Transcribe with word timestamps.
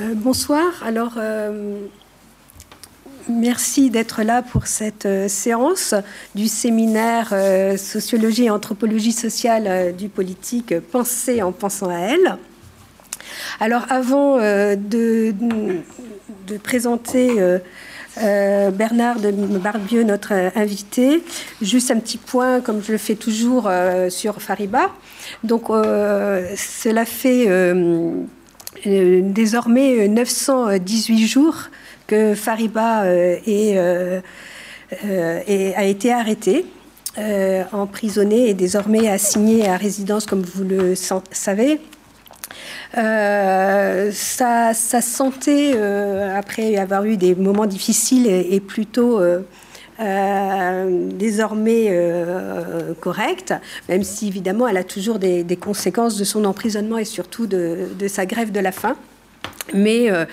Euh, 0.00 0.14
bonsoir. 0.14 0.72
Alors, 0.86 1.14
euh, 1.18 1.86
merci 3.28 3.90
d'être 3.90 4.22
là 4.22 4.40
pour 4.40 4.66
cette 4.66 5.04
euh, 5.04 5.28
séance 5.28 5.94
du 6.34 6.48
séminaire 6.48 7.34
Sociologie 7.76 8.44
et 8.44 8.50
anthropologie 8.50 9.12
sociale 9.12 9.94
du 9.94 10.08
politique 10.08 10.78
Penser 10.80 11.42
en 11.42 11.52
pensant 11.52 11.90
à 11.90 11.98
elle. 11.98 12.38
Alors, 13.60 13.84
avant 13.90 14.38
de, 14.38 15.34
présenter 16.62 17.36
Bernard 18.16 19.20
de 19.20 19.30
Barbieux, 19.30 20.04
notre 20.04 20.32
invité, 20.56 21.22
juste 21.60 21.90
un 21.90 21.98
petit 21.98 22.18
point, 22.18 22.60
comme 22.60 22.82
je 22.82 22.92
le 22.92 22.98
fais 22.98 23.14
toujours 23.14 23.70
sur 24.08 24.40
Fariba. 24.40 24.90
Donc, 25.44 25.68
cela 25.68 27.04
fait 27.04 27.46
désormais 28.84 30.08
918 30.08 31.14
euh, 31.14 31.26
jours 31.26 31.56
que 32.06 32.34
Fariba 32.34 33.04
euh, 33.04 34.20
a 35.04 35.84
été 35.84 36.12
arrêté. 36.12 36.66
emprisonné 37.72 38.48
et 38.48 38.54
désormais 38.54 39.08
assigné 39.08 39.68
à 39.68 39.76
résidence, 39.76 40.26
comme 40.26 40.42
vous 40.42 40.64
le 40.64 40.94
savez. 40.94 41.80
sa, 42.94 44.72
santé, 44.74 45.74
après 46.36 46.76
avoir 46.76 47.04
eu 47.04 47.16
des 47.16 47.34
moments 47.34 47.66
difficiles, 47.66 48.26
est, 48.26 48.60
plutôt 48.60 49.20
désormais 49.98 51.92
correcte, 53.00 53.54
même 53.88 54.02
si 54.02 54.28
évidemment 54.28 54.66
elle 54.68 54.76
a 54.76 54.84
toujours 54.84 55.18
des, 55.18 55.58
conséquences 55.60 56.16
de 56.16 56.24
son 56.24 56.44
emprisonnement 56.44 56.98
et 56.98 57.04
surtout 57.04 57.46
de, 57.46 57.88
sa 58.08 58.26
grève 58.26 58.52
de 58.52 58.60
la 58.60 58.72
faim. 58.72 58.96
Mais, 59.74 60.10
euh, 60.10 60.24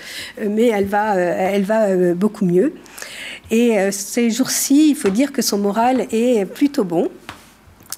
mais 0.47 0.67
elle 0.67 0.85
va, 0.85 1.15
euh, 1.15 1.49
elle 1.53 1.63
va 1.63 1.87
euh, 1.87 2.13
beaucoup 2.13 2.45
mieux. 2.45 2.73
Et 3.51 3.91
ces 3.91 4.29
jours-ci, 4.29 4.91
il 4.91 4.95
faut 4.95 5.09
dire 5.09 5.31
que 5.31 5.41
son 5.41 5.57
moral 5.57 6.05
est 6.11 6.45
plutôt 6.45 6.83
bon. 6.83 7.09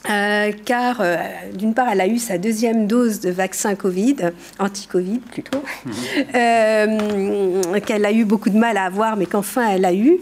Euh, 0.09 0.51
car 0.65 0.97
euh, 0.99 1.17
d'une 1.53 1.75
part, 1.75 1.87
elle 1.91 2.01
a 2.01 2.07
eu 2.07 2.17
sa 2.17 2.39
deuxième 2.39 2.87
dose 2.87 3.19
de 3.19 3.29
vaccin 3.29 3.75
Covid, 3.75 4.15
anti-Covid 4.57 5.19
plutôt, 5.19 5.63
mhm. 5.85 5.93
euh, 6.33 7.79
qu'elle 7.85 8.05
a 8.05 8.11
eu 8.11 8.25
beaucoup 8.25 8.49
de 8.49 8.57
mal 8.57 8.77
à 8.77 8.85
avoir, 8.85 9.15
mais 9.15 9.27
qu'enfin 9.27 9.69
elle 9.69 9.85
a 9.85 9.93
eu. 9.93 10.17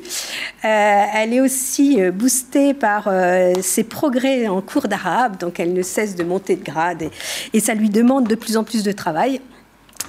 elle 0.63 1.33
est 1.33 1.39
aussi 1.39 1.99
boostée 2.11 2.73
par 2.73 3.09
ses 3.61 3.86
progrès 3.86 4.47
en 4.47 4.61
cours 4.61 4.89
d'arabe, 4.89 5.38
donc 5.38 5.59
elle 5.59 5.73
ne 5.73 5.81
cesse 5.81 6.16
de 6.16 6.23
monter 6.25 6.58
de 6.58 6.64
grade 6.64 7.03
et, 7.03 7.11
et, 7.53 7.59
ça 7.61 7.73
lui 7.73 7.89
demande 7.89 8.27
de 8.27 8.36
plus 8.36 8.58
en 8.58 8.64
plus 8.66 8.83
de 8.83 8.91
travail. 8.91 9.39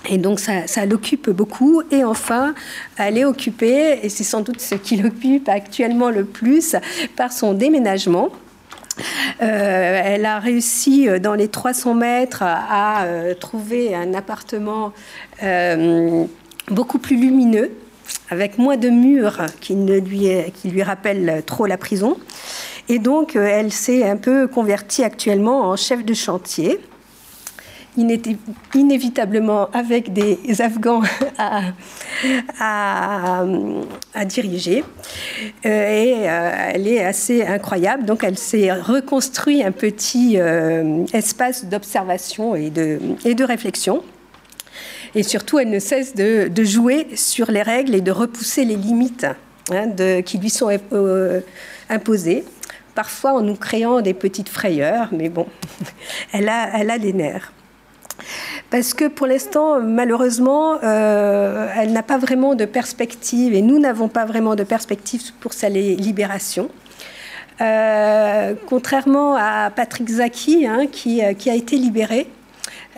Et 0.09 0.19
donc 0.19 0.41
ça, 0.41 0.67
ça 0.67 0.87
l'occupe 0.87 1.31
beaucoup. 1.31 1.83
Et 1.91 2.05
enfin, 2.05 2.55
elle 2.97 3.19
est 3.19 3.25
occupée, 3.25 4.01
et 4.03 4.09
c'est 4.09 4.25
sans 4.25 4.41
doute 4.41 4.61
ce 4.61 4.75
qui 4.75 4.97
l'occupe 4.97 5.49
actuellement 5.49 6.11
le 6.11 6.25
plus, 6.25 6.75
par 7.17 7.33
son 7.33 7.53
déménagement. 7.53 8.31
Euh, 9.43 10.03
elle 10.05 10.27
a 10.27 10.39
réussi 10.39 11.09
euh, 11.09 11.19
dans 11.19 11.35
les 11.35 11.49
300 11.49 11.95
mètres 11.95 12.43
à, 12.43 13.05
euh, 13.05 13.35
trouver 13.35 13.95
un 13.95 14.15
appartement 14.15 14.93
beaucoup 16.69 16.99
plus 16.99 17.17
lumineux, 17.17 17.71
avec 18.29 18.59
moins 18.59 18.77
de 18.77 18.91
murs 18.91 19.47
qui, 19.61 19.75
lui, 19.75 20.29
qui 20.55 20.69
lui 20.69 20.83
rappellent 20.83 21.43
trop 21.47 21.67
la 21.67 21.79
prison. 21.79 22.19
Et 22.89 22.99
donc, 22.99 23.37
elle 23.37 23.73
s'est 23.73 24.09
un 24.09 24.17
peu 24.17 24.47
convertie 24.47 25.03
actuellement 25.03 25.63
en 25.63 25.77
chef 25.77 26.05
de 26.05 26.13
chantier 26.13 26.79
inévitablement 27.97 29.69
avec 29.73 30.13
des 30.13 30.39
Afghans 30.61 31.03
à, 31.39 31.63
à, 34.15 34.25
diriger. 34.25 34.85
Euh, 35.65 35.69
et 35.69 36.29
euh, 36.29 36.71
elle 36.75 36.89
est 36.89 37.05
assez 37.05 37.45
incroyable. 37.45 38.05
Donc 38.05 38.25
elle 38.25 38.39
s'est 38.39 38.73
reconstruit 38.73 39.63
un 39.63 39.73
petit 39.73 40.39
euh, 40.39 41.05
espace 41.13 41.65
d'observation 41.65 42.55
et 42.55 42.71
de, 42.71 42.99
et 43.25 43.35
de 43.35 43.45
réflexion. 43.45 44.03
Et 45.15 45.25
surtout, 45.25 45.59
elle 45.59 45.71
ne 45.71 45.81
cesse 45.81 46.15
de, 46.15 46.49
de, 46.49 46.65
jouer 46.65 47.09
sur 47.17 47.51
les 47.51 47.63
règles 47.63 47.97
et 47.97 48.01
de 48.01 48.13
repousser 48.13 48.65
les 48.65 48.77
limites 48.77 49.27
hein, 49.73 50.23
qui 50.23 50.39
lui 50.39 50.51
sont 50.51 50.71
imposées 51.89 52.45
parfois 52.95 53.33
en 53.33 53.41
nous 53.41 53.57
créant 53.57 54.03
des 54.03 54.15
petites 54.15 54.49
frayeurs, 54.49 55.09
mais 55.13 55.29
bon, 55.29 55.47
elle 56.33 56.49
a, 56.49 56.79
elle 56.79 56.91
a 56.91 56.99
des 56.99 57.13
nerfs. 57.13 57.53
Parce 58.71 58.95
que 58.95 59.09
pour 59.09 59.27
l'instant, 59.27 59.81
malheureusement, 59.81 60.79
euh, 60.83 61.69
elle 61.77 61.93
n'a 61.93 62.03
pas 62.03 62.19
vraiment 62.19 62.55
de 62.55 62.65
perspective, 62.65 63.55
et 63.55 63.63
nous 63.63 63.79
n'avons 63.79 64.09
pas 64.09 64.25
vraiment 64.25 64.55
de 64.55 64.65
perspective 64.65 65.33
pour 65.41 65.53
sa 65.53 65.69
libération. 65.69 66.71
Euh, 67.61 68.55
contrairement 68.69 69.37
à 69.37 69.71
Patrick 69.75 70.09
Zaki, 70.09 70.67
hein, 70.67 70.87
qui, 70.91 71.23
euh, 71.23 71.35
qui, 71.35 71.51
a 71.51 71.55
été 71.55 71.77
libéré. 71.77 72.27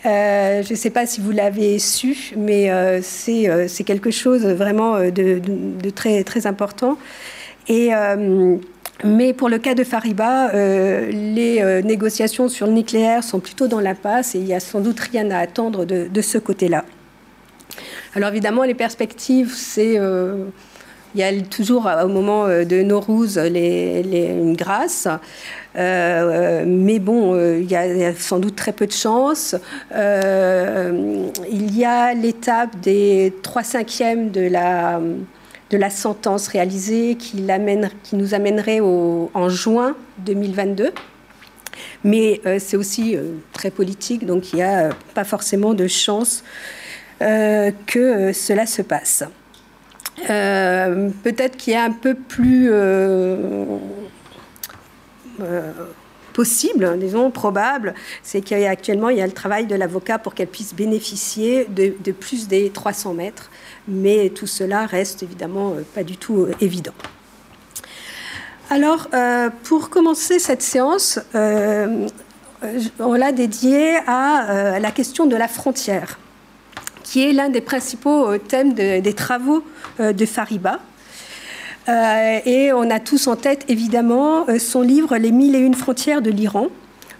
je 0.04 0.70
ne 0.70 0.76
sais 0.76 0.90
pas 0.90 1.06
si 1.06 1.20
vous 1.20 1.32
l'avez 1.32 1.78
su, 1.78 2.32
mais 2.36 2.70
c'est 3.02 3.84
quelque 3.84 4.10
chose 4.10 4.44
vraiment 4.46 4.98
de, 4.98 5.90
très, 5.90 6.22
très 6.22 6.46
important. 6.46 6.98
Et 7.68 7.90
mais 9.04 9.32
pour 9.32 9.48
le 9.48 9.58
cas 9.58 9.74
de 9.74 9.84
Fariba, 9.84 10.50
euh, 10.50 11.10
les 11.10 11.60
euh, 11.60 11.82
négociations 11.82 12.48
sur 12.48 12.66
le 12.66 12.72
nucléaire 12.72 13.24
sont 13.24 13.40
plutôt 13.40 13.66
dans 13.66 13.80
l'impasse 13.80 14.34
et 14.34 14.38
il 14.38 14.44
n'y 14.44 14.54
a 14.54 14.60
sans 14.60 14.80
doute 14.80 15.00
rien 15.00 15.30
à 15.30 15.38
attendre 15.38 15.84
de, 15.84 16.20
ce 16.20 16.38
côté-là. 16.38 16.84
Alors 18.14 18.30
évidemment, 18.30 18.62
les 18.64 18.74
perspectives, 18.74 19.52
c'est... 19.54 19.98
Euh, 19.98 20.44
il 21.14 21.20
y 21.20 21.24
a 21.24 21.42
toujours 21.42 21.90
au 22.02 22.08
moment 22.08 22.48
de 22.48 22.82
Nowruz 22.82 23.36
une 23.36 24.56
grâce. 24.56 25.06
mais 25.74 26.98
bon, 27.00 27.36
il 27.58 27.70
y, 27.70 27.76
a, 27.76 27.86
il, 27.86 27.98
y 27.98 28.04
a, 28.04 28.14
sans 28.14 28.38
doute 28.38 28.56
très 28.56 28.72
peu 28.72 28.86
de 28.86 28.92
chance. 28.92 29.54
il 29.90 31.78
y 31.78 31.84
a 31.84 32.14
l'étape 32.14 32.80
des 32.80 33.34
3 33.42 33.62
cinquièmes 33.62 34.30
de 34.30 34.40
la 34.40 35.02
de 35.72 35.78
la 35.78 35.90
sentence 35.90 36.48
réalisée 36.48 37.16
qui, 37.16 37.42
nous 38.12 38.34
amènerait 38.34 38.80
en 38.80 39.48
juin 39.48 39.96
2022. 40.18 40.92
Mais 42.04 42.40
euh, 42.46 42.58
c'est 42.60 42.76
aussi 42.76 43.16
euh, 43.16 43.32
très 43.52 43.70
politique, 43.70 44.26
donc 44.26 44.52
il 44.52 44.56
n'y 44.56 44.62
a 44.62 44.86
euh, 44.86 44.90
pas 45.14 45.24
forcément 45.24 45.74
de 45.74 45.86
chance 45.86 46.44
que 47.86 48.32
cela 48.32 48.66
se 48.66 48.82
passe. 48.82 49.22
Peut-être 50.26 51.56
qu'il 51.56 51.72
y 51.72 51.76
a 51.76 51.84
un 51.84 51.92
peu 51.92 52.14
plus 52.14 52.68
possible, 56.32 56.98
disons 56.98 57.30
probable, 57.30 57.94
c'est 58.24 58.40
qu'actuellement 58.40 59.08
il 59.08 59.18
y 59.18 59.22
a 59.22 59.26
le 59.26 59.32
travail 59.32 59.66
de 59.66 59.76
l'avocat 59.76 60.18
pour 60.18 60.34
qu'elle 60.34 60.48
puisse 60.48 60.74
bénéficier 60.74 61.66
de, 61.66 61.94
de, 62.02 62.10
plus 62.10 62.48
des 62.48 62.70
300 62.70 63.14
mètres 63.14 63.52
mais 63.88 64.30
tout 64.30 64.46
cela 64.46 64.86
reste 64.86 65.22
évidemment 65.22 65.72
euh, 65.72 65.82
pas 65.94 66.04
du 66.04 66.16
tout 66.16 66.42
euh, 66.42 66.52
évident. 66.60 66.92
Alors, 68.70 69.08
euh, 69.12 69.50
pour 69.64 69.90
commencer 69.90 70.38
cette 70.38 70.62
séance, 70.62 71.18
on 71.34 73.12
l'a 73.12 73.32
dédiée 73.32 73.96
à 74.06 74.78
la 74.80 74.90
question 74.92 75.26
de 75.26 75.36
la 75.36 75.46
frontière, 75.46 76.18
qui 77.02 77.22
est 77.22 77.34
l'un 77.34 77.50
des 77.50 77.60
principaux 77.60 78.38
thèmes 78.38 78.72
des 78.72 79.12
travaux 79.12 79.62
de 79.98 80.24
Fariba. 80.24 80.78
et 81.86 82.72
on 82.72 82.90
a 82.90 82.98
tous 82.98 83.26
en 83.26 83.36
tête, 83.36 83.66
évidemment, 83.68 84.46
son 84.58 84.80
livre 84.80 85.18
Les 85.18 85.32
mille 85.32 85.54
et 85.54 85.58
une 85.58 85.74
frontières 85.74 86.22
de 86.22 86.30
l'Iran, 86.30 86.68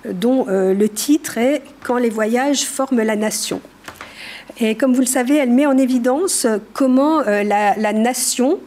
dont 0.09 0.47
le 0.49 0.89
titre 0.89 1.37
est 1.37 1.61
Quand 1.83 1.99
les 1.99 2.09
voyages 2.09 2.65
forment 2.65 3.03
la 3.03 3.17
nation. 3.17 3.61
Et 4.61 4.75
comme 4.75 4.93
vous 4.93 5.01
le 5.01 5.07
savez, 5.07 5.37
elle 5.37 5.51
met 5.51 5.67
en 5.67 5.79
évidence 5.79 6.47
comment 6.75 7.21
euh, 7.21 7.43
la, 7.43 7.93
nation 7.93 8.59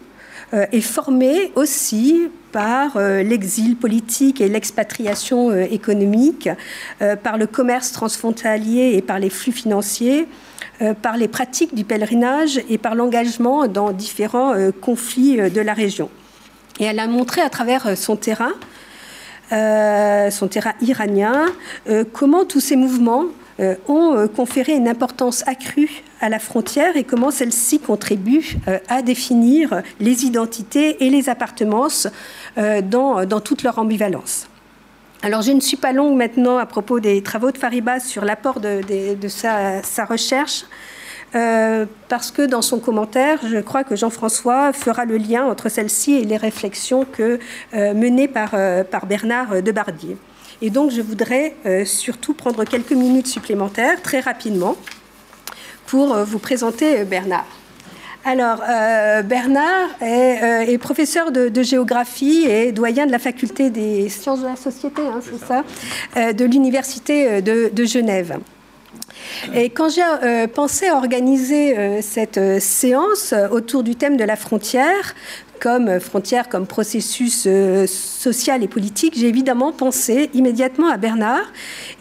euh, 0.54 0.66
est 0.72 0.82
formée 0.82 1.52
aussi 1.56 2.30
par 2.52 2.98
euh, 2.98 3.22
l'exil 3.22 3.76
politique 3.76 4.42
et 4.42 4.48
l'expatriation 4.48 5.52
économique, 5.52 6.50
par 7.24 7.38
le 7.38 7.48
commerce 7.48 7.92
transfrontalier 7.92 8.94
et 8.96 9.02
par 9.02 9.20
les 9.20 9.30
flux 9.30 9.52
financiers, 9.52 10.28
par 11.02 11.18
les 11.18 11.28
pratiques 11.28 11.76
du 11.76 11.84
pèlerinage 11.84 12.60
et 12.70 12.78
par 12.78 12.96
l'engagement 12.96 13.68
dans 13.68 13.92
différents 13.92 14.54
conflits 14.82 15.38
de 15.50 15.62
la 15.62 15.74
région. 15.74 16.10
Et 16.80 16.86
elle 16.86 17.00
a 17.00 17.08
montré 17.08 17.42
à 17.42 17.50
travers 17.50 17.98
son 17.98 18.16
terrain, 18.16 18.54
son 19.52 20.48
terrain 20.48 20.74
iranien, 20.82 21.46
comment 22.14 22.46
tous 22.46 22.60
ces 22.60 22.76
mouvements 22.76 23.26
ont 23.88 24.16
euh, 24.16 24.28
conféré 24.28 24.74
une 24.74 24.88
importance 24.88 25.48
accrue 25.48 26.04
à 26.22 26.30
la 26.30 26.40
frontière 26.40 26.98
et 26.98 27.04
comment 27.04 27.32
celle-ci 27.32 27.80
contribue 27.80 28.58
euh, 28.68 28.80
à 28.90 29.02
définir 29.02 29.82
les 30.00 30.26
identités 30.26 31.06
et 31.06 31.10
les 31.10 31.30
appartenances 31.30 32.08
dans, 32.84 33.26
dans 33.26 33.42
toute 33.42 33.64
leur 33.64 33.80
ambivalence. 33.80 34.48
Alors 35.24 35.42
je 35.42 35.52
ne 35.52 35.60
suis 35.60 35.78
pas 35.78 35.92
longue 35.92 36.16
maintenant 36.16 36.58
à 36.58 36.66
propos 36.66 37.00
des 37.00 37.22
travaux 37.22 37.52
de 37.52 37.58
Fariba 37.58 38.00
sur 38.00 38.24
l'apport 38.24 38.60
de, 38.60 39.28
sa, 39.28 40.06
recherche. 40.06 40.66
parce 41.32 42.32
que 42.32 42.44
dans 42.44 42.62
son 42.62 42.80
commentaire, 42.80 43.40
je 43.46 43.58
crois 43.58 43.84
que 43.84 43.96
Jean-François 43.96 44.72
fera 44.72 45.06
le 45.06 45.18
lien 45.18 45.46
entre 45.46 45.70
celle-ci 45.70 46.14
et 46.14 46.24
les 46.24 46.38
réflexions 46.38 47.06
que, 47.06 47.40
menées 47.74 48.28
par, 48.28 48.52
par 48.90 49.06
Bernard 49.06 49.62
Debardier. 49.62 50.18
Et 50.62 50.70
donc, 50.70 50.92
je 50.92 51.02
voudrais 51.02 51.56
surtout 51.86 52.34
prendre 52.34 52.64
quelques 52.64 52.92
minutes 52.92 53.28
supplémentaires, 53.28 54.02
très 54.02 54.20
rapidement, 54.20 54.76
pour 55.86 56.16
vous 56.16 56.40
présenter 56.40 57.04
Bernard. 57.04 57.46
Alors, 58.28 58.64
euh, 58.68 59.22
Bernard 59.22 59.90
est, 60.02 60.74
euh, 60.74 60.78
professeur 60.80 61.32
de, 61.32 61.62
géographie 61.62 62.46
et 62.50 62.72
doyen 62.72 63.06
de 63.06 63.12
la 63.12 63.20
faculté 63.20 63.70
des 63.70 64.10
sciences 64.10 64.42
de 64.42 64.48
la 64.48 64.56
société, 64.56 65.04
hein, 65.04 65.20
c'est 65.22 65.46
ça, 65.46 65.64
euh, 66.18 66.34
de 66.34 66.44
l'Université 66.44 67.44
de, 67.44 67.86
Genève. 67.86 68.40
Et 69.54 69.70
quand 69.70 69.90
j'ai 69.90 70.48
pensé 70.48 70.88
à 70.88 70.96
organiser 70.96 72.02
cette 72.02 72.60
séance 72.60 73.34
autour 73.52 73.84
du 73.84 73.96
thème 73.96 74.18
de 74.18 74.24
la 74.24 74.36
frontière, 74.36 75.14
comme 75.66 76.00
frontière, 76.00 76.48
comme 76.48 76.68
processus 76.68 77.48
social 77.88 78.62
et 78.62 78.68
politique, 78.68 79.16
j'ai 79.18 79.28
évidemment 79.28 79.72
pensé 79.72 80.30
immédiatement 80.36 80.90
à 80.90 80.98
Bernard 80.98 81.52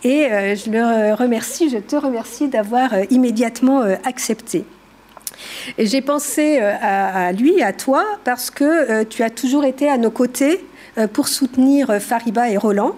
et 0.03 0.29
je 0.55 0.71
le 0.71 1.15
remercie, 1.15 1.71
je 1.71 1.79
te 1.79 1.97
remercie 1.97 2.49
d'avoir 2.49 2.91
immédiatement 3.11 3.81
accepté. 4.05 4.67
J'ai 5.79 6.01
pensé 6.01 6.59
euh, 6.61 6.73
à, 6.81 7.33
lui, 7.33 7.63
à 7.63 7.73
toi, 7.73 8.05
parce 8.25 8.51
que 8.51 8.65
euh, 8.65 9.05
tu 9.09 9.23
as 9.23 9.31
toujours 9.31 9.65
été 9.65 9.89
à 9.89 9.99
nos 9.99 10.11
côtés 10.11 10.65
euh, 10.99 11.07
pour 11.07 11.29
soutenir 11.29 12.01
Fariba 12.01 12.51
et 12.51 12.57
Roland. 12.57 12.95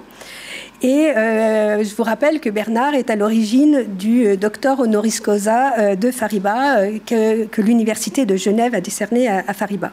Et 0.83 1.11
je 1.17 1.97
vous 1.97 2.03
rappelle 2.03 2.39
que 2.39 2.51
Bernard 2.51 2.95
est 2.95 3.09
à 3.09 3.17
l'origine 3.17 3.85
du 3.97 4.37
docteur 4.37 4.79
honoris 4.79 5.21
causa 5.21 5.97
de 5.97 6.11
Fariba 6.11 6.87
que, 7.07 7.63
l'Université 7.63 8.27
de 8.27 8.37
Genève 8.37 8.75
a 8.75 8.83
décerné 8.83 9.27
à, 9.27 9.55
Fariba. 9.55 9.93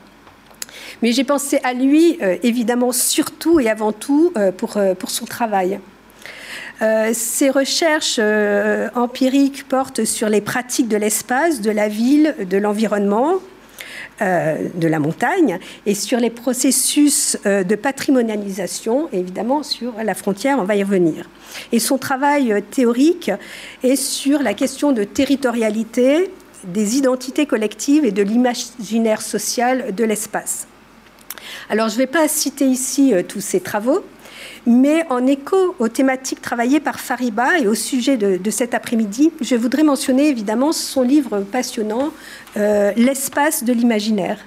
Mais 1.04 1.12
j'ai 1.12 1.24
pensé 1.24 1.60
à 1.64 1.74
lui, 1.74 2.18
évidemment, 2.42 2.92
surtout 2.92 3.60
et 3.60 3.70
avant 3.70 3.92
tout 3.92 4.34
pour, 4.58 4.80
pour 4.98 5.10
son 5.12 5.26
travail. 5.26 5.80
Euh, 6.82 7.12
ces 7.14 7.50
recherches 7.50 8.18
euh, 8.20 8.90
empiriques 8.96 9.68
portent 9.68 10.06
sur 10.06 10.28
les 10.28 10.42
pratiques 10.42 10.88
de 10.88 10.98
l'espace, 10.98 11.62
de 11.62 11.72
la 11.72 11.88
ville, 11.88 12.36
de 12.50 12.58
l'environnement, 12.58 13.36
euh, 14.22 14.58
de 14.74 14.88
la 14.88 15.00
montagne, 15.00 15.60
et 15.86 15.96
sur 15.96 16.20
les 16.20 16.30
processus 16.30 17.38
de 17.46 17.76
patrimonialisation, 17.76 19.08
évidemment 19.14 19.64
sur 19.64 19.94
la 20.04 20.14
frontière, 20.14 20.58
on 20.60 20.64
va 20.64 20.76
y 20.76 20.84
revenir. 20.84 21.30
Et 21.72 21.80
son 21.80 21.98
travail 21.98 22.64
théorique 22.72 23.32
est 23.84 23.96
sur 23.96 24.42
la 24.42 24.54
question 24.54 24.92
de 24.92 25.04
territorialité, 25.04 26.32
des 26.66 26.98
identités 26.98 27.46
collectives 27.46 28.06
et 28.06 28.12
de 28.12 28.24
l'imaginaire 28.24 29.22
social 29.22 29.94
de 29.96 30.04
l'espace. 30.04 30.68
Alors 31.70 31.90
je 31.90 31.96
ne 31.96 32.00
vais 32.00 32.08
pas 32.08 32.28
citer 32.28 32.66
ici 32.66 33.14
tous 33.28 33.42
ces 33.42 33.60
travaux, 33.60 34.04
mais 34.66 35.06
en 35.10 35.26
écho 35.28 35.76
aux 35.80 35.88
thématiques 35.88 36.42
travaillées 36.42 36.80
par 36.80 37.00
Fariba 37.00 37.60
et 37.60 37.68
au 37.68 37.76
sujet 37.76 38.18
de, 38.18 38.52
cet 38.52 38.74
après-midi, 38.74 39.32
je 39.42 39.56
voudrais 39.56 39.84
mentionner 39.84 40.30
évidemment 40.30 40.72
son 40.72 41.02
livre 41.02 41.42
passionnant, 41.42 42.12
euh, 42.58 42.92
L'espace 42.96 43.64
de 43.64 43.74
l'imaginaire. 43.74 44.40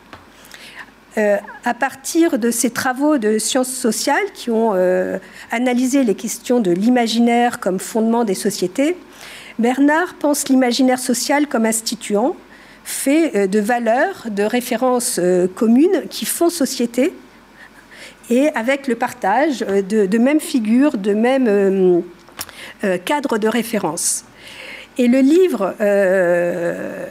Euh, 1.19 1.37
à 1.65 1.75
partir 1.75 2.39
de 2.39 2.51
ses 2.51 2.71
travaux 2.71 3.17
de 3.17 3.39
sciences 3.39 3.73
sociales 3.73 4.33
qui 4.35 4.51
ont 4.51 4.73
euh, 4.75 5.19
analysé 5.51 6.05
les 6.05 6.15
questions 6.15 6.61
de 6.61 6.71
l'imaginaire 6.71 7.59
comme 7.59 7.79
fondement 7.79 8.25
des 8.25 8.35
sociétés, 8.35 8.97
Bernard 9.59 10.15
pense 10.19 10.49
l'imaginaire 10.49 10.99
social 10.99 11.47
comme 11.47 11.65
instituant, 11.65 12.37
fait 12.89 13.49
de 13.49 13.59
valeurs, 13.61 14.29
de 14.31 14.45
références 14.45 15.21
communes 15.55 16.05
qui 16.09 16.25
font 16.25 16.49
société 16.49 17.13
et 18.31 18.49
avec 18.55 18.87
le 18.87 18.95
partage 18.95 19.65
euh, 19.69 19.83
de, 19.83 20.19
mêmes 20.19 20.41
figures, 20.41 20.97
de 20.97 21.15
mêmes 21.15 21.47
euh, 21.49 22.01
euh, 22.85 22.99
cadres 22.99 23.39
de 23.39 23.49
référence. 23.49 24.25
Et 24.99 25.09
le 25.09 25.19
livre 25.19 25.75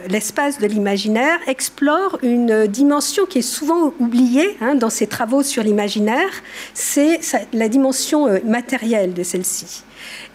L'espace 0.08 0.58
de 0.58 0.66
l'imaginaire 0.66 1.38
explore 1.46 2.18
une 2.24 2.66
dimension 2.66 3.26
qui 3.26 3.38
est 3.38 3.42
souvent 3.42 3.94
oubliée 4.00 4.56
hein, 4.60 4.74
dans 4.74 4.90
ses 4.90 5.06
travaux 5.06 5.44
sur 5.44 5.62
l'imaginaire, 5.62 6.42
c'est 6.74 7.20
la 7.52 7.68
dimension 7.68 8.26
matérielle 8.44 9.14
de 9.14 9.22
celle-ci. 9.22 9.84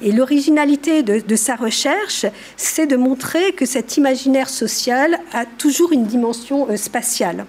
Et 0.01 0.11
l'originalité 0.11 1.03
de, 1.03 1.35
sa 1.35 1.55
recherche, 1.55 2.25
c'est 2.57 2.87
de 2.87 2.95
montrer 2.95 3.53
que 3.53 3.65
cet 3.65 3.97
imaginaire 3.97 4.49
social 4.49 5.19
a 5.31 5.45
toujours 5.45 5.91
une 5.91 6.05
dimension 6.05 6.67
spatiale, 6.75 7.45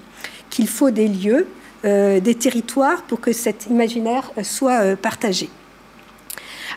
qu'il 0.51 0.69
faut 0.69 0.91
des 0.91 1.09
lieux, 1.09 1.47
euh, 1.85 2.21
des 2.21 2.37
territoires 2.37 3.03
pour 3.03 3.21
que 3.21 3.33
cet 3.33 3.67
imaginaire 3.67 4.31
soit 4.45 4.83
euh, 4.83 4.95
partagé. 4.95 5.49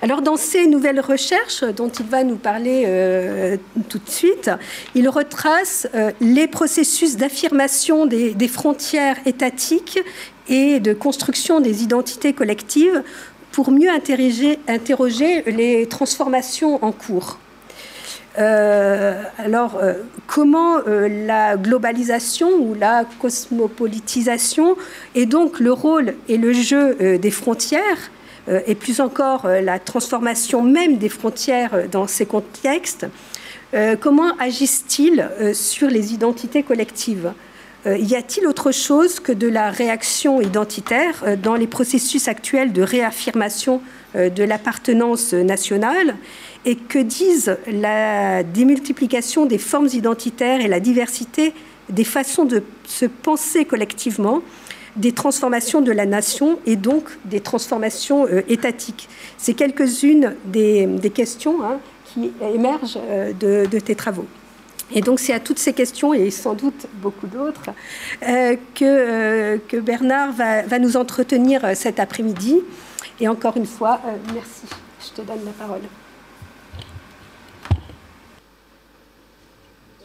Alors 0.01 0.23
dans 0.23 0.35
ces 0.35 0.65
nouvelles 0.65 0.99
recherches 0.99 1.63
dont 1.63 1.89
il 1.89 2.07
va 2.07 2.23
nous 2.23 2.37
parler 2.37 2.85
euh, 2.87 3.55
tout 3.87 3.99
de 3.99 4.09
suite, 4.09 4.49
il 4.95 5.07
retrace 5.07 5.87
les 6.21 6.47
processus 6.47 7.17
d'affirmation 7.17 8.07
des, 8.07 8.33
des, 8.33 8.47
frontières 8.47 9.17
étatiques 9.27 9.99
et 10.49 10.79
de 10.79 10.93
construction 10.93 11.59
des 11.59 11.83
identités 11.83 12.33
collectives 12.33 13.03
pour 13.55 13.71
mieux 13.71 13.89
interroger, 13.89 15.43
les 15.47 15.87
transformations 15.87 16.83
en 16.83 16.91
cours. 16.91 17.39
Euh, 18.37 19.23
alors, 19.37 19.77
euh, 19.81 19.93
comment 20.27 20.79
euh, 20.79 21.07
la 21.25 21.55
globalisation 21.55 22.49
ou 22.59 22.73
la 22.73 23.05
cosmopolitisation 23.21 24.75
et 25.15 25.25
donc 25.25 25.61
le 25.61 25.71
rôle 25.71 26.15
et 26.27 26.37
le 26.37 26.51
jeu 26.51 27.17
des 27.17 27.31
frontières, 27.31 28.11
et 28.67 28.75
plus 28.75 28.99
encore 28.99 29.47
la 29.47 29.79
transformation 29.79 30.61
même 30.61 30.97
des 30.97 31.09
frontières 31.09 31.89
dans 31.89 32.05
ces 32.07 32.27
contextes, 32.27 33.07
comment 34.01 34.37
agissent-ils 34.37 35.27
sur 35.53 35.87
les 35.87 36.13
identités 36.13 36.61
collectives? 36.61 37.31
Y 37.85 38.15
a-t-il 38.15 38.47
autre 38.47 38.71
chose 38.71 39.19
que 39.19 39.31
de 39.31 39.47
la 39.47 39.69
réaction 39.69 40.41
identitaire 40.41 41.37
dans 41.41 41.55
les 41.55 41.67
processus 41.67 42.27
actuels 42.27 42.73
de 42.73 42.81
réaffirmation 42.81 43.81
de 44.15 44.43
l'appartenance 44.43 45.33
nationale 45.33 46.15
et 46.65 46.75
que 46.75 46.99
disent 46.99 47.57
la 47.67 48.43
démultiplication 48.43 49.45
des 49.45 49.59
formes 49.59 49.89
identitaires 49.93 50.61
et 50.61 50.67
la 50.67 50.79
diversité 50.79 51.53
des 51.89 52.03
façons 52.03 52.45
de 52.45 52.63
se 52.85 53.05
penser 53.05 53.65
collectivement, 53.65 54.41
des 54.95 55.11
transformations 55.11 55.81
de 55.81 55.91
la 55.91 56.05
nation 56.05 56.57
et 56.65 56.75
donc 56.75 57.03
des 57.25 57.41
transformations 57.41 58.25
euh, 58.25 58.41
étatiques? 58.47 59.09
C'est 59.37 59.53
quelques-unes 59.53 60.35
des, 60.45 60.87
questions 61.13 61.63
hein, 61.63 61.79
qui 62.05 62.31
émergent 62.53 62.99
euh, 63.09 63.33
de, 63.33 63.79
tes 63.79 63.95
travaux. 63.95 64.25
Et 64.95 65.01
donc 65.01 65.19
c'est 65.19 65.33
à 65.33 65.39
toutes 65.39 65.59
ces 65.59 65.73
questions, 65.73 66.13
et 66.13 66.31
sans 66.31 66.53
doute 66.53 66.87
beaucoup 66.95 67.27
d'autres, 67.27 67.69
euh, 68.27 68.55
que, 68.73 69.57
que, 69.67 69.77
Bernard 69.77 70.31
va, 70.31 70.63
va, 70.63 70.79
nous 70.79 70.97
entretenir 70.97 71.61
cet 71.75 71.99
après-midi. 71.99 72.61
Et 73.19 73.27
encore 73.27 73.57
une 73.57 73.67
fois, 73.67 74.01
merci. 74.33 74.63
Je 74.99 75.21
te 75.21 75.27
donne 75.27 75.45
la 75.45 75.51
parole. 75.51 75.81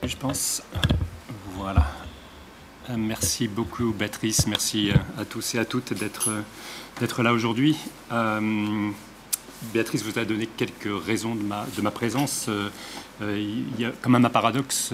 Je 0.02 0.16
pense. 0.16 0.62
Voilà. 1.54 1.86
Euh, 2.88 2.94
merci 2.96 3.48
beaucoup, 3.48 3.92
Béatrice. 3.92 4.46
Merci 4.46 4.90
euh, 4.90 5.20
à 5.20 5.24
tous 5.24 5.54
et 5.54 5.58
à 5.58 5.64
toutes 5.64 5.92
d'être 5.92 7.22
là 7.22 7.32
aujourd'hui. 7.32 7.76
Euh, 8.10 8.90
Béatrice 9.74 10.02
vous 10.02 10.18
a 10.18 10.24
donné 10.24 10.46
quelques 10.46 10.88
raisons 11.04 11.34
de 11.34 11.42
ma, 11.42 11.66
de 11.76 11.82
ma 11.82 11.90
présence. 11.90 12.48
Il 13.22 13.78
y 13.78 13.84
a 13.84 13.92
quand 14.00 14.10
même 14.10 14.24
un 14.24 14.30
paradoxe 14.30 14.92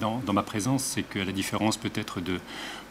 dans, 0.00 0.18
dans 0.26 0.32
ma 0.32 0.42
présence, 0.42 0.82
c'est 0.82 1.02
que 1.02 1.18
la 1.18 1.32
différence 1.32 1.76
peut-être 1.76 2.20
de 2.20 2.38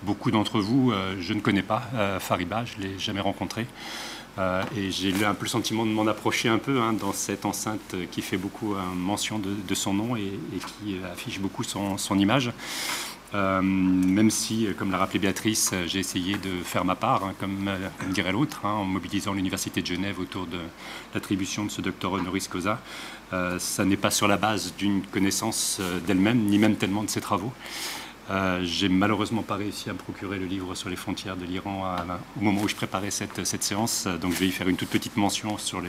beaucoup 0.04 0.32
d'entre 0.32 0.60
vous, 0.60 0.92
je 1.20 1.34
ne 1.34 1.40
connais 1.40 1.62
pas 1.62 1.84
Fariba, 2.20 2.66
je 2.66 2.78
ne 2.78 2.84
l'ai 2.84 3.00
jamais 3.00 3.22
rencontré. 3.22 3.68
Euh, 4.38 4.64
et 4.76 4.92
j'ai 4.92 5.10
eu 5.10 5.24
un 5.24 5.34
peu 5.34 5.46
le 5.46 5.50
sentiment 5.50 5.86
de 5.86 5.92
m'en 5.92 6.08
approcher 6.08 6.50
un 6.50 6.58
peu 6.58 6.82
hein, 6.82 6.94
dans 6.94 7.14
cette 7.14 7.46
enceinte 7.46 7.96
qui 8.12 8.22
fait 8.22 8.38
beaucoup 8.38 8.74
euh, 8.74 8.82
mention 8.94 9.40
de, 9.40 9.76
son 9.76 9.94
nom 9.94 10.16
et, 10.16 10.40
qui 10.58 10.98
affiche 11.12 11.40
beaucoup 11.40 11.64
son, 11.64 12.20
image. 12.20 12.52
Euh, 13.34 13.62
même 13.62 14.30
si, 14.30 14.68
comme 14.78 14.92
l'a 14.92 14.98
rappelé 14.98 15.20
Béatrice, 15.20 15.74
j'ai 15.88 16.00
essayé 16.00 16.38
de 16.38 16.64
faire 16.64 16.86
ma 16.86 16.96
part, 16.96 17.24
hein, 17.24 17.34
comme, 17.40 17.70
dirait 18.12 18.32
l'autre, 18.32 18.62
hein, 18.66 18.70
en 18.70 18.86
mobilisant 18.86 19.34
l'Université 19.34 19.82
de 19.82 19.88
Genève 19.88 20.20
autour 20.20 20.48
de 20.48 20.60
l'attribution 21.14 21.66
de 21.66 21.72
ce 21.72 21.82
docteur 21.82 22.14
honoris 22.14 22.48
causa. 22.48 22.82
Ça 23.32 23.86
n'est 23.86 23.98
pas 23.98 24.12
sur 24.12 24.28
la 24.28 24.38
base 24.38 24.74
d'une 24.78 25.02
connaissance 25.02 25.82
d'elle-même, 26.08 26.40
ni 26.46 26.58
même 26.58 26.76
tellement 26.76 27.04
de 27.04 27.10
ses 27.10 27.22
travaux. 27.22 27.52
Euh, 28.32 28.62
j'ai 28.64 28.90
malheureusement 28.90 29.44
pas 29.44 29.56
réussi 29.56 29.90
à 29.90 29.94
me 29.94 30.00
procurer 30.00 30.40
le 30.40 30.46
livre 30.46 30.74
sur 30.74 30.90
les 30.90 30.96
frontières 30.96 31.38
de 31.38 31.46
l'Iran 31.46 31.96
au 32.40 32.44
moment 32.44 32.62
où 32.62 32.68
je 32.68 32.76
préparais 32.76 33.12
cette, 33.12 33.46
cette, 33.46 33.62
séance, 33.62 34.08
donc 34.20 34.34
je 34.34 34.40
vais 34.40 34.48
y 34.48 34.52
faire 34.52 34.68
une 34.68 34.78
toute 34.78 34.90
petite 34.90 35.16
mention 35.16 35.60
sur 35.60 35.82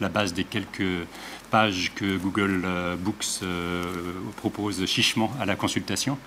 la 0.00 0.08
base 0.10 0.34
des 0.34 0.44
quelques 0.44 1.06
pages 1.50 1.92
que 1.94 2.18
Google 2.18 2.62
euh, 2.66 2.96
Books 2.96 3.40
euh, 3.42 3.84
propose 4.36 4.84
chichement 4.84 5.32
à 5.40 5.46
la 5.46 5.56
consultation. 5.56 6.18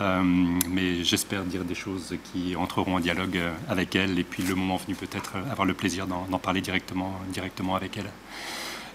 mais 0.00 1.04
j'espère 1.04 1.44
dire 1.44 1.64
des 1.64 1.74
choses 1.74 2.16
qui 2.24 2.56
entreront 2.56 2.96
en 2.96 3.00
dialogue 3.00 3.38
avec 3.68 3.96
elle 3.96 4.18
et 4.18 4.24
puis 4.24 4.42
le 4.42 4.54
moment 4.54 4.76
venu 4.76 4.94
peut-être 4.94 5.36
avoir 5.50 5.66
le 5.66 5.74
plaisir 5.74 6.06
d'en 6.06 6.38
parler 6.38 6.60
directement, 6.60 7.12
directement 7.32 7.76
avec 7.76 7.98
elle. 7.98 8.10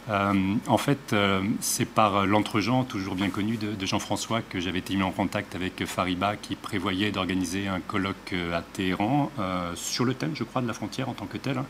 Euh, 0.10 0.56
en 0.68 0.78
fait, 0.78 1.14
euh, 1.14 1.44
c'est 1.60 1.86
par 1.86 2.26
l'entregent 2.26 2.84
toujours 2.84 3.16
bien 3.16 3.30
connu 3.30 3.58
de, 3.58 3.86
Jean-François 3.86 4.42
que 4.42 4.60
j'avais 4.60 4.80
été 4.80 4.96
mis 4.96 5.04
en 5.04 5.12
contact 5.12 5.56
avec 5.56 5.86
Fariba 5.86 6.36
qui 6.36 6.56
prévoyait 6.56 7.12
d'organiser 7.12 7.68
un 7.68 7.80
colloque 7.80 8.34
euh, 8.34 8.58
à 8.58 8.62
Téhéran 8.62 9.32
sur 9.76 10.06
le 10.06 10.14
thème, 10.14 10.32
je 10.36 10.44
crois, 10.44 10.62
de 10.62 10.68
la 10.68 10.74
frontière 10.74 11.10
en 11.10 11.14
tant 11.14 11.26
que 11.26 11.38
tel. 11.38 11.62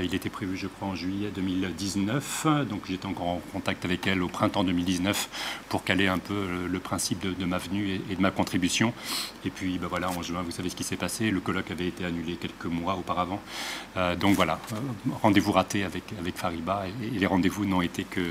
il 0.00 0.14
était 0.14 0.30
prévu, 0.30 0.56
je 0.56 0.66
crois, 0.66 0.88
en 0.88 0.94
juillet 0.94 1.30
2019. 1.34 2.46
Donc 2.68 2.82
j'étais 2.86 3.06
encore 3.06 3.28
en 3.28 3.40
contact 3.52 3.84
avec 3.84 4.06
elle 4.06 4.22
au 4.22 4.28
printemps 4.28 4.64
2019 4.64 5.64
pour 5.68 5.84
caler 5.84 6.08
un 6.08 6.18
peu 6.18 6.66
le, 6.70 6.78
principe 6.78 7.20
de, 7.20 7.44
ma 7.44 7.58
venue 7.58 8.00
et, 8.10 8.14
de 8.14 8.20
ma 8.20 8.30
contribution. 8.30 8.92
Et 9.44 9.50
puis 9.50 9.78
ben 9.78 9.88
voilà, 9.88 10.10
en 10.10 10.22
juin, 10.22 10.42
vous 10.42 10.50
savez 10.50 10.68
ce 10.68 10.76
qui 10.76 10.84
s'est 10.84 10.96
passé. 10.96 11.30
Le 11.30 11.40
colloque 11.40 11.70
avait 11.70 11.88
été 11.88 12.04
annulé 12.04 12.36
quelques 12.36 12.66
mois 12.66 12.94
auparavant. 12.94 13.40
donc 14.18 14.34
voilà, 14.34 14.58
rendez-vous 15.22 15.52
raté 15.52 15.84
avec, 15.84 16.04
avec 16.18 16.36
Fariba 16.36 16.84
et 17.02 17.18
les 17.18 17.26
rendez-vous 17.26 17.61
n'ont 17.66 17.82
été 17.82 18.04
que 18.04 18.22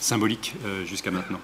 symboliques 0.00 0.54
euh, 0.64 0.84
jusqu'à 0.84 1.10
maintenant. 1.10 1.40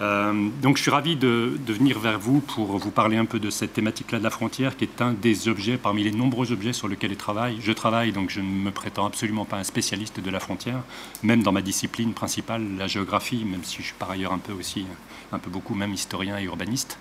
Euh, 0.00 0.48
donc 0.60 0.76
je 0.76 0.82
suis 0.82 0.90
ravi 0.90 1.14
de, 1.14 1.56
venir 1.68 1.98
vers 1.98 2.18
vous 2.18 2.40
pour 2.40 2.76
vous 2.78 2.90
parler 2.90 3.16
un 3.16 3.26
peu 3.26 3.38
de 3.38 3.50
cette 3.50 3.72
thématique-là 3.72 4.18
de 4.18 4.24
la 4.24 4.30
frontière, 4.30 4.76
qui 4.76 4.84
est 4.84 5.00
un 5.00 5.12
des 5.12 5.48
objets 5.48 5.76
parmi 5.76 6.02
les 6.02 6.10
nombreux 6.10 6.52
objets 6.52 6.72
sur 6.72 6.88
lesquels 6.88 7.12
je 7.12 7.16
travaille. 7.16 7.58
Je 7.60 7.72
travaille, 7.72 8.12
donc 8.12 8.30
je 8.30 8.40
ne 8.40 8.46
me 8.46 8.70
prétends 8.70 9.06
absolument 9.06 9.44
pas 9.44 9.56
un 9.56 9.64
spécialiste 9.64 10.20
de 10.20 10.30
la 10.30 10.40
frontière, 10.40 10.82
même 11.22 11.42
dans 11.42 11.52
ma 11.52 11.62
discipline 11.62 12.12
principale, 12.12 12.62
la 12.76 12.86
géographie, 12.86 13.44
même 13.44 13.62
si 13.62 13.78
je 13.78 13.82
suis 13.82 13.94
par 13.94 14.10
ailleurs 14.10 14.32
un 14.32 14.38
peu 14.38 14.52
aussi, 14.52 14.86
un 15.32 15.38
peu 15.38 15.50
beaucoup 15.50 15.74
même 15.74 15.94
historien 15.94 16.38
et 16.38 16.44
urbaniste. 16.44 16.98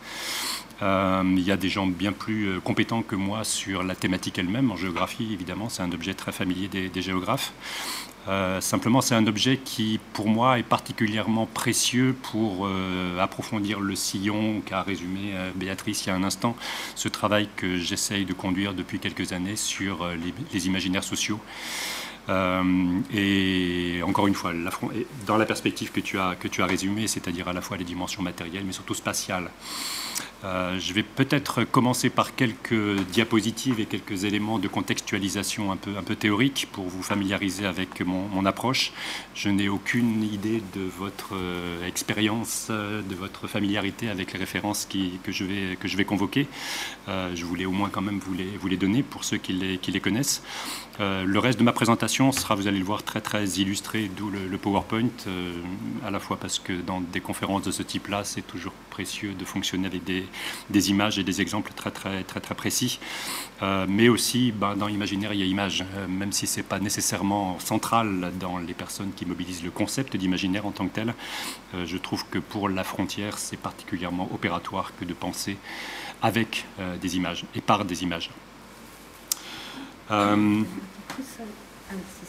Euh, 0.81 1.23
il 1.25 1.43
y 1.43 1.51
a 1.51 1.57
des 1.57 1.69
gens 1.69 1.87
bien 1.87 2.11
plus 2.11 2.59
compétents 2.61 3.03
que 3.03 3.15
moi 3.15 3.43
sur 3.43 3.83
la 3.83 3.95
thématique 3.95 4.37
elle-même. 4.37 4.71
En 4.71 4.75
géographie, 4.75 5.33
évidemment, 5.33 5.69
c'est 5.69 5.81
un 5.81 5.91
objet 5.91 6.13
très 6.13 6.31
familier 6.31 6.67
des 6.67 7.01
géographes. 7.01 7.53
Euh, 8.27 8.61
simplement, 8.61 9.01
c'est 9.01 9.15
un 9.15 9.27
objet 9.27 9.57
qui, 9.57 9.99
pour 10.13 10.29
moi, 10.29 10.59
est 10.59 10.63
particulièrement 10.63 11.45
précieux 11.45 12.15
pour 12.31 12.65
euh, 12.65 13.19
approfondir 13.19 13.79
le 13.79 13.95
sillon 13.95 14.61
qu'a 14.65 14.81
résumé 14.81 15.31
euh, 15.33 15.51
Béatrice 15.55 16.05
il 16.05 16.09
y 16.09 16.11
a 16.11 16.15
un 16.15 16.23
instant, 16.23 16.55
ce 16.95 17.09
travail 17.09 17.49
que 17.57 17.77
j'essaye 17.77 18.25
de 18.25 18.33
conduire 18.33 18.73
depuis 18.73 18.99
quelques 18.99 19.33
années 19.33 19.55
sur 19.55 20.07
les, 20.53 20.67
imaginaires 20.67 21.03
sociaux. 21.03 21.39
et 22.29 24.01
encore 24.05 24.27
une 24.27 24.33
fois, 24.33 24.53
dans 25.27 25.37
la 25.37 25.45
perspective 25.45 25.91
que 25.91 25.99
tu 25.99 26.17
as, 26.19 26.35
que 26.35 26.47
tu 26.47 26.61
as 26.61 26.65
résumée, 26.65 27.07
c'est-à-dire 27.07 27.49
à 27.49 27.53
la 27.53 27.61
fois 27.61 27.75
les 27.75 27.83
dimensions 27.83 28.21
matérielles, 28.21 28.63
mais 28.65 28.71
surtout 28.71 28.93
spatiales. 28.93 29.49
Euh, 30.43 30.77
je 30.77 30.93
vais 30.93 31.03
peut-être 31.03 31.63
commencer 31.63 32.09
par 32.09 32.35
quelques 32.35 32.99
diapositives 33.11 33.79
et 33.79 33.85
quelques 33.85 34.25
éléments 34.25 34.59
de 34.59 34.67
contextualisation 34.67 35.71
un 35.71 35.77
peu, 35.77 35.97
un 35.97 36.03
peu 36.03 36.15
théorique 36.15 36.67
pour 36.71 36.85
vous 36.85 37.01
familiariser 37.01 37.65
avec 37.65 38.01
mon, 38.01 38.45
approche. 38.45 38.91
Je 39.35 39.47
n'ai 39.47 39.69
aucune 39.69 40.21
idée 40.21 40.61
de 40.75 40.81
votre 40.81 41.35
euh, 41.35 41.87
expérience, 41.87 42.67
euh, 42.69 43.01
de 43.01 43.15
votre 43.15 43.47
familiarité 43.47 44.09
avec 44.09 44.33
les 44.33 44.39
références 44.39 44.85
que, 44.85 45.31
je 45.31 45.45
vais, 45.45 45.77
que 45.77 45.87
je 45.87 45.95
vais 45.95 46.03
convoquer. 46.03 46.47
je 47.07 47.45
voulais 47.45 47.65
au 47.65 47.71
moins 47.71 47.89
quand 47.89 48.01
même 48.01 48.19
vous 48.19 48.33
les, 48.33 48.57
vous 48.59 48.67
les 48.67 48.75
donner 48.75 49.01
pour 49.01 49.23
ceux 49.23 49.37
qui 49.37 49.53
les, 49.53 49.77
qui 49.77 49.91
les 49.91 50.01
connaissent. 50.01 50.43
Le 50.99 51.39
reste 51.39 51.59
de 51.59 51.63
ma 51.63 51.71
présentation 51.71 52.31
sera, 52.31 52.55
vous 52.55 52.67
allez 52.67 52.79
le 52.79 52.85
voir, 52.85 53.03
très 53.03 53.21
très 53.21 53.45
illustré, 53.45 54.09
d'où 54.15 54.29
le, 54.29 54.57
PowerPoint, 54.57 55.09
à 56.05 56.11
la 56.11 56.19
fois 56.19 56.37
parce 56.37 56.59
que 56.59 56.73
dans 56.73 57.01
des 57.01 57.19
conférences 57.19 57.63
de 57.63 57.71
ce 57.71 57.83
type-là, 57.83 58.23
c'est 58.23 58.45
toujours 58.45 58.73
précieux 58.89 59.33
de 59.33 59.45
fonctionner 59.45 59.87
avec 59.87 60.03
des, 60.03 60.89
images 60.89 61.17
et 61.17 61.23
des 61.23 61.41
exemples 61.41 61.71
très 61.75 61.91
très 61.91 62.23
très 62.23 62.39
très 62.39 62.55
précis. 62.55 62.99
Euh, 63.61 63.85
mais 63.87 64.09
aussi, 64.09 64.51
ben, 64.51 64.75
dans 64.75 64.87
l'imaginaire, 64.87 65.33
il 65.33 65.39
y 65.39 65.43
a 65.43 65.45
image, 65.45 65.85
euh, 65.95 66.07
même 66.07 66.31
si 66.31 66.47
c'est 66.47 66.63
pas 66.63 66.79
nécessairement 66.79 67.57
central 67.59 68.31
dans 68.39 68.57
les 68.57 68.73
personnes 68.73 69.11
qui 69.15 69.25
mobilisent 69.25 69.63
le 69.63 69.71
concept 69.71 70.17
d'imaginaire 70.17 70.65
en 70.65 70.71
tant 70.71 70.87
que 70.87 70.93
tel. 70.93 71.13
Euh, 71.73 71.85
je 71.85 71.97
trouve 71.97 72.25
que 72.29 72.39
pour 72.39 72.67
la 72.69 72.83
frontière, 72.83 73.37
c'est 73.37 73.57
particulièrement 73.57 74.29
opératoire 74.33 74.91
que 74.99 75.05
de 75.05 75.13
penser 75.13 75.57
avec 76.21 76.65
des 77.01 77.17
images 77.17 77.43
et 77.53 77.59
par 77.59 77.83
des 77.83 78.03
images. 78.03 78.29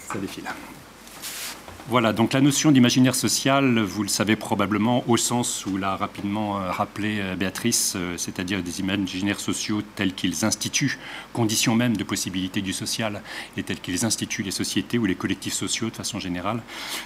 Ça 0.09 0.19
défile. 0.19 0.49
Voilà, 1.87 2.15
donc 2.15 2.33
la 2.33 2.41
notion 2.41 2.73
d'imaginaire 2.73 3.15
social, 3.15 3.79
vous 3.79 4.03
le 4.03 4.09
savez 4.09 4.37
probablement 4.37 5.05
au 5.07 5.19
sens 5.19 5.67
où 5.67 5.77
l'a 5.77 5.97
rapidement 5.97 6.59
euh, 6.59 6.71
rappelé 6.71 7.19
euh, 7.21 7.37
Béatrice, 7.37 7.93
euh, 7.97 8.17
c'est-à-dire 8.17 8.63
des 8.63 8.81
imaginaires 8.81 9.39
sociaux 9.39 9.83
tels 9.95 10.15
qu'ils 10.15 10.47
instituent, 10.47 10.99
conditions 11.35 11.75
même 11.75 11.95
de 11.95 12.03
possibilité 12.03 12.63
du 12.63 12.73
social, 12.73 13.21
et 13.59 13.63
tels 13.63 13.81
qu'ils 13.81 14.07
instituent 14.07 14.43
les 14.43 14.51
sociétés 14.51 14.97
ou 14.97 15.05
les 15.05 15.15
collectifs 15.15 15.53
sociaux 15.53 15.91
de 15.91 15.95
façon 15.95 16.19
générale. 16.19 16.63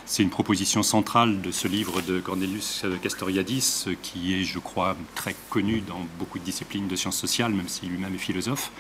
C'est 0.07 0.23
une 0.23 0.31
proposition 0.31 0.85
centrale 0.85 1.41
de 1.41 1.51
ce 1.51 1.67
livre 1.67 2.01
de 2.01 2.21
Cornelius 2.21 2.85
Castoriadis, 3.03 3.87
qui 4.01 4.35
est, 4.35 4.45
je 4.45 4.61
crois, 4.61 4.97
très 5.17 5.35
connu 5.51 5.81
dans 5.81 6.07
beaucoup 6.21 6.39
de 6.39 6.45
disciplines 6.45 6.87
de 6.87 6.95
sciences 6.95 7.19
sociales, 7.19 7.53
même 7.53 7.69
s'il 7.69 7.89
lui-même 7.89 8.15
est 8.15 8.19
philosophe 8.19 8.71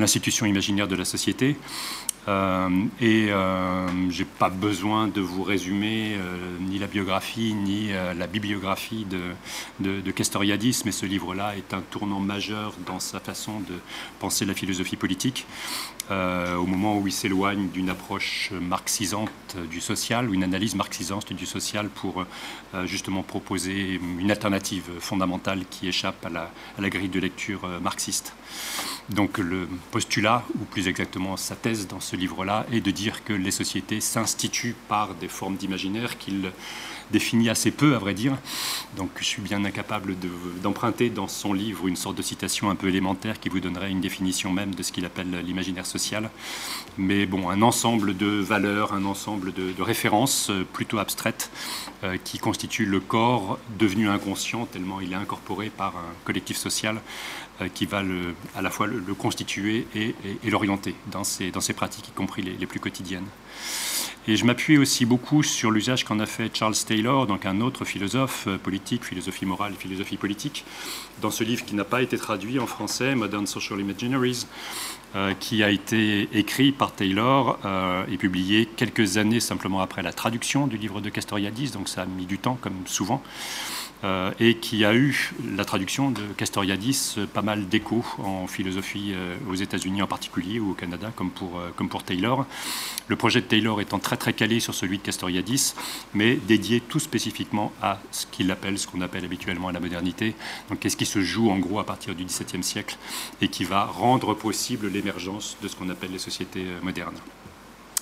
l'institution 0.00 0.46
imaginaire 0.46 0.88
de 0.88 0.96
la 0.96 1.04
société. 1.04 1.56
Euh, 2.28 2.68
et 3.00 3.28
euh, 3.30 4.10
je 4.10 4.22
n'ai 4.22 4.28
pas 4.38 4.50
besoin 4.50 5.08
de 5.08 5.20
vous 5.20 5.42
résumer 5.42 6.16
euh, 6.18 6.36
ni 6.60 6.78
la 6.78 6.86
biographie 6.86 7.54
ni 7.54 7.90
la 8.16 8.26
bibliographie 8.26 9.06
de, 9.06 10.00
de, 10.00 10.10
Castoriadis, 10.10 10.82
mais 10.84 10.92
ce 10.92 11.06
livre-là 11.06 11.56
est 11.56 11.72
un 11.72 11.80
tournant 11.80 12.20
majeur 12.20 12.74
dans 12.86 13.00
sa 13.00 13.20
façon 13.20 13.60
de 13.60 13.74
penser 14.18 14.44
la 14.44 14.54
philosophie 14.54 14.96
politique. 14.96 15.46
Au 16.10 16.66
moment 16.66 16.98
où 16.98 17.06
il 17.06 17.12
s'éloigne 17.12 17.68
d'une 17.68 17.90
approche 17.90 18.50
marxisante 18.60 19.56
du 19.70 19.80
social, 19.80 20.28
ou 20.28 20.34
une 20.34 20.44
analyse 20.44 20.74
marxisante 20.74 21.32
du 21.32 21.46
social 21.46 21.88
pour 21.88 22.24
justement 22.84 23.22
proposer 23.22 24.00
une 24.18 24.30
alternative 24.30 24.84
fondamentale 24.98 25.64
qui 25.70 25.88
échappe 25.88 26.24
à 26.26 26.30
la, 26.30 26.50
à 26.76 26.80
la 26.80 26.90
grille 26.90 27.08
de 27.08 27.20
lecture 27.20 27.66
marxiste. 27.80 28.34
Donc 29.08 29.38
le 29.38 29.68
postulat, 29.90 30.44
ou 30.60 30.64
plus 30.64 30.88
exactement 30.88 31.36
sa 31.36 31.56
thèse 31.56 31.86
dans 31.88 32.00
ce 32.00 32.16
livre-là, 32.16 32.66
est 32.72 32.80
de 32.80 32.90
dire 32.90 33.24
que 33.24 33.32
les 33.32 33.50
sociétés 33.50 34.00
s'instituent 34.00 34.76
par 34.88 35.14
des 35.14 35.28
formes 35.28 35.56
d'imaginaire 35.56 36.18
qu'il 36.18 36.52
définit 37.10 37.48
assez 37.48 37.70
peu, 37.70 37.94
à 37.94 37.98
vrai 37.98 38.14
dire. 38.14 38.36
Donc 38.96 39.10
je 39.18 39.24
suis 39.24 39.42
bien 39.42 39.64
incapable 39.64 40.16
d'emprunter 40.62 41.10
dans 41.10 41.28
son 41.28 41.52
livre 41.52 41.86
une 41.86 41.96
sorte 41.96 42.16
de 42.16 42.22
citation 42.22 42.70
un 42.70 42.74
peu 42.74 42.88
élémentaire 42.88 43.40
qui 43.40 43.48
vous 43.48 43.60
donnerait 43.60 43.90
une 43.90 44.00
définition 44.00 44.52
même 44.52 44.74
de 44.74 44.82
ce 44.82 44.92
qu'il 44.92 45.04
appelle 45.04 45.30
l'imaginaire 45.44 45.86
social. 45.86 46.30
Mais 46.98 47.26
bon, 47.26 47.48
un 47.50 47.62
ensemble 47.62 48.16
de 48.16 48.26
valeurs, 48.26 48.92
un 48.92 49.04
ensemble 49.04 49.52
de, 49.52 49.82
références 49.82 50.50
euh, 50.50 50.64
plutôt 50.70 50.98
abstraites 50.98 51.50
euh, 52.04 52.16
qui 52.22 52.38
constituent 52.38 52.86
le 52.86 53.00
corps 53.00 53.58
devenu 53.78 54.08
inconscient 54.08 54.66
tellement 54.66 55.00
il 55.00 55.12
est 55.12 55.16
incorporé 55.16 55.70
par 55.70 55.96
un 55.96 56.12
collectif 56.24 56.56
social 56.56 57.00
euh, 57.60 57.68
qui 57.72 57.86
va 57.86 58.02
à 58.54 58.62
la 58.62 58.70
fois 58.70 58.86
le, 58.86 59.00
constituer 59.14 59.86
et, 59.94 60.14
l'orienter 60.48 60.94
dans 61.10 61.24
ses, 61.24 61.72
pratiques, 61.74 62.08
y 62.08 62.12
compris 62.12 62.42
les 62.42 62.66
plus 62.66 62.80
quotidiennes. 62.80 63.26
Et 64.28 64.36
je 64.36 64.44
m'appuie 64.44 64.76
aussi 64.76 65.06
beaucoup 65.06 65.42
sur 65.42 65.70
l'usage 65.70 66.04
qu'en 66.04 66.20
a 66.20 66.26
fait 66.26 66.54
Charles 66.54 66.76
Taylor, 66.76 67.26
donc 67.26 67.46
un 67.46 67.62
autre 67.62 67.86
philosophe 67.86 68.44
euh, 68.48 68.58
politique, 68.58 69.04
philosophie 69.04 69.46
morale, 69.46 69.72
philosophie 69.78 70.18
politique, 70.18 70.64
dans 71.22 71.30
ce 71.30 71.42
livre 71.42 71.64
qui 71.64 71.74
n'a 71.74 71.84
pas 71.84 72.02
été 72.02 72.18
traduit 72.18 72.58
en 72.58 72.66
français, 72.66 73.14
Modern 73.14 73.46
Social 73.46 73.80
Imaginaries, 73.80 74.46
euh, 75.16 75.32
qui 75.40 75.62
a 75.64 75.70
été 75.70 76.28
écrit 76.34 76.70
par 76.70 76.92
Taylor 76.92 77.58
euh, 77.64 78.04
et 78.12 78.18
publié 78.18 78.66
quelques 78.66 79.16
années 79.16 79.40
simplement 79.40 79.80
après 79.80 80.02
la 80.02 80.12
traduction 80.12 80.66
du 80.66 80.76
livre 80.76 81.00
de 81.00 81.08
Castoriadis, 81.08 81.70
donc 81.70 81.88
ça 81.88 82.02
a 82.02 82.06
mis 82.06 82.26
du 82.26 82.38
temps 82.38 82.58
comme 82.60 82.86
souvent. 82.86 83.22
Euh, 84.02 84.30
et 84.40 84.54
qui 84.56 84.86
a 84.86 84.94
eu 84.94 85.34
la 85.44 85.66
traduction 85.66 86.10
de 86.10 86.22
Castoriadis 86.34 87.16
euh, 87.18 87.26
pas 87.26 87.42
mal 87.42 87.68
d'écho 87.68 88.02
en 88.16 88.46
philosophie 88.46 89.12
euh, 89.12 89.36
aux 89.50 89.54
États-Unis 89.54 90.00
en 90.00 90.06
particulier 90.06 90.58
ou 90.58 90.70
au 90.70 90.74
Canada 90.74 91.12
comme 91.14 91.30
pour, 91.30 91.60
comme 91.76 91.90
pour 91.90 92.02
Taylor. 92.02 92.46
Le 93.08 93.16
projet 93.16 93.42
de 93.42 93.46
Taylor 93.46 93.78
étant 93.82 93.98
très 93.98 94.16
très 94.16 94.32
calé 94.32 94.58
sur 94.58 94.74
celui 94.74 94.96
de 94.96 95.02
Castoriadis, 95.02 95.74
mais 96.14 96.36
dédié 96.36 96.80
tout 96.80 96.98
spécifiquement 96.98 97.72
à 97.82 98.00
ce 98.10 98.24
qu'il 98.24 98.50
appelle, 98.50 98.78
ce 98.78 98.86
qu'on 98.86 99.02
appelle 99.02 99.24
habituellement 99.24 99.70
la 99.70 99.80
modernité. 99.80 100.34
Donc 100.70 100.80
qu'est-ce 100.80 100.96
qui 100.96 101.06
se 101.06 101.20
joue 101.20 101.50
en 101.50 101.58
gros 101.58 101.78
à 101.78 101.84
partir 101.84 102.14
du 102.14 102.24
XVIIe 102.24 102.62
siècle 102.62 102.96
et 103.42 103.48
qui 103.48 103.64
va 103.64 103.84
rendre 103.84 104.32
possible 104.32 104.88
l'émergence 104.88 105.58
de 105.62 105.68
ce 105.68 105.76
qu'on 105.76 105.90
appelle 105.90 106.12
les 106.12 106.18
sociétés 106.18 106.64
modernes. 106.82 107.18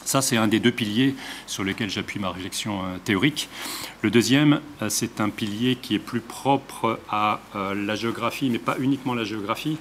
Ça, 0.04 0.22
c'est 0.22 0.36
un 0.36 0.48
des 0.48 0.60
deux 0.60 0.72
piliers 0.72 1.14
sur 1.46 1.64
lesquels 1.64 1.90
j'appuie 1.90 2.18
ma 2.18 2.30
réflexion 2.30 2.82
euh, 2.82 2.98
théorique. 3.04 3.48
Le 4.02 4.10
deuxième, 4.10 4.60
euh, 4.80 4.88
c'est 4.88 5.20
un 5.20 5.28
pilier 5.28 5.76
qui 5.76 5.94
est 5.94 5.98
plus 5.98 6.20
propre 6.20 6.98
à 7.10 7.40
euh, 7.54 7.74
la 7.74 7.94
géographie, 7.94 8.48
mais 8.48 8.58
pas 8.58 8.76
uniquement 8.78 9.14
la 9.14 9.24
géographie, 9.24 9.78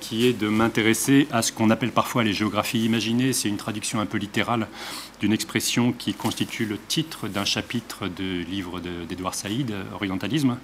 qui 0.00 0.28
est 0.28 0.32
de 0.32 0.46
m'intéresser 0.46 1.26
à 1.32 1.42
ce 1.42 1.50
qu'on 1.50 1.68
appelle 1.68 1.90
parfois 1.90 2.22
les 2.22 2.32
géographies 2.32 2.84
imaginées. 2.84 3.32
C'est 3.32 3.48
une 3.48 3.56
traduction 3.56 3.98
un 3.98 4.06
peu 4.06 4.16
littérale 4.16 4.68
d'une 5.18 5.32
expression 5.32 5.90
qui 5.90 6.14
constitue 6.14 6.66
le 6.66 6.78
titre 6.78 7.26
d'un 7.26 7.44
chapitre 7.44 8.06
de 8.06 8.44
livre 8.44 8.78
d'Edouard 8.78 9.34
Saïd, 9.34 9.74
Orientalisme. 9.92 10.56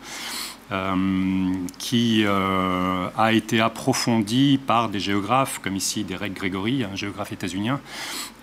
Euh, 0.71 1.55
qui 1.79 2.25
euh, 2.27 3.09
a 3.17 3.33
été 3.33 3.59
approfondi 3.59 4.61
par 4.67 4.91
des 4.91 5.01
géographes, 5.01 5.61
comme 5.61 5.77
ici 5.77 6.05
Derek 6.05 6.35
Gregory, 6.35 6.85
un 6.85 6.95
géographe 6.95 7.33
états-unien, 7.33 7.81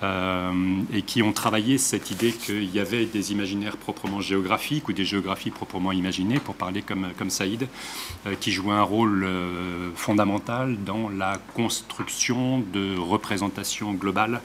euh, 0.02 0.52
et 0.92 1.04
qui 1.04 1.22
ont 1.22 1.34
travaillé 1.34 1.78
cette 1.78 2.10
idée 2.10 2.32
qu'il 2.32 2.74
y 2.74 2.80
avait 2.80 3.06
des 3.06 3.32
imaginaires 3.32 3.78
proprement 3.78 4.22
géographiques 4.22 4.90
ou 4.90 4.94
des 4.94 5.06
géographies 5.06 5.52
proprement 5.52 5.92
imaginées, 5.92 6.40
pour 6.40 6.56
parler 6.56 6.82
comme, 6.82 7.10
comme 7.16 7.30
Saïd, 7.30 7.68
qui 8.40 8.52
jouaient 8.52 8.74
un 8.74 8.82
rôle 8.82 9.28
fondamental 9.96 10.78
dans 10.84 11.10
la 11.10 11.38
construction 11.54 12.64
de 12.74 12.98
représentations 12.98 13.94
globales 13.94 14.42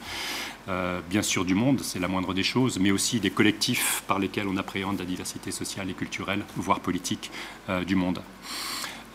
euh, 0.71 1.01
bien 1.09 1.21
sûr 1.21 1.43
du 1.43 1.53
monde, 1.53 1.81
c'est 1.81 1.99
la 1.99 2.07
moindre 2.07 2.33
des 2.33 2.43
choses, 2.43 2.79
mais 2.79 2.91
aussi 2.91 3.19
des 3.19 3.29
collectifs 3.29 4.03
par 4.07 4.19
lesquels 4.19 4.47
on 4.47 4.55
appréhende 4.55 4.97
la 4.99 5.05
diversité 5.05 5.51
sociale 5.51 5.89
et 5.89 5.93
culturelle, 5.93 6.45
voire 6.55 6.79
politique, 6.79 7.29
euh, 7.69 7.83
du 7.83 7.95
monde. 7.95 8.21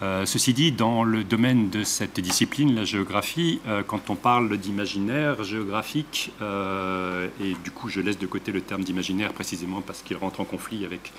Euh, 0.02 0.26
ceci 0.26 0.52
dit, 0.52 0.72
dans 0.72 1.02
le 1.02 1.24
domaine 1.24 1.70
de 1.70 1.82
cette 1.82 2.20
discipline, 2.20 2.74
la 2.74 2.84
géographie, 2.84 3.60
quand 3.86 4.10
on 4.10 4.14
parle 4.14 4.58
d'imaginaire 4.58 5.42
géographique, 5.42 6.30
et 6.42 7.56
du 7.64 7.70
coup 7.70 7.88
je 7.88 8.00
laisse 8.02 8.18
de 8.18 8.26
côté 8.26 8.52
le 8.52 8.60
terme 8.60 8.84
d'imaginaire 8.84 9.32
précisément 9.32 9.80
parce 9.80 10.02
qu'il 10.02 10.18
rentre 10.18 10.40
en 10.40 10.44
conflit 10.44 10.84
avec 10.84 11.12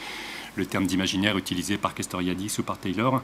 le 0.57 0.65
terme 0.65 0.85
d'imaginaire 0.85 1.37
utilisé 1.37 1.77
par 1.77 1.93
Castoriadis 1.93 2.55
ou 2.59 2.63
par 2.63 2.77
Taylor. 2.77 3.21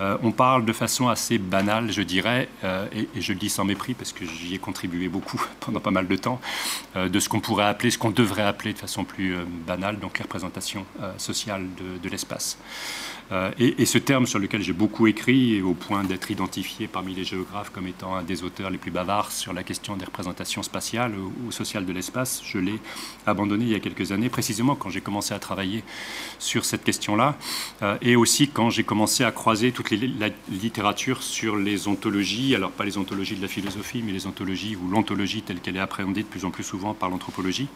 Euh, 0.00 0.18
on 0.22 0.32
parle 0.32 0.64
de 0.64 0.72
façon 0.72 1.08
assez 1.08 1.38
banale, 1.38 1.92
je 1.92 2.02
dirais, 2.02 2.48
euh, 2.64 2.86
et, 2.92 3.08
je 3.20 3.32
le 3.32 3.38
dis 3.38 3.48
sans 3.48 3.64
mépris 3.64 3.94
parce 3.94 4.12
que 4.12 4.24
j'y 4.26 4.54
ai 4.54 4.58
contribué 4.58 5.08
beaucoup 5.08 5.40
pendant 5.60 5.80
pas 5.80 5.90
mal 5.90 6.06
de 6.06 6.16
temps, 6.16 6.40
euh, 6.96 7.08
de 7.08 7.20
ce 7.20 7.28
qu'on 7.28 7.40
pourrait 7.40 7.66
appeler, 7.66 7.90
ce 7.90 7.98
qu'on 7.98 8.10
devrait 8.10 8.42
appeler 8.42 8.72
de 8.72 8.78
façon 8.78 9.04
plus 9.04 9.36
banale, 9.66 9.98
donc 9.98 10.18
la 10.18 10.24
représentation 10.24 10.84
sociale 11.16 11.66
de 12.02 12.08
l'espace. 12.08 12.58
Euh, 13.32 13.50
et, 13.58 13.86
ce 13.86 13.98
terme 13.98 14.26
sur 14.26 14.38
lequel 14.38 14.62
j'ai 14.62 14.72
beaucoup 14.72 15.06
écrit, 15.06 15.62
au 15.62 15.74
point 15.74 16.04
d'être 16.04 16.30
identifié 16.30 16.88
parmi 16.88 17.14
les 17.14 17.24
géographes 17.24 17.70
comme 17.70 17.86
étant 17.86 18.14
un 18.16 18.22
des 18.22 18.42
auteurs 18.42 18.70
les 18.70 18.78
plus 18.78 18.90
bavards 18.90 19.32
sur 19.32 19.52
la 19.52 19.62
question 19.62 19.96
des 19.96 20.04
représentations 20.04 20.62
spatiales 20.62 21.14
ou, 21.16 21.50
sociales 21.50 21.86
de 21.86 21.92
l'espace, 21.92 22.42
je 22.44 22.58
l'ai 22.58 22.78
abandonné 23.26 23.64
il 23.64 23.70
y 23.70 23.74
a 23.74 23.80
quelques 23.80 24.12
années, 24.12 24.28
précisément 24.28 24.74
quand 24.74 24.90
j'ai 24.90 25.00
commencé 25.00 25.32
à 25.32 25.38
travailler 25.38 25.84
sur 26.38 26.64
cette 26.64 26.84
question-là, 26.84 27.36
euh, 27.82 27.96
et 28.02 28.16
aussi 28.16 28.48
quand 28.48 28.70
j'ai 28.70 28.84
commencé 28.84 29.24
à 29.24 29.32
croiser 29.32 29.72
toute 29.72 29.90
la 29.90 30.28
littérature 30.50 31.22
sur 31.22 31.56
les 31.56 31.88
ontologies, 31.88 32.54
alors 32.54 32.72
pas 32.72 32.84
les 32.84 32.98
ontologies 32.98 33.36
de 33.36 33.42
la 33.42 33.48
philosophie, 33.48 34.02
mais 34.04 34.12
les 34.12 34.26
ontologies 34.26 34.76
ou 34.76 34.88
l'ontologie 34.88 35.42
telle 35.42 35.60
qu'elle 35.60 35.76
est 35.76 35.80
appréhendée 35.80 36.22
de 36.22 36.28
plus 36.28 36.44
en 36.44 36.50
plus 36.50 36.64
souvent 36.64 36.94
par 36.94 37.08
l'anthropologie. 37.08 37.68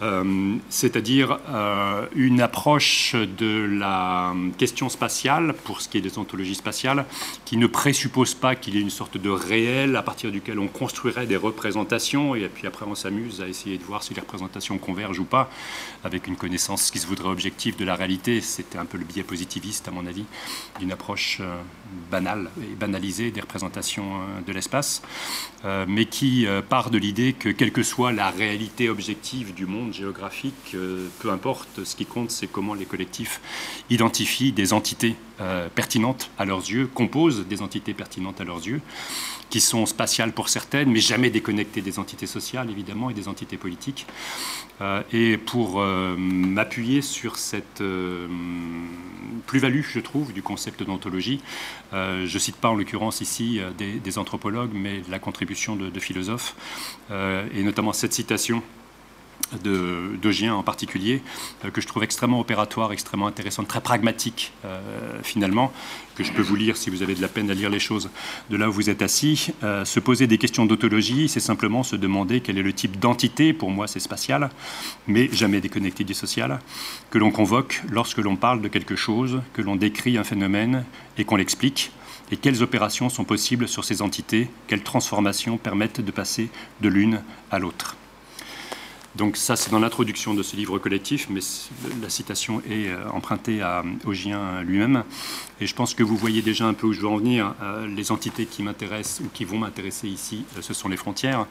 Euh, 0.00 0.56
c'est-à-dire 0.68 1.40
euh, 1.48 2.06
une 2.14 2.40
approche 2.40 3.16
de 3.16 3.66
la 3.68 4.32
question 4.56 4.88
spatiale, 4.88 5.54
pour 5.64 5.80
ce 5.80 5.88
qui 5.88 5.98
est 5.98 6.00
des 6.00 6.18
ontologies 6.18 6.54
spatiales, 6.54 7.04
qui 7.44 7.56
ne 7.56 7.66
présuppose 7.66 8.34
pas 8.34 8.54
qu'il 8.54 8.74
y 8.74 8.78
ait 8.78 8.82
une 8.82 8.90
sorte 8.90 9.16
de 9.16 9.30
réel 9.30 9.96
à 9.96 10.02
partir 10.02 10.30
duquel 10.30 10.58
on 10.58 10.68
construirait 10.68 11.26
des 11.26 11.36
représentations, 11.36 12.34
et 12.34 12.48
puis 12.48 12.66
après 12.66 12.86
on 12.86 12.94
s'amuse 12.94 13.40
à 13.40 13.48
essayer 13.48 13.76
de 13.76 13.82
voir 13.82 14.02
si 14.02 14.14
les 14.14 14.20
représentations 14.20 14.78
convergent 14.78 15.18
ou 15.18 15.24
pas, 15.24 15.50
avec 16.04 16.28
une 16.28 16.36
connaissance 16.36 16.90
qui 16.90 16.98
se 16.98 17.06
voudrait 17.06 17.30
objective 17.30 17.76
de 17.76 17.84
la 17.84 17.96
réalité. 17.96 18.40
C'était 18.40 18.78
un 18.78 18.84
peu 18.86 18.98
le 18.98 19.04
biais 19.04 19.24
positiviste, 19.24 19.88
à 19.88 19.90
mon 19.90 20.06
avis, 20.06 20.24
d'une 20.78 20.92
approche 20.92 21.38
euh, 21.40 21.56
banale 22.10 22.50
et 22.62 22.74
banalisée 22.74 23.30
des 23.30 23.40
représentations 23.40 24.20
de 24.46 24.52
l'espace, 24.52 25.02
mais 25.86 26.06
qui 26.06 26.46
part 26.68 26.90
de 26.90 26.98
l'idée 26.98 27.32
que 27.32 27.48
quelle 27.48 27.72
que 27.72 27.82
soit 27.82 28.12
la 28.12 28.30
réalité 28.30 28.88
objective 28.88 29.54
du 29.54 29.66
monde, 29.66 29.92
géographique, 29.92 30.74
euh, 30.74 31.08
peu 31.20 31.30
importe, 31.30 31.84
ce 31.84 31.96
qui 31.96 32.06
compte, 32.06 32.30
c'est 32.30 32.46
comment 32.46 32.74
les 32.74 32.84
collectifs 32.84 33.40
identifient 33.90 34.52
des 34.52 34.72
entités 34.72 35.16
euh, 35.40 35.68
pertinentes 35.74 36.30
à 36.38 36.44
leurs 36.44 36.60
yeux, 36.60 36.86
composent 36.86 37.46
des 37.46 37.62
entités 37.62 37.94
pertinentes 37.94 38.40
à 38.40 38.44
leurs 38.44 38.66
yeux, 38.66 38.80
qui 39.50 39.60
sont 39.60 39.86
spatiales 39.86 40.32
pour 40.32 40.48
certaines, 40.48 40.90
mais 40.90 41.00
jamais 41.00 41.30
déconnectées 41.30 41.80
des 41.80 41.98
entités 41.98 42.26
sociales, 42.26 42.70
évidemment, 42.70 43.10
et 43.10 43.14
des 43.14 43.28
entités 43.28 43.56
politiques. 43.56 44.06
Euh, 44.80 45.02
et 45.12 45.36
pour 45.36 45.80
m'appuyer 45.80 47.02
sur 47.02 47.36
cette 47.36 47.82
plus-value, 49.46 49.82
je 49.82 50.00
trouve, 50.00 50.32
du 50.32 50.42
concept 50.42 50.82
d'ontologie, 50.82 51.40
je 51.92 52.32
ne 52.32 52.38
cite 52.38 52.56
pas 52.56 52.68
en 52.68 52.74
l'occurrence 52.74 53.20
ici 53.20 53.60
des, 53.76 54.18
anthropologues, 54.18 54.72
mais 54.72 55.02
la 55.08 55.18
contribution 55.18 55.76
de 55.76 56.00
philosophes, 56.00 56.54
et 57.10 57.62
notamment 57.62 57.92
cette 57.92 58.12
citation 58.12 58.62
de, 59.62 60.16
de 60.20 60.48
en 60.50 60.62
particulier, 60.62 61.22
euh, 61.64 61.70
que 61.70 61.80
je 61.80 61.86
trouve 61.86 62.04
extrêmement 62.04 62.40
opératoire, 62.40 62.92
extrêmement 62.92 63.26
intéressante, 63.26 63.66
très 63.68 63.80
pragmatique 63.80 64.52
euh, 64.64 64.80
finalement, 65.22 65.72
que 66.14 66.22
je 66.22 66.32
peux 66.32 66.42
vous 66.42 66.56
lire 66.56 66.76
si 66.76 66.90
vous 66.90 67.02
avez 67.02 67.14
de 67.14 67.22
la 67.22 67.28
peine 67.28 67.50
à 67.50 67.54
lire 67.54 67.70
les 67.70 67.78
choses 67.78 68.10
de 68.50 68.56
là 68.56 68.68
où 68.68 68.72
vous 68.72 68.90
êtes 68.90 69.02
assis. 69.02 69.52
Euh, 69.62 69.84
se 69.84 70.00
poser 70.00 70.26
des 70.26 70.38
questions 70.38 70.66
d'autologie, 70.66 71.28
c'est 71.28 71.40
simplement 71.40 71.82
se 71.82 71.96
demander 71.96 72.40
quel 72.40 72.58
est 72.58 72.62
le 72.62 72.72
type 72.72 72.98
d'entité, 72.98 73.52
pour 73.52 73.70
moi 73.70 73.86
c'est 73.86 74.00
spatial, 74.00 74.50
mais 75.06 75.28
jamais 75.32 75.60
déconnecté 75.60 76.04
du 76.04 76.14
social, 76.14 76.60
que 77.10 77.18
l'on 77.18 77.30
convoque 77.30 77.82
lorsque 77.90 78.18
l'on 78.18 78.36
parle 78.36 78.60
de 78.60 78.68
quelque 78.68 78.96
chose, 78.96 79.40
que 79.54 79.62
l'on 79.62 79.76
décrit 79.76 80.18
un 80.18 80.24
phénomène 80.24 80.84
et 81.16 81.24
qu'on 81.24 81.36
l'explique 81.36 81.90
et 82.30 82.36
quelles 82.36 82.62
opérations 82.62 83.08
sont 83.08 83.24
possibles 83.24 83.68
sur 83.68 83.84
ces 83.84 84.02
entités, 84.02 84.48
quelles 84.66 84.82
transformations 84.82 85.56
permettent 85.56 86.02
de 86.02 86.10
passer 86.10 86.50
de 86.80 86.88
l'une 86.88 87.22
à 87.50 87.58
l'autre. 87.58 87.96
Donc 89.16 89.36
ça, 89.36 89.56
c'est 89.56 89.70
dans 89.70 89.78
l'introduction 89.78 90.34
de 90.34 90.42
ce 90.42 90.54
livre 90.54 90.78
collectif, 90.78 91.28
mais 91.30 91.40
la 92.02 92.10
citation 92.10 92.60
est 92.70 92.88
euh, 92.88 93.08
empruntée 93.10 93.62
à 93.62 93.82
Augien 94.04 94.62
lui-même. 94.62 95.02
Et 95.60 95.66
je 95.66 95.74
pense 95.74 95.94
que 95.94 96.02
vous 96.02 96.16
voyez 96.16 96.42
déjà 96.42 96.66
un 96.66 96.74
peu 96.74 96.86
où 96.86 96.92
je 96.92 97.00
veux 97.00 97.08
en 97.08 97.16
venir. 97.16 97.54
Euh, 97.62 97.86
les 97.86 98.12
entités 98.12 98.44
qui 98.46 98.62
m'intéressent 98.62 99.20
ou 99.20 99.30
qui 99.32 99.44
vont 99.44 99.58
m'intéresser 99.58 100.08
ici, 100.08 100.44
euh, 100.56 100.62
ce 100.62 100.74
sont 100.74 100.88
les 100.88 100.96
frontières. 100.96 101.46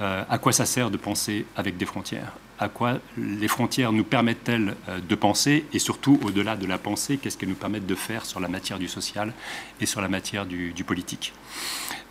à 0.00 0.38
quoi 0.38 0.52
ça 0.52 0.66
sert 0.66 0.90
de 0.90 0.96
penser 0.96 1.46
avec 1.56 1.76
des 1.76 1.86
frontières? 1.86 2.32
À 2.58 2.68
quoi 2.68 2.98
les 3.16 3.48
frontières 3.48 3.92
nous 3.92 4.04
permettent-elles 4.04 4.74
de 5.08 5.14
penser? 5.14 5.64
Et 5.72 5.78
surtout, 5.78 6.18
au-delà 6.24 6.56
de 6.56 6.66
la 6.66 6.78
pensée, 6.78 7.18
qu'est-ce 7.18 7.36
qu'elles 7.36 7.48
nous 7.48 7.54
permettent 7.54 7.86
de 7.86 7.94
faire 7.94 8.24
sur 8.24 8.40
la 8.40 8.48
matière 8.48 8.78
du 8.78 8.88
social 8.88 9.32
et 9.80 9.86
sur 9.86 10.00
la 10.00 10.08
matière 10.08 10.46
du 10.46 10.84
politique? 10.84 11.32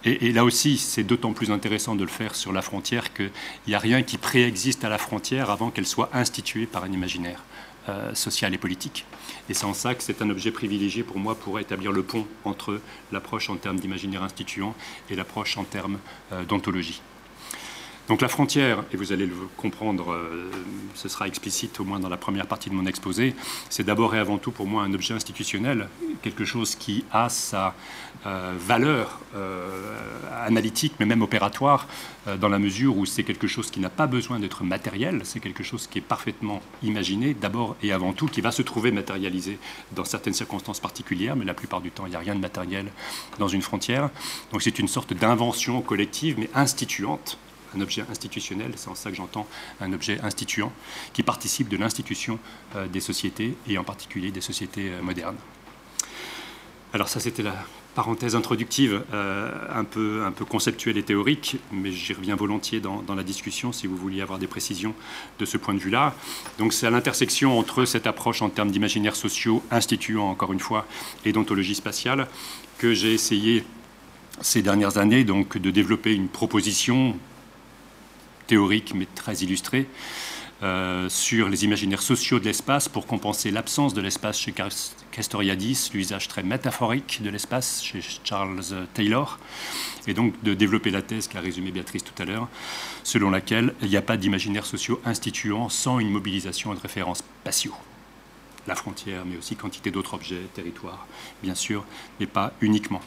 Et, 0.06 0.34
là 0.34 0.44
aussi, 0.44 0.78
c'est 0.78 1.04
d'autant 1.04 1.32
plus 1.32 1.50
intéressant 1.52 1.96
de 1.96 2.04
le 2.04 2.10
faire 2.10 2.36
sur 2.36 2.52
la 2.52 2.62
frontière 2.62 3.14
qu'il 3.14 3.32
n'y 3.68 3.76
a 3.76 3.80
rien 3.80 4.04
qui 4.04 4.18
préexiste 4.18 4.84
à 4.84 4.90
la 4.90 4.98
frontière 4.98 5.50
avant 5.50 5.70
qu'elle 5.70 5.88
soit 5.88 6.10
instituée 6.14 6.66
par 6.66 6.84
un 6.84 6.92
imaginaire 6.92 7.42
euh, 7.88 8.14
social 8.14 8.54
et 8.54 8.58
politique. 8.58 9.06
Et 9.50 9.54
c'est 9.54 9.66
en 9.66 9.74
ça 9.74 9.96
que 9.96 10.04
c'est 10.04 10.22
un 10.22 10.30
objet 10.30 10.52
privilégié 10.52 11.04
pour 11.04 11.20
moi 11.20 11.36
pour 11.36 11.60
établir 11.60 11.92
le 11.92 12.04
pont 12.04 12.28
entre 12.44 12.82
l'approche 13.12 13.50
en 13.50 13.56
termes 13.56 13.80
d'imaginaire 13.80 14.24
instituant 14.24 14.76
et 15.10 15.16
l'approche 15.16 15.58
en 15.58 15.64
termes 15.64 16.00
euh, 16.32 16.44
d'ontologie. 16.44 17.02
Donc 18.10 18.22
la 18.22 18.28
frontière, 18.28 18.84
et 18.92 18.98
vous 18.98 19.14
allez 19.14 19.26
le 19.26 19.36
comprendre, 19.56 20.12
euh, 20.12 20.52
ce 20.94 21.08
sera 21.08 21.26
explicite 21.26 21.80
au 21.80 21.86
moins 21.86 22.02
dans 22.02 22.10
la 22.10 22.18
première 22.18 22.48
partie 22.48 22.70
de 22.70 22.76
mon 22.76 22.86
exposé, 22.86 23.34
c'est 23.70 23.86
d'abord 23.86 24.14
et 24.14 24.20
avant 24.20 24.38
tout 24.38 24.52
pour 24.52 24.68
moi 24.68 24.84
un 24.84 24.94
objet 24.94 25.14
institutionnel, 25.14 25.88
quelque 26.22 26.44
chose 26.44 26.76
qui 26.76 27.06
a 27.14 27.30
sa 27.30 27.74
valeur 28.26 29.20
euh, 29.36 29.98
analytique, 30.46 30.94
mais 31.00 31.06
même 31.06 31.22
opératoire, 31.22 31.88
dans 32.40 32.48
la 32.50 32.60
mesure 32.60 32.98
où 32.98 33.06
c'est 33.06 33.24
quelque 33.24 33.48
chose 33.48 33.70
qui 33.70 33.80
n'a 33.80 33.90
pas 33.90 34.08
besoin 34.08 34.40
d'être 34.40 34.64
matériel, 34.64 35.22
c'est 35.24 35.40
quelque 35.40 35.64
chose 35.64 35.88
qui 35.88 36.00
est 36.00 36.02
parfaitement 36.02 36.62
imaginé, 36.82 37.34
d'abord 37.34 37.76
et 37.84 37.92
avant 37.92 38.14
tout, 38.14 38.28
qui 38.28 38.42
va 38.42 38.52
se 38.52 38.62
trouver 38.62 38.92
matérialisé 38.92 39.58
dans 39.92 40.06
certaines 40.06 40.34
circonstances 40.34 40.80
particulières, 40.80 41.36
mais 41.36 41.46
la 41.46 41.54
plupart 41.54 41.82
du 41.82 41.92
temps, 41.92 42.06
il 42.06 42.12
n'y 42.12 42.16
a 42.16 42.20
rien 42.20 42.36
de 42.36 42.40
matériel 42.40 42.88
dans 43.40 43.48
une 43.48 43.62
frontière. 43.62 44.10
Donc 44.52 44.62
c'est 44.62 44.80
une 44.80 44.88
sorte 44.88 45.14
d'invention 45.14 45.82
collective, 45.82 46.36
mais 46.40 46.50
instituante 46.56 47.38
un 47.76 47.82
objet 47.82 48.04
institutionnel, 48.10 48.74
c'est 48.76 48.90
en 48.90 48.96
ça 48.96 49.10
que 49.10 49.16
j'entends 49.16 49.48
un 49.82 49.94
objet 49.94 50.20
instituant, 50.22 50.72
qui 51.14 51.24
participe 51.24 51.70
de 51.70 51.78
l'institution 51.78 52.40
euh, 52.76 52.88
des 52.88 53.00
sociétés, 53.00 53.56
et 53.68 53.78
en 53.78 53.84
particulier 53.84 54.32
des 54.32 54.42
sociétés 54.42 54.90
euh, 54.90 55.02
modernes. 55.02 55.38
Alors 56.94 57.10
ça, 57.10 57.20
c'était 57.20 57.44
la 57.44 57.56
parenthèse 57.96 58.36
introductive, 58.36 59.04
euh, 59.14 59.52
un, 59.74 59.84
peu, 59.84 60.24
un 60.26 60.32
peu 60.32 60.46
conceptuelle 60.46 60.98
et 60.98 61.04
théorique, 61.04 61.58
mais 61.72 61.92
j'y 61.92 62.14
reviens 62.14 62.36
volontiers 62.36 62.80
dans, 62.80 63.04
la 63.16 63.24
discussion 63.24 63.72
si 63.72 63.88
vous 63.88 63.96
vouliez 63.96 64.22
avoir 64.22 64.40
des 64.40 64.48
précisions 64.48 64.96
de 65.40 65.46
ce 65.46 65.58
point 65.58 65.74
de 65.74 65.80
vue-là. 65.80 66.16
Donc 66.58 66.74
c'est 66.74 66.88
à 66.88 66.90
l'intersection 66.90 67.58
entre 67.58 67.86
cette 67.86 68.08
approche 68.08 68.42
en 68.42 68.50
termes 68.50 68.72
d'imaginaires 68.72 69.16
sociaux, 69.16 69.64
instituant 69.70 70.30
encore 70.30 70.54
une 70.54 70.60
fois, 70.60 70.88
et 71.26 71.32
d'ontologie 71.32 71.76
spatiale, 71.76 72.28
que 72.80 72.94
j'ai 72.94 73.14
essayé 73.14 73.64
ces 74.42 74.64
dernières 74.64 74.98
années 74.98 75.24
donc 75.24 75.58
de 75.58 75.70
développer 75.70 76.14
une 76.16 76.28
proposition 76.28 77.16
théorique 78.48 78.94
mais 78.96 79.08
très 79.14 79.36
illustré 79.36 79.88
euh, 80.62 81.10
sur 81.10 81.50
les 81.50 81.66
imaginaires 81.66 82.02
sociaux 82.02 82.40
de 82.40 82.46
l'espace 82.46 82.88
pour 82.88 83.06
compenser 83.06 83.52
l'absence 83.52 83.94
de 83.94 84.02
l'espace 84.02 84.40
chez 84.40 84.54
Castoriadis, 85.12 85.90
l'usage 85.94 86.28
très 86.28 86.44
métaphorique 86.44 87.22
de 87.22 87.30
l'espace 87.30 87.84
chez 87.84 88.00
Charles 88.24 88.64
Taylor, 88.94 89.40
et 90.08 90.14
donc 90.14 90.42
de 90.44 90.54
développer 90.54 90.92
la 90.92 91.02
thèse 91.02 91.28
qu'a 91.28 91.42
résumée 91.42 91.72
Béatrice 91.72 92.04
tout 92.04 92.22
à 92.22 92.26
l'heure, 92.26 92.48
selon 93.04 93.30
laquelle 93.30 93.74
il 93.82 93.90
n'y 93.90 93.98
a 93.98 94.02
pas 94.02 94.16
d'imaginaires 94.16 94.66
sociaux 94.66 95.02
instituant 95.06 95.70
sans 95.70 96.00
une 96.00 96.10
mobilisation 96.10 96.74
de 96.74 96.80
références 96.80 97.20
spatiaux. 97.20 97.76
La 98.68 98.76
frontière, 98.76 99.26
mais 99.26 99.36
aussi 99.36 99.56
quantité 99.56 99.92
d'autres 99.92 100.14
objets, 100.14 100.48
territoires, 100.54 101.08
bien 101.42 101.56
sûr, 101.56 101.84
mais 102.20 102.28
pas 102.28 102.54
uniquement. 102.62 103.02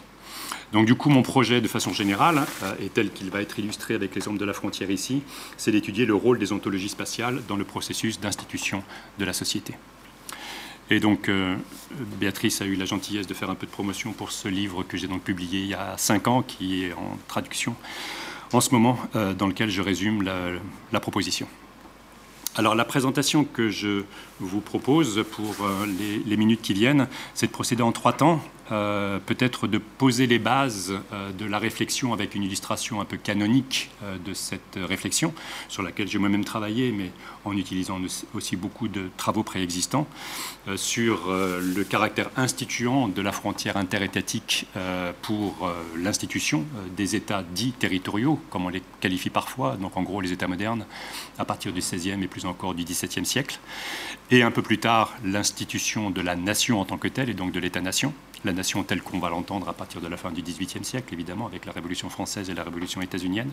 Donc 0.73 0.87
du 0.87 0.95
coup, 0.95 1.11
mon 1.11 1.23
projet, 1.23 1.61
de 1.61 1.69
façon 1.69 1.93
générale, 1.93 2.45
euh, 2.63 2.75
est 2.81 2.93
tel 2.93 3.11
qu'il 3.11 3.31
va 3.31 3.41
être 3.41 3.59
illustré 3.59 3.95
avec 3.95 4.15
l'exemple 4.15 4.39
de 4.39 4.45
la 4.45 4.53
frontière 4.53 4.91
ici, 4.91 5.23
c'est 5.57 5.71
d'étudier 5.71 6.07
le 6.07 6.15
rôle 6.15 6.39
des 6.39 6.53
ontologies 6.53 6.89
spatiales 6.89 7.43
dans 7.49 7.57
le 7.57 7.65
processus 7.65 8.21
d'institution 8.21 8.83
de 9.19 9.25
la 9.25 9.33
société. 9.33 9.75
Et 10.91 11.01
donc, 11.01 11.29
euh, 11.29 11.57
Béatrice 12.21 12.63
a 12.63 12.65
eu 12.65 12.75
la 12.77 12.85
gentillesse 12.85 13.27
de 13.27 13.35
faire 13.35 13.51
un 13.51 13.55
peu 13.55 13.67
de 13.67 13.73
promotion 13.73 14.13
pour 14.13 14.31
ce 14.31 14.49
livre 14.49 14.83
que 14.83 14.97
j'ai 14.97 15.09
donc 15.09 15.23
publié 15.23 15.61
il 15.61 15.67
y 15.69 15.75
a 15.75 15.95
cinq 15.97 16.29
ans, 16.29 16.43
qui 16.43 16.85
est 16.85 16.93
en 16.93 17.19
traduction 17.27 17.75
en 18.53 18.61
ce 18.61 18.71
moment, 18.71 18.99
euh, 19.17 19.35
dans 19.35 19.49
lequel 19.49 19.71
je 19.71 19.83
résume 19.83 20.23
la 20.23 21.01
proposition. 21.01 21.49
Alors 22.55 22.75
la 22.75 22.85
présentation 22.87 23.45
que 23.45 23.69
je 23.69 24.05
vous 24.41 24.61
propose 24.61 25.25
pour 25.31 25.55
les, 26.25 26.37
minutes 26.39 26.63
qui 26.63 26.73
viennent, 26.73 27.07
c'est 27.35 27.49
de 27.49 27.53
procéder 27.53 27.83
en 27.83 27.93
trois 27.93 28.15
temps. 28.15 28.41
Euh, 28.73 29.19
peut-être 29.25 29.69
de 29.69 29.79
poser 29.79 30.27
les 30.27 30.41
bases 30.41 30.93
euh, 31.13 31.31
de 31.33 31.45
la 31.45 31.59
réflexion 31.59 32.13
avec 32.13 32.35
une 32.35 32.43
illustration 32.43 33.01
un 33.01 33.05
peu 33.05 33.17
canonique 33.17 33.91
de 34.25 34.35
cette 34.35 34.77
réflexion, 34.77 35.33
sur 35.69 35.83
laquelle 35.83 36.09
j'ai 36.09 36.19
moi-même 36.19 36.45
travaillé, 36.45 36.93
mais 36.93 37.13
en 37.45 37.57
utilisant 37.57 38.01
aussi 38.35 38.57
beaucoup 38.57 38.89
de 38.89 39.09
travaux 39.17 39.43
préexistants, 39.43 40.07
sur 40.77 41.29
le 41.29 41.83
caractère 41.85 42.31
instituant 42.37 43.09
de 43.09 43.23
la 43.23 43.33
frontière 43.33 43.77
interétatique 43.77 44.67
pour 45.23 45.71
l'institution 45.97 46.65
des 46.97 47.17
États 47.17 47.43
dits 47.43 47.73
territoriaux, 47.73 48.41
comme 48.51 48.67
on 48.67 48.69
les 48.69 48.83
qualifie 49.01 49.31
parfois, 49.31 49.77
donc 49.77 49.97
en 49.97 50.03
gros 50.03 50.21
les 50.21 50.33
États 50.33 50.49
modernes, 50.49 50.87
à 51.39 51.45
partir 51.45 51.73
du 51.73 51.81
XVIe 51.81 52.23
et 52.23 52.29
plus 52.29 52.47
encore 52.47 52.75
du 52.75 52.85
XVIIe 52.85 53.27
siècle 53.27 53.59
et 54.31 54.43
un 54.43 54.51
peu 54.51 54.63
plus 54.63 54.79
tard 54.79 55.15
l'institution 55.25 56.11
de 56.11 56.21
la 56.21 56.37
nation 56.37 56.81
en 56.81 56.85
tant 56.85 56.99
que 56.99 57.09
telle, 57.09 57.31
et 57.31 57.35
donc 57.35 57.53
de 57.53 57.61
l'État-nation, 57.61 58.13
la 58.45 58.53
nation 58.53 58.83
telle 58.83 59.03
qu'on 59.03 59.19
va 59.19 59.29
l'entendre 59.29 59.69
à 59.69 59.73
partir 59.73 60.01
de 60.01 60.09
la 60.09 60.17
fin 60.17 60.31
du 60.31 60.43
XVIIIe 60.43 60.85
siècle, 60.85 61.13
évidemment, 61.13 61.47
avec 61.47 61.67
la 61.67 61.73
Révolution 61.73 62.09
française 62.09 62.51
et 62.51 62.55
la 62.55 62.63
Révolution 62.63 63.03
états-unienne. 63.03 63.51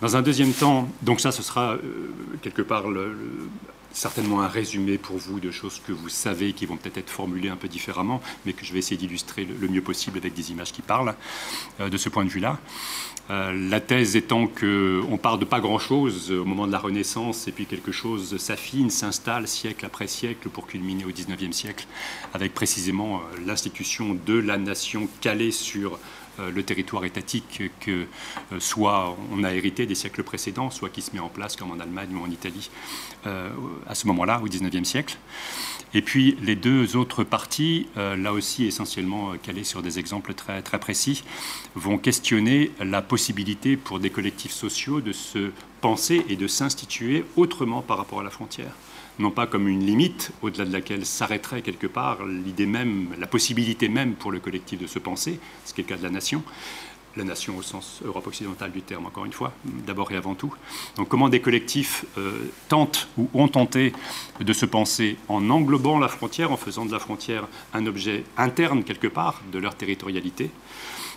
Dans 0.00 0.16
un 0.16 0.22
deuxième 0.22 0.52
temps, 0.52 0.88
donc 1.02 1.20
ça, 1.20 1.30
ce 1.30 1.42
sera 1.42 1.74
euh, 1.74 2.10
quelque 2.42 2.62
part 2.62 2.84
certainement 3.92 4.42
un 4.42 4.48
résumé 4.48 4.98
pour 4.98 5.16
vous 5.16 5.38
de 5.38 5.50
choses 5.50 5.80
que 5.86 5.92
vous 5.92 6.08
savez, 6.08 6.52
qui 6.54 6.66
vont 6.66 6.76
peut-être 6.76 6.98
être 6.98 7.10
formulées 7.10 7.48
un 7.48 7.56
peu 7.56 7.68
différemment, 7.68 8.20
mais 8.44 8.52
que 8.52 8.64
je 8.64 8.72
vais 8.72 8.78
essayer 8.78 8.96
d'illustrer 8.96 9.44
le, 9.44 9.68
mieux 9.68 9.82
possible 9.82 10.18
avec 10.18 10.34
des 10.34 10.50
images 10.50 10.72
qui 10.72 10.82
parlent 10.82 11.14
euh, 11.80 11.88
de 11.88 11.96
ce 11.96 12.08
point 12.08 12.24
de 12.24 12.30
vue-là. 12.30 12.58
Euh, 13.30 13.52
la 13.70 13.80
thèse 13.80 14.16
étant 14.16 14.46
qu'on 14.48 15.16
part 15.16 15.38
de 15.38 15.44
pas 15.44 15.60
grand-chose 15.60 16.32
au 16.32 16.44
moment 16.44 16.66
de 16.66 16.72
la 16.72 16.78
Renaissance, 16.78 17.46
et 17.46 17.52
puis 17.52 17.66
quelque 17.66 17.92
chose 17.92 18.36
s'affine, 18.36 18.90
s'installe 18.90 19.46
siècle 19.46 19.86
après 19.86 20.08
siècle 20.08 20.48
pour 20.48 20.66
culminer 20.66 21.04
au 21.04 21.10
XIXe 21.10 21.56
siècle, 21.56 21.86
avec 22.34 22.52
précisément 22.52 23.18
euh, 23.18 23.40
l'institution 23.46 24.16
de 24.26 24.34
la 24.34 24.58
nation 24.58 25.08
calée 25.20 25.52
sur 25.52 25.98
euh, 26.40 26.50
le 26.50 26.62
territoire 26.62 27.04
étatique 27.04 27.62
que 27.80 28.06
soit 28.58 29.16
on 29.32 29.44
a 29.44 29.52
hérité 29.52 29.86
des 29.86 29.94
siècles 29.94 30.22
précédents, 30.22 30.70
soit 30.70 30.88
qui 30.88 31.02
se 31.02 31.12
met 31.12 31.20
en 31.20 31.28
place 31.28 31.56
comme 31.56 31.70
en 31.70 31.78
Allemagne 31.78 32.10
ou 32.14 32.24
en 32.24 32.30
Italie 32.30 32.70
à 33.24 33.94
ce 33.94 34.06
moment-là, 34.08 34.40
au 34.42 34.46
XIXe 34.46 34.82
siècle. 34.82 35.16
Et 35.94 36.02
puis 36.02 36.36
les 36.42 36.56
deux 36.56 36.96
autres 36.96 37.24
parties, 37.24 37.86
euh, 37.96 38.16
là 38.16 38.32
aussi 38.32 38.64
essentiellement 38.64 39.32
euh, 39.32 39.36
calées 39.36 39.64
sur 39.64 39.82
des 39.82 39.98
exemples 39.98 40.34
très, 40.34 40.62
très 40.62 40.78
précis, 40.78 41.22
vont 41.74 41.98
questionner 41.98 42.70
la 42.80 43.02
possibilité 43.02 43.76
pour 43.76 44.00
des 44.00 44.10
collectifs 44.10 44.52
sociaux 44.52 45.00
de 45.00 45.12
se 45.12 45.50
penser 45.80 46.24
et 46.28 46.36
de 46.36 46.46
s'instituer 46.46 47.24
autrement 47.36 47.82
par 47.82 47.98
rapport 47.98 48.20
à 48.20 48.22
la 48.22 48.30
frontière. 48.30 48.72
Non 49.18 49.30
pas 49.30 49.46
comme 49.46 49.68
une 49.68 49.84
limite 49.84 50.32
au-delà 50.40 50.64
de 50.64 50.72
laquelle 50.72 51.04
s'arrêterait 51.04 51.60
quelque 51.60 51.86
part 51.86 52.24
l'idée 52.24 52.64
même, 52.64 53.08
la 53.18 53.26
possibilité 53.26 53.88
même 53.88 54.14
pour 54.14 54.32
le 54.32 54.40
collectif 54.40 54.80
de 54.80 54.86
se 54.86 54.98
penser, 54.98 55.38
ce 55.66 55.74
qui 55.74 55.82
est 55.82 55.84
le 55.84 55.88
cas 55.88 55.98
de 55.98 56.02
la 56.02 56.10
nation, 56.10 56.42
la 57.16 57.24
nation 57.24 57.56
au 57.56 57.62
sens 57.62 58.00
Europe 58.04 58.26
occidentale 58.26 58.72
du 58.72 58.82
terme, 58.82 59.06
encore 59.06 59.24
une 59.24 59.32
fois, 59.32 59.52
d'abord 59.64 60.12
et 60.12 60.16
avant 60.16 60.34
tout. 60.34 60.54
Donc 60.96 61.08
comment 61.08 61.28
des 61.28 61.40
collectifs 61.40 62.04
euh, 62.18 62.50
tentent 62.68 63.08
ou 63.18 63.28
ont 63.34 63.48
tenté 63.48 63.92
de 64.40 64.52
se 64.52 64.66
penser 64.66 65.16
en 65.28 65.50
englobant 65.50 65.98
la 65.98 66.08
frontière, 66.08 66.52
en 66.52 66.56
faisant 66.56 66.84
de 66.84 66.92
la 66.92 66.98
frontière 66.98 67.46
un 67.74 67.86
objet 67.86 68.24
interne 68.36 68.84
quelque 68.84 69.08
part 69.08 69.42
de 69.52 69.58
leur 69.58 69.74
territorialité. 69.74 70.50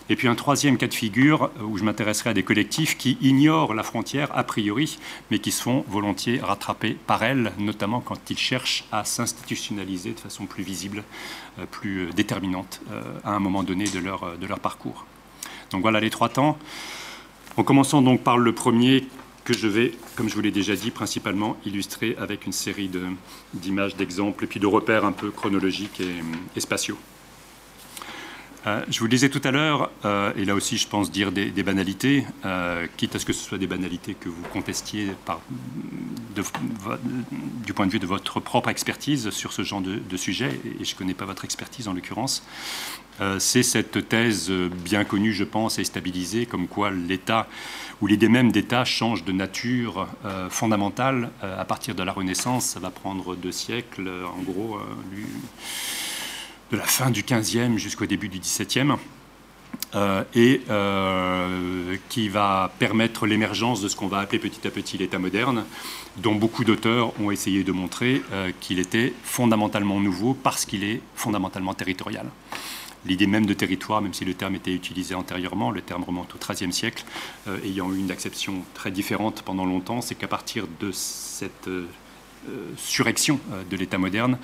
Et 0.08 0.16
puis 0.16 0.28
un 0.28 0.36
troisième 0.36 0.78
cas 0.78 0.86
de 0.88 0.94
figure 0.94 1.46
euh, 1.60 1.64
où 1.64 1.78
je 1.78 1.84
m'intéresserai 1.84 2.32
à 2.32 2.34
des 2.34 2.44
collectifs 2.44 2.98
qui 2.98 3.18
ignorent 3.22 3.74
la 3.74 3.82
frontière 3.82 4.30
a 4.38 4.44
priori, 4.44 5.00
mais 5.32 5.40
qui 5.40 5.52
se 5.52 5.64
font 5.64 5.84
volontiers 5.88 6.40
rattraper 6.40 6.98
par 7.08 7.24
elle, 7.24 7.54
notamment 7.58 8.02
quand 8.02 8.30
ils 8.30 8.38
cherchent 8.38 8.86
à 8.92 9.04
s'institutionnaliser 9.04 10.12
de 10.12 10.20
façon 10.20 10.46
plus 10.46 10.64
visible, 10.64 11.04
euh, 11.58 11.66
plus 11.66 12.10
déterminante 12.14 12.82
à 13.24 13.32
un 13.32 13.40
moment 13.40 13.64
donné 13.64 13.86
de 13.86 14.00
leur, 14.00 14.38
de 14.38 14.46
leur 14.46 14.60
parcours. 14.60 15.06
Donc 15.72 15.82
voilà 15.82 16.00
les 16.00 16.10
trois 16.10 16.30
temps. 16.30 16.58
En 17.58 17.64
commençant 17.64 18.02
donc 18.02 18.22
par 18.22 18.38
le 18.38 18.54
premier 18.54 19.08
que 19.44 19.54
je 19.54 19.68
vais, 19.68 19.94
comme 20.16 20.28
je 20.28 20.36
vous 20.36 20.42
l'ai 20.42 20.52
déjà 20.52 20.76
dit, 20.76 20.92
principalement 20.92 21.56
illustrer 21.66 22.16
avec 22.20 22.46
une 22.46 22.52
série 22.52 22.90
d'images, 23.54 23.96
d'exemples 23.96 24.44
et 24.44 24.48
puis 24.48 24.60
de 24.60 24.68
repères 24.68 25.06
un 25.06 25.12
peu 25.12 25.30
chronologiques 25.30 26.02
et 26.56 26.60
spatiaux. 26.60 26.98
Euh, 28.68 28.84
je 28.90 28.98
vous 28.98 29.06
le 29.06 29.12
disais 29.12 29.30
tout 29.30 29.42
à 29.44 29.52
l'heure, 29.52 29.92
euh, 30.06 30.34
et 30.36 30.44
là 30.44 30.56
aussi 30.56 30.78
je 30.78 30.88
pense 30.88 31.12
dire 31.12 31.32
des, 31.32 31.52
banalités, 31.64 32.26
euh, 32.46 32.88
quitte 32.98 33.16
à 33.16 33.20
ce 33.20 33.26
que 33.26 33.34
ce 33.34 33.44
soit 33.44 33.60
des 33.60 33.68
banalités 33.68 34.16
que 34.16 34.28
vous 34.28 34.42
contestiez 34.52 35.10
du 37.64 37.74
point 37.74 37.86
de 37.86 37.92
vue 37.92 38.00
de 38.00 38.08
votre 38.08 38.40
propre 38.40 38.70
expertise 38.70 39.30
sur 39.30 39.54
ce 39.54 39.62
genre 39.62 39.82
de, 39.82 40.18
sujet, 40.18 40.60
et 40.66 40.84
je 40.84 40.94
ne 40.94 40.98
connais 40.98 41.14
pas 41.14 41.26
votre 41.26 41.46
expertise 41.46 41.88
en 41.88 41.94
l'occurrence, 41.94 42.44
c'est 43.40 43.64
cette 43.64 44.10
thèse 44.10 44.52
bien 44.52 45.04
connue, 45.04 45.34
je 45.34 45.44
pense, 45.44 45.80
et 45.80 45.84
stabilisée, 45.84 46.46
comme 46.46 46.68
quoi 46.68 46.92
l'État 46.92 47.48
ou 48.02 48.08
l'idée 48.08 48.28
même 48.28 48.52
d'État 48.52 48.84
change 48.84 49.24
de 49.24 49.32
nature 49.32 50.08
fondamentale 50.50 51.30
à 51.42 51.64
partir 51.64 51.96
de 51.96 52.04
la 52.04 52.12
Renaissance. 52.12 52.66
Ça 52.66 52.80
va 52.80 52.90
prendre 52.90 53.36
deux 53.36 53.54
siècles, 53.54 54.10
en 54.38 54.42
gros 54.42 54.80
de 56.72 56.78
la 56.78 56.84
fin 56.84 57.10
du 57.10 57.22
15e 57.24 57.78
jusqu'au 57.78 58.06
début 58.06 58.28
du 58.28 58.40
17e. 58.40 58.98
Euh, 59.94 60.24
et 60.34 60.62
euh, 60.70 61.96
qui 62.10 62.28
va 62.28 62.72
permettre 62.80 63.28
l'émergence 63.28 63.82
de 63.82 63.88
ce 63.88 63.96
qu'on 63.96 64.08
va 64.08 64.20
appeler 64.20 64.40
petit 64.40 64.68
à 64.68 64.72
petit 64.72 64.98
l'État 64.98 65.20
moderne, 65.20 65.64
dont 66.18 66.36
beaucoup 66.36 66.66
d'auteurs 66.66 67.18
ont 67.22 67.32
essayé 67.32 67.64
de 67.64 67.72
montrer 67.72 68.22
euh, 68.34 68.52
qu'il 68.60 68.80
était 68.80 69.14
fondamentalement 69.24 70.00
nouveau 70.00 70.34
parce 70.34 70.66
qu'il 70.66 70.84
est 70.84 71.02
fondamentalement 71.16 71.74
territorial. 71.74 72.28
L'idée 73.06 73.28
même 73.28 73.46
de 73.46 73.54
territoire, 73.54 74.02
même 74.02 74.14
si 74.14 74.26
le 74.26 74.34
terme 74.34 74.56
était 74.56 74.74
utilisé 74.74 75.16
antérieurement, 75.16 75.72
le 75.72 75.82
terme 75.82 76.04
remonte 76.04 76.34
au 76.34 76.38
XIIIe 76.38 76.74
siècle, 76.74 77.06
ayant 77.64 77.92
eu 77.94 78.00
une 78.00 78.12
acception 78.12 78.64
très 78.74 78.92
différente 78.92 79.44
pendant 79.44 79.66
longtemps, 79.66 80.02
c'est 80.02 80.16
qu'à 80.16 80.28
partir 80.28 80.66
de 80.80 80.92
cette 80.92 81.70
euh, 82.50 82.74
surection 82.78 83.40
euh, 83.52 83.64
de 83.70 83.78
l'État 83.78 83.98
moderne, 83.98 84.38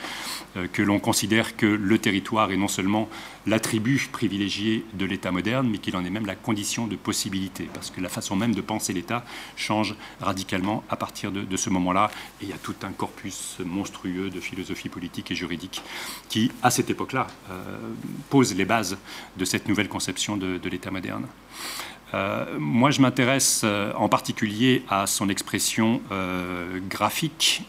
euh, 0.57 0.67
que 0.71 0.81
l'on 0.81 0.99
considère 0.99 1.55
que 1.55 1.65
le 1.65 1.97
territoire 1.99 2.51
est 2.51 2.57
non 2.57 2.67
seulement 2.67 3.09
l'attribut 3.45 4.09
privilégié 4.11 4.85
de 4.93 5.05
l'État 5.05 5.31
moderne, 5.31 5.69
mais 5.69 5.77
qu'il 5.77 5.95
en 5.95 6.05
est 6.05 6.09
même 6.09 6.25
la 6.25 6.35
condition 6.35 6.87
de 6.87 6.95
possibilité, 6.95 7.69
parce 7.73 7.89
que 7.89 8.01
la 8.01 8.09
façon 8.09 8.35
même 8.35 8.55
de 8.55 8.61
penser 8.61 8.93
l'État 8.93 9.25
change 9.55 9.95
radicalement 10.19 10.83
à 10.89 10.95
partir 10.95 11.31
de, 11.31 11.57
ce 11.57 11.69
moment-là, 11.69 12.11
et 12.41 12.45
il 12.45 12.49
y 12.49 12.53
a 12.53 12.57
tout 12.57 12.75
un 12.83 12.91
corpus 12.91 13.57
monstrueux 13.65 14.29
de 14.29 14.39
philosophie 14.39 14.89
politique 14.89 15.31
et 15.31 15.35
juridique 15.35 15.81
qui, 16.29 16.51
à 16.63 16.71
cette 16.71 16.89
époque-là, 16.89 17.27
pose 18.29 18.55
les 18.55 18.65
bases 18.65 18.97
de 19.37 19.45
cette 19.45 19.67
nouvelle 19.67 19.89
conception 19.89 20.37
de 20.37 20.69
l'État 20.69 20.91
moderne. 20.91 21.27
Euh, 22.13 22.45
moi, 22.58 22.91
je 22.91 23.02
m'intéresse 23.02 23.62
euh, 23.63 23.93
en 23.95 24.10
particulier 24.10 24.84
à 24.89 25.08
son 25.08 25.30
expression 25.30 26.02
euh, 26.12 26.80
graphique 26.89 27.63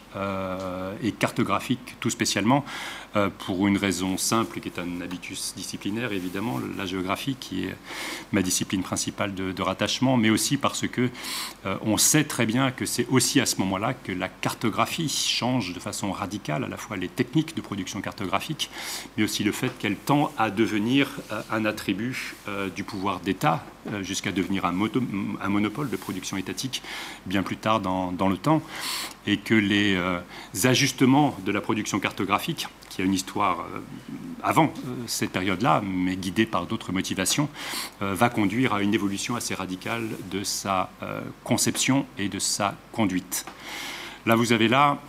et 1.01 1.11
cartographique 1.11 1.95
tout 1.99 2.11
spécialement, 2.11 2.63
euh, 3.15 3.29
pour 3.45 3.67
une 3.67 3.77
raison 3.77 4.17
simple 4.17 4.59
qui 4.59 4.69
est 4.69 4.79
un 4.79 5.01
habitus 5.01 5.53
disciplinaire, 5.55 6.11
évidemment, 6.11 6.59
la 6.77 6.85
géographie 6.85 7.35
qui 7.39 7.65
est 7.65 7.75
ma 8.31 8.41
discipline 8.41 8.83
principale 8.83 9.33
de, 9.35 9.61
rattachement, 9.61 10.17
mais 10.17 10.29
aussi 10.29 10.57
parce 10.57 10.87
que 10.87 11.09
euh, 11.65 11.77
on 11.81 11.97
sait 11.97 12.23
très 12.23 12.45
bien 12.45 12.71
que 12.71 12.85
c'est 12.85 13.07
aussi 13.09 13.39
à 13.39 13.45
ce 13.45 13.57
moment-là 13.57 13.93
que 13.93 14.11
la 14.11 14.27
cartographie 14.27 15.09
change 15.09 15.73
de 15.73 15.79
façon 15.79 16.11
radicale, 16.11 16.63
à 16.63 16.67
la 16.67 16.77
fois 16.77 16.97
les 16.97 17.07
techniques 17.07 17.55
de 17.55 17.61
production 17.61 18.01
cartographique, 18.01 18.69
mais 19.15 19.23
aussi 19.23 19.43
le 19.43 19.51
fait 19.51 19.77
qu'elle 19.77 19.95
tend 19.95 20.31
à 20.37 20.49
devenir 20.49 21.09
un 21.51 21.65
attribut 21.65 22.35
du 22.75 22.83
pouvoir 22.83 23.19
d'État 23.21 23.63
jusqu'à 24.01 24.31
devenir 24.31 24.65
un, 24.65 24.71
monopole 24.71 25.89
de 25.89 25.95
production 25.95 26.37
étatique 26.37 26.81
bien 27.25 27.43
plus 27.43 27.57
tard 27.57 27.79
dans 27.79 28.29
le 28.29 28.37
temps, 28.37 28.61
et 29.25 29.37
que 29.37 29.53
les 29.53 29.97
ajustements 30.65 31.35
de 31.45 31.51
la 31.51 31.61
production 31.61 31.99
cartographique 31.99 32.67
qui 32.93 33.01
a 33.01 33.05
une 33.05 33.13
histoire 33.13 33.61
euh, 33.61 33.79
avant 34.43 34.65
euh, 34.65 34.93
cette 35.07 35.31
période-là, 35.31 35.81
mais 35.83 36.15
guidée 36.15 36.45
par 36.45 36.67
d'autres 36.67 36.91
motivations, 36.91 37.49
euh, 38.01 38.13
va 38.13 38.29
conduire 38.29 38.73
à 38.73 38.83
une 38.83 38.93
évolution 38.93 39.35
assez 39.35 39.55
radicale 39.55 40.09
de 40.31 40.43
sa 40.43 40.89
conception 41.43 42.05
et 42.17 42.29
de 42.29 42.39
sa 42.39 42.75
conduite. 42.91 43.45
Là, 44.25 44.35
vous 44.35 44.53
avez 44.53 44.67
là 44.67 44.99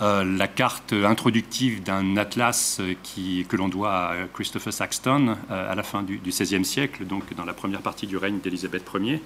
la 0.00 0.48
carte 0.48 0.92
introductive 0.92 1.82
d'un 1.82 2.16
atlas 2.16 2.80
qui, 3.02 3.46
que 3.48 3.56
l'on 3.56 3.68
doit 3.68 3.92
à 3.92 4.14
Christopher 4.34 4.72
Saxton 4.72 5.36
à 5.48 5.74
la 5.74 5.82
fin 5.82 6.02
du 6.02 6.18
XVIe 6.18 6.64
siècle, 6.64 7.04
donc 7.04 7.34
dans 7.34 7.44
la 7.44 7.52
première 7.52 7.82
partie 7.82 8.06
du 8.06 8.16
règne 8.16 8.40
d'Élisabeth 8.40 8.90
Ier, 8.94 9.22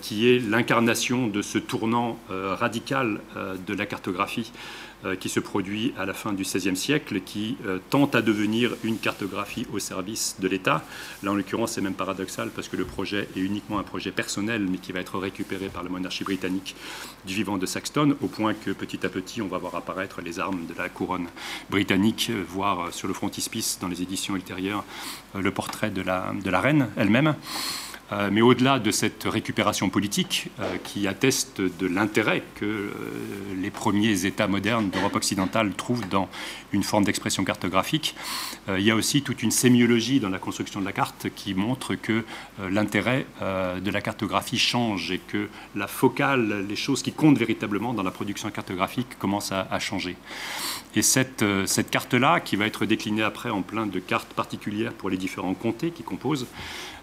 qui 0.00 0.28
est 0.28 0.38
l'incarnation 0.40 1.28
de 1.28 1.40
ce 1.40 1.58
tournant 1.58 2.18
radical 2.30 3.20
de 3.36 3.74
la 3.74 3.86
cartographie 3.86 4.50
euh, 4.52 4.91
qui 5.18 5.28
se 5.28 5.40
produit 5.40 5.92
à 5.98 6.06
la 6.06 6.14
fin 6.14 6.32
du 6.32 6.42
XVIe 6.42 6.76
siècle, 6.76 7.20
qui 7.20 7.56
euh, 7.66 7.78
tente 7.90 8.14
à 8.14 8.22
devenir 8.22 8.72
une 8.84 8.98
cartographie 8.98 9.66
au 9.72 9.78
service 9.78 10.36
de 10.38 10.48
l'État. 10.48 10.84
Là, 11.22 11.32
en 11.32 11.34
l'occurrence, 11.34 11.72
c'est 11.72 11.80
même 11.80 11.94
paradoxal 11.94 12.50
parce 12.50 12.68
que 12.68 12.76
le 12.76 12.84
projet 12.84 13.28
est 13.36 13.40
uniquement 13.40 13.78
un 13.78 13.82
projet 13.82 14.10
personnel, 14.10 14.66
mais 14.70 14.78
qui 14.78 14.92
va 14.92 15.00
être 15.00 15.18
récupéré 15.18 15.68
par 15.68 15.82
la 15.82 15.90
monarchie 15.90 16.24
britannique 16.24 16.76
du 17.26 17.34
vivant 17.34 17.58
de 17.58 17.66
Saxton, 17.66 18.16
au 18.20 18.26
point 18.28 18.54
que 18.54 18.70
petit 18.70 19.04
à 19.04 19.08
petit, 19.08 19.42
on 19.42 19.48
va 19.48 19.58
voir 19.58 19.74
apparaître 19.74 20.20
les 20.20 20.38
armes 20.38 20.66
de 20.66 20.74
la 20.76 20.88
couronne 20.88 21.28
britannique, 21.70 22.28
euh, 22.30 22.42
voire 22.48 22.92
sur 22.92 23.08
le 23.08 23.14
frontispice, 23.14 23.78
dans 23.80 23.88
les 23.88 24.02
éditions 24.02 24.36
ultérieures, 24.36 24.84
le 25.34 25.50
portrait 25.50 25.90
de 25.90 26.02
la, 26.02 26.32
de 26.42 26.50
la 26.50 26.60
reine 26.60 26.88
elle-même. 26.96 27.34
Euh, 28.12 28.28
mais 28.30 28.42
au-delà 28.42 28.78
de 28.78 28.90
cette 28.90 29.24
récupération 29.24 29.88
politique 29.88 30.48
euh, 30.60 30.76
qui 30.84 31.06
atteste 31.06 31.60
de 31.60 31.86
l'intérêt 31.86 32.42
que 32.56 32.64
euh, 32.64 32.90
les 33.60 33.70
premiers 33.70 34.26
États 34.26 34.48
modernes 34.48 34.90
d'Europe 34.90 35.16
occidentale 35.16 35.72
trouvent 35.72 36.06
dans 36.08 36.28
une 36.72 36.82
forme 36.82 37.04
d'expression 37.04 37.44
cartographique, 37.44 38.14
il 38.68 38.82
y 38.82 38.90
a 38.90 38.94
aussi 38.94 39.20
toute 39.20 39.42
une 39.42 39.50
sémiologie 39.50 40.20
dans 40.20 40.30
la 40.30 40.38
construction 40.38 40.80
de 40.80 40.86
la 40.86 40.92
carte 40.92 41.26
qui 41.34 41.52
montre 41.52 41.94
que 41.96 42.24
l'intérêt 42.70 43.26
de 43.42 43.90
la 43.90 44.00
cartographie 44.00 44.58
change 44.58 45.10
et 45.10 45.18
que 45.18 45.48
la 45.76 45.86
focale, 45.86 46.66
les 46.66 46.76
choses 46.76 47.02
qui 47.02 47.12
comptent 47.12 47.36
véritablement 47.38 47.92
dans 47.92 48.02
la 48.02 48.10
production 48.10 48.50
cartographique 48.50 49.18
commencent 49.18 49.52
à, 49.52 49.78
changer. 49.80 50.16
Et 50.94 51.02
cette, 51.02 51.44
cette 51.66 51.90
carte-là, 51.90 52.40
qui 52.40 52.56
va 52.56 52.64
être 52.64 52.86
déclinée 52.86 53.22
après 53.22 53.50
en 53.50 53.60
plein 53.60 53.86
de 53.86 53.98
cartes 53.98 54.32
particulières 54.32 54.94
pour 54.94 55.10
les 55.10 55.18
différents 55.18 55.54
comtés 55.54 55.90
qui 55.90 56.02
composent, 56.02 56.46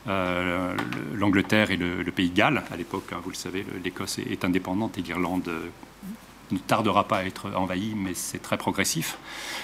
euh, 0.07 0.75
l'Angleterre 1.15 1.71
et 1.71 1.77
le, 1.77 2.03
Pays 2.11 2.29
de 2.29 2.35
Galles. 2.35 2.63
À 2.71 2.77
l'époque, 2.77 3.11
hein, 3.11 3.19
vous 3.23 3.29
le 3.29 3.35
savez, 3.35 3.65
l'Écosse 3.83 4.19
est, 4.19 4.45
indépendante 4.45 4.97
et 4.97 5.01
l'Irlande 5.01 5.47
euh, 5.47 5.67
ne 6.51 6.57
tardera 6.57 7.07
pas 7.07 7.17
à 7.17 7.23
être 7.25 7.51
envahie, 7.55 7.93
mais 7.95 8.13
c'est 8.13 8.41
très 8.41 8.57
progressif, 8.57 9.17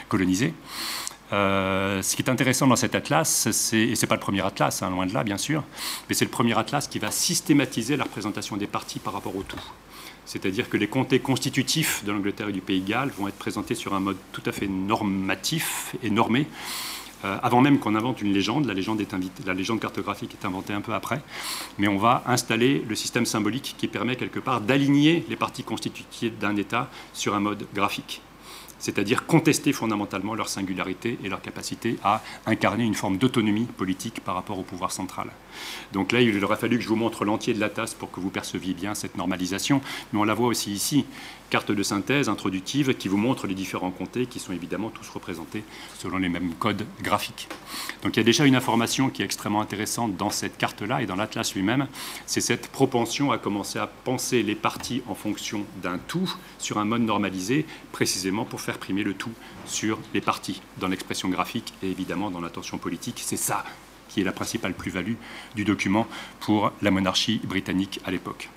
colonisé. 0.10 0.54
Euh, 1.34 2.04
ce 2.04 2.16
qui 2.16 2.22
est 2.22 2.30
intéressant 2.30 2.68
dans 2.68 2.76
cet 2.76 2.94
atlas, 2.94 3.48
et 3.48 3.52
ce 3.54 3.76
n'est 4.02 4.08
pas 4.08 4.16
le 4.16 4.22
premier 4.22 4.42
atlas, 4.46 4.84
hein, 4.84 4.90
loin 4.92 5.08
de 5.08 5.14
là 5.14 5.24
bien 5.24 5.38
sûr, 5.38 5.64
mais 6.08 6.14
c'est 6.16 6.26
le 6.26 6.32
premier 6.32 6.58
atlas 6.58 6.88
qui 6.88 7.00
va 7.00 7.10
systématiser 7.10 7.98
la 7.98 8.04
représentation 8.04 8.58
des 8.58 8.68
parties 8.68 9.00
par 9.00 9.14
rapport 9.14 9.36
au 9.36 9.42
tout. 9.44 9.60
C'est-à-dire 10.26 10.70
que 10.70 10.78
les 10.78 10.88
comtés 10.88 11.20
constitutifs 11.20 12.04
de 12.04 12.12
l'Angleterre 12.12 12.50
et 12.50 12.52
du 12.52 12.62
Pays 12.62 12.82
de 12.82 12.88
Galles 12.88 13.12
vont 13.18 13.28
être 13.28 13.38
présentés 13.38 13.76
sur 13.76 13.94
un 13.94 14.00
mode 14.00 14.18
tout 14.34 14.44
à 14.46 14.52
fait 14.52 14.68
normatif 14.68 15.96
et 16.04 16.10
normé, 16.10 16.48
euh, 17.26 17.38
avant 17.42 17.60
même 17.60 17.80
qu'on 17.80 17.96
invente 17.96 18.22
une 18.22 18.34
légende. 18.34 18.66
La 18.66 18.74
légende, 18.74 19.04
la 19.46 19.54
légende 19.54 19.80
cartographique 19.80 20.36
est 20.40 20.46
inventée 20.46 20.74
un 20.74 20.82
peu 20.82 20.94
après. 20.94 21.22
Mais 21.80 21.88
on 21.88 21.98
va 21.98 22.24
installer 22.28 22.86
le 22.88 22.96
système 22.96 23.26
symbolique 23.26 23.76
qui 23.78 23.88
permet 23.88 24.16
quelque 24.16 24.40
part 24.40 24.62
d'aligner 24.62 25.26
les 25.28 25.36
parties 25.36 25.64
constitutives 25.64 26.38
d'un 26.38 26.56
État 26.56 26.90
sur 27.14 27.34
un 27.34 27.40
mode 27.40 27.66
graphique 27.74 28.22
c'est-à-dire 28.78 29.26
contester 29.26 29.74
fondamentalement 29.74 30.36
leur 30.36 30.48
singularité 30.48 31.18
et 31.24 31.30
leur 31.30 31.42
capacité 31.42 31.98
à 32.04 32.22
incarner 32.46 32.84
une 32.84 32.94
forme 32.94 33.18
d'autonomie 33.18 33.66
politique 33.66 34.24
par 34.24 34.36
rapport 34.36 34.60
au 34.60 34.64
pouvoir 34.64 34.92
central. 34.92 35.28
Donc 35.92 36.12
là, 36.12 36.22
il 36.22 36.44
aurait 36.44 36.56
fallu 36.56 36.78
que 36.78 36.84
je 36.84 36.90
vous 36.90 36.96
montre 36.96 37.26
l'entier 37.26 37.54
de 37.54 37.60
la 37.60 37.70
tasse 37.70 37.96
pour 37.96 38.12
que 38.12 38.20
vous 38.20 38.30
perceviez 38.30 38.76
bien 38.76 38.94
cette 38.94 39.18
normalisation, 39.18 39.82
mais 40.12 40.20
on 40.20 40.24
la 40.24 40.36
voit 40.36 40.48
aussi 40.48 40.72
ici 40.72 41.06
carte 41.56 41.72
de 41.72 41.84
synthèse 41.84 42.28
introductive 42.28 42.96
qui 42.96 43.08
vous 43.08 43.16
montre 43.16 43.48
les 43.48 43.54
différents 43.54 43.90
comtés 43.90 44.26
qui 44.26 44.40
sont 44.40 44.52
évidemment 44.52 44.90
tous 44.90 45.08
représentés 45.08 45.64
selon 45.98 46.18
les 46.18 46.28
mêmes 46.28 46.54
codes 46.60 46.86
graphiques. 47.02 47.48
Donc 48.04 48.18
il 48.18 48.20
y 48.20 48.20
a 48.20 48.26
déjà 48.26 48.44
une 48.44 48.58
information 48.58 49.10
qui 49.10 49.22
est 49.22 49.26
extrêmement 49.26 49.62
intéressante 49.62 50.18
dans 50.18 50.32
cette 50.32 50.58
carte-là 50.58 51.02
et 51.02 51.06
dans 51.06 51.16
l'atlas 51.16 51.56
lui-même, 51.56 51.88
c'est 52.26 52.42
cette 52.42 52.68
propension 52.68 53.32
à 53.32 53.38
commencer 53.38 53.80
à 53.80 53.88
penser 53.88 54.44
les 54.44 54.54
parties 54.54 55.02
en 55.08 55.16
fonction 55.16 55.64
d'un 55.82 55.98
tout 55.98 56.30
sur 56.58 56.78
un 56.78 56.84
mode 56.84 57.04
normalisé, 57.04 57.66
précisément 57.94 58.44
pour 58.44 58.60
faire 58.60 58.78
primer 58.78 59.04
le 59.04 59.14
tout 59.14 59.32
sur 59.66 59.98
les 60.14 60.20
parties 60.20 60.62
dans 60.82 60.90
l'expression 60.90 61.30
graphique 61.30 61.74
et 61.82 61.90
évidemment 61.90 62.32
dans 62.32 62.42
l'intention 62.42 62.78
politique. 62.78 63.22
C'est 63.24 63.38
ça 63.38 63.64
qui 64.10 64.20
est 64.20 64.26
la 64.26 64.34
principale 64.34 64.74
plus-value 64.74 65.16
du 65.56 65.64
document 65.64 66.06
pour 66.42 66.74
la 66.82 66.92
monarchie 66.92 67.40
britannique 67.46 68.02
à 68.04 68.12
l'époque. 68.12 68.50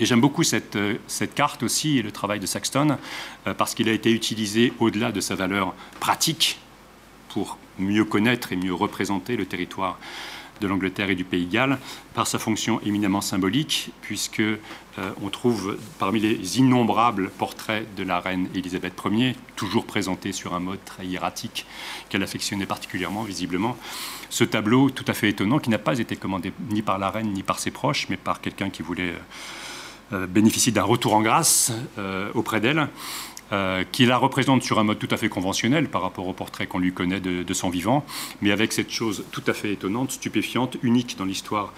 Et 0.00 0.06
j'aime 0.06 0.20
beaucoup 0.20 0.42
cette, 0.42 0.76
euh, 0.76 0.96
cette, 1.06 1.34
carte 1.34 1.62
aussi 1.62 1.98
et 1.98 2.02
le 2.02 2.10
travail 2.10 2.40
de 2.40 2.46
Saxton 2.46 2.98
euh, 3.46 3.54
parce 3.54 3.74
qu'il 3.74 3.88
a 3.88 3.92
été 3.92 4.10
utilisé 4.10 4.72
au-delà 4.80 5.12
de 5.12 5.20
sa 5.20 5.36
valeur 5.36 5.74
pratique 6.00 6.58
pour 7.28 7.58
mieux 7.78 8.04
connaître 8.04 8.52
et 8.52 8.56
mieux 8.56 8.74
représenter 8.74 9.36
le 9.36 9.46
territoire 9.46 9.98
de 10.60 10.66
l'Angleterre 10.66 11.10
et 11.10 11.14
du 11.14 11.24
Pays 11.24 11.46
de 11.46 11.52
Galles 11.52 11.78
par 12.14 12.26
sa 12.26 12.38
fonction 12.38 12.80
éminemment 12.82 13.20
symbolique, 13.20 13.90
puisque 14.02 14.40
euh, 14.40 14.56
on 15.22 15.28
trouve 15.28 15.76
parmi 15.98 16.20
les 16.20 16.58
innombrables 16.58 17.30
portraits 17.30 17.92
de 17.96 18.02
la 18.02 18.20
reine 18.20 18.48
Élisabeth 18.54 18.94
Ier, 19.04 19.36
toujours 19.56 19.84
présentés 19.84 20.32
sur 20.32 20.54
un 20.54 20.60
mode 20.60 20.84
très 20.84 21.06
hiératique 21.06 21.66
qu'elle 22.08 22.22
affectionnait 22.22 22.66
particulièrement 22.66 23.22
visiblement, 23.22 23.76
ce 24.30 24.44
tableau 24.44 24.90
tout 24.90 25.04
à 25.06 25.14
fait 25.14 25.28
étonnant 25.28 25.58
qui 25.58 25.70
n'a 25.70 25.78
pas 25.78 25.98
été 25.98 26.16
commandé 26.16 26.52
ni 26.70 26.82
par 26.82 26.98
la 26.98 27.10
reine 27.10 27.32
ni 27.32 27.42
par 27.42 27.58
ses 27.58 27.70
proches, 27.70 28.06
mais 28.08 28.16
par 28.16 28.40
quelqu'un 28.40 28.70
qui 28.70 28.82
voulait 28.82 29.14
bénéficier 30.12 30.72
d'un 30.72 30.82
retour 30.82 31.14
en 31.14 31.22
grâce 31.22 31.72
euh, 31.98 32.30
auprès 32.34 32.60
d'elle, 32.60 32.88
euh, 33.52 33.84
qui 33.92 34.06
la 34.06 34.16
représente 34.16 34.62
sur 34.62 34.78
un 34.78 34.84
mode 34.84 34.98
tout 34.98 35.08
à 35.10 35.16
fait 35.16 35.28
conventionnel 35.28 35.88
par 35.88 36.02
rapport 36.02 36.26
au 36.26 36.32
portrait 36.32 36.66
qu'on 36.66 36.78
lui 36.78 36.92
connaît 36.92 37.20
de, 37.20 37.54
son 37.54 37.70
vivant, 37.70 38.04
mais 38.40 38.50
avec 38.50 38.72
cette 38.72 38.90
chose 38.90 39.24
tout 39.32 39.42
à 39.46 39.52
fait 39.52 39.72
étonnante, 39.72 40.12
stupéfiante, 40.12 40.76
unique 40.82 41.16
dans 41.18 41.24
l'histoire 41.24 41.72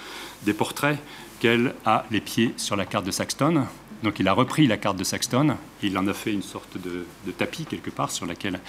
des 0.44 0.54
portraits, 0.54 0.98
qu'elle 1.40 1.74
a 1.84 2.06
les 2.10 2.20
pieds 2.20 2.54
sur 2.56 2.76
la 2.76 2.86
carte 2.86 3.04
de 3.04 3.10
Saxton. 3.10 3.66
Donc 4.02 4.20
il 4.20 4.28
a 4.28 4.32
repris 4.32 4.66
la 4.66 4.76
carte 4.76 4.96
de 4.96 5.04
Saxton, 5.04 5.56
il 5.82 5.98
en 5.98 6.06
a 6.06 6.14
fait 6.14 6.32
une 6.32 6.42
sorte 6.42 6.78
de, 6.78 7.04
tapis 7.32 7.64
quelque 7.64 7.90
part 7.90 8.10
sur 8.10 8.26
laquelle 8.26 8.60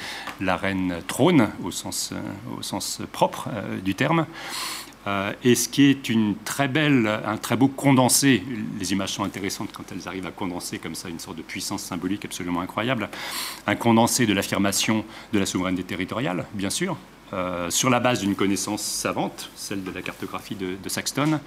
la 0.41 0.58
reine 0.58 0.96
trône 1.08 1.50
au 1.63 1.72
sens, 1.72 2.13
au 2.58 2.62
sens 2.62 3.02
propre 3.12 3.50
du 3.84 3.93
terme. 3.93 4.26
Euh, 5.08 5.32
et 5.43 5.56
ce 5.56 5.70
qui 5.70 5.86
est 5.86 6.10
une 6.10 6.36
très 6.43 6.67
belle, 6.67 7.08
un 7.26 7.38
très 7.38 7.56
beau 7.56 7.70
condensé, 7.70 8.43
les 8.78 8.91
images 8.91 9.13
sont 9.13 9.24
intéressantes 9.24 9.70
quand 9.72 9.84
elles 9.91 10.08
arrivent 10.08 10.26
à 10.26 10.32
condenser 10.32 10.80
comme 10.80 10.96
ça 10.96 11.08
une 11.08 11.20
sorte 11.20 11.38
de 11.38 11.43
puissance 11.43 11.82
symbolique 11.82 12.26
absolument 12.26 12.60
incroyable, 12.60 13.10
un 13.67 13.76
condensé 13.76 14.26
de 14.26 14.34
l'affirmation 14.34 15.06
de 15.32 15.39
la 15.39 15.46
souveraineté 15.46 15.84
territoriale, 15.84 16.46
bien 16.54 16.70
sûr, 16.70 16.98
euh, 17.32 17.70
sur 17.70 17.89
la 17.89 18.02
base 18.02 18.20
d'une 18.20 18.36
connaissance 18.36 18.82
savante, 18.82 19.50
celle 19.56 19.84
de 19.84 19.91
la 19.91 20.02
cartographie 20.02 20.56
de, 20.56 20.89
Saxton. 20.89 21.39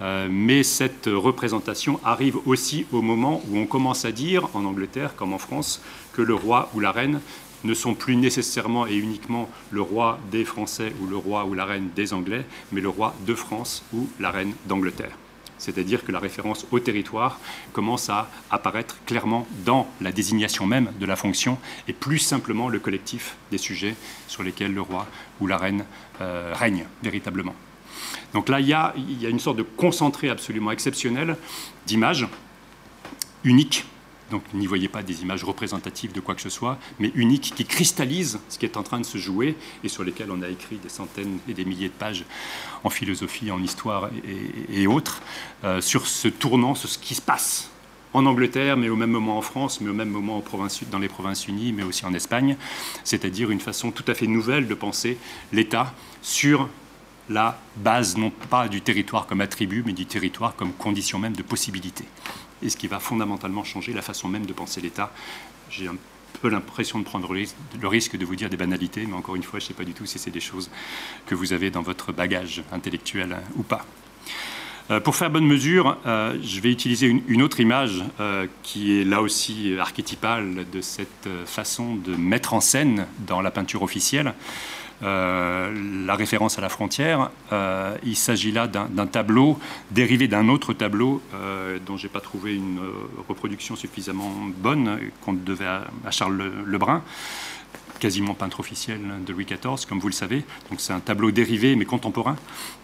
Euh, 0.00 0.28
mais 0.30 0.62
cette 0.62 1.08
représentation 1.12 2.00
arrive 2.04 2.38
aussi 2.46 2.86
au 2.92 3.02
moment 3.02 3.40
où 3.48 3.58
on 3.58 3.66
commence 3.66 4.04
à 4.04 4.12
dire, 4.12 4.48
en 4.54 4.64
Angleterre 4.64 5.14
comme 5.16 5.32
en 5.32 5.38
France, 5.38 5.80
que 6.12 6.22
le 6.22 6.34
roi 6.34 6.70
ou 6.74 6.80
la 6.80 6.92
reine 6.92 7.20
ne 7.66 7.74
sont 7.74 7.94
plus 7.94 8.16
nécessairement 8.16 8.86
et 8.86 8.96
uniquement 8.96 9.50
le 9.70 9.82
roi 9.82 10.18
des 10.30 10.44
Français 10.44 10.92
ou 11.02 11.06
le 11.06 11.16
roi 11.16 11.44
ou 11.44 11.54
la 11.54 11.64
reine 11.64 11.90
des 11.94 12.14
Anglais, 12.14 12.44
mais 12.72 12.80
le 12.80 12.88
roi 12.88 13.14
de 13.26 13.34
France 13.34 13.84
ou 13.92 14.08
la 14.20 14.30
reine 14.30 14.54
d'Angleterre. 14.66 15.16
C'est-à-dire 15.58 16.04
que 16.04 16.12
la 16.12 16.18
référence 16.18 16.66
au 16.70 16.80
territoire 16.80 17.40
commence 17.72 18.10
à 18.10 18.28
apparaître 18.50 18.96
clairement 19.06 19.46
dans 19.64 19.88
la 20.00 20.12
désignation 20.12 20.66
même 20.66 20.92
de 21.00 21.06
la 21.06 21.16
fonction 21.16 21.58
et 21.88 21.92
plus 21.92 22.18
simplement 22.18 22.68
le 22.68 22.78
collectif 22.78 23.36
des 23.50 23.58
sujets 23.58 23.96
sur 24.28 24.42
lesquels 24.42 24.74
le 24.74 24.82
roi 24.82 25.06
ou 25.40 25.46
la 25.46 25.56
reine 25.56 25.84
euh, 26.20 26.52
règne 26.54 26.86
véritablement. 27.02 27.54
Donc 28.34 28.48
là, 28.48 28.60
il 28.60 28.66
y, 28.66 28.74
a, 28.74 28.92
il 28.96 29.20
y 29.20 29.26
a 29.26 29.30
une 29.30 29.40
sorte 29.40 29.56
de 29.56 29.62
concentré 29.62 30.28
absolument 30.28 30.70
exceptionnel 30.70 31.36
d'images 31.86 32.28
uniques 33.44 33.86
Donc 34.30 34.42
n'y 34.54 34.66
voyez 34.66 34.88
pas 34.88 35.02
des 35.02 35.22
images 35.22 35.44
représentatives 35.44 36.12
de 36.12 36.20
quoi 36.20 36.34
que 36.34 36.40
ce 36.40 36.50
soit, 36.50 36.78
mais 36.98 37.12
uniques 37.14 37.52
qui 37.54 37.64
cristallisent 37.64 38.40
ce 38.48 38.58
qui 38.58 38.64
est 38.64 38.76
en 38.76 38.82
train 38.82 38.98
de 38.98 39.06
se 39.06 39.18
jouer 39.18 39.56
et 39.84 39.88
sur 39.88 40.02
lesquelles 40.02 40.30
on 40.30 40.42
a 40.42 40.48
écrit 40.48 40.76
des 40.76 40.88
centaines 40.88 41.38
et 41.48 41.54
des 41.54 41.64
milliers 41.64 41.88
de 41.88 41.94
pages 41.94 42.24
en 42.82 42.90
philosophie, 42.90 43.50
en 43.50 43.62
histoire 43.62 44.10
et, 44.68 44.86
autres, 44.86 45.22
euh, 45.64 45.80
sur 45.80 46.06
ce 46.06 46.28
tournant, 46.28 46.74
sur 46.74 46.88
ce 46.88 46.98
qui 46.98 47.14
se 47.14 47.22
passe 47.22 47.70
en 48.14 48.24
Angleterre, 48.24 48.76
mais 48.76 48.88
au 48.88 48.96
même 48.96 49.10
moment 49.10 49.36
en 49.36 49.42
France, 49.42 49.80
mais 49.80 49.90
au 49.90 49.94
même 49.94 50.08
moment 50.08 50.42
dans 50.90 50.98
les 50.98 51.08
provinces 51.08 51.48
unies, 51.48 51.72
mais 51.72 51.82
aussi 51.82 52.06
en 52.06 52.14
Espagne, 52.14 52.56
c'est-à-dire 53.04 53.50
une 53.50 53.60
façon 53.60 53.90
tout 53.90 54.04
à 54.08 54.14
fait 54.14 54.26
nouvelle 54.26 54.66
de 54.66 54.74
penser 54.74 55.18
l'État 55.52 55.94
sur 56.22 56.68
la 57.28 57.60
base 57.76 58.16
non 58.16 58.30
pas 58.30 58.68
du 58.68 58.80
territoire 58.80 59.26
comme 59.26 59.40
attribut, 59.40 59.82
mais 59.84 59.92
du 59.92 60.06
territoire 60.06 60.54
comme 60.56 60.72
condition 60.72 61.18
même 61.18 61.34
de 61.34 61.42
possibilité. 61.42 62.04
Et 62.62 62.70
ce 62.70 62.76
qui 62.76 62.86
va 62.86 62.98
fondamentalement 62.98 63.64
changer 63.64 63.92
la 63.92 64.02
façon 64.02 64.28
même 64.28 64.46
de 64.46 64.52
penser 64.52 64.80
l'État. 64.80 65.12
J'ai 65.70 65.88
un 65.88 65.96
peu 66.40 66.48
l'impression 66.48 66.98
de 66.98 67.04
prendre 67.04 67.32
le 67.34 67.88
risque 67.88 68.16
de 68.16 68.24
vous 68.24 68.36
dire 68.36 68.50
des 68.50 68.56
banalités, 68.56 69.06
mais 69.06 69.14
encore 69.14 69.36
une 69.36 69.42
fois, 69.42 69.58
je 69.58 69.64
ne 69.64 69.68
sais 69.68 69.74
pas 69.74 69.84
du 69.84 69.92
tout 69.92 70.06
si 70.06 70.18
c'est 70.18 70.30
des 70.30 70.40
choses 70.40 70.70
que 71.26 71.34
vous 71.34 71.52
avez 71.52 71.70
dans 71.70 71.82
votre 71.82 72.12
bagage 72.12 72.62
intellectuel 72.72 73.36
ou 73.56 73.62
pas. 73.62 73.84
Euh, 74.90 75.00
pour 75.00 75.16
faire 75.16 75.30
bonne 75.30 75.46
mesure, 75.46 75.96
euh, 76.06 76.38
je 76.42 76.60
vais 76.60 76.70
utiliser 76.70 77.08
une, 77.08 77.42
autre 77.42 77.58
image 77.58 78.04
euh, 78.20 78.46
qui 78.62 79.00
est 79.00 79.04
là 79.04 79.20
aussi 79.20 79.74
archétypale 79.80 80.64
de 80.70 80.80
cette 80.80 81.28
façon 81.44 81.96
de 81.96 82.14
mettre 82.14 82.54
en 82.54 82.60
scène 82.60 83.06
dans 83.26 83.40
la 83.40 83.50
peinture 83.50 83.82
officielle. 83.82 84.34
La 85.02 86.14
référence 86.14 86.58
à 86.58 86.62
la 86.62 86.68
frontière. 86.68 87.30
il 88.04 88.16
s'agit 88.16 88.52
là 88.52 88.66
d'un 88.66 89.06
tableau 89.06 89.58
dérivé 89.90 90.28
d'un 90.28 90.48
autre 90.48 90.72
tableau 90.72 91.22
dont 91.86 91.96
je 91.96 92.04
n'ai 92.04 92.08
pas 92.08 92.20
trouvé 92.20 92.54
une 92.54 92.78
reproduction 93.28 93.76
suffisamment 93.76 94.32
bonne, 94.56 94.98
qu'on 95.24 95.34
devait 95.34 95.66
à, 95.66 96.10
Charles 96.10 96.50
Lebrun 96.64 97.02
quasiment 97.98 98.34
peintre 98.34 98.60
officiel 98.60 99.00
de 99.26 99.32
Louis 99.32 99.44
XIV, 99.44 99.86
comme 99.88 99.98
vous 99.98 100.08
le 100.08 100.12
savez. 100.12 100.44
Donc 100.70 100.80
c'est 100.80 100.92
un 100.92 101.00
tableau 101.00 101.30
dérivé, 101.30 101.76
mais 101.76 101.84
contemporain, 101.84 102.36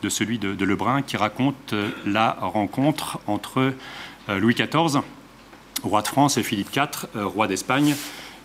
de 0.03 0.09
celui 0.09 0.39
de, 0.39 0.65
Lebrun, 0.65 1.03
qui 1.03 1.17
raconte 1.17 1.73
euh, 1.73 1.91
la 2.07 2.33
rencontre 2.41 3.19
entre 3.27 3.75
euh, 4.29 4.39
Louis 4.39 4.55
XIV, 4.55 5.03
roi 5.83 6.03
de 6.03 6.09
France, 6.09 6.39
et 6.39 6.43
Philippe 6.43 6.75
IV, 6.75 7.09
euh, 7.17 7.27
roi 7.27 7.47
d'Espagne, 7.47 7.95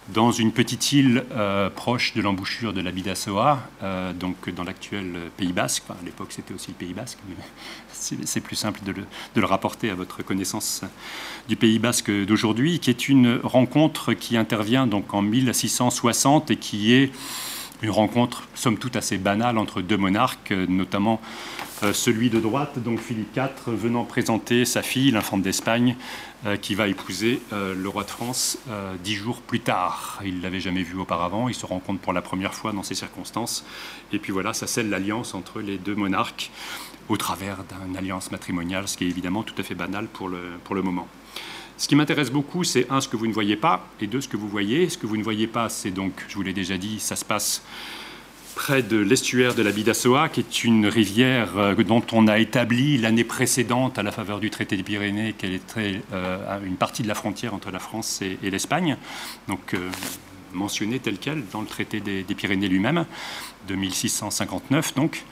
dans 0.10 0.32
une 0.32 0.52
petite 0.52 0.92
île 0.94 1.26
proche 1.76 2.14
de 2.14 2.22
l'embouchure 2.22 2.74
de 2.74 2.82
la 2.82 2.92
Bidassoa, 2.92 3.60
donc 4.20 4.50
dans 4.50 4.64
l'actuel 4.64 5.14
Pays 5.36 5.52
Basque. 5.52 5.84
à 5.90 6.04
l'époque, 6.06 6.30
c'était 6.32 6.54
aussi 6.54 6.70
le 6.70 6.76
Pays 6.76 6.94
Basque, 6.94 7.20
mais 7.28 7.36
c'est 8.26 8.42
plus 8.42 8.56
simple 8.56 8.80
de 8.86 8.92
le, 8.92 9.02
de 9.36 9.42
le, 9.42 9.46
rapporter 9.46 9.90
à 9.90 9.96
votre 9.96 10.24
connaissance 10.24 10.84
du 11.48 11.56
Pays 11.56 11.80
Basque 11.80 12.12
d'aujourd'hui, 12.12 12.80
qui 12.80 12.90
est 12.90 13.10
une 13.10 13.40
rencontre 13.44 14.14
qui 14.14 14.38
intervient 14.38 14.88
donc 14.88 15.14
en 15.14 15.22
1660 15.22 16.52
et 16.52 16.56
qui 16.56 16.94
est 16.94 17.12
une 17.82 17.92
rencontre, 17.92 18.48
somme 18.56 18.78
toute, 18.78 18.96
assez 18.96 19.18
banale 19.18 19.58
entre 19.58 19.82
deux 19.82 19.98
monarques, 19.98 20.52
notamment 20.52 21.22
euh, 21.84 21.94
celui 21.94 22.32
de 22.32 22.40
droite, 22.40 22.80
donc 22.80 23.00
Philippe 23.00 23.36
IV, 23.36 23.76
venant 23.76 24.04
présenter 24.04 24.66
sa 24.66 24.82
fille, 24.82 25.12
l'infante 25.12 25.44
d'Espagne, 25.44 25.96
euh, 26.46 26.58
qui 26.58 26.74
va 26.74 26.88
épouser 26.88 27.42
euh, 27.54 27.76
le 27.76 27.90
roi 27.90 28.04
de 28.04 28.10
France 28.10 28.58
dix 29.04 29.14
jours 29.14 29.42
plus 29.42 29.60
tard. 29.60 30.20
Il 30.26 30.38
ne 30.38 30.42
l'avait 30.42 30.60
jamais 30.60 30.82
vu 30.82 30.98
auparavant, 30.98 31.50
il 31.50 31.56
se 31.56 31.66
rencontre 31.68 32.00
pour 32.00 32.14
la 32.14 32.22
première 32.24 32.56
fois 32.56 32.72
dans 32.72 32.84
ces 32.84 32.96
circonstances, 32.96 33.64
et 34.12 34.18
puis 34.18 34.34
voilà, 34.34 34.54
ça 34.54 34.66
scelle 34.66 34.90
l'alliance 34.90 35.36
entre 35.36 35.62
les 35.62 35.78
deux 35.78 35.96
monarques 35.96 36.50
au 37.10 37.18
travers 37.18 37.58
d'une 37.86 37.96
alliance 37.96 38.32
matrimoniale, 38.32 38.88
ce 38.88 38.98
qui 38.98 39.06
est 39.06 39.10
évidemment 39.10 39.44
tout 39.44 39.56
à 39.58 39.64
fait 39.64 39.76
banal 39.76 40.08
pour 40.08 40.30
le, 40.30 40.40
pour 40.64 40.76
le 40.76 40.82
moment. 40.82 41.08
Ce 41.78 41.88
qui 41.88 41.96
m'intéresse 41.96 42.32
beaucoup, 42.32 42.64
c'est 42.64 42.88
un, 42.90 43.02
ce 43.02 43.08
que 43.08 43.18
vous 43.18 43.28
ne 43.28 43.34
voyez 43.34 43.56
pas, 43.56 43.88
et 44.02 44.08
deux, 44.08 44.20
ce 44.20 44.28
que 44.28 44.38
vous 44.38 44.50
voyez. 44.50 44.90
Ce 44.90 44.98
que 44.98 45.06
vous 45.06 45.18
ne 45.18 45.24
voyez 45.24 45.46
pas, 45.46 45.70
c'est 45.70 45.92
donc, 45.92 46.26
je 46.28 46.36
vous 46.36 46.42
l'ai 46.42 46.54
déjà 46.54 46.78
dit, 46.78 47.00
ça 47.00 47.16
se 47.16 47.24
passe 47.24 47.64
près 48.56 48.82
de 48.82 48.98
l'estuaire 48.98 49.54
de 49.54 49.62
la 49.62 49.72
Bidassoa, 49.72 50.30
qui 50.30 50.40
est 50.40 50.64
une 50.64 50.88
rivière 50.88 51.56
euh, 51.58 51.76
dont 51.76 52.02
on 52.12 52.28
a 52.28 52.40
établi 52.40 52.98
l'année 52.98 53.24
précédente, 53.24 54.00
à 54.00 54.04
la 54.04 54.12
faveur 54.12 54.40
du 54.40 54.50
traité 54.50 54.76
des 54.76 54.82
Pyrénées, 54.82 55.34
qu'elle 55.34 55.54
est 55.54 55.78
euh, 55.78 56.60
une 56.66 56.78
partie 56.78 57.04
de 57.04 57.08
la 57.08 57.14
frontière 57.14 57.54
entre 57.54 57.70
la 57.70 57.78
France 57.78 58.24
et, 58.24 58.50
l'Espagne. 58.50 58.98
Donc, 59.48 59.76
euh, 59.76 59.90
mentionnée 60.54 60.98
telle 60.98 61.20
qu'elle 61.20 61.44
dans 61.54 61.62
le 61.62 61.68
traité 61.68 62.00
des, 62.00 62.24
des 62.24 62.36
Pyrénées 62.36 62.68
lui-même, 62.68 63.06
de 63.68 63.76
1659 63.76 64.96
donc. 64.96 65.24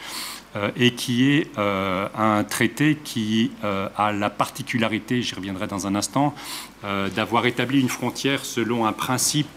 Euh, 0.56 0.72
et 0.78 0.92
qui 0.92 1.32
est 1.32 1.48
euh, 1.58 2.08
un 2.18 2.46
traité 2.46 2.96
qui 3.04 3.52
euh, 3.66 3.90
a 3.98 4.14
la 4.14 4.30
particularité, 4.30 5.22
j'y 5.22 5.36
reviendrai 5.36 5.68
dans 5.68 5.86
un 5.86 5.96
instant, 5.96 6.34
d'avoir 7.16 7.46
établi 7.46 7.82
une 7.82 7.90
frontière 7.90 8.46
selon 8.46 8.86
un 8.86 8.94
principe 8.94 9.48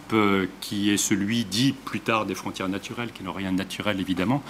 qui 0.60 0.90
est 0.90 0.96
celui 0.96 1.44
dit 1.44 1.72
plus 1.72 2.00
tard 2.00 2.26
des 2.26 2.34
frontières 2.34 2.68
naturelles, 2.68 3.12
qui 3.12 3.22
n'ont 3.22 3.32
rien 3.32 3.52
de 3.52 3.58
naturel 3.58 4.00
évidemment, 4.00 4.42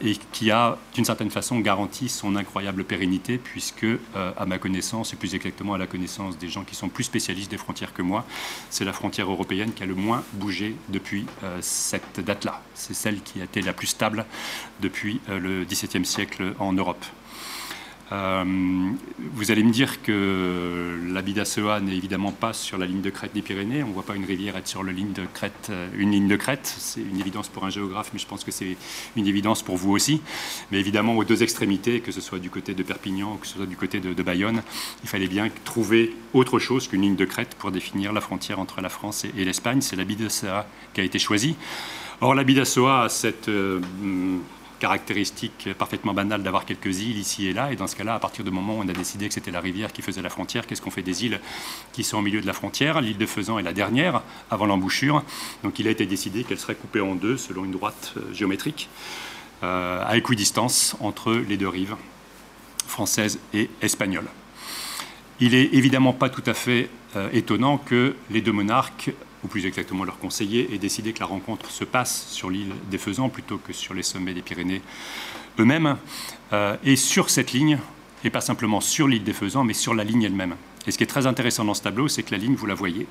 et 0.00 0.16
qui 0.32 0.50
a 0.50 0.78
d'une 0.94 1.04
certaine 1.04 1.30
façon 1.30 1.58
garanti 1.58 2.08
son 2.08 2.36
incroyable 2.36 2.84
pérennité, 2.84 3.38
puisque 3.38 3.86
à 4.14 4.46
ma 4.46 4.58
connaissance, 4.58 5.12
et 5.12 5.16
plus 5.16 5.34
exactement 5.34 5.74
à 5.74 5.78
la 5.78 5.86
connaissance 5.86 6.38
des 6.38 6.48
gens 6.48 6.64
qui 6.64 6.74
sont 6.74 6.88
plus 6.88 7.04
spécialistes 7.04 7.50
des 7.50 7.58
frontières 7.58 7.92
que 7.92 8.02
moi, 8.02 8.24
c'est 8.70 8.84
la 8.84 8.92
frontière 8.92 9.30
européenne 9.30 9.72
qui 9.72 9.82
a 9.82 9.86
le 9.86 9.94
moins 9.94 10.22
bougé 10.34 10.76
depuis 10.88 11.26
cette 11.60 12.20
date-là. 12.20 12.62
C'est 12.74 12.94
celle 12.94 13.20
qui 13.20 13.40
a 13.40 13.44
été 13.44 13.62
la 13.62 13.72
plus 13.72 13.88
stable 13.88 14.24
depuis 14.80 15.20
le 15.28 15.50
le 15.50 15.64
XVIIe 15.64 16.04
siècle 16.04 16.54
en 16.58 16.72
Europe. 16.72 17.04
Euh, 18.12 18.44
vous 19.34 19.50
allez 19.52 19.62
me 19.62 19.70
dire 19.70 20.02
que 20.02 20.98
la 21.12 21.22
Bidassoa 21.22 21.80
n'est 21.80 21.96
évidemment 21.96 22.32
pas 22.32 22.52
sur 22.52 22.76
la 22.76 22.86
ligne 22.86 23.02
de 23.02 23.10
crête 23.10 23.32
des 23.32 23.42
Pyrénées. 23.42 23.84
On 23.84 23.88
ne 23.88 23.92
voit 23.92 24.02
pas 24.02 24.16
une 24.16 24.24
rivière 24.24 24.56
être 24.56 24.66
sur 24.66 24.82
ligne 24.82 25.12
de 25.12 25.22
crête, 25.32 25.68
euh, 25.70 25.88
une 25.96 26.10
ligne 26.10 26.28
de 26.28 26.36
crête. 26.36 26.74
C'est 26.78 27.00
une 27.00 27.20
évidence 27.20 27.48
pour 27.48 27.64
un 27.64 27.70
géographe, 27.70 28.10
mais 28.12 28.18
je 28.18 28.26
pense 28.26 28.44
que 28.44 28.50
c'est 28.50 28.76
une 29.16 29.26
évidence 29.26 29.62
pour 29.62 29.76
vous 29.76 29.92
aussi. 29.92 30.20
Mais 30.72 30.80
évidemment, 30.80 31.16
aux 31.16 31.24
deux 31.24 31.42
extrémités, 31.42 32.00
que 32.00 32.12
ce 32.12 32.20
soit 32.20 32.38
du 32.38 32.50
côté 32.50 32.74
de 32.74 32.82
Perpignan 32.82 33.34
ou 33.34 33.36
que 33.36 33.46
ce 33.46 33.54
soit 33.54 33.66
du 33.66 33.76
côté 33.76 34.00
de, 34.00 34.22
Bayonne, 34.22 34.62
il 35.02 35.08
fallait 35.08 35.28
bien 35.28 35.48
trouver 35.64 36.14
autre 36.34 36.58
chose 36.58 36.88
qu'une 36.88 37.02
ligne 37.02 37.16
de 37.16 37.24
crête 37.24 37.54
pour 37.58 37.70
définir 37.70 38.12
la 38.12 38.20
frontière 38.20 38.58
entre 38.58 38.80
la 38.80 38.88
France 38.88 39.24
et, 39.24 39.44
l'Espagne. 39.44 39.80
C'est 39.80 39.96
la 39.96 40.04
Bidassoa 40.04 40.66
qui 40.92 41.00
a 41.00 41.04
été 41.04 41.18
choisie. 41.18 41.56
Or, 42.20 42.34
la 42.34 42.44
Bidassoa 42.44 43.04
a 43.04 43.08
cette 43.08 43.48
euh, 43.48 43.80
caractéristique 44.80 45.68
parfaitement 45.78 46.14
banale 46.14 46.42
d'avoir 46.42 46.64
quelques 46.64 47.00
îles 47.00 47.18
ici 47.18 47.46
et 47.46 47.52
là. 47.52 47.70
Et 47.70 47.76
dans 47.76 47.86
ce 47.86 47.94
cas-là, 47.94 48.14
à 48.14 48.18
partir 48.18 48.44
du 48.44 48.50
moment 48.50 48.78
où 48.78 48.80
on 48.80 48.88
a 48.88 48.92
décidé 48.92 49.28
que 49.28 49.34
c'était 49.34 49.52
la 49.52 49.60
rivière 49.60 49.92
qui 49.92 50.02
faisait 50.02 50.22
la 50.22 50.30
frontière, 50.30 50.66
qu'est-ce 50.66 50.82
qu'on 50.82 50.90
fait 50.90 51.02
des 51.02 51.24
îles 51.24 51.38
qui 51.92 52.02
sont 52.02 52.18
au 52.18 52.22
milieu 52.22 52.40
de 52.40 52.46
la 52.46 52.52
frontière? 52.52 53.00
L'île 53.00 53.18
de 53.18 53.26
Faisan 53.26 53.58
est 53.58 53.62
la 53.62 53.72
dernière, 53.72 54.22
avant 54.50 54.66
l'embouchure. 54.66 55.22
Donc 55.62 55.78
il 55.78 55.86
a 55.86 55.90
été 55.90 56.06
décidé 56.06 56.42
qu'elle 56.42 56.58
serait 56.58 56.74
coupée 56.74 57.00
en 57.00 57.14
deux 57.14 57.36
selon 57.36 57.64
une 57.64 57.72
droite 57.72 58.14
euh, 58.16 58.32
géométrique, 58.32 58.88
euh, 59.62 60.02
à 60.04 60.16
équidistance 60.16 60.96
entre 61.00 61.32
les 61.32 61.56
deux 61.56 61.68
rives, 61.68 61.94
françaises 62.86 63.38
et 63.54 63.70
espagnoles. 63.82 64.28
Il 65.38 65.54
est 65.54 65.74
évidemment 65.74 66.12
pas 66.12 66.30
tout 66.30 66.42
à 66.46 66.54
fait 66.54 66.90
euh, 67.16 67.28
étonnant 67.32 67.78
que 67.78 68.16
les 68.30 68.40
deux 68.40 68.52
monarques 68.52 69.10
ou 69.44 69.48
plus 69.48 69.66
exactement 69.66 70.04
leur 70.04 70.18
conseiller, 70.18 70.74
et 70.74 70.78
décidé 70.78 71.12
que 71.12 71.20
la 71.20 71.26
rencontre 71.26 71.70
se 71.70 71.84
passe 71.84 72.26
sur 72.28 72.50
l'île 72.50 72.72
des 72.90 72.98
Faisans 72.98 73.28
plutôt 73.28 73.58
que 73.58 73.72
sur 73.72 73.94
les 73.94 74.02
sommets 74.02 74.34
des 74.34 74.42
Pyrénées 74.42 74.82
eux-mêmes, 75.58 75.96
euh, 76.52 76.76
et 76.84 76.96
sur 76.96 77.30
cette 77.30 77.52
ligne, 77.52 77.78
et 78.24 78.30
pas 78.30 78.40
simplement 78.40 78.80
sur 78.80 79.08
l'île 79.08 79.24
des 79.24 79.32
Faisans, 79.32 79.64
mais 79.64 79.74
sur 79.74 79.94
la 79.94 80.04
ligne 80.04 80.22
elle-même. 80.22 80.56
Et 80.86 80.90
ce 80.90 80.98
qui 80.98 81.04
est 81.04 81.08
très 81.08 81.26
intéressant 81.26 81.64
dans 81.64 81.74
ce 81.74 81.82
tableau, 81.82 82.08
c'est 82.08 82.22
que 82.22 82.32
la 82.32 82.38
ligne, 82.38 82.54
vous 82.54 82.66
la 82.66 82.74
voyez, 82.74 83.06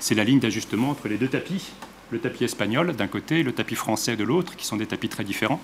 c'est 0.00 0.14
la 0.14 0.24
ligne 0.24 0.40
d'ajustement 0.40 0.90
entre 0.90 1.08
les 1.08 1.16
deux 1.16 1.28
tapis, 1.28 1.72
le 2.10 2.18
tapis 2.18 2.44
espagnol 2.44 2.94
d'un 2.94 3.06
côté, 3.06 3.42
le 3.42 3.52
tapis 3.52 3.74
français 3.74 4.16
de 4.16 4.24
l'autre, 4.24 4.56
qui 4.56 4.66
sont 4.66 4.76
des 4.76 4.86
tapis 4.86 5.08
très 5.08 5.24
différents, 5.24 5.60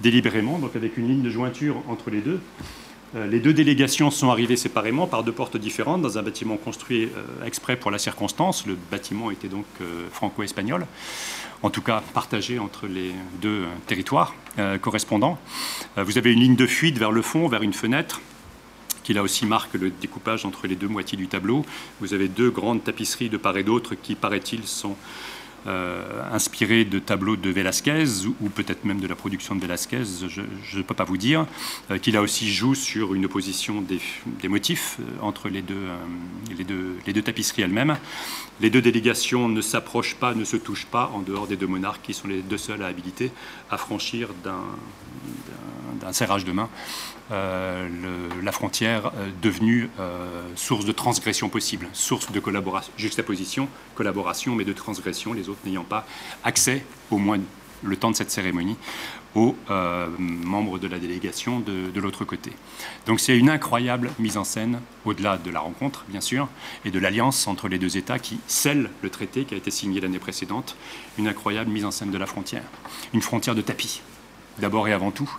délibérément, 0.00 0.58
donc 0.58 0.76
avec 0.76 0.96
une 0.96 1.08
ligne 1.08 1.22
de 1.22 1.30
jointure 1.30 1.82
entre 1.88 2.10
les 2.10 2.20
deux, 2.20 2.40
les 3.14 3.40
deux 3.40 3.52
délégations 3.52 4.10
sont 4.10 4.30
arrivées 4.30 4.56
séparément 4.56 5.06
par 5.06 5.24
deux 5.24 5.32
portes 5.32 5.56
différentes 5.56 6.02
dans 6.02 6.18
un 6.18 6.22
bâtiment 6.22 6.56
construit 6.56 7.04
euh, 7.04 7.46
exprès 7.46 7.76
pour 7.76 7.90
la 7.90 7.98
circonstance. 7.98 8.66
Le 8.66 8.76
bâtiment 8.90 9.30
était 9.30 9.48
donc 9.48 9.66
euh, 9.80 10.06
franco-espagnol, 10.12 10.86
en 11.62 11.70
tout 11.70 11.82
cas 11.82 12.02
partagé 12.14 12.58
entre 12.58 12.86
les 12.86 13.12
deux 13.40 13.64
territoires 13.86 14.34
correspondants. 14.82 15.38
Vous 15.96 16.18
avez 16.18 16.32
une 16.32 16.40
ligne 16.40 16.56
de 16.56 16.66
fuite 16.66 16.98
vers 16.98 17.12
le 17.12 17.22
fond, 17.22 17.48
vers 17.48 17.62
une 17.62 17.72
fenêtre 17.72 18.20
qui 19.02 19.14
là 19.14 19.22
aussi 19.22 19.46
marque 19.46 19.74
le 19.74 19.90
découpage 19.90 20.44
entre 20.44 20.66
les 20.66 20.76
deux 20.76 20.88
moitiés 20.88 21.18
du 21.18 21.26
tableau. 21.26 21.64
Vous 22.00 22.14
avez 22.14 22.28
deux 22.28 22.50
grandes 22.50 22.84
tapisseries 22.84 23.28
de 23.28 23.36
part 23.36 23.56
et 23.56 23.64
d'autre 23.64 23.94
qui, 23.94 24.14
paraît-il, 24.14 24.66
sont 24.66 24.96
euh, 25.66 26.22
inspiré 26.32 26.86
de 26.86 26.98
tableaux 26.98 27.36
de 27.36 27.50
Velázquez 27.50 28.04
ou, 28.40 28.48
peut-être 28.48 28.86
même 28.86 28.98
de 28.98 29.06
la 29.06 29.14
production 29.14 29.54
de 29.54 29.60
Velázquez, 29.60 30.04
je 30.26 30.78
ne 30.78 30.82
peux 30.82 30.94
pas 30.94 31.04
vous 31.04 31.18
dire, 31.18 31.46
euh, 31.90 31.98
qu'il 31.98 32.16
a 32.16 32.22
aussi 32.22 32.50
joue 32.50 32.74
sur 32.74 33.14
une 33.14 33.26
opposition 33.26 33.82
des, 33.82 34.00
motifs 34.48 34.96
euh, 35.00 35.04
entre 35.20 35.50
les 35.50 35.60
deux, 35.60 35.86
les, 36.56 36.64
deux, 36.64 36.96
les 37.06 37.12
deux 37.12 37.20
tapisseries 37.20 37.62
elles-mêmes. 37.62 37.98
Les 38.60 38.70
deux 38.70 38.80
délégations 38.80 39.48
ne 39.48 39.60
s'approchent 39.60 40.16
pas, 40.16 40.34
ne 40.34 40.44
se 40.44 40.56
touchent 40.56 40.86
pas 40.86 41.10
en 41.14 41.20
dehors 41.20 41.46
des 41.46 41.56
deux 41.56 41.66
monarques 41.66 42.02
qui 42.02 42.14
sont 42.14 42.28
les 42.28 42.40
deux 42.40 42.58
seuls 42.58 42.82
à 42.82 42.86
habiliter 42.86 43.30
à 43.70 43.76
franchir 43.76 44.30
d'un 44.42 46.12
serrage 46.12 46.44
de 46.44 46.52
main, 46.52 46.70
la 47.30 48.52
frontière 48.52 49.12
devenue 49.42 49.88
source 50.56 50.84
de 50.84 50.92
transgression 50.92 51.48
possible, 51.48 51.88
source 51.92 52.32
de 52.32 52.40
collaboration, 52.40 52.92
juxtaposition, 52.96 53.68
collaboration, 53.94 54.54
mais 54.54 54.64
de 54.64 54.72
transgression, 54.72 55.32
les 55.32 55.48
autres 55.48 55.60
n'ayant 55.64 55.84
pas 55.84 56.06
accès, 56.44 56.84
au 57.10 57.18
moins 57.18 57.38
le 57.82 57.96
temps 57.96 58.10
de 58.10 58.16
cette 58.16 58.30
cérémonie, 58.30 58.76
aux 59.34 59.56
euh, 59.70 60.08
membres 60.18 60.78
de 60.78 60.88
la 60.88 60.98
délégation 60.98 61.60
de, 61.60 61.90
de 61.90 62.00
l'autre 62.00 62.24
côté. 62.24 62.52
Donc 63.06 63.20
c'est 63.20 63.36
une 63.38 63.48
incroyable 63.48 64.10
mise 64.18 64.36
en 64.36 64.44
scène, 64.44 64.80
au-delà 65.04 65.38
de 65.38 65.50
la 65.50 65.60
rencontre, 65.60 66.04
bien 66.08 66.20
sûr, 66.20 66.48
et 66.84 66.90
de 66.90 66.98
l'alliance 66.98 67.46
entre 67.46 67.68
les 67.68 67.78
deux 67.78 67.96
États 67.96 68.18
qui 68.18 68.40
scelle 68.46 68.90
le 69.02 69.10
traité 69.10 69.44
qui 69.44 69.54
a 69.54 69.56
été 69.56 69.70
signé 69.70 70.00
l'année 70.00 70.18
précédente, 70.18 70.76
une 71.16 71.28
incroyable 71.28 71.70
mise 71.70 71.84
en 71.84 71.90
scène 71.90 72.10
de 72.10 72.18
la 72.18 72.26
frontière. 72.26 72.64
Une 73.14 73.22
frontière 73.22 73.54
de 73.54 73.62
tapis, 73.62 74.02
d'abord 74.58 74.88
et 74.88 74.92
avant 74.92 75.10
tout, 75.10 75.30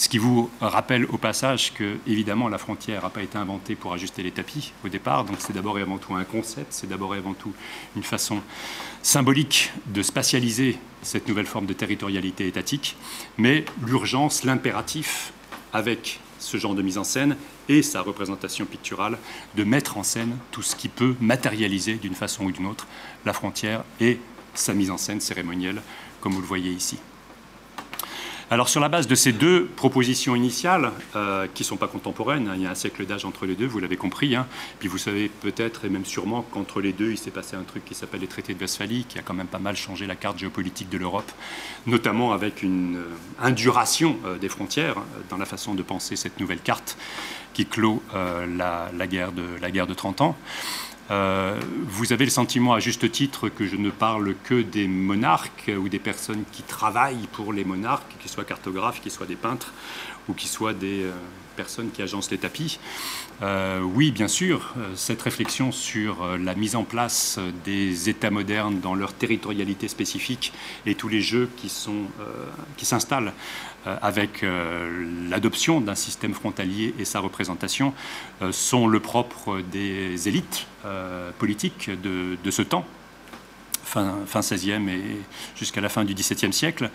ce 0.00 0.08
qui 0.08 0.16
vous 0.16 0.48
rappelle 0.62 1.04
au 1.10 1.18
passage 1.18 1.74
que, 1.74 1.98
évidemment, 2.06 2.48
la 2.48 2.56
frontière 2.56 3.02
n'a 3.02 3.10
pas 3.10 3.22
été 3.22 3.36
inventée 3.36 3.74
pour 3.74 3.92
ajuster 3.92 4.22
les 4.22 4.30
tapis 4.30 4.72
au 4.82 4.88
départ. 4.88 5.26
Donc, 5.26 5.36
c'est 5.40 5.52
d'abord 5.52 5.78
et 5.78 5.82
avant 5.82 5.98
tout 5.98 6.14
un 6.14 6.24
concept, 6.24 6.68
c'est 6.70 6.88
d'abord 6.88 7.14
et 7.14 7.18
avant 7.18 7.34
tout 7.34 7.52
une 7.96 8.02
façon 8.02 8.40
symbolique 9.02 9.70
de 9.88 10.02
spatialiser 10.02 10.78
cette 11.02 11.28
nouvelle 11.28 11.44
forme 11.44 11.66
de 11.66 11.74
territorialité 11.74 12.46
étatique. 12.46 12.96
Mais 13.36 13.66
l'urgence, 13.84 14.44
l'impératif, 14.44 15.34
avec 15.74 16.20
ce 16.38 16.56
genre 16.56 16.74
de 16.74 16.80
mise 16.80 16.96
en 16.96 17.04
scène 17.04 17.36
et 17.68 17.82
sa 17.82 18.00
représentation 18.00 18.64
picturale, 18.64 19.18
de 19.54 19.64
mettre 19.64 19.98
en 19.98 20.02
scène 20.02 20.34
tout 20.50 20.62
ce 20.62 20.76
qui 20.76 20.88
peut 20.88 21.14
matérialiser 21.20 21.96
d'une 21.96 22.14
façon 22.14 22.44
ou 22.44 22.52
d'une 22.52 22.64
autre 22.64 22.86
la 23.26 23.34
frontière 23.34 23.84
et 24.00 24.18
sa 24.54 24.72
mise 24.72 24.90
en 24.90 24.96
scène 24.96 25.20
cérémonielle, 25.20 25.82
comme 26.22 26.32
vous 26.32 26.40
le 26.40 26.46
voyez 26.46 26.70
ici. 26.70 26.96
Alors 28.52 28.68
sur 28.68 28.80
la 28.80 28.88
base 28.88 29.06
de 29.06 29.14
ces 29.14 29.30
deux 29.30 29.66
propositions 29.76 30.34
initiales, 30.34 30.90
euh, 31.14 31.46
qui 31.54 31.62
ne 31.62 31.66
sont 31.66 31.76
pas 31.76 31.86
contemporaines, 31.86 32.48
hein, 32.48 32.54
il 32.56 32.62
y 32.62 32.66
a 32.66 32.70
un 32.70 32.74
siècle 32.74 33.06
d'âge 33.06 33.24
entre 33.24 33.46
les 33.46 33.54
deux, 33.54 33.68
vous 33.68 33.78
l'avez 33.78 33.96
compris, 33.96 34.34
hein, 34.34 34.44
puis 34.80 34.88
vous 34.88 34.98
savez 34.98 35.28
peut-être 35.28 35.84
et 35.84 35.88
même 35.88 36.04
sûrement 36.04 36.42
qu'entre 36.42 36.80
les 36.80 36.92
deux, 36.92 37.12
il 37.12 37.16
s'est 37.16 37.30
passé 37.30 37.54
un 37.54 37.62
truc 37.62 37.84
qui 37.84 37.94
s'appelle 37.94 38.22
les 38.22 38.26
traités 38.26 38.52
de 38.54 38.58
Westphalie, 38.58 39.04
qui 39.08 39.20
a 39.20 39.22
quand 39.22 39.34
même 39.34 39.46
pas 39.46 39.60
mal 39.60 39.76
changé 39.76 40.04
la 40.04 40.16
carte 40.16 40.36
géopolitique 40.36 40.88
de 40.88 40.98
l'Europe, 40.98 41.30
notamment 41.86 42.32
avec 42.32 42.64
une 42.64 42.96
euh, 42.96 43.04
induration 43.40 44.18
euh, 44.26 44.36
des 44.36 44.48
frontières 44.48 44.96
dans 45.28 45.36
la 45.36 45.46
façon 45.46 45.74
de 45.74 45.82
penser 45.84 46.16
cette 46.16 46.40
nouvelle 46.40 46.60
carte 46.60 46.96
qui 47.54 47.66
clôt 47.66 48.02
la, 48.12 49.06
guerre 49.08 49.32
de, 49.32 49.44
la 49.60 49.70
guerre 49.72 49.88
de 49.88 49.94
30 49.94 50.20
ans. 50.20 50.36
Euh, 51.10 51.58
vous 51.86 52.12
avez 52.12 52.24
le 52.24 52.30
sentiment 52.30 52.72
à 52.72 52.78
juste 52.78 53.10
titre 53.10 53.48
que 53.48 53.66
je 53.66 53.76
ne 53.76 53.90
parle 53.90 54.34
que 54.44 54.62
des 54.62 54.86
monarques 54.86 55.70
ou 55.76 55.88
des 55.88 55.98
personnes 55.98 56.44
qui 56.52 56.62
travaillent 56.62 57.26
pour 57.32 57.52
les 57.52 57.64
monarques, 57.64 58.16
qu'ils 58.20 58.30
soient 58.30 58.44
cartographes, 58.44 59.00
qu'ils 59.00 59.10
soient 59.10 59.26
des 59.26 59.36
peintres 59.36 59.72
ou 60.28 60.34
qu'ils 60.34 60.48
soient 60.48 60.74
des 60.74 61.02
euh, 61.02 61.12
personnes 61.56 61.90
qui 61.90 62.00
agencent 62.02 62.30
les 62.30 62.38
tapis. 62.38 62.78
Euh, 63.42 63.80
oui, 63.80 64.12
bien 64.12 64.28
sûr, 64.28 64.74
cette 64.94 65.22
réflexion 65.22 65.72
sur 65.72 66.38
la 66.38 66.54
mise 66.54 66.76
en 66.76 66.84
place 66.84 67.38
des 67.64 68.08
États 68.08 68.30
modernes 68.30 68.80
dans 68.80 68.94
leur 68.94 69.12
territorialité 69.12 69.88
spécifique 69.88 70.52
et 70.86 70.94
tous 70.94 71.08
les 71.08 71.20
jeux 71.20 71.48
qui 71.56 71.68
s'installent 72.84 73.32
avec 73.86 74.42
euh, 74.42 75.28
l'adoption 75.28 75.80
d'un 75.80 75.94
système 75.94 76.34
frontalier 76.34 76.94
et 76.98 77.04
sa 77.04 77.20
représentation 77.20 77.94
euh, 78.42 78.52
sont 78.52 78.86
le 78.86 79.00
propre 79.00 79.60
des 79.60 80.28
élites 80.28 80.66
politiques 81.38 81.90
de, 81.90 82.50
ce 82.50 82.62
temps, 82.62 82.86
fin, 83.84 84.14
fin 84.26 84.40
16e 84.40 84.88
et 84.88 85.02
jusqu'à 85.54 85.82
la 85.82 85.90
fin 85.90 86.04
du 86.04 86.14
XVIIe 86.14 86.54
siècle. 86.54 86.90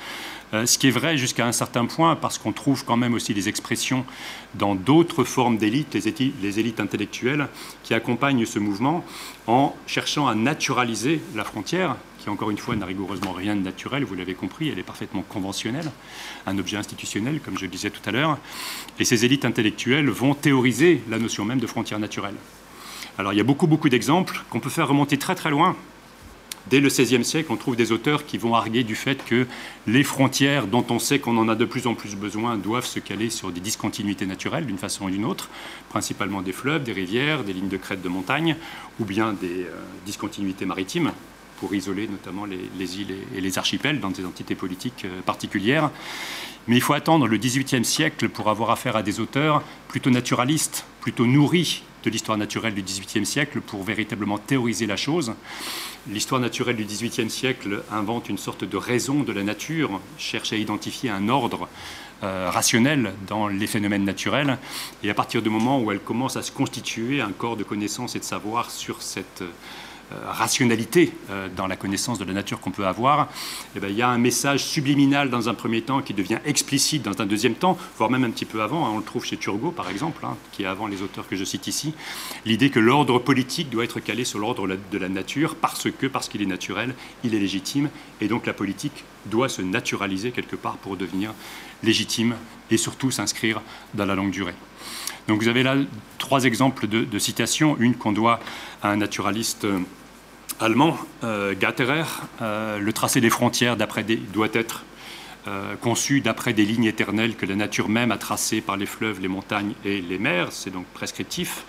ce 0.53 0.77
qui 0.79 0.87
est 0.87 0.91
vrai 0.91 1.17
jusqu'à 1.17 1.45
un 1.45 1.51
certain 1.51 1.85
point, 1.85 2.15
parce 2.15 2.39
qu'on 2.39 2.51
trouve 2.51 2.83
quand 2.83 2.97
même 2.97 3.13
aussi 3.13 3.35
des 3.35 3.47
expressions 3.47 4.03
dans 4.55 4.73
d'autres 4.73 5.23
formes 5.23 5.57
d'élites, 5.57 5.93
les, 5.93 6.59
élites 6.59 6.79
intellectuelles, 6.79 7.47
qui 7.83 7.93
accompagnent 7.93 8.47
ce 8.47 8.57
mouvement 8.57 9.05
en 9.45 9.75
cherchant 9.85 10.27
à 10.27 10.33
naturaliser 10.33 11.21
la 11.35 11.43
frontière, 11.43 11.97
qui 12.25 12.31
encore 12.31 12.49
une 12.49 12.57
fois 12.57 12.75
n'a 12.75 12.87
rigoureusement 12.87 13.33
rien 13.33 13.55
de 13.55 13.61
naturel, 13.61 14.03
vous 14.03 14.15
l'avez 14.15 14.33
compris, 14.33 14.69
elle 14.69 14.79
est 14.79 14.83
parfaitement 14.83 15.21
conventionnelle, 15.21 15.91
un 16.47 16.57
objet 16.57 16.75
institutionnel, 16.75 17.39
comme 17.39 17.55
je 17.55 17.65
le 17.65 17.67
disais 17.67 17.91
tout 17.91 18.01
à 18.03 18.11
l'heure, 18.11 18.39
et 18.97 19.05
ces 19.05 19.25
élites 19.25 19.45
intellectuelles 19.45 20.09
vont 20.09 20.33
théoriser 20.33 21.03
la 21.07 21.19
notion 21.19 21.45
même 21.45 21.59
de 21.59 21.67
frontière 21.67 21.99
naturelle. 21.99 22.33
Alors 23.19 23.31
il 23.31 23.35
y 23.35 23.41
a 23.41 23.43
beaucoup, 23.43 23.67
beaucoup 23.67 23.89
d'exemples 23.89 24.43
qu'on 24.49 24.59
peut 24.59 24.71
faire 24.71 24.87
remonter 24.87 25.19
très 25.19 25.35
très 25.35 25.51
loin. 25.51 25.75
Dès 26.67 26.79
le 26.79 26.87
XVIe 26.87 27.23
siècle, 27.23 27.51
on 27.51 27.57
trouve 27.57 27.75
des 27.75 27.91
auteurs 27.91 28.25
qui 28.25 28.39
vont 28.39 28.55
arguer 28.55 28.83
du 28.83 28.95
fait 28.95 29.23
que 29.23 29.45
les 29.85 30.03
frontières 30.03 30.65
dont 30.65 30.83
on 30.89 30.97
sait 30.97 31.19
qu'on 31.19 31.37
en 31.37 31.47
a 31.47 31.53
de 31.53 31.65
plus 31.65 31.85
en 31.85 31.93
plus 31.93 32.15
besoin 32.15 32.57
doivent 32.57 32.87
se 32.87 32.97
caler 32.97 33.29
sur 33.29 33.51
des 33.51 33.61
discontinuités 33.61 34.25
naturelles 34.25 34.65
d'une 34.65 34.79
façon 34.79 35.05
ou 35.05 35.11
d'une 35.11 35.25
autre, 35.25 35.47
principalement 35.89 36.41
des 36.41 36.53
fleuves, 36.53 36.81
des 36.81 36.91
rivières, 36.91 37.43
des 37.43 37.53
lignes 37.53 37.69
de 37.69 37.77
crête 37.77 38.01
de 38.01 38.09
montagne, 38.09 38.55
ou 38.99 39.05
bien 39.05 39.33
des 39.33 39.65
euh, 39.65 39.75
discontinuités 40.07 40.65
maritimes 40.65 41.11
pour 41.59 41.73
isoler 41.73 42.07
notamment 42.07 42.45
les, 42.45 42.99
îles 42.99 43.15
et, 43.35 43.41
les 43.41 43.57
archipels 43.57 43.99
dans 43.99 44.11
des 44.11 44.25
entités 44.25 44.55
politiques 44.55 45.05
euh, 45.05 45.21
particulières. 45.21 45.91
Mais 46.67 46.75
il 46.75 46.81
faut 46.81 46.93
attendre 46.93 47.27
le 47.27 47.37
XVIIIe 47.37 47.85
siècle 47.85 48.29
pour 48.29 48.49
avoir 48.49 48.71
affaire 48.71 48.95
à 48.95 49.03
des 49.03 49.19
auteurs 49.19 49.61
plutôt 49.87 50.09
naturalistes, 50.09 50.85
plutôt 50.99 51.25
nourris 51.25 51.83
de 52.03 52.09
l'histoire 52.09 52.37
naturelle 52.37 52.73
du 52.73 52.81
XVIIIe 52.81 53.25
siècle 53.25 53.61
pour 53.61 53.83
véritablement 53.83 54.37
théoriser 54.37 54.85
la 54.85 54.95
chose. 54.95 55.33
L'histoire 56.07 56.39
naturelle 56.39 56.75
du 56.75 56.85
XVIIIe 56.85 57.29
siècle 57.29 57.83
invente 57.91 58.29
une 58.29 58.37
sorte 58.37 58.63
de 58.63 58.77
raison 58.77 59.23
de 59.23 59.31
la 59.31 59.43
nature, 59.43 59.99
cherche 60.17 60.53
à 60.53 60.55
identifier 60.55 61.09
un 61.09 61.29
ordre 61.29 61.67
euh, 62.23 62.49
rationnel 62.49 63.13
dans 63.27 63.47
les 63.47 63.67
phénomènes 63.67 64.05
naturels. 64.05 64.57
Et 65.03 65.09
à 65.09 65.13
partir 65.13 65.41
du 65.41 65.49
moment 65.49 65.81
où 65.81 65.91
elle 65.91 65.99
commence 65.99 66.37
à 66.37 66.43
se 66.43 66.51
constituer 66.51 67.21
un 67.21 67.31
corps 67.31 67.57
de 67.57 67.63
connaissances 67.63 68.15
et 68.15 68.19
de 68.19 68.23
savoir 68.23 68.71
sur 68.71 69.01
cette 69.01 69.43
rationalité 70.11 71.11
euh, 71.29 71.47
dans 71.55 71.67
la 71.67 71.75
connaissance 71.75 72.19
de 72.19 72.25
la 72.25 72.33
nature 72.33 72.59
qu'on 72.59 72.71
peut 72.71 72.85
avoir, 72.85 73.29
eh 73.75 73.79
bien, 73.79 73.89
il 73.89 73.95
y 73.95 74.01
a 74.01 74.09
un 74.09 74.17
message 74.17 74.63
subliminal 74.63 75.29
dans 75.29 75.49
un 75.49 75.53
premier 75.53 75.81
temps 75.81 76.01
qui 76.01 76.13
devient 76.13 76.39
explicite 76.45 77.03
dans 77.03 77.21
un 77.21 77.25
deuxième 77.25 77.55
temps, 77.55 77.77
voire 77.97 78.09
même 78.09 78.23
un 78.23 78.29
petit 78.29 78.45
peu 78.45 78.61
avant. 78.61 78.85
Hein. 78.85 78.91
on 78.93 78.97
le 78.97 79.03
trouve 79.03 79.25
chez 79.25 79.37
Turgot, 79.37 79.71
par 79.71 79.89
exemple, 79.89 80.25
hein, 80.25 80.37
qui 80.51 80.63
est 80.63 80.67
avant 80.67 80.87
les 80.87 81.01
auteurs 81.01 81.27
que 81.27 81.35
je 81.35 81.43
cite 81.43 81.67
ici. 81.67 81.93
L'idée 82.45 82.69
que 82.69 82.79
l'ordre 82.79 83.19
politique 83.19 83.69
doit 83.69 83.83
être 83.83 83.99
calé 83.99 84.25
sur 84.25 84.39
l'ordre 84.39 84.67
de 84.67 84.97
la 84.97 85.09
nature 85.09 85.55
parce 85.55 85.89
que, 85.91 86.07
parce 86.07 86.29
qu'il 86.29 86.41
est 86.41 86.47
naturel, 86.47 86.95
il 87.23 87.33
est 87.33 87.39
légitime, 87.39 87.89
et 88.21 88.27
donc 88.27 88.45
la 88.45 88.53
politique 88.53 89.03
doit 89.25 89.49
se 89.49 89.61
naturaliser 89.61 90.31
quelque 90.31 90.55
part 90.55 90.77
pour 90.77 90.97
devenir 90.97 91.33
légitime 91.83 92.35
et 92.69 92.77
surtout 92.77 93.11
s'inscrire 93.11 93.61
dans 93.93 94.05
la 94.05 94.15
longue 94.15 94.31
durée. 94.31 94.55
Donc 95.27 95.41
vous 95.41 95.47
avez 95.47 95.63
là 95.63 95.75
trois 96.17 96.45
exemples 96.45 96.87
de, 96.87 97.19
citations, 97.19 97.77
une 97.79 97.95
qu'on 97.95 98.11
doit 98.11 98.39
à 98.83 98.89
un 98.89 98.97
naturaliste 98.97 99.65
euh, 99.65 99.79
allemand, 100.59 100.97
euh, 101.23 101.55
Gatterer. 101.57 102.03
Euh, 102.41 102.79
le 102.79 102.93
tracé 102.93 103.21
des 103.21 103.29
frontières 103.29 103.75
doit 103.77 104.47
être 104.53 104.83
conçu 105.79 106.21
d'après 106.21 106.53
des 106.53 106.65
lignes 106.65 106.85
éternelles 106.85 107.35
que 107.35 107.45
la 107.45 107.55
nature 107.55 107.87
même 107.87 108.11
a 108.11 108.17
tracées 108.17 108.61
par 108.61 108.77
les 108.77 108.87
fleuves, 108.87 109.21
les 109.21 109.27
montagnes 109.27 109.73
et 109.85 110.01
les 110.01 110.17
mers. 110.17 110.51
C'est 110.51 110.71
donc 110.71 110.87
prescriptif, 110.87 111.65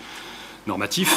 normatif. 0.65 1.13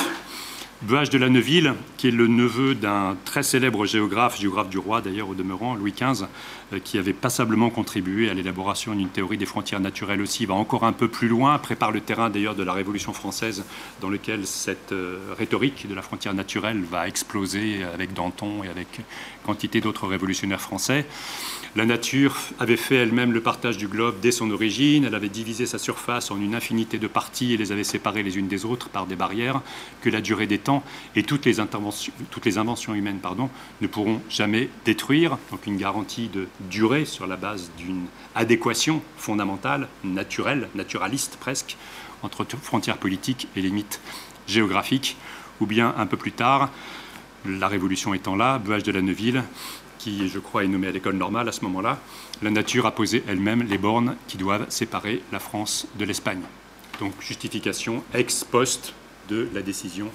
Buage 0.83 1.11
de 1.11 1.19
la 1.19 1.29
Neuville, 1.29 1.75
qui 1.99 2.09
est 2.09 2.11
le 2.11 2.27
neveu 2.27 2.75
d'un 2.75 3.15
très 3.27 3.43
célèbre 3.43 3.85
géographe, 3.85 4.41
géographe 4.41 4.71
du 4.71 4.79
roi 4.79 5.03
d'ailleurs 5.03 5.29
au 5.29 5.35
demeurant, 5.35 5.75
Louis 5.75 5.93
XV, 5.93 6.25
euh, 6.73 6.79
qui 6.83 6.97
avait 6.97 7.13
passablement 7.13 7.69
contribué 7.69 8.31
à 8.31 8.35
l'élaboration 8.35 8.95
d'une 8.95 9.11
théorie 9.11 9.37
des 9.37 9.45
frontières 9.45 9.81
naturelles 9.81 10.23
aussi, 10.23 10.47
va 10.47 10.55
encore 10.55 10.85
un 10.85 10.95
peu 10.95 11.07
plus 11.07 11.29
loin, 11.29 11.59
prépare 11.59 11.93
le 11.93 12.01
terrain 12.01 12.31
d'ailleurs 12.31 12.55
de 12.55 12.63
la 12.63 12.73
Révolution 12.73 13.13
française, 13.13 13.63
dans 14.01 14.09
lequel 14.09 14.47
cette 14.47 14.93
euh, 14.93 15.19
rhétorique 15.37 15.87
de 15.87 15.95
la 15.95 16.01
frontière 16.01 16.33
naturelle 16.33 16.83
va 16.91 17.07
exploser 17.07 17.85
avec 17.85 18.15
Danton 18.15 18.65
et 18.65 18.69
avec 18.69 19.03
quantité 19.45 19.83
d'autres 19.83 20.07
révolutionnaires 20.07 20.63
français. 20.63 21.05
La 21.77 21.87
nature 21.87 22.37
avait 22.59 22.77
fait 22.77 22.97
elle-même 22.97 23.33
le 23.33 23.41
partage 23.41 23.77
du 23.77 23.87
globe 23.87 24.17
dès 24.21 24.33
son 24.33 24.51
origine, 24.51 25.05
elle 25.05 25.15
avait 25.15 25.29
divisé 25.29 25.67
sa 25.67 25.79
surface 25.79 26.33
en 26.33 26.37
une 26.37 26.57
infinité 26.57 26.99
de 26.99 27.07
parties 27.07 27.55
et 27.55 27.57
les 27.57 27.71
avait 27.71 27.85
séparées 27.85 28.25
les 28.25 28.39
unes 28.39 28.49
des 28.49 28.65
autres 28.65 28.89
par 28.89 29.07
des 29.07 29.15
barrières 29.15 29.61
que 30.03 30.11
la 30.11 30.21
durée 30.21 30.49
des 30.49 30.59
temps 30.59 30.83
et 31.15 31.23
toutes 31.23 31.47
les, 31.47 31.61
inventions 32.59 32.95
humaines 32.95 33.21
pardon, 33.21 33.51
ne 33.81 33.87
pourront 33.87 34.21
jamais 34.29 34.69
détruire. 34.85 35.39
Donc 35.53 35.65
une 35.69 35.77
garantie 35.77 36.27
de 36.27 36.49
durée 36.69 37.05
sur 37.05 37.29
la 37.29 37.37
base 37.37 37.71
d'une 37.79 38.07
adéquation 38.35 39.01
fondamentale, 39.17 39.87
naturelle, 40.03 40.69
naturaliste 40.75 41.37
presque, 41.39 41.77
entre 42.25 42.45
frontières 42.61 42.99
politiques 42.99 43.47
et 43.55 43.63
limites 43.63 44.01
géographiques. 44.49 45.17
Ou 45.61 45.67
bien 45.67 45.95
un 45.97 46.07
peu 46.07 46.17
plus 46.17 46.33
tard, 46.33 46.71
la 47.47 47.69
Révolution 47.69 48.13
étant 48.13 48.35
là, 48.35 48.59
Buage 48.59 48.83
de 48.83 48.93
la 48.93 49.03
Neuville, 49.03 49.45
qui, 50.01 50.29
je 50.29 50.39
crois, 50.39 50.65
est 50.65 50.67
nommé 50.67 50.89
à 50.89 50.93
l'école 50.93 51.17
normale 51.17 51.47
à 51.49 51.53
ce 51.53 51.63
moment-là, 51.63 51.99
la 52.41 52.51
nature 52.51 52.87
a 52.87 52.95
posé 52.95 53.23
elle-même 53.29 53.63
les 53.65 53.77
bornes 53.77 54.17
qui 54.29 54.39
doivent 54.39 54.65
séparer 54.71 55.23
la 55.31 55.39
France 55.39 55.87
de 55.99 56.07
l'Espagne. 56.07 56.41
Donc, 57.01 57.13
justification 57.21 58.03
ex 58.15 58.43
post 58.45 58.95
de 59.29 59.49
la 59.53 59.61
décision 59.61 60.09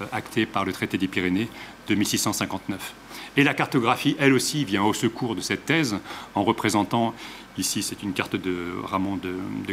euh, 0.00 0.06
actée 0.12 0.46
par 0.46 0.64
le 0.64 0.72
traité 0.72 0.98
des 0.98 1.08
Pyrénées 1.08 1.48
de 1.88 1.94
1659. 1.96 2.94
Et 3.36 3.42
la 3.42 3.54
cartographie, 3.54 4.14
elle 4.20 4.32
aussi, 4.32 4.64
vient 4.64 4.84
au 4.84 4.94
secours 4.94 5.34
de 5.34 5.40
cette 5.40 5.66
thèse 5.66 5.96
en 6.36 6.44
représentant 6.44 7.12
Ici, 7.56 7.84
c'est 7.84 8.02
une 8.02 8.12
carte 8.12 8.34
de 8.34 8.72
Ramon 8.82 9.16
de, 9.16 9.34
de. 9.66 9.72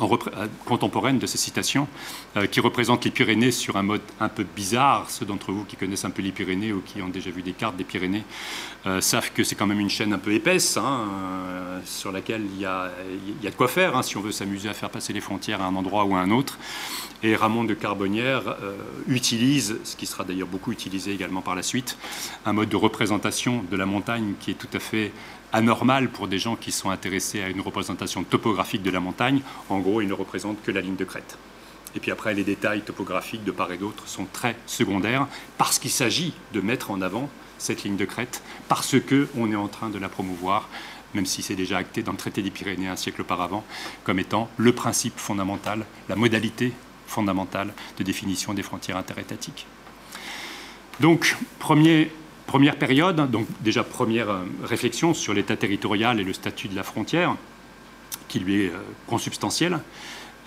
Euh, 0.00 0.46
contemporaine 0.66 1.18
de 1.18 1.26
ces 1.26 1.38
citations, 1.38 1.88
euh, 2.36 2.46
qui 2.46 2.60
représentent 2.60 3.04
les 3.04 3.10
Pyrénées 3.10 3.50
sur 3.50 3.76
un 3.76 3.82
mode 3.82 4.02
un 4.20 4.28
peu 4.28 4.44
bizarre. 4.44 5.08
Ceux 5.10 5.24
d'entre 5.24 5.52
vous 5.52 5.64
qui 5.64 5.76
connaissent 5.76 6.04
un 6.04 6.10
peu 6.10 6.22
les 6.22 6.32
Pyrénées 6.32 6.72
ou 6.72 6.82
qui 6.82 7.00
ont 7.00 7.08
déjà 7.08 7.30
vu 7.30 7.42
des 7.42 7.52
cartes 7.52 7.76
des 7.76 7.84
Pyrénées 7.84 8.24
euh, 8.86 9.00
savent 9.00 9.32
que 9.32 9.42
c'est 9.42 9.54
quand 9.54 9.66
même 9.66 9.80
une 9.80 9.88
chaîne 9.88 10.12
un 10.12 10.18
peu 10.18 10.32
épaisse, 10.32 10.76
hein, 10.76 11.06
sur 11.84 12.12
laquelle 12.12 12.42
il 12.54 12.60
y, 12.60 12.66
a, 12.66 12.90
de 13.42 13.50
quoi 13.56 13.68
faire 13.68 13.96
hein, 13.96 14.02
si 14.02 14.16
on 14.16 14.20
veut 14.20 14.32
s'amuser 14.32 14.68
à 14.68 14.74
faire 14.74 14.90
passer 14.90 15.12
les 15.12 15.20
frontières 15.20 15.62
à 15.62 15.64
un 15.64 15.74
endroit 15.74 16.04
ou 16.04 16.14
à 16.14 16.18
un 16.18 16.30
autre. 16.30 16.58
Et 17.22 17.34
Ramon 17.34 17.64
de 17.64 17.72
Carbonnière 17.72 18.56
utilise, 19.08 19.78
ce 19.84 19.96
qui 19.96 20.04
sera 20.04 20.22
d'ailleurs 20.24 20.48
beaucoup 20.48 20.70
utilisé 20.70 21.12
également 21.12 21.40
par 21.40 21.54
la 21.54 21.62
suite, 21.62 21.96
un 22.44 22.52
mode 22.52 22.68
de 22.68 22.76
représentation 22.76 23.64
de 23.70 23.76
la 23.76 23.86
montagne 23.86 24.34
qui 24.38 24.50
est 24.50 24.54
tout 24.54 24.68
à 24.74 24.78
fait 24.78 25.12
anormal 25.52 26.08
pour 26.08 26.28
des 26.28 26.38
gens 26.38 26.56
qui 26.56 26.72
sont 26.72 26.90
intéressés 26.90 27.42
à 27.42 27.48
une 27.48 27.60
représentation 27.60 28.24
topographique 28.24 28.82
de 28.82 28.90
la 28.90 29.00
montagne. 29.00 29.40
En 29.68 29.78
gros, 29.78 30.00
il 30.00 30.08
ne 30.08 30.12
représente 30.12 30.62
que 30.62 30.70
la 30.70 30.80
ligne 30.80 30.96
de 30.96 31.04
crête. 31.04 31.38
Et 31.94 32.00
puis 32.00 32.10
après, 32.10 32.34
les 32.34 32.44
détails 32.44 32.82
topographiques 32.82 33.44
de 33.44 33.50
part 33.50 33.72
et 33.72 33.78
d'autre 33.78 34.06
sont 34.06 34.26
très 34.30 34.56
secondaires 34.66 35.26
parce 35.56 35.78
qu'il 35.78 35.90
s'agit 35.90 36.34
de 36.52 36.60
mettre 36.60 36.90
en 36.90 37.00
avant 37.00 37.30
cette 37.58 37.84
ligne 37.84 37.96
de 37.96 38.04
crête, 38.04 38.42
parce 38.68 38.96
qu'on 39.00 39.50
est 39.50 39.56
en 39.56 39.68
train 39.68 39.88
de 39.88 39.98
la 39.98 40.10
promouvoir, 40.10 40.68
même 41.14 41.24
si 41.24 41.42
c'est 41.42 41.54
déjà 41.54 41.78
acté 41.78 42.02
dans 42.02 42.12
le 42.12 42.18
traité 42.18 42.42
des 42.42 42.50
Pyrénées 42.50 42.88
un 42.88 42.96
siècle 42.96 43.22
auparavant, 43.22 43.64
comme 44.04 44.18
étant 44.18 44.50
le 44.58 44.72
principe 44.72 45.18
fondamental, 45.18 45.86
la 46.10 46.16
modalité 46.16 46.72
fondamentale 47.06 47.72
de 47.98 48.04
définition 48.04 48.52
des 48.52 48.62
frontières 48.62 48.98
interétatiques. 48.98 49.66
Donc, 51.00 51.36
premier 51.58 52.10
Première 52.46 52.76
période, 52.76 53.28
donc 53.30 53.46
déjà 53.60 53.82
première 53.82 54.30
euh, 54.30 54.44
réflexion 54.62 55.14
sur 55.14 55.34
l'état 55.34 55.56
territorial 55.56 56.20
et 56.20 56.24
le 56.24 56.32
statut 56.32 56.68
de 56.68 56.76
la 56.76 56.84
frontière, 56.84 57.34
qui 58.28 58.38
lui 58.38 58.62
est 58.62 58.68
euh, 58.68 58.78
consubstantiel. 59.08 59.80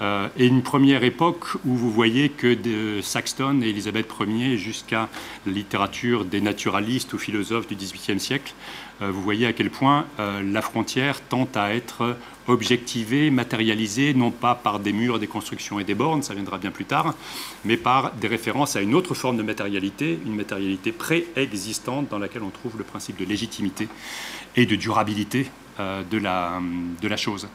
Euh, 0.02 0.30
et 0.38 0.48
une 0.48 0.64
première 0.64 1.04
époque 1.04 1.56
où 1.66 1.76
vous 1.76 1.92
voyez 1.92 2.30
que 2.30 2.54
de 2.54 3.02
Saxton 3.02 3.62
et 3.62 3.68
Élisabeth 3.68 4.08
Ier 4.26 4.58
jusqu'à 4.58 5.10
la 5.46 5.52
littérature 5.52 6.24
des 6.24 6.40
naturalistes 6.40 7.12
ou 7.12 7.18
philosophes 7.18 7.68
du 7.68 7.76
XVIIIe 7.76 8.20
siècle, 8.20 8.54
vous 9.02 9.22
voyez 9.22 9.48
à 9.48 9.54
quel 9.54 9.70
point 9.70 10.06
la 10.18 10.62
frontière 10.62 11.22
tente 11.22 11.56
à 11.56 11.74
être 11.74 12.18
objectivée, 12.50 13.30
matérialisée, 13.30 14.14
non 14.14 14.32
pas 14.32 14.56
par 14.56 14.80
des 14.80 14.92
murs, 14.92 15.20
des 15.20 15.28
constructions 15.28 15.80
et 15.80 15.84
des 15.84 15.96
bornes, 15.96 16.24
ça 16.24 16.34
viendra 16.34 16.58
bien 16.58 16.72
plus 16.72 16.86
tard, 16.86 17.14
mais 17.64 17.78
par 17.78 18.12
des 18.14 18.28
références 18.28 18.76
à 18.76 18.82
une 18.82 18.96
autre 18.96 19.14
forme 19.14 19.38
de 19.38 19.44
matérialité, 19.44 20.20
une 20.26 20.36
matérialité 20.36 20.92
préexistante 20.92 22.10
dans 22.10 22.20
laquelle 22.20 22.44
on 22.44 22.50
trouve 22.50 22.78
le 22.78 22.84
principe 22.84 23.18
de 23.18 23.26
légitimité 23.26 23.88
et 24.56 24.66
de 24.66 24.76
durabilité 24.76 25.48
euh, 25.80 26.04
de, 26.10 26.18
la, 26.18 26.60
de 27.02 27.08
la 27.08 27.18
chose. 27.18 27.48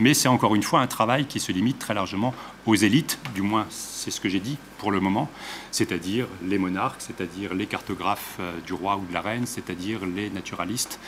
Mais 0.00 0.14
c'est 0.14 0.28
encore 0.28 0.54
une 0.54 0.62
fois 0.62 0.80
un 0.80 0.86
travail 0.86 1.26
qui 1.26 1.40
se 1.40 1.52
limite 1.52 1.78
très 1.78 1.92
largement 1.92 2.34
aux 2.64 2.74
élites, 2.74 3.18
du 3.34 3.42
moins 3.42 3.66
c'est 3.68 4.10
ce 4.10 4.18
que 4.18 4.30
j'ai 4.30 4.40
dit 4.40 4.56
pour 4.78 4.90
le 4.90 4.98
moment, 4.98 5.28
c'est-à-dire 5.70 6.26
les 6.42 6.56
monarques, 6.56 7.02
c'est-à-dire 7.02 7.52
les 7.52 7.66
cartographes 7.66 8.38
euh, 8.40 8.52
du 8.66 8.72
roi 8.72 8.96
ou 8.96 9.04
de 9.04 9.12
la 9.12 9.20
reine, 9.20 9.44
c'est-à-dire 9.44 10.00
les 10.06 10.30
naturalistes, 10.30 10.98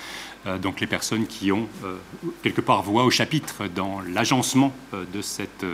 euh, 0.46 0.58
donc 0.58 0.78
les 0.80 0.86
personnes 0.86 1.26
qui 1.26 1.50
ont 1.52 1.68
euh, 1.84 1.96
quelque 2.42 2.60
part 2.60 2.82
voix 2.82 3.04
au 3.04 3.10
chapitre 3.10 3.66
dans 3.66 4.02
l'agencement 4.02 4.74
de 4.92 5.22
cette 5.22 5.64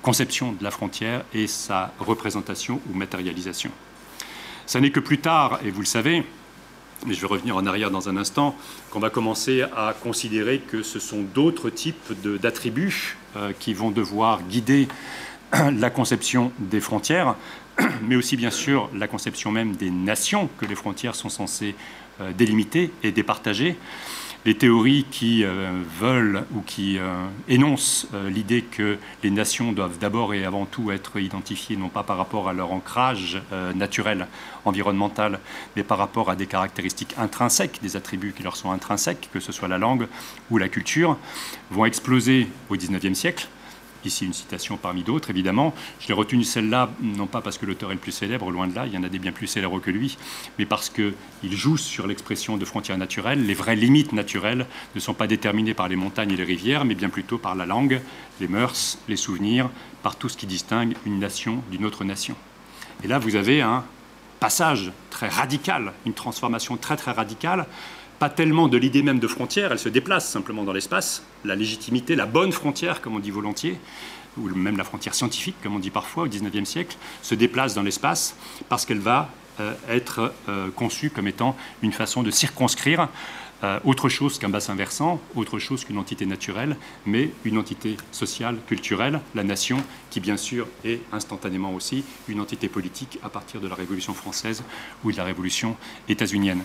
conception 0.00 0.52
de 0.52 0.64
la 0.64 0.70
frontière 0.70 1.24
et 1.34 1.46
sa 1.46 1.92
représentation 1.98 2.80
ou 2.88 2.96
matérialisation. 2.96 3.70
Ça 4.64 4.80
n'est 4.80 4.90
que 4.90 5.00
plus 5.00 5.18
tard, 5.18 5.58
et 5.64 5.70
vous 5.70 5.80
le 5.80 5.86
savez, 5.86 6.24
mais 7.04 7.14
je 7.14 7.20
vais 7.20 7.26
revenir 7.26 7.56
en 7.56 7.66
arrière 7.66 7.90
dans 7.90 8.08
un 8.08 8.16
instant, 8.16 8.56
qu'on 8.90 9.00
va 9.00 9.10
commencer 9.10 9.62
à 9.62 9.94
considérer 10.02 10.58
que 10.58 10.82
ce 10.82 10.98
sont 10.98 11.22
d'autres 11.22 11.70
types 11.70 12.12
d'attributs 12.40 13.16
qui 13.58 13.74
vont 13.74 13.90
devoir 13.90 14.42
guider 14.42 14.88
la 15.52 15.90
conception 15.90 16.52
des 16.58 16.80
frontières, 16.80 17.34
mais 18.02 18.16
aussi 18.16 18.36
bien 18.36 18.50
sûr 18.50 18.88
la 18.94 19.08
conception 19.08 19.50
même 19.50 19.76
des 19.76 19.90
nations 19.90 20.48
que 20.58 20.66
les 20.66 20.74
frontières 20.74 21.14
sont 21.14 21.28
censées 21.28 21.74
euh, 22.20 22.32
délimiter 22.32 22.92
et 23.02 23.12
départager. 23.12 23.76
Les 24.46 24.54
théories 24.54 25.04
qui 25.10 25.42
euh, 25.44 25.72
veulent 25.98 26.44
ou 26.54 26.60
qui 26.60 26.98
euh, 26.98 27.26
énoncent 27.48 28.06
l'idée 28.28 28.62
que 28.62 28.96
les 29.24 29.30
nations 29.30 29.72
doivent 29.72 29.98
d'abord 29.98 30.32
et 30.34 30.44
avant 30.44 30.66
tout 30.66 30.92
être 30.92 31.18
identifiées 31.18 31.76
non 31.76 31.88
pas 31.88 32.04
par 32.04 32.16
rapport 32.16 32.48
à 32.48 32.52
leur 32.52 32.70
ancrage 32.72 33.42
naturel, 33.74 34.28
environnemental, 34.64 35.40
mais 35.74 35.82
par 35.82 35.98
rapport 35.98 36.30
à 36.30 36.36
des 36.36 36.46
caractéristiques 36.46 37.14
intrinsèques, 37.18 37.80
des 37.82 37.96
attributs 37.96 38.32
qui 38.32 38.44
leur 38.44 38.56
sont 38.56 38.70
intrinsèques, 38.70 39.28
que 39.32 39.40
ce 39.40 39.50
soit 39.50 39.68
la 39.68 39.78
langue 39.78 40.06
ou 40.50 40.58
la 40.58 40.68
culture, 40.68 41.18
vont 41.72 41.84
exploser 41.84 42.48
au 42.70 42.76
XIXe 42.76 43.18
siècle 43.18 43.48
Ici, 44.06 44.24
une 44.24 44.32
citation 44.32 44.76
parmi 44.76 45.02
d'autres, 45.02 45.30
évidemment. 45.30 45.74
Je 45.98 46.06
l'ai 46.06 46.14
retenu 46.14 46.44
celle-là, 46.44 46.90
non 47.02 47.26
pas 47.26 47.40
parce 47.40 47.58
que 47.58 47.66
l'auteur 47.66 47.90
est 47.90 47.94
le 47.94 48.00
plus 48.00 48.12
célèbre, 48.12 48.52
loin 48.52 48.68
de 48.68 48.74
là, 48.74 48.86
il 48.86 48.92
y 48.94 48.98
en 48.98 49.02
a 49.02 49.08
des 49.08 49.18
bien 49.18 49.32
plus 49.32 49.48
célèbres 49.48 49.80
que 49.80 49.90
lui, 49.90 50.16
mais 50.58 50.64
parce 50.64 50.90
qu'il 50.90 51.12
joue 51.42 51.76
sur 51.76 52.06
l'expression 52.06 52.56
de 52.56 52.64
frontières 52.64 52.98
naturelles. 52.98 53.44
Les 53.44 53.54
vraies 53.54 53.74
limites 53.74 54.12
naturelles 54.12 54.66
ne 54.94 55.00
sont 55.00 55.12
pas 55.12 55.26
déterminées 55.26 55.74
par 55.74 55.88
les 55.88 55.96
montagnes 55.96 56.30
et 56.30 56.36
les 56.36 56.44
rivières, 56.44 56.84
mais 56.84 56.94
bien 56.94 57.08
plutôt 57.08 57.36
par 57.36 57.56
la 57.56 57.66
langue, 57.66 58.00
les 58.40 58.46
mœurs, 58.46 58.98
les 59.08 59.16
souvenirs, 59.16 59.70
par 60.04 60.14
tout 60.14 60.28
ce 60.28 60.36
qui 60.36 60.46
distingue 60.46 60.94
une 61.04 61.18
nation 61.18 61.64
d'une 61.72 61.84
autre 61.84 62.04
nation. 62.04 62.36
Et 63.02 63.08
là, 63.08 63.18
vous 63.18 63.34
avez 63.34 63.60
un 63.60 63.84
passage 64.38 64.92
très 65.10 65.28
radical, 65.28 65.92
une 66.04 66.14
transformation 66.14 66.76
très 66.76 66.96
très 66.96 67.10
radicale 67.10 67.66
pas 68.18 68.30
tellement 68.30 68.68
de 68.68 68.76
l'idée 68.76 69.02
même 69.02 69.18
de 69.18 69.26
frontière, 69.26 69.72
elle 69.72 69.78
se 69.78 69.88
déplace 69.88 70.28
simplement 70.28 70.64
dans 70.64 70.72
l'espace. 70.72 71.24
La 71.44 71.54
légitimité, 71.54 72.16
la 72.16 72.26
bonne 72.26 72.52
frontière, 72.52 73.00
comme 73.00 73.16
on 73.16 73.18
dit 73.18 73.30
volontiers, 73.30 73.78
ou 74.38 74.48
même 74.48 74.76
la 74.76 74.84
frontière 74.84 75.14
scientifique, 75.14 75.56
comme 75.62 75.76
on 75.76 75.78
dit 75.78 75.90
parfois 75.90 76.24
au 76.24 76.26
XIXe 76.26 76.68
siècle, 76.68 76.96
se 77.22 77.34
déplace 77.34 77.74
dans 77.74 77.82
l'espace 77.82 78.36
parce 78.68 78.84
qu'elle 78.84 78.98
va 78.98 79.30
euh, 79.60 79.72
être 79.88 80.32
euh, 80.48 80.68
conçue 80.70 81.10
comme 81.10 81.28
étant 81.28 81.56
une 81.82 81.92
façon 81.92 82.22
de 82.22 82.30
circonscrire 82.30 83.08
euh, 83.64 83.80
autre 83.84 84.10
chose 84.10 84.38
qu'un 84.38 84.50
bassin 84.50 84.74
versant, 84.74 85.18
autre 85.34 85.58
chose 85.58 85.84
qu'une 85.84 85.96
entité 85.96 86.26
naturelle, 86.26 86.76
mais 87.06 87.30
une 87.46 87.56
entité 87.56 87.96
sociale, 88.12 88.58
culturelle, 88.66 89.20
la 89.34 89.44
nation, 89.44 89.78
qui 90.10 90.20
bien 90.20 90.36
sûr 90.36 90.66
est 90.84 91.00
instantanément 91.10 91.72
aussi 91.72 92.04
une 92.28 92.40
entité 92.40 92.68
politique 92.68 93.18
à 93.22 93.30
partir 93.30 93.62
de 93.62 93.68
la 93.68 93.74
Révolution 93.74 94.12
française 94.12 94.62
ou 95.04 95.12
de 95.12 95.16
la 95.16 95.24
Révolution 95.24 95.76
états-unienne 96.08 96.62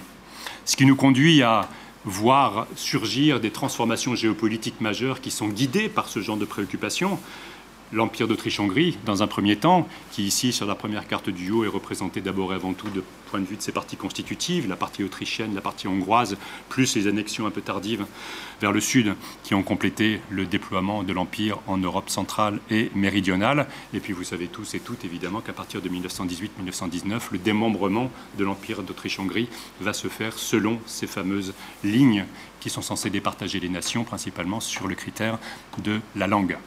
ce 0.66 0.76
qui 0.76 0.86
nous 0.86 0.96
conduit 0.96 1.42
à 1.42 1.68
voir 2.06 2.68
surgir 2.76 3.40
des 3.40 3.52
transformations 3.52 4.16
géopolitiques 4.16 4.82
majeures 4.82 5.22
qui 5.22 5.32
sont 5.32 5.48
guidées 5.48 5.90
par 5.90 6.08
ce 6.08 6.20
genre 6.20 6.38
de 6.38 6.46
préoccupations 6.46 7.20
l'Empire 7.94 8.28
d'Autriche-Hongrie, 8.28 8.98
dans 9.06 9.24
un 9.24 9.28
premier 9.28 9.56
temps, 9.56 9.88
qui 10.12 10.24
ici, 10.24 10.54
sur 10.54 10.66
la 10.66 10.76
première 10.76 11.08
carte 11.08 11.30
du 11.30 11.52
haut, 11.52 11.64
est 11.64 11.70
représenté 11.70 12.22
d'abord 12.22 12.54
et 12.54 12.56
avant 12.56 12.74
tout 12.74 12.90
de 12.90 13.04
point 13.30 13.40
de 13.40 13.46
vue 13.46 13.56
de 13.56 13.62
ses 13.62 13.72
parties 13.72 13.96
constitutives, 13.96 14.68
la 14.68 14.76
partie 14.76 15.04
autrichienne, 15.04 15.56
la 15.56 15.62
partie 15.62 15.88
hongroise, 15.88 16.38
plus 16.70 16.96
les 16.96 17.08
annexions 17.08 17.46
un 17.46 17.52
peu 17.52 17.62
tardives 17.62 18.06
vers 18.60 18.72
le 18.72 18.82
sud, 18.82 19.16
qui 19.44 19.54
ont 19.54 19.64
complété 19.64 20.22
le 20.30 20.46
déploiement 20.46 21.04
de 21.04 21.14
l'Empire 21.14 21.60
en 21.68 21.78
Europe 21.78 22.10
centrale 22.10 22.60
et 22.70 22.92
méridionale. 22.94 23.68
Et 23.94 24.00
puis 24.00 24.14
vous 24.14 24.24
savez 24.24 24.48
tous 24.48 24.74
et 24.74 24.80
toutes, 24.80 25.06
évidemment, 25.06 25.42
qu'à 25.42 25.54
partir 25.54 25.82
de 25.82 25.90
1918-1919, 25.90 27.22
le 27.32 27.38
démembrement 27.38 28.12
de 28.38 28.44
l'Empire 28.44 28.84
d'Autriche-Hongrie 28.84 29.50
va 29.80 29.94
se 29.94 30.08
faire 30.08 30.34
selon 30.34 30.80
ces 30.86 31.08
fameuses 31.08 31.54
lignes 31.84 32.26
qui 32.60 32.70
sont 32.70 32.82
censées 32.82 33.10
départager 33.10 33.60
les 33.60 33.70
nations, 33.70 34.04
principalement 34.04 34.60
sur 34.60 34.88
le 34.88 34.96
critère 34.96 35.40
de 35.84 36.00
la 36.16 36.28
langue. 36.28 36.58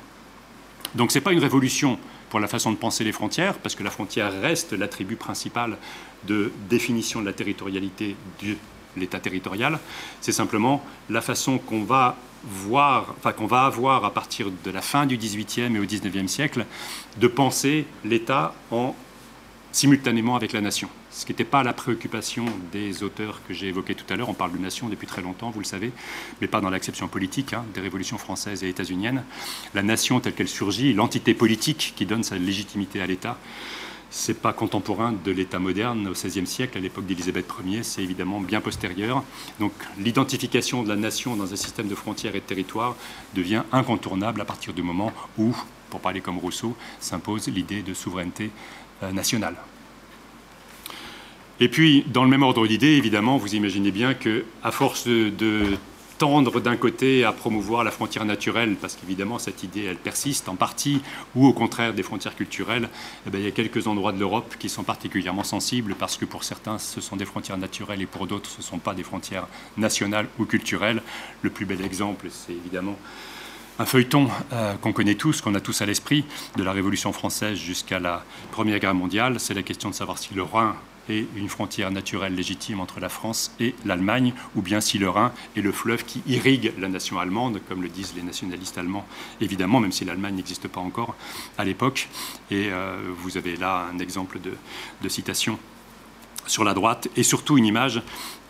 Donc 0.95 1.11
ce 1.11 1.19
n'est 1.19 1.23
pas 1.23 1.33
une 1.33 1.41
révolution 1.41 1.99
pour 2.31 2.41
la 2.41 2.49
façon 2.49 2.73
de 2.73 2.77
penser 2.77 3.05
les 3.05 3.13
frontières, 3.13 3.55
parce 3.59 3.75
que 3.75 3.83
la 3.83 3.91
frontière 3.91 4.33
reste 4.41 4.73
l'attribut 4.73 5.17
principal 5.17 5.77
de 6.27 6.53
définition 6.69 7.21
de 7.21 7.27
la 7.27 7.33
territorialité 7.33 8.17
de 8.43 8.57
l'État 8.97 9.21
territorial. 9.21 9.79
C'est 10.21 10.33
simplement 10.33 10.85
la 11.11 11.21
façon 11.21 11.59
qu'on 11.59 11.85
va 11.85 12.17
voir, 12.45 13.15
enfin 13.19 13.33
qu'on 13.33 13.47
va 13.47 13.65
avoir 13.65 14.05
à 14.05 14.13
partir 14.13 14.49
de 14.65 14.71
la 14.71 14.83
fin 14.83 15.07
du 15.07 15.17
XVIIIe 15.17 15.75
et 15.75 15.79
au 15.79 15.85
XIXe 15.85 16.31
siècle, 16.31 16.67
de 17.19 17.27
penser 17.27 17.87
l'État 18.05 18.55
en 18.71 18.95
simultanément 19.75 20.37
avec 20.37 20.53
la 20.53 20.61
nation. 20.61 20.89
Ce 21.11 21.27
qui 21.27 21.33
n'était 21.33 21.45
pas 21.45 21.65
la 21.65 21.73
préoccupation 21.73 22.45
des 22.73 23.03
auteurs 23.03 23.41
que 23.47 23.53
j'ai 23.53 23.67
évoqués 23.67 23.97
tout 23.97 24.05
à 24.09 24.17
l'heure. 24.17 24.29
On 24.29 24.35
parle 24.35 24.53
de 24.53 24.59
nation 24.59 24.89
depuis 24.89 25.09
très 25.09 25.21
longtemps, 25.21 25.51
vous 25.51 25.59
le 25.59 25.67
savez, 25.67 25.91
mais 26.41 26.47
pas 26.47 26.61
dans 26.61 26.71
l'acception 26.71 27.09
politique 27.09 27.53
hein, 27.53 27.65
des 27.75 27.81
révolutions 27.81 28.17
françaises 28.17 28.63
et 28.63 28.69
états-uniennes. 28.69 29.25
La 29.75 29.83
nation 29.83 30.21
telle 30.21 30.35
qu'elle 30.35 30.49
surgit, 30.49 30.95
l'entité 30.95 31.35
politique 31.35 31.93
qui 31.97 32.07
donne 32.07 32.23
sa 32.23 32.39
légitimité 32.39 33.03
à 33.03 33.07
l'État, 33.07 33.37
c'est 34.11 34.41
pas 34.41 34.53
contemporain 34.53 35.13
de 35.13 35.33
l'État 35.33 35.59
moderne 35.59 36.07
au 36.07 36.13
XVIe 36.13 36.47
siècle, 36.47 36.79
à 36.79 36.81
l'époque 36.81 37.07
d'Élisabeth 37.07 37.53
Ier, 37.67 37.83
c'est 37.83 38.01
évidemment 38.01 38.41
bien 38.41 38.61
postérieur. 38.61 39.25
Donc 39.59 39.73
l'identification 39.99 40.85
de 40.85 40.89
la 40.89 40.95
nation 40.95 41.35
dans 41.35 41.53
un 41.53 41.57
système 41.57 41.89
de 41.89 41.97
frontières 41.97 42.37
et 42.37 42.41
de 42.41 42.45
territoires 42.45 42.95
devient 43.35 43.65
incontournable 43.73 44.41
à 44.41 44.45
partir 44.45 44.73
du 44.73 44.83
moment 44.83 45.13
où, 45.37 45.53
pour 45.91 45.99
parler 45.99 46.21
comme 46.21 46.39
Rousseau, 46.39 46.77
s'impose 47.01 47.49
l'idée 47.49 47.83
de 47.83 47.93
souveraineté 47.93 48.53
nationale. 49.13 49.57
Et 51.61 51.69
puis, 51.69 52.05
dans 52.09 52.25
le 52.25 52.31
même 52.31 52.43
ordre 52.43 52.67
d'idée, 52.67 52.97
évidemment, 52.97 53.37
vous 53.37 53.55
imaginez 53.55 53.93
bien 53.93 54.15
que, 54.15 54.45
à 54.63 54.73
force 54.73 55.07
de, 55.07 55.77
tendre 56.19 56.61
d'un 56.61 56.77
côté 56.77 57.25
à 57.25 57.33
promouvoir 57.33 57.85
la 57.85 57.91
frontière 57.91 58.25
naturelle, 58.25 58.77
parce 58.81 58.95
qu'évidemment 58.95 59.39
cette 59.39 59.63
idée 59.63 59.85
elle 59.85 59.97
persiste 59.97 60.49
en 60.49 60.55
partie, 60.55 61.03
ou 61.35 61.47
au 61.47 61.53
contraire 61.53 61.93
des 61.93 62.03
frontières 62.03 62.37
culturelles, 62.37 62.89
eh 63.27 63.31
bien, 63.31 63.41
il 63.41 63.45
y 63.45 63.49
a 63.49 63.53
quelques 63.53 63.87
endroits 63.87 64.13
de 64.13 64.21
l'Europe 64.21 64.55
qui 64.59 64.69
sont 64.69 64.85
particulièrement 64.85 65.45
sensibles, 65.45 65.95
parce 65.95 66.17
que 66.17 66.25
pour 66.25 66.45
certains 66.45 66.79
ce 66.79 67.01
sont 67.01 67.17
des 67.17 67.25
frontières 67.25 67.59
naturelles 67.59 68.03
et 68.03 68.07
pour 68.07 68.27
d'autres 68.27 68.49
ce 68.49 68.59
ne 68.59 68.63
sont 68.63 68.79
pas 68.79 68.95
des 68.95 69.03
frontières 69.03 69.49
nationales 69.77 70.29
ou 70.39 70.45
culturelles. 70.45 71.03
Le 71.43 71.51
plus 71.51 71.67
bel 71.67 71.85
exemple, 71.85 72.29
c'est 72.31 72.53
évidemment 72.53 72.97
un 73.79 73.85
feuilleton 73.85 74.29
euh, 74.53 74.75
qu'on 74.77 74.93
connaît 74.93 75.15
tous, 75.15 75.41
qu'on 75.41 75.55
a 75.55 75.61
tous 75.61 75.83
à 75.83 75.87
l'esprit, 75.87 76.25
de 76.57 76.63
la 76.63 76.73
Révolution 76.73 77.13
française 77.13 77.59
jusqu'à 77.59 77.99
la 77.99 78.25
Première 78.53 78.79
Guerre 78.79 78.95
mondiale, 78.95 79.41
c'est 79.41 79.55
la 79.55 79.63
question 79.63 79.91
de 79.91 79.95
savoir 79.95 80.19
si 80.19 80.35
le 80.35 80.43
Rhin 80.43 80.77
est 81.09 81.27
une 81.37 81.49
frontière 81.49 81.91
naturelle 81.91 82.35
légitime 82.35 82.81
entre 82.81 83.01
la 83.01 83.09
France 83.09 83.55
et 83.61 83.75
l'Allemagne, 83.85 84.33
ou 84.57 84.63
bien 84.63 84.81
si 84.81 84.99
le 84.99 85.11
Rhin 85.11 85.33
est 85.57 85.61
le 85.61 85.73
fleuve 85.73 86.05
qui 86.05 86.23
irrigue 86.27 86.73
la 86.79 86.89
nation 86.89 87.19
allemande, 87.19 87.61
comme 87.69 87.83
le 87.83 87.89
disent 87.89 88.15
les 88.17 88.23
nationalistes 88.23 88.79
allemands, 88.79 89.07
évidemment, 89.41 89.81
même 89.81 89.93
si 89.93 90.05
l'Allemagne 90.05 90.37
n'existe 90.37 90.69
pas 90.69 90.81
encore 90.81 91.15
à 91.59 91.65
l'époque. 91.65 92.09
Et 92.51 92.69
euh, 92.71 92.97
vous 93.19 93.37
avez 93.37 93.57
là 93.57 93.87
un 93.93 93.99
exemple 93.99 94.39
de, 94.41 95.09
citation 95.09 95.59
sur 96.47 96.65
la 96.65 96.75
droite, 96.75 97.09
et 97.17 97.23
surtout 97.23 97.59
une 97.59 97.67
image 97.67 98.03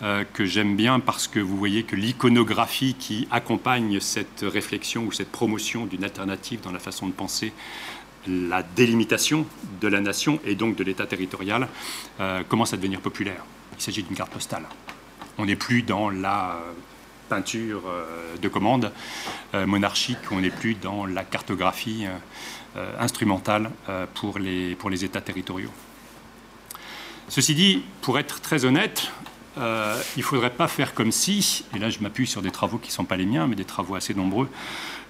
euh, 0.02 0.24
que 0.32 0.44
j'aime 0.44 0.74
bien 0.74 0.98
parce 0.98 1.28
que 1.28 1.38
vous 1.38 1.56
voyez 1.56 1.84
que 1.84 1.94
l'iconographie 1.94 2.94
qui 2.98 3.28
accompagne 3.30 4.00
cette 4.00 4.42
réflexion 4.42 5.04
ou 5.04 5.12
cette 5.12 5.30
promotion 5.30 5.86
d'une 5.86 6.02
alternative 6.02 6.60
dans 6.62 6.72
la 6.72 6.80
façon 6.80 7.06
de 7.06 7.12
penser 7.12 7.52
la 8.26 8.64
délimitation 8.64 9.46
de 9.80 9.86
la 9.86 10.00
nation 10.00 10.40
et 10.44 10.56
donc 10.56 10.74
de 10.74 10.82
l'État 10.82 11.06
territorial 11.06 11.68
euh, 12.18 12.42
commence 12.42 12.74
à 12.74 12.76
devenir 12.76 13.00
populaire. 13.00 13.44
Il 13.78 13.82
s'agit 13.82 14.02
d'une 14.02 14.16
carte 14.16 14.32
postale. 14.32 14.64
On 15.38 15.46
n'est 15.46 15.54
plus 15.54 15.82
dans 15.82 16.10
la 16.10 16.56
euh, 16.56 16.72
peinture 17.28 17.84
de 18.40 18.48
commande 18.48 18.92
monarchique, 19.54 20.18
on 20.30 20.40
n'est 20.40 20.50
plus 20.50 20.74
dans 20.74 21.06
la 21.06 21.24
cartographie 21.24 22.04
instrumentale 22.98 23.70
pour 24.12 24.38
les, 24.38 24.74
pour 24.74 24.90
les 24.90 25.06
États 25.06 25.22
territoriaux. 25.22 25.70
Ceci 27.28 27.54
dit, 27.54 27.82
pour 28.02 28.18
être 28.18 28.42
très 28.42 28.66
honnête, 28.66 29.10
il 29.56 30.18
ne 30.18 30.22
faudrait 30.22 30.50
pas 30.50 30.68
faire 30.68 30.94
comme 30.94 31.12
si, 31.12 31.64
et 31.74 31.78
là 31.78 31.90
je 31.90 32.00
m'appuie 32.00 32.26
sur 32.26 32.42
des 32.42 32.50
travaux 32.50 32.78
qui 32.78 32.88
ne 32.88 32.94
sont 32.94 33.04
pas 33.04 33.16
les 33.16 33.26
miens, 33.26 33.46
mais 33.46 33.56
des 33.56 33.64
travaux 33.64 33.94
assez 33.94 34.14
nombreux, 34.14 34.48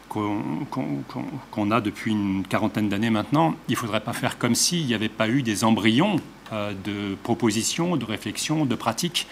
qu'on 0.09 1.71
a 1.71 1.81
depuis 1.81 2.13
une 2.13 2.45
quarantaine 2.47 2.89
d'années 2.89 3.11
maintenant, 3.11 3.55
il 3.69 3.73
ne 3.73 3.77
faudrait 3.77 4.03
pas 4.03 4.13
faire 4.13 4.39
comme 4.39 4.55
s'il 4.55 4.87
n'y 4.87 4.95
avait 4.95 5.09
pas 5.09 5.29
eu 5.29 5.43
des 5.43 5.65
embryons 5.65 6.17
euh, 6.17 6.34
de 6.53 7.17
propositions, 7.23 7.97
de 7.97 8.05
réflexions, 8.05 8.67
de 8.67 8.75
pratiques 8.75 9.27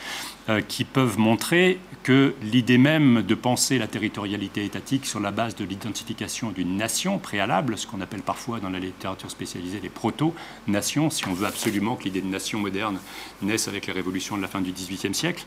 euh, 0.49 0.61
qui 0.61 0.83
peuvent 0.83 1.21
montrer 1.21 1.79
que 2.03 2.35
l'idée 2.43 2.77
même 2.77 3.23
de 3.23 3.37
penser 3.37 3.79
la 3.79 3.87
territorialité 3.87 4.65
étatique 4.65 5.07
sur 5.07 5.21
la 5.21 5.31
base 5.31 5.55
de 5.55 5.65
l'identification 5.65 6.51
d'une 6.51 6.77
nation 6.77 7.21
préalable, 7.21 7.79
ce 7.79 7.87
qu'on 7.87 8.01
appelle 8.01 8.23
parfois 8.23 8.59
dans 8.59 8.69
la 8.69 8.81
littérature 8.81 9.31
spécialisée 9.31 9.79
les 9.81 9.89
proto-nations, 9.89 11.11
si 11.11 11.29
on 11.29 11.33
veut 11.33 11.47
absolument 11.47 11.95
que 11.95 12.03
l'idée 12.03 12.21
de 12.21 12.27
nation 12.27 12.59
moderne 12.59 12.99
naisse 13.41 13.69
avec 13.69 13.87
les 13.87 13.93
révolutions 13.93 14.37
de 14.37 14.43
la 14.43 14.49
fin 14.49 14.61
du 14.61 14.73
XVIIIe 14.73 15.15
siècle, 15.15 15.45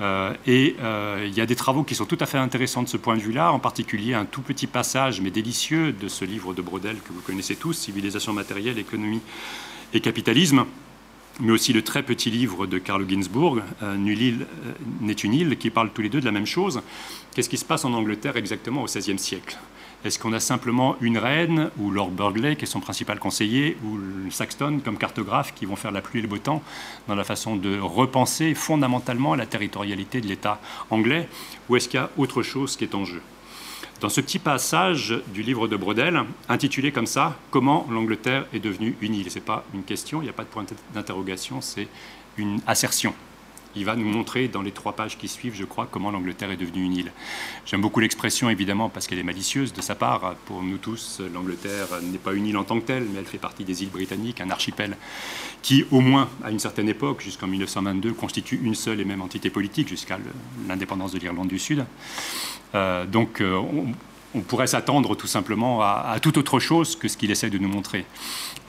euh, 0.00 0.32
et 0.46 0.76
euh, 0.80 1.26
il 1.26 1.34
y 1.34 1.42
a 1.42 1.46
des 1.46 1.56
travaux 1.56 1.82
qui 1.82 1.94
sont 1.94 2.06
tout 2.06 2.18
à 2.18 2.24
fait 2.24 2.38
intéressants 2.38 2.84
de 2.84 2.88
ce 2.88 2.96
point 2.96 3.16
de 3.16 3.22
vue-là, 3.22 3.52
en 3.52 3.58
particulier 3.58 4.14
un 4.14 4.24
tout 4.24 4.40
petit 4.40 4.66
passage, 4.66 5.20
mais 5.20 5.30
délicieux, 5.30 5.92
de 5.92 6.08
ce 6.08 6.24
livre 6.24 6.54
de 6.54 6.62
Brodel 6.62 6.96
que 7.00 7.12
vous 7.12 7.20
connaissez 7.20 7.56
tous, 7.56 7.74
Civilisation 7.74 8.32
matérielle, 8.32 8.78
économie 8.78 9.20
et 9.92 10.00
capitalisme, 10.00 10.64
mais 11.40 11.52
aussi 11.52 11.72
le 11.72 11.82
très 11.82 12.02
petit 12.02 12.30
livre 12.30 12.66
de 12.66 12.78
Carlo 12.78 13.06
Ginzburg, 13.06 13.62
euh, 13.82 13.96
Nul 13.96 14.22
île 14.22 14.46
n'est 15.00 15.12
une 15.12 15.34
île, 15.34 15.56
qui 15.58 15.70
parlent 15.70 15.90
tous 15.92 16.02
les 16.02 16.08
deux 16.08 16.20
de 16.20 16.24
la 16.24 16.32
même 16.32 16.46
chose. 16.46 16.80
Qu'est-ce 17.34 17.48
qui 17.48 17.58
se 17.58 17.64
passe 17.64 17.84
en 17.84 17.92
Angleterre 17.92 18.36
exactement 18.36 18.82
au 18.82 18.86
XVIe 18.86 19.18
siècle? 19.18 19.58
Est-ce 20.04 20.18
qu'on 20.18 20.32
a 20.32 20.40
simplement 20.40 20.96
une 21.00 21.18
reine, 21.18 21.70
ou 21.78 21.90
Lord 21.90 22.10
Burghley, 22.10 22.56
qui 22.56 22.64
est 22.64 22.68
son 22.68 22.80
principal 22.80 23.18
conseiller, 23.18 23.76
ou 23.84 23.98
Saxton 24.30 24.80
comme 24.84 24.98
cartographe, 24.98 25.52
qui 25.54 25.66
vont 25.66 25.76
faire 25.76 25.90
la 25.90 26.00
pluie 26.00 26.20
et 26.20 26.22
le 26.22 26.28
beau 26.28 26.38
temps 26.38 26.62
dans 27.08 27.14
la 27.14 27.24
façon 27.24 27.56
de 27.56 27.78
repenser 27.78 28.54
fondamentalement 28.54 29.34
la 29.34 29.46
territorialité 29.46 30.20
de 30.20 30.28
l'État 30.28 30.60
anglais, 30.90 31.28
ou 31.68 31.76
est-ce 31.76 31.88
qu'il 31.88 31.98
y 31.98 32.02
a 32.02 32.10
autre 32.16 32.42
chose 32.42 32.76
qui 32.76 32.84
est 32.84 32.94
en 32.94 33.04
jeu? 33.04 33.20
Dans 34.00 34.08
ce 34.08 34.20
petit 34.20 34.38
passage 34.38 35.14
du 35.28 35.42
livre 35.42 35.68
de 35.68 35.76
Brodel, 35.76 36.22
intitulé 36.48 36.92
comme 36.92 37.06
ça, 37.06 37.36
Comment 37.50 37.86
l'Angleterre 37.90 38.46
est 38.52 38.60
devenue 38.60 38.96
une 39.00 39.14
île 39.14 39.30
Ce 39.30 39.36
n'est 39.36 39.44
pas 39.44 39.64
une 39.74 39.84
question, 39.84 40.20
il 40.20 40.24
n'y 40.24 40.30
a 40.30 40.34
pas 40.34 40.44
de 40.44 40.48
point 40.48 40.64
d'interrogation, 40.94 41.60
c'est 41.60 41.88
une 42.36 42.60
assertion 42.66 43.14
il 43.76 43.84
va 43.84 43.96
nous 43.96 44.06
montrer 44.06 44.48
dans 44.48 44.62
les 44.62 44.72
trois 44.72 44.94
pages 44.94 45.18
qui 45.18 45.28
suivent, 45.28 45.54
je 45.54 45.64
crois, 45.64 45.88
comment 45.90 46.10
l'Angleterre 46.10 46.50
est 46.50 46.56
devenue 46.56 46.84
une 46.84 46.96
île. 46.96 47.12
J'aime 47.64 47.80
beaucoup 47.80 48.00
l'expression, 48.00 48.50
évidemment, 48.50 48.88
parce 48.88 49.06
qu'elle 49.06 49.18
est 49.18 49.24
malicieuse 49.24 49.72
de 49.72 49.80
sa 49.80 49.94
part. 49.94 50.34
Pour 50.46 50.62
nous 50.62 50.78
tous, 50.78 51.20
l'Angleterre 51.32 51.88
n'est 52.02 52.18
pas 52.18 52.32
une 52.32 52.46
île 52.46 52.56
en 52.56 52.64
tant 52.64 52.80
que 52.80 52.86
telle, 52.86 53.04
mais 53.04 53.18
elle 53.18 53.26
fait 53.26 53.38
partie 53.38 53.64
des 53.64 53.82
îles 53.82 53.90
britanniques, 53.90 54.40
un 54.40 54.50
archipel 54.50 54.96
qui, 55.62 55.84
au 55.90 56.00
moins 56.00 56.28
à 56.42 56.50
une 56.50 56.58
certaine 56.58 56.88
époque, 56.88 57.20
jusqu'en 57.20 57.46
1922, 57.46 58.12
constitue 58.12 58.60
une 58.62 58.74
seule 58.74 59.00
et 59.00 59.04
même 59.04 59.22
entité 59.22 59.50
politique, 59.50 59.88
jusqu'à 59.88 60.18
l'indépendance 60.68 61.12
de 61.12 61.18
l'Irlande 61.18 61.48
du 61.48 61.58
Sud. 61.58 61.84
Euh, 62.74 63.04
donc, 63.06 63.40
euh, 63.40 63.60
on, 64.36 64.40
pourrait 64.40 64.66
s'attendre 64.66 65.14
tout 65.14 65.26
simplement 65.26 65.82
à, 65.82 66.06
à, 66.12 66.20
tout 66.20 66.38
autre 66.38 66.58
chose 66.60 66.96
que 66.96 67.08
ce 67.08 67.16
qu'il 67.16 67.30
essaie 67.30 67.50
de 67.50 67.58
nous 67.58 67.68
montrer. 67.68 68.04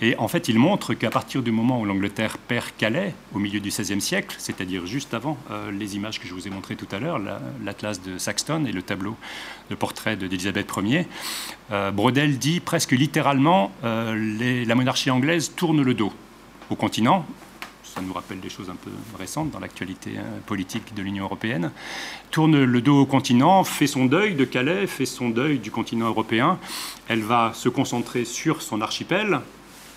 Et 0.01 0.15
en 0.17 0.27
fait, 0.27 0.47
il 0.47 0.59
montre 0.59 0.93
qu'à 0.93 1.09
partir 1.09 1.41
du 1.41 1.51
moment 1.51 1.81
où 1.81 1.85
l'Angleterre 1.85 2.37
perd 2.37 2.67
Calais, 2.77 3.15
au 3.33 3.39
milieu 3.39 3.59
du 3.59 3.69
XVIe 3.69 4.01
siècle, 4.01 4.35
c'est-à-dire 4.37 4.85
juste 4.85 5.13
avant 5.13 5.37
euh, 5.49 5.71
les 5.71 5.95
images 5.95 6.19
que 6.19 6.27
je 6.27 6.33
vous 6.33 6.47
ai 6.47 6.51
montrées 6.51 6.75
tout 6.75 6.87
à 6.91 6.99
l'heure, 6.99 7.19
l'atlas 7.63 8.01
de 8.01 8.17
Saxton 8.17 8.65
et 8.65 8.71
le 8.71 8.81
tableau 8.81 9.15
de 9.69 9.75
portrait 9.75 10.15
d'Élisabeth 10.15 10.69
Ier, 10.77 11.07
euh, 11.71 11.91
Brodel 11.91 12.37
dit 12.37 12.59
presque 12.59 12.91
littéralement 12.91 13.71
euh, 13.83 14.65
la 14.65 14.75
monarchie 14.75 15.09
anglaise 15.09 15.53
tourne 15.55 15.81
le 15.81 15.93
dos 15.93 16.13
au 16.69 16.75
continent. 16.75 17.25
Ça 17.97 18.03
nous 18.03 18.13
rappelle 18.13 18.39
des 18.39 18.49
choses 18.51 18.69
un 18.69 18.75
peu 18.75 18.91
récentes 19.17 19.49
dans 19.49 19.59
l'actualité 19.59 20.19
hein, 20.19 20.39
politique 20.45 20.93
de 20.93 21.01
l'Union 21.01 21.23
européenne. 21.23 21.71
Tourne 22.29 22.63
le 22.63 22.79
dos 22.79 23.01
au 23.01 23.05
continent, 23.07 23.63
fait 23.63 23.87
son 23.87 24.05
deuil 24.05 24.35
de 24.35 24.45
Calais, 24.45 24.85
fait 24.85 25.07
son 25.07 25.29
deuil 25.29 25.57
du 25.57 25.71
continent 25.71 26.05
européen. 26.05 26.59
Elle 27.07 27.23
va 27.23 27.53
se 27.55 27.69
concentrer 27.69 28.23
sur 28.23 28.61
son 28.61 28.81
archipel, 28.81 29.39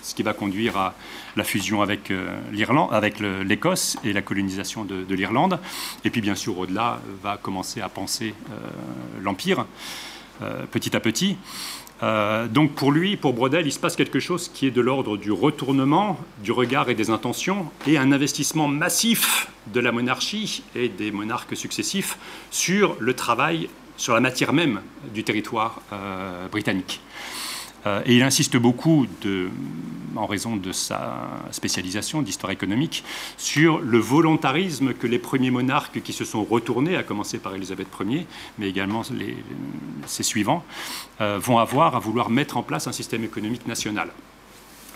ce 0.01 0.15
qui 0.15 0.23
va 0.23 0.33
conduire 0.33 0.77
à 0.77 0.95
la 1.35 1.43
fusion 1.43 1.83
avec 1.83 2.09
euh, 2.09 2.39
l'Irlande, 2.51 2.89
avec 2.91 3.19
l'Écosse 3.19 3.97
et 4.03 4.13
la 4.13 4.23
colonisation 4.23 4.83
de, 4.83 5.13
l'Irlande. 5.13 5.59
Et 6.03 6.09
puis 6.09 6.21
bien 6.21 6.33
sûr, 6.33 6.57
au-delà, 6.57 6.99
va 7.21 7.37
commencer 7.37 7.81
à 7.81 7.89
penser 7.89 8.33
euh, 8.49 9.21
l'Empire 9.21 9.67
euh, 10.41 10.65
petit 10.71 10.95
à 10.95 10.99
petit. 10.99 11.37
Donc 12.01 12.73
pour 12.73 12.91
lui, 12.91 13.15
pour 13.15 13.33
Brodel, 13.33 13.67
il 13.67 13.71
se 13.71 13.79
passe 13.79 13.95
quelque 13.95 14.19
chose 14.19 14.49
qui 14.49 14.67
est 14.67 14.71
de 14.71 14.81
l'ordre 14.81 15.17
du 15.17 15.31
retournement 15.31 16.19
du 16.43 16.51
regard 16.51 16.89
et 16.89 16.95
des 16.95 17.09
intentions 17.09 17.67
et 17.85 17.97
un 17.97 18.11
investissement 18.11 18.67
massif 18.67 19.49
de 19.67 19.79
la 19.79 19.91
monarchie 19.91 20.63
et 20.75 20.89
des 20.89 21.11
monarques 21.11 21.55
successifs 21.55 22.17
sur 22.49 22.95
le 22.99 23.13
travail, 23.13 23.69
sur 23.97 24.15
la 24.15 24.19
matière 24.19 24.51
même 24.51 24.81
du 25.13 25.23
territoire 25.23 25.81
britannique. 26.51 27.01
Euh, 27.85 28.01
et 28.05 28.15
il 28.15 28.23
insiste 28.23 28.57
beaucoup, 28.57 29.05
en 30.15 30.25
raison 30.25 30.55
de 30.55 30.71
sa 30.71 31.29
spécialisation 31.51 32.21
d'histoire 32.21 32.51
économique, 32.51 33.03
sur 33.37 33.79
le 33.79 33.97
volontarisme 33.97 34.93
que 34.93 35.07
les 35.07 35.19
premiers 35.19 35.51
monarques 35.51 36.01
qui 36.01 36.13
se 36.13 36.25
sont 36.25 36.43
retournés, 36.43 36.95
à 36.95 37.03
commencer 37.03 37.39
par 37.39 37.55
Élisabeth 37.55 37.87
Ier, 38.05 38.25
mais 38.57 38.69
également 38.69 39.03
ses 40.05 40.23
suivants, 40.23 40.63
euh, 41.21 41.39
vont 41.39 41.57
avoir 41.57 41.95
à 41.95 41.99
vouloir 41.99 42.29
mettre 42.29 42.57
en 42.57 42.63
place 42.63 42.87
un 42.87 42.91
système 42.91 43.23
économique 43.23 43.67
national 43.67 44.09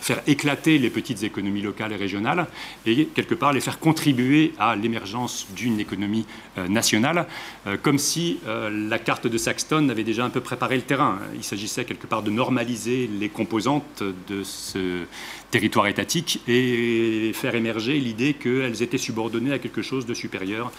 faire 0.00 0.22
éclater 0.26 0.78
les 0.78 0.90
petites 0.90 1.22
économies 1.22 1.62
locales 1.62 1.92
et 1.92 1.96
régionales 1.96 2.46
et 2.86 3.06
quelque 3.06 3.34
part 3.34 3.52
les 3.52 3.60
faire 3.60 3.78
contribuer 3.78 4.52
à 4.58 4.76
l'émergence 4.76 5.46
d'une 5.54 5.80
économie 5.80 6.26
euh, 6.58 6.68
nationale, 6.68 7.26
euh, 7.66 7.76
comme 7.80 7.98
si 7.98 8.38
euh, 8.46 8.70
la 8.88 8.98
carte 8.98 9.26
de 9.26 9.38
Saxton 9.38 9.88
avait 9.88 10.04
déjà 10.04 10.24
un 10.24 10.30
peu 10.30 10.40
préparé 10.40 10.76
le 10.76 10.82
terrain. 10.82 11.18
Il 11.34 11.44
s'agissait 11.44 11.84
quelque 11.84 12.06
part 12.06 12.22
de 12.22 12.30
normaliser 12.30 13.08
les 13.18 13.28
composantes 13.28 14.02
de 14.28 14.42
ce 14.42 15.04
territoire 15.50 15.86
étatique 15.86 16.40
et 16.46 17.32
faire 17.34 17.54
émerger 17.54 17.98
l'idée 17.98 18.34
qu'elles 18.34 18.82
étaient 18.82 18.98
subordonnées 18.98 19.52
à 19.52 19.58
quelque 19.58 19.82
chose 19.82 20.06
de 20.06 20.14
supérieur 20.14 20.72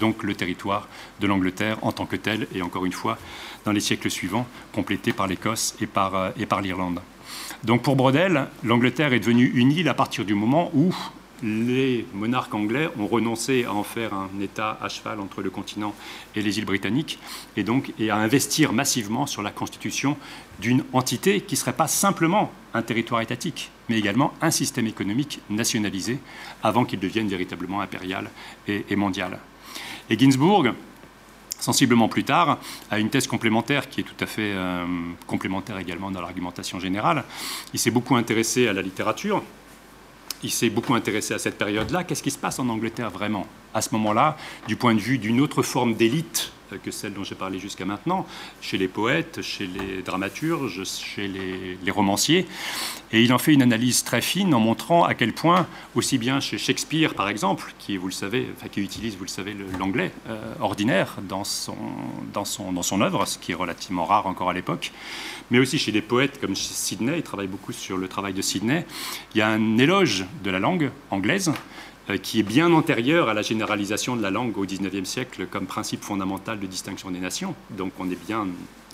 donc 0.00 0.24
le 0.24 0.34
territoire 0.34 0.88
de 1.20 1.28
l'Angleterre 1.28 1.78
en 1.82 1.92
tant 1.92 2.06
que 2.06 2.16
tel, 2.16 2.48
et 2.52 2.60
encore 2.60 2.86
une 2.86 2.92
fois, 2.92 3.18
dans 3.64 3.70
les 3.70 3.78
siècles 3.78 4.10
suivants, 4.10 4.48
complété 4.72 5.12
par 5.12 5.28
l'Écosse 5.28 5.76
et 5.80 5.86
par, 5.86 6.32
et 6.36 6.44
par 6.44 6.60
l'Irlande. 6.60 6.98
Donc 7.66 7.82
pour 7.82 7.96
Brodel, 7.96 8.46
l'Angleterre 8.62 9.12
est 9.12 9.18
devenue 9.18 9.50
une 9.52 9.72
île 9.72 9.88
à 9.88 9.94
partir 9.94 10.24
du 10.24 10.34
moment 10.34 10.70
où 10.72 10.94
les 11.42 12.06
monarques 12.14 12.54
anglais 12.54 12.88
ont 12.96 13.08
renoncé 13.08 13.64
à 13.64 13.72
en 13.72 13.82
faire 13.82 14.14
un 14.14 14.30
État 14.40 14.78
à 14.80 14.88
cheval 14.88 15.18
entre 15.18 15.42
le 15.42 15.50
continent 15.50 15.92
et 16.36 16.42
les 16.42 16.58
îles 16.58 16.64
britanniques, 16.64 17.18
et 17.56 17.64
donc 17.64 17.92
à 18.08 18.14
investir 18.14 18.72
massivement 18.72 19.26
sur 19.26 19.42
la 19.42 19.50
constitution 19.50 20.16
d'une 20.60 20.84
entité 20.92 21.40
qui 21.40 21.56
ne 21.56 21.58
serait 21.58 21.72
pas 21.72 21.88
simplement 21.88 22.52
un 22.72 22.82
territoire 22.82 23.20
étatique, 23.20 23.72
mais 23.88 23.98
également 23.98 24.32
un 24.42 24.52
système 24.52 24.86
économique 24.86 25.40
nationalisé 25.50 26.20
avant 26.62 26.84
qu'il 26.84 27.00
devienne 27.00 27.26
véritablement 27.26 27.80
impérial 27.80 28.30
et, 28.68 28.84
et 28.88 28.94
mondial. 28.94 29.40
Et 30.08 30.16
Ginsburg, 30.16 30.72
sensiblement 31.66 32.08
plus 32.08 32.24
tard, 32.24 32.58
à 32.90 32.98
une 32.98 33.10
thèse 33.10 33.26
complémentaire 33.26 33.88
qui 33.88 34.00
est 34.00 34.04
tout 34.04 34.24
à 34.24 34.26
fait 34.26 34.54
complémentaire 35.26 35.78
également 35.78 36.10
dans 36.12 36.20
l'argumentation 36.20 36.78
générale. 36.78 37.24
Il 37.74 37.80
s'est 37.80 37.90
beaucoup 37.90 38.14
intéressé 38.14 38.68
à 38.68 38.72
la 38.72 38.82
littérature, 38.82 39.42
il 40.42 40.50
s'est 40.50 40.70
beaucoup 40.70 40.94
intéressé 40.94 41.34
à 41.34 41.38
cette 41.38 41.58
période-là. 41.58 42.04
Qu'est-ce 42.04 42.22
qui 42.22 42.30
se 42.30 42.38
passe 42.38 42.58
en 42.58 42.68
Angleterre 42.68 43.10
vraiment 43.10 43.46
à 43.74 43.82
ce 43.82 43.90
moment-là, 43.92 44.36
du 44.68 44.76
point 44.76 44.94
de 44.94 45.00
vue 45.00 45.18
d'une 45.18 45.40
autre 45.40 45.62
forme 45.62 45.94
d'élite 45.94 46.52
euh, 46.52 46.55
que 46.82 46.90
celle 46.90 47.12
dont 47.14 47.24
j'ai 47.24 47.34
parlé 47.34 47.58
jusqu'à 47.58 47.84
maintenant, 47.84 48.26
chez 48.60 48.78
les 48.78 48.88
poètes, 48.88 49.42
chez 49.42 49.66
les 49.66 50.02
dramaturges, 50.02 50.82
chez 50.84 51.28
les, 51.28 51.90
romanciers. 51.90 52.46
Et 53.12 53.22
il 53.22 53.32
en 53.32 53.38
fait 53.38 53.54
une 53.54 53.62
analyse 53.62 54.02
très 54.02 54.20
fine 54.20 54.52
en 54.52 54.60
montrant 54.60 55.04
à 55.04 55.14
quel 55.14 55.32
point, 55.32 55.66
aussi 55.94 56.18
bien 56.18 56.40
chez 56.40 56.58
Shakespeare 56.58 57.14
par 57.14 57.28
exemple, 57.28 57.72
qui, 57.78 57.96
vous 57.96 58.08
le 58.08 58.12
savez, 58.12 58.48
enfin, 58.56 58.68
qui 58.68 58.80
utilise, 58.80 59.16
vous 59.16 59.24
le 59.24 59.30
savez, 59.30 59.56
l'anglais 59.78 60.12
euh, 60.28 60.54
ordinaire 60.60 61.16
dans 61.22 61.44
son, 61.44 61.76
dans, 62.32 62.44
son, 62.44 62.72
dans 62.72 62.82
son 62.82 63.00
œuvre, 63.00 63.26
ce 63.26 63.38
qui 63.38 63.52
est 63.52 63.54
relativement 63.54 64.04
rare 64.04 64.26
encore 64.26 64.50
à 64.50 64.52
l'époque, 64.52 64.92
mais 65.50 65.58
aussi 65.58 65.78
chez 65.78 65.92
des 65.92 66.02
poètes 66.02 66.40
comme 66.40 66.56
Sidney, 66.56 67.18
il 67.18 67.22
travaille 67.22 67.46
beaucoup 67.46 67.72
sur 67.72 67.96
le 67.96 68.08
travail 68.08 68.34
de 68.34 68.42
Sidney, 68.42 68.84
il 69.34 69.38
y 69.38 69.42
a 69.42 69.48
un 69.48 69.78
éloge 69.78 70.26
de 70.42 70.50
la 70.50 70.58
langue 70.58 70.90
anglaise 71.10 71.48
euh, 71.48 71.52
qui 72.22 72.38
est 72.38 72.44
bien 72.44 72.72
antérieure 72.72 73.28
à 73.28 73.34
la 73.34 73.42
généralisation 73.42 74.14
de 74.14 74.22
la 74.22 74.30
langue 74.30 74.56
au 74.58 74.64
XIXe 74.64 75.08
siècle 75.08 75.46
comme 75.50 75.66
principe 75.66 76.04
fondamental 76.04 76.60
de 76.60 76.66
distinction 76.66 77.10
des 77.10 77.18
nations. 77.18 77.54
Donc 77.70 77.92
on 77.98 78.08
est 78.10 78.26
bien 78.26 78.46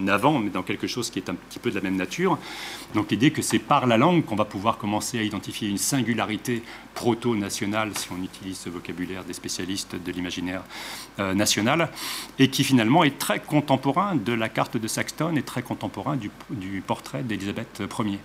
avant, 0.09 0.39
mais 0.39 0.51
dans 0.51 0.63
quelque 0.63 0.87
chose 0.87 1.11
qui 1.11 1.19
est 1.19 1.29
un 1.29 1.35
petit 1.35 1.59
peu 1.59 1.71
de 1.71 1.75
la 1.75 1.83
même 1.83 1.97
nature. 1.97 2.39
Donc 2.95 3.11
l'idée 3.11 3.31
que 3.31 3.43
c'est 3.43 3.59
par 3.59 3.87
la 3.87 3.99
langue 3.99 4.25
qu'on 4.25 4.37
va 4.37 4.47
pouvoir 4.47 4.79
commencer 4.79 5.19
à 5.19 5.23
identifier 5.23 5.69
une 5.69 5.79
singularité 5.79 6.63
proto-nationale, 6.95 7.91
si 7.97 8.09
on 8.13 8.23
utilise 8.23 8.59
ce 8.59 8.71
vocabulaire 8.71 9.25
des 9.25 9.35
spécialistes 9.35 9.97
de 9.97 10.13
l'imaginaire 10.13 10.63
euh, 11.19 11.35
national, 11.35 11.91
et 12.39 12.49
qui 12.49 12.65
finalement 12.65 13.05
est 13.05 13.19
très 13.19 13.41
contemporain 13.41 14.15
de 14.17 14.33
la 14.33 14.49
carte 14.49 14.77
de 14.79 14.89
Saxton 14.89 15.37
et 15.37 15.43
très 15.43 15.63
contemporain 15.63 16.17
du, 16.17 16.31
du 16.51 16.83
portrait 16.87 17.23
d'Élisabeth 17.23 17.83
Ier. 17.99 18.19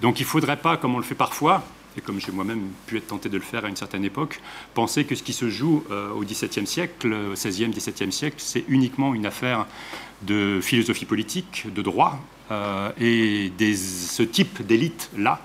Donc 0.00 0.20
il 0.20 0.24
ne 0.24 0.28
faudrait 0.28 0.58
pas, 0.58 0.76
comme 0.76 0.94
on 0.94 0.98
le 0.98 1.04
fait 1.04 1.14
parfois, 1.14 1.64
et 1.96 2.00
comme 2.00 2.20
j'ai 2.20 2.32
moi-même 2.32 2.68
pu 2.86 2.98
être 2.98 3.08
tenté 3.08 3.28
de 3.28 3.36
le 3.36 3.42
faire 3.42 3.64
à 3.64 3.68
une 3.68 3.76
certaine 3.76 4.04
époque, 4.04 4.40
penser 4.74 5.04
que 5.04 5.14
ce 5.14 5.22
qui 5.22 5.32
se 5.32 5.48
joue 5.48 5.84
euh, 5.90 6.10
au 6.10 6.22
XVIIe 6.22 6.66
siècle, 6.66 7.12
au 7.12 7.32
XVIe, 7.32 7.68
XVIIe 7.68 8.12
siècle, 8.12 8.36
c'est 8.38 8.64
uniquement 8.68 9.14
une 9.14 9.26
affaire 9.26 9.66
de 10.22 10.60
philosophie 10.62 11.06
politique, 11.06 11.66
de 11.72 11.82
droit, 11.82 12.20
euh, 12.50 12.90
et 13.00 13.50
des, 13.56 13.74
ce 13.74 14.22
type 14.22 14.62
d'élite-là, 14.62 15.40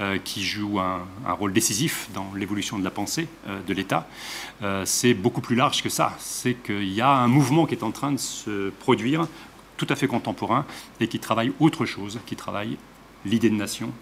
euh, 0.00 0.18
qui 0.24 0.42
joue 0.42 0.78
un, 0.80 1.02
rôle 1.32 1.52
décisif 1.52 2.08
dans 2.14 2.32
l'évolution 2.34 2.78
de 2.78 2.84
la 2.84 2.90
pensée 2.90 3.28
de 3.66 3.74
l'État, 3.74 4.08
c'est 4.84 5.14
beaucoup 5.14 5.42
plus 5.42 5.56
large 5.56 5.82
que 5.82 5.88
ça. 5.88 6.16
C'est 6.18 6.54
qu'il 6.54 6.92
y 6.92 7.02
a 7.02 7.10
un 7.10 7.28
mouvement 7.28 7.66
qui 7.66 7.74
est 7.74 7.82
en 7.82 7.90
train 7.90 8.12
de 8.12 8.18
se 8.18 8.70
produire, 8.70 9.28
tout 9.76 9.86
à 9.90 9.96
fait 9.96 10.06
contemporain, 10.06 10.64
et 11.00 11.08
qui 11.08 11.18
travaille 11.18 11.52
autre 11.60 11.84
chose, 11.84 12.18
qui 12.26 12.34
travaille 12.34 12.78
l'idée 13.24 13.50
de 13.50 13.54
nation 13.54 13.92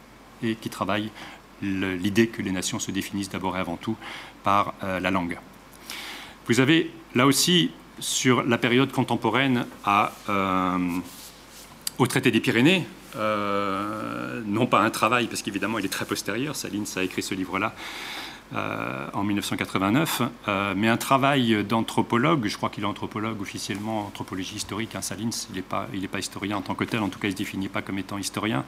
et 0.42 0.54
qui 0.54 0.70
travaille 0.70 1.10
l'idée 1.62 2.28
que 2.28 2.42
les 2.42 2.52
nations 2.52 2.78
se 2.78 2.90
définissent 2.90 3.30
d'abord 3.30 3.56
et 3.56 3.60
avant 3.60 3.76
tout 3.76 3.96
par 4.42 4.74
euh, 4.82 5.00
la 5.00 5.10
langue. 5.10 5.38
Vous 6.46 6.60
avez 6.60 6.90
là 7.14 7.26
aussi, 7.26 7.70
sur 8.00 8.42
la 8.42 8.58
période 8.58 8.92
contemporaine 8.92 9.66
euh, 10.28 10.78
au 11.98 12.06
traité 12.06 12.30
des 12.30 12.40
Pyrénées, 12.40 12.86
euh, 13.16 14.40
non 14.46 14.66
pas 14.66 14.80
un 14.80 14.90
travail, 14.90 15.26
parce 15.26 15.42
qu'évidemment 15.42 15.78
il 15.78 15.84
est 15.84 15.90
très 15.90 16.04
postérieur, 16.04 16.54
Salines 16.54 16.86
a 16.96 17.02
écrit 17.02 17.22
ce 17.22 17.34
livre-là 17.34 17.74
en 18.54 19.24
1989, 19.24 20.22
euh, 20.48 20.74
mais 20.76 20.88
un 20.88 20.96
travail 20.96 21.64
d'anthropologue, 21.64 22.46
je 22.46 22.56
crois 22.56 22.70
qu'il 22.70 22.84
est 22.84 22.86
anthropologue 22.86 23.40
officiellement, 23.42 24.06
anthropologie 24.06 24.56
historique, 24.56 24.94
hein, 24.94 25.02
Salins, 25.02 25.30
il 25.50 25.56
n'est 25.56 25.62
pas, 25.62 25.86
pas, 26.10 26.18
historien 26.18 26.56
en 26.56 26.62
tant 26.62 26.74
que 26.74 26.84
tel, 26.84 27.00
en 27.00 27.08
tout 27.08 27.18
cas 27.18 27.28
il 27.28 27.32
ne 27.32 27.36
se 27.36 27.38
définit 27.38 27.68
pas 27.68 27.82
comme 27.82 27.98
étant 27.98 28.16
historien, 28.16 28.64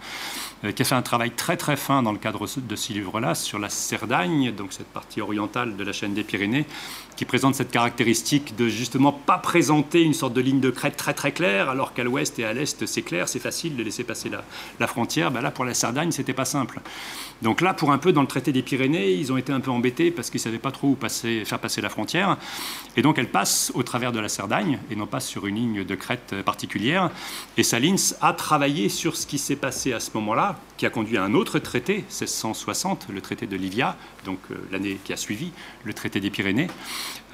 euh, 0.65 0.73
qui 0.73 0.83
a 0.83 0.85
fait 0.85 0.95
un 0.95 1.03
travail 1.03 1.31
très 1.31 1.57
très 1.57 1.77
fin 1.77 2.03
dans 2.03 2.13
le 2.13 2.19
cadre 2.19 2.47
de 2.57 2.77
ce 2.77 2.93
livre-là 2.93 3.35
sur 3.35 3.59
la 3.59 3.71
Cerdagne, 3.71 4.53
donc 4.53 4.73
cette 4.73 4.89
partie 4.89 5.21
orientale 5.21 5.77
de 5.77 5.85
la 5.85 5.93
chaîne 5.93 6.13
des 6.13 6.25
Pyrénées, 6.25 6.67
qui 7.17 7.25
présente 7.25 7.55
cette 7.55 7.71
caractéristique 7.71 8.57
de 8.57 8.69
justement 8.69 9.13
pas 9.13 9.39
présenter 9.39 10.03
une 10.03 10.15
sorte 10.15 10.35
de 10.35 10.41
ligne 10.41 10.61
de 10.61 10.71
crête 10.71 10.97
très 10.97 11.15
très 11.15 11.33
claire, 11.33 11.71
alors 11.71 11.95
qu'à 11.95 12.05
l'ouest 12.05 12.39
et 12.39 12.45
à 12.45 12.53
l'est 12.53 12.85
c'est 12.85 13.03
clair, 13.03 13.29
c'est 13.29 13.39
facile 13.39 13.77
de 13.77 13.83
laisser 13.83 14.05
passer 14.05 14.29
la, 14.29 14.45
la 14.79 14.87
frontière, 14.87 15.31
ben 15.31 15.41
là 15.41 15.51
pour 15.51 15.65
la 15.65 15.75
Cerdagne 15.75 16.13
c'était 16.13 16.35
pas 16.35 16.45
simple. 16.45 16.81
Donc 17.43 17.63
là 17.63 17.73
pour 17.73 17.93
un 17.93 17.99
peu 17.99 18.13
dans 18.13 18.23
le 18.23 18.27
traité 18.27 18.53
des 18.53 18.63
Pyrénées, 18.63 19.13
ils 19.13 19.33
ont 19.33 19.37
été 19.39 19.53
un 19.53 19.61
peu 19.61 19.70
embêtés 19.71 20.11
parce 20.11 20.31
qu'ils 20.31 20.41
ne 20.41 20.45
savaient 20.45 20.59
pas 20.59 20.71
trop 20.71 20.89
où 20.89 20.95
passer, 20.95 21.45
faire 21.45 21.59
passer 21.59 21.81
la 21.81 21.89
frontière. 21.89 22.37
Et 22.97 23.03
donc 23.03 23.19
elle 23.19 23.31
passe 23.31 23.73
au 23.75 23.83
travers 23.83 24.13
de 24.13 24.21
la 24.21 24.29
Cerdagne 24.29 24.79
et 24.91 24.97
non 24.97 25.07
pas 25.07 25.21
sur 25.21 25.47
une 25.47 25.57
ligne 25.57 25.85
de 25.85 25.95
crête 25.95 26.35
particulière. 26.45 27.11
Et 27.57 27.63
Salins 27.63 28.15
a 28.21 28.33
travaillé 28.33 28.89
sur 28.89 29.17
ce 29.17 29.27
qui 29.27 29.39
s'est 29.39 29.57
passé 29.57 29.93
à 29.93 30.01
ce 30.01 30.11
moment-là, 30.15 30.59
qui 30.77 30.87
a 30.87 30.91
conduit 30.91 31.17
à 31.17 31.25
un 31.25 31.35
autre 31.35 31.59
traité, 31.59 31.97
1660, 31.97 33.07
le 33.13 33.21
traité 33.21 33.47
de 33.47 33.57
Livia, 33.57 33.97
donc 34.25 34.39
euh, 34.51 34.55
l'année 34.73 34.99
qui 35.05 35.13
a 35.13 35.17
suivi, 35.17 35.53
le 35.85 35.95
traité 35.95 36.21
des 36.21 36.31
Pyrénées, 36.31 36.69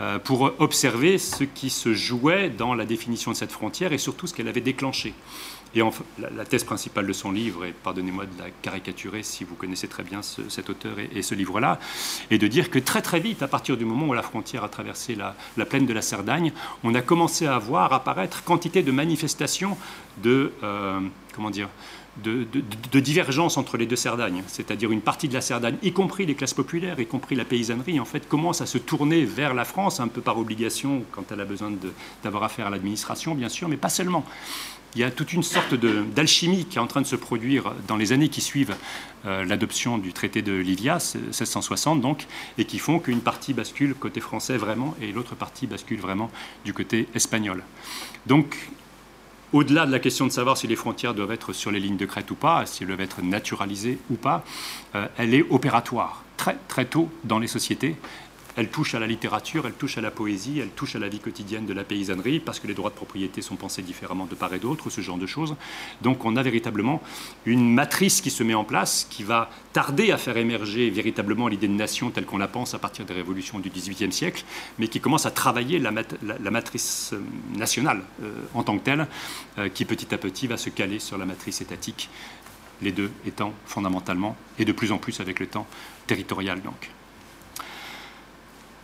euh, 0.00 0.18
pour 0.18 0.52
observer 0.58 1.18
ce 1.18 1.44
qui 1.44 1.70
se 1.70 1.94
jouait 1.94 2.50
dans 2.50 2.74
la 2.74 2.84
définition 2.84 3.30
de 3.30 3.36
cette 3.36 3.52
frontière 3.52 3.92
et 3.92 3.98
surtout 3.98 4.26
ce 4.26 4.34
qu'elle 4.34 4.48
avait 4.48 4.60
déclenché. 4.60 5.14
Et 5.74 5.82
la, 6.18 6.44
thèse 6.44 6.64
principale 6.64 7.06
de 7.06 7.12
son 7.12 7.30
livre, 7.30 7.66
et 7.66 7.72
pardonnez-moi 7.72 8.24
de 8.24 8.38
la 8.38 8.50
caricaturer 8.62 9.22
si 9.22 9.44
vous 9.44 9.56
connaissez 9.56 9.88
très 9.88 10.02
bien 10.02 10.20
cet 10.22 10.70
auteur 10.70 10.96
et, 10.98 11.22
ce 11.22 11.34
livre-là, 11.34 11.78
est 12.30 12.38
de 12.38 12.46
dire 12.46 12.70
que 12.70 12.78
très 12.78 13.02
très 13.02 13.20
vite, 13.20 13.42
à 13.42 13.48
partir 13.48 13.76
du 13.76 13.84
moment 13.84 14.06
où 14.06 14.14
la 14.14 14.22
frontière 14.22 14.64
a 14.64 14.68
traversé 14.68 15.14
la, 15.14 15.66
plaine 15.66 15.84
de 15.84 15.92
la 15.92 16.02
Cerdagne, 16.02 16.52
on 16.82 16.94
a 16.94 17.02
commencé 17.02 17.46
à 17.46 17.58
voir 17.58 17.92
apparaître 17.92 18.42
quantité 18.42 18.82
de 18.82 18.90
manifestations 18.90 19.76
de, 20.22 20.52
euh, 20.62 21.00
comment 21.34 21.50
dire, 21.50 21.68
de, 22.22 23.00
divergence 23.00 23.56
entre 23.56 23.76
les 23.76 23.86
deux 23.86 23.96
Cerdagnes, 23.96 24.42
c'est-à-dire 24.46 24.90
une 24.90 25.00
partie 25.00 25.28
de 25.28 25.34
la 25.34 25.40
Cerdagne, 25.40 25.76
y 25.82 25.92
compris 25.92 26.26
les 26.26 26.34
classes 26.34 26.54
populaires, 26.54 26.98
y 26.98 27.06
compris 27.06 27.34
la 27.36 27.44
paysannerie, 27.44 28.00
en 28.00 28.04
fait, 28.04 28.28
commence 28.28 28.60
à 28.60 28.66
se 28.66 28.78
tourner 28.78 29.24
vers 29.24 29.54
la 29.54 29.64
France, 29.64 30.00
un 30.00 30.08
peu 30.08 30.20
par 30.20 30.38
obligation, 30.38 31.04
quand 31.12 31.30
elle 31.30 31.40
a 31.40 31.44
besoin 31.44 31.72
d'avoir 32.22 32.44
affaire 32.44 32.66
à 32.66 32.70
l'administration, 32.70 33.34
bien 33.34 33.48
sûr, 33.48 33.68
mais 33.68 33.76
pas 33.76 33.88
seulement 33.88 34.24
il 34.96 35.00
y 35.00 35.04
a 35.04 35.10
toute 35.10 35.34
une 35.34 35.42
sorte 35.42 35.74
d'alchimie 35.74 36.64
qui 36.64 36.78
est 36.78 36.80
en 36.80 36.86
train 36.86 37.02
de 37.02 37.06
se 37.06 37.16
produire 37.16 37.74
dans 37.86 37.98
les 37.98 38.12
années 38.12 38.30
qui 38.30 38.40
suivent 38.40 38.74
euh, 39.26 39.44
l'adoption 39.44 39.98
du 39.98 40.14
traité 40.14 40.40
de 40.40 40.52
Livia, 40.52 40.94
1660 40.94 42.00
donc, 42.00 42.26
et 42.56 42.64
qui 42.64 42.78
font 42.78 42.98
qu'une 42.98 43.20
partie 43.20 43.52
bascule 43.52 43.94
côté 43.94 44.22
français 44.22 44.56
vraiment 44.56 44.96
et 45.02 45.12
l'autre 45.12 45.34
partie 45.34 45.66
bascule 45.66 46.00
vraiment 46.00 46.30
du 46.64 46.72
côté 46.72 47.08
espagnol. 47.14 47.62
Donc, 48.24 48.70
au-delà 49.52 49.84
de 49.84 49.92
la 49.92 49.98
question 49.98 50.26
de 50.26 50.32
savoir 50.32 50.56
si 50.56 50.66
les 50.66 50.76
frontières 50.76 51.12
doivent 51.12 51.32
être 51.32 51.52
sur 51.52 51.70
les 51.70 51.78
lignes 51.78 51.98
de 51.98 52.06
crête 52.06 52.30
ou 52.30 52.34
pas, 52.34 52.64
si 52.64 52.82
elles 52.82 52.88
doivent 52.88 53.00
être 53.02 53.20
naturalisées 53.20 53.98
ou 54.08 54.14
pas, 54.14 54.44
euh, 54.94 55.06
elle 55.18 55.34
est 55.34 55.44
opératoire 55.50 56.24
très 56.38 56.56
très 56.68 56.86
tôt 56.86 57.10
dans 57.24 57.38
les 57.38 57.48
sociétés 57.48 57.96
elle 58.56 58.70
touche 58.70 58.94
à 58.94 58.98
la 58.98 59.06
littérature, 59.06 59.66
elle 59.66 59.74
touche 59.74 59.98
à 59.98 60.00
la 60.00 60.10
poésie, 60.10 60.58
elle 60.60 60.70
touche 60.70 60.96
à 60.96 60.98
la 60.98 61.08
vie 61.08 61.18
quotidienne 61.18 61.66
de 61.66 61.74
la 61.74 61.84
paysannerie, 61.84 62.40
parce 62.40 62.58
que 62.58 62.66
les 62.66 62.74
droits 62.74 62.90
de 62.90 62.94
propriété 62.94 63.42
sont 63.42 63.56
pensés 63.56 63.82
différemment 63.82 64.24
de 64.24 64.34
part 64.34 64.52
et 64.54 64.58
d'autre, 64.58 64.88
ce 64.88 65.00
genre 65.02 65.18
de 65.18 65.26
choses. 65.26 65.54
Donc 66.02 66.24
on 66.24 66.36
a 66.36 66.42
véritablement 66.42 67.02
une 67.44 67.72
matrice 67.72 68.20
qui 68.20 68.30
se 68.30 68.42
met 68.42 68.54
en 68.54 68.64
place, 68.64 69.06
qui 69.10 69.22
va 69.22 69.50
tarder 69.72 70.10
à 70.10 70.16
faire 70.16 70.38
émerger 70.38 70.88
véritablement 70.88 71.48
l'idée 71.48 71.68
de 71.68 71.74
nation 71.74 72.10
telle 72.10 72.24
qu'on 72.24 72.38
la 72.38 72.48
pense 72.48 72.74
à 72.74 72.78
partir 72.78 73.04
des 73.04 73.12
révolutions 73.12 73.58
du 73.58 73.68
XVIIIe 73.68 74.12
siècle, 74.12 74.44
mais 74.78 74.88
qui 74.88 75.00
commence 75.00 75.26
à 75.26 75.30
travailler 75.30 75.78
la, 75.78 75.90
matrice 76.50 77.10
euh, 77.12 77.20
nationale 77.56 78.02
euh, 78.22 78.32
en 78.54 78.62
tant 78.62 78.78
que 78.78 78.84
telle, 78.84 79.06
euh, 79.58 79.68
qui 79.68 79.84
petit 79.84 80.14
à 80.14 80.18
petit 80.18 80.46
va 80.46 80.56
se 80.56 80.70
caler 80.70 80.98
sur 80.98 81.18
la 81.18 81.26
matrice 81.26 81.60
étatique, 81.60 82.08
les 82.80 82.92
deux 82.92 83.10
étant 83.26 83.52
fondamentalement, 83.66 84.36
et 84.58 84.64
de 84.64 84.72
plus 84.72 84.92
en 84.92 84.98
plus 84.98 85.20
avec 85.20 85.40
le 85.40 85.46
temps, 85.46 85.66
territorial 86.06 86.62
donc. 86.62 86.90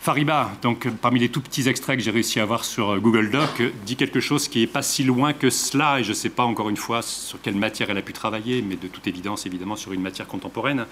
Fariba, 0.03 0.51
donc 0.63 0.89
parmi 1.01 1.21
les 1.21 1.29
tout 1.29 1.41
petits 1.41 1.69
extraits 1.69 1.97
que 1.97 2.03
j'ai 2.03 2.11
réussi 2.11 2.41
à 2.41 2.43
avoir 2.43 2.65
sur 2.65 2.91
euh, 2.91 2.99
Google 2.99 3.31
Doc, 3.31 3.63
dit 3.87 3.95
quelque 3.95 4.19
chose 4.19 4.49
qui 4.49 4.59
n'est 4.59 4.67
pas 4.67 4.83
si 4.83 5.05
loin 5.05 5.33
que 5.33 5.49
cela, 5.49 6.01
et 6.01 6.03
je 6.03 6.09
ne 6.09 6.15
sais 6.15 6.29
pas 6.29 6.43
encore 6.43 6.69
une 6.71 6.77
fois 6.77 7.03
sur 7.03 7.41
quelle 7.41 7.55
matière 7.55 7.89
elle 7.89 7.99
a 7.99 8.03
pu 8.03 8.13
travailler, 8.13 8.63
mais 8.63 8.75
de 8.75 8.89
toute 8.89 9.07
évidence 9.07 9.47
évidemment 9.47 9.77
sur 9.77 9.93
une 9.93 10.03
matière 10.03 10.27
contemporaine, 10.27 10.87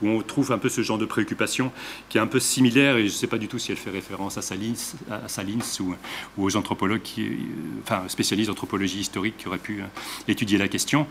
où 0.00 0.08
on 0.08 0.22
trouve 0.22 0.50
un 0.50 0.56
peu 0.56 0.70
ce 0.70 0.80
genre 0.80 0.96
de 0.96 1.04
préoccupation 1.04 1.72
qui 2.08 2.16
est 2.16 2.22
un 2.22 2.26
peu 2.26 2.40
similaire, 2.40 2.96
et 2.96 3.00
je 3.00 3.12
ne 3.12 3.18
sais 3.18 3.26
pas 3.26 3.36
du 3.36 3.48
tout 3.48 3.58
si 3.58 3.70
elle 3.70 3.76
fait 3.76 3.90
référence 3.90 4.38
à 4.38 4.40
Salins, 4.40 4.72
ou, 5.80 5.94
aux 6.38 6.56
anthropologues, 6.56 7.02
euh, 7.18 7.36
enfin 7.82 8.04
spécialistes 8.08 8.48
d'anthropologie 8.48 9.00
historique 9.00 9.36
qui 9.36 9.46
auraient 9.46 9.58
pu 9.58 9.82
euh, 9.82 9.86
étudier 10.26 10.56
la 10.56 10.68
question, 10.68 11.06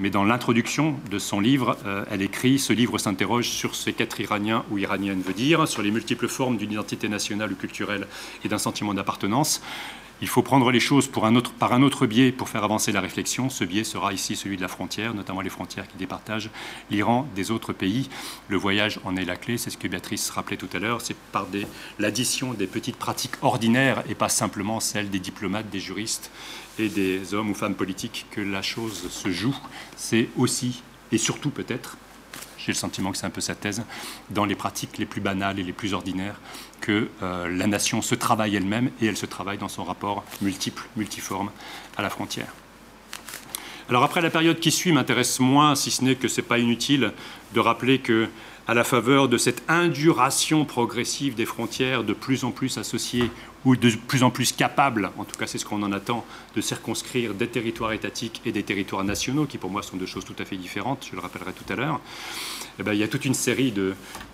mais 0.00 0.10
dans 0.10 0.24
l'introduction 0.24 0.96
de 1.08 1.20
son 1.20 1.38
livre, 1.38 1.76
elle 2.10 2.22
écrit, 2.22 2.58
ce 2.58 2.72
livre 2.72 2.98
s'interroge 2.98 3.48
sur 3.48 3.76
ce 3.76 3.90
qu'être 3.90 4.18
iranien 4.18 4.64
ou 4.72 4.78
iranienne 4.78 5.22
veut 5.24 5.34
dire, 5.34 5.68
sur 5.68 5.82
les 5.82 5.92
multiples 5.92 6.26
formes 6.26 6.56
d'une 6.56 6.72
identité 6.72 6.95
nationale 7.04 7.52
ou 7.52 7.56
culturelle 7.56 8.06
et 8.44 8.48
d'un 8.48 8.58
sentiment 8.58 8.94
d'appartenance. 8.94 9.60
Il 10.22 10.28
faut 10.28 10.42
prendre 10.42 10.70
les 10.70 10.80
choses 10.80 11.08
par 11.08 11.24
un 11.24 11.82
autre 11.82 12.06
biais 12.06 12.32
pour 12.32 12.48
faire 12.48 12.64
avancer 12.64 12.90
la 12.90 13.02
réflexion. 13.02 13.50
Ce 13.50 13.64
biais 13.64 13.84
sera 13.84 14.14
ici 14.14 14.34
celui 14.34 14.56
de 14.56 14.62
la 14.62 14.68
frontière, 14.68 15.12
notamment 15.12 15.42
les 15.42 15.50
frontières 15.50 15.86
qui 15.86 15.98
départagent 15.98 16.48
l'Iran 16.90 17.28
des 17.34 17.50
autres 17.50 17.74
pays. 17.74 18.08
Le 18.48 18.56
voyage 18.56 18.98
en 19.04 19.14
est 19.16 19.26
la 19.26 19.36
clé, 19.36 19.58
c'est 19.58 19.68
ce 19.68 19.76
que 19.76 19.88
Béatrice 19.88 20.30
rappelait 20.30 20.56
tout 20.56 20.70
à 20.72 20.78
l'heure. 20.78 21.02
C'est 21.02 21.16
par 21.32 21.46
l'addition 21.98 22.54
des 22.54 22.66
petites 22.66 22.96
pratiques 22.96 23.34
ordinaires 23.42 24.02
et 24.08 24.14
pas 24.14 24.30
simplement 24.30 24.80
celles 24.80 25.10
des 25.10 25.18
diplomates, 25.18 25.68
des 25.68 25.80
juristes 25.80 26.30
et 26.78 26.88
des 26.88 27.34
hommes 27.34 27.50
ou 27.50 27.54
femmes 27.54 27.74
politiques 27.74 28.24
que 28.30 28.40
la 28.40 28.62
chose 28.62 29.10
se 29.10 29.30
joue. 29.30 29.56
C'est 29.96 30.30
aussi 30.38 30.82
et 31.12 31.18
surtout 31.18 31.50
peut-être 31.50 31.98
j'ai 32.66 32.72
le 32.72 32.76
sentiment 32.76 33.12
que 33.12 33.18
c'est 33.18 33.26
un 33.26 33.30
peu 33.30 33.40
sa 33.40 33.54
thèse, 33.54 33.82
dans 34.30 34.44
les 34.44 34.56
pratiques 34.56 34.98
les 34.98 35.06
plus 35.06 35.20
banales 35.20 35.60
et 35.60 35.62
les 35.62 35.72
plus 35.72 35.94
ordinaires, 35.94 36.40
que 36.80 37.08
euh, 37.22 37.48
la 37.48 37.68
nation 37.68 38.02
se 38.02 38.16
travaille 38.16 38.56
elle-même 38.56 38.90
et 39.00 39.06
elle 39.06 39.16
se 39.16 39.26
travaille 39.26 39.58
dans 39.58 39.68
son 39.68 39.84
rapport 39.84 40.24
multiple, 40.42 40.82
multiforme 40.96 41.50
à 41.96 42.02
la 42.02 42.10
frontière. 42.10 42.52
Alors 43.88 44.02
après, 44.02 44.20
la 44.20 44.30
période 44.30 44.58
qui 44.58 44.72
suit 44.72 44.90
m'intéresse 44.90 45.38
moins, 45.38 45.76
si 45.76 45.92
ce 45.92 46.02
n'est 46.02 46.16
que 46.16 46.26
ce 46.26 46.40
n'est 46.40 46.46
pas 46.46 46.58
inutile 46.58 47.12
de 47.54 47.60
rappeler 47.60 48.00
que 48.00 48.28
à 48.66 48.74
la 48.74 48.82
faveur 48.82 49.28
de 49.28 49.38
cette 49.38 49.62
induration 49.68 50.64
progressive 50.64 51.36
des 51.36 51.46
frontières 51.46 52.02
de 52.02 52.12
plus 52.12 52.42
en 52.42 52.50
plus 52.50 52.78
associées 52.78 53.30
ou 53.66 53.74
de 53.74 53.90
plus 53.90 54.22
en 54.22 54.30
plus 54.30 54.52
capables, 54.52 55.10
en 55.18 55.24
tout 55.24 55.36
cas 55.36 55.46
c'est 55.46 55.58
ce 55.58 55.66
qu'on 55.66 55.82
en 55.82 55.92
attend, 55.92 56.24
de 56.54 56.60
circonscrire 56.60 57.34
des 57.34 57.48
territoires 57.48 57.92
étatiques 57.92 58.40
et 58.46 58.52
des 58.52 58.62
territoires 58.62 59.02
nationaux, 59.02 59.44
qui 59.44 59.58
pour 59.58 59.70
moi 59.70 59.82
sont 59.82 59.96
deux 59.96 60.06
choses 60.06 60.24
tout 60.24 60.36
à 60.38 60.44
fait 60.44 60.56
différentes, 60.56 61.08
je 61.10 61.16
le 61.16 61.20
rappellerai 61.20 61.52
tout 61.52 61.70
à 61.70 61.74
l'heure, 61.74 62.00
eh 62.78 62.82
ben, 62.82 62.92
il 62.92 62.98
y 62.98 63.02
a 63.02 63.08
toute 63.08 63.24
une 63.24 63.34
série 63.34 63.72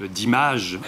d'images, 0.01 0.78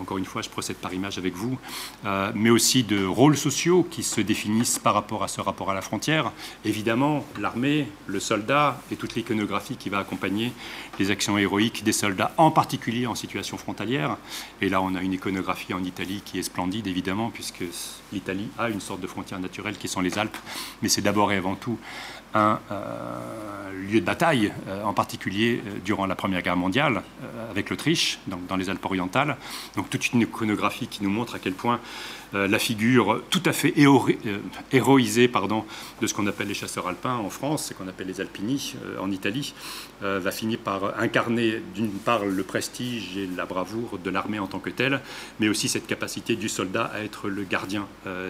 encore 0.00 0.18
une 0.18 0.24
fois 0.24 0.42
je 0.42 0.48
procède 0.48 0.76
par 0.76 0.92
image 0.92 1.18
avec 1.18 1.34
vous, 1.34 1.58
euh, 2.04 2.32
mais 2.34 2.50
aussi 2.50 2.82
de 2.82 3.04
rôles 3.04 3.36
sociaux 3.36 3.86
qui 3.88 4.02
se 4.02 4.20
définissent 4.20 4.78
par 4.78 4.94
rapport 4.94 5.22
à 5.22 5.28
ce 5.28 5.40
rapport 5.40 5.70
à 5.70 5.74
la 5.74 5.82
frontière. 5.82 6.32
Évidemment, 6.64 7.24
l'armée, 7.40 7.88
le 8.06 8.20
soldat 8.20 8.80
et 8.90 8.96
toute 8.96 9.14
l'iconographie 9.14 9.76
qui 9.76 9.88
va 9.88 9.98
accompagner 9.98 10.52
les 10.98 11.10
actions 11.10 11.38
héroïques 11.38 11.84
des 11.84 11.92
soldats, 11.92 12.32
en 12.36 12.50
particulier 12.50 13.06
en 13.06 13.14
situation 13.14 13.56
frontalière. 13.56 14.16
Et 14.60 14.68
là, 14.68 14.82
on 14.82 14.94
a 14.94 15.02
une 15.02 15.12
iconographie 15.12 15.74
en 15.74 15.84
Italie 15.84 16.22
qui 16.24 16.38
est 16.38 16.42
splendide, 16.42 16.86
évidemment, 16.86 17.30
puisque 17.30 17.64
l'Italie 18.12 18.48
a 18.58 18.68
une 18.68 18.80
sorte 18.80 19.00
de 19.00 19.06
frontière 19.06 19.40
naturelle 19.40 19.76
qui 19.76 19.88
sont 19.88 20.00
les 20.00 20.18
Alpes, 20.18 20.36
mais 20.82 20.88
c'est 20.88 21.02
d'abord 21.02 21.32
et 21.32 21.36
avant 21.36 21.54
tout 21.54 21.78
un 22.36 22.60
euh, 22.70 23.72
lieu 23.90 24.00
de 24.00 24.04
bataille, 24.04 24.52
euh, 24.68 24.82
en 24.82 24.92
particulier 24.92 25.62
euh, 25.66 25.78
durant 25.84 26.06
la 26.06 26.14
Première 26.14 26.42
Guerre 26.42 26.56
mondiale 26.56 27.02
avec 27.50 27.70
l'Autriche, 27.70 28.18
dans 28.26 28.56
les 28.56 28.68
Alpes 28.68 28.84
orientales. 28.84 29.36
Donc 29.76 29.88
toute 29.88 30.12
une 30.12 30.20
iconographie 30.20 30.88
qui 30.88 31.02
nous 31.02 31.10
montre 31.10 31.36
à 31.36 31.38
quel 31.38 31.54
point 31.54 31.80
la 32.32 32.58
figure 32.58 33.22
tout 33.30 33.40
à 33.46 33.52
fait 33.52 33.72
héroïsée 34.72 35.28
pardon, 35.28 35.64
de 36.02 36.06
ce 36.06 36.12
qu'on 36.12 36.26
appelle 36.26 36.48
les 36.48 36.54
chasseurs 36.54 36.86
alpins 36.86 37.14
en 37.14 37.30
France, 37.30 37.68
ce 37.68 37.74
qu'on 37.74 37.88
appelle 37.88 38.08
les 38.08 38.20
alpini 38.20 38.74
en 39.00 39.10
Italie, 39.10 39.54
va 40.02 40.30
finir 40.30 40.58
par 40.58 41.00
incarner 41.00 41.62
d'une 41.74 41.90
part 41.90 42.26
le 42.26 42.42
prestige 42.42 43.16
et 43.16 43.26
la 43.34 43.46
bravoure 43.46 43.98
de 43.98 44.10
l'armée 44.10 44.38
en 44.38 44.48
tant 44.48 44.58
que 44.58 44.70
telle, 44.70 45.00
mais 45.40 45.48
aussi 45.48 45.68
cette 45.68 45.86
capacité 45.86 46.36
du 46.36 46.50
soldat 46.50 46.90
à 46.92 47.00
être 47.00 47.28
le 47.28 47.44
gardien 47.44 47.86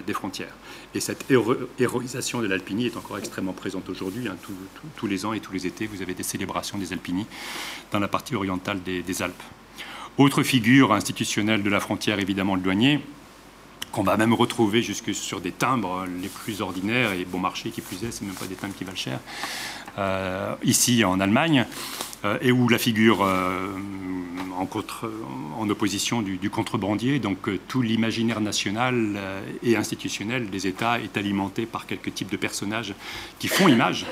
des 0.06 0.12
frontières. 0.12 0.54
Et 0.94 1.00
cette 1.00 1.24
héroïsation 1.80 2.42
de 2.42 2.46
l'alpini 2.46 2.86
est 2.86 2.96
encore 2.96 3.18
extrêmement 3.18 3.54
présente 3.54 3.88
aujourd'hui. 3.88 3.95
Hein. 4.02 4.36
tous 4.96 5.06
les 5.06 5.24
ans 5.24 5.32
et 5.32 5.40
tous 5.40 5.52
les 5.52 5.66
étés, 5.66 5.86
vous 5.86 6.02
avez 6.02 6.14
des 6.14 6.22
célébrations 6.22 6.78
des 6.78 6.92
alpini 6.92 7.26
dans 7.92 7.98
la 7.98 8.08
partie 8.08 8.34
orientale 8.34 8.80
des, 8.82 9.22
Alpes. 9.22 9.42
Autre 10.18 10.42
figure 10.42 10.92
institutionnelle 10.92 11.62
de 11.62 11.70
la 11.70 11.80
frontière, 11.80 12.18
évidemment, 12.18 12.54
le 12.54 12.60
douanier 12.60 13.00
qu'on 13.92 14.02
va 14.02 14.16
même 14.16 14.34
retrouver 14.34 14.82
jusque 14.82 15.14
sur 15.14 15.40
des 15.40 15.52
timbres 15.52 16.04
les 16.20 16.28
plus 16.28 16.60
ordinaires 16.60 17.12
et 17.12 17.24
bon 17.24 17.38
marché 17.38 17.70
qui 17.70 17.80
plus 17.80 18.04
est, 18.04 18.10
c'est 18.10 18.24
même 18.24 18.34
pas 18.34 18.46
des 18.46 18.54
timbres 18.54 18.74
qui 18.76 18.84
valent 18.84 18.96
cher. 18.96 19.20
Euh, 19.98 20.54
ici 20.62 21.04
en 21.04 21.20
Allemagne, 21.20 21.66
et 22.40 22.52
où 22.52 22.68
la 22.68 22.78
figure 22.78 23.22
euh, 23.22 23.68
en, 24.58 25.68
opposition 25.68 26.22
du, 26.22 26.50
contrebandier, 26.50 27.18
donc 27.18 27.48
tout 27.68 27.82
l'imaginaire 27.82 28.40
national 28.40 29.18
et 29.62 29.76
institutionnel 29.76 30.48
des 30.48 30.66
États 30.66 31.00
est 31.00 31.16
alimenté 31.16 31.66
par 31.66 31.86
quelques 31.86 32.14
types 32.14 32.30
de 32.30 32.36
personnages 32.36 32.94
qui 33.38 33.48
font 33.48 33.68
image 33.68 34.06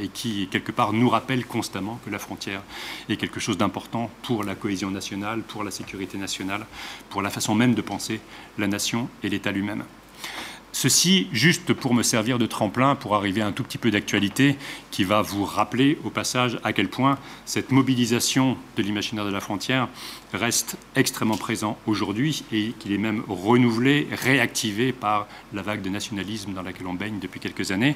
et 0.00 0.08
qui, 0.08 0.46
quelque 0.48 0.72
part, 0.72 0.92
nous 0.92 1.08
rappellent 1.08 1.46
constamment 1.46 1.98
que 2.04 2.10
la 2.10 2.18
frontière 2.18 2.62
est 3.08 3.16
quelque 3.16 3.40
chose 3.40 3.56
d'important 3.56 4.10
pour 4.22 4.44
la 4.44 4.54
cohésion 4.54 4.90
nationale, 4.90 5.40
pour 5.40 5.64
la 5.64 5.70
sécurité 5.70 6.18
nationale, 6.18 6.66
pour 7.08 7.22
la 7.22 7.30
façon 7.30 7.54
même 7.54 7.74
de 7.74 7.82
penser 7.82 8.20
la 8.58 8.66
nation 8.66 9.08
et 9.22 9.30
l'État 9.30 9.52
lui-même. 9.52 9.84
Ceci, 10.74 11.28
juste 11.30 11.72
pour 11.72 11.94
me 11.94 12.02
servir 12.02 12.36
de 12.40 12.46
tremplin, 12.46 12.96
pour 12.96 13.14
arriver 13.14 13.40
à 13.40 13.46
un 13.46 13.52
tout 13.52 13.62
petit 13.62 13.78
peu 13.78 13.92
d'actualité, 13.92 14.56
qui 14.90 15.04
va 15.04 15.22
vous 15.22 15.44
rappeler 15.44 15.98
au 16.02 16.10
passage 16.10 16.58
à 16.64 16.72
quel 16.72 16.88
point 16.88 17.16
cette 17.44 17.70
mobilisation 17.70 18.56
de 18.76 18.82
l'imaginaire 18.82 19.24
de 19.24 19.30
la 19.30 19.38
frontière 19.38 19.86
reste 20.32 20.76
extrêmement 20.96 21.36
présent 21.36 21.78
aujourd'hui 21.86 22.42
et 22.50 22.72
qu'il 22.80 22.90
est 22.90 22.98
même 22.98 23.22
renouvelé, 23.28 24.08
réactivé 24.10 24.92
par 24.92 25.28
la 25.52 25.62
vague 25.62 25.80
de 25.80 25.90
nationalisme 25.90 26.52
dans 26.52 26.62
laquelle 26.62 26.88
on 26.88 26.94
baigne 26.94 27.20
depuis 27.20 27.38
quelques 27.38 27.70
années 27.70 27.94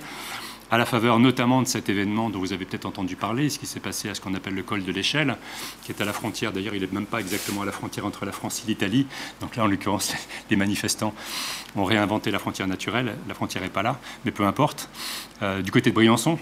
à 0.70 0.78
la 0.78 0.84
faveur 0.84 1.18
notamment 1.18 1.62
de 1.62 1.66
cet 1.66 1.88
événement 1.88 2.30
dont 2.30 2.38
vous 2.38 2.52
avez 2.52 2.64
peut-être 2.64 2.86
entendu 2.86 3.16
parler, 3.16 3.48
ce 3.50 3.58
qui 3.58 3.66
s'est 3.66 3.80
passé 3.80 4.08
à 4.08 4.14
ce 4.14 4.20
qu'on 4.20 4.34
appelle 4.34 4.54
le 4.54 4.62
col 4.62 4.84
de 4.84 4.92
l'échelle, 4.92 5.36
qui 5.82 5.92
est 5.92 6.00
à 6.00 6.04
la 6.04 6.12
frontière, 6.12 6.52
d'ailleurs 6.52 6.74
il 6.74 6.82
n'est 6.82 6.88
même 6.92 7.06
pas 7.06 7.20
exactement 7.20 7.62
à 7.62 7.64
la 7.64 7.72
frontière 7.72 8.06
entre 8.06 8.24
la 8.24 8.32
France 8.32 8.62
et 8.64 8.68
l'Italie, 8.68 9.06
donc 9.40 9.56
là 9.56 9.64
en 9.64 9.66
l'occurrence 9.66 10.14
les 10.50 10.56
manifestants 10.56 11.14
ont 11.76 11.84
réinventé 11.84 12.30
la 12.30 12.38
frontière 12.38 12.68
naturelle, 12.68 13.14
la 13.26 13.34
frontière 13.34 13.62
n'est 13.62 13.70
pas 13.70 13.82
là, 13.82 13.98
mais 14.24 14.30
peu 14.30 14.44
importe, 14.44 14.90
euh, 15.42 15.62
du 15.62 15.70
côté 15.70 15.90
de 15.90 15.94
Briançon. 15.94 16.38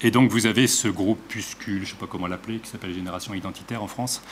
Et 0.00 0.12
donc 0.12 0.30
vous 0.30 0.46
avez 0.46 0.68
ce 0.68 0.86
groupuscule, 0.86 1.78
je 1.78 1.80
ne 1.80 1.86
sais 1.86 1.96
pas 1.96 2.06
comment 2.06 2.28
l'appeler, 2.28 2.58
qui 2.58 2.68
s'appelle 2.68 2.94
Génération 2.94 3.34
Identitaire 3.34 3.82
en 3.82 3.88
France, 3.88 4.22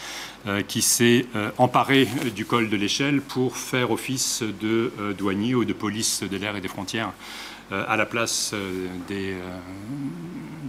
euh, 0.46 0.62
qui 0.62 0.80
s'est 0.80 1.26
euh, 1.34 1.50
emparé 1.58 2.06
du 2.36 2.44
col 2.44 2.68
de 2.68 2.76
l'échelle 2.76 3.20
pour 3.20 3.56
faire 3.56 3.90
office 3.90 4.44
de 4.60 4.92
douanier 5.18 5.56
ou 5.56 5.64
de 5.64 5.72
police 5.72 6.22
de 6.22 6.36
l'air 6.36 6.54
et 6.54 6.60
des 6.60 6.68
frontières 6.68 7.12
à 7.72 7.96
la 7.96 8.06
place 8.06 8.52
euh, 8.54 8.86
des, 9.08 9.32
euh, 9.32 9.58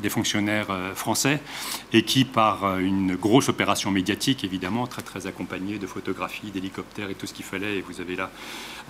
des 0.01 0.09
fonctionnaires 0.09 0.67
français 0.95 1.39
et 1.93 2.03
qui, 2.03 2.23
par 2.23 2.77
une 2.77 3.15
grosse 3.15 3.49
opération 3.49 3.89
médiatique, 3.89 4.43
évidemment, 4.43 4.85
très 4.85 5.01
très 5.01 5.25
accompagnée 5.25 5.79
de 5.79 5.87
photographies, 5.87 6.51
d'hélicoptères 6.51 7.09
et 7.09 7.15
tout 7.15 7.25
ce 7.25 7.33
qu'il 7.33 7.45
fallait, 7.45 7.77
et 7.77 7.81
vous 7.81 7.99
avez 7.99 8.15
là 8.15 8.29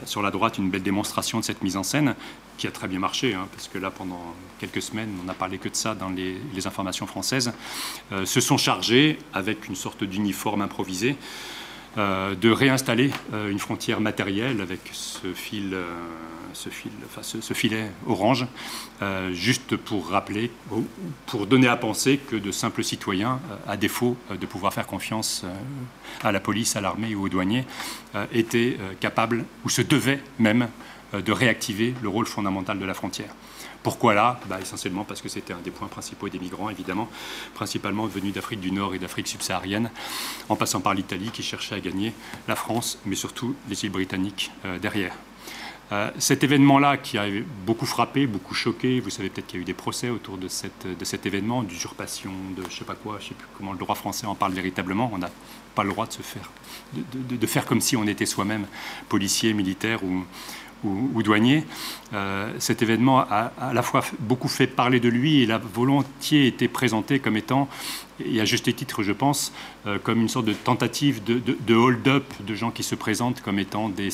sur 0.05 0.21
la 0.21 0.31
droite 0.31 0.57
une 0.57 0.69
belle 0.69 0.83
démonstration 0.83 1.39
de 1.39 1.45
cette 1.45 1.61
mise 1.63 1.77
en 1.77 1.83
scène 1.83 2.15
qui 2.57 2.67
a 2.67 2.71
très 2.71 2.89
bien 2.89 2.99
marché, 2.99 3.33
hein, 3.33 3.47
parce 3.53 3.69
que 3.69 3.77
là, 3.77 3.89
pendant 3.89 4.35
quelques 4.59 4.81
semaines, 4.81 5.09
on 5.21 5.25
n'a 5.25 5.33
parlé 5.33 5.59
que 5.59 5.69
de 5.69 5.75
ça 5.75 5.95
dans 5.95 6.09
les, 6.09 6.67
informations 6.67 7.07
françaises, 7.07 7.53
se 8.25 8.41
sont 8.41 8.57
chargés, 8.57 9.17
avec 9.33 9.67
une 9.69 9.75
sorte 9.75 10.03
d'uniforme 10.03 10.61
improvisé, 10.61 11.15
de 11.95 12.49
réinstaller 12.49 13.11
une 13.31 13.59
frontière 13.59 14.01
matérielle 14.01 14.59
avec 14.59 14.81
ce 14.91 15.33
fil 15.33 15.77
ce, 16.57 16.69
fil, 16.69 16.91
enfin, 17.05 17.21
ce, 17.23 17.53
filet 17.53 17.91
orange, 18.07 18.47
euh, 19.01 19.31
juste 19.31 19.77
pour 19.77 20.09
rappeler, 20.09 20.51
pour 21.27 21.45
donner 21.45 21.67
à 21.67 21.77
penser 21.77 22.17
que 22.17 22.35
de 22.35 22.51
simples 22.51 22.83
citoyens, 22.83 23.39
euh, 23.51 23.71
à 23.71 23.77
défaut 23.77 24.17
euh, 24.31 24.37
de 24.37 24.45
pouvoir 24.45 24.73
faire 24.73 24.87
confiance 24.87 25.45
à 26.23 26.31
la 26.31 26.39
police, 26.39 26.75
à 26.75 26.81
l'armée 26.81 27.13
ou 27.15 27.25
aux 27.25 27.29
douaniers, 27.29 27.65
étaient 28.31 28.77
capables, 28.99 29.45
ou 29.63 29.69
se 29.69 29.81
devaient 29.81 30.21
même, 30.39 30.69
de 31.13 31.31
réactiver 31.31 31.93
le 32.01 32.09
rôle 32.09 32.25
fondamental 32.25 32.79
de 32.79 32.85
la 32.85 32.93
frontière. 32.93 33.29
Pourquoi 33.83 34.13
là? 34.13 34.39
Bah, 34.47 34.59
Essentiellement 34.59 35.03
parce 35.03 35.21
que 35.21 35.29
c'était 35.29 35.53
un 35.53 35.59
des 35.63 35.71
points 35.71 35.87
principaux 35.87 36.27
des 36.29 36.39
migrants, 36.39 36.69
évidemment, 36.69 37.07
principalement 37.53 38.05
venus 38.07 38.33
d'Afrique 38.33 38.59
du 38.59 38.71
Nord 38.71 38.95
et 38.95 38.99
d'Afrique 38.99 39.27
subsaharienne, 39.27 39.91
en 40.49 40.55
passant 40.55 40.81
par 40.81 40.93
l'Italie 40.93 41.29
qui 41.31 41.43
cherchait 41.43 41.75
à 41.75 41.79
gagner 41.79 42.13
la 42.47 42.55
France, 42.55 42.99
mais 43.05 43.15
surtout 43.15 43.55
les 43.69 43.85
îles 43.85 43.91
britanniques 43.91 44.51
derrière. 44.81 45.13
Euh, 45.91 46.11
cet 46.17 46.43
événement-là 46.43 46.97
qui 46.97 47.17
a 47.17 47.25
beaucoup 47.65 47.85
frappé, 47.85 48.27
beaucoup 48.27 48.53
choqué, 48.53 48.99
vous 48.99 49.09
savez 49.09 49.29
peut-être 49.29 49.47
qu'il 49.47 49.57
y 49.57 49.59
a 49.59 49.63
eu 49.63 49.65
des 49.65 49.73
procès 49.73 50.09
autour 50.09 50.37
de, 50.37 50.47
cet 50.47 51.25
événement, 51.25 51.63
d'usurpation, 51.63 52.31
de 52.55 52.63
je 52.63 52.67
ne 52.67 52.71
sais 52.71 52.85
pas 52.85 52.95
quoi, 52.95 53.17
je 53.19 53.25
ne 53.25 53.29
sais 53.29 53.35
plus 53.35 53.47
comment 53.57 53.71
le 53.71 53.77
droit 53.77 53.95
français 53.95 54.27
en 54.27 54.35
parle 54.35 54.53
véritablement. 54.53 55.09
On 55.13 55.17
n'a 55.17 55.29
pas 55.75 55.83
le 55.83 55.89
droit 55.89 56.05
de 56.05 56.11
se 56.11 56.21
faire, 56.21 57.65
comme 57.65 57.81
si 57.81 57.95
on 57.95 58.05
était 58.05 58.25
soi-même 58.25 58.67
policier, 59.07 59.53
militaire 59.53 60.03
ou, 60.03 60.25
ou, 60.83 61.23
douanier. 61.23 61.63
Euh, 62.13 62.51
cet 62.59 62.81
événement 62.81 63.19
a 63.19 63.51
à 63.59 63.73
la 63.73 63.81
fois 63.81 64.03
beaucoup 64.19 64.47
fait 64.47 64.67
parler 64.67 64.99
de 64.99 65.09
lui 65.09 65.41
et 65.41 65.45
l'a 65.45 65.57
volontiers 65.57 66.47
été 66.47 66.67
présenté 66.67 67.19
comme 67.19 67.37
étant, 67.37 67.69
et 68.23 68.41
à 68.41 68.45
juste 68.45 68.73
titre 68.75 69.03
je 69.03 69.11
pense, 69.11 69.53
euh, 69.85 69.99
comme 69.99 70.21
une 70.21 70.29
sorte 70.29 70.45
de 70.45 70.53
tentative 70.53 71.23
de, 71.23 71.75
hold-up 71.75 72.25
de 72.39 72.55
gens 72.55 72.71
qui 72.71 72.83
se 72.83 72.95
présentent 72.95 73.41
comme 73.41 73.59
étant 73.59 73.89
des 73.89 74.09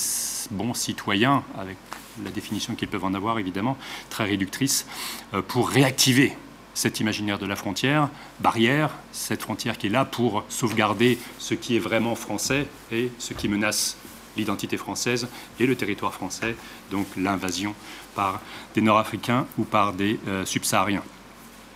bons 0.51 0.73
citoyens, 0.73 1.43
avec 1.57 1.77
la 2.23 2.31
définition 2.31 2.75
qu'ils 2.75 2.87
peuvent 2.87 3.05
en 3.05 3.13
avoir 3.13 3.39
évidemment, 3.39 3.77
très 4.09 4.25
réductrice, 4.25 4.85
euh, 5.33 5.41
pour 5.41 5.69
réactiver 5.69 6.35
cet 6.73 6.99
imaginaire 6.99 7.37
de 7.37 7.45
la 7.45 7.55
frontière, 7.55 8.09
barrière, 8.39 8.91
cette 9.11 9.43
frontière 9.43 9.77
qui 9.77 9.87
est 9.87 9.91
là 9.91 10.05
pour 10.05 10.43
sauvegarder 10.49 11.19
ce 11.37 11.53
qui 11.53 11.75
est 11.75 11.79
vraiment 11.79 12.15
français 12.15 12.67
et 12.91 13.11
ce 13.19 13.33
qui 13.33 13.47
menace 13.47 13.97
l'identité 14.35 14.77
française 14.77 15.27
et 15.59 15.67
le 15.67 15.75
territoire 15.75 16.13
français, 16.13 16.55
donc 16.89 17.05
l'invasion 17.15 17.75
par 18.15 18.41
des 18.73 18.81
Nord-Africains 18.81 19.45
ou 19.57 19.63
par 19.63 19.93
des 19.93 20.19
euh, 20.27 20.45
subsahariens. 20.45 21.03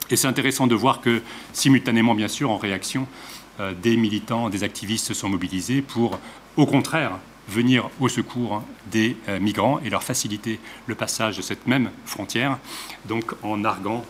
Et 0.09 0.15
c'est 0.15 0.27
intéressant 0.27 0.67
de 0.67 0.75
voir 0.75 1.01
que, 1.01 1.21
simultanément, 1.53 2.15
bien 2.15 2.27
sûr, 2.27 2.49
en 2.49 2.57
réaction, 2.57 3.07
euh, 3.59 3.73
des 3.73 3.97
militants, 3.97 4.49
des 4.49 4.63
activistes 4.63 5.07
se 5.07 5.13
sont 5.13 5.29
mobilisés 5.29 5.81
pour, 5.81 6.19
au 6.55 6.65
contraire, 6.65 7.19
venir 7.47 7.89
au 7.99 8.09
secours 8.09 8.63
des 8.91 9.15
euh, 9.29 9.39
migrants 9.39 9.79
et 9.79 9.89
leur 9.89 10.03
faciliter 10.03 10.59
le 10.85 10.95
passage 10.95 11.37
de 11.37 11.41
cette 11.41 11.67
même 11.67 11.91
frontière, 12.05 12.59
donc 13.05 13.33
en 13.43 13.63
arguant 13.63 14.03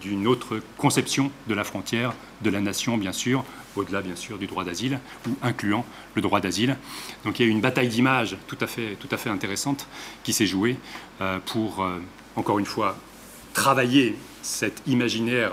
d'une 0.00 0.26
autre 0.26 0.60
conception 0.76 1.30
de 1.46 1.54
la 1.54 1.64
frontière, 1.64 2.12
de 2.42 2.50
la 2.50 2.60
nation, 2.60 2.96
bien 2.98 3.12
sûr, 3.12 3.44
au-delà, 3.76 4.02
bien 4.02 4.16
sûr, 4.16 4.38
du 4.38 4.46
droit 4.46 4.64
d'asile, 4.64 4.98
ou 5.28 5.36
incluant 5.42 5.84
le 6.14 6.22
droit 6.22 6.40
d'asile. 6.40 6.76
Donc 7.24 7.38
il 7.38 7.42
y 7.42 7.46
a 7.46 7.48
eu 7.48 7.52
une 7.52 7.60
bataille 7.60 7.88
d'images 7.88 8.36
tout, 8.46 8.58
à 8.60 8.66
fait, 8.66 8.96
tout 8.96 9.08
à 9.10 9.16
fait 9.16 9.30
intéressante 9.30 9.86
qui 10.24 10.32
s'est 10.32 10.46
jouée 10.46 10.76
euh, 11.20 11.38
pour, 11.46 11.82
euh, 11.82 12.00
encore 12.36 12.58
une 12.58 12.66
fois, 12.66 12.96
travailler 13.52 14.16
cet 14.48 14.82
imaginaire 14.86 15.52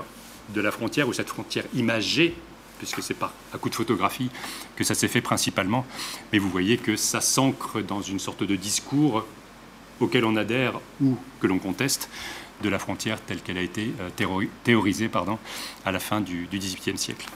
de 0.54 0.62
la 0.62 0.72
frontière, 0.72 1.08
ou 1.08 1.14
cette 1.14 1.30
frontière 1.30 1.66
imagée, 1.76 2.36
puisque 2.78 3.04
c'est 3.04 3.14
par 3.14 3.34
à 3.54 3.58
coup 3.58 3.70
de 3.70 3.76
photographie 3.76 4.30
que 4.76 4.84
ça 4.84 4.96
s'est 4.96 5.08
fait 5.08 5.22
principalement. 5.22 5.86
Mais 6.32 6.40
vous 6.40 6.50
voyez 6.50 6.78
que 6.78 6.96
ça 6.96 7.22
s'ancre 7.22 7.82
dans 7.82 8.02
une 8.02 8.20
sorte 8.20 8.44
de 8.44 8.56
discours 8.56 9.26
auquel 10.00 10.26
on 10.26 10.36
adhère 10.36 10.80
ou 11.02 11.18
que 11.40 11.48
l'on 11.48 11.60
conteste, 11.60 12.10
de 12.62 12.70
la 12.70 12.80
frontière 12.80 13.20
telle 13.22 13.42
qu'elle 13.42 13.58
a 13.58 13.62
été 13.62 13.92
euh, 14.00 14.40
théorisée 14.64 15.10
pardon, 15.10 15.38
à 15.86 15.92
la 15.92 16.00
fin 16.00 16.22
du 16.22 16.48
XVIIIe 16.52 16.98
siècle. 16.98 17.28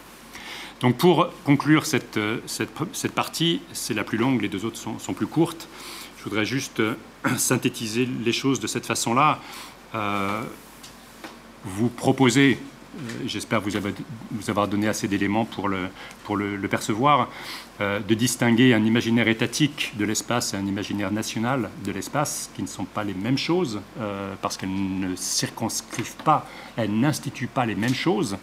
Donc 0.79 0.97
pour 0.97 1.29
conclure 1.43 1.85
cette, 1.85 2.15
euh, 2.15 2.39
cette, 2.45 3.13
partie, 3.13 3.61
c'est 3.73 3.93
la 3.93 4.05
plus 4.05 4.17
longue, 4.17 4.41
les 4.41 4.47
deux 4.47 4.63
autres 4.63 4.77
sont, 4.77 5.13
plus 5.13 5.27
courtes. 5.27 5.67
Je 6.19 6.23
voudrais 6.23 6.45
juste 6.45 6.79
euh, 6.79 6.95
synthétiser 7.37 8.07
les 8.23 8.31
choses 8.31 8.61
de 8.61 8.67
cette 8.67 8.85
façon-là. 8.85 9.39
Vous 11.75 11.89
proposer 11.89 12.57
euh, 12.99 13.27
j'espère 13.27 13.61
vous, 13.61 13.75
avoir 14.49 14.67
donné 14.67 14.87
assez 14.87 15.07
d'éléments 15.07 15.45
pour, 15.45 15.69
le, 15.69 15.89
pour 16.23 16.35
le, 16.35 16.67
percevoir, 16.67 17.29
euh, 17.81 17.99
de 17.99 18.13
distinguer 18.15 18.73
un 18.73 18.83
imaginaire 18.83 19.27
étatique 19.27 19.93
de 19.97 20.05
l'espace 20.05 20.53
et 20.53 20.57
un 20.57 20.65
imaginaire 20.65 21.11
national 21.11 21.69
de 21.85 21.91
l'espace, 21.91 22.49
qui 22.55 22.61
ne 22.61 22.67
sont 22.67 22.85
pas 22.85 23.03
les 23.03 23.13
mêmes 23.13 23.37
choses, 23.37 23.79
euh, 23.99 24.33
parce 24.41 24.57
qu'elles 24.57 24.73
ne 24.73 25.15
circonscrivent 25.15 26.17
pas, 26.23 26.47
elles 26.77 26.91
n'instituent 26.91 27.47
pas 27.47 27.65
les 27.65 27.75
mêmes 27.75 27.93
choses. 27.93 28.37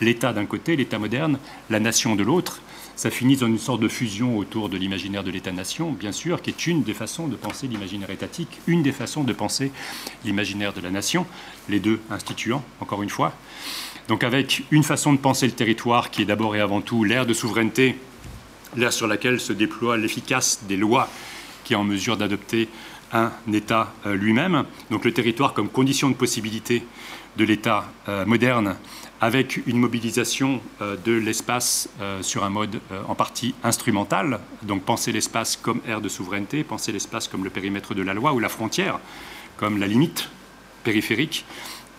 L'État 0.00 0.32
d'un 0.32 0.46
côté, 0.46 0.74
l'État 0.74 0.98
moderne, 0.98 1.38
la 1.70 1.78
nation 1.78 2.16
de 2.16 2.24
l'autre, 2.24 2.60
ça 2.96 3.10
finit 3.10 3.36
dans 3.36 3.46
une 3.46 3.58
sorte 3.58 3.80
de 3.80 3.88
fusion 3.88 4.38
autour 4.38 4.68
de 4.68 4.76
l'imaginaire 4.76 5.24
de 5.24 5.30
l'État-nation, 5.30 5.92
bien 5.92 6.12
sûr, 6.12 6.40
qui 6.42 6.50
est 6.50 6.66
une 6.66 6.82
des 6.82 6.94
façons 6.94 7.26
de 7.26 7.36
penser 7.36 7.66
l'imaginaire 7.66 8.10
étatique, 8.10 8.60
une 8.66 8.82
des 8.82 8.92
façons 8.92 9.24
de 9.24 9.32
penser 9.32 9.72
l'imaginaire 10.24 10.72
de 10.72 10.80
la 10.80 10.90
nation, 10.90 11.26
les 11.68 11.80
deux 11.80 12.00
instituant, 12.10 12.62
encore 12.80 13.02
une 13.02 13.10
fois. 13.10 13.34
Donc 14.08 14.22
avec 14.22 14.64
une 14.70 14.84
façon 14.84 15.12
de 15.12 15.18
penser 15.18 15.46
le 15.46 15.52
territoire 15.52 16.10
qui 16.10 16.22
est 16.22 16.26
d'abord 16.26 16.54
et 16.56 16.60
avant 16.60 16.80
tout 16.80 17.04
l'ère 17.04 17.26
de 17.26 17.34
souveraineté, 17.34 17.96
l'ère 18.76 18.92
sur 18.92 19.06
laquelle 19.06 19.40
se 19.40 19.52
déploie 19.52 19.96
l'efficace 19.96 20.60
des 20.68 20.76
lois 20.76 21.08
qui 21.64 21.72
est 21.72 21.76
en 21.76 21.84
mesure 21.84 22.16
d'adopter 22.16 22.68
un 23.12 23.32
État 23.52 23.92
euh, 24.06 24.14
lui-même. 24.14 24.64
Donc 24.90 25.04
le 25.04 25.12
territoire 25.12 25.54
comme 25.54 25.68
condition 25.68 26.10
de 26.10 26.14
possibilité 26.14 26.84
de 27.36 27.44
l'État 27.44 27.86
euh, 28.08 28.26
moderne 28.26 28.76
avec 29.20 29.60
une 29.66 29.78
mobilisation 29.78 30.60
euh, 30.80 30.96
de 31.04 31.12
l'espace 31.12 31.88
sur 32.22 32.44
un 32.44 32.50
mode 32.50 32.80
en 33.08 33.14
partie 33.14 33.54
instrumental, 33.62 34.40
donc 34.62 34.82
penser 34.82 35.12
l'espace 35.12 35.56
comme 35.56 35.80
ère 35.86 36.00
de 36.00 36.08
souveraineté, 36.08 36.64
penser 36.64 36.92
l'espace 36.92 37.28
comme 37.28 37.44
le 37.44 37.50
périmètre 37.50 37.94
de 37.94 38.02
la 38.02 38.14
loi 38.14 38.32
ou 38.32 38.38
la 38.38 38.48
frontière 38.48 38.98
comme 39.56 39.78
la 39.78 39.86
limite 39.86 40.28
périphérique, 40.82 41.44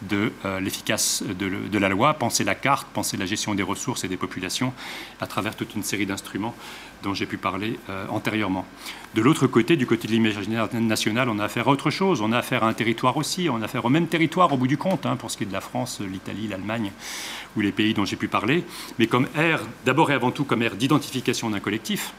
de 0.01 0.31
euh, 0.45 0.59
l'efficace 0.59 1.23
de, 1.23 1.77
la 1.77 1.89
loi, 1.89 2.13
penser 2.13 2.43
la 2.43 2.55
carte, 2.55 2.87
penser 2.87 3.17
la 3.17 3.25
gestion 3.25 3.55
des 3.55 3.63
ressources 3.63 4.03
et 4.03 4.07
des 4.07 4.17
populations 4.17 4.73
à 5.19 5.27
travers 5.27 5.55
toute 5.55 5.75
une 5.75 5.83
série 5.83 6.05
d'instruments 6.05 6.55
dont 7.03 7.13
j'ai 7.13 7.25
pu 7.25 7.37
parler 7.37 7.79
euh, 7.89 8.05
antérieurement. 8.09 8.65
De 9.13 9.21
l'autre 9.21 9.47
côté, 9.47 9.77
du 9.77 9.85
côté 9.85 10.07
de 10.07 10.13
l'imaginaire 10.13 10.67
national, 10.73 11.29
on 11.29 11.39
a 11.39 11.45
affaire 11.45 11.67
à 11.67 11.71
autre 11.71 11.89
chose. 11.89 12.21
On 12.21 12.31
a 12.31 12.39
affaire 12.39 12.63
à 12.63 12.67
un 12.67 12.73
territoire 12.73 13.15
aussi. 13.17 13.47
On 13.49 13.61
a 13.61 13.65
affaire 13.65 13.85
au 13.85 13.89
même 13.89 14.07
territoire 14.07 14.51
au 14.51 14.57
bout 14.57 14.67
du 14.67 14.77
compte, 14.77 15.05
hein, 15.05 15.15
pour 15.15 15.31
ce 15.31 15.37
qui 15.37 15.43
est 15.43 15.47
de 15.47 15.53
la 15.53 15.61
France, 15.61 16.01
l'Italie, 16.01 16.47
l'Allemagne 16.47 16.91
ou 17.55 17.61
les 17.61 17.71
pays 17.71 17.93
dont 17.93 18.05
j'ai 18.05 18.17
pu 18.17 18.27
parler, 18.27 18.65
mais 18.99 19.07
comme 19.07 19.27
ère, 19.35 19.61
d'abord 19.85 20.11
et 20.11 20.13
avant 20.13 20.31
tout 20.31 20.43
comme 20.43 20.61
ère 20.61 20.75
d'identification 20.75 21.49
d'un 21.49 21.59
collectif, 21.59 22.13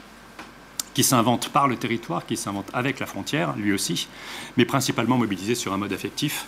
qui 0.97 1.05
s'invente 1.05 1.51
par 1.51 1.69
le 1.69 1.77
territoire, 1.77 2.25
qui 2.25 2.39
s'invente 2.39 2.71
avec 2.73 3.01
la 3.01 3.05
frontière, 3.05 3.55
lui 3.55 3.75
aussi, 3.75 4.09
mais 4.57 4.65
principalement 4.65 5.19
mobilisé 5.19 5.55
sur 5.55 5.75
un 5.75 5.77
mode 5.77 5.93
affectif, 5.93 6.47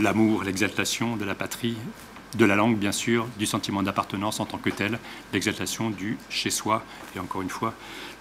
l'amour, 0.00 0.42
l'exaltation 0.42 1.16
de 1.16 1.24
la 1.24 1.36
patrie, 1.36 1.76
de 2.36 2.44
la 2.44 2.56
langue 2.56 2.76
bien 2.76 2.90
sûr, 2.90 3.28
du 3.38 3.46
sentiment 3.46 3.84
d'appartenance 3.84 4.40
en 4.40 4.46
tant 4.46 4.58
que 4.58 4.70
tel, 4.70 4.98
l'exaltation 5.32 5.90
du 5.90 6.18
chez-soi. 6.28 6.82
Et 7.14 7.20
encore 7.20 7.42
une 7.42 7.50
fois, 7.50 7.72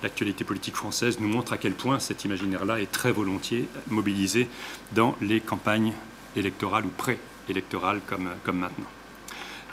l'actualité 0.04 0.44
politique 0.44 0.76
française 0.76 1.20
nous 1.20 1.28
montre 1.28 1.54
à 1.54 1.58
quel 1.58 1.74
point 1.74 1.98
cet 1.98 2.24
imaginaire-là 2.24 2.80
est 2.80 2.92
très 2.92 3.12
volontiers 3.12 3.68
mobilisé 3.88 4.48
dans 4.92 5.16
les 5.22 5.42
campagnes 5.42 5.94
électorales 6.36 6.86
ou 6.86 6.90
pré-électorales 6.90 8.02
comme, 8.06 8.30
comme 8.44 8.60
maintenant. 8.60 8.86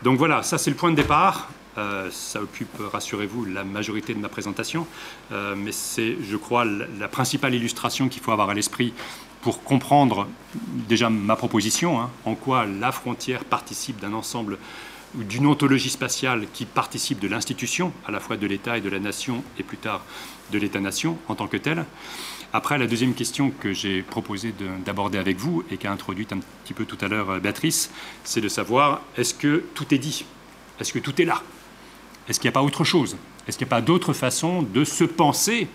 Donc 0.03 0.17
voilà, 0.17 0.43
ça 0.45 0.57
c'est 0.57 0.71
le 0.71 0.77
point 0.77 0.93
de 0.93 0.97
départ. 0.97 1.51
Euh, 1.79 2.11
ça 2.11 2.43
occupe, 2.43 2.77
rassurez-vous, 2.81 3.45
la 3.45 3.63
majorité 3.63 4.13
de 4.13 4.19
ma 4.19 4.29
présentation, 4.29 4.87
euh, 5.31 5.55
mais 5.57 5.73
c'est, 5.73 6.17
je 6.29 6.37
crois, 6.37 6.65
la, 6.65 7.09
principale 7.09 7.55
illustration 7.55 8.09
qu'il 8.09 8.23
faut 8.23 8.33
avoir 8.33 8.51
à 8.51 8.55
l'esprit 8.55 8.93
pour 9.43 9.63
comprendre 9.63 10.27
déjà 10.89 11.11
ma 11.11 11.37
proposition, 11.37 12.01
hein, 12.01 12.11
en 12.25 12.35
quoi 12.35 12.67
la 12.67 12.93
frontière 12.93 13.45
participe 13.45 14.01
d'un 14.01 14.13
ensemble 14.13 14.59
d'une 15.15 15.47
ontologie 15.47 15.91
spatiale 15.91 16.47
qui 16.53 16.65
participe 16.65 17.19
de 17.19 17.27
l'institution, 17.27 17.93
à 18.07 18.13
la 18.13 18.21
fois 18.21 18.37
de 18.37 18.47
l'État 18.47 18.79
et 18.79 18.81
de 18.81 18.89
la 18.89 19.01
nation, 19.01 19.43
et 19.59 19.65
plus 19.65 19.77
tard 19.77 20.05
de 20.53 20.59
l'État-nation 20.59 21.19
en 21.29 21.35
tant 21.35 21.49
que 21.49 21.57
tel. 21.57 21.85
Après, 22.53 22.79
la 22.79 22.87
deuxième 22.87 23.15
question 23.15 23.51
que 23.51 23.73
j'ai 23.73 24.03
proposé 24.03 24.53
d'aborder 24.85 25.19
avec 25.19 25.37
vous 25.37 25.65
et 25.71 25.77
qu'a 25.77 25.93
introduite 25.93 26.33
un 26.33 26.41
petit 26.65 26.75
peu 26.75 26.85
tout 26.85 26.99
à 27.01 27.09
l'heure 27.09 27.31
euh, 27.31 27.39
Béatrice, 27.39 27.91
c'est 28.25 28.41
de 28.41 28.49
savoir 28.49 29.03
est-ce 29.17 29.35
que 29.35 29.65
tout 29.75 29.95
est 29.95 29.99
dit? 29.99 30.25
Est-ce 30.81 30.93
que 30.93 30.99
tout 30.99 31.21
est 31.23 31.25
là? 31.25 31.43
Est-ce 32.31 32.39
qu'il 32.39 32.49
n'y 32.49 32.53
a 32.53 32.59
pas 32.61 32.63
autre 32.63 32.85
chose? 32.85 33.17
Est-ce 33.47 33.59
qu'il 33.59 33.67
n'y 33.67 33.71
a 33.71 33.77
pas 33.77 33.83
d'autre 33.83 34.13
façon 34.13 34.63
de 34.63 34.85
se 34.85 35.03
penser 35.03 35.67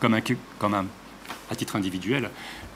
comme 0.00 0.14
un, 0.14 0.86
à 1.48 1.54
titre 1.54 1.76
individuel, 1.76 2.30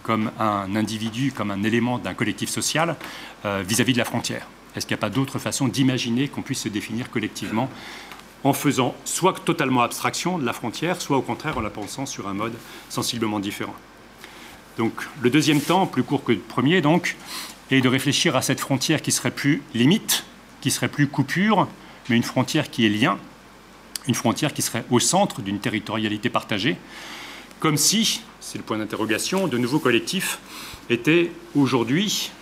comme 0.05 0.31
un 0.39 0.77
individu, 0.77 1.33
comme 1.33 1.51
un 1.51 1.65
élément 1.65 1.99
d'un 1.99 2.15
collectif 2.15 2.49
social 2.49 2.97
euh, 3.45 3.65
vis-à-vis 3.67 3.95
de 3.95 3.99
la 3.99 4.05
frontière? 4.05 4.47
Est-ce 4.77 4.87
qu'il 4.87 4.95
n'y 4.95 5.01
a 5.01 5.03
pas 5.03 5.11
d'autre 5.11 5.41
façon 5.41 5.67
d'imaginer 5.67 6.29
qu'on 6.29 6.43
puisse 6.43 6.61
se 6.61 6.69
définir 6.69 7.11
collectivement 7.11 7.69
en 8.45 8.53
faisant 8.53 8.95
soit 9.05 9.35
totalement 9.45 9.83
abstraction 9.83 10.39
de 10.39 10.47
la 10.47 10.53
frontière, 10.53 11.01
soit 11.01 11.17
au 11.17 11.23
contraire 11.23 11.59
en 11.59 11.63
la 11.63 11.71
pensant 11.71 12.07
sur 12.07 12.29
un 12.29 12.35
mode 12.35 12.55
sensiblement 12.91 13.41
différent? 13.41 13.75
Donc 14.79 14.93
le 15.21 15.31
deuxième 15.31 15.61
temps, 15.61 15.87
plus 15.87 16.05
court 16.05 16.23
que 16.23 16.31
le 16.31 16.39
premier 16.39 16.81
donc, 16.81 17.17
est 17.73 17.81
de 17.81 17.89
réfléchir 17.89 18.37
à 18.37 18.43
cette 18.43 18.61
frontière 18.61 19.03
qui 19.03 19.11
serait 19.11 19.33
plus 19.33 19.63
limite, 19.75 20.25
qui 20.61 20.71
serait 20.71 20.89
plus 20.89 21.09
coupure, 21.09 21.67
mais 22.11 22.17
une 22.17 22.23
frontière 22.23 22.71
qui 22.71 22.85
est 22.85 22.91
lien, 22.91 23.19
une 24.09 24.15
frontière 24.15 24.53
qui 24.53 24.63
serait 24.63 24.85
au 24.91 24.99
centre 24.99 25.41
d'une 25.41 25.61
territorialité 25.61 26.29
partagée, 26.29 26.77
comme 27.61 27.77
si, 27.77 28.23
c'est 28.41 28.59
le 28.59 28.65
point 28.65 28.79
d'interrogation, 28.79 29.47
de 29.47 29.57
nouveaux 29.59 29.79
collectifs 29.79 30.39
étaient 30.91 31.31
aujourd'hui, 31.55 32.33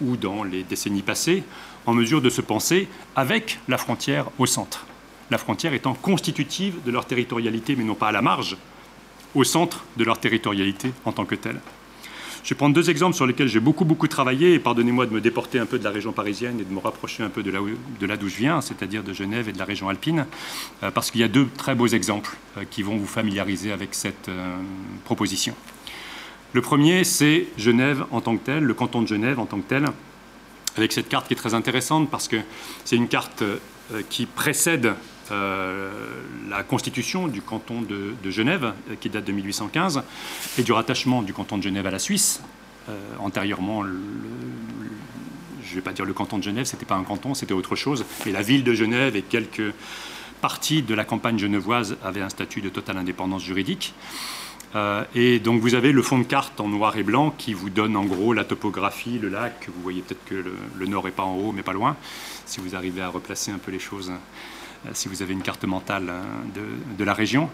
ou 0.00 0.16
dans 0.16 0.44
les 0.44 0.62
décennies 0.62 1.02
passées, 1.02 1.42
en 1.84 1.94
mesure 1.94 2.22
de 2.22 2.30
se 2.30 2.40
penser 2.40 2.86
avec 3.16 3.58
la 3.68 3.76
frontière 3.76 4.26
au 4.38 4.46
centre. 4.46 4.86
La 5.30 5.38
frontière 5.38 5.74
étant 5.74 5.94
constitutive 5.94 6.76
de 6.84 6.90
leur 6.90 7.06
territorialité, 7.06 7.74
mais 7.74 7.84
non 7.84 7.94
pas 7.94 8.08
à 8.08 8.12
la 8.12 8.22
marge, 8.22 8.56
au 9.34 9.44
centre 9.44 9.84
de 9.96 10.04
leur 10.04 10.18
territorialité 10.18 10.92
en 11.04 11.12
tant 11.12 11.24
que 11.24 11.34
telle. 11.34 11.60
Je 12.44 12.50
vais 12.50 12.56
prendre 12.56 12.74
deux 12.74 12.90
exemples 12.90 13.14
sur 13.14 13.24
lesquels 13.24 13.46
j'ai 13.46 13.60
beaucoup, 13.60 13.84
beaucoup 13.84 14.08
travaillé, 14.08 14.54
et 14.54 14.58
pardonnez-moi 14.58 15.06
de 15.06 15.12
me 15.12 15.20
déporter 15.20 15.60
un 15.60 15.66
peu 15.66 15.78
de 15.78 15.84
la 15.84 15.90
région 15.90 16.12
parisienne 16.12 16.58
et 16.58 16.64
de 16.64 16.72
me 16.72 16.80
rapprocher 16.80 17.22
un 17.22 17.28
peu 17.28 17.44
de 17.44 17.52
là, 17.52 17.60
de 18.00 18.06
là 18.06 18.16
d'où 18.16 18.28
je 18.28 18.36
viens, 18.36 18.60
c'est-à-dire 18.60 19.04
de 19.04 19.12
Genève 19.12 19.48
et 19.48 19.52
de 19.52 19.58
la 19.58 19.64
région 19.64 19.88
alpine, 19.88 20.26
euh, 20.82 20.90
parce 20.90 21.12
qu'il 21.12 21.20
y 21.20 21.24
a 21.24 21.28
deux 21.28 21.46
très 21.56 21.76
beaux 21.76 21.86
exemples 21.86 22.36
euh, 22.58 22.64
qui 22.68 22.82
vont 22.82 22.96
vous 22.96 23.06
familiariser 23.06 23.70
avec 23.70 23.94
cette 23.94 24.28
euh, 24.28 24.56
proposition. 25.04 25.54
Le 26.52 26.60
premier, 26.62 27.04
c'est 27.04 27.46
Genève 27.58 28.04
en 28.10 28.20
tant 28.20 28.36
que 28.36 28.44
telle, 28.44 28.64
le 28.64 28.74
canton 28.74 29.02
de 29.02 29.06
Genève 29.06 29.38
en 29.38 29.46
tant 29.46 29.60
que 29.60 29.68
tel, 29.68 29.86
avec 30.76 30.92
cette 30.92 31.08
carte 31.08 31.28
qui 31.28 31.34
est 31.34 31.36
très 31.36 31.54
intéressante 31.54 32.10
parce 32.10 32.26
que 32.26 32.36
c'est 32.84 32.96
une 32.96 33.08
carte 33.08 33.44
qui 34.08 34.26
précède 34.26 34.94
la 35.32 36.62
constitution 36.62 37.28
du 37.28 37.42
canton 37.42 37.82
de, 37.82 38.30
Genève, 38.30 38.72
euh, 38.90 38.94
qui 39.00 39.08
date 39.08 39.24
de 39.24 39.32
1815, 39.32 40.02
et 40.58 40.62
du 40.62 40.72
rattachement 40.72 41.22
du 41.22 41.32
canton 41.32 41.58
de 41.58 41.62
Genève 41.62 41.86
à 41.86 41.90
la 41.90 41.98
Suisse. 41.98 42.42
Euh, 42.88 42.98
antérieurement, 43.20 43.84
je 43.84 43.90
ne 45.70 45.74
vais 45.74 45.80
pas 45.80 45.92
dire 45.92 46.04
le 46.04 46.12
canton 46.12 46.38
de 46.38 46.42
Genève, 46.42 46.66
c'était 46.66 46.86
pas 46.86 46.96
un 46.96 47.04
canton, 47.04 47.34
c'était 47.34 47.54
autre 47.54 47.76
chose, 47.76 48.04
mais 48.26 48.32
la 48.32 48.42
ville 48.42 48.64
de 48.64 48.74
Genève 48.74 49.16
et 49.16 49.22
quelques 49.22 49.72
parties 50.40 50.82
de 50.82 50.94
la 50.94 51.04
campagne 51.04 51.38
genevoise 51.38 51.96
avaient 52.02 52.20
un 52.20 52.28
statut 52.28 52.60
de 52.60 52.68
totale 52.68 52.98
indépendance 52.98 53.44
juridique. 53.44 53.94
Euh, 54.74 55.04
et 55.14 55.38
donc 55.38 55.60
vous 55.60 55.74
avez 55.74 55.92
le 55.92 56.02
fond 56.02 56.18
de 56.18 56.24
carte 56.24 56.58
en 56.60 56.68
noir 56.68 56.96
et 56.96 57.02
blanc 57.02 57.34
qui 57.36 57.52
vous 57.52 57.68
donne 57.68 57.94
en 57.94 58.04
gros 58.04 58.32
la 58.32 58.44
topographie, 58.44 59.18
le 59.18 59.28
lac. 59.28 59.68
Vous 59.68 59.82
voyez 59.82 60.02
peut-être 60.02 60.24
que 60.24 60.34
le, 60.34 60.86
nord 60.86 61.04
n'est 61.04 61.10
pas 61.10 61.24
en 61.24 61.36
haut, 61.36 61.52
mais 61.52 61.62
pas 61.62 61.74
loin, 61.74 61.96
si 62.46 62.60
vous 62.60 62.74
arrivez 62.74 63.02
à 63.02 63.08
replacer 63.08 63.52
un 63.52 63.58
peu 63.58 63.70
les 63.70 63.78
choses, 63.78 64.10
euh, 64.10 64.16
si 64.92 65.08
vous 65.08 65.22
avez 65.22 65.32
une 65.32 65.42
carte 65.42 65.64
mentale 65.64 66.08
euh, 66.08 66.22
de, 66.98 67.04
la 67.04 67.14
région. 67.14 67.50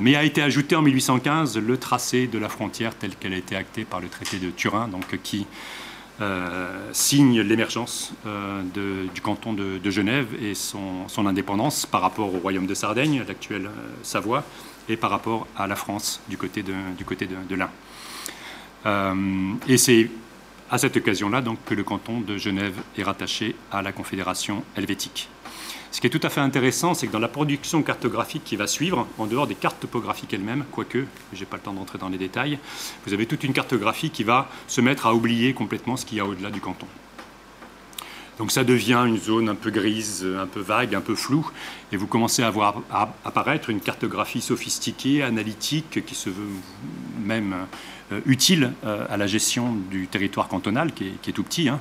mais 0.00 0.16
a 0.16 0.24
été 0.24 0.42
ajouté 0.42 0.76
en 0.76 0.82
1815 0.82 1.58
le 1.58 1.76
tracé 1.76 2.26
de 2.26 2.38
la 2.38 2.48
frontière 2.48 2.94
tel 2.94 3.14
qu'elle 3.14 3.34
a 3.34 3.36
été 3.36 3.56
actée 3.56 3.84
par 3.84 4.00
le 4.00 4.08
traité 4.08 4.38
de 4.38 4.50
Turin, 4.50 4.88
donc 4.88 5.18
qui 5.22 5.46
signe 6.92 7.40
l'émergence 7.40 8.12
du 8.74 9.20
canton 9.22 9.54
de, 9.54 9.90
Genève 9.90 10.28
et 10.42 10.54
son, 10.54 11.26
indépendance 11.26 11.86
par 11.86 12.02
rapport 12.02 12.34
au 12.34 12.38
royaume 12.38 12.66
de 12.66 12.74
Sardaigne, 12.74 13.24
l'actuelle 13.26 13.70
Savoie, 14.02 14.44
et 14.88 14.96
par 14.96 15.10
rapport 15.10 15.46
à 15.56 15.66
la 15.66 15.76
France 15.76 16.20
du 16.28 16.36
côté 16.36 16.62
de, 16.62 17.54
l'Ain. 17.54 17.70
Euh, 18.86 19.54
et 19.68 19.76
c'est 19.76 20.10
à 20.70 20.78
cette 20.78 20.96
occasion-là 20.96 21.42
que 21.66 21.74
le 21.74 21.84
canton 21.84 22.20
de 22.20 22.36
Genève 22.36 22.76
est 22.96 23.02
rattaché 23.02 23.54
à 23.70 23.82
la 23.82 23.92
Confédération 23.92 24.64
helvétique. 24.76 25.28
Ce 25.92 26.00
qui 26.00 26.06
est 26.06 26.10
tout 26.10 26.20
à 26.22 26.30
fait 26.30 26.40
intéressant, 26.40 26.94
c'est 26.94 27.08
que 27.08 27.12
dans 27.12 27.18
la 27.18 27.28
production 27.28 27.82
cartographique 27.82 28.44
qui 28.44 28.56
va 28.56 28.66
suivre, 28.66 29.08
en 29.18 29.26
dehors 29.26 29.46
des 29.46 29.56
cartes 29.56 29.80
topographiques 29.80 30.32
elles-mêmes, 30.32 30.64
quoique 30.70 31.04
je 31.32 31.40
n'ai 31.40 31.46
pas 31.46 31.56
le 31.56 31.62
temps 31.62 31.72
d'entrer 31.72 31.98
dans 31.98 32.08
les 32.08 32.18
détails, 32.18 32.58
vous 33.06 33.12
avez 33.12 33.26
toute 33.26 33.42
une 33.42 33.52
cartographie 33.52 34.10
qui 34.10 34.22
va 34.22 34.48
se 34.68 34.80
mettre 34.80 35.06
à 35.06 35.14
oublier 35.14 35.52
complètement 35.52 35.96
ce 35.96 36.06
qu'il 36.06 36.18
y 36.18 36.20
a 36.20 36.24
au-delà 36.24 36.50
du 36.50 36.60
canton. 36.60 36.86
Donc 38.38 38.52
ça 38.52 38.64
devient 38.64 39.04
une 39.06 39.18
zone 39.18 39.50
un 39.50 39.54
peu 39.54 39.70
grise, 39.70 40.26
un 40.26 40.46
peu 40.46 40.60
vague, 40.60 40.94
un 40.94 41.02
peu 41.02 41.14
floue, 41.14 41.50
et 41.92 41.98
vous 41.98 42.06
commencez 42.06 42.42
à 42.42 42.48
voir 42.48 42.80
apparaître 43.22 43.68
une 43.68 43.80
cartographie 43.80 44.40
sophistiquée, 44.40 45.22
analytique, 45.22 46.06
qui 46.06 46.14
se 46.14 46.30
veut 46.30 46.48
même 47.22 47.54
euh, 48.12 48.20
utile 48.24 48.72
euh, 48.86 49.04
à 49.10 49.18
la 49.18 49.26
gestion 49.26 49.74
du 49.90 50.08
territoire 50.08 50.48
cantonal, 50.48 50.92
qui 50.94 51.12
est, 51.26 51.32
tout 51.32 51.42
petit, 51.42 51.68
hein, 51.68 51.80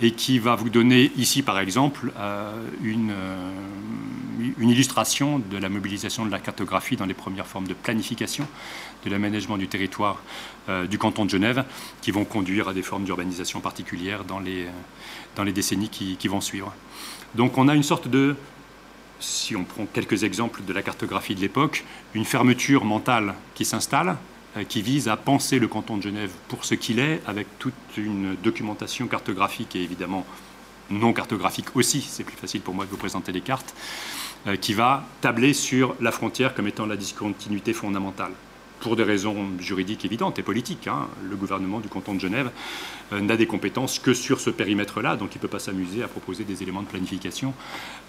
et 0.00 0.12
qui 0.12 0.38
va 0.38 0.54
vous 0.54 0.70
donner 0.70 1.10
ici, 1.16 1.42
par 1.42 1.58
exemple, 1.58 2.12
une, 2.82 3.12
une 4.58 4.70
illustration 4.70 5.38
de 5.38 5.58
la 5.58 5.68
mobilisation 5.68 6.24
de 6.24 6.30
la 6.30 6.38
cartographie 6.38 6.96
dans 6.96 7.06
les 7.06 7.14
premières 7.14 7.46
formes 7.46 7.66
de 7.66 7.74
planification 7.74 8.46
de 9.04 9.10
l'aménagement 9.10 9.56
du 9.56 9.66
territoire 9.68 10.22
du 10.88 10.96
canton 10.96 11.24
de 11.24 11.30
Genève, 11.30 11.64
qui 12.00 12.10
vont 12.10 12.24
conduire 12.24 12.68
à 12.68 12.74
des 12.74 12.82
formes 12.82 13.04
d'urbanisation 13.04 13.60
particulières 13.60 14.24
dans 14.24 14.40
les 14.40 15.52
décennies 15.52 15.88
qui, 15.88 16.28
vont 16.28 16.40
suivre. 16.40 16.72
Donc 17.34 17.58
on 17.58 17.68
a 17.68 17.74
une 17.74 17.82
sorte 17.82 18.08
de, 18.08 18.36
si 19.20 19.56
on 19.56 19.64
prend 19.64 19.86
quelques 19.86 20.24
exemples 20.24 20.62
de 20.64 20.72
la 20.72 20.82
cartographie 20.82 21.34
de 21.34 21.40
l'époque, 21.40 21.84
une 22.14 22.24
fermeture 22.24 22.84
mentale 22.84 23.34
qui 23.54 23.64
s'installe, 23.64 24.10
euh, 24.10 24.33
qui 24.68 24.82
vise 24.82 25.08
à 25.08 25.16
penser 25.16 25.58
le 25.58 25.66
canton 25.66 25.96
de 25.96 26.02
Genève 26.02 26.30
pour 26.48 26.64
ce 26.64 26.74
qu'il 26.74 26.98
est, 26.98 27.20
avec 27.26 27.46
toute 27.58 27.74
une 27.96 28.36
documentation 28.42 29.08
cartographique 29.08 29.74
et 29.74 29.82
évidemment 29.82 30.24
non 30.90 31.12
cartographique 31.12 31.74
aussi, 31.76 32.02
c'est 32.02 32.24
plus 32.24 32.36
facile 32.36 32.60
pour 32.60 32.74
moi 32.74 32.84
de 32.84 32.90
vous 32.90 32.96
présenter 32.96 33.32
les 33.32 33.40
cartes, 33.40 33.74
euh, 34.46 34.56
qui 34.56 34.74
va 34.74 35.06
tabler 35.20 35.54
sur 35.54 35.96
la 36.00 36.12
frontière 36.12 36.54
comme 36.54 36.68
étant 36.68 36.86
la 36.86 36.96
discontinuité 36.96 37.72
fondamentale 37.72 38.32
pour 38.80 38.96
des 38.96 39.02
raisons 39.02 39.48
juridiques 39.58 40.04
évidentes 40.04 40.38
et 40.38 40.42
politiques. 40.42 40.88
Hein. 40.88 41.08
Le 41.22 41.36
gouvernement 41.36 41.80
du 41.80 41.88
canton 41.88 42.14
de 42.14 42.20
Genève 42.20 42.50
euh, 43.12 43.20
n'a 43.20 43.36
des 43.36 43.46
compétences 43.46 43.98
que 43.98 44.14
sur 44.14 44.40
ce 44.40 44.50
périmètre-là, 44.50 45.16
donc 45.16 45.34
il 45.34 45.38
ne 45.38 45.42
peut 45.42 45.48
pas 45.48 45.58
s'amuser 45.58 46.02
à 46.02 46.08
proposer 46.08 46.44
des 46.44 46.62
éléments 46.62 46.82
de 46.82 46.86
planification 46.86 47.54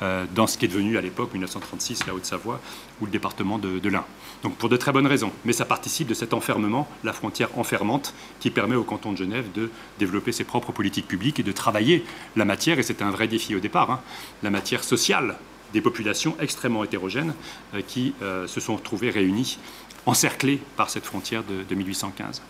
euh, 0.02 0.26
dans 0.34 0.48
ce 0.48 0.58
qui 0.58 0.66
est 0.66 0.68
devenu 0.68 0.98
à 0.98 1.02
l'époque 1.02 1.32
1936 1.34 2.08
la 2.08 2.14
Haute-Savoie 2.14 2.60
ou 3.02 3.06
le 3.06 3.12
département 3.12 3.58
de, 3.58 3.90
l'Ain. 3.90 4.06
Donc 4.44 4.56
pour 4.56 4.70
de 4.70 4.78
très 4.78 4.92
bonnes 4.92 5.08
raisons. 5.08 5.32
Mais 5.46 5.54
ça 5.54 5.66
participe 5.66 6.08
de 6.08 6.14
cet 6.14 6.34
enfermement, 6.34 6.88
la 7.04 7.14
frontière 7.14 7.58
enfermante, 7.58 8.14
qui 8.40 8.50
permet 8.50 8.76
au 8.76 8.84
canton 8.84 9.12
de 9.12 9.18
Genève 9.18 9.46
de 9.54 9.70
développer 10.00 10.32
ses 10.32 10.44
propres 10.44 10.72
politiques 10.72 11.08
publiques 11.08 11.40
et 11.40 11.44
de 11.44 11.52
travailler 11.52 12.04
la 12.36 12.46
matière, 12.46 12.80
et 12.80 12.84
c'était 12.84 13.04
un 13.04 13.12
vrai 13.12 13.28
défi 13.28 13.56
au 13.56 13.60
départ, 13.60 13.92
hein, 13.92 14.02
la 14.44 14.50
matière 14.50 14.84
sociale 14.84 15.38
des 15.74 15.82
populations 15.82 16.36
extrêmement 16.40 16.84
hétérogènes 16.84 17.34
euh, 17.74 17.82
qui 17.86 18.14
se 18.22 18.60
sont 18.60 18.76
retrouvées 18.76 19.10
réunies 19.10 19.58
encerclé 20.06 20.60
par 20.76 20.90
cette 20.90 21.06
frontière 21.06 21.44
de, 21.44 21.76
1815. 21.76 22.42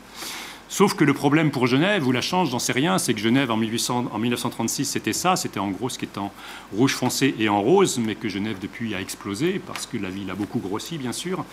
Sauf 0.67 0.95
que 0.95 1.03
le 1.03 1.13
problème 1.13 1.51
pour 1.51 1.67
Genève, 1.67 2.07
ou 2.07 2.11
la 2.11 2.21
change, 2.21 2.49
j'en 2.49 2.59
sais 2.59 2.73
rien, 2.73 2.97
c'est 2.97 3.13
que 3.13 3.19
Genève 3.19 3.51
en, 3.51 3.57
1800, 3.57 4.07
en 4.11 4.17
1936 4.17 4.85
c'était 4.85 5.13
ça, 5.13 5.35
c'était 5.35 5.59
en 5.59 5.69
gros 5.69 5.89
ce 5.89 5.99
qui 5.99 6.05
est 6.05 6.17
en 6.17 6.31
rouge 6.75 6.95
foncé 6.95 7.35
et 7.39 7.49
en 7.49 7.61
rose, 7.61 7.99
mais 7.99 8.15
que 8.15 8.27
Genève 8.27 8.57
depuis 8.59 8.95
a 8.95 8.99
explosé, 8.99 9.61
parce 9.65 9.85
que 9.85 9.97
la 9.97 10.09
ville 10.09 10.29
a 10.31 10.35
beaucoup 10.35 10.59
grossi 10.59 10.97
bien 10.97 11.13
sûr, 11.13 11.45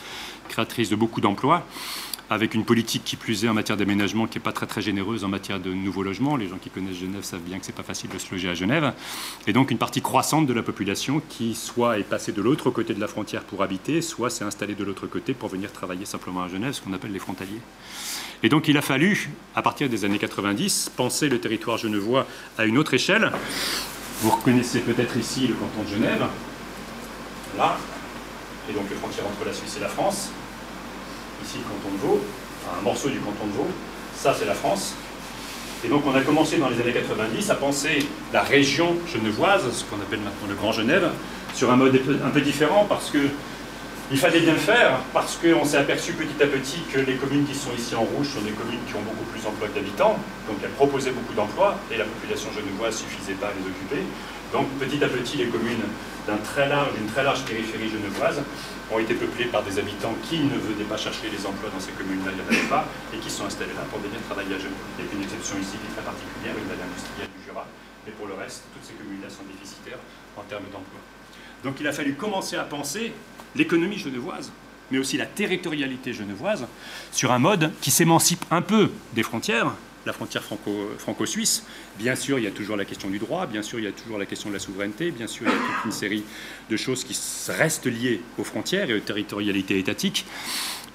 créatrice 0.48 0.88
de 0.88 0.96
beaucoup 0.96 1.20
d'emplois 1.20 1.66
avec 2.30 2.54
une 2.54 2.64
politique 2.64 3.04
qui 3.04 3.16
plus 3.16 3.44
est 3.44 3.48
en 3.48 3.54
matière 3.54 3.76
d'aménagement 3.76 4.26
qui 4.26 4.38
n'est 4.38 4.42
pas 4.42 4.52
très 4.52 4.66
très 4.66 4.80
généreuse 4.80 5.24
en 5.24 5.28
matière 5.28 5.60
de 5.60 5.72
nouveaux 5.72 6.02
logements. 6.02 6.36
Les 6.36 6.48
gens 6.48 6.56
qui 6.56 6.70
connaissent 6.70 6.96
Genève 6.96 7.22
savent 7.22 7.42
bien 7.42 7.58
que 7.58 7.66
c'est 7.66 7.74
pas 7.74 7.82
facile 7.82 8.10
de 8.10 8.18
se 8.18 8.30
loger 8.30 8.48
à 8.48 8.54
Genève. 8.54 8.92
Et 9.46 9.52
donc 9.52 9.70
une 9.70 9.78
partie 9.78 10.00
croissante 10.00 10.46
de 10.46 10.52
la 10.52 10.62
population 10.62 11.22
qui 11.28 11.54
soit 11.54 11.98
est 11.98 12.04
passée 12.04 12.32
de 12.32 12.40
l'autre 12.40 12.70
côté 12.70 12.94
de 12.94 13.00
la 13.00 13.08
frontière 13.08 13.42
pour 13.42 13.62
habiter, 13.62 14.02
soit 14.02 14.30
s'est 14.30 14.44
installée 14.44 14.74
de 14.74 14.84
l'autre 14.84 15.06
côté 15.06 15.34
pour 15.34 15.48
venir 15.48 15.72
travailler 15.72 16.04
simplement 16.04 16.42
à 16.42 16.48
Genève, 16.48 16.72
ce 16.72 16.80
qu'on 16.80 16.92
appelle 16.92 17.12
les 17.12 17.18
frontaliers. 17.18 17.60
Et 18.42 18.48
donc 18.48 18.66
il 18.68 18.76
a 18.76 18.82
fallu, 18.82 19.30
à 19.54 19.62
partir 19.62 19.88
des 19.88 20.04
années 20.04 20.18
90, 20.18 20.92
penser 20.96 21.28
le 21.28 21.38
territoire 21.38 21.76
genevois 21.76 22.26
à 22.58 22.64
une 22.64 22.78
autre 22.78 22.94
échelle. 22.94 23.30
Vous 24.22 24.30
reconnaissez 24.30 24.80
peut-être 24.80 25.16
ici 25.16 25.46
le 25.46 25.54
canton 25.54 25.82
de 25.82 25.88
Genève, 25.88 26.26
là, 27.56 27.76
et 28.70 28.72
donc 28.72 28.88
les 28.88 28.96
frontières 28.96 29.26
entre 29.26 29.44
la 29.44 29.52
Suisse 29.52 29.76
et 29.76 29.80
la 29.80 29.88
France 29.88 30.30
ici 31.44 31.58
le 31.58 31.64
canton 31.64 31.94
de 31.94 32.00
Vaud, 32.00 32.20
un 32.78 32.82
morceau 32.82 33.08
du 33.08 33.18
canton 33.18 33.46
de 33.46 33.52
Vaud, 33.52 33.70
ça 34.16 34.34
c'est 34.38 34.46
la 34.46 34.54
France. 34.54 34.94
Et 35.84 35.88
donc 35.88 36.04
on 36.06 36.14
a 36.14 36.20
commencé 36.20 36.58
dans 36.58 36.68
les 36.68 36.80
années 36.80 36.92
90 36.92 37.50
à 37.50 37.54
penser 37.56 38.06
la 38.32 38.42
région 38.42 38.96
genevoise, 39.12 39.64
ce 39.72 39.84
qu'on 39.84 39.96
appelle 39.96 40.20
maintenant 40.20 40.48
le 40.48 40.54
Grand 40.54 40.72
Genève, 40.72 41.10
sur 41.54 41.70
un 41.70 41.76
mode 41.76 42.00
un 42.24 42.30
peu 42.30 42.40
différent 42.40 42.86
parce 42.88 43.10
que 43.10 43.18
il 44.10 44.18
fallait 44.18 44.40
bien 44.40 44.52
le 44.52 44.58
faire 44.58 44.98
parce 45.12 45.38
qu'on 45.38 45.64
s'est 45.64 45.78
aperçu 45.78 46.12
petit 46.12 46.42
à 46.42 46.46
petit 46.46 46.80
que 46.92 47.00
les 47.00 47.14
communes 47.14 47.46
qui 47.46 47.54
sont 47.54 47.70
ici 47.76 47.94
en 47.94 48.02
rouge 48.02 48.28
sont 48.28 48.42
des 48.42 48.52
communes 48.52 48.80
qui 48.86 48.94
ont 48.94 49.00
beaucoup 49.00 49.24
plus 49.32 49.42
d'emplois 49.42 49.68
d'habitants, 49.74 50.18
donc 50.46 50.58
elles 50.62 50.70
proposaient 50.70 51.12
beaucoup 51.12 51.32
d'emplois 51.34 51.76
et 51.90 51.96
la 51.96 52.04
population 52.04 52.50
genevoise 52.52 53.02
ne 53.02 53.08
suffisait 53.08 53.38
pas 53.40 53.46
à 53.46 53.52
les 53.56 53.64
occuper. 53.64 54.06
Donc 54.52 54.68
petit 54.78 55.02
à 55.02 55.08
petit, 55.08 55.38
les 55.38 55.46
communes 55.46 55.82
d'une 56.28 56.38
très 56.44 56.68
large 56.68 57.42
périphérie 57.42 57.88
genevoise 57.88 58.42
ont 58.92 58.98
été 58.98 59.14
peuplées 59.14 59.46
par 59.46 59.62
des 59.62 59.78
habitants 59.78 60.14
qui 60.28 60.40
ne 60.40 60.58
venaient 60.58 60.88
pas 60.88 60.96
chercher 60.96 61.30
les 61.30 61.46
emplois 61.46 61.70
dans 61.70 61.80
ces 61.80 61.92
communes-là, 61.92 62.32
il 62.32 62.36
n'y 62.36 62.42
en 62.42 62.48
avait 62.48 62.68
pas, 62.68 62.86
et 63.14 63.18
qui 63.18 63.30
sont 63.30 63.46
installés 63.46 63.72
là 63.72 63.82
pour 63.90 64.00
venir 64.00 64.20
travailler 64.28 64.54
à 64.54 64.58
Genève. 64.58 64.76
Il 64.98 65.04
y 65.04 65.08
a 65.08 65.12
une 65.12 65.22
exception 65.22 65.56
ici 65.58 65.76
qui 65.80 65.86
est 65.88 65.94
très 65.96 66.04
particulière, 66.04 66.54
une 66.56 66.68
vallée 66.68 66.84
industrielle 66.84 67.28
du 67.36 67.44
Jura, 67.44 67.66
mais 68.06 68.12
pour 68.12 68.26
le 68.26 68.34
reste, 68.34 68.64
toutes 68.74 68.84
ces 68.84 68.94
communes-là 68.94 69.30
sont 69.30 69.44
déficitaires 69.48 69.98
en 70.36 70.42
termes 70.42 70.68
d'emploi. 70.72 71.00
Donc 71.64 71.80
il 71.80 71.86
a 71.86 71.92
fallu 71.92 72.14
commencer 72.14 72.56
à 72.56 72.64
penser 72.64 73.12
l'économie 73.56 73.98
genevoise, 73.98 74.52
mais 74.90 74.98
aussi 74.98 75.16
la 75.16 75.26
territorialité 75.26 76.12
genevoise, 76.12 76.66
sur 77.12 77.32
un 77.32 77.38
mode 77.38 77.72
qui 77.80 77.90
s'émancipe 77.90 78.44
un 78.50 78.62
peu 78.62 78.90
des 79.14 79.22
frontières, 79.22 79.72
la 80.06 80.12
frontière 80.12 80.42
franco-suisse. 80.42 81.64
bien 81.98 82.14
sûr, 82.14 82.38
il 82.38 82.44
y 82.44 82.48
a 82.48 82.50
toujours 82.50 82.76
la 82.76 82.84
question 82.84 83.08
du 83.08 83.18
droit, 83.18 83.46
bien 83.46 83.62
sûr, 83.62 83.78
il 83.78 83.84
y 83.84 83.88
a 83.88 83.92
toujours 83.92 84.18
la 84.18 84.26
question 84.26 84.48
de 84.48 84.54
la 84.54 84.60
souveraineté, 84.60 85.10
bien 85.10 85.26
sûr, 85.26 85.46
il 85.46 85.52
y 85.52 85.54
a 85.54 85.58
toute 85.58 85.84
une 85.86 85.92
série 85.92 86.24
de 86.70 86.76
choses 86.76 87.04
qui 87.04 87.16
restent 87.52 87.86
liées 87.86 88.20
aux 88.38 88.44
frontières 88.44 88.90
et 88.90 88.94
aux 88.94 89.00
territorialités 89.00 89.78
étatiques. 89.78 90.26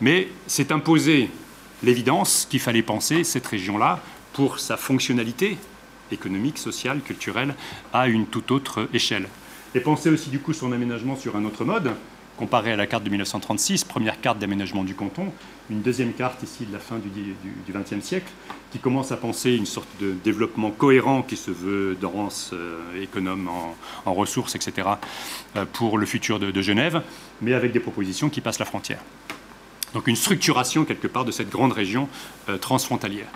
Mais 0.01 0.27
c'est 0.45 0.71
imposer 0.71 1.29
l'évidence 1.83 2.47
qu'il 2.49 2.59
fallait 2.59 2.83
penser 2.83 3.23
cette 3.23 3.47
région-là 3.47 4.01
pour 4.33 4.59
sa 4.59 4.77
fonctionnalité 4.77 5.57
économique, 6.11 6.57
sociale, 6.57 7.01
culturelle, 7.01 7.55
à 7.93 8.07
une 8.07 8.27
toute 8.27 8.51
autre 8.51 8.87
échelle. 8.93 9.27
Et 9.75 9.79
penser 9.79 10.09
aussi 10.09 10.29
du 10.29 10.39
coup 10.39 10.53
son 10.53 10.71
aménagement 10.71 11.15
sur 11.15 11.35
un 11.35 11.45
autre 11.45 11.65
mode, 11.65 11.91
comparé 12.37 12.71
à 12.71 12.75
la 12.75 12.87
carte 12.87 13.03
de 13.03 13.09
1936, 13.09 13.83
première 13.83 14.21
carte 14.21 14.39
d'aménagement 14.39 14.83
du 14.83 14.95
canton, 14.95 15.33
une 15.69 15.81
deuxième 15.81 16.13
carte 16.13 16.43
ici 16.43 16.65
de 16.65 16.73
la 16.73 16.79
fin 16.79 16.97
du 16.97 17.35
XXe 17.71 18.03
siècle, 18.03 18.31
qui 18.71 18.79
commence 18.79 19.11
à 19.11 19.17
penser 19.17 19.53
une 19.53 19.65
sorte 19.65 19.89
de 19.99 20.13
développement 20.23 20.71
cohérent 20.71 21.21
qui 21.21 21.35
se 21.35 21.51
veut 21.51 21.97
dense, 21.99 22.51
euh, 22.53 23.01
économe 23.01 23.49
en, 24.05 24.13
ressources, 24.13 24.55
etc., 24.55 24.87
euh, 25.55 25.65
pour 25.73 25.97
le 25.97 26.05
futur 26.05 26.39
de, 26.39 26.61
Genève, 26.61 27.01
mais 27.41 27.53
avec 27.53 27.71
des 27.71 27.79
propositions 27.79 28.29
qui 28.29 28.41
passent 28.41 28.59
la 28.59 28.65
frontière. 28.65 28.99
Donc 29.93 30.07
une 30.07 30.15
structuration 30.15 30.85
quelque 30.85 31.07
part 31.07 31.25
de 31.25 31.31
cette 31.31 31.49
grande 31.49 31.71
région 31.71 32.09
euh, 32.49 32.57
transfrontalière. 32.57 33.27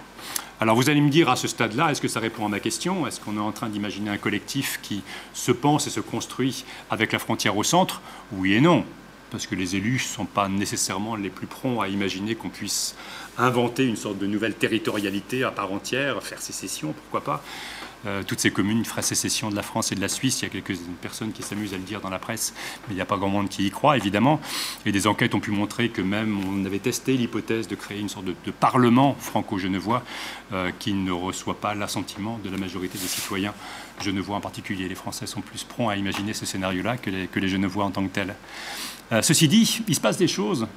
Alors 0.59 0.75
vous 0.75 0.89
allez 0.89 1.01
me 1.01 1.09
dire 1.09 1.29
à 1.29 1.35
ce 1.35 1.47
stade-là, 1.47 1.91
est-ce 1.91 2.01
que 2.01 2.07
ça 2.07 2.19
répond 2.19 2.45
à 2.45 2.49
ma 2.49 2.59
question? 2.59 3.07
Est-ce 3.07 3.19
qu'on 3.19 3.35
est 3.37 3.41
en 3.41 3.51
train 3.51 3.67
d'imaginer 3.67 4.09
un 4.11 4.17
collectif 4.17 4.79
qui 4.81 5.01
se 5.33 5.51
pense 5.51 5.87
et 5.87 5.89
se 5.89 5.99
construit 5.99 6.65
avec 6.89 7.13
la 7.13 7.19
frontière 7.19 7.57
au 7.57 7.63
centre? 7.63 8.01
Oui 8.31 8.53
et 8.53 8.61
non. 8.61 8.85
Parce 9.31 9.47
que 9.47 9.55
les 9.55 9.75
élus 9.75 9.93
ne 9.93 10.15
sont 10.15 10.25
pas 10.25 10.49
nécessairement 10.49 11.15
les 11.15 11.29
plus 11.29 11.47
prompts 11.47 11.81
à 11.81 11.87
imaginer 11.87 12.35
qu'on 12.35 12.49
puisse 12.49 12.95
inventer 13.37 13.85
une 13.85 13.95
sorte 13.95 14.19
de 14.19 14.27
nouvelle 14.27 14.53
territorialité 14.53 15.43
à 15.43 15.51
part 15.51 15.71
entière, 15.71 16.21
faire 16.21 16.41
sécession, 16.41 16.93
pourquoi 16.93 17.23
pas. 17.23 17.43
Euh, 18.07 18.23
toutes 18.25 18.39
ces 18.39 18.49
communes 18.49 18.83
feraient 18.83 19.03
sécession 19.03 19.51
de 19.51 19.55
la 19.55 19.61
France 19.61 19.91
et 19.91 19.95
de 19.95 20.01
la 20.01 20.09
Suisse. 20.09 20.41
Il 20.41 20.45
y 20.45 20.47
a 20.47 20.49
quelques 20.49 20.79
personnes 21.01 21.31
qui 21.31 21.43
s'amusent 21.43 21.73
à 21.73 21.77
le 21.77 21.83
dire 21.83 22.01
dans 22.01 22.09
la 22.09 22.17
presse, 22.17 22.53
mais 22.87 22.93
il 22.93 22.95
n'y 22.95 23.01
a 23.01 23.05
pas 23.05 23.17
grand 23.17 23.29
monde 23.29 23.47
qui 23.47 23.67
y 23.67 23.71
croit, 23.71 23.95
évidemment. 23.95 24.41
Et 24.85 24.91
des 24.91 25.05
enquêtes 25.05 25.35
ont 25.35 25.39
pu 25.39 25.51
montrer 25.51 25.89
que 25.89 26.01
même 26.01 26.39
on 26.47 26.65
avait 26.65 26.79
testé 26.79 27.15
l'hypothèse 27.15 27.67
de 27.67 27.75
créer 27.75 27.99
une 27.99 28.09
sorte 28.09 28.25
de, 28.25 28.51
parlement 28.51 29.15
franco-genevois 29.19 30.03
euh, 30.51 30.71
qui 30.79 30.93
ne 30.93 31.11
reçoit 31.11 31.59
pas 31.59 31.75
l'assentiment 31.75 32.39
de 32.43 32.49
la 32.49 32.57
majorité 32.57 32.97
des 32.97 33.07
citoyens 33.07 33.53
genevois 34.01 34.35
en 34.35 34.41
particulier. 34.41 34.89
Les 34.89 34.95
Français 34.95 35.27
sont 35.27 35.41
plus 35.41 35.63
prompts 35.63 35.91
à 35.91 35.95
imaginer 35.95 36.33
ce 36.33 36.45
scénario-là 36.45 36.97
que 36.97 37.09
les, 37.09 37.27
que 37.27 37.39
les 37.39 37.49
Genevois 37.49 37.85
en 37.85 37.91
tant 37.91 38.03
que 38.03 38.13
tels. 38.13 38.35
Euh, 39.11 39.21
ceci 39.21 39.47
dit, 39.47 39.81
il 39.87 39.95
se 39.95 39.99
passe 39.99 40.17
des 40.17 40.27
choses 40.27 40.67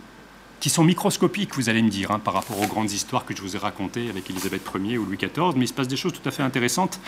qui 0.59 0.71
sont 0.71 0.83
microscopiques, 0.83 1.55
vous 1.55 1.69
allez 1.69 1.83
me 1.83 1.91
dire, 1.91 2.11
hein, 2.11 2.19
par 2.19 2.35
rapport 2.35 2.61
aux 2.61 2.67
grandes 2.67 2.91
histoires 2.91 3.25
que 3.25 3.37
je 3.37 3.43
vous 3.43 3.55
ai 3.55 3.59
racontées 3.59 4.09
avec 4.09 4.29
Élisabeth 4.31 4.63
Ier 4.75 4.99
ou 4.99 5.05
Louis 5.05 5.19
XIV, 5.19 5.53
mais 5.57 5.67
il 5.67 5.69
se 5.69 5.75
passe 5.75 5.89
des 5.89 5.97
choses 5.97 6.15
tout 6.15 6.27
à 6.27 6.31
fait 6.31 6.43
intéressantes 6.43 7.01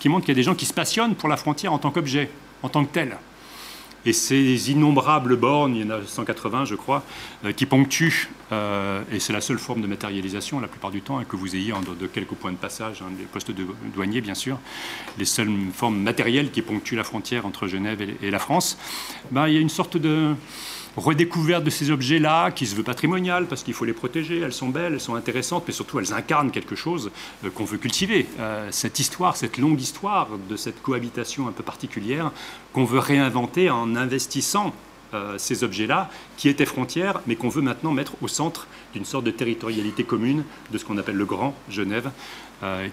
qui 0.00 0.08
montrent 0.08 0.26
qu'il 0.26 0.34
y 0.34 0.36
a 0.36 0.40
des 0.40 0.42
gens 0.42 0.54
qui 0.54 0.66
se 0.66 0.74
passionnent 0.74 1.14
pour 1.14 1.28
la 1.28 1.36
frontière 1.36 1.72
en 1.72 1.78
tant 1.78 1.90
qu'objet, 1.90 2.28
en 2.62 2.68
tant 2.68 2.84
que 2.84 2.92
tel. 2.92 3.16
Et 4.06 4.12
ces 4.12 4.70
innombrables 4.70 5.36
bornes, 5.36 5.76
il 5.76 5.86
y 5.86 5.90
en 5.90 5.90
a 5.90 6.02
180 6.04 6.66
je 6.66 6.74
crois, 6.74 7.02
euh, 7.44 7.52
qui 7.52 7.64
ponctuent, 7.64 8.28
euh, 8.52 9.02
et 9.10 9.18
c'est 9.18 9.32
la 9.32 9.40
seule 9.40 9.58
forme 9.58 9.80
de 9.80 9.86
matérialisation 9.86 10.60
la 10.60 10.68
plupart 10.68 10.90
du 10.90 11.00
temps, 11.00 11.20
et 11.20 11.24
que 11.24 11.36
vous 11.36 11.56
ayez 11.56 11.72
en 11.72 11.80
de 11.80 12.06
quelques 12.06 12.34
points 12.34 12.52
de 12.52 12.56
passage, 12.56 13.00
hein, 13.00 13.10
les 13.18 13.24
postes 13.24 13.50
de 13.50 13.66
douaniers 13.94 14.20
bien 14.20 14.34
sûr, 14.34 14.58
les 15.18 15.24
seules 15.24 15.50
formes 15.72 15.98
matérielles 15.98 16.50
qui 16.50 16.60
ponctuent 16.60 16.96
la 16.96 17.04
frontière 17.04 17.46
entre 17.46 17.66
Genève 17.66 18.02
et, 18.02 18.30
la 18.30 18.38
France, 18.38 18.76
ben, 19.30 19.48
il 19.48 19.54
y 19.54 19.56
a 19.56 19.60
une 19.60 19.70
sorte 19.70 19.96
de 19.96 20.34
redécouverte 20.96 21.64
de 21.64 21.70
ces 21.70 21.90
objets-là, 21.90 22.50
qui 22.50 22.66
se 22.66 22.74
veut 22.74 22.82
patrimonial, 22.82 23.46
parce 23.46 23.62
qu'il 23.62 23.74
faut 23.74 23.84
les 23.84 23.92
protéger, 23.92 24.40
elles 24.40 24.52
sont 24.52 24.68
belles, 24.68 24.94
elles 24.94 25.00
sont 25.00 25.14
intéressantes, 25.14 25.64
mais 25.66 25.72
surtout 25.72 25.98
elles 25.98 26.12
incarnent 26.12 26.50
quelque 26.50 26.74
chose 26.74 27.10
euh, 27.44 27.50
qu'on 27.50 27.64
veut 27.64 27.78
cultiver. 27.78 28.26
Euh, 28.38 28.68
cette 28.70 28.98
histoire, 28.98 29.36
cette 29.36 29.58
longue 29.58 29.80
histoire 29.80 30.28
de 30.48 30.56
cette 30.56 30.82
cohabitation 30.82 31.48
un 31.48 31.52
peu 31.52 31.62
particulière, 31.62 32.30
qu'on 32.72 32.84
veut 32.84 32.98
réinventer 32.98 33.70
en 33.70 33.96
investissant 33.96 34.72
euh, 35.14 35.36
ces 35.38 35.64
objets-là, 35.64 36.10
qui 36.36 36.48
étaient 36.48 36.66
frontières, 36.66 37.20
mais 37.26 37.36
qu'on 37.36 37.48
veut 37.48 37.62
maintenant 37.62 37.92
mettre 37.92 38.12
au 38.22 38.28
centre 38.28 38.66
d'une 38.92 39.04
sorte 39.04 39.24
de 39.24 39.30
territorialité 39.30 40.04
commune 40.04 40.44
de 40.70 40.78
ce 40.78 40.84
qu'on 40.84 40.98
appelle 40.98 41.16
le 41.16 41.26
Grand 41.26 41.54
Genève, 41.68 42.10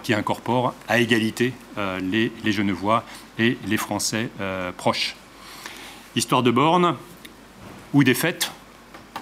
qui 0.03 0.13
incorpore 0.13 0.73
à 0.89 0.99
égalité 0.99 1.53
les, 2.01 2.29
les, 2.43 2.51
Genevois 2.51 3.05
et 3.39 3.57
les 3.67 3.77
Français 3.77 4.29
proches. 4.75 5.15
Histoire 6.13 6.43
de 6.43 6.51
borne, 6.51 6.97
ou 7.93 8.03
des 8.03 8.13
fêtes 8.13 8.51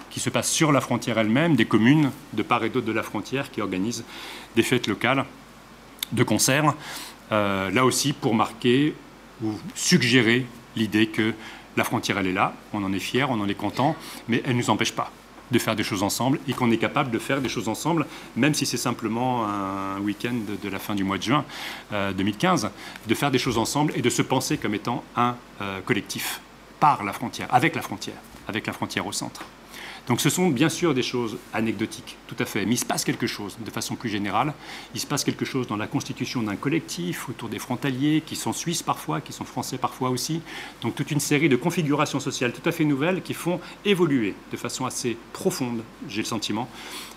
qui 0.09 0.19
se 0.19 0.29
passent 0.29 0.51
sur 0.51 0.71
la 0.71 0.81
frontière 0.81 1.17
elle-même, 1.17 1.55
des 1.55 1.65
communes 1.65 2.11
de 2.33 2.43
part 2.43 2.63
et 2.63 2.69
d'autre 2.69 2.87
de 2.87 2.91
la 2.91 3.03
frontière 3.03 3.51
qui 3.51 3.61
organisent 3.61 4.03
des 4.55 4.63
fêtes 4.63 4.87
locales 4.87 5.25
de 6.11 6.23
concerts, 6.23 6.73
euh, 7.31 7.69
là 7.69 7.85
aussi 7.85 8.13
pour 8.13 8.33
marquer 8.33 8.95
ou 9.43 9.53
suggérer 9.75 10.45
l'idée 10.75 11.07
que 11.07 11.33
la 11.77 11.83
frontière 11.83 12.17
elle 12.17 12.27
est 12.27 12.33
là, 12.33 12.53
on 12.73 12.83
en 12.83 12.91
est 12.91 12.99
fier, 12.99 13.29
on 13.29 13.39
en 13.39 13.47
est 13.47 13.55
content, 13.55 13.95
mais 14.27 14.41
elle 14.45 14.53
ne 14.53 14.61
nous 14.61 14.69
empêche 14.69 14.91
pas 14.91 15.11
de 15.51 15.59
faire 15.59 15.75
des 15.75 15.83
choses 15.83 16.03
ensemble 16.03 16.39
et 16.47 16.53
qu'on 16.53 16.71
est 16.71 16.77
capable 16.77 17.11
de 17.11 17.19
faire 17.19 17.41
des 17.41 17.49
choses 17.49 17.69
ensemble, 17.69 18.05
même 18.35 18.53
si 18.53 18.65
c'est 18.65 18.77
simplement 18.77 19.47
un 19.47 19.99
week-end 19.99 20.35
de, 20.61 20.69
la 20.69 20.79
fin 20.79 20.95
du 20.95 21.03
mois 21.03 21.17
de 21.17 21.23
juin 21.23 21.45
2015, 21.91 22.65
euh, 22.65 22.69
de 23.07 23.15
faire 23.15 23.31
des 23.31 23.39
choses 23.39 23.57
ensemble 23.57 23.93
et 23.95 24.01
de 24.01 24.09
se 24.09 24.21
penser 24.21 24.57
comme 24.57 24.75
étant 24.75 25.03
un 25.15 25.35
euh, 25.61 25.81
collectif 25.81 26.41
par 26.79 27.03
la 27.03 27.13
frontière, 27.13 27.47
avec 27.51 27.75
la 27.75 27.81
frontière 27.81 28.15
avec 28.49 28.67
la 28.67 28.73
frontière 28.73 29.07
au 29.07 29.11
centre. 29.11 29.45
Donc 30.09 30.21
ce 30.21 30.31
sont 30.31 30.49
bien 30.49 30.69
sûr 30.69 30.95
des 30.95 31.03
choses 31.03 31.37
anecdotiques, 31.53 32.17
tout 32.27 32.35
à 32.39 32.45
fait, 32.45 32.65
mais 32.65 32.73
il 32.73 32.77
se 32.79 32.85
passe 32.85 33.03
quelque 33.03 33.27
chose 33.27 33.57
de 33.63 33.69
façon 33.69 33.95
plus 33.95 34.09
générale. 34.09 34.55
Il 34.95 34.99
se 34.99 35.05
passe 35.05 35.23
quelque 35.23 35.45
chose 35.45 35.67
dans 35.67 35.77
la 35.77 35.85
constitution 35.85 36.41
d'un 36.41 36.55
collectif 36.55 37.29
autour 37.29 37.47
des 37.47 37.59
frontaliers, 37.59 38.23
qui 38.25 38.35
sont 38.35 38.51
suisses 38.51 38.81
parfois, 38.81 39.21
qui 39.21 39.33
sont 39.33 39.45
français 39.45 39.77
parfois 39.77 40.09
aussi. 40.09 40.41
Donc 40.81 40.95
toute 40.95 41.11
une 41.11 41.19
série 41.19 41.47
de 41.47 41.55
configurations 41.55 42.19
sociales 42.19 42.53
tout 42.53 42.67
à 42.67 42.71
fait 42.71 42.85
nouvelles 42.85 43.21
qui 43.21 43.35
font 43.35 43.59
évoluer 43.85 44.33
de 44.51 44.57
façon 44.57 44.87
assez 44.87 45.15
profonde, 45.31 45.83
j'ai 46.07 46.23
le 46.23 46.27
sentiment, 46.27 46.67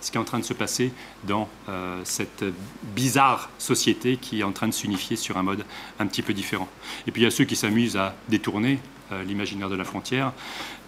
ce 0.02 0.10
qui 0.10 0.18
est 0.18 0.20
en 0.20 0.24
train 0.24 0.38
de 0.38 0.44
se 0.44 0.52
passer 0.52 0.92
dans 1.24 1.48
euh, 1.70 1.98
cette 2.04 2.44
bizarre 2.94 3.48
société 3.56 4.18
qui 4.18 4.40
est 4.40 4.44
en 4.44 4.52
train 4.52 4.68
de 4.68 4.74
s'unifier 4.74 5.16
sur 5.16 5.38
un 5.38 5.42
mode 5.42 5.64
un 5.98 6.06
petit 6.06 6.20
peu 6.20 6.34
différent. 6.34 6.68
Et 7.06 7.10
puis 7.10 7.22
il 7.22 7.24
y 7.24 7.28
a 7.28 7.30
ceux 7.30 7.44
qui 7.44 7.56
s'amusent 7.56 7.96
à 7.96 8.14
détourner 8.28 8.80
l'imaginaire 9.26 9.68
de 9.68 9.76
la 9.76 9.84
frontière, 9.84 10.32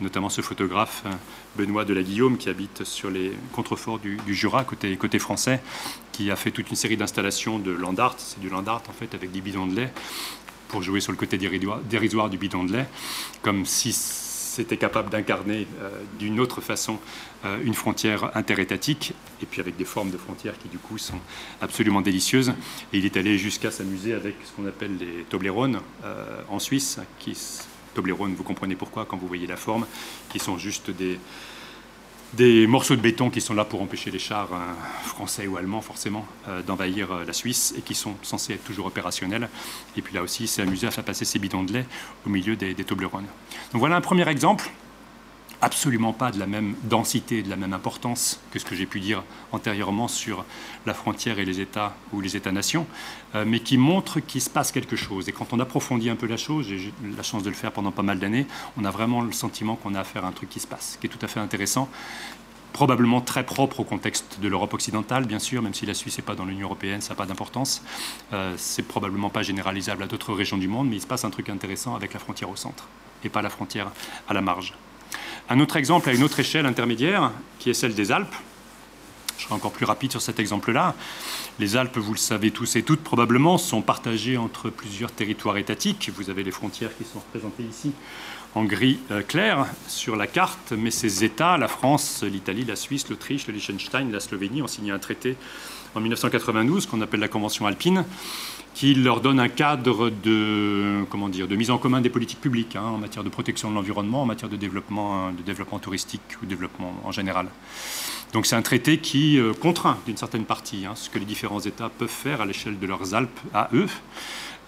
notamment 0.01 0.28
ce 0.28 0.40
photographe 0.40 1.02
euh, 1.06 1.10
Benoît 1.56 1.84
de 1.84 1.94
la 1.94 2.02
Guillaume 2.02 2.36
qui 2.36 2.48
habite 2.48 2.84
sur 2.84 3.10
les 3.10 3.32
contreforts 3.52 3.98
du, 3.98 4.18
Jura, 4.28 4.64
côté, 4.64 4.96
côté 4.96 5.18
français, 5.18 5.60
qui 6.12 6.30
a 6.30 6.36
fait 6.36 6.51
toute 6.51 6.70
une 6.70 6.76
série 6.76 6.96
d'installations 6.96 7.59
de 7.59 7.70
land 7.70 7.96
art, 7.98 8.16
c'est 8.18 8.40
du 8.40 8.48
land 8.48 8.66
art 8.66 8.82
en 8.88 8.92
fait, 8.92 9.14
avec 9.14 9.32
des 9.32 9.40
bidons 9.40 9.66
de 9.66 9.76
lait, 9.76 9.92
pour 10.68 10.82
jouer 10.82 11.01
sur 11.01 11.12
le 11.12 11.18
côté 11.18 11.38
dérisoire 11.38 12.30
du 12.30 12.38
bidon 12.38 12.64
de 12.64 12.72
lait, 12.72 12.86
comme 13.42 13.64
si 13.66 13.92
c'était 13.92 14.76
capable 14.76 15.10
d'incarner 15.10 15.66
euh, 15.80 15.90
d'une 16.18 16.40
autre 16.40 16.60
façon 16.60 16.98
une 17.62 17.74
frontière 17.74 18.34
interétatique, 18.38 19.12
et 19.42 19.46
puis 19.46 19.60
avec 19.60 19.76
des 19.76 19.84
formes 19.84 20.10
de 20.10 20.16
frontières 20.16 20.56
qui 20.56 20.68
du 20.68 20.78
coup 20.78 20.96
sont 20.96 21.18
absolument 21.60 22.01
délicieuses. 22.01 22.55
Et 22.94 22.98
il 22.98 23.05
est 23.05 23.18
allé 23.18 23.36
jusqu'à 23.36 23.70
s'amuser 23.70 24.14
avec 24.14 24.34
ce 24.42 24.52
qu'on 24.52 24.66
appelle 24.66 24.96
les 24.96 25.24
Toblerones 25.28 25.80
en 26.48 26.59
Suisse, 26.59 27.01
qui 27.18 27.36
Toblerone, 27.95 28.35
vous 28.35 28.45
comprenez 28.45 28.75
pourquoi 28.75 29.05
quand 29.05 29.16
vous 29.16 29.29
voyez 29.29 29.47
la 29.47 29.57
forme, 29.57 29.87
qui 30.29 30.39
sont 30.39 30.59
juste 30.59 30.91
des, 30.91 31.19
des 32.35 32.66
morceaux 32.66 32.97
de 32.97 33.01
béton 33.01 33.31
qui 33.31 33.41
sont 33.41 33.55
là 33.55 33.65
pour 33.65 33.81
empêcher 33.81 34.11
les 34.11 34.19
chars 34.19 34.53
euh, 34.53 34.57
français 35.05 35.47
ou 35.47 35.57
allemands 35.57 35.81
forcément 35.81 36.27
euh, 36.49 36.62
d'envahir 36.62 37.12
euh, 37.12 37.25
la 37.25 37.33
Suisse 37.33 37.75
et 37.79 37.83
qui 37.83 37.95
sont 37.95 38.15
censés 38.23 38.55
être 38.55 38.65
toujours 38.65 38.87
opérationnels. 38.87 39.49
Et 39.97 40.03
puis 40.03 40.15
là 40.15 40.23
aussi, 40.23 40.47
c'est 40.47 40.62
amusé 40.62 40.87
à 40.87 40.91
faire 40.91 41.05
passer 41.05 41.25
ces 41.25 41.39
bidons 41.39 41.62
de 41.62 41.73
lait 41.73 41.87
au 42.27 42.31
milieu 42.31 42.57
des, 42.57 42.75
des 42.75 42.85
Toblerones. 42.85 43.27
Donc 43.73 43.81
voilà 43.81 43.97
un 43.97 44.01
premier 44.01 44.29
exemple 44.29 44.71
absolument 45.65 46.12
pas 46.12 46.31
de 46.31 46.39
la 46.39 46.47
même 46.47 46.74
densité, 46.82 47.43
de 47.43 47.49
la 47.49 47.57
même 47.57 47.73
importance 47.73 48.39
que 48.51 48.59
ce 48.59 48.66
que 48.66 48.74
j'ai 48.74 48.85
pu 48.85 49.01
dire 49.01 49.23
antérieurement 49.51 50.09
sur 50.09 50.45
la 50.85 50.93
frontière 50.93 51.39
et 51.39 51.47
les 51.47 51.61
États 51.61 51.97
ou 52.12 52.20
les 52.20 52.36
États-nations, 52.36 52.86
euh, 53.35 53.45
mais 53.47 53.61
qui 53.61 53.78
montre 53.78 54.20
qu'il 54.20 54.43
se 54.43 54.51
passe 54.51 54.73
quelque 54.73 54.95
chose. 54.95 55.27
Et 55.28 55.32
quand 55.32 55.55
on 55.55 55.61
approfondit 55.61 56.11
un 56.11 56.16
peu 56.16 56.27
la 56.27 56.36
chose, 56.36 56.66
j'ai 56.69 56.77
eu 56.77 56.93
la 57.16 57.23
chance 57.23 57.43
de 57.43 57.49
le 57.49 57.57
faire 57.57 57.73
pendant 57.73 57.93
pas 57.93 58.03
mal 58.03 58.19
d'années, 58.19 58.47
on 58.77 58.85
a 58.85 58.91
vraiment 58.91 59.23
le 59.23 59.32
sentiment 59.32 59.77
qu'on 59.77 59.95
a 59.95 60.01
affaire 60.01 60.27
à 60.27 60.28
un 60.28 60.32
truc 60.32 60.51
qui 60.51 60.61
se 60.61 60.66
passe, 60.66 60.99
qui 61.01 61.07
est 61.07 61.11
tout 61.11 61.24
à 61.24 61.28
fait 61.28 61.41
intéressant, 61.41 61.89
probablement 62.74 63.23
très 63.23 63.47
propre 63.47 63.81
au 63.81 63.85
contexte 63.85 64.41
de 64.43 64.49
l'Europe 64.49 64.74
occidentale, 64.74 65.24
bien 65.24 65.39
sûr, 65.39 65.62
même 65.62 65.73
si 65.73 65.86
la 65.86 65.95
Suisse 65.95 66.19
n'est 66.19 66.24
pas 66.24 66.35
dans 66.35 66.45
l'Union 66.45 66.66
européenne, 66.66 67.01
ça 67.01 67.11
n'a 67.11 67.16
pas 67.16 67.24
d'importance. 67.24 67.82
Euh, 68.35 68.55
c'est 68.59 68.82
probablement 68.82 69.31
pas 69.31 69.43
généralisable 69.43 70.03
à 70.03 70.07
d'autres 70.07 70.35
régions 70.35 70.59
du 70.59 70.69
monde, 70.69 70.91
mais 70.91 70.97
il 70.97 71.01
se 71.01 71.07
passe 71.07 71.24
un 71.24 71.31
truc 71.31 71.49
intéressant 71.49 71.95
avec 71.95 72.12
la 72.12 72.20
frontière 72.20 72.51
au 72.51 72.57
centre 72.57 72.86
et 73.24 73.31
pas 73.31 73.41
la 73.41 73.49
frontière 73.49 73.91
à 74.28 74.35
la 74.35 74.43
marge. 74.43 74.74
Un 75.51 75.61
autre 75.61 75.77
exemple 75.77 76.09
à 76.09 76.15
une 76.15 76.23
autre 76.23 76.41
échelle 76.41 76.65
intermédiaire, 76.65 77.31
qui 77.59 77.69
est 77.69 77.75
celle 77.75 77.95
des 77.95 78.12
Alpes. 78.12 78.35
Je 79.37 79.45
serai 79.45 79.55
encore 79.55 79.73
plus 79.73 79.85
rapide 79.85 80.11
sur 80.11 80.23
cet 80.23 80.39
exemple-là. 80.39 80.95
Les 81.59 81.77
Alpes, 81.77 81.99
vous 81.99 82.12
le 82.12 82.19
savez 82.19 82.51
tous 82.51 82.77
et 82.77 82.83
toutes 82.83 83.03
probablement, 83.03 83.59
sont 83.59 83.83
partagées 83.83 84.39
entre 84.39 84.71
plusieurs 84.71 85.12
territoires 85.12 85.59
étatiques. 85.59 86.11
Vous 86.16 86.31
avez 86.31 86.45
les 86.45 86.51
frontières 86.51 86.97
qui 86.97 87.05
sont 87.05 87.19
représentées 87.19 87.65
ici 87.65 87.93
en 88.55 88.65
gris 88.65 89.01
euh, 89.11 89.23
clair 89.23 89.66
sur 89.89 90.16
la 90.16 90.27
carte, 90.27 90.73
mais 90.73 90.91
ces 90.91 91.25
États, 91.25 91.59
la 91.59 91.69
France, 91.69 92.23
l'Italie, 92.23 92.65
la 92.65 92.77
Suisse, 92.77 93.09
l'Autriche, 93.11 93.47
le 93.47 93.53
Liechtenstein, 93.53 94.11
la 94.12 94.21
Slovénie, 94.21 94.62
ont 94.62 94.69
signé 94.69 94.93
un 94.93 94.99
traité 94.99 95.37
en 95.95 96.01
1992 96.01 96.87
qu'on 96.87 97.01
appelle 97.01 97.21
la 97.21 97.29
Convention 97.29 97.66
alpine, 97.66 98.05
qui 98.74 98.94
leur 98.94 99.20
donne 99.20 99.38
un 99.40 99.48
cadre 99.48 100.10
de, 100.10 101.05
comment 101.09 101.28
dire, 101.28 101.48
de 101.48 101.56
mise 101.56 101.70
en 101.70 101.78
commun 101.78 102.01
des 102.01 102.10
politiques 102.10 102.40
publiques 102.40 102.76
hein, 102.76 102.82
en 102.82 102.98
matière 102.98 103.24
de 103.24 103.28
protection 103.28 103.70
de 103.70 103.74
l'environnement, 103.76 104.22
en 104.22 104.26
matière 104.26 104.51
de 104.51 104.56
développement, 104.56 105.30
de 105.30 105.42
développement 105.42 105.78
touristique 105.78 106.22
ou 106.42 106.46
développement 106.46 106.92
en 107.05 107.12
général. 107.12 107.46
Donc 108.32 108.46
c'est 108.46 108.56
un 108.56 108.62
traité 108.62 108.98
qui 108.98 109.38
euh, 109.38 109.52
contraint 109.52 109.96
d'une 110.06 110.16
certaine 110.16 110.44
partie 110.44 110.86
hein, 110.86 110.94
ce 110.96 111.09
que 111.09 111.20
les 111.20 111.24
différents 111.24 111.60
États 111.60 111.88
peuvent 111.88 112.09
faire 112.09 112.40
à 112.40 112.46
l'échelle 112.46 112.78
de 112.80 112.86
leurs 112.86 113.14
Alpes 113.14 113.40
à 113.55 113.68
eux. 113.72 113.86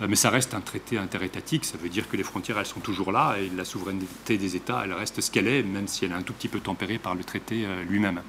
Euh, 0.00 0.06
mais 0.08 0.16
ça 0.16 0.30
reste 0.30 0.54
un 0.54 0.60
traité 0.60 0.98
interétatique, 0.98 1.64
ça 1.64 1.76
veut 1.76 1.88
dire 1.88 2.08
que 2.08 2.16
les 2.16 2.22
frontières, 2.22 2.58
elles 2.58 2.66
sont 2.66 2.80
toujours 2.80 3.10
là, 3.10 3.36
et 3.38 3.50
la 3.56 3.64
souveraineté 3.64 4.38
des 4.38 4.54
États, 4.54 4.82
elle 4.84 4.92
reste 4.92 5.20
ce 5.20 5.30
qu'elle 5.30 5.48
est, 5.48 5.62
même 5.62 5.88
si 5.88 6.04
elle 6.04 6.12
est 6.12 6.14
un 6.14 6.22
tout 6.22 6.32
petit 6.32 6.48
peu 6.48 6.60
tempérée 6.60 6.98
par 6.98 7.14
le 7.14 7.24
traité 7.24 7.64
euh, 7.64 7.82
lui-même. 7.82 8.20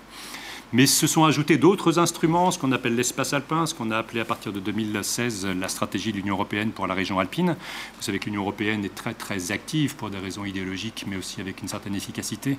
Mais 0.73 0.85
se 0.85 1.07
sont 1.07 1.23
ajoutés 1.23 1.57
d'autres 1.57 1.97
instruments, 1.97 2.51
ce 2.51 2.59
qu'on 2.59 2.73
appelle 2.73 2.95
l'espace 2.95 3.31
alpin, 3.31 3.65
ce 3.65 3.73
qu'on 3.73 3.89
a 3.89 3.97
appelé 3.97 4.19
à 4.19 4.25
partir 4.25 4.51
de 4.51 4.59
2016 4.59 5.47
la 5.57 5.69
stratégie 5.69 6.11
de 6.11 6.17
l'Union 6.17 6.33
européenne 6.33 6.71
pour 6.71 6.87
la 6.87 6.93
région 6.93 7.19
alpine. 7.19 7.55
Vous 7.95 8.01
savez 8.01 8.19
que 8.19 8.25
l'Union 8.25 8.41
européenne 8.41 8.83
est 8.83 8.93
très 8.93 9.13
très 9.13 9.53
active 9.53 9.95
pour 9.95 10.09
des 10.09 10.17
raisons 10.17 10.43
idéologiques, 10.43 11.05
mais 11.07 11.15
aussi 11.15 11.39
avec 11.39 11.61
une 11.61 11.69
certaine 11.69 11.95
efficacité 11.95 12.57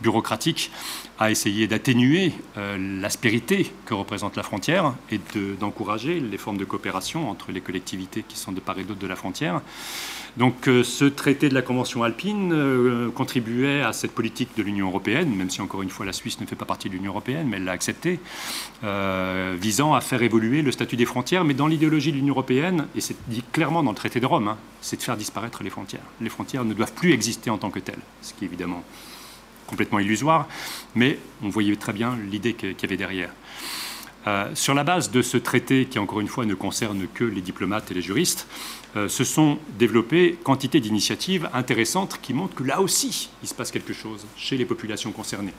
bureaucratique, 0.00 0.72
à 1.20 1.30
essayer 1.30 1.68
d'atténuer 1.68 2.32
euh, 2.56 3.00
l'aspérité 3.00 3.72
que 3.86 3.94
représente 3.94 4.36
la 4.36 4.42
frontière 4.42 4.94
et 5.12 5.20
d'encourager 5.60 6.18
les 6.18 6.38
formes 6.38 6.58
de 6.58 6.64
coopération 6.64 7.30
entre 7.30 7.52
les 7.52 7.60
collectivités 7.60 8.24
qui 8.26 8.36
sont 8.36 8.50
de 8.50 8.60
part 8.60 8.80
et 8.80 8.84
d'autre 8.84 9.00
de 9.00 9.06
la 9.06 9.16
frontière. 9.16 9.60
Donc 10.36 10.66
euh, 10.66 10.82
ce 10.82 11.04
traité 11.04 11.48
de 11.48 11.54
la 11.54 11.62
Convention 11.62 12.02
alpine 12.02 12.52
euh, 12.52 13.10
contribuait 13.10 13.82
à 13.82 13.92
cette 13.92 14.12
politique 14.12 14.50
de 14.56 14.62
l'Union 14.62 14.88
européenne, 14.88 15.32
même 15.34 15.48
si 15.48 15.60
encore 15.60 15.82
une 15.82 15.90
fois 15.90 16.04
la 16.04 16.12
Suisse 16.12 16.40
ne 16.40 16.46
fait 16.46 16.56
pas 16.56 16.64
partie 16.64 16.88
de 16.88 16.94
l'Union 16.94 17.12
européenne, 17.12 17.46
mais 17.48 17.58
elle 17.58 17.64
l'a 17.64 17.72
accepté, 17.72 18.18
euh, 18.82 19.56
visant 19.60 19.94
à 19.94 20.00
faire 20.00 20.22
évoluer 20.22 20.62
le 20.62 20.72
statut 20.72 20.96
des 20.96 21.04
frontières. 21.04 21.44
Mais 21.44 21.54
dans 21.54 21.68
l'idéologie 21.68 22.10
de 22.10 22.16
l'Union 22.16 22.34
européenne, 22.34 22.86
et 22.96 23.00
c'est 23.00 23.16
dit 23.28 23.44
clairement 23.52 23.84
dans 23.84 23.92
le 23.92 23.96
traité 23.96 24.18
de 24.18 24.26
Rome, 24.26 24.48
hein, 24.48 24.58
c'est 24.80 24.96
de 24.96 25.02
faire 25.02 25.16
disparaître 25.16 25.62
les 25.62 25.70
frontières. 25.70 26.04
Les 26.20 26.30
frontières 26.30 26.64
ne 26.64 26.74
doivent 26.74 26.94
plus 26.94 27.12
exister 27.12 27.50
en 27.50 27.58
tant 27.58 27.70
que 27.70 27.78
telles, 27.78 28.02
ce 28.20 28.34
qui 28.34 28.44
est 28.44 28.48
évidemment 28.48 28.82
complètement 29.66 29.98
illusoire, 29.98 30.46
mais 30.94 31.18
on 31.42 31.48
voyait 31.48 31.76
très 31.76 31.92
bien 31.92 32.18
l'idée 32.30 32.52
qu'il 32.54 32.74
y 32.80 32.84
avait 32.84 32.96
derrière. 32.96 33.30
Sur 34.54 34.74
la 34.74 34.84
base 34.84 35.10
de 35.10 35.20
ce 35.20 35.36
traité, 35.36 35.86
qui 35.86 35.98
encore 35.98 36.20
une 36.20 36.28
fois 36.28 36.46
ne 36.46 36.54
concerne 36.54 37.06
que 37.12 37.24
les 37.24 37.42
diplomates 37.42 37.90
et 37.90 37.94
les 37.94 38.02
juristes, 38.02 38.46
euh, 38.96 39.08
se 39.08 39.24
sont 39.24 39.58
développées 39.76 40.38
quantité 40.44 40.78
d'initiatives 40.78 41.50
intéressantes 41.52 42.20
qui 42.22 42.32
montrent 42.32 42.54
que 42.54 42.62
là 42.62 42.80
aussi, 42.80 43.28
il 43.42 43.48
se 43.48 43.54
passe 43.54 43.72
quelque 43.72 43.92
chose 43.92 44.24
chez 44.36 44.56
les 44.56 44.64
populations 44.64 45.10
concernées, 45.10 45.54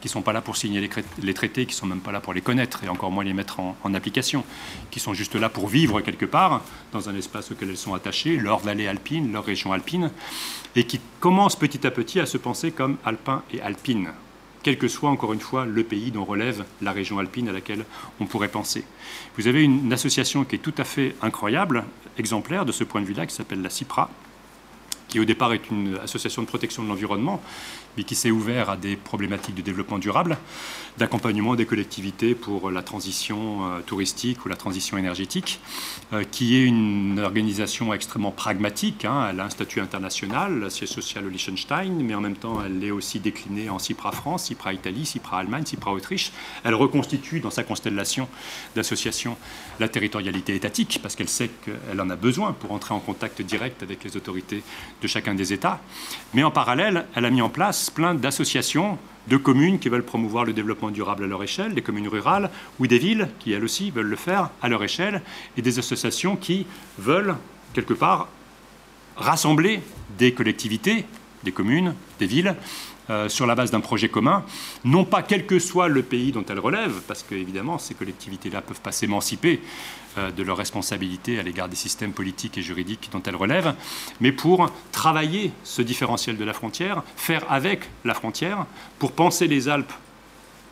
qui 0.00 0.08
ne 0.08 0.12
sont 0.12 0.22
pas 0.22 0.32
là 0.32 0.40
pour 0.40 0.56
signer 0.56 0.80
les, 0.80 1.34
traités, 1.34 1.66
qui 1.66 1.74
ne 1.74 1.78
sont 1.78 1.86
même 1.86 2.00
pas 2.00 2.12
là 2.12 2.20
pour 2.20 2.32
les 2.32 2.40
connaître 2.40 2.82
et 2.84 2.88
encore 2.88 3.10
moins 3.10 3.24
les 3.24 3.34
mettre 3.34 3.60
en, 3.60 3.94
application, 3.94 4.42
qui 4.90 5.00
sont 5.00 5.12
juste 5.12 5.34
là 5.34 5.50
pour 5.50 5.68
vivre 5.68 6.00
quelque 6.00 6.24
part 6.24 6.62
dans 6.92 7.10
un 7.10 7.14
espace 7.14 7.52
auquel 7.52 7.68
elles 7.68 7.76
sont 7.76 7.92
attachées, 7.92 8.38
leur 8.38 8.60
vallée 8.60 8.88
alpine, 8.88 9.32
leur 9.32 9.44
région 9.44 9.74
alpine, 9.74 10.10
et 10.74 10.84
qui 10.84 10.98
commencent 11.20 11.56
petit 11.56 11.86
à 11.86 11.90
petit 11.90 12.20
à 12.20 12.26
se 12.26 12.38
penser 12.38 12.70
comme 12.70 12.96
alpins 13.04 13.42
et 13.52 13.60
alpines 13.60 14.08
quel 14.68 14.76
que 14.76 14.88
soit 14.88 15.08
encore 15.08 15.32
une 15.32 15.40
fois 15.40 15.64
le 15.64 15.82
pays 15.82 16.10
dont 16.10 16.26
relève 16.26 16.62
la 16.82 16.92
région 16.92 17.18
alpine 17.18 17.48
à 17.48 17.52
laquelle 17.52 17.86
on 18.20 18.26
pourrait 18.26 18.48
penser. 18.48 18.84
Vous 19.38 19.46
avez 19.46 19.64
une 19.64 19.90
association 19.94 20.44
qui 20.44 20.56
est 20.56 20.58
tout 20.58 20.74
à 20.76 20.84
fait 20.84 21.14
incroyable, 21.22 21.84
exemplaire 22.18 22.66
de 22.66 22.72
ce 22.72 22.84
point 22.84 23.00
de 23.00 23.06
vue-là, 23.06 23.24
qui 23.24 23.34
s'appelle 23.34 23.62
la 23.62 23.70
CIPRA, 23.70 24.10
qui 25.08 25.20
au 25.20 25.24
départ 25.24 25.54
est 25.54 25.70
une 25.70 25.96
association 26.04 26.42
de 26.42 26.46
protection 26.46 26.82
de 26.82 26.88
l'environnement, 26.88 27.40
mais 27.96 28.04
qui 28.04 28.14
s'est 28.14 28.30
ouvert 28.30 28.68
à 28.68 28.76
des 28.76 28.96
problématiques 28.96 29.54
de 29.54 29.62
développement 29.62 29.98
durable, 29.98 30.36
d'accompagnement 30.98 31.54
des 31.54 31.64
collectivités 31.64 32.34
pour 32.34 32.70
la 32.70 32.82
transition 32.82 33.64
euh, 33.64 33.80
touristique 33.80 34.44
ou 34.44 34.48
la 34.48 34.56
transition 34.56 34.98
énergétique, 34.98 35.60
euh, 36.12 36.24
qui 36.30 36.56
est 36.56 36.64
une 36.64 37.20
organisation 37.20 37.94
extrêmement 37.94 38.32
pragmatique. 38.32 39.04
Hein. 39.04 39.28
Elle 39.30 39.40
a 39.40 39.44
un 39.44 39.50
statut 39.50 39.80
international, 39.80 40.70
siège 40.70 40.90
social 40.90 41.24
au 41.24 41.28
Liechtenstein, 41.28 42.02
mais 42.02 42.14
en 42.14 42.20
même 42.20 42.36
temps, 42.36 42.58
elle 42.64 42.82
est 42.82 42.90
aussi 42.90 43.20
déclinée 43.20 43.70
en 43.70 43.78
CIPRA 43.78 44.12
France, 44.12 44.46
CIPRA 44.46 44.72
Italie, 44.72 45.06
CIPRA 45.06 45.38
Allemagne, 45.38 45.64
CIPRA 45.64 45.92
Autriche. 45.92 46.32
Elle 46.64 46.74
reconstitue 46.74 47.40
dans 47.40 47.50
sa 47.50 47.62
constellation 47.62 48.28
d'associations 48.74 49.36
la 49.78 49.88
territorialité 49.88 50.56
étatique, 50.56 50.98
parce 51.00 51.14
qu'elle 51.14 51.28
sait 51.28 51.50
qu'elle 51.64 52.00
en 52.00 52.10
a 52.10 52.16
besoin 52.16 52.52
pour 52.52 52.72
entrer 52.72 52.94
en 52.94 53.00
contact 53.00 53.40
direct 53.40 53.82
avec 53.84 54.02
les 54.02 54.16
autorités 54.16 54.62
de 55.00 55.06
chacun 55.06 55.34
des 55.34 55.52
États. 55.52 55.80
Mais 56.34 56.42
en 56.42 56.50
parallèle, 56.50 57.06
elle 57.14 57.24
a 57.24 57.30
mis 57.30 57.42
en 57.42 57.48
place 57.48 57.88
plein 57.88 58.14
d'associations 58.14 58.98
de 59.28 59.36
communes 59.36 59.78
qui 59.78 59.88
veulent 59.88 60.04
promouvoir 60.04 60.44
le 60.44 60.52
développement 60.52 60.90
durable 60.90 61.24
à 61.24 61.26
leur 61.26 61.42
échelle, 61.42 61.74
des 61.74 61.82
communes 61.82 62.08
rurales, 62.08 62.50
ou 62.78 62.86
des 62.86 62.98
villes 62.98 63.28
qui, 63.38 63.52
elles 63.52 63.64
aussi, 63.64 63.90
veulent 63.90 64.06
le 64.06 64.16
faire 64.16 64.50
à 64.62 64.68
leur 64.68 64.82
échelle, 64.82 65.22
et 65.56 65.62
des 65.62 65.78
associations 65.78 66.36
qui 66.36 66.66
veulent, 66.98 67.36
quelque 67.74 67.94
part, 67.94 68.28
rassembler 69.16 69.80
des 70.18 70.32
collectivités, 70.32 71.04
des 71.44 71.52
communes, 71.52 71.94
des 72.18 72.26
villes, 72.26 72.54
euh, 73.10 73.28
sur 73.28 73.46
la 73.46 73.54
base 73.54 73.70
d'un 73.70 73.80
projet 73.80 74.08
commun, 74.08 74.44
non 74.84 75.04
pas 75.04 75.22
quel 75.22 75.46
que 75.46 75.58
soit 75.58 75.88
le 75.88 76.02
pays 76.02 76.32
dont 76.32 76.44
elles 76.48 76.58
relèvent, 76.58 77.00
parce 77.06 77.22
qu'évidemment, 77.22 77.78
ces 77.78 77.94
collectivités-là 77.94 78.60
peuvent 78.60 78.80
pas 78.80 78.92
s'émanciper 78.92 79.60
euh, 80.18 80.30
de 80.30 80.42
leurs 80.42 80.56
responsabilités 80.56 81.38
à 81.38 81.42
l'égard 81.42 81.68
des 81.68 81.76
systèmes 81.76 82.12
politiques 82.12 82.58
et 82.58 82.62
juridiques 82.62 83.08
dont 83.12 83.22
elles 83.24 83.36
relèvent, 83.36 83.74
mais 84.20 84.32
pour 84.32 84.70
travailler 84.92 85.52
ce 85.64 85.82
différentiel 85.82 86.36
de 86.36 86.44
la 86.44 86.52
frontière, 86.52 87.02
faire 87.16 87.50
avec 87.50 87.88
la 88.04 88.14
frontière, 88.14 88.66
pour 88.98 89.12
penser 89.12 89.46
les 89.46 89.68
Alpes 89.68 89.92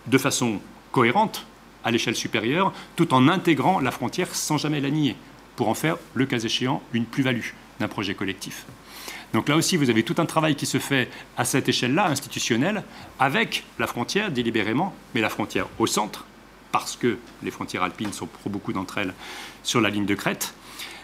de 0.07 0.19
façon 0.19 0.61
cohérente, 0.93 1.47
à 1.85 1.91
l'échelle 1.91 2.17
supérieure, 2.17 2.73
tout 2.97 3.15
en 3.15 3.29
intégrant 3.29 3.79
la 3.79 3.93
frontière 3.93 4.35
sans 4.35 4.59
jamais 4.59 4.81
la 4.81 4.91
nier, 4.91 5.17
pour 5.55 5.69
en 5.69 5.75
faire, 5.75 5.97
le 6.15 6.27
cas 6.27 6.39
échéant, 6.39 6.83
une 6.93 7.05
plus-value 7.05 7.53
d'un 7.79 7.89
projet 7.89 8.15
collectif. 8.15 8.67
Donc 9.33 9.49
là 9.49 9.57
aussi, 9.57 9.77
vous 9.77 9.91
avez 9.91 10.03
tout 10.03 10.15
un 10.19 10.27
travail 10.27 10.55
qui 10.55 10.67
se 10.67 10.79
fait 10.79 11.11
à 11.37 11.45
cette 11.45 11.69
échelle-là, 11.69 12.07
institutionnelle, 12.07 12.83
avec 13.19 13.65
la 13.79 13.87
frontière 13.87 14.31
délibérément, 14.31 14.95
mais 15.15 15.21
la 15.21 15.29
frontière 15.29 15.69
au 15.79 15.87
centre, 15.87 16.25
parce 16.73 16.97
que 16.97 17.19
les 17.43 17.51
frontières 17.51 17.83
alpines 17.83 18.13
sont 18.13 18.27
pour 18.27 18.51
beaucoup 18.51 18.73
d'entre 18.73 18.99
elles 18.99 19.15
sur 19.63 19.81
la 19.81 19.91
ligne 19.91 20.07
de 20.07 20.15
crête, 20.15 20.55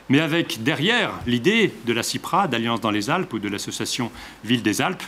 mais 0.09 0.21
avec 0.21 0.63
derrière 0.63 1.13
l'idée 1.27 1.73
de 1.87 1.93
la 1.93 2.03
CIPRA, 2.03 2.49
d'Alliance 2.49 2.81
dans 2.81 2.91
les 2.91 3.11
Alpes 3.11 3.33
ou 3.33 3.39
de 3.39 3.49
l'association 3.49 4.11
Ville 4.45 4.63
des 4.63 4.81
Alpes, 4.81 5.03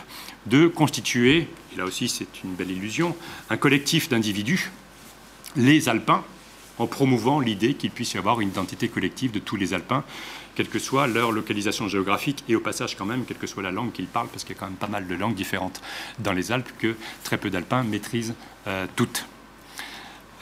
de 0.45 0.67
constituer, 0.67 1.47
et 1.73 1.77
là 1.77 1.85
aussi 1.85 2.07
c'est 2.09 2.43
une 2.43 2.53
belle 2.53 2.71
illusion, 2.71 3.15
un 3.49 3.57
collectif 3.57 4.09
d'individus, 4.09 4.71
les 5.55 5.89
Alpins, 5.89 6.23
en 6.77 6.87
promouvant 6.87 7.39
l'idée 7.39 7.73
qu'il 7.73 7.91
puisse 7.91 8.13
y 8.13 8.17
avoir 8.17 8.41
une 8.41 8.49
identité 8.49 8.87
collective 8.87 9.31
de 9.31 9.39
tous 9.39 9.55
les 9.55 9.73
Alpins 9.73 10.03
quelle 10.55 10.69
que 10.69 10.79
soit 10.79 11.07
leur 11.07 11.31
localisation 11.31 11.87
géographique 11.87 12.43
et 12.47 12.55
au 12.55 12.61
passage 12.61 12.95
quand 12.95 13.05
même, 13.05 13.25
quelle 13.25 13.37
que 13.37 13.47
soit 13.47 13.63
la 13.63 13.71
langue 13.71 13.91
qu'ils 13.91 14.07
parlent, 14.07 14.29
parce 14.29 14.43
qu'il 14.43 14.55
y 14.55 14.57
a 14.57 14.59
quand 14.59 14.67
même 14.67 14.75
pas 14.75 14.87
mal 14.87 15.07
de 15.07 15.15
langues 15.15 15.35
différentes 15.35 15.81
dans 16.19 16.33
les 16.33 16.51
Alpes 16.51 16.71
que 16.79 16.95
très 17.23 17.37
peu 17.37 17.49
d'Alpins 17.49 17.83
maîtrisent 17.83 18.33
euh, 18.67 18.87
toutes. 18.95 19.25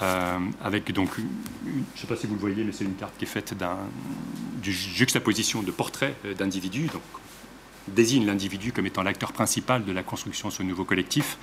Euh, 0.01 0.39
avec 0.63 0.91
donc, 0.91 1.09
je 1.17 1.21
ne 1.21 1.83
sais 1.95 2.07
pas 2.07 2.15
si 2.15 2.27
vous 2.27 2.35
le 2.35 2.39
voyez, 2.39 2.63
mais 2.63 2.71
c'est 2.71 2.83
une 2.83 2.95
carte 2.95 3.13
qui 3.17 3.25
est 3.25 3.27
faite 3.27 3.53
d'une 4.61 4.73
juxtaposition 4.73 5.61
de 5.61 5.71
portraits 5.71 6.15
euh, 6.25 6.33
d'individus. 6.33 6.87
Donc, 6.87 7.03
désigne 7.87 8.25
l'individu 8.25 8.71
comme 8.71 8.85
étant 8.85 9.03
l'acteur 9.03 9.33
principal 9.33 9.85
de 9.85 9.91
la 9.91 10.03
construction 10.03 10.49
de 10.49 10.53
ce 10.53 10.63
nouveau 10.63 10.85
collectif, 10.85 11.37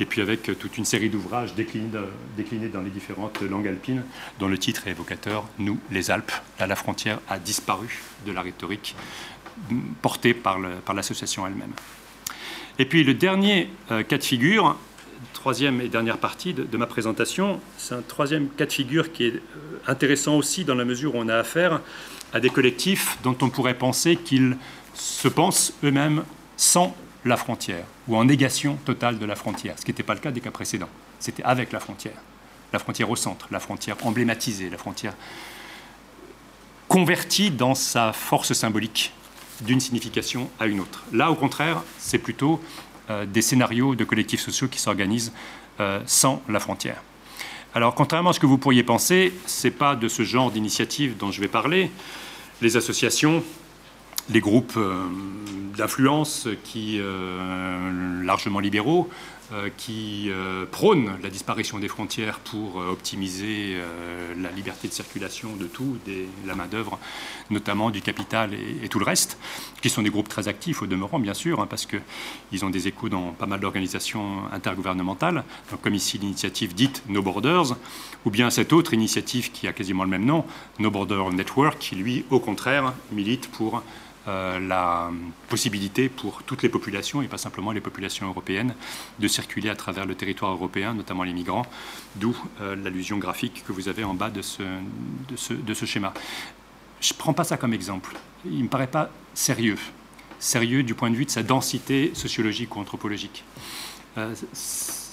et 0.00 0.06
puis 0.06 0.20
avec 0.20 0.42
toute 0.58 0.78
une 0.78 0.84
série 0.84 1.10
d'ouvrages 1.10 1.54
déclinés, 1.54 2.68
dans 2.68 2.80
les 2.80 2.90
différentes 2.90 3.40
langues 3.42 3.68
alpines, 3.68 4.04
dont 4.38 4.48
le 4.48 4.58
titre 4.58 4.86
est 4.86 4.90
évocateur, 4.90 5.44
Nous, 5.58 5.78
les 5.90 6.10
Alpes. 6.10 6.32
Là, 6.58 6.66
la 6.66 6.76
frontière 6.76 7.20
a 7.28 7.38
disparu 7.38 8.00
de 8.26 8.32
la 8.32 8.42
rhétorique 8.42 8.94
portée 10.02 10.34
par 10.34 10.58
l'association 10.94 11.46
elle-même. 11.46 11.72
Et 12.78 12.84
puis 12.84 13.02
le 13.02 13.14
dernier 13.14 13.70
euh, 13.90 14.04
cas 14.04 14.18
de 14.18 14.22
figure, 14.22 14.76
troisième 15.32 15.80
et 15.80 15.88
dernière 15.88 16.18
partie 16.18 16.54
de, 16.54 16.62
de 16.62 16.76
ma 16.76 16.86
présentation, 16.86 17.60
c'est 17.76 17.94
un 17.94 18.02
troisième 18.02 18.48
cas 18.50 18.66
de 18.66 18.72
figure 18.72 19.12
qui 19.12 19.24
est 19.24 19.34
euh, 19.34 19.40
intéressant 19.88 20.36
aussi 20.36 20.64
dans 20.64 20.76
la 20.76 20.84
mesure 20.84 21.16
où 21.16 21.18
on 21.18 21.28
a 21.28 21.36
affaire 21.36 21.80
à 22.32 22.38
des 22.40 22.50
collectifs 22.50 23.18
dont 23.24 23.36
on 23.40 23.48
pourrait 23.48 23.76
penser 23.76 24.16
qu'ils 24.16 24.56
se 24.98 25.28
pensent 25.28 25.72
eux-mêmes 25.84 26.24
sans 26.56 26.94
la 27.24 27.36
frontière 27.36 27.84
ou 28.08 28.16
en 28.16 28.24
négation 28.24 28.76
totale 28.84 29.18
de 29.18 29.26
la 29.26 29.36
frontière, 29.36 29.74
ce 29.78 29.84
qui 29.84 29.90
n'était 29.90 30.02
pas 30.02 30.14
le 30.14 30.20
cas 30.20 30.30
des 30.30 30.40
cas 30.40 30.50
précédents. 30.50 30.88
C'était 31.20 31.42
avec 31.42 31.72
la 31.72 31.80
frontière, 31.80 32.20
la 32.72 32.78
frontière 32.78 33.10
au 33.10 33.16
centre, 33.16 33.48
la 33.50 33.60
frontière 33.60 33.96
emblématisée, 34.04 34.70
la 34.70 34.78
frontière 34.78 35.14
convertie 36.88 37.50
dans 37.50 37.74
sa 37.74 38.12
force 38.12 38.54
symbolique 38.54 39.12
d'une 39.60 39.80
signification 39.80 40.48
à 40.58 40.66
une 40.66 40.80
autre. 40.80 41.04
Là, 41.12 41.30
au 41.30 41.34
contraire, 41.34 41.82
c'est 41.98 42.18
plutôt 42.18 42.60
euh, 43.10 43.26
des 43.26 43.42
scénarios 43.42 43.94
de 43.94 44.04
collectifs 44.04 44.40
sociaux 44.40 44.68
qui 44.68 44.78
s'organisent 44.78 45.32
euh, 45.80 46.00
sans 46.06 46.42
la 46.48 46.60
frontière. 46.60 47.02
Alors, 47.74 47.94
contrairement 47.94 48.30
à 48.30 48.32
ce 48.32 48.40
que 48.40 48.46
vous 48.46 48.58
pourriez 48.58 48.82
penser, 48.82 49.34
ce 49.46 49.66
n'est 49.66 49.72
pas 49.72 49.94
de 49.94 50.08
ce 50.08 50.22
genre 50.22 50.50
d'initiative 50.50 51.16
dont 51.18 51.30
je 51.30 51.40
vais 51.40 51.48
parler. 51.48 51.90
Les 52.62 52.76
associations, 52.76 53.44
les 54.30 54.40
groupes 54.40 54.76
euh, 54.76 55.06
d'influence 55.76 56.48
qui 56.64 56.98
euh, 57.00 58.24
largement 58.24 58.60
libéraux 58.60 59.08
euh, 59.50 59.70
qui 59.78 60.30
prônent 60.70 61.12
la 61.22 61.30
disparition 61.30 61.78
des 61.78 61.88
frontières 61.88 62.38
pour 62.38 62.76
optimiser 62.76 63.78
la 64.36 64.50
liberté 64.50 64.88
de 64.88 64.92
circulation 64.92 65.56
de 65.56 65.64
tout, 65.64 65.96
de 66.06 66.26
la 66.46 66.54
main-d'œuvre, 66.54 66.98
notamment 67.48 67.90
du 67.90 68.02
capital 68.02 68.50
et, 68.52 68.88
tout 68.90 68.98
le 68.98 69.06
reste, 69.06 69.38
qui 69.80 69.88
sont 69.88 70.02
des 70.02 70.10
groupes 70.10 70.28
très 70.28 70.48
actifs 70.48 70.82
au 70.82 70.86
demeurant, 70.86 71.18
bien 71.18 71.32
sûr, 71.32 71.60
hein, 71.60 71.66
parce 71.66 71.86
qu'ils 71.86 72.64
ont 72.64 72.68
des 72.68 72.88
échos 72.88 73.08
dans 73.08 73.32
pas 73.32 73.46
mal 73.46 73.60
d'organisations 73.60 74.42
intergouvernementales, 74.52 75.44
comme 75.80 75.94
ici 75.94 76.18
l'initiative 76.18 76.74
dite 76.74 77.02
No 77.08 77.22
Borders, 77.22 77.76
ou 78.26 78.30
bien 78.30 78.50
cette 78.50 78.74
autre 78.74 78.92
initiative 78.92 79.50
qui 79.50 79.66
a 79.66 79.72
quasiment 79.72 80.04
le 80.04 80.10
même 80.10 80.26
nom, 80.26 80.44
No 80.78 80.90
Border 80.90 81.24
Network, 81.32 81.78
qui 81.78 81.96
lui, 81.96 82.26
au 82.28 82.38
contraire, 82.38 82.92
milite 83.12 83.50
pour 83.50 83.82
la 84.28 85.10
possibilité 85.48 86.08
pour 86.08 86.42
toutes 86.42 86.62
les 86.62 86.68
populations, 86.68 87.22
et 87.22 87.28
pas 87.28 87.38
simplement 87.38 87.72
les 87.72 87.80
populations 87.80 88.26
européennes, 88.26 88.74
de 89.18 89.28
circuler 89.28 89.70
à 89.70 89.76
travers 89.76 90.06
le 90.06 90.14
territoire 90.14 90.52
européen, 90.52 90.94
notamment 90.94 91.22
les 91.22 91.32
migrants, 91.32 91.66
d'où 92.16 92.36
euh, 92.60 92.76
l'allusion 92.76 93.18
graphique 93.18 93.64
que 93.66 93.72
vous 93.72 93.88
avez 93.88 94.04
en 94.04 94.14
bas 94.14 94.30
de 94.30 94.42
ce, 94.42 95.84
schéma. 95.84 96.12
Je 97.00 97.12
ne 97.12 97.18
prends 97.18 97.32
pas 97.32 97.44
ça 97.44 97.56
comme 97.56 97.72
exemple. 97.72 98.16
Il 98.44 98.58
ne 98.58 98.62
me 98.64 98.68
paraît 98.68 98.88
pas 98.88 99.10
sérieux. 99.34 99.78
Sérieux 100.38 100.82
du 100.82 100.94
point 100.94 101.10
de 101.10 101.16
vue 101.16 101.24
de 101.24 101.30
sa 101.30 101.42
densité 101.42 102.12
sociologique 102.14 102.76
ou 102.76 102.80
anthropologique. 102.80 103.44
Euh, 104.18 104.34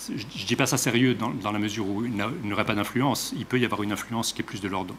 je 0.08 0.14
ne 0.14 0.46
dis 0.46 0.56
pas 0.56 0.68
ça 0.68 0.78
sérieux 0.78 1.16
dans 1.16 1.52
la 1.52 1.60
mesure 1.60 1.88
où 1.88 2.06
il 2.06 2.16
n'aurait 2.44 2.66
pas 2.66 2.76
d'influence. 2.76 3.34
Il 3.36 3.46
peut 3.46 3.60
y 3.60 3.66
avoir 3.66 3.82
une 3.82 3.92
influence 3.92 4.34
qui 4.34 4.42
est 4.42 4.46
plus 4.46 4.62
de 4.62 4.68
l'ordre 4.68 4.96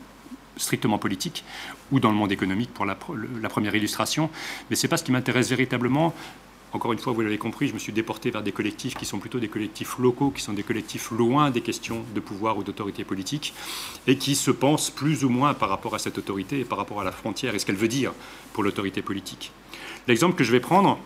strictement 0.57 0.99
politique 0.99 1.45
ou 1.93 2.01
dans 2.01 2.11
le 2.11 2.17
monde 2.17 2.33
économique 2.33 2.73
pour 2.73 2.85
la, 2.85 2.95
première 2.95 3.75
illustration. 3.75 4.31
Mais 4.71 4.77
ce 4.77 4.87
n'est 4.87 4.89
pas 4.89 4.97
ce 4.97 5.05
qui 5.05 5.13
m'intéresse 5.13 5.49
véritablement. 5.49 6.15
Encore 6.73 6.93
une 6.93 6.99
fois, 6.99 7.13
vous 7.13 7.21
l'avez 7.23 7.39
compris, 7.39 7.69
je 7.69 7.75
me 7.75 7.79
suis 7.79 7.93
déporté 7.93 8.31
vers 8.31 8.43
des 8.43 8.53
collectifs 8.53 8.95
qui 8.95 9.07
sont 9.07 9.19
plutôt 9.19 9.39
des 9.39 9.49
collectifs 9.49 9.99
locaux, 9.99 10.31
qui 10.31 10.43
sont 10.43 10.53
des 10.53 10.63
collectifs 10.63 11.11
loin 11.11 11.51
des 11.51 11.61
questions 11.61 12.05
de 12.15 12.21
pouvoir 12.21 12.59
ou 12.59 12.65
d'autorité 12.65 13.05
politique, 13.05 13.55
et 14.07 14.17
qui 14.19 14.35
se 14.35 14.51
pensent 14.51 14.91
plus 14.91 15.25
ou 15.25 15.29
moins 15.29 15.55
par 15.55 15.69
rapport 15.69 15.95
à 15.95 15.99
cette 15.99 16.19
autorité 16.19 16.61
et 16.61 16.65
par 16.65 16.77
rapport 16.77 17.01
à 17.01 17.05
la 17.05 17.13
frontière 17.13 17.55
et 17.55 17.59
ce 17.59 17.67
qu'elle 17.67 17.77
veut 17.77 17.89
dire 17.89 18.13
pour 18.53 18.63
l'autorité 18.63 19.01
politique. 19.01 19.53
L'exemple 20.09 20.37
que 20.37 20.45
je 20.45 20.53
vais 20.53 20.61
prendre, 20.61 20.99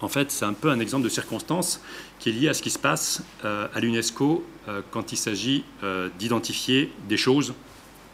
en 0.00 0.08
fait, 0.08 0.30
c'est 0.30 0.44
un 0.44 0.52
peu 0.52 0.70
un 0.70 0.80
exemple 0.80 1.04
de 1.04 1.08
circonstance 1.08 1.80
qui 2.18 2.30
est 2.30 2.32
lié 2.32 2.48
à 2.48 2.54
ce 2.54 2.62
qui 2.62 2.70
se 2.70 2.78
passe 2.78 3.22
euh, 3.44 3.66
à 3.74 3.80
l'UNESCO 3.80 4.44
euh, 4.68 4.80
quand 4.90 5.12
il 5.12 5.16
s'agit 5.16 5.64
euh, 5.82 6.08
d'identifier 6.18 6.92
des 7.08 7.16
choses 7.16 7.54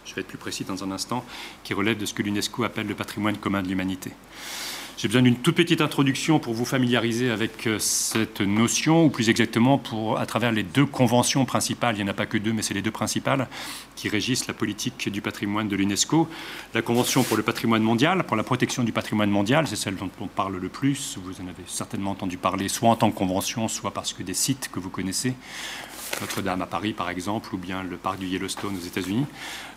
je 0.04 0.14
vais 0.14 0.20
être 0.20 0.28
plus 0.28 0.38
précis 0.38 0.64
dans 0.64 0.84
un 0.84 0.90
instant, 0.90 1.24
qui 1.62 1.74
relève 1.74 1.98
de 1.98 2.06
ce 2.06 2.14
que 2.14 2.22
l'UNESCO 2.22 2.64
appelle 2.64 2.86
le 2.86 2.94
patrimoine 2.94 3.36
commun 3.36 3.62
de 3.62 3.68
l'humanité. 3.68 4.12
J'ai 4.96 5.08
besoin 5.08 5.22
d'une 5.22 5.36
toute 5.36 5.56
petite 5.56 5.80
introduction 5.80 6.38
pour 6.38 6.54
vous 6.54 6.64
familiariser 6.64 7.30
avec 7.30 7.66
euh, 7.66 7.80
cette 7.80 8.40
notion, 8.40 9.04
ou 9.04 9.10
plus 9.10 9.28
exactement 9.28 9.76
pour, 9.76 10.18
à 10.18 10.24
travers 10.24 10.52
les 10.52 10.62
deux 10.62 10.86
conventions 10.86 11.44
principales, 11.44 11.96
il 11.96 12.04
n'y 12.04 12.08
en 12.08 12.12
a 12.12 12.14
pas 12.14 12.26
que 12.26 12.38
deux, 12.38 12.52
mais 12.52 12.62
c'est 12.62 12.74
les 12.74 12.82
deux 12.82 12.92
principales, 12.92 13.48
qui 13.96 14.08
régissent 14.08 14.46
la 14.46 14.54
politique 14.54 15.08
du 15.08 15.20
patrimoine 15.20 15.68
de 15.68 15.74
l'UNESCO. 15.74 16.28
La 16.74 16.82
Convention 16.82 17.24
pour 17.24 17.36
le 17.36 17.42
patrimoine 17.42 17.82
mondial, 17.82 18.22
pour 18.22 18.36
la 18.36 18.44
protection 18.44 18.84
du 18.84 18.92
patrimoine 18.92 19.30
mondial, 19.30 19.66
c'est 19.66 19.76
celle 19.76 19.96
dont 19.96 20.10
on 20.20 20.28
parle 20.28 20.56
le 20.56 20.68
plus. 20.68 21.18
Vous 21.22 21.40
en 21.42 21.48
avez 21.48 21.64
certainement 21.66 22.12
entendu 22.12 22.36
parler, 22.36 22.68
soit 22.68 22.88
en 22.88 22.96
tant 22.96 23.10
que 23.10 23.18
convention, 23.18 23.66
soit 23.66 23.90
parce 23.90 24.12
que 24.12 24.22
des 24.22 24.34
sites 24.34 24.70
que 24.70 24.78
vous 24.78 24.90
connaissez, 24.90 25.34
Notre-Dame 26.20 26.62
à 26.62 26.66
Paris 26.66 26.92
par 26.92 27.10
exemple, 27.10 27.52
ou 27.54 27.58
bien 27.58 27.82
le 27.82 27.96
parc 27.96 28.20
du 28.20 28.26
Yellowstone 28.26 28.76
aux 28.76 28.86
États-Unis, 28.86 29.26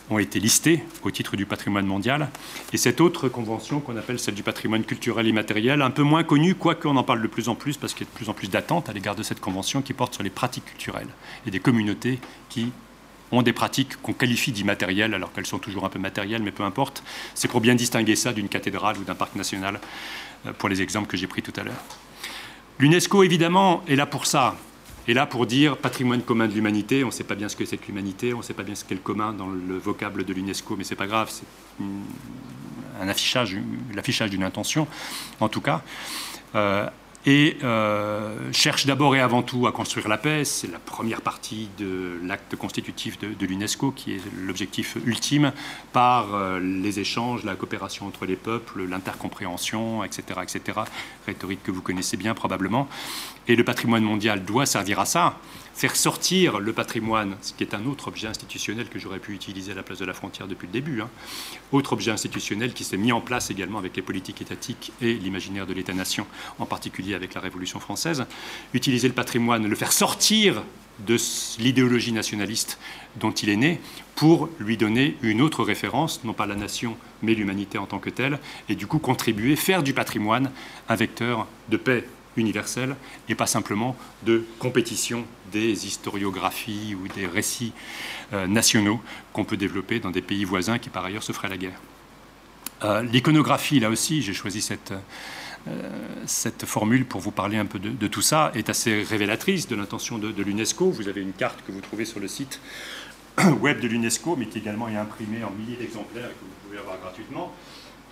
ont 0.10 0.20
été 0.20 0.40
listés 0.40 0.84
au 1.04 1.12
titre 1.12 1.36
du 1.36 1.46
patrimoine 1.46 1.86
mondial. 1.86 2.30
Et 2.74 2.78
cette 2.78 3.02
autre 3.02 3.30
convention 3.30 3.80
qu'on 3.80 3.98
appelle 3.98 4.20
celle 4.20 4.36
du 4.36 4.44
patrimoine 4.44 4.84
culturel 4.84 5.28
immatériel, 5.28 5.82
un 5.82 5.90
peu 5.90 6.04
moins 6.04 6.24
connue, 6.24 6.56
quoique 6.56 6.88
on 6.88 6.96
en 6.96 7.04
parle 7.04 7.22
de 7.22 7.28
plus 7.28 7.50
en 7.50 7.56
plus, 7.56 7.78
parce 7.78 7.94
qu'il 7.94 8.06
y 8.06 8.10
a 8.10 8.12
de 8.12 8.16
plus 8.16 8.30
en 8.30 8.34
plus 8.34 8.50
d'attentes 8.50 8.90
à 8.90 8.94
l'égard 8.94 9.16
de 9.16 9.24
cette 9.24 9.40
convention 9.40 9.82
qui 9.82 9.94
porte 9.94 10.14
sur 10.14 10.24
les 10.24 10.30
pratiques 10.30 10.66
culturelles 10.66 11.10
et 11.46 11.52
des 11.52 11.60
communautés 11.60 12.20
qui 12.50 12.72
ont 13.32 13.42
des 13.42 13.54
pratiques 13.54 14.02
qu'on 14.02 14.14
qualifie 14.14 14.52
d'immatérielles, 14.52 15.14
alors 15.14 15.34
qu'elles 15.34 15.46
sont 15.46 15.60
toujours 15.60 15.86
un 15.86 15.90
peu 15.90 16.00
matérielles, 16.00 16.42
mais 16.42 16.52
peu 16.52 16.64
importe. 16.64 17.04
C'est 17.36 17.50
pour 17.50 17.60
bien 17.60 17.76
distinguer 17.76 18.16
ça 18.16 18.32
d'une 18.32 18.48
cathédrale 18.48 18.98
ou 18.98 19.04
d'un 19.04 19.16
parc 19.16 19.36
national, 19.36 19.80
euh, 20.46 20.54
pour 20.54 20.70
les 20.70 20.82
exemples 20.82 21.08
que 21.08 21.18
j'ai 21.18 21.28
pris 21.28 21.42
tout 21.42 21.54
à 21.60 21.64
l'heure. 21.64 21.84
L'UNESCO, 22.80 23.24
évidemment, 23.24 23.84
est 23.88 23.96
là 23.96 24.06
pour 24.06 24.26
ça. 24.26 24.56
Et 25.08 25.14
là, 25.14 25.26
pour 25.26 25.46
dire 25.46 25.78
patrimoine 25.78 26.22
commun 26.22 26.48
de 26.48 26.54
l'humanité, 26.54 27.04
on 27.04 27.08
ne 27.08 27.12
sait 27.12 27.24
pas 27.24 27.36
bien 27.36 27.48
ce 27.48 27.56
que 27.56 27.66
c'est 27.66 27.78
que 27.78 27.88
l'humanité, 27.88 28.34
on 28.34 28.40
ne 28.40 28.44
sait 28.44 28.54
pas 28.54 28.64
bien 28.64 28.76
ce 28.76 28.84
qu'est 28.84 28.96
le 28.96 29.02
commun 29.02 29.32
dans 29.32 29.48
le 29.48 29.78
vocable 29.78 30.26
de 30.26 30.34
l'UNESCO, 30.34 30.76
mais 30.76 30.84
ce 30.84 30.92
n'est 30.92 30.98
pas 30.98 31.08
grave, 31.08 31.30
c'est 31.32 31.46
un 33.00 33.08
affichage, 33.08 33.56
l'affichage 33.94 34.30
d'une 34.30 34.44
intention, 34.44 34.88
en 35.40 35.48
tout 35.48 35.62
cas. 35.62 35.82
Euh, 36.56 36.90
et 37.26 37.58
euh, 37.62 38.38
cherche 38.54 38.86
d'abord 38.86 39.14
et 39.14 39.20
avant 39.20 39.44
tout 39.44 39.68
à 39.68 39.74
construire 39.74 40.08
la 40.08 40.18
paix. 40.18 40.46
C'est 40.46 40.72
la 40.72 40.80
première 40.80 41.22
partie 41.22 41.68
de 41.78 42.18
l'acte 42.24 42.56
constitutif 42.56 43.20
de, 43.20 43.46
l'UNESCO, 43.46 43.92
qui 43.92 44.14
est 44.14 44.22
l'objectif 44.38 44.98
ultime, 45.06 45.52
par 45.92 46.34
euh, 46.34 46.60
les 46.60 47.00
échanges, 47.02 47.44
la 47.44 47.56
coopération 47.56 48.08
entre 48.08 48.26
les 48.26 48.38
peuples, 48.38 48.84
l'intercompréhension, 48.84 50.06
etc., 50.06 50.40
etc. 50.42 50.80
Rhétorique 51.26 51.64
que 51.64 51.72
vous 51.72 51.82
connaissez 51.82 52.16
bien 52.16 52.34
probablement. 52.34 52.88
Et 53.48 53.56
le 53.56 53.64
patrimoine 53.64 54.04
mondial 54.04 54.44
doit 54.44 54.66
servir 54.66 55.00
à 55.00 55.06
ça 55.06 55.38
faire 55.78 55.96
sortir 55.96 56.60
le 56.60 56.74
patrimoine, 56.74 57.38
ce 57.42 57.54
qui 57.54 57.64
est 57.64 57.76
un 57.76 57.86
autre 57.86 58.08
objet 58.08 58.28
institutionnel 58.28 58.90
que 58.90 58.98
j'aurais 58.98 59.20
pu 59.20 59.34
utiliser 59.34 59.74
à 59.74 59.76
la 59.76 59.84
place 59.84 60.00
de 60.00 60.06
la 60.06 60.14
frontière 60.14 60.48
depuis 60.48 60.66
le 60.66 60.74
début, 60.74 61.02
hein. 61.02 61.10
autre 61.72 61.94
objet 61.94 62.10
institutionnel 62.10 62.74
qui 62.74 62.84
s'est 62.84 62.98
mis 62.98 63.12
en 63.12 63.22
place 63.22 63.52
également 63.52 63.78
avec 63.78 63.96
les 63.96 64.02
politiques 64.02 64.42
étatiques 64.42 64.92
et 65.02 65.14
l'imaginaire 65.14 65.68
de 65.68 65.74
l'État-nation, 65.74 66.26
en 66.58 66.66
particulier 66.66 67.14
avec 67.14 67.36
la 67.36 67.42
Révolution 67.42 67.80
française, 67.80 68.26
utiliser 68.74 69.08
le 69.08 69.14
patrimoine, 69.14 69.68
le 69.68 69.76
faire 69.76 69.92
sortir 69.92 70.64
de 71.06 71.16
l'idéologie 71.60 72.12
nationaliste 72.12 72.80
dont 73.18 73.30
il 73.30 73.50
est 73.50 73.56
né 73.56 73.80
pour 74.16 74.50
lui 74.58 74.78
donner 74.78 75.16
une 75.22 75.42
autre 75.42 75.64
référence, 75.64 76.24
non 76.24 76.34
pas 76.34 76.48
la 76.48 76.56
nation, 76.56 76.98
mais 77.22 77.36
l'humanité 77.36 77.78
en 77.78 77.86
tant 77.86 78.00
que 78.00 78.10
telle, 78.10 78.40
et 78.68 78.74
du 78.74 78.88
coup 78.88 78.98
contribuer, 78.98 79.56
faire 79.56 79.84
du 79.84 79.94
patrimoine 79.94 80.50
un 80.90 80.96
vecteur 80.96 81.46
de 81.70 81.78
paix 81.78 82.08
universelle 82.38 82.96
et 83.30 83.36
pas 83.36 83.48
simplement 83.48 83.96
de 84.24 84.46
compétition 84.60 85.26
des 85.52 85.86
historiographies 85.86 86.96
ou 86.96 87.08
des 87.08 87.26
récits 87.26 87.74
euh, 88.34 88.48
nationaux 88.48 89.02
qu'on 89.34 89.46
peut 89.46 89.58
développer 89.58 90.00
dans 90.00 90.12
des 90.12 90.22
pays 90.22 90.46
voisins 90.46 90.80
qui 90.80 90.90
par 90.90 91.06
ailleurs 91.06 91.24
se 91.24 91.32
feraient 91.32 91.50
la 91.50 91.58
guerre. 91.58 91.80
Euh, 92.84 93.02
l'iconographie, 93.02 93.80
là 93.80 93.90
aussi, 93.90 94.22
j'ai 94.22 94.34
choisi 94.34 94.62
cette, 94.62 94.94
euh, 95.68 95.90
cette 96.26 96.66
formule 96.66 97.06
pour 97.06 97.22
vous 97.22 97.32
parler 97.32 97.58
un 97.58 97.66
peu 97.66 97.80
de, 97.80 98.08
tout 98.08 98.22
ça, 98.22 98.52
est 98.54 98.70
assez 98.70 99.04
révélatrice 99.04 99.68
de 99.68 99.76
l'intention 99.76 100.18
de, 100.18 100.32
de 100.32 100.44
l'UNESCO. 100.44 100.92
Vous 100.92 101.08
avez 101.08 101.22
une 101.22 101.34
carte 101.34 101.60
que 101.66 101.72
vous 101.72 101.82
trouvez 101.82 102.06
sur 102.06 102.20
le 102.20 102.28
site 102.28 102.60
web 103.62 103.80
de 103.80 103.88
l'UNESCO, 103.88 104.36
mais 104.36 104.46
qui 104.48 104.60
également 104.60 104.88
est 104.90 104.96
imprimée 104.96 105.44
en 105.44 105.52
milliers 105.52 105.78
d'exemplaires 105.78 106.26
et 106.26 106.34
que 106.34 106.40
vous 106.42 106.68
pouvez 106.68 106.78
avoir 106.78 107.00
gratuitement 107.00 107.54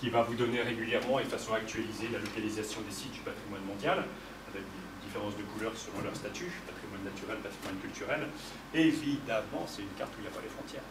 qui 0.05 0.11
va 0.11 0.21
vous 0.21 0.35
donner 0.35 0.61
régulièrement 0.61 1.19
et 1.19 1.23
de 1.23 1.29
façon 1.29 1.55
actualisée 1.55 2.09
la 2.13 2.19
localisation 2.19 2.79
des 2.87 2.93
sites 2.93 3.11
du 3.11 3.21
patrimoine 3.21 3.65
mondial, 3.65 4.05
avec 4.47 4.61
des 4.61 5.07
différences 5.07 5.35
de 5.35 5.41
couleurs 5.41 5.73
selon 5.75 6.03
leur 6.03 6.15
statut, 6.15 6.51
patrimoine 6.67 7.03
naturel, 7.03 7.37
patrimoine 7.41 7.81
culturel. 7.81 8.27
Et 8.75 8.81
évidemment, 8.81 9.65
c'est 9.65 9.81
une 9.81 9.97
carte 9.97 10.11
où 10.13 10.17
il 10.19 10.21
n'y 10.21 10.27
a 10.27 10.29
pas 10.29 10.43
les 10.43 10.53
frontières. 10.53 10.85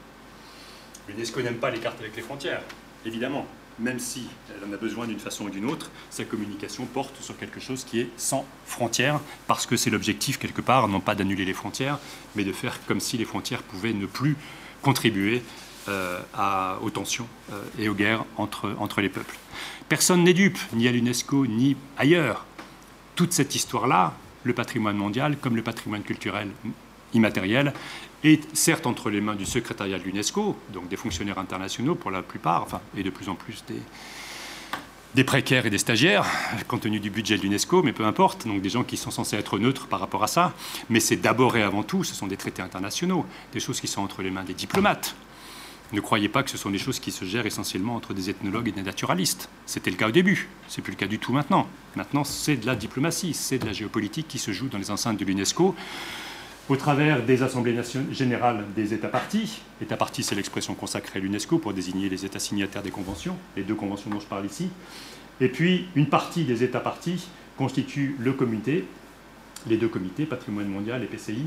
L'UNESCO 1.07 1.43
n'aime 1.43 1.59
pas 1.59 1.71
les 1.71 1.79
cartes 1.79 2.01
avec 2.01 2.17
les 2.17 2.23
frontières, 2.23 2.63
évidemment. 3.07 3.47
Même 3.79 4.01
si 4.01 4.27
elle 4.51 4.69
en 4.69 4.73
a 4.73 4.77
besoin 4.77 5.07
d'une 5.07 5.21
façon 5.21 5.45
ou 5.45 5.51
d'une 5.51 5.67
autre, 5.67 5.93
sa 6.11 6.25
communication 6.25 6.85
porte 6.85 7.23
sur 7.23 7.39
quelque 7.39 7.61
chose 7.61 7.85
qui 7.85 8.01
est 8.01 8.11
sans 8.17 8.45
frontières, 8.67 9.21
parce 9.47 9.65
que 9.65 9.77
c'est 9.77 9.91
l'objectif 9.91 10.41
quelque 10.41 10.61
part, 10.61 10.89
non 10.89 10.99
pas 10.99 11.15
d'annuler 11.15 11.45
les 11.45 11.55
frontières, 11.55 12.01
mais 12.35 12.43
de 12.43 12.53
faire 12.53 12.85
comme 12.87 12.99
si 12.99 13.17
les 13.17 13.25
frontières 13.25 13.63
pouvaient 13.63 13.93
ne 13.93 14.07
plus 14.07 14.37
contribuer 14.83 15.45
à, 16.35 16.79
aux 16.83 16.91
tensions 16.91 17.27
euh, 17.53 17.63
et 17.79 17.89
aux 17.89 17.95
guerres 17.95 18.25
entre, 18.37 19.01
les 19.01 19.09
peuples. 19.09 19.37
Personne 19.89 20.25
n'est 20.25 20.35
dupe, 20.35 20.59
ni 20.73 20.89
à 20.89 20.93
l'UNESCO, 20.93 21.47
ni 21.47 21.77
ailleurs. 21.99 22.47
Toute 23.17 23.33
cette 23.33 23.55
histoire-là, 23.55 24.15
le 24.45 24.55
patrimoine 24.55 24.97
mondial 24.97 25.37
comme 25.37 25.57
le 25.57 25.63
patrimoine 25.63 26.03
culturel 26.03 26.49
immatériel, 27.13 27.73
est 28.25 28.43
certes 28.57 28.87
entre 28.87 29.11
les 29.11 29.21
mains 29.21 29.37
du 29.37 29.45
secrétariat 29.45 29.99
de 29.99 30.05
l'UNESCO, 30.05 30.57
donc 30.73 30.89
des 30.89 30.97
fonctionnaires 30.97 31.39
internationaux 31.39 31.95
pour 31.95 32.11
la 32.11 32.23
plupart, 32.23 32.63
enfin, 32.63 32.81
et 32.97 33.03
de 33.03 33.11
plus 33.11 33.29
en 33.29 33.35
plus 33.35 33.63
des 35.15 35.25
précaires 35.25 35.65
et 35.65 35.71
des 35.71 35.79
stagiaires, 35.79 36.27
compte 36.67 36.83
tenu 36.83 36.99
du 36.99 37.11
budget 37.11 37.37
de 37.37 37.43
l'UNESCO, 37.43 37.83
mais 37.83 37.93
peu 37.93 38.05
importe, 38.05 38.47
donc 38.47 38.61
des 38.63 38.69
gens 38.69 38.83
qui 38.83 38.97
sont 38.97 39.13
censés 39.13 39.37
être 39.37 39.59
neutres 39.59 39.87
par 39.87 40.01
rapport 40.01 40.25
à 40.25 40.27
ça. 40.27 40.53
Mais 40.91 41.01
c'est 41.01 41.17
d'abord 41.17 41.57
et 41.57 41.63
avant 41.63 41.85
tout, 41.85 42.03
ce 42.03 42.15
sont 42.15 42.27
des 42.27 42.37
traités 42.37 42.63
internationaux, 42.63 43.25
des 43.53 43.61
choses 43.61 43.81
qui 43.81 43.87
sont 43.87 44.03
entre 44.03 44.23
les 44.23 44.31
mains 44.31 44.43
des 44.43 44.55
diplomates, 44.55 45.15
ne 45.95 46.01
croyez 46.01 46.29
pas 46.29 46.43
que 46.43 46.51
ce 46.51 46.59
sont 46.59 46.71
des 46.71 46.79
choses 46.79 47.01
qui 47.01 47.11
se 47.11 47.25
gèrent 47.25 47.47
essentiellement 47.47 47.95
entre 47.95 48.13
des 48.13 48.29
ethnologues 48.29 48.69
et 48.69 48.73
des 48.73 48.83
naturalistes. 48.83 49.49
C'était 49.65 49.91
le 49.91 49.97
cas 49.97 50.09
au 50.09 50.13
début, 50.13 50.49
c'est 50.69 50.83
plus 50.83 50.93
le 50.93 50.97
cas 50.97 51.07
du 51.07 51.19
tout 51.19 51.33
maintenant. 51.33 51.67
Maintenant, 51.97 52.25
c'est 52.25 52.57
de 52.57 52.67
la 52.67 52.77
diplomatie, 52.77 53.33
c'est 53.33 53.59
de 53.59 53.67
la 53.67 53.73
géopolitique 53.73 54.29
qui 54.29 54.39
se 54.39 54.53
joue 54.53 54.69
dans 54.69 54.79
les 54.79 54.91
enceintes 54.91 55.19
de 55.19 55.25
l'UNESCO 55.25 55.75
au 56.69 56.77
travers 56.77 57.23
des 57.23 57.43
assemblées 57.43 57.79
générales 58.11 58.65
des 58.75 58.95
États 58.95 59.09
partis. 59.09 59.61
États 59.83 59.97
partis, 59.97 60.23
c'est 60.23 60.35
l'expression 60.35 60.75
consacrée 60.75 61.19
à 61.19 61.23
l'UNESCO 61.23 61.59
pour 61.59 61.75
désigner 61.75 62.09
les 62.09 62.25
États 62.25 62.39
signataires 62.39 62.83
des 62.83 62.91
conventions, 62.91 63.37
les 63.57 63.63
deux 63.63 63.75
conventions 63.75 64.11
dont 64.11 64.21
je 64.21 64.27
parle 64.27 64.47
ici. 64.47 64.69
Et 65.41 65.49
puis, 65.49 65.89
une 65.95 66.09
partie 66.09 66.45
des 66.45 66.63
États 66.65 66.81
partis 66.81 67.29
constitue 67.57 68.17
le 68.19 68.33
comité, 68.33 68.87
les 69.67 69.77
deux 69.77 69.89
comités, 69.89 70.27
patrimoine 70.27 70.69
mondial 70.69 71.03
et 71.03 71.07
PCI, 71.07 71.47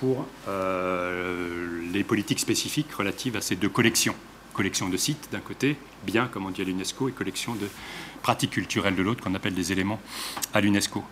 pour 0.00 0.26
euh, 0.48 1.80
les 1.92 2.04
politiques 2.04 2.40
spécifiques 2.40 2.92
relatives 2.92 3.36
à 3.36 3.40
ces 3.40 3.56
deux 3.56 3.68
collections. 3.68 4.14
Collection 4.52 4.88
de 4.88 4.96
sites 4.96 5.28
d'un 5.32 5.40
côté, 5.40 5.76
bien 6.04 6.28
comme 6.28 6.46
on 6.46 6.50
dit 6.50 6.62
à 6.62 6.64
l'UNESCO, 6.64 7.08
et 7.08 7.12
collection 7.12 7.54
de 7.54 7.68
pratiques 8.22 8.52
culturelles 8.52 8.96
de 8.96 9.02
l'autre, 9.02 9.22
qu'on 9.22 9.34
appelle 9.34 9.54
des 9.54 9.72
éléments 9.72 10.00
à 10.54 10.60
l'UNESCO. 10.60 11.04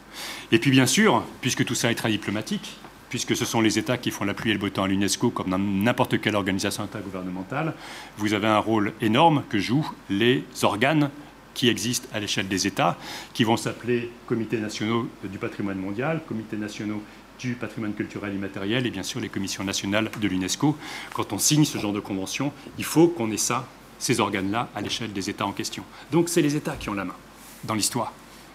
Et 0.51 0.59
puis 0.59 0.71
bien 0.71 0.87
sûr, 0.87 1.23
puisque 1.41 1.65
tout 1.65 1.75
ça 1.75 1.91
est 1.91 1.95
très 1.95 2.11
diplomatique, 2.11 2.77
puisque 3.11 3.37
ce 3.37 3.45
sont 3.45 3.61
les 3.61 3.79
États 3.79 3.99
qui 3.99 4.11
font 4.11 4.25
la 4.25 4.35
pluie 4.35 4.51
et 4.51 4.55
le 4.55 4.59
beau 4.59 4.71
temps 4.71 4.85
à 4.85 4.89
l'UNESCO, 4.89 5.31
comme 5.31 5.51
dans 5.51 5.59
n'importe 5.59 6.21
quelle 6.21 6.37
organisation 6.37 6.83
intergouvernementale, 6.83 7.75
vous 8.17 8.33
avez 8.33 8.49
un 8.49 8.59
rôle 8.59 8.93
énorme 9.01 9.45
que 9.49 9.59
jouent 9.59 9.91
les 10.09 10.43
organes 10.63 11.11
qui 11.55 11.69
existent 11.69 12.09
à 12.13 12.21
l'échelle 12.21 12.49
des 12.49 12.67
États, 12.67 12.99
qui 13.33 13.45
vont 13.45 13.57
s'appeler 13.57 14.11
comités 14.27 14.59
nationaux 14.59 15.09
du 15.23 15.39
patrimoine 15.39 15.79
mondial, 15.79 16.23
comités 16.27 16.57
nationaux 16.57 17.03
du 17.39 17.55
patrimoine 17.55 17.95
culturel 17.95 18.35
immatériel 18.35 18.87
et 18.87 18.91
bien 18.91 19.03
sûr 19.03 19.21
les 19.21 19.29
commissions 19.29 19.65
nationales 19.65 20.11
de 20.21 20.29
l'UNESCO. 20.29 20.77
Quand 21.13 21.33
on 21.33 21.39
signe 21.39 21.65
ce 21.65 21.79
genre 21.79 21.93
de 21.93 22.01
convention, 22.01 22.53
il 22.79 22.85
faut 22.85 23.09
qu'on 23.09 23.31
ait 23.31 23.37
ça, 23.37 23.67
ces 23.99 24.21
organes-là, 24.21 24.69
à 24.75 24.81
l'échelle 24.81 25.13
des 25.13 25.31
États 25.31 25.47
en 25.47 25.53
question. 25.53 25.85
Donc 26.13 26.29
c'est 26.29 26.43
les 26.43 26.57
États 26.57 26.77
qui 26.77 26.89
ont 26.89 26.95
la 26.95 27.05
main 27.05 27.17
dans 27.65 27.75
l'histoire. 27.75 28.13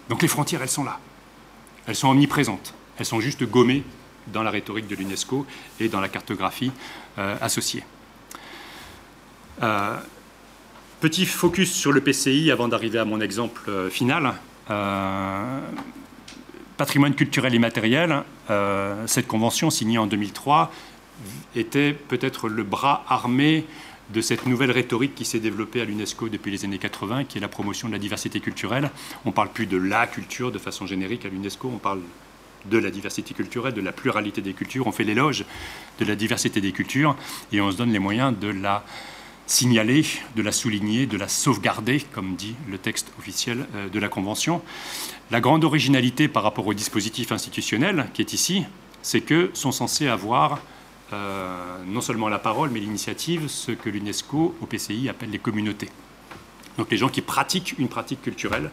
Donc 0.09 0.21
les 0.21 0.27
frontières, 0.27 0.61
elles 0.61 0.69
sont 0.69 0.83
là. 0.83 0.99
Elles 1.87 1.95
sont 1.95 2.09
omniprésentes. 2.09 2.73
Elles 2.97 3.05
sont 3.05 3.19
juste 3.19 3.43
gommées 3.43 3.83
dans 4.27 4.43
la 4.43 4.51
rhétorique 4.51 4.87
de 4.87 4.95
l'UNESCO 4.95 5.45
et 5.79 5.87
dans 5.87 6.01
la 6.01 6.09
cartographie 6.09 6.71
euh, 7.17 7.35
associée. 7.41 7.83
Euh, 9.63 9.95
petit 10.99 11.25
focus 11.25 11.71
sur 11.71 11.91
le 11.91 12.01
PCI 12.01 12.51
avant 12.51 12.67
d'arriver 12.67 12.99
à 12.99 13.05
mon 13.05 13.21
exemple 13.21 13.61
euh, 13.69 13.89
final. 13.89 14.33
Patrimoine 16.79 17.13
culturel 17.13 17.53
immatériel, 17.53 18.23
cette 19.05 19.27
convention 19.27 19.69
signée 19.69 19.97
en 19.97 20.07
2003 20.07 20.71
était 21.55 21.91
peut-être 21.91 22.47
le 22.47 22.63
bras 22.63 23.03
armé 23.09 23.65
de 24.13 24.21
cette 24.21 24.47
nouvelle 24.47 24.71
rhétorique 24.71 25.13
qui 25.13 25.25
s'est 25.25 25.41
développée 25.41 25.81
à 25.81 25.85
l'UNESCO 25.85 26.29
depuis 26.29 26.51
les 26.51 26.63
années 26.63 26.77
80, 26.77 27.25
qui 27.25 27.37
est 27.37 27.41
la 27.41 27.49
promotion 27.49 27.89
de 27.89 27.93
la 27.93 27.99
diversité 27.99 28.39
culturelle. 28.39 28.89
On 29.25 29.29
ne 29.29 29.33
parle 29.33 29.49
plus 29.49 29.65
de 29.65 29.75
la 29.75 30.07
culture 30.07 30.53
de 30.53 30.57
façon 30.57 30.87
générique 30.87 31.25
à 31.25 31.29
l'UNESCO, 31.29 31.69
on 31.75 31.79
parle 31.79 31.99
de 32.65 32.77
la 32.77 32.91
diversité 32.91 33.33
culturelle, 33.33 33.73
de 33.73 33.81
la 33.81 33.91
pluralité 33.91 34.41
des 34.41 34.53
cultures, 34.53 34.87
on 34.87 34.93
fait 34.93 35.03
l'éloge 35.03 35.43
de 35.99 36.05
la 36.05 36.15
diversité 36.15 36.61
des 36.61 36.71
cultures 36.71 37.15
et 37.51 37.59
on 37.59 37.71
se 37.71 37.77
donne 37.77 37.91
les 37.91 37.99
moyens 37.99 38.33
de 38.37 38.47
la 38.47 38.85
signaler, 39.49 40.05
de 40.35 40.41
la 40.41 40.51
souligner, 40.51 41.07
de 41.07 41.17
la 41.17 41.27
sauvegarder, 41.27 42.01
comme 42.13 42.35
dit 42.35 42.55
le 42.69 42.77
texte 42.77 43.11
officiel 43.17 43.65
euh, 43.75 43.89
de 43.89 43.99
la 43.99 44.07
Convention. 44.07 44.61
La 45.31 45.41
grande 45.41 45.63
originalité 45.63 46.27
par 46.27 46.41
rapport 46.41 46.65
au 46.65 46.73
dispositif 46.73 47.31
institutionnel 47.31 48.07
qui 48.15 48.23
est 48.23 48.33
ici, 48.33 48.65
c'est 49.03 49.21
que 49.21 49.51
sont 49.53 49.71
censés 49.71 50.07
avoir 50.07 50.59
euh, 51.13 51.83
non 51.85 52.01
seulement 52.01 52.29
la 52.29 52.39
parole, 52.39 52.71
mais 52.71 52.79
l'initiative, 52.79 53.47
ce 53.47 53.71
que 53.71 53.91
l'UNESCO 53.91 54.55
au 54.59 54.65
PCI 54.65 55.07
appelle 55.07 55.29
les 55.29 55.37
communautés. 55.37 55.89
Donc 56.79 56.89
les 56.89 56.97
gens 56.97 57.09
qui 57.09 57.21
pratiquent 57.21 57.75
une 57.77 57.89
pratique 57.89 58.23
culturelle, 58.23 58.71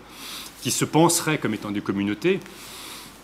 qui 0.62 0.70
se 0.70 0.86
penseraient 0.86 1.36
comme 1.36 1.52
étant 1.52 1.70
des 1.70 1.82
communautés, 1.82 2.40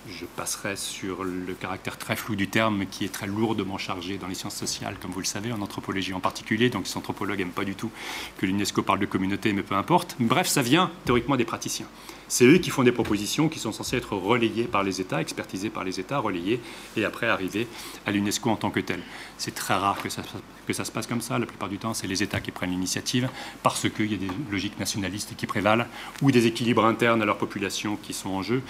je 0.09 0.27
passerai 0.27 0.77
sur 0.77 1.25
le 1.25 1.55
caractère 1.55 1.97
très 1.97 2.17
flou 2.17 2.37
du 2.37 2.49
terme 2.49 2.85
qui 2.85 3.07
est 3.07 3.13
très 3.13 3.27
lourdement 3.27 3.79
chargé 3.79 4.19
dans 4.19 4.27
les 4.27 4.35
sciences 4.35 4.57
sociales, 4.57 4.97
comme 5.01 5.13
vous 5.13 5.21
le 5.21 5.25
savez, 5.25 5.53
en 5.53 5.63
anthropologie 5.63 6.13
en 6.13 6.21
particulier. 6.21 6.69
Donc 6.69 6.87
les 6.87 6.97
anthropologues 6.99 7.39
n'aiment 7.39 7.51
pas 7.51 7.65
du 7.65 7.77
tout 7.77 7.91
que 8.37 8.45
l'UNESCO 8.45 8.83
parle 8.83 8.99
de 8.99 9.07
communauté, 9.07 9.55
mais 9.55 9.63
peu 9.63 9.75
importe. 9.75 10.17
Bref, 10.21 10.49
ça 10.49 10.61
vient 10.61 10.91
théoriquement 11.07 11.37
des 11.37 11.47
praticiens. 11.47 11.87
C'est 12.33 12.47
eux 12.47 12.57
qui 12.57 12.71
font 12.71 12.83
des 12.83 12.93
propositions 12.93 13.51
qui 13.51 13.59
sont 13.59 13.73
censées 13.73 13.99
être 13.99 14.17
relayées 14.17 14.65
par 14.65 14.83
les 14.83 15.03
États, 15.03 15.21
expertisées 15.21 15.69
par 15.69 15.85
les 15.85 16.01
États, 16.01 16.17
relayées, 16.17 16.61
et 16.97 17.05
après 17.05 17.29
arriver 17.29 17.69
à 18.07 18.11
l'UNESCO 18.11 18.49
en 18.49 18.57
tant 18.57 18.71
que 18.71 18.81
tel. 18.81 19.01
C'est 19.37 19.55
très 19.55 19.75
rare 19.75 20.01
que 20.01 20.09
ça, 20.09 20.23
que 20.67 20.73
ça 20.73 20.87
se 20.87 20.91
passe 20.91 21.07
comme 21.07 21.21
ça. 21.21 21.39
La 21.39 21.45
plupart 21.45 21.69
du 21.69 21.77
temps, 21.77 21.93
c'est 21.93 22.07
les 22.07 22.23
États 22.23 22.41
qui 22.41 22.51
prennent 22.51 22.71
l'initiative 22.71 23.29
parce 23.63 23.87
qu'il 23.91 24.11
y 24.11 24.15
a 24.15 24.17
des 24.17 24.31
logiques 24.51 24.79
nationalistes 24.81 25.37
qui 25.37 25.47
prévalent 25.47 25.85
ou 26.23 26.31
des 26.31 26.47
équilibres 26.47 26.87
internes 26.87 27.21
à 27.21 27.27
leur 27.27 27.37
population 27.37 27.99
qui 28.03 28.15
sont 28.15 28.31
en 28.31 28.41
jeu. 28.41 28.63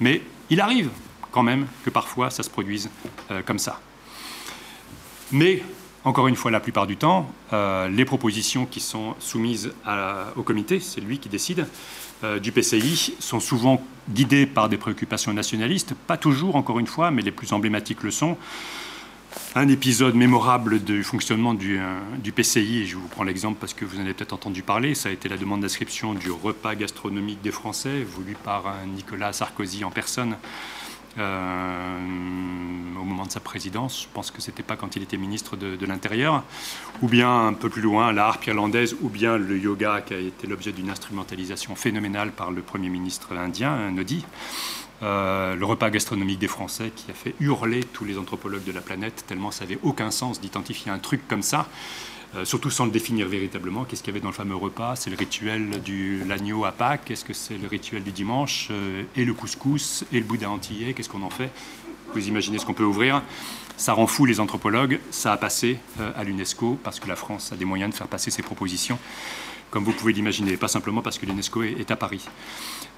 Mais 0.00 0.22
il 0.48 0.62
arrive 0.62 0.88
quand 1.30 1.42
même 1.42 1.66
que 1.84 1.90
parfois 1.90 2.30
ça 2.30 2.42
se 2.42 2.48
produise 2.48 2.88
euh, 3.30 3.42
comme 3.42 3.58
ça. 3.58 3.82
Mais 5.30 5.62
encore 6.04 6.26
une 6.26 6.36
fois, 6.36 6.50
la 6.50 6.60
plupart 6.60 6.86
du 6.86 6.96
temps, 6.96 7.30
euh, 7.52 7.86
les 7.90 8.06
propositions 8.06 8.64
qui 8.64 8.80
sont 8.80 9.14
soumises 9.18 9.74
au 10.36 10.42
comité, 10.42 10.80
c'est 10.80 11.02
lui 11.02 11.18
qui 11.18 11.28
décide, 11.28 11.66
du 12.42 12.52
PCI 12.52 13.14
sont 13.18 13.40
souvent 13.40 13.82
guidés 14.10 14.46
par 14.46 14.68
des 14.68 14.76
préoccupations 14.76 15.32
nationalistes, 15.32 15.94
pas 16.06 16.16
toujours 16.16 16.56
encore 16.56 16.78
une 16.78 16.86
fois, 16.86 17.10
mais 17.10 17.22
les 17.22 17.30
plus 17.30 17.52
emblématiques 17.52 18.02
le 18.02 18.10
sont. 18.10 18.36
Un 19.54 19.68
épisode 19.68 20.16
mémorable 20.16 20.82
du 20.82 21.04
fonctionnement 21.04 21.54
du, 21.54 21.78
euh, 21.78 22.32
PCI, 22.34 22.78
et 22.78 22.86
je 22.86 22.96
vous 22.96 23.06
prends 23.06 23.22
l'exemple 23.22 23.58
parce 23.60 23.74
que 23.74 23.84
vous 23.84 23.98
en 23.98 24.00
avez 24.00 24.14
peut-être 24.14 24.32
entendu 24.32 24.62
parler, 24.62 24.94
ça 24.94 25.08
a 25.08 25.12
été 25.12 25.28
la 25.28 25.36
demande 25.36 25.60
d'inscription 25.60 26.14
du 26.14 26.30
repas 26.30 26.74
gastronomique 26.74 27.40
des 27.40 27.52
Français, 27.52 28.02
voulu 28.02 28.36
par 28.42 28.74
Nicolas 28.94 29.32
Sarkozy 29.32 29.84
en 29.84 29.90
personne 29.90 30.36
euh, 31.18 31.98
au 33.00 33.04
moment 33.04 33.26
de 33.26 33.30
sa 33.30 33.40
présidence. 33.40 34.02
Je 34.02 34.08
pense 34.12 34.30
que 34.30 34.40
ce 34.40 34.50
n'était 34.50 34.62
pas 34.62 34.76
quand 34.76 34.96
il 34.96 35.02
était 35.02 35.16
ministre 35.16 35.56
de, 35.56 35.86
l'Intérieur. 35.86 36.44
Ou 37.02 37.08
bien 37.08 37.48
un 37.48 37.52
peu 37.52 37.68
plus 37.68 37.82
loin, 37.82 38.12
la 38.12 38.26
harpe 38.26 38.46
irlandaise, 38.46 38.96
ou 39.00 39.08
bien 39.08 39.36
le 39.36 39.58
yoga 39.58 40.02
qui 40.02 40.14
a 40.14 40.18
été 40.18 40.46
l'objet 40.46 40.72
d'une 40.72 40.90
instrumentalisation 40.90 41.74
phénoménale 41.74 42.32
par 42.32 42.50
le 42.50 42.62
Premier 42.62 42.88
ministre 42.88 43.36
indien, 43.36 43.90
Nodi. 43.90 44.24
Euh, 45.02 45.56
le 45.56 45.64
repas 45.64 45.88
gastronomique 45.88 46.38
des 46.38 46.48
Français 46.48 46.92
qui 46.94 47.10
a 47.10 47.14
fait 47.14 47.34
hurler 47.40 47.84
tous 47.84 48.04
les 48.04 48.18
anthropologues 48.18 48.64
de 48.64 48.72
la 48.72 48.82
planète, 48.82 49.24
tellement 49.26 49.50
ça 49.50 49.64
n'avait 49.64 49.78
aucun 49.82 50.10
sens 50.10 50.42
d'identifier 50.42 50.92
un 50.92 50.98
truc 50.98 51.26
comme 51.26 51.42
ça. 51.42 51.68
Euh, 52.36 52.44
surtout 52.44 52.70
sans 52.70 52.84
le 52.84 52.92
définir 52.92 53.26
véritablement. 53.28 53.84
Qu'est-ce 53.84 54.02
qu'il 54.02 54.12
y 54.12 54.16
avait 54.16 54.22
dans 54.22 54.28
le 54.28 54.34
fameux 54.34 54.54
repas? 54.54 54.94
C'est 54.94 55.10
le 55.10 55.16
rituel 55.16 55.82
de 55.82 56.28
l'agneau 56.28 56.64
à 56.64 56.70
Pâques 56.70 57.10
Est-ce 57.10 57.24
que 57.24 57.32
c'est 57.32 57.58
le 57.58 57.66
rituel 57.66 58.04
du 58.04 58.12
dimanche? 58.12 58.68
Euh, 58.70 59.02
Et 59.16 59.24
le 59.24 59.34
couscous 59.34 60.04
Et 60.12 60.18
le 60.18 60.24
boudin 60.24 60.50
antillais 60.50 60.92
Qu'est-ce 60.92 61.08
qu'on 61.08 61.22
en 61.22 61.30
fait? 61.30 61.50
Vous 62.14 62.28
imaginez 62.28 62.58
ce 62.58 62.66
qu'on 62.66 62.74
peut 62.74 62.84
ouvrir 62.84 63.22
ça 63.76 63.94
rend 63.94 64.06
fou 64.06 64.26
les 64.26 64.40
anthropologues, 64.40 65.00
ça 65.10 65.32
a 65.32 65.38
passé 65.38 65.78
euh, 66.00 66.12
à 66.14 66.22
l'UNESCO 66.22 66.78
parce 66.84 67.00
que 67.00 67.08
la 67.08 67.16
France 67.16 67.50
a 67.50 67.56
des 67.56 67.64
moyens 67.64 67.90
de 67.90 67.96
faire 67.96 68.08
passer 68.08 68.30
ses 68.30 68.42
propositions 68.42 68.98
comme 69.70 69.84
vous 69.84 69.92
pouvez 69.92 70.12
l'imaginer, 70.12 70.56
pas 70.56 70.68
simplement 70.68 71.00
parce 71.00 71.18
que 71.18 71.26
l'UNESCO 71.26 71.62
est, 71.62 71.90
à 71.90 71.96
Paris. 71.96 72.26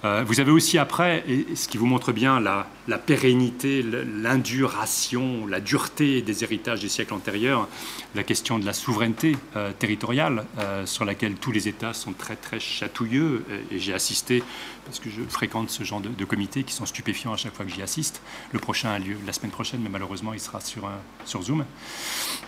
Euh, 0.05 0.25
vous 0.27 0.41
avez 0.41 0.51
aussi 0.51 0.79
après, 0.79 1.25
ce 1.55 1.69
qui 1.69 1.79
vous 1.79 1.87
montre 1.87 2.13
bien 2.13 2.41
la, 2.41 2.67
pérennité, 2.99 3.83
l'induration, 3.83 5.47
la 5.47 5.61
dureté 5.61 6.23
des 6.23 6.43
héritages 6.43 6.81
des 6.81 6.89
siècles 6.89 7.15
antérieurs, 7.15 7.69
la 8.17 8.25
question 8.25 8.59
de 8.59 8.67
la 8.67 8.73
souveraineté 8.73 9.37
euh, 9.57 9.71
territoriale, 9.79 10.45
euh, 10.59 10.87
sur 10.87 11.05
laquelle 11.05 11.35
tous 11.35 11.53
les 11.53 11.69
États 11.69 11.95
sont 11.95 12.13
très 12.13 12.35
très 12.35 12.59
chatouilleux, 12.59 13.45
et, 13.71 13.79
j'ai 13.79 13.95
assisté, 13.95 14.43
parce 14.85 14.99
que 14.99 15.09
je 15.09 15.23
fréquente 15.29 15.71
ce 15.71 15.85
genre 15.85 16.01
de, 16.01 16.25
comités 16.25 16.65
qui 16.65 16.73
sont 16.73 16.87
stupéfiants 16.87 17.33
à 17.33 17.37
chaque 17.37 17.55
fois 17.55 17.65
que 17.65 17.71
j'y 17.71 17.83
assiste. 17.83 18.23
Le 18.53 18.59
prochain 18.59 18.91
a 18.91 18.99
lieu 18.99 19.17
la 19.25 19.33
semaine 19.33 19.51
prochaine, 19.53 19.81
mais 19.83 19.91
malheureusement 19.91 20.33
il 20.33 20.41
sera 20.41 20.61
sur, 20.61 20.89
sur 21.25 21.43
Zoom. 21.43 21.65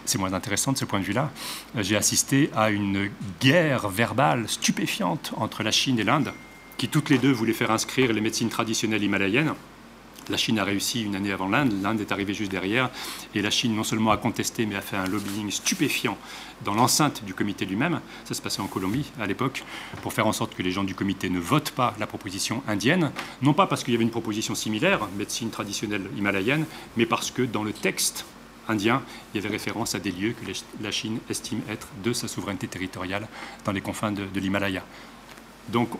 C'est 0.05 0.18
moins 0.18 0.32
intéressant 0.32 0.72
de 0.72 0.78
ce 0.78 0.85
point 0.85 1.01
de 1.01 1.05
vue-là. 1.05 1.31
j'ai 1.76 1.97
assisté 1.97 2.51
à 2.56 2.70
une 2.70 3.10
guerre 3.40 3.89
vers 3.89 4.14
stupéfiante 4.47 5.32
entre 5.36 5.62
la 5.62 5.70
Chine 5.70 5.98
et 5.98 6.05
l'Inde, 6.05 6.32
toutes 6.89 7.11
les 7.11 7.19
deux 7.19 7.32
voulaient 7.32 7.52
faire 7.52 7.70
inscrire 7.70 8.12
les 8.12 8.20
médecines 8.20 8.48
traditionnelles 8.48 9.02
himalayennes. 9.02 9.55
La 10.31 10.39
Chine 10.39 10.59
a 10.59 10.65
réussi 10.65 11.02
une 11.02 11.16
année 11.16 11.32
avant 11.32 11.48
l'Inde, 11.48 11.74
l'Inde 11.82 12.01
est 12.01 12.11
arrivée 12.11 12.32
juste 12.32 12.51
derrière, 12.51 12.90
et 13.35 13.43
la 13.43 13.51
Chine 13.51 13.74
non 13.74 13.85
seulement 13.85 14.11
a 14.11 14.16
contesté, 14.16 14.65
mais 14.65 14.74
a 14.74 14.81
fait 14.81 14.97
un 14.97 15.06
lobbying 15.06 15.51
stupéfiant 15.51 16.16
dans 16.65 16.73
l'enceinte 16.73 17.24
du 17.24 17.35
comité 17.35 17.66
lui-même, 17.66 18.01
ça 18.24 18.32
se 18.32 18.40
passait 18.40 18.62
en 18.62 18.66
Colombie 18.66 19.12
à 19.20 19.27
l'époque, 19.27 19.65
pour 20.01 20.15
faire 20.15 20.27
en 20.27 20.32
sorte 20.32 20.55
que 20.55 20.62
les 20.62 20.70
gens 20.70 20.85
du 20.85 20.94
comité 20.94 21.28
ne 21.28 21.39
votent 21.39 21.73
pas 21.73 21.94
la 21.98 22.06
proposition 22.06 22.62
indienne, 22.66 23.12
non 23.43 23.52
pas 23.52 23.66
parce 23.66 23.85
qu'il 23.85 23.93
y 23.93 23.97
avait 23.97 24.05
une 24.05 24.11
proposition 24.11 24.55
similaire, 24.55 25.09
médecine 25.19 25.51
traditionnelle 25.51 26.09
himalayenne, 26.16 26.65
mais 26.97 27.05
parce 27.05 27.31
que 27.31 27.43
dans 27.43 27.62
le 27.62 27.74
texte 27.74 28.24
indien, 28.69 29.02
il 29.32 29.43
y 29.43 29.44
avait 29.44 29.52
référence 29.52 29.94
à 29.94 29.98
des 29.98 30.11
lieux 30.11 30.32
que 30.32 30.51
la 30.81 30.90
Chine 30.90 31.19
estime 31.28 31.61
être 31.69 31.89
de 32.02 32.12
sa 32.12 32.28
souveraineté 32.28 32.66
territoriale 32.66 33.28
dans 33.65 33.73
les 33.73 33.81
confins 33.81 34.12
de, 34.12 34.24
l'Himalaya. 34.35 34.82
Donc, 35.69 35.90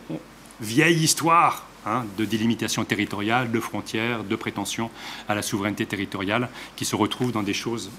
vieille 0.59 1.03
histoire 1.03 1.65
hein, 1.85 2.05
de 2.17 2.25
délimitation 2.25 2.83
territoriale, 2.85 3.51
de 3.51 3.59
frontières, 3.59 4.23
de 4.23 4.35
prétention 4.35 4.89
à 5.27 5.35
la 5.35 5.41
souveraineté 5.41 5.85
territoriale, 5.85 6.49
qui 6.75 6.85
se 6.85 6.95
retrouve 6.95 7.31
dans 7.31 7.43
des 7.43 7.53
choses 7.53 7.91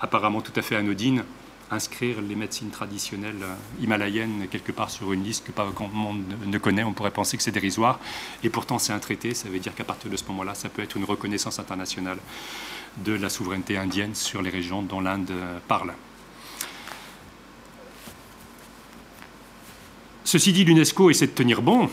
apparemment 0.00 0.40
tout 0.40 0.52
à 0.56 0.62
fait 0.62 0.76
anodines, 0.76 1.24
inscrire 1.70 2.20
les 2.20 2.34
médecines 2.34 2.70
traditionnelles 2.70 3.42
euh, 3.42 3.54
himalayennes 3.82 4.46
quelque 4.50 4.72
part 4.72 4.90
sur 4.90 5.12
une 5.12 5.24
liste 5.24 5.46
que 5.46 5.52
pas 5.52 5.66
grand 5.74 5.88
monde 5.88 6.22
ne 6.44 6.58
connaît, 6.58 6.84
on 6.84 6.92
pourrait 6.92 7.12
penser 7.12 7.36
que 7.36 7.42
c'est 7.42 7.52
dérisoire, 7.52 7.98
et 8.44 8.50
pourtant 8.50 8.78
c'est 8.78 8.92
un 8.92 8.98
traité, 8.98 9.32
ça 9.32 9.48
veut 9.48 9.58
dire 9.58 9.74
qu'à 9.74 9.84
partir 9.84 10.10
de 10.10 10.16
ce 10.16 10.24
moment-là, 10.26 10.54
ça 10.54 10.68
peut 10.68 10.82
être 10.82 10.96
une 10.96 11.04
reconnaissance 11.04 11.58
internationale 11.58 12.18
de 12.98 13.14
la 13.14 13.30
souveraineté 13.30 13.78
indienne 13.78 14.14
sur 14.14 14.42
les 14.42 14.50
régions 14.50 14.82
dont 14.82 15.00
l'Inde 15.00 15.30
euh, 15.30 15.58
parle. 15.66 15.94
Ceci 20.24 20.52
dit, 20.52 20.64
l'UNESCO 20.64 21.10
essaie 21.10 21.26
de 21.26 21.32
tenir 21.32 21.62
bon. 21.62 21.88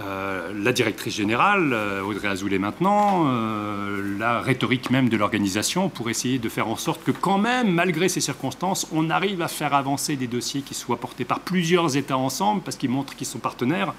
Euh, 0.00 0.52
la 0.54 0.72
directrice 0.72 1.14
générale, 1.14 1.72
euh, 1.72 2.02
Audrey 2.02 2.28
Azoulay 2.28 2.58
maintenant, 2.58 3.26
la 4.18 4.40
rhétorique 4.40 4.90
même 4.90 5.08
de 5.08 5.16
l'organisation 5.16 5.88
pour 5.88 6.08
essayer 6.08 6.38
de 6.38 6.48
faire 6.48 6.68
en 6.68 6.76
sorte 6.76 7.02
que 7.04 7.10
quand 7.10 7.38
même, 7.38 7.72
malgré 7.72 8.08
ces 8.08 8.20
circonstances, 8.20 8.86
on 8.92 9.10
arrive 9.10 9.42
à 9.42 9.48
faire 9.48 9.74
avancer 9.74 10.16
des 10.16 10.26
dossiers 10.26 10.62
qui 10.62 10.74
soient 10.74 10.98
portés 10.98 11.24
par 11.24 11.40
plusieurs 11.40 11.96
États 11.96 12.16
ensemble, 12.16 12.62
parce 12.62 12.76
qu'ils 12.76 12.90
montrent 12.90 13.14
qu'ils 13.16 13.26
sont 13.26 13.38
partenaires. 13.38 13.92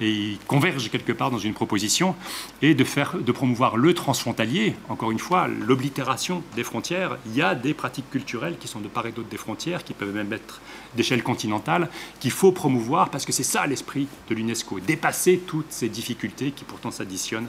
Et 0.00 0.10
ils 0.10 0.38
convergent 0.46 0.90
quelque 0.90 1.12
part 1.12 1.30
dans 1.30 1.38
une 1.38 1.54
proposition, 1.54 2.14
et 2.60 2.74
de, 2.74 2.84
faire, 2.84 3.16
de 3.18 3.32
promouvoir 3.32 3.76
le 3.76 3.94
transfrontalier, 3.94 4.74
encore 4.88 5.10
une 5.10 5.18
fois, 5.18 5.48
l'oblitération 5.48 6.42
des 6.56 6.64
frontières. 6.64 7.18
Il 7.26 7.36
y 7.36 7.42
a 7.42 7.54
des 7.54 7.74
pratiques 7.74 8.10
culturelles 8.10 8.56
qui 8.58 8.68
sont 8.68 8.80
de 8.80 8.88
part 8.88 9.06
et 9.06 9.12
d'autre 9.12 9.28
des 9.28 9.36
frontières, 9.36 9.84
qui 9.84 9.92
peuvent 9.92 10.14
même 10.14 10.32
être 10.32 10.60
d'échelle 10.96 11.22
continentale, 11.22 11.88
qu'il 12.20 12.30
faut 12.30 12.52
promouvoir 12.52 13.10
parce 13.10 13.24
que 13.24 13.32
c'est 13.32 13.42
ça 13.42 13.66
l'esprit 13.66 14.06
de 14.28 14.34
l'UNESCO, 14.34 14.80
dépasser 14.80 15.40
toutes 15.46 15.70
ces 15.70 15.88
difficultés 15.88 16.50
qui 16.50 16.64
pourtant 16.64 16.90
s'additionnent 16.90 17.48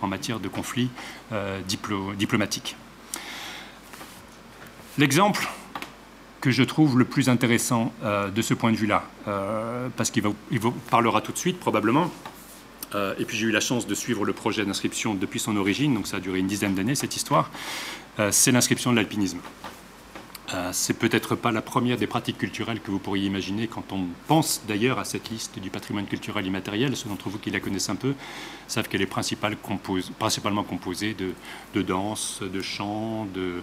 en 0.00 0.06
matière 0.06 0.40
de 0.40 0.48
conflits 0.48 0.90
euh, 1.32 1.60
diplomatiques. 2.18 2.76
L'exemple 4.96 5.48
que 6.40 6.50
je 6.50 6.62
trouve 6.62 6.98
le 6.98 7.04
plus 7.04 7.28
intéressant 7.28 7.92
euh, 8.02 8.30
de 8.30 8.42
ce 8.42 8.54
point 8.54 8.72
de 8.72 8.76
vue-là, 8.76 9.04
euh, 9.26 9.88
parce 9.96 10.10
qu'il 10.10 10.22
vous 10.22 10.70
parlera 10.90 11.20
tout 11.20 11.32
de 11.32 11.38
suite 11.38 11.58
probablement. 11.58 12.10
Euh, 12.94 13.14
et 13.18 13.24
puis 13.24 13.36
j'ai 13.36 13.46
eu 13.46 13.50
la 13.50 13.60
chance 13.60 13.86
de 13.86 13.94
suivre 13.94 14.24
le 14.24 14.32
projet 14.32 14.64
d'inscription 14.64 15.14
depuis 15.14 15.40
son 15.40 15.56
origine, 15.56 15.94
donc 15.94 16.06
ça 16.06 16.18
a 16.18 16.20
duré 16.20 16.38
une 16.38 16.46
dizaine 16.46 16.74
d'années 16.74 16.94
cette 16.94 17.16
histoire. 17.16 17.50
c'est 18.30 18.50
l'inscription 18.50 18.90
de 18.90 18.96
l'alpinisme. 18.96 19.38
c'est 20.72 20.98
peut-être 20.98 21.36
pas 21.36 21.52
la 21.52 21.60
première 21.60 21.98
des 21.98 22.06
pratiques 22.06 22.38
culturelles 22.38 22.80
que 22.80 22.90
vous 22.90 22.98
pourriez 22.98 23.26
imaginer 23.26 23.68
quand 23.68 23.92
on 23.92 24.06
pense 24.26 24.62
d'ailleurs 24.66 24.98
à 24.98 25.04
cette 25.04 25.28
liste 25.28 25.58
du 25.58 25.70
patrimoine 25.70 26.06
culturel 26.06 26.46
immatériel. 26.46 26.96
Ceux 26.96 27.10
d'entre 27.10 27.28
vous 27.28 27.38
qui 27.38 27.50
la 27.50 27.60
connaissent 27.60 27.90
un 27.90 27.96
peu 27.96 28.14
savent 28.66 28.88
qu'elle 28.88 29.02
est 29.02 29.06
principalement 29.06 30.64
composée 30.64 31.14
de, 31.14 31.34
de 31.74 31.82
danse, 31.82 32.40
de 32.42 32.60
chant, 32.62 33.26
de, 33.34 33.62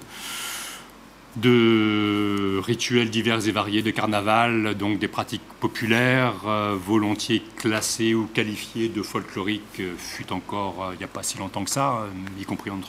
de 1.35 2.61
rituels 2.63 3.09
divers 3.09 3.47
et 3.47 3.51
variés 3.51 3.81
de 3.81 3.91
carnaval, 3.91 4.75
donc 4.75 4.99
des 4.99 5.07
pratiques 5.07 5.41
populaires, 5.59 6.33
euh, 6.47 6.77
volontiers 6.79 7.43
classées 7.57 8.13
ou 8.13 8.27
qualifiées 8.27 8.87
de 8.87 9.01
folkloriques, 9.01 9.79
euh, 9.81 9.93
fut 9.97 10.31
encore 10.31 10.83
euh, 10.83 10.93
il 10.93 10.97
n'y 10.99 11.03
a 11.03 11.09
pas 11.09 11.23
si 11.23 11.37
longtemps 11.37 11.63
que 11.65 11.69
ça, 11.69 12.07
y 12.39 12.45
compris 12.45 12.71
en, 12.71 12.79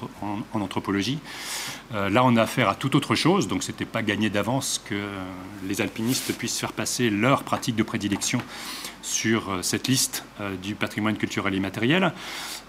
anthropologie. 0.61 1.19
là, 1.93 2.25
on 2.25 2.37
a 2.37 2.43
affaire 2.43 2.69
à 2.69 2.75
toute 2.75 2.95
autre 2.95 3.15
chose, 3.15 3.49
donc 3.49 3.63
ce 3.63 3.73
n'était 3.73 3.85
pas 3.85 4.03
gagné 4.03 4.31
d'avance 4.31 4.81
que 4.85 5.09
les 5.67 5.81
alpinistes 5.81 6.33
puissent 6.37 6.59
faire 6.59 6.73
passer 6.73 7.11
leurs 7.11 7.43
pratiques 7.43 7.77
de 7.77 7.83
prédilection 7.83 8.41
sur 9.03 9.59
cette 9.63 9.89
liste 9.89 10.25
du 10.63 10.75
patrimoine 10.75 11.17
culturel 11.17 11.55
immatériel. 11.55 12.13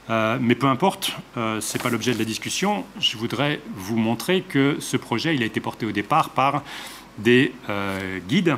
Euh, 0.09 0.37
mais 0.39 0.55
peu 0.55 0.67
importe, 0.67 1.11
euh, 1.35 1.59
ce 1.59 1.77
n'est 1.77 1.83
pas 1.83 1.89
l'objet 1.89 2.13
de 2.13 2.19
la 2.19 2.25
discussion. 2.25 2.85
Je 2.99 3.17
voudrais 3.17 3.59
vous 3.75 3.97
montrer 3.97 4.41
que 4.41 4.77
ce 4.79 4.95
projet 4.97 5.29
a 5.29 5.45
été 5.45 5.59
porté 5.59 5.85
au 5.85 5.91
départ 5.91 6.29
par 6.29 6.63
des 7.17 7.53
euh, 7.69 8.19
guides 8.27 8.55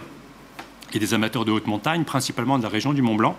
et 0.94 1.00
des 1.00 1.14
amateurs 1.14 1.46
de 1.46 1.52
haute 1.52 1.68
montagne, 1.68 2.04
principalement 2.04 2.58
de 2.58 2.64
la 2.64 2.70
région 2.70 2.94
du 2.94 3.02
Mont 3.02 3.16
Blanc, 3.16 3.36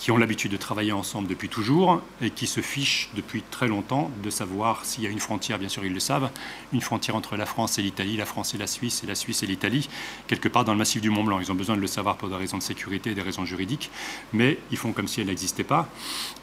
qui 0.00 0.10
ont 0.10 0.16
l'habitude 0.16 0.50
de 0.50 0.56
travailler 0.56 0.92
ensemble 0.92 1.28
depuis 1.28 1.50
toujours 1.50 2.00
et 2.22 2.30
qui 2.30 2.46
se 2.46 2.62
fichent 2.62 3.10
depuis 3.14 3.42
très 3.42 3.68
longtemps 3.68 4.10
de 4.22 4.30
savoir 4.30 4.86
s'il 4.86 5.04
y 5.04 5.06
a 5.06 5.10
une 5.10 5.20
frontière, 5.20 5.58
bien 5.58 5.68
sûr 5.68 5.84
ils 5.84 5.92
le 5.92 6.00
savent, 6.00 6.30
une 6.72 6.80
frontière 6.80 7.16
entre 7.16 7.36
la 7.36 7.44
France 7.44 7.78
et 7.78 7.82
l'Italie, 7.82 8.16
la 8.16 8.24
France 8.24 8.54
et 8.54 8.58
la 8.58 8.66
Suisse 8.66 9.04
et 9.04 9.06
la 9.06 9.14
Suisse 9.14 9.42
et 9.42 9.46
l'Italie, 9.46 9.90
quelque 10.26 10.48
part 10.48 10.64
dans 10.64 10.72
le 10.72 10.78
massif 10.78 11.02
du 11.02 11.10
Mont 11.10 11.22
Blanc. 11.22 11.38
Ils 11.38 11.52
ont 11.52 11.54
besoin 11.54 11.76
de 11.76 11.82
le 11.82 11.86
savoir 11.86 12.16
pour 12.16 12.30
des 12.30 12.36
raisons 12.36 12.56
de 12.56 12.62
sécurité 12.62 13.10
et 13.10 13.14
des 13.14 13.20
raisons 13.20 13.44
juridiques, 13.44 13.90
mais 14.32 14.56
ils 14.70 14.78
font 14.78 14.92
comme 14.92 15.06
si 15.06 15.20
elle 15.20 15.26
n'existait 15.26 15.64
pas. 15.64 15.86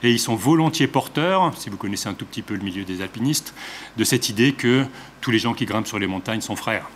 Et 0.03 0.11
ils 0.11 0.19
sont 0.19 0.35
volontiers 0.35 0.87
porteurs, 0.87 1.51
si 1.57 1.71
vous 1.71 1.77
connaissez 1.77 2.09
un 2.09 2.13
tout 2.13 2.25
petit 2.25 2.43
peu 2.43 2.53
le 2.53 2.63
milieu 2.63 2.83
des 2.83 3.01
alpinistes, 3.01 3.55
de 3.97 4.03
cette 4.03 4.29
idée 4.29 4.53
que 4.53 4.85
tous 5.19 5.31
les 5.31 5.39
gens 5.39 5.55
qui 5.55 5.65
grimpent 5.65 5.87
sur 5.87 5.97
les 5.97 6.07
montagnes 6.07 6.41
sont 6.41 6.55
frères 6.55 6.87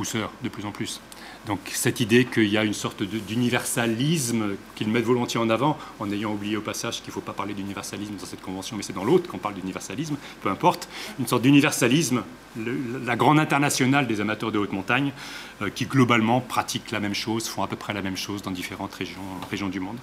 ou 0.00 0.04
sœurs 0.04 0.32
de 0.42 0.48
plus 0.48 0.64
en 0.64 0.72
plus. 0.72 1.00
Donc 1.48 1.60
cette 1.72 2.00
idée 2.00 2.26
qu'il 2.26 2.48
y 2.48 2.58
a 2.58 2.62
une 2.62 2.74
sorte 2.74 3.02
d'universalisme 3.02 4.56
qu'ils 4.74 4.88
mettent 4.88 5.06
volontiers 5.06 5.40
en 5.40 5.48
avant, 5.48 5.78
en 5.98 6.10
ayant 6.12 6.32
oublié 6.32 6.58
au 6.58 6.60
passage 6.60 7.00
qu'il 7.00 7.08
ne 7.08 7.14
faut 7.14 7.22
pas 7.22 7.32
parler 7.32 7.54
d'universalisme 7.54 8.12
dans 8.20 8.26
cette 8.26 8.42
convention, 8.42 8.76
mais 8.76 8.82
c'est 8.82 8.92
dans 8.92 9.02
l'autre 9.02 9.30
qu'on 9.30 9.38
parle 9.38 9.54
d'universalisme, 9.54 10.16
peu 10.42 10.50
importe, 10.50 10.90
une 11.18 11.26
sorte 11.26 11.40
d'universalisme, 11.40 12.22
la 13.06 13.16
grande 13.16 13.38
internationale 13.38 14.06
des 14.06 14.20
amateurs 14.20 14.52
de 14.52 14.58
haute 14.58 14.72
montagne, 14.72 15.12
euh, 15.62 15.70
qui 15.70 15.86
globalement 15.86 16.42
pratiquent 16.42 16.90
la 16.90 17.00
même 17.00 17.14
chose, 17.14 17.48
font 17.48 17.62
à 17.62 17.66
peu 17.66 17.76
près 17.76 17.94
la 17.94 18.02
même 18.02 18.16
chose 18.18 18.42
dans 18.42 18.50
différentes 18.50 18.92
régions, 18.92 19.22
régions 19.50 19.68
du 19.70 19.80
monde. 19.80 19.96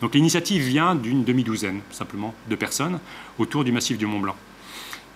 Donc 0.00 0.14
l'initiative 0.14 0.62
vient 0.62 0.94
d'une 0.94 1.24
demi-douzaine 1.24 1.82
simplement 1.90 2.34
de 2.48 2.56
personnes 2.56 3.00
autour 3.38 3.64
du 3.64 3.72
massif 3.72 3.98
du 3.98 4.06
Mont 4.06 4.20
Blanc 4.20 4.36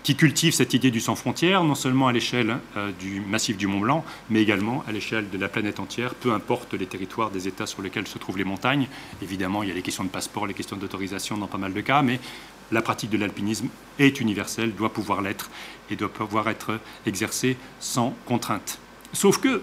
qui 0.03 0.17
cultive 0.17 0.55
cette 0.55 0.75
idée 0.75 0.91
du 0.91 1.01
sans 1.01 1.15
frontières, 1.15 1.63
non 1.63 1.75
seulement 1.75 2.09
à 2.09 2.13
l'échelle 2.13 2.57
euh, 2.77 2.91
du 2.99 3.21
massif 3.21 3.57
du 3.57 3.67
Mont 3.67 3.81
Blanc, 3.81 4.05
mais 4.31 4.41
également 4.41 4.83
à 4.89 4.93
l'échelle 4.93 5.29
de 5.29 5.39
la 5.39 5.49
planète 5.49 5.79
entière, 5.81 6.15
peu 6.15 6.33
importe 6.33 6.75
les 6.75 6.87
territoires 6.87 7.31
des 7.31 7.49
États 7.49 7.67
sur 7.67 7.83
lesquels 7.83 8.07
se 8.07 8.19
trouvent 8.19 8.39
les 8.39 8.45
montagnes. 8.45 8.89
Évidemment, 9.23 9.63
il 9.63 9.69
y 9.69 9.73
a 9.73 9.75
les 9.75 9.83
questions 9.83 10.05
de 10.05 10.09
passeport, 10.09 10.47
les 10.47 10.55
questions 10.55 10.77
d'autorisation 10.77 11.37
dans 11.37 11.47
pas 11.47 11.59
mal 11.59 11.75
de 11.75 11.81
cas, 11.81 12.03
mais 12.03 12.19
la 12.73 12.83
pratique 12.83 13.11
de 13.11 13.19
l'alpinisme 13.19 13.69
est 13.99 14.21
universelle, 14.21 14.75
doit 14.75 14.93
pouvoir 14.93 15.21
l'être 15.21 15.51
et 15.91 15.97
doit 15.97 16.09
pouvoir 16.09 16.49
être 16.49 16.79
exercée 17.05 17.57
sans 17.79 18.15
contrainte. 18.27 18.79
Sauf 19.13 19.39
que, 19.39 19.61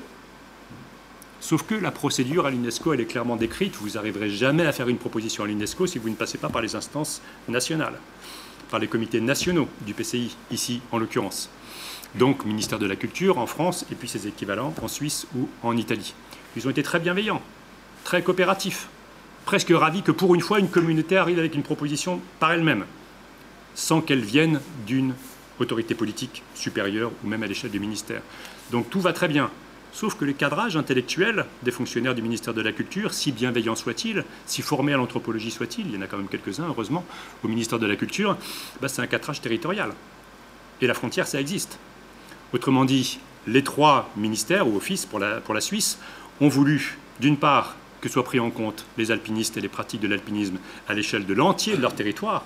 sauf 1.40 1.64
que 1.64 1.74
la 1.74 1.92
procédure 1.92 2.46
à 2.46 2.52
l'UNESCO, 2.52 2.94
elle 2.94 3.02
est 3.02 3.06
clairement 3.06 3.38
décrite. 3.38 3.76
Vous 3.78 3.92
n'arriverez 3.92 4.30
jamais 4.30 4.66
à 4.66 4.74
faire 4.74 4.90
une 4.90 4.98
proposition 4.98 5.46
à 5.46 5.48
l'UNESCO 5.48 5.88
si 5.88 6.00
vous 6.00 6.10
ne 6.10 6.16
passez 6.16 6.38
pas 6.38 6.50
par 6.50 6.62
les 6.62 6.76
instances 6.76 7.22
nationales 7.48 7.98
par 8.70 8.80
les 8.80 8.88
comités 8.88 9.22
nationaux 9.22 9.68
du 9.86 9.94
PCI, 9.94 10.36
ici 10.52 10.82
en 10.92 10.98
l'occurrence. 10.98 11.50
Donc 12.16 12.46
ministère 12.46 12.80
de 12.80 12.86
la 12.86 12.96
Culture 12.96 13.38
en 13.38 13.48
France 13.48 13.86
et 13.92 13.96
puis 13.96 14.08
ses 14.08 14.28
équivalents 14.28 14.74
en 14.82 14.88
Suisse 14.88 15.28
ou 15.36 15.50
en 15.64 15.76
Italie. 15.76 16.14
Ils 16.56 16.68
ont 16.68 16.72
été 16.72 16.84
très 16.84 17.00
bienveillants, 17.00 17.42
très 18.04 18.22
coopératifs, 18.22 18.88
presque 19.46 19.72
ravis 19.72 20.02
que 20.02 20.12
pour 20.12 20.34
une 20.36 20.42
fois 20.42 20.60
une 20.60 20.70
communauté 20.70 21.18
arrive 21.18 21.40
avec 21.40 21.56
une 21.56 21.64
proposition 21.64 22.20
par 22.40 22.52
elle-même, 22.52 22.86
sans 23.76 24.02
qu'elle 24.02 24.22
vienne 24.22 24.60
d'une 24.86 25.14
autorité 25.60 25.96
politique 25.96 26.44
supérieure 26.56 27.12
ou 27.24 27.28
même 27.28 27.44
à 27.44 27.48
l'échelle 27.48 27.72
du 27.72 27.80
ministère. 27.80 28.22
Donc 28.72 28.90
tout 28.90 29.00
va 29.00 29.14
très 29.14 29.28
bien. 29.28 29.50
Sauf 29.98 30.14
que 30.14 30.26
le 30.26 30.34
cadrage 30.34 30.78
intellectuel 30.78 31.48
des 31.64 31.72
fonctionnaires 31.72 32.14
du 32.14 32.22
ministère 32.22 32.54
de 32.54 32.62
la 32.62 32.72
Culture, 32.72 33.16
si 33.16 33.32
bienveillant 33.32 33.76
soit-il, 33.76 34.26
si 34.46 34.62
formé 34.62 34.94
à 34.94 34.98
l'anthropologie 34.98 35.50
soit-il, 35.50 35.88
il 35.88 35.96
y 35.96 35.98
en 35.98 36.04
a 36.04 36.06
quand 36.06 36.18
même 36.18 36.28
quelques-uns, 36.28 36.68
heureusement, 36.68 37.04
au 37.44 37.48
ministère 37.48 37.80
de 37.80 37.88
la 37.88 37.96
Culture, 37.96 38.38
bah, 38.80 38.90
c'est 38.90 39.02
un 39.02 39.08
cadrage 39.08 39.42
territorial. 39.42 39.90
Et 40.82 40.86
la 40.86 40.94
frontière, 40.94 41.26
ça 41.26 41.42
existe. 41.42 41.80
Autrement 42.54 42.86
dit, 42.86 43.18
les 43.48 43.64
trois 43.64 44.08
ministères 44.16 44.68
ou 44.68 44.78
offices 44.78 45.08
pour 45.08 45.18
la, 45.18 45.42
pour 45.42 45.56
la 45.56 45.62
Suisse 45.62 45.98
ont 46.42 46.48
voulu, 46.48 47.00
d'une 47.20 47.38
part, 47.38 47.76
que 48.00 48.08
soient 48.08 48.24
pris 48.24 48.40
en 48.40 48.52
compte 48.52 48.86
les 49.00 49.10
alpinistes 49.10 49.58
et 49.58 49.62
les 49.62 49.68
pratiques 49.68 50.02
de 50.02 50.08
l'alpinisme 50.08 50.60
à 50.88 50.94
l'échelle 50.94 51.26
de 51.26 51.34
l'entier 51.34 51.76
de 51.76 51.82
leur 51.82 51.96
territoire. 51.96 52.46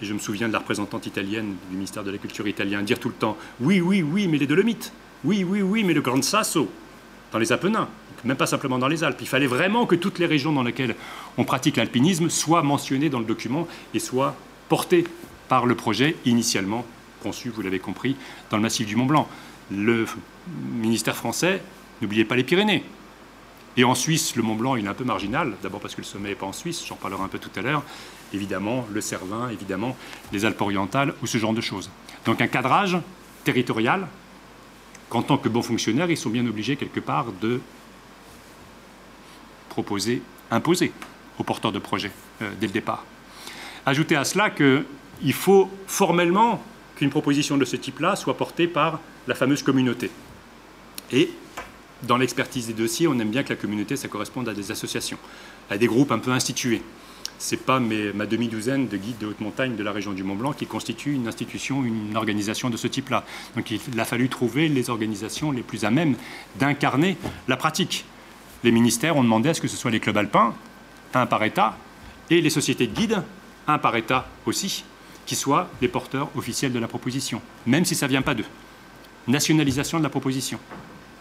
Et 0.00 0.04
je 0.04 0.14
me 0.14 0.20
souviens 0.20 0.46
de 0.46 0.52
la 0.52 0.60
représentante 0.60 1.06
italienne 1.06 1.56
du 1.70 1.74
ministère 1.76 2.04
de 2.04 2.12
la 2.12 2.18
Culture 2.18 2.46
italien 2.46 2.82
dire 2.82 3.00
tout 3.00 3.08
le 3.08 3.16
temps 3.16 3.36
Oui, 3.58 3.80
oui, 3.80 4.00
oui, 4.00 4.28
mais 4.28 4.38
les 4.38 4.46
Dolomites. 4.46 4.92
Oui, 5.24 5.42
oui, 5.42 5.60
oui, 5.60 5.82
mais 5.82 5.94
le 5.94 6.00
Grand 6.00 6.22
Sasso 6.22 6.70
dans 7.34 7.40
les 7.40 7.50
Apennins, 7.50 7.88
même 8.22 8.36
pas 8.36 8.46
simplement 8.46 8.78
dans 8.78 8.86
les 8.86 9.02
Alpes. 9.02 9.18
Il 9.20 9.26
fallait 9.26 9.48
vraiment 9.48 9.86
que 9.86 9.96
toutes 9.96 10.20
les 10.20 10.26
régions 10.26 10.52
dans 10.52 10.62
lesquelles 10.62 10.94
on 11.36 11.44
pratique 11.44 11.76
l'alpinisme 11.76 12.30
soient 12.30 12.62
mentionnées 12.62 13.10
dans 13.10 13.18
le 13.18 13.24
document 13.24 13.66
et 13.92 13.98
soient 13.98 14.36
portées 14.68 15.04
par 15.48 15.66
le 15.66 15.74
projet 15.74 16.16
initialement 16.24 16.86
conçu, 17.24 17.48
vous 17.48 17.60
l'avez 17.60 17.80
compris, 17.80 18.14
dans 18.50 18.56
le 18.56 18.62
massif 18.62 18.86
du 18.86 18.94
Mont 18.94 19.06
Blanc. 19.06 19.28
Le 19.72 20.06
ministère 20.74 21.16
français, 21.16 21.60
n'oubliez 22.00 22.24
pas 22.24 22.36
les 22.36 22.44
Pyrénées. 22.44 22.84
Et 23.76 23.82
en 23.82 23.96
Suisse, 23.96 24.36
le 24.36 24.42
Mont 24.44 24.54
Blanc, 24.54 24.76
il 24.76 24.84
est 24.84 24.88
un 24.88 24.94
peu 24.94 25.04
marginal, 25.04 25.54
d'abord 25.60 25.80
parce 25.80 25.96
que 25.96 26.02
le 26.02 26.06
sommet 26.06 26.28
n'est 26.28 26.34
pas 26.36 26.46
en 26.46 26.52
Suisse, 26.52 26.84
j'en 26.86 26.94
parlerai 26.94 27.24
un 27.24 27.28
peu 27.28 27.40
tout 27.40 27.50
à 27.56 27.62
l'heure, 27.62 27.82
évidemment 28.32 28.86
le 28.92 29.00
Cervin, 29.00 29.48
évidemment 29.48 29.96
les 30.32 30.44
Alpes 30.44 30.60
orientales 30.60 31.14
ou 31.20 31.26
ce 31.26 31.38
genre 31.38 31.52
de 31.52 31.60
choses. 31.60 31.90
Donc 32.26 32.40
un 32.40 32.46
cadrage 32.46 32.96
territorial 33.42 34.06
qu'en 35.14 35.22
tant 35.22 35.38
que 35.38 35.48
bons 35.48 35.62
fonctionnaires, 35.62 36.10
ils 36.10 36.16
sont 36.16 36.28
bien 36.28 36.44
obligés 36.44 36.74
quelque 36.74 36.98
part 36.98 37.26
de 37.40 37.60
proposer, 39.68 40.20
imposer 40.50 40.90
aux 41.38 41.44
porteurs 41.44 41.70
de 41.70 41.78
projets 41.78 42.10
euh, 42.42 42.50
dès 42.58 42.66
le 42.66 42.72
départ. 42.72 43.04
Ajoutez 43.86 44.16
à 44.16 44.24
cela 44.24 44.50
qu'il 44.50 45.32
faut 45.32 45.70
formellement 45.86 46.60
qu'une 46.96 47.10
proposition 47.10 47.56
de 47.56 47.64
ce 47.64 47.76
type-là 47.76 48.16
soit 48.16 48.36
portée 48.36 48.66
par 48.66 48.98
la 49.28 49.36
fameuse 49.36 49.62
communauté. 49.62 50.10
Et 51.12 51.30
dans 52.02 52.16
l'expertise 52.16 52.66
des 52.66 52.72
dossiers, 52.72 53.06
on 53.06 53.16
aime 53.20 53.30
bien 53.30 53.44
que 53.44 53.50
la 53.50 53.56
communauté, 53.56 53.94
ça 53.94 54.08
corresponde 54.08 54.48
à 54.48 54.52
des 54.52 54.72
associations, 54.72 55.18
à 55.70 55.78
des 55.78 55.86
groupes 55.86 56.10
un 56.10 56.18
peu 56.18 56.32
institués 56.32 56.82
c'est 57.38 57.58
pas 57.58 57.80
ma 57.80 58.26
demi-douzaine 58.26 58.88
de 58.88 58.96
guides 58.96 59.18
de 59.18 59.26
haute 59.26 59.40
montagne 59.40 59.76
de 59.76 59.82
la 59.82 59.92
région 59.92 60.12
du 60.12 60.22
Mont 60.22 60.36
Blanc 60.36 60.52
qui 60.52 60.66
constituent 60.66 61.14
une 61.14 61.28
institution, 61.28 61.84
une 61.84 62.16
organisation 62.16 62.70
de 62.70 62.76
ce 62.76 62.86
type-là. 62.86 63.24
Donc 63.56 63.70
il 63.70 64.00
a 64.00 64.04
fallu 64.04 64.28
trouver 64.28 64.68
les 64.68 64.90
organisations 64.90 65.52
les 65.52 65.62
plus 65.62 65.84
à 65.84 65.90
même 65.90 66.16
d'incarner 66.58 67.16
la 67.48 67.56
pratique. 67.56 68.04
Les 68.62 68.72
ministères 68.72 69.16
ont 69.16 69.24
demandé 69.24 69.50
à 69.50 69.54
ce 69.54 69.60
que 69.60 69.68
ce 69.68 69.76
soit 69.76 69.90
les 69.90 70.00
clubs 70.00 70.16
alpins, 70.16 70.54
un 71.12 71.26
par 71.26 71.44
État, 71.44 71.76
et 72.30 72.40
les 72.40 72.50
sociétés 72.50 72.86
de 72.86 72.94
guides, 72.94 73.22
un 73.66 73.78
par 73.78 73.94
État 73.96 74.26
aussi, 74.46 74.84
qui 75.26 75.36
soient 75.36 75.68
les 75.80 75.88
porteurs 75.88 76.28
officiels 76.36 76.72
de 76.72 76.78
la 76.78 76.88
proposition, 76.88 77.40
même 77.66 77.84
si 77.84 77.94
ça 77.94 78.06
ne 78.06 78.10
vient 78.10 78.22
pas 78.22 78.34
d'eux. 78.34 78.46
Nationalisation 79.28 79.98
de 79.98 80.02
la 80.02 80.10
proposition. 80.10 80.58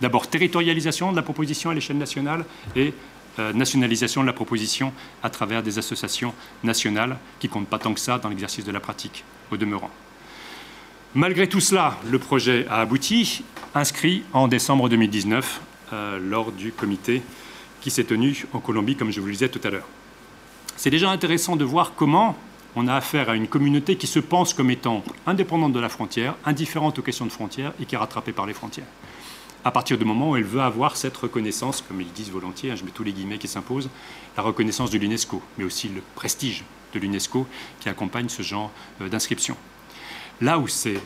D'abord 0.02 0.28
territorialisation 0.28 1.12
de 1.12 1.16
la 1.16 1.22
proposition 1.22 1.70
à 1.70 1.74
l'échelle 1.74 1.98
nationale 1.98 2.46
et 2.76 2.94
nationalisation 3.40 4.22
de 4.22 4.28
la 4.28 4.34
proposition 4.34 4.94
à 5.24 5.30
travers 5.30 5.64
des 5.64 5.80
associations 5.80 6.34
nationales 6.64 7.18
qui 7.40 7.50
comptent 7.50 7.68
pas 7.68 7.80
tant 7.80 7.94
que 7.94 8.00
ça 8.00 8.20
dans 8.20 8.30
l'exercice 8.30 8.66
de 8.66 8.72
la 8.72 8.80
pratique, 8.80 9.24
au 9.52 9.58
demeurant. 9.58 9.90
Malgré 11.16 11.48
tout 11.48 11.60
cela, 11.60 11.98
le 12.10 12.18
projet 12.18 12.66
a 12.70 12.82
abouti, 12.82 13.44
inscrit 13.76 14.24
en 14.34 14.48
décembre 14.48 14.90
2019 14.90 15.62
euh, 15.94 16.20
lors 16.20 16.52
du 16.52 16.72
comité 16.72 17.22
qui 17.82 17.92
s'est 17.92 18.06
tenu 18.06 18.48
en 18.54 18.60
Colombie, 18.60 18.96
comme 18.96 19.12
je 19.12 19.20
vous 19.20 19.28
le 19.28 19.34
disais 19.34 19.50
tout 19.50 19.62
à 19.64 19.70
l'heure. 19.70 19.88
C'est 20.76 20.90
déjà 20.90 21.12
intéressant 21.12 21.56
de 21.56 21.64
voir 21.64 21.94
comment 21.96 22.36
on 22.76 22.88
a 22.88 22.96
affaire 22.96 23.30
à 23.30 23.36
une 23.36 23.48
communauté 23.48 23.96
qui 23.96 24.08
se 24.08 24.20
pense 24.20 24.56
comme 24.56 24.72
étant 24.72 25.04
indépendante 25.28 25.74
de 25.74 25.80
la 25.80 25.90
frontière, 25.90 26.36
indifférente 26.46 26.98
aux 26.98 27.04
questions 27.04 27.26
de 27.26 27.32
frontières 27.32 27.74
et 27.80 27.86
qui 27.86 27.94
est 27.94 27.98
rattrapée 28.00 28.32
par 28.32 28.48
les 28.48 28.54
frontières. 28.54 28.88
À 29.66 29.72
partir 29.72 29.98
du 29.98 30.04
moment 30.04 30.32
où 30.32 30.36
elle 30.36 30.44
veut 30.44 30.62
avoir 30.62 30.98
cette 30.98 31.16
reconnaissance, 31.16 31.82
comme 31.82 32.02
ils 32.02 32.12
disent 32.12 32.30
volontiers, 32.30 32.72
hein, 32.72 32.76
je 32.76 32.84
mets 32.84 32.92
tous 32.92 33.04
les 33.04 33.14
guillemets 33.14 33.38
qui 33.38 33.48
s'imposent, 33.48 33.90
la 34.36 34.44
reconnaissance 34.44 34.92
de 34.92 34.98
l'UNESCO, 34.98 35.42
mais 35.58 35.64
aussi 35.64 35.88
le 35.88 36.02
prestige 36.16 36.66
de 36.94 37.00
l'UNESCO 37.00 37.48
qui 37.80 37.88
accompagne 37.88 38.28
ce 38.28 38.42
genre 38.42 38.72
euh, 39.02 39.08
d'inscription. 39.08 39.56
Là 40.42 40.60
où 40.60 40.68
c'est, 40.68 41.00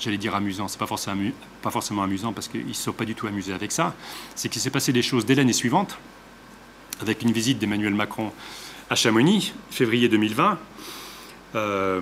j'allais 0.00 0.18
dire 0.18 0.34
amusant, 0.34 0.66
c'est 0.66 0.78
pas 0.78 0.88
forcément, 0.88 1.30
pas 1.62 1.70
forcément 1.70 2.02
amusant 2.02 2.32
parce 2.32 2.48
qu'ils 2.48 2.66
ne 2.66 2.72
sont 2.72 2.92
pas 2.92 3.04
du 3.04 3.14
tout 3.14 3.28
amusés 3.28 3.52
avec 3.52 3.70
ça, 3.70 3.94
c'est 4.34 4.48
qu'il 4.48 4.60
s'est 4.60 4.70
passé 4.70 4.92
des 4.92 5.02
choses 5.02 5.24
dès 5.24 5.36
l'année 5.36 5.52
suivante, 5.52 5.98
avec 7.00 7.22
une 7.22 7.30
visite 7.30 7.60
d'Emmanuel 7.60 7.94
Macron 7.94 8.32
à 8.90 8.96
Chamonix, 8.96 9.54
février 9.70 10.08
2020, 10.08 10.58
euh, 11.54 12.00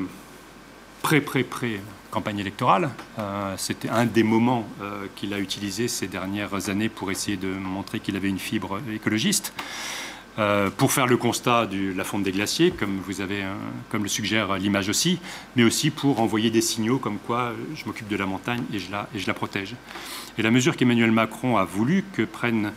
pré, 1.03 1.21
pré, 1.21 1.45
pré 1.45 1.81
campagne 2.17 2.39
électorale. 2.39 2.89
Euh, 3.19 3.55
c'était 3.59 3.91
un 3.91 4.07
des 4.07 4.23
moments 4.23 4.67
euh, 4.81 5.05
qu'il 5.17 5.35
a 5.35 5.39
utilisé 5.39 5.87
ces 5.87 6.07
dernières 6.07 6.71
années 6.71 6.89
pour 6.89 7.11
essayer 7.11 7.37
de 7.37 7.49
montrer 7.49 8.01
qu'il 8.01 8.17
avait 8.17 8.31
une 8.31 8.39
fibre 8.39 8.81
écologiste. 8.91 9.53
Euh, 10.39 10.71
pour 10.71 10.93
faire 10.93 11.07
le 11.07 11.19
constat 11.19 11.67
de 11.67 11.93
la 11.95 12.05
fonte 12.05 12.23
des 12.23 12.33
glaciers, 12.33 12.71
comme, 12.71 13.01
vous 13.07 13.21
avez, 13.21 13.45
comme 13.91 14.03
le 14.03 14.09
suggère 14.09 14.55
l'image 14.57 14.89
aussi, 14.89 15.19
mais 15.57 15.63
aussi 15.63 15.91
pour 15.91 16.21
envoyer 16.21 16.49
des 16.49 16.63
signaux 16.63 16.99
comme 16.99 17.19
quoi 17.19 17.53
je 17.75 17.85
m'occupe 17.85 18.09
de 18.09 18.17
la 18.17 18.25
montagne 18.25 18.63
et 18.73 18.79
je 18.79 18.91
la, 18.91 19.35
protège. 19.35 19.75
Et 20.39 20.43
la 20.43 20.51
mesure 20.51 20.75
qu'Emmanuel 20.75 21.13
Macron 21.13 21.59
a 21.59 21.65
voulu 21.65 22.03
que 22.15 22.23
prenne 22.23 22.73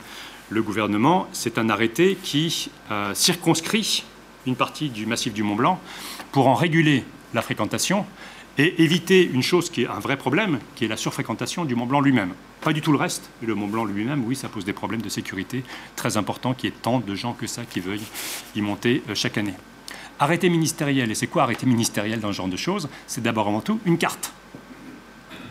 le 0.49 0.61
gouvernement, 0.61 1.29
c'est 1.31 1.57
un 1.57 1.69
arrêté 1.69 2.17
qui 2.21 2.71
circonscrit 3.13 4.03
une 4.47 4.55
partie 4.57 4.89
du 4.89 5.05
massif 5.05 5.33
du 5.33 5.43
Mont 5.43 5.55
Blanc 5.55 5.79
pour 6.33 6.47
en 6.47 6.55
réguler 6.55 7.05
la 7.33 7.41
fréquentation 7.41 8.05
et 8.59 8.83
éviter 8.83 9.23
une 9.23 9.41
chose 9.41 9.69
qui 9.69 9.83
est 9.83 9.87
un 9.87 9.99
vrai 9.99 10.17
problème, 10.17 10.59
qui 10.75 10.83
est 10.83 10.89
la 10.89 10.97
surfréquentation 10.97 11.63
du 11.63 11.75
Mont 11.75 11.85
Blanc 11.85 12.01
lui-même. 12.01 12.33
Pas 12.59 12.73
du 12.73 12.81
tout 12.81 12.91
le 12.91 12.97
reste. 12.97 13.29
Le 13.41 13.55
Mont 13.55 13.69
Blanc 13.69 13.85
lui-même, 13.85 14.25
oui, 14.25 14.35
ça 14.35 14.49
pose 14.49 14.65
des 14.65 14.73
problèmes 14.73 15.01
de 15.01 15.07
sécurité 15.07 15.63
très 15.95 16.17
importants, 16.17 16.53
qui 16.53 16.67
est 16.67 16.81
tant 16.81 16.99
de 16.99 17.15
gens 17.15 17.31
que 17.31 17.47
ça 17.47 17.63
qui 17.63 17.79
veuillent 17.79 18.05
y 18.55 18.61
monter 18.61 19.01
euh, 19.09 19.15
chaque 19.15 19.37
année. 19.37 19.53
Arrêté 20.19 20.49
ministériel, 20.49 21.09
et 21.09 21.15
c'est 21.15 21.27
quoi 21.27 21.43
arrêté 21.43 21.65
ministériel 21.65 22.19
dans 22.19 22.33
ce 22.33 22.37
genre 22.37 22.49
de 22.49 22.57
choses? 22.57 22.89
C'est 23.07 23.23
d'abord 23.23 23.47
avant 23.47 23.61
tout 23.61 23.79
une 23.85 23.97
carte. 23.97 24.33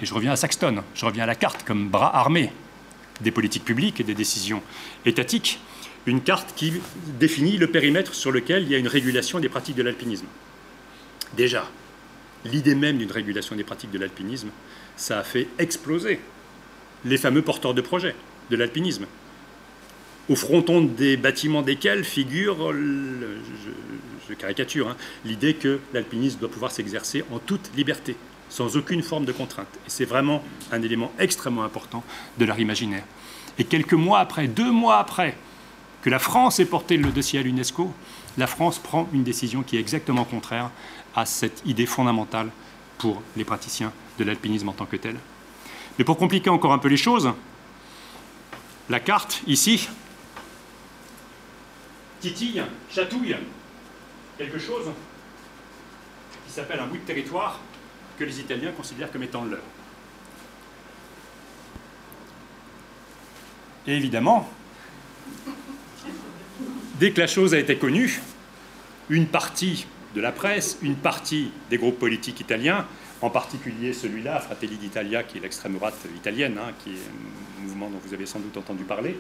Et 0.02 0.06
je 0.06 0.12
reviens 0.12 0.32
à 0.32 0.36
Saxton, 0.36 0.82
je 0.94 1.06
reviens 1.06 1.22
à 1.24 1.26
la 1.26 1.34
carte 1.34 1.64
comme 1.64 1.88
bras 1.88 2.14
armé 2.14 2.52
des 3.22 3.30
politiques 3.30 3.64
publiques 3.64 4.00
et 4.00 4.04
des 4.04 4.14
décisions 4.14 4.62
étatiques, 5.06 5.60
une 6.04 6.20
carte 6.20 6.52
qui 6.54 6.74
définit 7.18 7.56
le 7.56 7.68
périmètre 7.68 8.14
sur 8.14 8.30
lequel 8.30 8.64
il 8.64 8.68
y 8.68 8.74
a 8.74 8.78
une 8.78 8.86
régulation 8.86 9.40
des 9.40 9.48
pratiques 9.48 9.76
de 9.76 9.82
l'alpinisme. 9.82 10.26
Déjà, 11.36 11.66
l'idée 12.44 12.74
même 12.74 12.98
d'une 12.98 13.12
régulation 13.12 13.56
des 13.56 13.64
pratiques 13.64 13.90
de 13.90 13.98
l'alpinisme, 13.98 14.50
ça 14.96 15.18
a 15.18 15.22
fait 15.22 15.48
exploser 15.58 16.20
les 17.04 17.16
fameux 17.16 17.42
porteurs 17.42 17.74
de 17.74 17.80
projets 17.80 18.14
de 18.50 18.56
l'alpinisme, 18.56 19.06
au 20.28 20.36
fronton 20.36 20.82
des 20.82 21.16
bâtiments 21.16 21.62
desquels 21.62 22.04
figure, 22.04 22.72
je, 22.72 24.34
caricature, 24.34 24.88
hein, 24.88 24.96
l'idée 25.24 25.54
que 25.54 25.80
l'alpinisme 25.94 26.38
doit 26.38 26.50
pouvoir 26.50 26.70
s'exercer 26.70 27.24
en 27.32 27.38
toute 27.38 27.70
liberté, 27.76 28.14
sans 28.50 28.76
aucune 28.76 29.02
forme 29.02 29.24
de 29.24 29.32
contrainte. 29.32 29.68
Et 29.86 29.90
c'est 29.90 30.04
vraiment 30.04 30.44
un 30.70 30.82
élément 30.82 31.12
extrêmement 31.18 31.64
important 31.64 32.04
de 32.38 32.44
l'art 32.44 32.60
imaginaire. 32.60 33.04
Et 33.58 33.64
quelques 33.64 33.94
mois 33.94 34.20
après, 34.20 34.48
deux 34.48 34.70
mois 34.70 34.98
après 34.98 35.34
que 36.02 36.10
la 36.10 36.18
France 36.18 36.60
ait 36.60 36.66
porté 36.66 36.96
le 36.96 37.10
dossier 37.10 37.40
à 37.40 37.42
l'UNESCO, 37.42 37.92
la 38.36 38.46
France 38.46 38.78
prend 38.78 39.08
une 39.12 39.24
décision 39.24 39.62
qui 39.62 39.76
est 39.76 39.80
exactement 39.80 40.24
contraire 40.24 40.70
à 41.18 41.26
cette 41.26 41.62
idée 41.66 41.86
fondamentale 41.86 42.50
pour 42.98 43.22
les 43.36 43.44
praticiens 43.44 43.92
de 44.18 44.24
l'alpinisme 44.24 44.68
en 44.68 44.72
tant 44.72 44.86
que 44.86 44.96
tel. 44.96 45.16
Mais 45.98 46.04
pour 46.04 46.16
compliquer 46.16 46.50
encore 46.50 46.72
un 46.72 46.78
peu 46.78 46.88
les 46.88 46.96
choses, 46.96 47.32
la 48.88 49.00
carte, 49.00 49.42
ici, 49.46 49.88
titille, 52.20 52.62
chatouille 52.90 53.36
quelque 54.36 54.58
chose 54.58 54.86
qui 56.46 56.52
s'appelle 56.52 56.80
un 56.80 56.86
bout 56.86 56.98
de 56.98 57.02
territoire 57.02 57.58
que 58.16 58.24
les 58.24 58.40
Italiens 58.40 58.72
considèrent 58.72 59.10
comme 59.10 59.24
étant 59.24 59.44
leur. 59.44 59.62
Et 63.86 63.96
évidemment, 63.96 64.48
dès 67.00 67.12
que 67.12 67.20
la 67.20 67.26
chose 67.26 67.54
a 67.54 67.58
été 67.58 67.76
connue, 67.76 68.20
une 69.08 69.26
partie 69.26 69.86
de 70.14 70.20
la 70.20 70.32
presse, 70.32 70.78
une 70.82 70.96
partie 70.96 71.50
des 71.70 71.78
groupes 71.78 71.98
politiques 71.98 72.40
italiens, 72.40 72.86
en 73.20 73.30
particulier 73.30 73.92
celui-là, 73.92 74.40
Fratelli 74.40 74.76
d'Italia, 74.76 75.22
qui 75.22 75.38
est 75.38 75.40
l'extrême 75.40 75.74
droite 75.74 75.96
italienne, 76.16 76.58
hein, 76.58 76.72
qui 76.82 76.90
est 76.90 77.60
un 77.60 77.62
mouvement 77.62 77.90
dont 77.90 78.00
vous 78.04 78.14
avez 78.14 78.26
sans 78.26 78.38
doute 78.38 78.56
entendu 78.56 78.84
parler, 78.84 79.16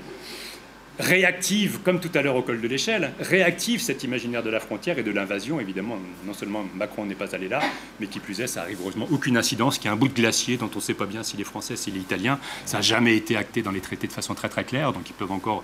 réactive, 0.98 1.78
comme 1.84 2.00
tout 2.00 2.10
à 2.14 2.22
l'heure 2.22 2.36
au 2.36 2.42
col 2.42 2.60
de 2.60 2.68
l'échelle, 2.68 3.12
réactive 3.20 3.80
cet 3.80 4.04
imaginaire 4.04 4.42
de 4.42 4.50
la 4.50 4.60
frontière 4.60 4.98
et 4.98 5.02
de 5.02 5.10
l'invasion. 5.10 5.60
Évidemment, 5.60 5.98
non 6.26 6.34
seulement 6.34 6.64
Macron 6.74 7.04
n'est 7.04 7.14
pas 7.14 7.34
allé 7.34 7.48
là, 7.48 7.60
mais 8.00 8.06
qui 8.06 8.20
plus 8.20 8.40
est, 8.40 8.46
ça 8.46 8.62
arrive 8.62 8.78
heureusement 8.80 9.06
aucune 9.10 9.36
incidence, 9.36 9.78
qui 9.78 9.86
est 9.86 9.90
un 9.90 9.96
bout 9.96 10.08
de 10.08 10.14
glacier 10.14 10.56
dont 10.56 10.70
on 10.72 10.78
ne 10.78 10.82
sait 10.82 10.94
pas 10.94 11.06
bien 11.06 11.22
s'il 11.22 11.40
est 11.40 11.44
français, 11.44 11.76
s'il 11.76 11.96
est 11.96 12.00
italien. 12.00 12.38
Ça 12.64 12.78
n'a 12.78 12.82
jamais 12.82 13.16
été 13.16 13.36
acté 13.36 13.62
dans 13.62 13.70
les 13.70 13.80
traités 13.80 14.06
de 14.06 14.12
façon 14.12 14.34
très 14.34 14.48
très 14.48 14.64
claire, 14.64 14.92
donc 14.92 15.08
ils 15.08 15.14
peuvent 15.14 15.32
encore 15.32 15.62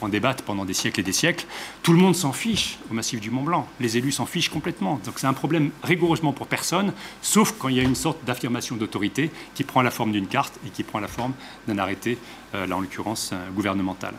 en 0.00 0.08
débattre 0.08 0.44
pendant 0.44 0.64
des 0.64 0.74
siècles 0.74 1.00
et 1.00 1.02
des 1.02 1.12
siècles. 1.12 1.46
Tout 1.82 1.92
le 1.92 1.98
monde 1.98 2.14
s'en 2.14 2.32
fiche 2.32 2.78
au 2.90 2.94
massif 2.94 3.20
du 3.20 3.30
Mont 3.30 3.42
Blanc. 3.42 3.66
Les 3.80 3.96
élus 3.96 4.12
s'en 4.12 4.26
fichent 4.26 4.50
complètement. 4.50 5.00
Donc 5.04 5.18
c'est 5.18 5.26
un 5.26 5.32
problème 5.32 5.70
rigoureusement 5.82 6.32
pour 6.32 6.46
personne, 6.46 6.92
sauf 7.22 7.54
quand 7.58 7.68
il 7.68 7.76
y 7.76 7.80
a 7.80 7.82
une 7.82 7.94
sorte 7.94 8.24
d'affirmation 8.24 8.76
d'autorité 8.76 9.30
qui 9.54 9.64
prend 9.64 9.82
la 9.82 9.90
forme 9.90 10.12
d'une 10.12 10.28
carte 10.28 10.54
et 10.66 10.70
qui 10.70 10.82
prend 10.82 11.00
la 11.00 11.08
forme 11.08 11.32
d'un 11.66 11.78
arrêté, 11.78 12.18
euh, 12.54 12.66
là 12.66 12.76
en 12.76 12.80
l'occurrence 12.80 13.30
euh, 13.32 13.50
gouvernemental. 13.50 14.14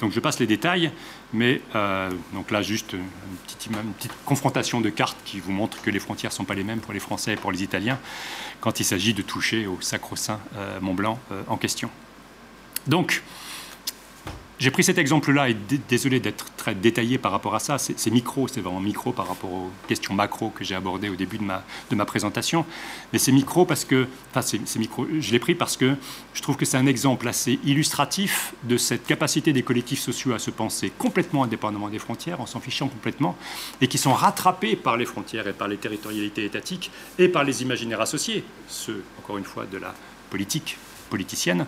Donc 0.00 0.12
je 0.12 0.20
passe 0.20 0.38
les 0.38 0.46
détails, 0.46 0.90
mais 1.32 1.60
euh, 1.74 2.10
donc 2.32 2.50
là 2.50 2.62
juste 2.62 2.94
une 2.94 3.92
petite, 3.94 4.12
confrontation 4.24 4.80
de 4.80 4.88
cartes 4.88 5.18
qui 5.24 5.40
vous 5.40 5.52
montre 5.52 5.80
que 5.82 5.90
les 5.90 6.00
frontières 6.00 6.32
ne 6.32 6.36
sont 6.36 6.44
pas 6.44 6.54
les 6.54 6.64
mêmes 6.64 6.80
pour 6.80 6.92
les 6.92 7.00
Français 7.00 7.34
et 7.34 7.36
pour 7.36 7.52
les 7.52 7.62
Italiens 7.62 7.98
quand 8.60 8.80
il 8.80 8.84
s'agit 8.84 9.14
de 9.14 9.22
toucher 9.22 9.66
au 9.66 9.78
sacro-saint 9.80 10.40
Mont 10.80 10.94
Blanc 10.94 11.18
en 11.48 11.56
question. 11.56 11.90
Donc, 12.86 13.22
j'ai 14.60 14.70
pris 14.70 14.84
cet 14.84 14.98
exemple-là 14.98 15.48
et 15.48 15.56
désolé 15.88 16.20
d'être 16.20 16.54
très 16.56 16.74
détaillé 16.74 17.16
par 17.16 17.32
rapport 17.32 17.54
à 17.54 17.60
ça. 17.60 17.78
C'est 17.78 18.10
micro, 18.10 18.46
c'est 18.46 18.60
vraiment 18.60 18.78
micro 18.78 19.10
par 19.10 19.26
rapport 19.26 19.50
aux 19.50 19.70
questions 19.88 20.12
macro 20.12 20.50
que 20.50 20.64
j'ai 20.64 20.74
abordées 20.74 21.08
au 21.08 21.16
début 21.16 21.38
de 21.38 21.44
ma, 21.44 21.64
de 21.90 21.96
ma 21.96 22.04
présentation. 22.04 22.66
Mais 23.14 23.18
c'est 23.18 23.32
micro 23.32 23.64
parce 23.64 23.86
que, 23.86 24.06
enfin, 24.30 24.42
c'est 24.42 24.78
micro, 24.78 25.06
je 25.18 25.32
l'ai 25.32 25.38
pris 25.38 25.54
parce 25.54 25.78
que 25.78 25.96
je 26.34 26.42
trouve 26.42 26.58
que 26.58 26.66
c'est 26.66 26.76
un 26.76 26.86
exemple 26.86 27.26
assez 27.26 27.58
illustratif 27.64 28.52
de 28.64 28.76
cette 28.76 29.06
capacité 29.06 29.54
des 29.54 29.62
collectifs 29.62 30.00
sociaux 30.00 30.34
à 30.34 30.38
se 30.38 30.50
penser 30.50 30.92
complètement 30.98 31.44
indépendamment 31.44 31.88
des 31.88 31.98
frontières, 31.98 32.42
en 32.42 32.46
s'en 32.46 32.60
fichant 32.60 32.88
complètement, 32.88 33.38
et 33.80 33.88
qui 33.88 33.96
sont 33.96 34.12
rattrapés 34.12 34.76
par 34.76 34.98
les 34.98 35.06
frontières 35.06 35.48
et 35.48 35.54
par 35.54 35.68
les 35.68 35.78
territorialités 35.78 36.44
étatiques 36.44 36.90
et 37.18 37.28
par 37.28 37.44
les 37.44 37.62
imaginaires 37.62 38.02
associés, 38.02 38.44
ceux, 38.68 39.02
encore 39.18 39.38
une 39.38 39.44
fois, 39.44 39.64
de 39.64 39.78
la 39.78 39.94
politique 40.28 40.76
politicienne, 41.08 41.66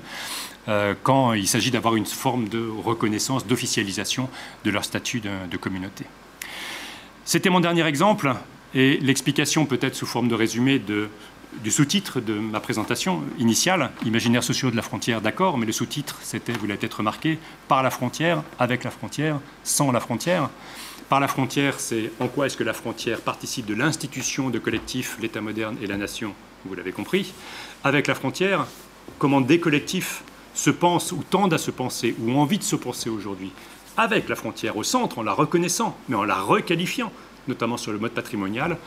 quand 1.02 1.32
il 1.32 1.48
s'agit 1.48 1.70
d'avoir 1.70 1.97
une 1.97 2.06
forme 2.06 2.48
de 2.48 2.64
reconnaissance, 2.84 3.47
d'officialisation 3.47 4.28
de 4.64 4.70
leur 4.70 4.84
statut 4.84 5.20
de, 5.20 5.56
communauté. 5.56 6.05
C'était 7.24 7.51
mon 7.51 7.60
dernier 7.60 7.86
exemple, 7.86 8.34
et 8.74 8.98
l'explication 8.98 9.66
peut-être 9.66 9.94
sous 9.94 10.06
forme 10.06 10.28
de 10.28 10.34
résumé 10.34 10.78
du 10.78 11.70
sous-titre 11.70 12.20
de 12.20 12.34
ma 12.34 12.60
présentation 12.60 13.22
initiale, 13.39 13.90
Imaginaires 14.05 14.44
sociaux 14.44 14.70
de 14.70 14.76
la 14.76 14.82
frontière, 14.82 15.20
d'accord, 15.20 15.59
mais 15.59 15.66
le 15.66 15.72
sous-titre, 15.72 16.18
c'était, 16.22 16.52
vous 16.52 16.66
l'avez 16.66 16.78
peut-être 16.78 16.98
remarqué, 16.98 17.39
par 17.68 17.82
la 17.82 17.90
frontière, 17.90 18.43
avec 18.59 18.84
la 18.84 18.90
frontière, 18.90 19.39
sans 19.64 19.93
la 19.93 20.01
frontière. 20.01 20.48
Par 21.09 21.20
la 21.20 21.28
frontière, 21.28 21.78
c'est 21.78 22.10
en 22.20 22.28
quoi 22.28 22.47
est-ce 22.47 22.56
que 22.56 22.64
la 22.64 22.72
frontière 22.72 23.20
participe 23.20 23.66
de 23.66 23.74
l'institution 23.74 24.48
de 24.48 24.59
collectif, 24.59 25.18
l'État 25.20 25.43
moderne 25.43 25.76
et 25.82 25.86
la 25.86 25.98
nation, 25.98 26.34
vous 26.64 26.74
l'avez 26.74 26.93
compris. 26.93 27.34
Avec 27.84 28.06
la 28.06 28.14
frontière, 28.14 28.66
comment 29.18 29.43
des 29.43 29.60
collectifs 29.60 30.22
se 30.55 30.70
pensent 30.70 31.12
ou 31.12 31.23
tendent 31.29 31.55
à 31.55 31.59
se 31.59 31.70
penser 31.70 32.15
ou 32.20 32.31
ont 32.31 32.41
envie 32.41 32.59
de 32.59 32.65
se 32.65 32.77
penser 32.77 33.11
aujourd'hui 33.11 33.53
avec 33.97 34.29
la 34.29 34.37
frontière 34.37 34.77
au 34.77 34.83
centre, 34.83 35.19
en 35.19 35.23
la 35.23 35.33
reconnaissant, 35.33 35.97
mais 36.09 36.16
en 36.16 36.24
la 36.24 36.41
requalifiant, 36.41 37.12
notamment 37.49 37.77
sur 37.77 37.93
le 37.93 37.99
mode 37.99 38.12
patrimonial, 38.12 38.79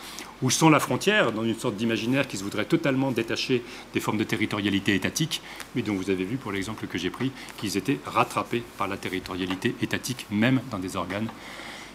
où 0.41 0.49
sont 0.49 0.69
la 0.69 0.79
frontière, 0.79 1.31
dans 1.31 1.43
une 1.43 1.57
sorte 1.57 1.75
d'imaginaire 1.75 2.27
qui 2.27 2.37
se 2.37 2.43
voudrait 2.43 2.65
totalement 2.65 3.11
détaché 3.11 3.63
des 3.93 3.99
formes 3.99 4.17
de 4.17 4.23
territorialité 4.23 4.95
étatique, 4.95 5.41
mais 5.75 5.81
dont 5.81 5.95
vous 5.95 6.09
avez 6.09 6.23
vu 6.23 6.37
pour 6.37 6.51
l'exemple 6.51 6.87
que 6.87 6.97
j'ai 6.97 7.09
pris 7.09 7.31
qu'ils 7.57 7.77
étaient 7.77 7.99
rattrapés 8.05 8.63
par 8.77 8.87
la 8.87 8.97
territorialité 8.97 9.75
étatique, 9.81 10.25
même 10.31 10.61
dans 10.71 10.79
des 10.79 10.95
organes 10.95 11.29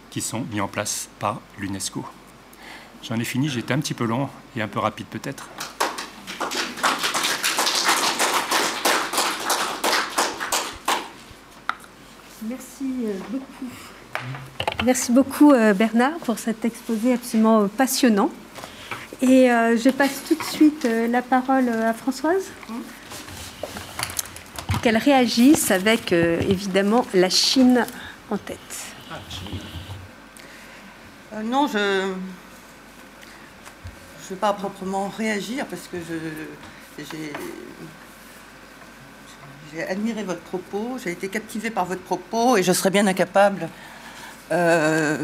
qui 0.09 0.21
sont 0.21 0.45
mis 0.51 0.61
en 0.61 0.67
place 0.67 1.09
par 1.19 1.39
l'UNESCO. 1.57 2.05
J'en 3.03 3.15
ai 3.15 3.25
fini, 3.25 3.49
j'étais 3.49 3.73
un 3.73 3.79
petit 3.79 3.93
peu 3.93 4.05
long 4.05 4.29
et 4.55 4.61
un 4.61 4.67
peu 4.67 4.79
rapide 4.79 5.07
peut-être. 5.07 5.49
Merci 12.43 13.05
euh, 13.05 13.13
beaucoup. 13.29 13.65
Merci 14.83 15.11
beaucoup 15.11 15.51
euh, 15.51 15.73
Bernard 15.73 16.17
pour 16.25 16.39
cet 16.39 16.65
exposé 16.65 17.13
absolument 17.13 17.61
euh, 17.61 17.67
passionnant. 17.67 18.31
Et 19.21 19.49
je 19.49 19.89
passe 19.91 20.23
tout 20.27 20.33
de 20.33 20.43
suite 20.43 20.83
la 20.83 21.21
parole 21.21 21.69
à 21.69 21.93
Françoise. 21.93 22.41
Qu'elle 24.81 24.97
réagisse 24.97 25.69
avec 25.69 26.11
évidemment 26.11 27.05
la 27.13 27.29
Chine 27.29 27.85
en 28.31 28.37
tête. 28.37 28.57
non, 31.43 31.67
je 31.67 31.77
ne 31.77 32.13
vais 34.31 34.35
pas 34.37 34.53
proprement 34.53 35.07
réagir 35.15 35.67
parce 35.67 35.87
que 35.87 35.97
j'ai 36.97 37.31
j'ai 39.73 39.87
admiré 39.87 40.23
votre 40.23 40.41
propos, 40.41 40.97
j'ai 41.01 41.11
été 41.11 41.27
captivée 41.27 41.69
par 41.69 41.85
votre 41.85 42.01
propos 42.01 42.57
et 42.57 42.63
je 42.63 42.73
serais 42.73 42.89
bien 42.89 43.07
incapable 43.07 43.69
euh, 44.51 45.17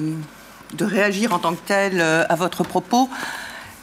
de 0.74 0.86
réagir 0.86 1.34
en 1.34 1.40
tant 1.40 1.54
que 1.54 1.66
telle 1.66 2.00
euh, 2.00 2.24
à 2.30 2.36
votre 2.36 2.64
propos. 2.64 3.10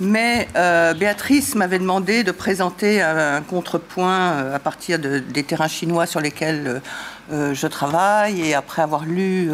Mais 0.00 0.48
euh, 0.56 0.94
Béatrice 0.94 1.54
m'avait 1.54 1.78
demandé 1.78 2.24
de 2.24 2.32
présenter 2.32 3.02
un, 3.02 3.42
contrepoint 3.42 4.52
à 4.54 4.58
partir 4.58 4.98
des 4.98 5.44
terrains 5.44 5.68
chinois 5.68 6.06
sur 6.06 6.20
lesquels 6.20 6.82
je 7.30 7.66
travaille 7.68 8.40
et 8.40 8.54
après 8.54 8.82
avoir 8.82 9.04
lu 9.04 9.50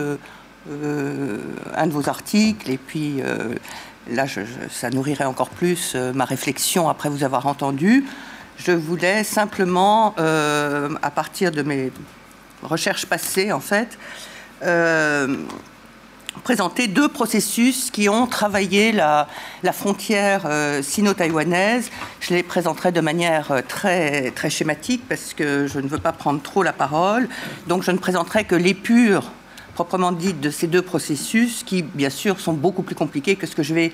un 1.76 1.86
de 1.86 1.92
vos 1.92 2.08
articles 2.08 2.70
et 2.70 2.78
puis 2.78 3.22
là 4.10 4.24
ça 4.70 4.88
nourrirait 4.88 5.26
encore 5.26 5.50
plus 5.50 5.94
ma 6.14 6.24
réflexion 6.24 6.88
après 6.88 7.10
vous 7.10 7.22
avoir 7.22 7.46
entendu. 7.46 8.06
Je 8.62 8.72
voulais 8.72 9.24
simplement, 9.24 10.14
euh, 10.18 10.90
à 11.00 11.10
partir 11.10 11.50
de 11.50 11.62
mes 11.62 11.90
recherches 12.62 13.06
passées, 13.06 13.52
en 13.52 13.60
fait, 13.60 13.98
euh, 14.62 15.34
présenter 16.44 16.86
deux 16.86 17.08
processus 17.08 17.90
qui 17.90 18.10
ont 18.10 18.26
travaillé 18.26 18.92
la, 18.92 19.26
frontière 19.72 20.42
euh, 20.44 20.82
sino-taïwanaise. 20.82 21.90
Je 22.20 22.34
les 22.34 22.42
présenterai 22.42 22.92
de 22.92 23.00
manière 23.00 23.62
très, 23.66 24.30
très 24.32 24.50
schématique 24.50 25.04
parce 25.08 25.32
que 25.32 25.66
je 25.66 25.80
ne 25.80 25.88
veux 25.88 25.98
pas 25.98 26.12
prendre 26.12 26.42
trop 26.42 26.62
la 26.62 26.74
parole. 26.74 27.30
Donc 27.66 27.82
je 27.82 27.92
ne 27.92 27.98
présenterai 27.98 28.44
que 28.44 28.56
l'épure 28.56 29.30
proprement 29.74 30.12
dite 30.12 30.38
de 30.38 30.50
ces 30.50 30.66
deux 30.66 30.82
processus 30.82 31.62
qui, 31.64 31.82
bien 31.82 32.10
sûr, 32.10 32.38
sont 32.38 32.52
beaucoup 32.52 32.82
plus 32.82 32.94
compliqués 32.94 33.36
que 33.36 33.46
ce 33.46 33.56
que 33.56 33.62
je 33.62 33.72
vais 33.72 33.92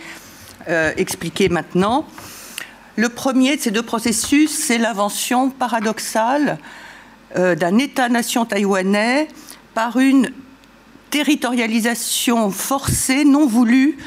expliquer 0.97 1.49
maintenant. 1.49 2.05
Le 2.97 3.11
premier 3.11 3.57
de 3.57 3.61
ces 3.61 3.71
deux 3.71 3.83
processus, 3.83 4.51
c'est 4.51 4.79
l'invention 4.79 5.51
paradoxale 5.51 6.59
euh, 7.37 7.55
d'un 7.55 7.77
État-nation 7.77 8.47
taïwanais 8.47 9.29
par 9.75 9.99
une 9.99 10.31
territorialisation 11.11 12.51
forcée, 12.51 13.27
non 13.27 13.47
voulue, 13.47 13.99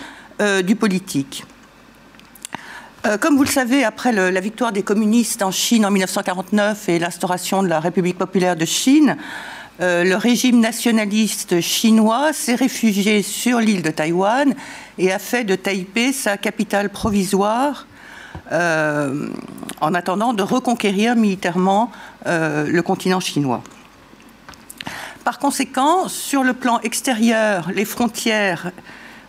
euh, 0.41 0.63
du 0.63 0.75
politique. 0.75 1.45
Euh, 3.05 3.19
comme 3.19 3.37
vous 3.37 3.43
le 3.43 3.49
savez, 3.49 3.83
après 3.83 4.11
la 4.11 4.39
victoire 4.39 4.71
des 4.71 4.81
communistes 4.81 5.43
en 5.43 5.51
Chine 5.51 5.85
en 5.85 5.91
1949 5.91 6.89
et 6.89 6.97
l'instauration 6.97 7.61
de 7.61 7.67
la 7.67 7.79
République 7.79 8.17
populaire 8.17 8.55
de 8.55 8.65
Chine, 8.65 9.17
le 9.81 10.15
régime 10.15 10.59
nationaliste 10.59 11.61
chinois 11.61 12.33
s'est 12.33 12.55
réfugié 12.55 13.21
sur 13.21 13.61
l'île 13.61 13.81
de 13.81 13.91
Taïwan 13.91 14.53
et 14.97 15.13
a 15.13 15.19
fait 15.19 15.45
de 15.45 15.55
Taipei 15.55 16.11
sa 16.11 16.35
capitale 16.35 16.89
provisoire 16.89 17.85
en 18.51 19.93
attendant 19.93 20.33
de 20.33 20.43
reconquérir 20.43 21.15
militairement 21.15 21.91
euh, 22.25 22.67
le 22.67 22.81
continent 22.81 23.19
chinois. 23.19 23.61
Par 25.23 25.39
conséquent, 25.39 26.07
sur 26.07 26.43
le 26.43 26.53
plan 26.53 26.79
extérieur, 26.81 27.69
les 27.73 27.85
frontières 27.85 28.71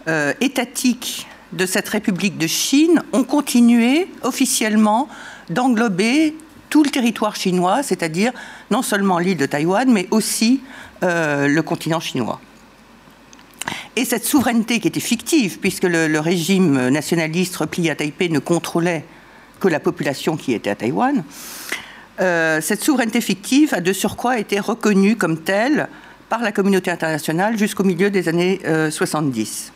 euh, 0.09 0.33
étatiques 0.41 1.27
de 1.53 1.67
cette 1.67 1.89
République 1.89 2.39
de 2.39 2.47
Chine 2.47 3.03
ont 3.13 3.25
continué 3.25 4.09
officiellement 4.23 5.09
d'englober 5.51 6.37
tout 6.69 6.85
le 6.85 6.91
territoire 6.91 7.35
chinois, 7.35 7.83
c'est-à-dire 7.83 8.33
non 8.71 8.83
seulement 8.83 9.19
l'île 9.19 9.37
de 9.37 9.47
Taïwan, 9.47 9.91
mais 9.91 10.07
aussi 10.13 10.61
le 11.03 11.61
continent 11.63 11.99
chinois. 11.99 12.41
Et 13.97 14.05
cette 14.05 14.25
souveraineté 14.25 14.81
qui 14.81 14.89
était 14.89 15.01
fictive, 15.01 15.59
puisque 15.59 15.85
le, 15.85 16.19
régime 16.19 16.89
nationaliste 16.89 17.57
replié 17.57 17.91
à 17.91 17.95
Taipei 17.95 18.29
ne 18.29 18.39
contrôlait 18.39 19.05
que 19.59 19.69
la 19.69 19.81
population 19.81 20.37
qui 20.37 20.53
était 20.55 20.71
à 20.71 20.75
Taïwan, 20.75 21.23
euh, 22.21 22.61
cette 22.61 22.83
souveraineté 22.83 23.21
fictive 23.21 23.75
a 23.75 23.81
de 23.81 23.93
surcroît 23.93 24.39
été 24.39 24.61
reconnue 24.61 25.17
comme 25.17 25.39
telle 25.39 25.89
par 26.29 26.43
la 26.43 26.53
communauté 26.53 26.91
internationale 26.91 27.59
jusqu'au 27.59 27.85
milieu 27.85 28.11
des 28.11 28.29
années 28.29 28.61
70. 28.91 29.73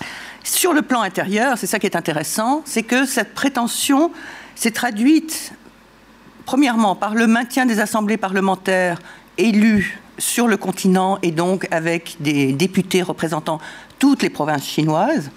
Euh, 0.00 0.04
Sur 0.44 0.72
le 0.72 0.82
plan 0.82 1.02
intérieur, 1.02 1.58
c'est 1.58 1.66
ça 1.66 1.78
qui 1.78 1.86
est 1.86 1.96
intéressant, 1.96 2.62
c'est 2.64 2.84
que 2.84 3.04
cette 3.04 3.34
prétention 3.34 4.12
s'est 4.54 4.70
traduite 4.70 5.52
premièrement 6.44 6.94
par 6.94 7.14
le 7.14 7.26
maintien 7.26 7.66
des 7.66 7.80
assemblées 7.80 8.16
parlementaires 8.16 9.00
élues 9.36 10.00
sur 10.18 10.48
le 10.48 10.56
continent 10.56 11.18
et 11.22 11.30
donc 11.30 11.66
avec 11.70 12.16
des 12.20 12.52
députés 12.52 13.02
représentant 13.02 13.60
toutes 13.98 14.22
les 14.22 14.30
provinces 14.30 14.64
chinoises. 14.64 15.30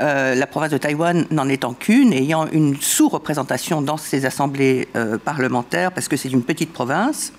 Euh, 0.00 0.34
la 0.34 0.46
province 0.46 0.72
de 0.72 0.78
Taïwan 0.78 1.26
n'en 1.30 1.48
étant 1.48 1.72
qu'une, 1.72 2.12
ayant 2.12 2.48
une 2.48 2.76
sous-représentation 2.80 3.80
dans 3.80 3.96
ces 3.96 4.26
assemblées 4.26 4.88
euh, 4.96 5.18
parlementaires, 5.18 5.92
parce 5.92 6.08
que 6.08 6.16
c'est 6.16 6.30
une 6.30 6.42
petite 6.42 6.72
province. 6.72 7.32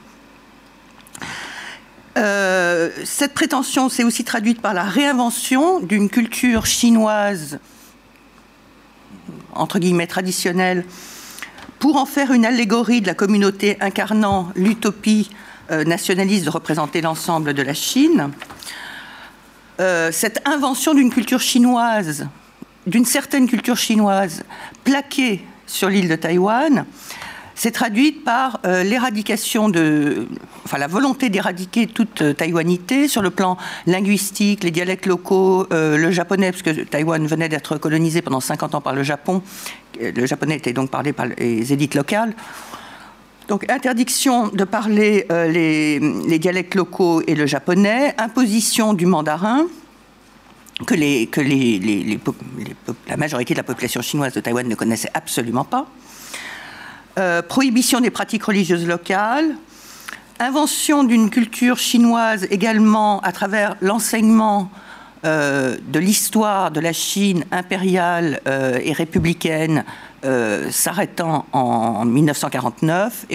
Euh, 2.18 2.90
cette 3.04 3.34
prétention 3.34 3.90
s'est 3.90 4.06
aussi 4.06 4.24
traduite 4.24 4.62
par 4.62 4.74
la 4.74 4.84
réinvention 4.84 5.82
d'une 5.82 6.10
culture 6.10 6.66
chinoise, 6.66 7.60
entre 9.54 9.80
guillemets 9.80 10.08
traditionnelle, 10.08 10.86
pour 11.80 11.98
en 11.98 12.06
faire 12.06 12.32
une 12.32 12.46
allégorie 12.46 13.02
de 13.02 13.08
la 13.08 13.16
communauté 13.16 13.76
incarnant 13.82 14.50
l'utopie 14.56 15.30
nationaliste 15.70 16.46
de 16.46 16.50
représenter 16.50 17.02
l'ensemble 17.02 17.54
de 17.54 17.62
la 17.62 17.74
Chine. 17.74 18.32
Euh, 19.80 20.10
cette 20.12 20.48
invention 20.48 20.94
d'une 20.94 21.10
culture 21.10 21.42
chinoise, 21.42 22.28
d'une 22.88 23.04
certaine 23.04 23.48
culture 23.48 23.76
chinoise 23.76 24.44
plaquée 24.86 25.44
sur 25.68 25.90
l'île 25.90 26.08
de 26.08 26.16
Taïwan, 26.16 26.86
s'est 27.56 27.72
traduite 27.72 28.24
par 28.24 28.60
euh, 28.66 28.84
l'éradication 28.84 29.68
de, 29.68 30.28
enfin 30.64 30.78
la 30.78 30.88
volonté 30.88 31.30
d'éradiquer 31.30 31.88
toute 31.88 32.38
taïwanité 32.38 33.10
sur 33.10 33.22
le 33.22 33.32
plan 33.32 33.58
linguistique, 33.86 34.64
les 34.64 34.72
dialectes 34.72 35.08
locaux, 35.08 35.68
le 35.72 36.12
japonais, 36.12 36.52
puisque 36.52 36.90
Taïwan 36.90 37.26
venait 37.28 37.50
d'être 37.50 37.78
colonisé 37.78 38.22
pendant 38.22 38.40
50 38.40 38.76
ans 38.76 38.82
par 38.82 38.94
le 38.94 39.04
Japon. 39.04 39.42
Le 40.00 40.26
japonais 40.26 40.56
était 40.56 40.74
donc 40.74 40.90
parlé 40.90 41.12
par 41.12 41.26
les 41.26 41.74
élites 41.74 41.96
locales. 41.96 42.34
Donc 43.48 43.70
interdiction 43.70 44.48
de 44.48 44.64
parler 44.64 45.28
euh, 45.32 45.48
les, 45.48 46.40
dialectes 46.40 46.74
locaux 46.74 47.22
et 47.28 47.36
le 47.36 47.46
japonais, 47.46 48.16
imposition 48.18 48.94
du 48.94 49.06
mandarin, 49.06 49.68
que, 50.88 50.96
la 53.08 53.18
majorité 53.18 53.54
de 53.54 53.60
la 53.60 53.64
population 53.64 54.02
chinoise 54.02 54.34
de 54.34 54.40
Taïwan 54.40 54.68
ne 54.68 54.74
connaissait 54.74 55.12
absolument 55.14 55.64
pas, 55.64 55.88
euh, 57.20 57.44
prohibition 57.44 58.02
des 58.02 58.10
pratiques 58.10 58.44
religieuses 58.44 58.88
locales, 58.88 59.56
invention 60.40 61.04
d'une 61.04 61.30
culture 61.30 61.78
chinoise 61.78 62.48
également 62.50 63.22
à 63.22 63.32
travers 63.32 63.78
l'enseignement 63.80 64.72
euh, 65.24 65.78
de 65.88 66.00
l'histoire 66.00 66.72
de 66.72 66.80
la 66.80 66.94
Chine 66.94 67.46
impériale 67.52 68.42
et 68.84 68.92
républicaine 68.92 69.86
euh, 70.26 70.72
s'arrêtant 70.72 71.46
en 71.52 72.04
1949 72.04 73.28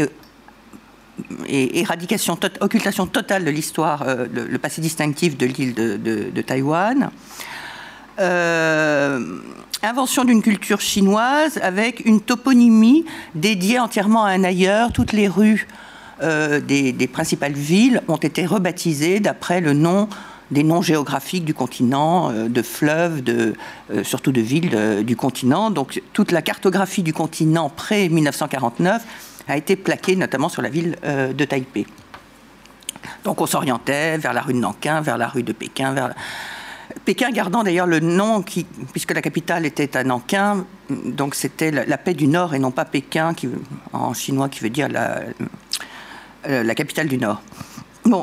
et, 1.46 1.78
éradication, 1.78 2.36
occultation 2.60 3.06
totale 3.06 3.44
de 3.44 3.50
l'histoire, 3.50 4.02
euh, 4.02 4.26
le, 4.32 4.58
passé 4.58 4.80
distinctif 4.80 5.38
de 5.38 5.46
l'île 5.46 5.74
de, 5.74 6.42
Taïwan. 6.42 7.10
Euh, 8.18 9.38
invention 9.84 10.24
d'une 10.24 10.42
culture 10.42 10.80
chinoise 10.80 11.60
avec 11.62 12.04
une 12.06 12.20
toponymie 12.20 13.04
dédiée 13.36 13.78
entièrement 13.78 14.24
à 14.24 14.30
un 14.30 14.42
ailleurs. 14.42 14.92
Toutes 14.92 15.12
les 15.12 15.28
rues 15.28 15.68
des, 16.20 16.92
des, 16.92 17.06
principales 17.06 17.52
villes 17.52 18.02
ont 18.08 18.16
été 18.16 18.44
rebaptisées 18.44 19.20
d'après 19.20 19.60
le 19.60 19.72
nom 19.72 20.08
des 20.50 20.62
noms 20.62 20.82
géographiques 20.82 21.44
du 21.44 21.54
continent, 21.54 22.32
de 22.32 22.62
fleuves, 22.62 23.22
de, 23.22 23.54
surtout 24.02 24.32
de 24.32 24.40
villes 24.40 25.04
du 25.04 25.16
continent. 25.16 25.70
Donc 25.70 26.02
toute 26.12 26.32
la 26.32 26.42
cartographie 26.42 27.02
du 27.02 27.12
continent 27.12 27.68
pré-1949 27.68 29.00
a 29.48 29.56
été 29.56 29.76
plaquée 29.76 30.16
notamment 30.16 30.48
sur 30.48 30.62
la 30.62 30.68
ville 30.68 30.96
de 31.04 31.44
Taipei. 31.44 31.86
Donc 33.24 33.40
on 33.40 33.46
s'orientait 33.46 34.18
vers 34.18 34.32
la 34.32 34.40
rue 34.40 34.54
de 34.54 34.58
Nankin, 34.58 35.00
vers 35.00 35.18
la 35.18 35.28
rue 35.28 35.42
de 35.42 35.52
Pékin, 35.52 35.92
vers 35.92 36.14
Pékin 37.04 37.30
gardant 37.30 37.62
d'ailleurs 37.62 37.86
le 37.86 38.00
nom, 38.00 38.42
qui, 38.42 38.64
puisque 38.92 39.12
la 39.12 39.22
capitale 39.22 39.66
était 39.66 39.96
à 39.96 40.04
Nankin, 40.04 40.66
donc 40.88 41.34
c'était 41.34 41.70
la, 41.70 41.98
paix 41.98 42.14
du 42.14 42.26
Nord 42.26 42.54
et 42.54 42.58
non 42.58 42.70
pas 42.70 42.84
Pékin, 42.84 43.34
qui, 43.34 43.48
en 43.92 44.12
chinois, 44.12 44.48
qui 44.48 44.60
veut 44.60 44.70
dire 44.70 44.88
euh, 46.46 46.62
la 46.62 46.74
capitale 46.74 47.08
du 47.08 47.18
Nord. 47.18 47.42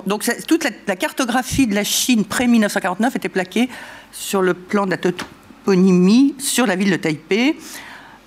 Donc 0.05 0.23
toute 0.47 0.65
la, 0.88 0.95
cartographie 0.95 1.68
de 1.68 1.76
la 1.76 1.84
Chine 1.84 2.26
pré-1949 2.26 3.15
était 3.15 3.30
plaquée 3.30 3.69
sur 4.11 4.41
le 4.41 4.53
plan 4.53 4.85
de 4.85 4.91
la 4.91 4.97
toponymie 4.97 6.35
sur 6.38 6.65
la 6.65 6.76
ville 6.76 6.91
de 6.91 6.97
Taipei. 6.97 7.57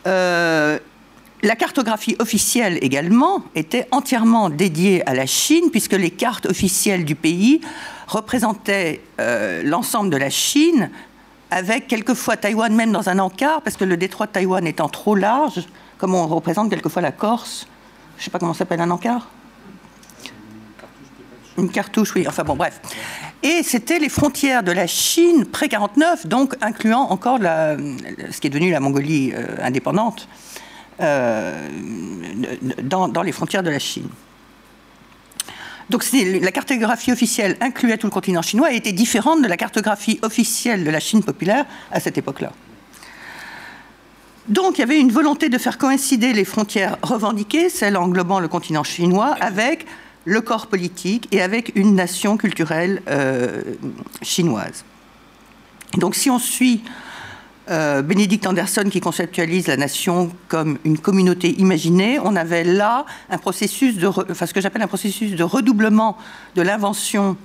Euh, 0.07 0.78
la 1.43 1.57
cartographie 1.57 2.16
officielle 2.19 2.78
également 2.82 3.45
était 3.55 3.87
entièrement 3.91 4.51
dédiée 4.51 5.07
à 5.09 5.15
la 5.15 5.27
Chine, 5.27 5.70
puisque 5.70 5.95
les 5.95 6.11
cartes 6.11 6.47
officielles 6.47 7.05
du 7.05 7.15
pays 7.15 7.61
représentaient 8.09 9.01
euh, 9.20 9.62
l'ensemble 9.62 10.11
de 10.11 10.16
la 10.16 10.31
Chine, 10.31 10.91
avec 11.51 11.89
quelquefois 11.89 12.37
Taïwan 12.37 12.74
même 12.74 12.93
dans 12.93 13.09
un 13.09 13.19
encart, 13.19 13.62
parce 13.62 13.77
que 13.77 13.85
le 13.85 13.97
détroit 13.97 14.27
de 14.27 14.32
Taïwan 14.32 14.66
étant 14.66 14.89
trop 14.89 15.15
large, 15.15 15.66
comme 15.99 16.15
on 16.15 16.27
représente 16.27 16.70
quelquefois 16.70 17.03
la 17.03 17.12
Corse. 17.12 17.66
Je 18.16 18.23
ne 18.23 18.24
sais 18.24 18.31
pas 18.31 18.39
comment 18.39 18.55
s'appelle 18.55 18.81
un 18.81 18.91
encart? 18.91 19.28
Une 21.61 21.70
cartouche, 21.70 22.15
oui. 22.15 22.24
Enfin 22.27 22.43
bon, 22.43 22.57
bref. 22.57 22.81
Et 23.43 23.62
c'était 23.62 23.99
les 23.99 24.09
frontières 24.09 24.62
de 24.62 24.73
la 24.73 24.87
Chine 24.87 25.45
pré-49, 25.45 26.27
donc 26.27 26.55
incluant 26.61 27.03
encore 27.11 27.39
ce 27.39 28.41
qui 28.41 28.47
est 28.47 28.51
devenu 28.51 28.70
la 28.70 28.81
Mongolie 28.81 29.32
euh, 29.35 29.47
indépendante. 29.62 30.28
Euh, 31.01 31.69
dans, 32.82 33.23
les 33.23 33.32
frontières 33.32 33.62
de 33.62 33.70
la 33.70 33.78
Chine. 33.78 34.09
Donc 35.89 36.05
la 36.12 36.53
cartographie 36.53 37.11
officielle 37.11 37.57
incluait 37.62 37.97
tout 37.97 38.07
le 38.07 38.12
continent 38.12 38.43
chinois 38.43 38.73
et 38.73 38.77
était 38.77 38.93
différente 38.93 39.41
de 39.41 39.49
la 39.49 39.57
cartographie 39.57 40.19
officielle 40.20 40.85
de 40.85 40.91
la 40.91 41.01
Chine 41.01 41.23
populaire 41.23 41.65
à 41.91 42.01
cette 42.01 42.19
époque-là. 42.19 42.53
Donc 44.49 44.77
il 44.77 44.82
y 44.82 44.85
avait 44.85 45.01
une 45.01 45.11
volonté 45.11 45.49
de 45.49 45.57
faire 45.57 45.78
coïncider 45.78 46.35
les 46.35 46.45
frontières 46.45 46.99
revendiquées, 47.03 47.70
celles 47.70 47.97
englobant 47.97 48.39
le 48.39 48.49
continent 48.49 48.85
chinois, 48.85 49.35
avec 49.41 49.87
le 50.24 50.40
corps 50.40 50.66
politique 50.66 51.28
et 51.32 51.40
avec 51.40 51.72
une 51.74 51.94
nation 51.94 52.36
culturelle 52.36 53.02
euh, 53.09 53.62
chinoise. 54.22 54.84
Donc 55.97 56.14
si 56.14 56.30
on 56.30 56.38
suit 56.38 56.82
euh, 57.70 58.02
Bénédicte 58.02 58.47
Anderson 58.47 58.88
qui 58.90 59.01
conceptualise 59.01 59.68
la 59.68 59.76
nation 59.76 60.32
comme 60.48 60.78
une 60.84 60.98
communauté 60.98 61.59
imaginée, 61.60 62.18
on 62.22 62.36
avait 62.36 62.64
là 62.64 63.06
un 63.28 63.38
processus 63.38 63.97
de, 63.97 64.10
ce 64.10 64.52
que 64.52 64.60
j'appelle 64.60 64.82
un 64.82 64.88
processus 64.88 65.32
de 65.32 65.44
redoublement 65.44 66.16
de 66.55 66.62
l'invention 66.62 67.36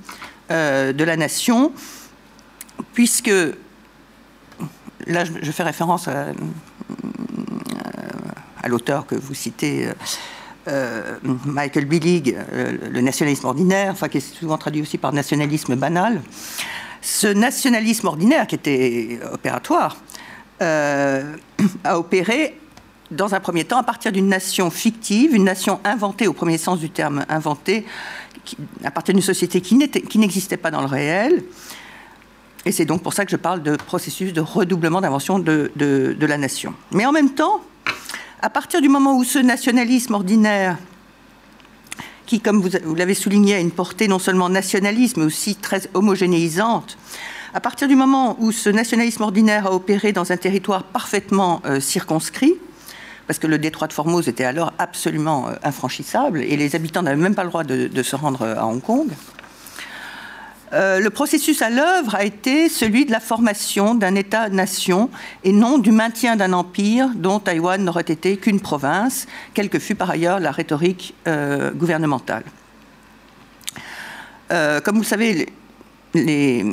euh, 0.52 0.94
de 0.94 1.04
la 1.04 1.16
nation, 1.16 1.72
puisque 2.94 3.32
là 5.08 5.26
je, 5.26 5.52
fais 5.52 5.64
référence 5.64 6.08
à, 6.08 6.28
l'auteur 8.68 9.06
que 9.06 9.14
vous 9.14 9.36
citez. 9.36 9.90
Euh, 10.68 11.18
Michael 11.46 11.86
Billig, 11.86 12.36
le 12.52 13.02
nationalisme 13.02 13.46
ordinaire, 13.46 13.92
enfin, 13.92 14.08
qui 14.08 14.18
est 14.18 14.36
souvent 14.36 14.58
traduit 14.58 14.82
aussi 14.82 14.98
par 14.98 15.14
nationalisme 15.14 15.76
banal. 15.76 16.22
Ce 17.02 17.28
nationalisme 17.28 18.08
ordinaire, 18.08 18.48
qui 18.48 18.56
était 18.56 19.20
opératoire, 19.32 19.98
euh, 20.62 21.36
a 21.84 22.00
opéré 22.00 22.58
dans 23.12 23.36
un 23.36 23.40
premier 23.40 23.66
temps 23.66 23.78
à 23.78 23.84
partir 23.84 24.12
d'une 24.12 24.28
nation 24.28 24.72
fictive, 24.72 25.36
une 25.36 25.44
nation 25.44 25.80
inventée 25.84 26.28
au 26.28 26.34
premier 26.34 26.58
sens 26.58 26.80
du 26.80 26.90
terme 26.90 27.26
inventée, 27.30 27.86
à 28.84 28.90
partir 28.90 29.14
d'une 29.14 29.24
société 29.24 29.62
qui 29.62 30.18
n'existait 30.18 30.58
pas 30.58 30.72
dans 30.72 30.82
le 30.82 30.88
réel. 30.88 31.44
Et 32.66 32.72
c'est 32.72 32.86
donc 32.86 33.04
pour 33.04 33.14
ça 33.14 33.26
que 33.26 33.32
je 33.32 33.38
parle 33.38 33.62
de 33.62 33.76
processus 33.76 34.34
de 34.34 34.42
redoublement 34.42 35.00
d'invention 35.00 35.38
de, 35.38 35.72
la 36.20 36.38
nation. 36.38 36.74
Mais 36.92 37.06
en 37.06 37.12
même 37.12 37.30
temps, 37.30 37.62
à 38.46 38.50
partir 38.52 38.80
du 38.80 38.90
moment 38.90 39.18
où 39.18 39.24
ce 39.24 39.40
nationalisme 39.40 40.14
ordinaire, 40.14 40.78
qui, 42.28 42.40
comme 42.40 42.62
vous, 42.62 42.96
l'avez 42.96 43.16
souligné, 43.16 43.56
a 43.56 43.60
une 43.60 43.72
portée 43.72 44.08
non 44.08 44.20
seulement 44.20 44.50
nationaliste, 44.50 45.18
mais 45.18 45.26
aussi 45.26 45.56
très 45.56 45.90
homogénéisante, 45.96 46.96
à 47.56 47.60
partir 47.60 47.88
du 47.88 47.96
moment 47.96 48.38
où 48.40 48.52
ce 48.52 48.70
nationalisme 48.70 49.24
ordinaire 49.24 49.66
a 49.66 49.74
opéré 49.74 50.12
dans 50.12 50.32
un 50.32 50.38
territoire 50.38 50.84
parfaitement 50.84 51.64
euh, 51.66 51.80
circonscrit, 51.80 52.54
parce 53.26 53.40
que 53.40 53.48
le 53.48 53.58
détroit 53.58 53.88
de 53.88 53.94
Formose 53.94 54.28
était 54.28 54.44
alors 54.44 54.74
absolument 54.78 55.48
euh, 55.48 55.54
infranchissable 55.64 56.44
et 56.44 56.56
les 56.56 56.76
habitants 56.76 57.02
n'avaient 57.02 57.20
même 57.20 57.34
pas 57.34 57.46
le 57.46 57.50
droit 57.50 57.64
de, 57.64 58.04
se 58.04 58.16
rendre 58.16 58.44
euh, 58.44 58.60
à 58.60 58.68
Hong 58.68 58.80
Kong, 58.80 59.08
le 60.76 61.10
processus 61.10 61.62
à 61.62 61.70
l'œuvre 61.70 62.16
a 62.16 62.26
été 62.26 62.68
celui 62.68 63.06
de 63.06 63.12
la 63.12 63.22
formation 63.22 63.96
d'un 63.96 64.16
État-nation 64.16 65.10
et 65.44 65.54
non 65.54 65.78
du 65.78 65.92
maintien 65.92 66.36
d'un 66.36 66.52
empire 66.52 67.10
dont 67.16 67.40
Taïwan 67.40 67.82
n'aurait 67.84 68.02
été 68.02 68.36
qu'une 68.38 68.60
province, 68.60 69.26
quelle 69.54 69.70
que 69.70 69.80
fût 69.80 69.96
par 69.96 70.10
ailleurs 70.10 70.40
la 70.40 70.52
rhétorique 70.52 71.16
gouvernementale. 71.76 72.44
comme 74.50 74.96
vous 74.96 75.02
le 75.02 75.08
savez, 75.08 75.48
les, 76.16 76.66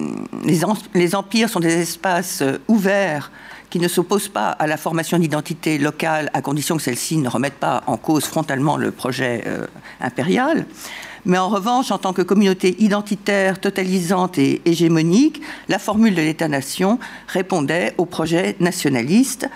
les, 0.95 1.15
empires 1.15 1.49
sont 1.49 1.61
des 1.61 1.81
espaces 1.81 2.43
euh, 2.43 2.59
ouverts 2.69 3.31
qui 3.71 3.79
ne 3.79 3.89
s'opposent 3.89 4.29
pas 4.29 4.51
à 4.51 4.67
la 4.67 4.77
formation 4.77 5.19
d'identité 5.19 5.79
locale 5.79 6.31
à 6.35 6.43
condition 6.43 6.77
que 6.77 6.83
celle-ci 6.83 7.17
ne 7.17 7.29
remette 7.29 7.55
pas 7.55 7.83
en 7.87 7.97
cause 7.97 8.25
frontalement 8.25 8.77
le 8.77 8.91
projet 8.91 9.45
euh, 9.47 9.67
impérial. 10.01 10.67
Mais 11.25 11.39
en 11.39 11.49
revanche, 11.49 11.91
en 11.93 11.99
tant 11.99 12.13
que 12.13 12.23
communauté 12.23 12.75
identitaire, 12.83 13.61
totalisante 13.61 14.39
et 14.39 14.61
hégémonique, 14.65 15.41
la 15.69 15.79
formule 15.79 16.15
de 16.15 16.21
l'État-nation 16.21 16.99
répondait 17.29 17.95
au 17.97 18.07
projet 18.07 18.57
nationaliste 18.59 19.49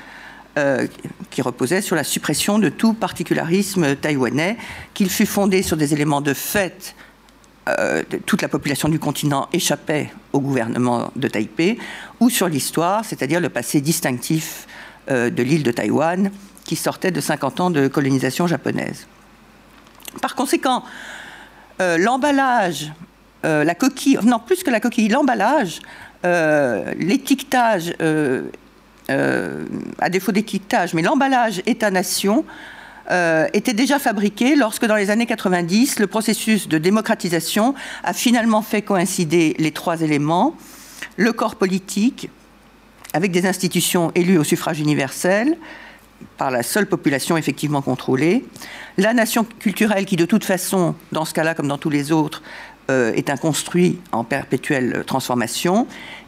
euh, 0.58 0.86
qui 1.30 1.42
reposait 1.42 1.82
sur 1.82 1.96
la 1.96 2.04
suppression 2.04 2.58
de 2.58 2.68
tout 2.68 2.94
particularisme 2.94 3.96
taïwanais, 3.96 4.56
qu'il 4.94 5.10
fut 5.10 5.26
fondé 5.26 5.62
sur 5.62 5.76
des 5.76 5.92
éléments 5.92 6.20
de 6.20 6.32
fait 6.34 6.94
euh, 7.68 8.04
toute 8.26 8.42
la 8.42 8.48
population 8.48 8.88
du 8.88 9.00
continent 9.00 9.48
échappait 9.52 10.12
au 10.32 10.40
gouvernement 10.40 11.10
de 11.16 11.26
Taipei, 11.26 11.78
ou 12.20 12.30
sur 12.30 12.48
l'histoire, 12.48 13.04
c'est-à-dire 13.04 13.40
le 13.40 13.48
passé 13.48 13.80
distinctif 13.80 14.68
euh, 15.10 15.30
de 15.30 15.42
l'île 15.42 15.64
de 15.64 15.72
Taïwan, 15.72 16.30
qui 16.64 16.76
sortait 16.76 17.10
de 17.10 17.20
50 17.20 17.60
ans 17.60 17.70
de 17.70 17.88
colonisation 17.88 18.46
japonaise. 18.46 19.08
Par 20.22 20.36
conséquent, 20.36 20.84
euh, 21.80 21.98
l'emballage, 21.98 22.92
la 23.44 23.76
coquille, 23.76 24.18
non 24.24 24.40
plus 24.40 24.64
que 24.64 24.70
la 24.70 24.80
coquille, 24.80 25.08
l'emballage, 25.08 25.78
l'étiquetage, 26.24 27.94
à 28.00 30.10
défaut 30.10 30.32
d'étiquetage, 30.32 30.94
mais 30.94 31.02
l'emballage 31.02 31.62
État-nation 31.64 32.44
euh, 33.10 33.46
était 33.52 33.72
déjà 33.72 34.00
fabriqué 34.00 34.56
lorsque, 34.56 34.84
dans 34.84 34.96
les 34.96 35.10
années 35.10 35.26
90, 35.26 36.00
le 36.00 36.08
processus 36.08 36.66
de 36.66 36.76
démocratisation 36.76 37.74
a 38.02 38.12
finalement 38.12 38.62
fait 38.62 38.82
coïncider 38.82 39.54
les 39.58 39.70
trois 39.70 40.00
éléments 40.00 40.56
le 41.16 41.32
corps 41.32 41.56
politique, 41.56 42.30
avec 43.12 43.30
des 43.30 43.46
institutions 43.46 44.10
élues 44.14 44.38
au 44.38 44.44
suffrage 44.44 44.80
universel, 44.80 45.56
par 46.36 46.50
la 46.50 46.62
seule 46.62 46.86
population 46.86 47.36
effectivement 47.36 47.82
contrôlée, 47.82 48.44
la 48.98 49.14
nation 49.14 49.44
culturelle 49.44 50.04
qui, 50.04 50.16
de 50.16 50.26
toute 50.26 50.44
façon, 50.44 50.94
dans 51.12 51.24
ce 51.24 51.34
cas-là 51.34 51.54
comme 51.54 51.68
dans 51.68 51.78
tous 51.78 51.90
les 51.90 52.12
autres, 52.12 52.42
euh, 52.90 53.12
est 53.14 53.30
un 53.30 53.36
construit 53.36 53.98
en 54.12 54.24
perpétuelle 54.24 55.04
transformation, 55.06 55.86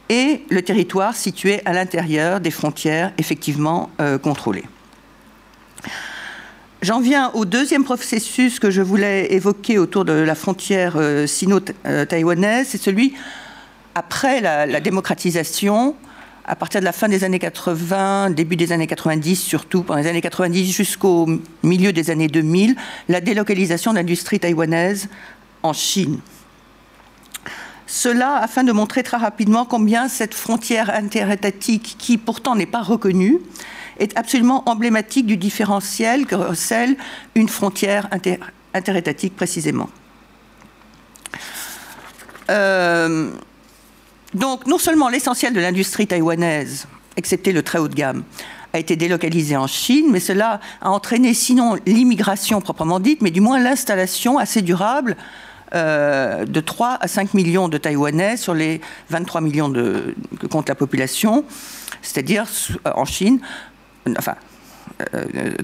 et 0.09 0.43
le 0.49 0.63
territoire 0.63 1.15
situé 1.15 1.61
à 1.65 1.73
l'intérieur 1.73 2.41
des 2.41 2.51
frontières 2.51 3.13
effectivement 3.19 3.91
euh, 4.01 4.19
contrôlées. 4.19 4.65
J'en 6.81 7.01
viens 7.01 7.31
au 7.35 7.45
deuxième 7.45 7.85
processus 7.85 8.61
que 8.61 8.71
je 8.71 8.83
voulais 8.83 9.33
évoquer 9.33 9.79
autour 9.79 10.05
de 10.05 10.13
la 10.13 10.35
frontière 10.35 10.95
euh, 10.97 11.27
sino-taïwanaise, 11.27 12.69
c'est 12.69 12.79
celui 12.79 13.15
après 13.97 14.41
la, 14.41 14.81
démocratisation, 14.81 15.97
à 16.49 16.57
partir 16.57 16.81
de 16.81 16.85
la 16.87 16.93
fin 16.93 17.09
des 17.09 17.25
années 17.25 17.39
80, 17.39 18.31
début 18.31 18.57
des 18.57 18.73
années 18.73 18.87
90 18.87 19.37
surtout, 19.37 19.83
pendant 19.83 20.01
les 20.01 20.09
années 20.09 20.23
90 20.23 20.73
jusqu'au 20.73 21.29
milieu 21.63 21.93
des 21.93 22.11
années 22.11 22.29
2000, 22.29 22.75
la 23.09 23.21
délocalisation 23.21 23.93
de 23.93 23.99
l'industrie 23.99 24.41
taïwanaise 24.41 25.09
en 25.63 25.75
Chine. 25.75 26.21
Cela 27.87 28.37
afin 28.37 28.65
de 28.65 28.73
montrer 28.73 29.03
très 29.03 29.19
rapidement 29.19 29.67
combien 29.67 30.09
cette 30.09 30.35
frontière 30.35 30.91
interétatique, 30.91 31.97
qui 31.99 32.17
pourtant 32.17 32.57
n'est 32.57 32.67
pas 32.67 32.83
reconnue, 32.83 33.39
est 33.99 34.17
absolument 34.17 34.63
emblématique 34.69 35.27
du 35.27 35.37
différentiel 35.37 36.25
que 36.25 36.35
recèle 36.35 36.97
une 37.35 37.49
frontière 37.49 38.09
interétatique 38.73 39.37
précisément. 39.37 39.91
Euh, 42.51 43.33
Donc, 44.35 44.67
non 44.67 44.79
seulement 44.79 45.09
l'essentiel 45.09 45.53
de 45.53 45.61
l'industrie 45.61 46.07
taïwanaise, 46.07 46.87
excepté 47.17 47.53
le 47.53 47.63
très 47.63 47.79
haut 47.79 47.89
de 47.89 47.95
gamme, 47.95 48.25
a 48.73 48.79
été 48.79 48.97
délocalisé 48.97 49.57
en 49.57 49.67
Chine, 49.67 50.07
mais 50.11 50.21
cela 50.21 50.61
a 50.81 50.91
entraîné 50.91 51.33
sinon 51.33 51.77
l'immigration 51.87 52.61
proprement 52.61 53.01
dite, 53.01 53.23
mais 53.23 53.31
du 53.31 53.41
moins 53.41 53.59
l'installation 53.59 54.39
assez 54.39 54.61
durable 54.61 55.17
euh, 55.75 56.45
de 56.45 56.61
3 56.61 56.99
à 57.01 57.09
5 57.09 57.35
millions 57.35 57.69
de 57.69 57.79
Taïwanais 57.79 58.37
sur 58.37 58.55
les 58.55 58.81
23 59.11 59.41
millions 59.41 59.73
que 59.73 60.47
compte 60.47 60.69
la 60.69 60.75
population, 60.75 61.45
c'est-à-dire 62.03 62.47
en 62.85 63.05
Chine, 63.05 63.41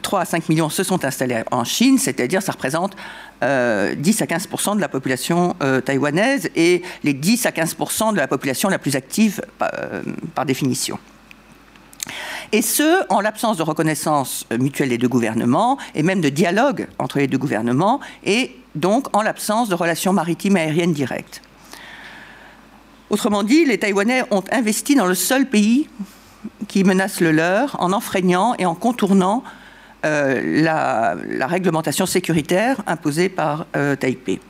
3 0.02 0.18
euh, 0.18 0.22
à 0.22 0.24
5 0.24 0.48
millions 0.48 0.68
se 0.68 0.82
sont 0.82 1.04
installés 1.04 1.42
en 1.50 1.64
Chine, 1.64 1.98
c'est-à-dire 1.98 2.42
ça 2.42 2.52
représente 2.52 2.92
10 2.92 2.96
euh, 3.42 3.94
à 3.96 4.26
15% 4.26 4.76
de 4.76 4.80
la 4.80 4.88
population 4.88 5.56
taïwanaise 5.84 6.50
et 6.56 6.82
les 7.02 7.14
10 7.14 7.46
à 7.46 7.50
15% 7.50 8.12
de 8.12 8.18
la 8.18 8.28
population 8.28 8.68
la 8.68 8.78
plus 8.78 8.96
active 8.96 9.42
par 10.34 10.46
définition 10.46 10.98
et 12.52 12.62
ce, 12.62 13.04
en 13.12 13.20
l'absence 13.20 13.56
de 13.56 13.62
reconnaissance 13.62 14.46
mutuelle 14.56 14.90
des 14.90 14.98
deux 14.98 15.08
gouvernements, 15.08 15.76
et 15.94 16.02
même 16.02 16.20
de 16.20 16.28
dialogue 16.28 16.86
entre 16.98 17.18
les 17.18 17.26
deux 17.26 17.38
gouvernements, 17.38 18.00
et 18.24 18.54
donc 18.74 19.14
en 19.16 19.22
l'absence 19.22 19.68
de 19.68 19.74
relations 19.74 20.12
maritimes 20.12 20.56
et 20.56 20.60
aériennes 20.60 20.92
directes. 20.92 21.42
Autrement 23.10 23.42
dit, 23.42 23.64
les 23.64 23.78
Taïwanais 23.78 24.22
ont 24.30 24.44
investi 24.50 24.94
dans 24.94 25.06
le 25.06 25.14
seul 25.14 25.46
pays 25.48 25.88
qui 26.68 26.84
menace 26.84 27.20
le 27.20 27.30
leur 27.30 27.80
en 27.80 27.92
enfreignant 27.92 28.54
et 28.58 28.66
en 28.66 28.74
contournant 28.74 29.44
euh, 30.04 30.62
la, 30.62 31.46
réglementation 31.46 32.06
sécuritaire 32.06 32.82
imposée 32.86 33.28
par 33.28 33.66
euh, 33.76 33.96
Taipei. 33.96 34.40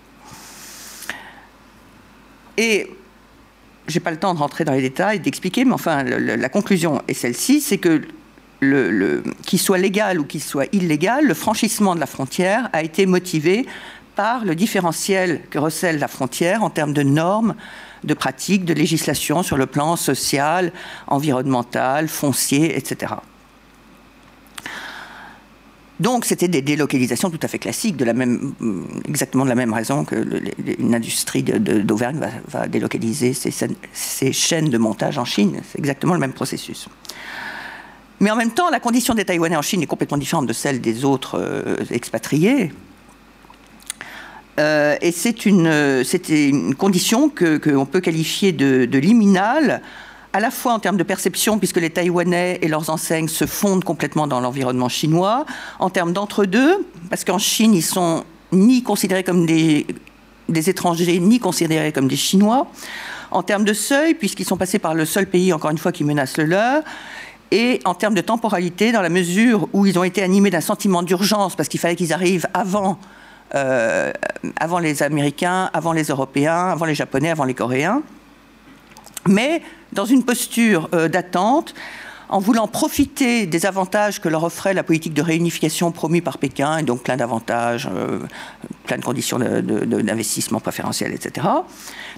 Et 2.57 2.91
j'ai 3.87 4.01
pas 4.01 4.11
le 4.11 4.16
temps 4.16 4.35
de 4.35 4.39
rentrer 4.39 4.65
dans 4.65 4.73
les 4.73 4.81
détails, 4.81 5.21
d'expliquer, 5.21 5.65
mais 5.65 5.73
enfin, 5.73 6.03
la 6.03 6.49
conclusion 6.49 7.03
est 7.09 7.15
celle-ci, 7.15 7.61
c'est 7.61 7.79
que 7.79 8.03
qu'il 9.45 9.59
soit 9.59 9.79
légal 9.79 10.19
ou 10.19 10.25
qu'il 10.25 10.43
soit 10.43 10.66
illégal, 10.73 11.27
le 11.27 11.35
franchissement 11.35 11.95
de 11.95 12.01
la 12.01 12.07
frontière 12.07 12.71
a 12.73 12.83
été 12.83 13.05
motivé 13.05 13.66
par 14.16 14.45
le 14.45 14.55
différentiel 14.55 15.43
que 15.51 15.59
recèle 15.59 15.99
la 15.99 16.09
frontière 16.09 16.62
en 16.62 16.71
termes 16.71 16.93
de 16.93 17.03
normes, 17.03 17.55
de 18.05 18.14
pratiques, 18.14 18.64
de 18.64 18.74
législation 18.74 19.43
sur 19.43 19.56
le 19.56 19.66
plan 19.66 19.97
social, 19.97 20.72
environnemental, 21.06 22.09
foncier, 22.09 22.76
etc. 22.76 23.14
Donc 26.01 26.24
c'était 26.24 26.48
des 26.48 26.60
délocalisations 26.60 27.31
tout 27.31 27.39
à 27.43 27.48
fait 27.48 27.59
classiques, 27.59 27.97
de 27.97 28.05
la 28.05 28.14
même, 28.14 28.52
exactement 29.09 29.44
de 29.44 29.48
la 29.48 29.55
même 29.55 29.72
raison 29.72 30.05
que 30.05 30.16
une 30.78 30.94
industrie 30.94 31.43
d'Auvergne 31.44 32.20
va, 32.48 32.66
délocaliser 32.66 33.32
ses, 33.32 34.32
chaînes 34.32 34.70
de 34.70 34.78
montage 34.78 35.18
en 35.18 35.24
Chine. 35.24 35.60
C'est 35.70 35.78
exactement 35.78 36.14
le 36.14 36.20
même 36.20 36.32
processus. 36.32 36.89
Mais 38.20 38.31
en 38.31 38.36
même 38.36 38.52
temps, 38.52 38.70
la 38.70 38.81
condition 38.81 39.14
des 39.14 39.24
Taïwanais 39.24 39.56
en 39.56 39.62
Chine 39.62 39.82
est 39.82 39.86
complètement 39.86 40.18
différente 40.18 40.47
de 40.47 40.52
celle 40.52 40.81
des 40.81 41.05
autres 41.05 41.39
euh, 41.39 41.76
expatriés. 41.90 42.72
Euh, 44.60 44.97
et 45.01 45.10
c'est 45.10 45.47
une, 45.47 46.02
une, 46.28 46.74
condition 46.74 47.28
qu'on 47.28 47.86
peut 47.86 48.01
qualifier 48.01 48.52
de, 48.52 48.85
de 48.85 48.98
liminale 48.98 49.82
à 50.32 50.40
la 50.40 50.51
fois 50.51 50.72
en 50.72 50.78
termes 50.81 50.97
de 50.97 51.02
perception, 51.05 51.59
puisque 51.59 51.76
les 51.76 51.90
Taïwanais 51.90 52.59
et 52.60 52.68
leurs 52.68 52.90
enseignes 52.90 53.28
se 53.28 53.47
fondent 53.47 53.85
complètement 53.85 54.26
dans 54.26 54.40
l'environnement 54.40 54.89
chinois, 54.89 55.44
en 55.78 55.90
termes 55.90 56.12
d'entre-deux, 56.12 56.86
parce 57.09 57.24
qu'en 57.24 57.39
Chine, 57.39 57.72
ils 57.72 57.82
sont 57.82 58.24
ni 58.51 58.82
considérés 58.82 59.22
comme 59.22 59.47
des 59.47 59.86
étrangers, 60.48 61.20
ni 61.20 61.39
considérés 61.39 61.93
comme 61.93 62.09
des 62.09 62.16
Chinois, 62.16 62.66
en 63.31 63.43
termes 63.43 63.64
de 63.64 63.72
seuil, 63.72 64.14
puisqu'ils 64.14 64.44
sont 64.44 64.56
passés 64.56 64.78
par 64.78 64.94
le 64.94 65.05
seul 65.05 65.26
pays, 65.26 65.52
encore 65.52 65.70
une 65.70 65.78
fois, 65.78 65.93
qui 65.93 66.05
menace 66.05 66.36
le 66.36 66.44
leur, 66.44 66.82
et 67.52 67.81
en 67.85 67.94
termes 67.94 68.14
de 68.14 68.20
temporalité, 68.20 68.90
dans 68.90 69.02
la 69.02 69.09
mesure 69.09 69.68
où 69.72 69.86
ils 69.86 69.98
ont 69.98 70.05
été 70.05 70.22
animés 70.22 70.51
d'un 70.51 70.60
sentiment 70.60 71.05
d'urgence, 71.05 71.55
parce 71.55 71.68
qu'il 71.68 71.78
fallait 71.78 71.97
qu'ils 71.97 72.12
arrivent 72.12 72.48
avant, 72.55 72.98
euh, 73.55 74.12
avant 74.59 74.79
les 74.79 75.03
Américains, 75.03 75.71
avant 75.73 75.93
les 75.93 76.05
Européens, 76.05 76.71
avant 76.71 76.87
les 76.87 76.95
Japonais, 76.95 77.31
avant 77.31 77.45
les 77.45 77.55
Coréens 77.55 78.03
mais 79.27 79.62
dans 79.93 80.05
une 80.05 80.23
posture 80.23 80.91
euh, 80.95 81.09
d'attente, 81.09 81.75
en 82.29 82.41
voulant 82.41 82.66
profiter 82.66 83.47
des 83.47 83.65
avantages 83.65 84.21
que 84.21 84.29
leur 84.29 84.45
offrait 84.45 84.75
la 84.75 84.83
politique 84.83 85.15
de 85.15 85.23
réunification 85.23 85.93
promue 85.93 86.21
par 86.21 86.37
Pékin, 86.39 86.79
et 86.79 86.83
donc 86.83 87.03
plein 87.03 87.16
d'avantages, 87.16 87.89
euh, 87.91 88.21
plein 88.85 88.99
de 88.99 89.03
conditions 89.05 89.39
d'investissement 89.39 90.61
préférentiel, 90.61 91.12
etc., 91.12 91.47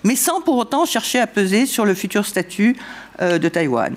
mais 0.05 0.17
sans 0.17 0.41
pour 0.41 0.57
autant 0.57 0.85
chercher 0.85 1.21
à 1.21 1.27
peser 1.27 1.67
sur 1.67 1.85
le 1.85 1.95
futur 1.95 2.27
statut 2.27 2.77
de 3.21 3.49
Taïwan. 3.49 3.95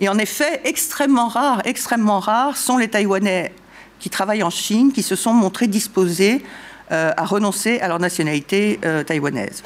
Et 0.00 0.08
en 0.08 0.18
effet, 0.18 0.60
extrêmement 0.64 1.28
rares, 1.28 1.62
extrêmement 1.64 2.20
rares 2.20 2.56
sont 2.56 2.76
les 2.76 2.88
Taïwanais 2.88 3.52
qui 3.98 4.10
travaillent 4.10 4.42
en 4.42 4.50
Chine, 4.50 4.92
qui 4.92 5.02
se 5.02 5.16
sont 5.16 5.32
montrés 5.32 5.66
disposés 5.66 6.42
à 6.90 7.24
renoncer 7.24 7.80
à 7.80 7.88
leur 7.88 7.98
nationalité 7.98 8.80
taïwanaise. 9.06 9.62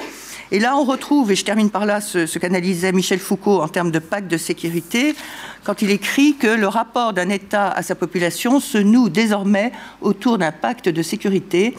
Et 0.53 0.59
là, 0.59 0.77
on 0.77 0.83
retrouve, 0.83 1.31
et 1.31 1.35
je 1.35 1.43
termine 1.43 1.71
par 1.71 1.85
là, 1.85 1.99
ce, 1.99 2.37
qu'analysait 2.37 2.91
Michel 2.91 3.17
Foucault 3.17 3.61
en 3.61 3.67
termes 3.67 3.89
de 3.89 3.97
pacte 3.97 4.29
de 4.29 4.37
sécurité, 4.37 5.15
quand 5.63 5.81
il 5.81 5.89
écrit 5.89 6.35
que 6.35 6.47
le 6.47 6.67
rapport 6.67 7.13
d'un 7.13 7.29
État 7.29 7.69
à 7.69 7.81
sa 7.81 7.95
population 7.95 8.59
se 8.59 8.77
noue 8.77 9.09
désormais 9.09 9.71
autour 10.01 10.37
d'un 10.37 10.51
pacte 10.51 10.89
de 10.89 11.01
sécurité 11.01 11.75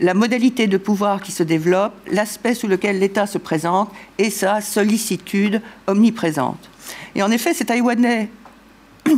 la 0.00 0.14
modalité 0.14 0.66
de 0.66 0.78
pouvoir 0.78 1.22
qui 1.22 1.30
se 1.30 1.44
développe, 1.44 1.92
l'aspect 2.10 2.54
sous 2.54 2.66
lequel 2.66 2.98
l'État 2.98 3.28
se 3.28 3.38
présente 3.38 3.90
et 4.18 4.30
sa 4.30 4.60
sollicitude 4.60 5.62
omniprésente. 5.86 6.70
Et 7.14 7.22
en 7.22 7.30
effet, 7.30 7.54
ces 7.54 7.66
Taïwanais 7.66 8.28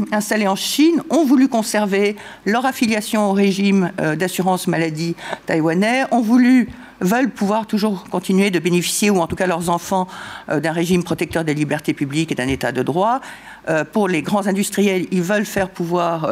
installés 0.12 0.48
en 0.48 0.56
Chine 0.56 1.02
ont 1.10 1.24
voulu 1.24 1.48
conserver 1.48 2.16
leur 2.44 2.66
affiliation 2.66 3.30
au 3.30 3.32
régime 3.32 3.92
euh, 4.00 4.16
d'assurance 4.16 4.66
maladie 4.66 5.14
taïwanais, 5.46 6.04
ont 6.10 6.20
voulu 6.20 6.68
veulent 7.00 7.30
pouvoir 7.30 7.66
toujours 7.66 8.04
continuer 8.04 8.50
de 8.50 8.58
bénéficier, 8.58 9.10
ou 9.10 9.18
en 9.18 9.26
tout 9.26 9.36
cas 9.36 9.46
leurs 9.46 9.68
enfants, 9.68 10.06
euh, 10.48 10.60
d'un 10.60 10.72
régime 10.72 11.02
protecteur 11.02 11.44
des 11.44 11.54
libertés 11.54 11.92
publiques 11.92 12.32
et 12.32 12.34
d'un 12.34 12.48
état 12.48 12.72
de 12.72 12.82
droit. 12.82 13.20
Euh, 13.68 13.84
pour 13.84 14.08
les 14.08 14.22
grands 14.22 14.46
industriels, 14.46 15.06
ils 15.10 15.22
veulent 15.22 15.46
faire 15.46 15.70
pouvoir 15.70 16.30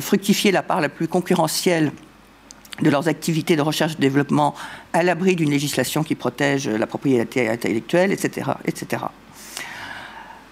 fructifier 0.00 0.52
la 0.52 0.62
part 0.62 0.80
la 0.80 0.88
plus 0.88 1.08
concurrentielle 1.08 1.90
de 2.82 2.90
leurs 2.90 3.08
activités 3.08 3.56
de 3.56 3.62
recherche 3.62 3.92
et 3.92 3.96
de 3.96 4.00
développement 4.00 4.54
à 4.92 5.02
l'abri 5.02 5.34
d'une 5.34 5.50
législation 5.50 6.04
qui 6.04 6.14
protège 6.14 6.68
la 6.68 6.86
propriété 6.86 7.48
intellectuelle, 7.48 8.12
etc. 8.12 8.52
etc. 8.64 9.02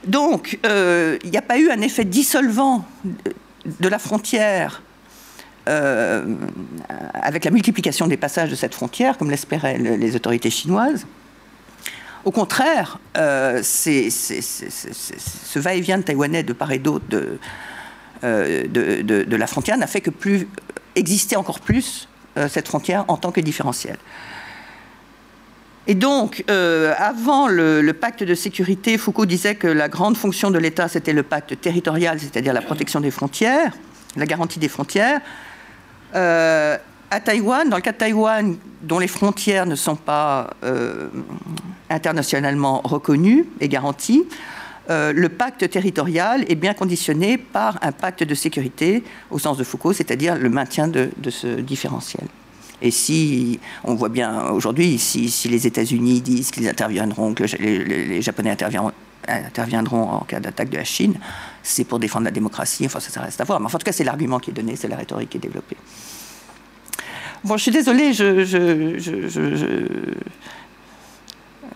Donc, 0.07 0.59
euh, 0.65 1.19
il 1.25 1.31
n'y 1.31 1.37
a 1.37 1.43
pas 1.43 1.59
eu 1.59 1.71
un 1.71 1.81
effet 1.81 2.05
dissolvant 2.05 2.85
de 3.67 3.89
la 3.89 3.99
frontière 3.99 4.83
euh, 5.69 6.25
avec 7.15 7.45
la 7.45 7.51
multiplication 7.51 8.07
des 8.07 8.17
passages 8.17 8.51
de 8.51 8.55
cette 8.55 8.75
frontière, 8.75 9.19
comme 9.19 9.31
l'espéraient 9.31 9.79
les 9.79 10.17
autorités 10.17 10.51
chinoises. 10.51 11.07
Au 12.25 12.31
contraire, 12.31 12.99
euh, 13.17 13.63
ce 13.63 15.59
va-et-vient 15.59 15.99
de 15.99 16.03
taïwanais 16.03 16.43
de 16.43 16.53
part 16.53 16.73
et 16.73 16.79
d'autre 16.79 17.05
de, 17.09 17.39
de, 18.23 19.37
la 19.37 19.47
frontière 19.47 19.79
n'a 19.79 19.87
fait 19.87 20.01
que 20.01 20.11
plus 20.11 20.49
exister 20.97 21.37
encore 21.37 21.61
plus 21.61 22.09
cette 22.49 22.69
frontière 22.69 23.05
en 23.09 23.17
tant 23.17 23.33
que 23.33 23.41
différentiel. 23.41 23.97
Et 25.91 25.97
donc, 25.97 26.45
euh, 26.49 26.95
avant 26.99 27.49
le, 27.49 27.93
pacte 27.93 28.23
de 28.23 28.37
sécurité, 28.37 28.97
Foucault 28.97 29.27
disait 29.27 29.57
que 29.57 29.67
la 29.67 29.89
grande 29.89 30.17
fonction 30.17 30.53
de 30.53 30.59
l'État, 30.61 30.87
c'était 30.87 31.13
le 31.13 31.25
pacte 31.25 31.61
territorial, 31.61 32.21
c'est-à-dire 32.21 32.53
la 32.53 32.63
protection 32.63 33.01
des 33.01 33.11
frontières, 33.11 33.73
la 34.15 34.25
garantie 34.25 34.61
des 34.61 34.69
frontières. 34.69 35.21
Euh, 36.15 36.79
à 37.11 37.19
Taïwan, 37.19 37.69
dans 37.69 37.75
le 37.75 37.83
cas 37.83 37.91
de 37.91 37.97
Taïwan, 37.97 38.57
dont 38.83 39.01
les 39.01 39.09
frontières 39.09 39.67
ne 39.67 39.75
sont 39.75 39.97
pas 39.97 40.51
euh, 40.63 41.09
internationalement 41.89 42.83
reconnues 42.85 43.47
et 43.59 43.69
garanties, 43.69 44.23
le 44.89 45.29
pacte 45.29 45.69
territorial 45.71 46.45
est 46.49 46.57
bien 46.57 46.75
conditionné 46.75 47.39
par 47.39 47.79
un 47.83 47.93
pacte 47.93 48.25
de 48.25 48.35
sécurité, 48.35 49.05
au 49.31 49.39
sens 49.41 49.57
de 49.57 49.63
Foucault, 49.63 49.93
c'est-à-dire 49.93 50.37
le 50.37 50.51
maintien 50.51 50.89
de 50.89 51.31
ce 51.31 51.47
différentiel. 51.61 52.27
Et 52.83 52.91
si, 52.91 53.61
on 53.85 53.95
voit 53.95 54.09
bien 54.09 54.49
aujourd'hui, 54.51 54.99
si, 54.99 55.31
les 55.49 55.67
États-Unis 55.67 56.21
disent 56.21 56.51
qu'ils 56.51 56.69
interviendront, 56.69 57.35
que 57.35 57.45
les, 57.59 58.23
Japonais 58.23 58.51
interviendront, 58.51 60.03
en 60.09 60.21
cas 60.21 60.41
d'attaque 60.41 60.71
de 60.71 60.77
la 60.77 60.85
Chine, 60.85 61.15
c'est 61.63 61.85
pour 61.85 61.99
défendre 61.99 62.25
la 62.25 62.31
démocratie. 62.31 62.87
Enfin, 62.87 63.01
ça, 63.01 63.21
reste 63.21 63.41
à 63.41 63.45
voir. 63.45 63.61
Mais 63.61 63.67
en 63.67 63.71
tout 63.71 63.79
cas, 63.79 63.93
c'est 63.93 64.05
l'argument 64.05 64.39
qui 64.39 64.51
est 64.51 64.55
donné, 64.55 64.77
c'est 64.77 64.89
la 64.89 64.97
rhétorique 64.97 65.31
qui 65.31 65.37
est 65.37 65.41
développée. 65.41 65.77
Bon, 67.45 67.57
je 67.57 67.63
suis 67.63 67.71
désolée, 67.71 68.13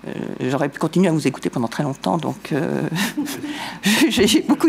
euh, 0.07 0.29
j'aurais 0.41 0.69
pu 0.69 0.79
continuer 0.79 1.09
à 1.09 1.13
vous 1.13 1.27
écouter 1.27 1.49
pendant 1.49 1.69
très 1.69 1.83
longtemps, 1.83 2.19
donc 2.19 2.53
euh, 2.53 2.83
j'ai 4.09 4.43
beaucoup, 4.43 4.69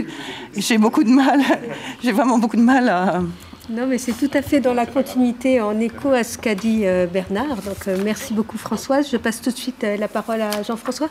beaucoup 0.80 1.03
de 1.03 1.10
mal, 1.10 1.41
j'ai 2.02 2.14
vraiment 2.14 2.40
beaucoup 2.40 2.56
de 2.56 2.62
mal 2.62 2.88
à, 2.88 3.22
non, 3.70 3.88
mais 3.88 3.98
c'est 3.98 4.14
tout 4.14 4.30
à 4.34 4.44
fait 4.44 4.60
dans 4.60 4.74
la 4.74 4.86
continuité, 4.86 5.60
en 5.60 5.80
écho 5.80 6.12
à 6.12 6.24
ce 6.24 6.38
qu'a 6.38 6.54
dit 6.54 6.82
euh, 6.86 7.08
Bernard. 7.08 7.64
Donc, 7.64 7.88
euh, 7.88 7.98
merci 8.04 8.34
beaucoup, 8.34 8.60
Françoise. 8.60 9.08
Je 9.12 9.18
passe 9.18 9.42
tout 9.42 9.50
de 9.50 9.56
suite 9.56 9.84
euh, 9.84 9.98
la 9.98 10.08
parole 10.08 10.42
à 10.42 10.62
Jean-François. 10.62 11.10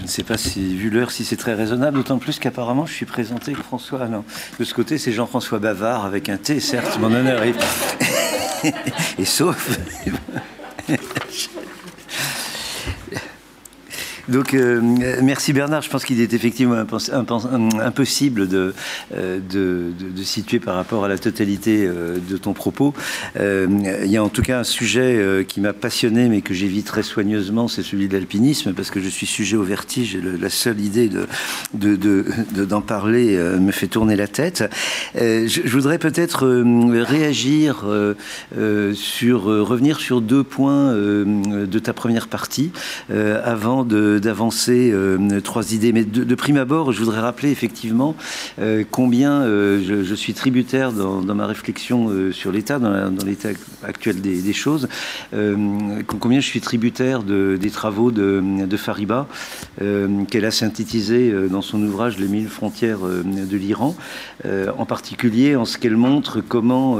ne 0.00 0.06
sais 0.06 0.22
pas 0.22 0.38
si, 0.38 0.76
vu 0.76 0.90
l'heure, 0.90 1.10
si 1.10 1.24
c'est 1.24 1.36
très 1.36 1.54
raisonnable, 1.54 1.96
d'autant 1.96 2.18
plus 2.18 2.38
qu'apparemment 2.38 2.86
je 2.86 2.92
suis 2.92 3.06
présenté 3.06 3.52
François. 3.54 4.00
Ah 4.02 4.08
non, 4.08 4.24
de 4.60 4.64
ce 4.64 4.74
côté, 4.74 4.96
c'est 4.98 5.10
Jean-François 5.10 5.58
Bavard 5.58 6.04
avec 6.04 6.28
un 6.28 6.36
T, 6.36 6.60
certes, 6.60 6.98
mon 7.00 7.12
honneur 7.12 7.42
et 7.42 9.24
sauf. 9.24 9.76
Donc, 14.28 14.54
euh, 14.54 14.80
merci 15.22 15.52
Bernard. 15.52 15.82
Je 15.82 15.90
pense 15.90 16.04
qu'il 16.04 16.20
est 16.20 16.32
effectivement 16.32 16.74
impossible 16.74 18.48
de, 18.48 18.74
euh, 19.14 19.38
de, 19.38 19.92
de, 19.98 20.22
situer 20.22 20.58
par 20.58 20.74
rapport 20.74 21.04
à 21.04 21.08
la 21.08 21.18
totalité 21.18 21.86
euh, 21.86 22.18
de 22.18 22.36
ton 22.36 22.52
propos. 22.52 22.92
il 23.36 24.06
y 24.06 24.16
a 24.16 24.24
en 24.24 24.28
tout 24.28 24.42
cas 24.42 24.60
un 24.60 24.64
sujet 24.64 25.44
qui 25.48 25.60
m'a 25.60 25.72
passionné, 25.72 26.28
mais 26.28 26.40
que 26.40 26.54
j'évite 26.54 26.86
très 26.86 27.02
soigneusement, 27.02 27.68
c'est 27.68 27.82
celui 27.82 28.08
de 28.08 28.14
l'alpinisme, 28.14 28.72
parce 28.72 28.90
que 28.90 29.00
je 29.00 29.08
suis 29.08 29.26
sujet 29.26 29.56
au 29.56 29.62
vertige 29.62 30.16
et 30.16 30.20
la 30.20 30.50
seule 30.50 30.80
idée 30.80 31.08
de, 31.74 32.24
d'en 32.64 32.80
parler 32.80 33.36
me 33.36 33.70
fait 33.70 33.86
tourner 33.86 34.16
la 34.16 34.28
tête. 34.28 34.64
Je, 35.14 35.68
voudrais 35.68 35.98
peut-être 35.98 36.46
réagir 37.02 37.84
sur, 38.94 39.42
revenir 39.42 40.00
sur 40.00 40.20
deux 40.20 40.42
points 40.42 40.92
de 40.94 41.78
ta 41.78 41.92
première 41.92 42.28
partie 42.28 42.70
avant 43.10 43.84
de 43.84 44.15
d'avancer 44.18 44.90
euh, 44.92 45.40
trois 45.40 45.72
idées. 45.72 45.92
Mais 45.92 46.04
de, 46.04 46.34
prime 46.34 46.56
abord, 46.56 46.92
je 46.92 46.98
voudrais 46.98 47.20
rappeler 47.20 47.50
effectivement 47.50 48.14
euh, 48.58 48.84
combien 48.90 49.42
euh, 49.42 50.04
je, 50.04 50.14
suis 50.14 50.34
tributaire 50.34 50.92
dans, 50.92 51.34
ma 51.34 51.46
réflexion 51.46 52.10
sur 52.32 52.52
l'État, 52.52 52.78
dans, 52.78 53.24
l'état 53.24 53.50
actuel 53.82 54.20
des, 54.20 54.52
choses, 54.52 54.88
combien 56.06 56.40
je 56.40 56.46
suis 56.46 56.60
tributaire 56.60 57.22
des 57.22 57.70
travaux 57.70 58.10
de, 58.10 58.76
Fariba, 58.76 59.26
qu'elle 60.30 60.44
a 60.44 60.50
synthétisé 60.50 61.32
dans 61.50 61.62
son 61.62 61.82
ouvrage 61.82 62.18
Les 62.18 62.28
mille 62.28 62.48
frontières 62.48 63.00
de 63.00 63.56
l'Iran, 63.56 63.94
en 64.44 64.86
particulier 64.86 65.56
en 65.56 65.64
ce 65.64 65.76
qu'elle 65.78 65.96
montre 65.96 66.40
comment 66.40 66.98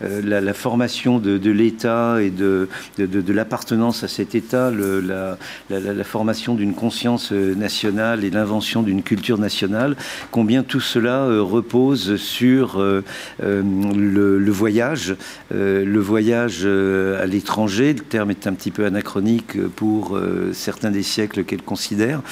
la, 0.00 0.54
formation 0.54 1.18
de, 1.18 1.50
l'État 1.50 2.20
et 2.20 2.30
de, 2.30 2.68
de, 2.98 3.32
l'appartenance 3.32 4.02
à 4.02 4.08
cet 4.08 4.34
État, 4.34 4.70
la, 4.70 6.04
formation 6.04 6.47
d'une 6.54 6.74
conscience 6.74 7.32
euh, 7.32 7.54
nationale 7.54 8.24
et 8.24 8.30
l'invention 8.30 8.82
d'une 8.82 9.02
culture 9.02 9.38
nationale, 9.38 9.96
combien 10.30 10.62
tout 10.62 10.80
cela 10.80 11.24
euh, 11.24 11.42
repose 11.42 12.16
sur 12.16 12.78
euh, 12.78 13.02
le, 13.40 14.50
voyage, 14.50 15.16
le 15.50 15.98
voyage 15.98 16.64
à 16.64 17.26
l'étranger. 17.26 17.92
Le 17.92 18.00
terme 18.00 18.30
est 18.30 18.46
un 18.46 18.52
petit 18.52 18.70
peu 18.70 18.84
anachronique 18.84 19.58
pour 19.76 20.18
certains 20.52 20.90
des 20.90 21.02
siècles 21.02 21.44
qu'elle 21.44 21.62
considère. 21.62 22.22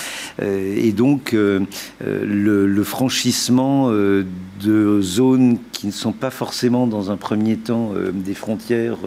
Et 0.40 0.92
donc, 0.92 1.34
le, 1.34 2.82
franchissement 2.84 3.90
de 3.90 5.00
zones 5.00 5.58
qui 5.72 5.86
ne 5.86 5.92
sont 5.92 6.12
pas 6.12 6.30
forcément 6.30 6.86
dans 6.86 7.10
un 7.10 7.16
premier 7.16 7.56
temps 7.56 7.92
des 8.12 8.34
frontières 8.34 8.98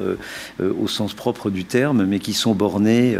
au 0.60 0.88
sens 0.88 1.14
propre 1.14 1.50
du 1.50 1.66
terme, 1.66 2.06
mais 2.06 2.20
qui 2.20 2.34
sont 2.34 2.54
bornées, 2.54 3.18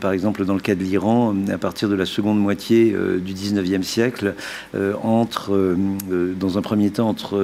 par 0.00 0.12
exemple 0.12 0.44
dans 0.44 0.54
le 0.54 0.60
cas 0.60 0.74
l'Iran 0.80 1.34
à 1.52 1.58
partir 1.58 1.88
de 1.88 1.94
la 1.94 2.06
seconde 2.06 2.40
moitié 2.40 2.92
euh, 2.92 3.18
du 3.18 3.34
19e 3.34 3.82
siècle, 3.82 4.34
euh, 4.74 4.94
entre, 5.02 5.54
euh, 5.54 6.34
dans 6.38 6.58
un 6.58 6.62
premier 6.62 6.90
temps, 6.90 7.08
entre 7.08 7.40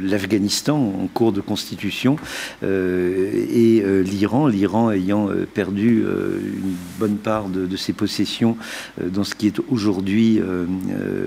l'Afghanistan 0.00 0.76
en 0.76 1.06
cours 1.06 1.32
de 1.32 1.40
constitution 1.40 2.16
et 2.62 3.82
l'Iran, 4.04 4.46
l'Iran 4.46 4.90
ayant 4.90 5.28
perdu 5.54 6.02
une 6.02 6.74
bonne 6.98 7.16
part 7.16 7.48
de, 7.48 7.76
ses 7.76 7.92
possessions 7.92 8.56
dans 9.00 9.24
ce 9.24 9.34
qui 9.34 9.46
est 9.46 9.60
aujourd'hui 9.70 10.40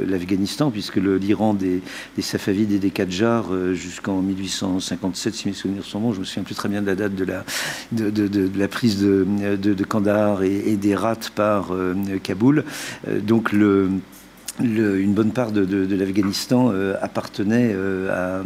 l'Afghanistan, 0.07 0.71
puisque 0.71 0.97
l'Iran 0.97 1.53
des, 1.53 1.81
des, 2.15 2.21
Safavides 2.21 2.71
et 2.71 2.79
des 2.79 2.89
Qadjars 2.89 3.73
jusqu'en 3.73 4.21
1857, 4.21 5.33
si 5.33 5.47
mes 5.47 5.53
souvenirs 5.53 5.85
sont 5.85 5.99
bons, 5.99 6.13
je 6.13 6.19
me 6.19 6.25
souviens 6.25 6.43
plus 6.43 6.55
très 6.55 6.69
bien 6.69 6.81
de 6.81 6.87
la 6.87 6.95
date 6.95 7.15
de 7.15 7.25
la, 7.25 8.67
prise 8.67 9.01
de, 9.01 9.25
de, 9.55 9.83
Kandahar 9.83 10.43
et, 10.43 10.71
et 10.71 10.77
des 10.77 10.95
rats 10.95 11.13
par 11.35 11.52
euh, 11.71 11.93
Kaboul. 12.21 12.63
Euh, 13.07 13.19
donc 13.19 13.51
une 13.53 15.13
bonne 15.13 15.31
part 15.31 15.51
de, 15.51 15.95
l'Afghanistan 15.95 16.69
euh, 16.71 16.95
appartenait 17.01 17.75
à, 18.09 18.41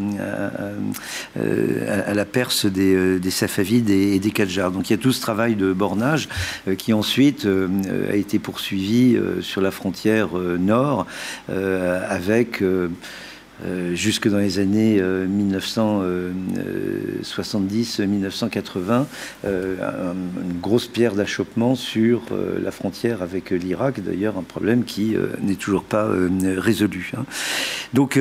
à, 1.35 2.13
la 2.13 2.25
Perse 2.25 2.65
des, 2.65 3.19
Safavides 3.29 3.89
et, 3.89 4.19
des 4.19 4.31
Qadjars. 4.31 4.71
Donc 4.71 4.89
il 4.89 4.93
y 4.93 4.95
a 4.95 4.99
tout 4.99 5.11
ce 5.11 5.21
travail 5.21 5.55
de 5.55 5.73
bornage 5.73 6.29
qui 6.77 6.93
ensuite 6.93 7.45
a 8.09 8.15
été 8.15 8.39
poursuivi 8.39 9.17
sur 9.41 9.61
la 9.61 9.71
frontière 9.71 10.29
nord 10.37 11.05
avec 11.49 12.63
euh, 13.65 13.95
jusque 13.95 14.27
dans 14.27 14.37
les 14.37 14.59
années 14.59 15.01
1970-1980, 15.01 15.01
euh, 18.91 19.05
euh, 19.45 20.13
une 20.43 20.59
grosse 20.61 20.85
pierre 20.87 21.15
d'achoppement 21.15 21.73
sur 21.75 22.21
la 22.61 22.71
frontière 22.71 23.21
avec 23.21 23.51
l'Irak, 23.51 24.03
d'ailleurs 24.03 24.37
un 24.37 24.43
problème 24.43 24.83
qui 24.83 25.15
n'est 25.41 25.55
toujours 25.55 25.83
pas 25.83 26.07
résolu. 26.57 27.11
Hein. 27.17 27.25
Donc 27.93 28.19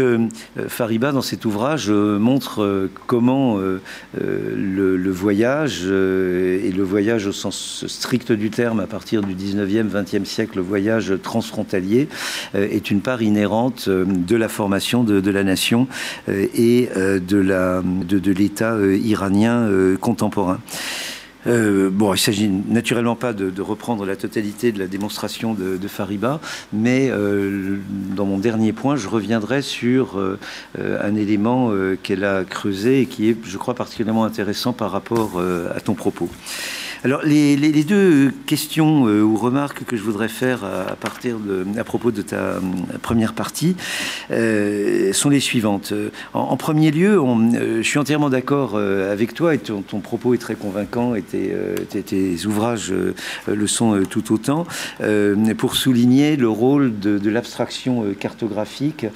Fariba, 0.68 1.12
dans 1.12 1.22
cet 1.22 1.44
ouvrage, 1.44 1.90
montre 1.90 2.88
comment 3.06 3.58
le, 3.58 5.10
voyage, 5.10 5.84
et 5.84 6.72
le 6.72 6.82
voyage 6.82 7.26
au 7.26 7.32
sens 7.32 7.84
strict 7.86 8.32
du 8.32 8.50
terme 8.50 8.80
à 8.80 8.86
partir 8.86 9.22
du 9.22 9.34
19e, 9.34 9.90
20e 9.90 10.24
siècle, 10.24 10.56
le 10.56 10.62
voyage 10.62 11.12
transfrontalier, 11.22 12.08
est 12.54 12.90
une 12.90 13.00
part 13.00 13.22
inhérente 13.22 13.88
de 13.88 14.36
la 14.36 14.48
formation 14.48 15.04
de 15.04 15.20
de 15.25 15.25
la 15.30 15.44
nation 15.44 15.86
euh, 16.28 16.46
et 16.54 16.88
euh, 16.96 17.18
de 17.20 18.30
l'État 18.30 18.76
de, 18.76 18.82
euh, 18.82 18.96
iranien 18.96 19.68
contemporain. 20.00 20.60
bon, 21.46 22.08
il 22.08 22.10
ne 22.12 22.16
s'agit 22.16 22.48
naturellement 22.48 23.14
pas 23.14 23.32
de, 23.32 23.62
reprendre 23.62 24.04
la 24.04 24.16
totalité 24.16 24.72
de 24.72 24.78
la 24.78 24.86
démonstration 24.86 25.54
de, 25.54 25.88
Fariba, 25.88 26.40
mais 26.72 27.10
dans 28.16 28.26
mon 28.26 28.38
dernier 28.38 28.72
point, 28.72 28.96
je 28.96 29.08
reviendrai 29.08 29.62
sur 29.62 30.20
un 30.78 31.14
élément 31.14 31.72
qu'elle 32.02 32.24
a 32.24 32.44
creusé 32.44 33.02
et 33.02 33.06
qui 33.06 33.30
est, 33.30 33.36
je 33.44 33.58
crois, 33.58 33.74
particulièrement 33.74 34.24
intéressant 34.24 34.72
par 34.72 34.90
rapport 34.90 35.40
à 35.74 35.80
ton 35.80 35.94
propos. 35.94 36.28
Alors, 37.06 37.22
les, 37.22 37.84
deux 37.84 38.32
questions 38.46 39.06
euh, 39.06 39.22
ou 39.22 39.36
remarques 39.36 39.84
que 39.84 39.96
je 39.96 40.02
voudrais 40.02 40.26
faire 40.26 40.64
à, 40.64 40.96
partir 40.96 41.38
de, 41.38 41.64
à 41.78 41.84
propos 41.84 42.10
de 42.10 42.20
ta 42.20 42.34
euh, 42.34 42.60
première 43.00 43.32
partie 43.32 43.76
euh, 44.32 45.12
sont 45.12 45.28
les 45.28 45.38
suivantes. 45.38 45.92
En, 46.34 46.56
premier 46.56 46.90
lieu, 46.90 47.22
je 47.52 47.82
suis 47.82 48.00
entièrement 48.00 48.28
d'accord 48.28 48.76
avec 48.76 49.34
toi 49.34 49.54
et 49.54 49.58
ton, 49.58 50.00
propos 50.00 50.34
est 50.34 50.38
très 50.38 50.56
convaincant 50.56 51.14
et 51.14 51.22
tes, 51.22 52.46
ouvrages 52.46 52.92
le 53.46 53.66
sont 53.68 54.02
tout 54.10 54.32
autant 54.32 54.66
pour 55.58 55.76
souligner 55.76 56.34
le 56.34 56.48
rôle 56.48 56.98
de, 56.98 57.30
l'abstraction 57.30 58.04
cartographique 58.18 59.06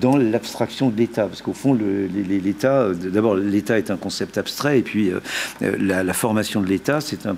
dans 0.00 0.16
l'abstraction 0.16 0.88
de 0.88 0.96
l'État. 0.96 1.26
Parce 1.26 1.42
qu'au 1.42 1.52
fond, 1.52 1.76
l'État, 1.76 2.90
d'abord, 2.94 3.34
l'État 3.34 3.76
est 3.76 3.90
un 3.90 3.96
concept 3.96 4.38
abstrait 4.38 4.78
et 4.78 4.82
puis 4.82 5.10
la 5.60 6.12
formation 6.12 6.60
de 6.60 6.66
l'État, 6.66 7.00
c'est 7.08 7.26
un, 7.26 7.36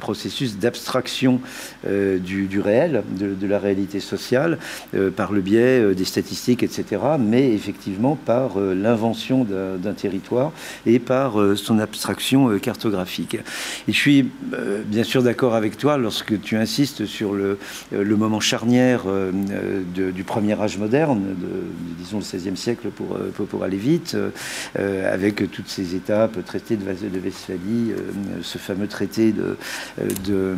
processus 0.00 0.58
d'abstraction 0.58 1.40
euh, 1.86 2.18
du, 2.18 2.60
réel, 2.60 3.02
de, 3.18 3.46
la 3.46 3.58
réalité 3.58 4.00
sociale, 4.00 4.58
euh, 4.94 5.10
par 5.10 5.32
le 5.32 5.40
biais 5.40 5.80
euh, 5.80 5.94
des 5.94 6.04
statistiques, 6.04 6.62
etc., 6.62 7.02
mais 7.18 7.52
effectivement 7.52 8.16
par 8.16 8.58
l'invention 8.58 9.44
d'un 9.44 9.92
territoire 9.92 10.52
et 10.84 10.98
par 10.98 11.34
son 11.56 11.78
abstraction 11.78 12.58
cartographique. 12.58 13.36
Et 13.88 13.92
je 13.92 13.98
suis 13.98 14.28
bien 14.86 15.04
sûr 15.04 15.22
d'accord 15.22 15.54
avec 15.54 15.76
toi 15.76 15.96
lorsque 15.98 16.40
tu 16.40 16.56
insistes 16.56 17.06
sur 17.06 17.34
le, 17.34 17.58
moment 17.92 18.40
charnière 18.40 19.02
du 19.94 20.24
premier 20.24 20.60
âge 20.60 20.78
moderne, 20.78 21.22
de, 21.40 22.02
disons 22.02 22.18
le 22.18 22.38
XVIe 22.38 22.56
siècle 22.56 22.88
pour, 22.88 23.18
pour, 23.46 23.64
aller 23.64 23.76
vite, 23.76 24.16
avec 24.74 25.50
toutes 25.50 25.68
ces 25.68 25.94
étapes, 25.94 26.44
traité 26.44 26.76
de, 26.76 26.84
de 26.84 27.20
Westphalie, 27.20 27.92
fameux 28.58 28.86
traité 28.88 29.32
de, 29.32 29.56
de, 30.26 30.56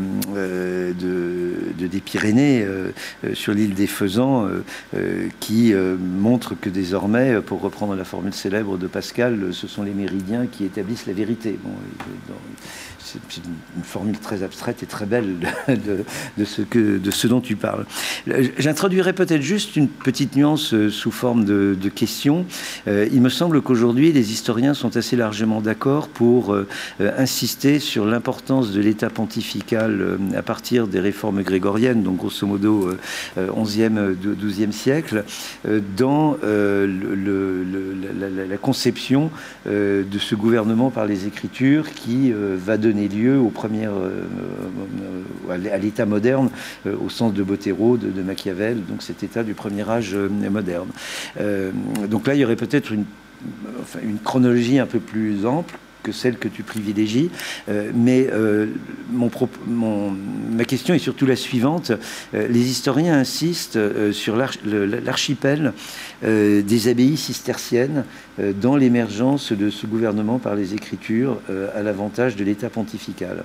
des 1.86 2.00
Pyrénées 2.00 2.64
euh, 2.64 2.92
sur 3.34 3.52
l'île 3.52 3.74
des 3.74 3.86
Faisans, 3.86 4.48
euh, 4.94 5.28
qui 5.40 5.72
euh, 5.72 5.96
montre 5.96 6.54
que 6.54 6.68
désormais, 6.68 7.40
pour 7.40 7.60
reprendre 7.60 7.94
la 7.94 8.04
formule 8.04 8.34
célèbre 8.34 8.78
de 8.78 8.86
Pascal, 8.86 9.52
ce 9.52 9.66
sont 9.66 9.82
les 9.82 9.92
méridiens 9.92 10.46
qui 10.46 10.64
établissent 10.64 11.06
la 11.06 11.12
vérité. 11.12 11.58
C'est 12.98 13.18
une 13.76 13.84
formule 13.84 14.18
très 14.18 14.42
abstraite 14.42 14.82
et 14.82 14.86
très 14.86 15.06
belle 15.06 15.36
de, 15.68 16.44
ce, 16.44 16.62
que, 16.62 16.98
de 16.98 17.10
ce 17.10 17.26
dont 17.26 17.40
tu 17.40 17.56
parles. 17.56 17.86
J'introduirai 18.58 19.12
peut-être 19.12 19.42
juste 19.42 19.76
une 19.76 19.88
petite 19.88 20.36
nuance 20.36 20.74
euh, 20.74 20.90
sous 20.90 21.10
forme 21.10 21.44
de, 21.44 21.76
question. 21.94 22.44
Euh, 22.86 23.08
il 23.12 23.22
me 23.22 23.28
semble 23.28 23.62
qu'aujourd'hui, 23.62 24.12
les 24.12 24.32
historiens 24.32 24.74
sont 24.74 24.96
assez 24.96 25.16
largement 25.16 25.60
d'accord 25.60 26.08
pour 26.08 26.52
euh, 26.52 26.66
insister 27.16 27.78
sur 27.78 28.04
l'importance 28.04 28.72
de 28.72 28.80
l'État 28.80 29.10
pontifical 29.10 30.18
à 30.36 30.42
partir 30.42 30.86
des 30.86 31.00
réformes 31.00 31.42
grégoriennes, 31.42 32.02
donc 32.02 32.18
grosso 32.18 32.46
modo 32.46 32.90
11e, 33.38 34.14
12e 34.14 34.72
siècle, 34.72 35.24
dans 35.96 36.36
le, 36.42 36.86
la, 38.48 38.56
conception 38.58 39.30
de 39.66 40.18
ce 40.18 40.34
gouvernement 40.34 40.90
par 40.90 41.06
les 41.06 41.26
Écritures 41.26 41.90
qui 41.92 42.32
va 42.32 42.76
donner 42.88 43.08
lieu 43.08 43.38
aux 43.38 43.50
premières, 43.50 43.92
à 45.50 45.78
l'État 45.78 46.06
moderne 46.06 46.50
au 46.86 47.08
sens 47.08 47.32
de 47.34 47.42
Bottero, 47.42 47.96
de, 47.96 48.22
Machiavel, 48.22 48.84
donc 48.84 49.02
cet 49.02 49.22
État 49.22 49.42
du 49.42 49.54
premier 49.54 49.88
âge 49.88 50.14
moderne. 50.14 50.88
donc 52.08 52.26
là, 52.26 52.34
il 52.34 52.40
y 52.40 52.44
aurait 52.44 52.56
peut-être 52.56 52.92
une 52.92 54.18
chronologie 54.24 54.78
un 54.78 54.86
peu 54.86 55.00
plus 55.00 55.46
ample 55.46 55.74
que 56.02 56.12
celle 56.12 56.38
que 56.38 56.48
tu 56.48 56.62
privilégies. 56.62 57.30
Euh, 57.68 57.90
mais 57.94 58.28
euh, 58.32 58.66
mon, 59.10 59.30
ma 60.50 60.64
question 60.64 60.94
est 60.94 60.98
surtout 60.98 61.26
la 61.26 61.36
suivante. 61.36 61.92
Euh, 62.34 62.48
les 62.48 62.70
historiens 62.70 63.18
insistent 63.18 63.78
sur 64.12 64.36
l'archipel 64.36 65.72
des 66.22 66.88
abbayes 66.88 67.16
cisterciennes 67.16 68.04
dans 68.38 68.76
l'émergence 68.76 69.52
de 69.52 69.70
ce 69.70 69.86
gouvernement 69.86 70.38
par 70.38 70.54
les 70.54 70.74
Écritures 70.74 71.40
à 71.74 71.82
l'avantage 71.82 72.36
de 72.36 72.44
l'État 72.44 72.70
pontifical. 72.70 73.44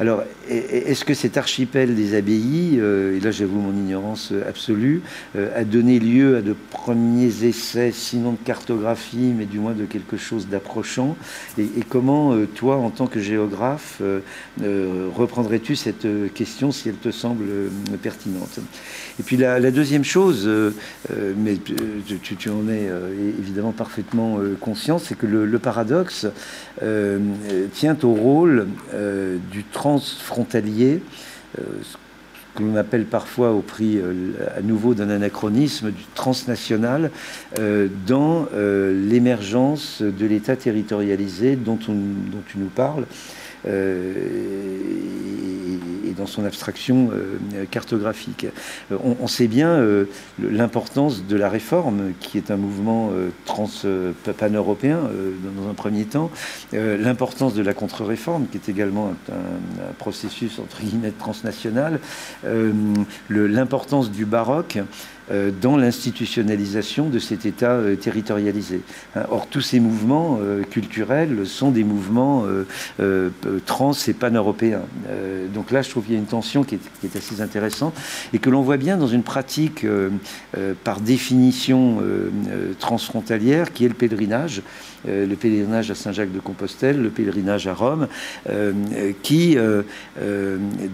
Alors, 0.00 0.22
est-ce 0.48 1.04
que 1.04 1.12
cet 1.12 1.36
archipel 1.36 1.94
des 1.94 2.16
abbayes, 2.16 2.78
euh, 2.80 3.18
et 3.18 3.20
là 3.20 3.30
j'avoue 3.32 3.60
mon 3.60 3.74
ignorance 3.74 4.32
absolue, 4.48 5.02
euh, 5.36 5.50
a 5.54 5.62
donné 5.64 5.98
lieu 5.98 6.38
à 6.38 6.40
de 6.40 6.56
premiers 6.70 7.44
essais, 7.44 7.92
sinon 7.92 8.32
de 8.32 8.38
cartographie, 8.42 9.34
mais 9.36 9.44
du 9.44 9.58
moins 9.58 9.74
de 9.74 9.84
quelque 9.84 10.16
chose 10.16 10.48
d'approchant 10.48 11.18
et, 11.58 11.68
comment, 11.86 12.32
euh, 12.32 12.46
toi, 12.46 12.76
en 12.76 12.88
tant 12.88 13.08
que 13.08 13.20
géographe, 13.20 14.00
reprendrais-tu 14.58 15.76
cette 15.76 16.06
question 16.32 16.72
si 16.72 16.88
elle 16.88 16.96
te 16.96 17.10
semble 17.10 17.44
pertinente? 18.02 18.58
Et 19.18 19.22
puis 19.22 19.36
la, 19.36 19.70
deuxième 19.70 20.04
chose, 20.04 20.48
mais 21.36 21.58
tu, 21.58 22.48
en 22.48 22.68
es 22.70 22.88
évidemment 23.38 23.72
parfaitement 23.72 24.38
conscient, 24.60 24.98
c'est 24.98 25.16
que 25.16 25.26
le, 25.26 25.44
le 25.44 25.58
paradoxe 25.58 26.26
tient 27.74 27.96
au 28.02 28.14
rôle 28.14 28.66
du 29.50 29.64
trans 29.64 29.90
transfrontalier, 29.90 31.02
euh, 31.58 31.62
ce 31.82 31.96
que 32.54 32.62
l'on 32.62 32.76
appelle 32.76 33.04
parfois 33.04 33.52
au 33.52 33.60
prix 33.60 33.98
euh, 33.98 34.32
à 34.56 34.60
nouveau 34.60 34.94
d'un 34.94 35.10
anachronisme 35.10 35.90
du 35.90 36.04
transnational, 36.14 37.10
euh, 37.58 37.88
dans 38.06 38.46
l'émergence 38.54 40.02
de 40.02 40.26
l'État 40.26 40.56
territorialisé 40.56 41.56
dont, 41.56 41.76
tu 41.76 41.90
nous 41.90 42.68
parles 42.74 43.06
et 43.66 44.20
dans 46.20 46.26
son 46.26 46.44
abstraction 46.44 47.10
euh, 47.12 47.64
cartographique. 47.70 48.46
Euh, 48.92 48.96
on, 49.20 49.26
sait 49.26 49.48
bien 49.48 49.70
euh, 49.70 50.04
l'importance 50.38 51.24
de 51.26 51.36
la 51.36 51.48
réforme, 51.48 52.12
qui 52.20 52.36
est 52.36 52.50
un 52.50 52.56
mouvement 52.56 53.10
trans 53.44 53.68
pan-européen 54.38 54.98
dans 55.56 55.70
un 55.70 55.74
premier 55.74 56.04
temps, 56.04 56.30
l'importance 56.72 57.54
de 57.54 57.62
la 57.62 57.74
contre-réforme, 57.74 58.46
qui 58.50 58.58
est 58.58 58.68
également 58.68 59.14
un, 59.30 59.92
processus 59.98 60.58
entre 60.58 60.80
guillemets 60.82 61.12
transnational, 61.12 62.00
l'importance 63.28 64.10
du 64.10 64.24
baroque. 64.24 64.78
Euh, 65.30 65.52
dans 65.60 65.76
l'institutionnalisation 65.76 67.08
de 67.08 67.20
cet 67.20 67.46
État 67.46 67.72
euh, 67.72 67.94
territorialisé. 67.94 68.80
Hein, 69.14 69.26
or, 69.30 69.46
tous 69.46 69.60
ces 69.60 69.78
mouvements 69.78 70.38
euh, 70.40 70.64
culturels 70.64 71.46
sont 71.46 71.70
des 71.70 71.84
mouvements 71.84 72.44
trans 73.66 73.92
et 74.08 74.12
pan-européens. 74.12 74.82
donc 75.54 75.70
là, 75.70 75.82
je 75.82 75.90
trouve 75.90 76.04
qu'il 76.04 76.14
y 76.14 76.16
a 76.16 76.20
une 76.20 76.26
tension 76.26 76.64
qui 76.64 76.76
est, 76.76 77.16
assez 77.16 77.40
intéressante 77.40 77.94
et 78.32 78.38
que 78.38 78.50
l'on 78.50 78.62
voit 78.62 78.76
bien 78.76 78.96
dans 78.96 79.06
une 79.06 79.22
pratique 79.22 79.86
par 80.84 81.00
définition 81.00 81.98
transfrontalière 82.78 83.72
qui 83.72 83.84
est 83.84 83.88
le 83.88 83.94
pèlerinage. 83.94 84.62
Euh, 85.08 85.26
le 85.26 85.34
pèlerinage 85.36 85.90
à 85.90 85.94
Saint-Jacques-de-Compostelle, 85.94 87.00
le 87.00 87.08
pèlerinage 87.08 87.66
à 87.66 87.74
Rome, 87.74 88.06
euh, 88.48 88.72
qui 89.22 89.56
euh, 89.56 89.82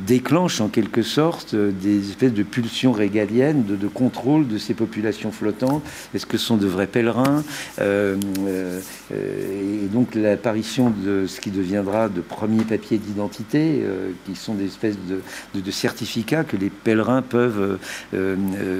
déclenche 0.06 0.60
en 0.60 0.68
quelque 0.68 1.02
sorte 1.02 1.54
des 1.54 2.10
espèces 2.10 2.32
de 2.32 2.42
pulsions 2.42 2.92
régaliennes 2.92 3.64
de, 3.64 3.88
contrôle 3.88 4.46
de 4.46 4.58
ces 4.58 4.74
populations 4.74 5.32
flottantes. 5.32 5.82
Est-ce 6.14 6.26
que 6.26 6.38
ce 6.38 6.46
sont 6.46 6.56
de 6.56 6.66
vrais 6.66 6.86
pèlerins 6.86 7.42
Et 7.80 8.16
donc 9.92 10.14
l'apparition 10.14 10.90
de 10.90 11.26
ce 11.26 11.40
qui 11.40 11.50
deviendra 11.50 12.08
de 12.08 12.20
premiers 12.20 12.64
papiers 12.64 12.98
d'identité, 12.98 13.82
qui 14.24 14.34
sont 14.36 14.54
des 14.54 14.66
espèces 14.66 14.98
de, 15.06 15.70
certificats 15.70 16.44
que 16.44 16.56
les 16.56 16.70
pèlerins 16.70 17.22
peuvent 17.22 17.78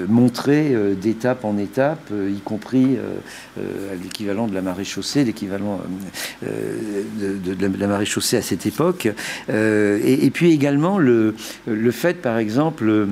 montrer 0.09 0.75
d'étape 1.01 1.45
en 1.45 1.59
étape, 1.59 2.11
y 2.13 2.41
compris 2.41 2.97
à 3.59 3.95
l'équivalent 4.03 4.47
de 4.47 4.55
la 4.55 4.63
marée 4.63 4.85
chaussée 4.85 5.16
l'équivalent 5.25 5.81
euh, 6.47 7.03
de, 7.19 7.79
la 7.79 7.87
marée 7.87 8.07
chaussée 8.07 8.37
à 8.37 8.43
cette 8.43 8.67
époque. 8.67 9.09
Euh, 9.51 10.01
et, 10.05 10.31
puis 10.31 10.53
également 10.53 10.99
le, 10.99 11.35
fait, 11.91 12.21
par 12.21 12.39
exemple, 12.39 13.07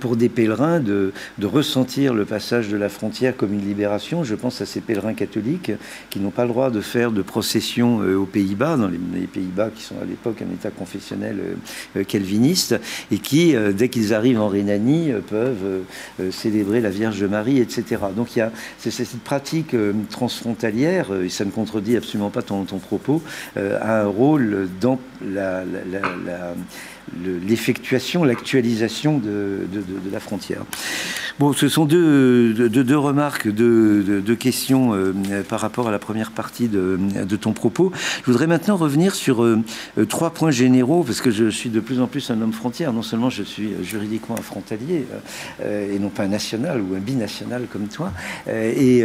pour 0.00 0.16
des 0.16 0.28
pèlerins 0.28 0.80
de, 0.80 1.12
ressentir 1.42 2.14
le 2.14 2.24
passage 2.24 2.68
de 2.68 2.76
la 2.76 2.88
frontière 2.88 3.36
comme 3.36 3.54
une 3.54 3.64
libération. 3.64 4.24
Je 4.24 4.34
pense 4.34 4.60
à 4.60 4.66
ces 4.66 4.80
pèlerins 4.80 5.14
catholiques 5.14 5.72
qui 6.10 6.20
n'ont 6.20 6.30
pas 6.30 6.44
le 6.44 6.50
droit 6.50 6.70
de 6.70 6.80
faire 6.80 7.10
de 7.10 7.22
procession 7.22 8.02
euh, 8.02 8.16
aux 8.16 8.26
Pays-Bas, 8.26 8.76
dans 8.76 8.88
les, 8.88 9.26
Pays-Bas 9.26 9.70
qui 9.74 9.82
sont 9.82 9.96
à 10.00 10.04
l'époque 10.04 10.42
un 10.42 10.52
État 10.52 10.70
confessionnel 10.70 11.38
euh, 11.96 12.04
calviniste, 12.04 12.78
et 13.10 13.18
qui, 13.18 13.54
dès 13.74 13.88
qu'ils 13.88 14.14
arrivent 14.14 14.40
en 14.40 14.48
Rhénanie, 14.48 15.12
peuvent 15.28 15.82
célébrer 16.30 16.80
la 16.80 16.90
Vierge 16.90 17.22
Marie, 17.24 17.58
etc. 17.58 17.84
Donc 18.14 18.36
il 18.36 18.40
y 18.40 18.42
a 18.42 18.52
cette 18.78 19.20
pratique 19.20 19.74
transfrontalière, 20.10 21.12
et 21.22 21.28
ça 21.28 21.44
ne 21.44 21.50
contredit 21.50 21.96
absolument 21.96 22.30
pas 22.30 22.42
ton, 22.42 22.64
ton 22.64 22.78
propos, 22.78 23.22
a 23.56 24.02
un 24.02 24.06
rôle 24.06 24.68
dans 24.80 24.98
la 25.22 25.64
l'effectuation, 27.46 28.24
l'actualisation 28.24 29.18
de, 29.18 29.66
la 30.12 30.20
frontière. 30.20 30.62
Bon, 31.38 31.52
ce 31.52 31.68
sont 31.68 31.84
deux, 31.84 32.52
deux, 32.52 32.98
remarques, 32.98 33.48
deux, 33.48 34.36
questions 34.38 34.92
euh, 34.92 35.12
par 35.48 35.60
rapport 35.60 35.86
à 35.86 35.92
la 35.92 36.00
première 36.00 36.32
partie 36.32 36.66
de, 36.68 37.36
ton 37.36 37.52
propos. 37.52 37.92
Je 38.24 38.30
voudrais 38.30 38.48
maintenant 38.48 38.76
revenir 38.76 39.14
sur 39.14 39.44
euh, 39.44 39.62
trois 40.08 40.30
points 40.30 40.50
généraux, 40.50 41.04
parce 41.04 41.20
que 41.20 41.30
je 41.30 41.48
suis 41.48 41.70
de 41.70 41.78
plus 41.78 42.00
en 42.00 42.08
plus 42.08 42.30
un 42.30 42.40
homme 42.40 42.52
frontière. 42.52 42.92
Non 42.92 43.02
seulement 43.02 43.30
je 43.30 43.44
suis 43.44 43.70
juridiquement 43.82 44.36
un 44.36 44.42
frontalier, 44.42 45.06
euh, 45.62 45.94
et 45.94 46.00
non 46.00 46.08
pas 46.08 46.24
un 46.24 46.28
national 46.28 46.80
ou 46.80 46.96
un 46.96 47.00
binational 47.00 47.66
comme 47.72 47.86
toi, 47.86 48.12
et, 48.48 49.04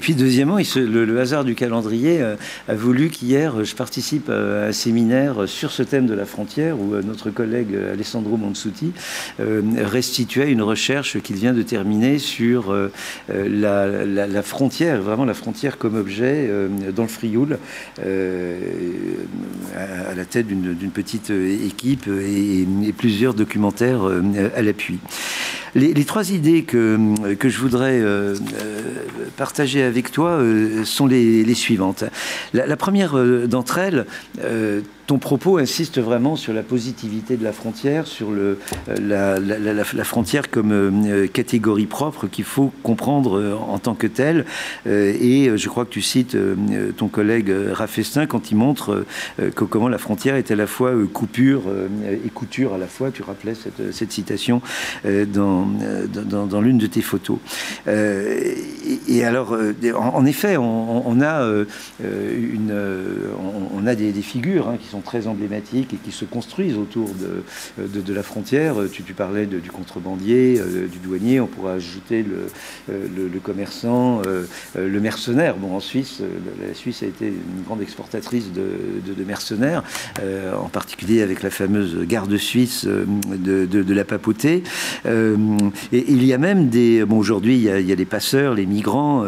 puis 0.00 0.14
deuxièmement, 0.14 0.58
le, 0.58 1.04
le, 1.04 1.20
hasard 1.20 1.44
du 1.44 1.54
calendrier 1.54 2.22
a 2.68 2.74
voulu 2.74 3.08
qu'hier, 3.08 3.64
je 3.64 3.74
participe 3.74 4.28
à 4.28 4.66
un 4.66 4.72
séminaire 4.72 5.48
sur 5.48 5.70
ce 5.70 5.82
thème 5.82 6.06
de 6.06 6.14
la 6.14 6.26
frontière, 6.26 6.78
où 6.78 6.94
notre 7.02 7.23
collègue 7.30 7.76
Alessandro 7.92 8.36
Monsuti 8.36 8.92
euh, 9.40 9.62
restituait 9.76 10.50
une 10.50 10.62
recherche 10.62 11.20
qu'il 11.20 11.36
vient 11.36 11.52
de 11.52 11.62
terminer 11.62 12.18
sur 12.18 12.70
euh, 12.70 12.90
la, 13.28 14.42
frontière, 14.42 15.02
vraiment 15.02 15.24
la 15.24 15.34
frontière 15.34 15.78
comme 15.78 15.96
objet 15.96 16.46
euh, 16.48 16.68
dans 16.94 17.02
le 17.02 17.08
Frioul, 17.08 17.58
à, 17.98 18.02
la 20.14 20.24
tête 20.24 20.46
d'une 20.46 20.90
petite 20.90 21.30
équipe 21.30 22.08
et, 22.08 22.66
plusieurs 22.96 23.34
documentaires 23.34 24.02
à 24.56 24.62
l'appui. 24.62 24.98
Les, 25.74 26.04
trois 26.04 26.30
idées 26.30 26.62
que, 26.62 27.34
que 27.34 27.48
je 27.48 27.58
voudrais 27.58 28.00
partager 29.36 29.82
avec 29.82 30.12
toi 30.12 30.40
sont 30.84 31.06
les, 31.06 31.54
suivantes. 31.54 32.04
La 32.52 32.76
première 32.76 33.16
d'entre 33.48 33.78
elles, 33.78 34.06
ton 35.06 35.18
propos 35.18 35.58
insiste 35.58 36.00
vraiment 36.00 36.36
sur 36.36 36.52
la 36.52 36.62
positivité 36.62 37.36
de 37.36 37.44
la 37.44 37.52
frontière, 37.52 38.06
sur 38.06 38.28
euh, 38.30 38.56
la, 38.88 40.04
frontière 40.04 40.50
comme 40.50 40.72
euh, 40.72 41.26
catégorie 41.26 41.86
propre 41.86 42.26
qu'il 42.26 42.44
faut 42.44 42.72
comprendre 42.82 43.38
euh, 43.38 43.54
en 43.54 43.78
tant 43.78 43.94
que 43.94 44.06
telle. 44.06 44.46
et 44.86 45.50
je 45.56 45.68
crois 45.68 45.84
que 45.84 45.90
tu 45.90 46.02
cites 46.02 46.36
ton 46.96 47.08
collègue 47.08 47.52
Raffestin 47.72 48.26
quand 48.26 48.50
il 48.50 48.56
montre 48.56 49.04
comment 49.54 49.88
la 49.88 49.98
frontière 49.98 50.36
est 50.36 50.50
à 50.50 50.56
la 50.56 50.66
fois 50.66 50.92
coupure 51.12 51.62
et 52.24 52.28
couture 52.30 52.74
à 52.74 52.78
la 52.78 52.86
fois. 52.86 53.10
Tu 53.10 53.22
rappelais 53.22 53.54
cette, 53.54 54.12
citation 54.12 54.62
dans, 55.04 56.60
l'une 56.60 56.78
de 56.78 56.86
tes 56.86 57.02
photos. 57.02 57.38
Et, 57.86 59.24
alors, 59.24 59.56
en, 59.96 60.26
effet, 60.26 60.56
on, 60.56 61.20
a, 61.20 61.64
une, 62.02 62.74
on, 63.74 63.86
a 63.86 63.94
des, 63.94 64.12
figures 64.22 64.68
hein, 64.68 64.76
qui 64.80 64.88
sont 64.88 64.93
très 65.00 65.26
emblématiques 65.26 65.94
et 65.94 65.96
qui 65.96 66.12
se 66.12 66.24
construisent 66.24 66.76
autour 66.76 67.08
de, 67.14 68.00
de, 68.00 68.14
la 68.14 68.22
frontière. 68.22 68.76
Tu, 68.92 69.02
tu 69.02 69.14
parlais 69.14 69.46
du 69.46 69.70
contrebandier, 69.70 70.60
du 70.90 70.98
douanier, 70.98 71.40
on 71.40 71.46
pourrait 71.46 71.74
ajouter 71.74 72.22
le, 72.22 73.28
le, 73.28 73.40
commerçant, 73.40 74.22
le 74.76 75.00
mercenaire. 75.00 75.56
Bon, 75.56 75.74
en 75.74 75.80
Suisse, 75.80 76.20
la 76.66 76.74
Suisse 76.74 77.02
a 77.02 77.06
été 77.06 77.26
une 77.26 77.64
grande 77.64 77.82
exportatrice 77.82 78.52
de, 78.52 79.24
mercenaires, 79.24 79.82
en 80.58 80.68
particulier 80.68 81.22
avec 81.22 81.42
la 81.42 81.50
fameuse 81.50 82.06
garde 82.06 82.36
suisse 82.36 82.86
de, 82.86 83.66
de 83.66 83.94
la 83.94 84.04
papauté. 84.04 84.62
et 85.06 86.04
il 86.08 86.24
y 86.24 86.32
a 86.32 86.38
même 86.38 86.68
des... 86.68 87.04
Bon, 87.04 87.18
aujourd'hui, 87.18 87.56
il, 87.56 87.64
il, 87.80 87.86
y 87.86 87.92
a 87.92 87.96
des 87.96 88.04
passeurs, 88.04 88.54
les 88.54 88.66
migrants, 88.66 89.24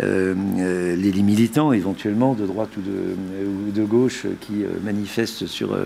les, 0.00 0.96
les, 0.96 1.22
militants 1.22 1.72
éventuellement 1.72 2.34
de 2.34 2.46
droite 2.46 2.70
ou 2.76 2.80
de, 2.80 3.68
ou 3.68 3.70
de 3.70 3.84
gauche 3.84 4.26
qui 4.40 4.64
manifestent 4.84 5.03
sur, 5.06 5.76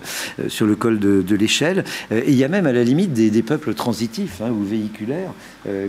sur 0.49 0.66
le 0.66 0.77
col 0.77 0.99
de, 0.99 1.35
l'échelle. 1.35 1.85
Et 2.11 2.31
il 2.31 2.35
y 2.35 2.45
a 2.45 2.49
même 2.49 2.66
à 2.66 2.73
la 2.73 2.85
limite 2.85 3.12
des, 3.12 3.43
peuples 3.43 3.74
transitifs 3.74 4.40
hein, 4.40 4.51
ou 4.51 4.65
véhiculaires, 4.65 5.32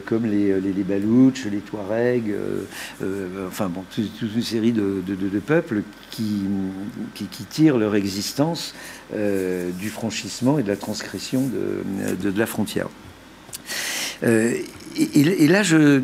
comme 0.05 0.25
les, 0.25 0.59
les, 0.59 0.73
les, 0.73 0.83
Balouches, 0.83 1.45
les 1.45 1.59
Touaregs, 1.59 2.33
enfin 3.47 3.69
bon, 3.69 3.83
toute, 3.93 4.21
une 4.35 4.41
série 4.41 4.71
de, 4.71 5.01
de 5.05 5.39
peuples 5.39 5.83
qui, 6.11 6.43
qui, 7.15 7.25
qui, 7.25 7.43
tirent 7.43 7.77
leur 7.77 7.95
existence 7.95 8.73
du 9.11 9.89
franchissement 9.89 10.59
et 10.59 10.63
de 10.63 10.69
la 10.69 10.77
transgression 10.77 11.49
de 11.49 12.39
la 12.39 12.45
frontière. 12.45 12.87
Euh, 14.99 15.05
et, 15.15 15.47
là, 15.47 15.63
je, 15.63 16.01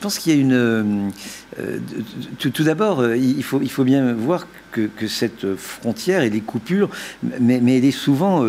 pense 0.00 0.18
qu'il 0.18 0.34
y 0.34 0.38
a 0.38 0.40
une. 0.40 0.52
Euh, 1.58 1.78
tout, 2.38 2.64
d'abord, 2.64 3.00
euh, 3.00 3.16
il 3.16 3.42
faut, 3.42 3.84
bien 3.84 4.12
voir 4.12 4.46
que, 4.72 4.88
cette 5.06 5.54
frontière 5.56 6.22
et 6.22 6.30
les 6.30 6.40
coupures, 6.40 6.90
mais, 7.40 7.60
mais 7.62 7.78
elle 7.78 7.84
est 7.84 7.90
souvent 7.90 8.44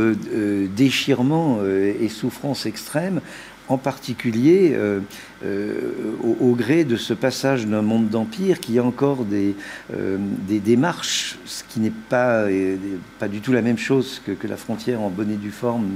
déchirement 0.75 1.59
et 1.63 2.09
souffrance 2.09 2.65
extrême 2.65 3.21
en 3.69 3.77
particulier 3.77 4.71
euh, 4.73 4.99
euh, 5.45 5.91
au, 6.39 6.55
gré 6.55 6.83
de 6.83 6.95
ce 6.95 7.13
passage 7.13 7.67
d'un 7.67 7.81
monde 7.81 8.09
d'empire 8.09 8.59
qui 8.59 8.79
a 8.79 8.83
encore 8.83 9.25
des, 9.25 9.55
euh, 9.93 10.17
démarches, 10.47 11.37
ce 11.45 11.63
qui 11.63 11.79
n'est 11.79 11.91
pas, 11.91 12.45
pas 13.19 13.27
du 13.27 13.41
tout 13.41 13.51
la 13.51 13.61
même 13.61 13.77
chose 13.77 14.21
que, 14.25 14.47
la 14.47 14.57
frontière 14.57 15.01
en 15.01 15.09
bonne 15.09 15.31
et 15.31 15.35
due 15.35 15.51
forme 15.51 15.89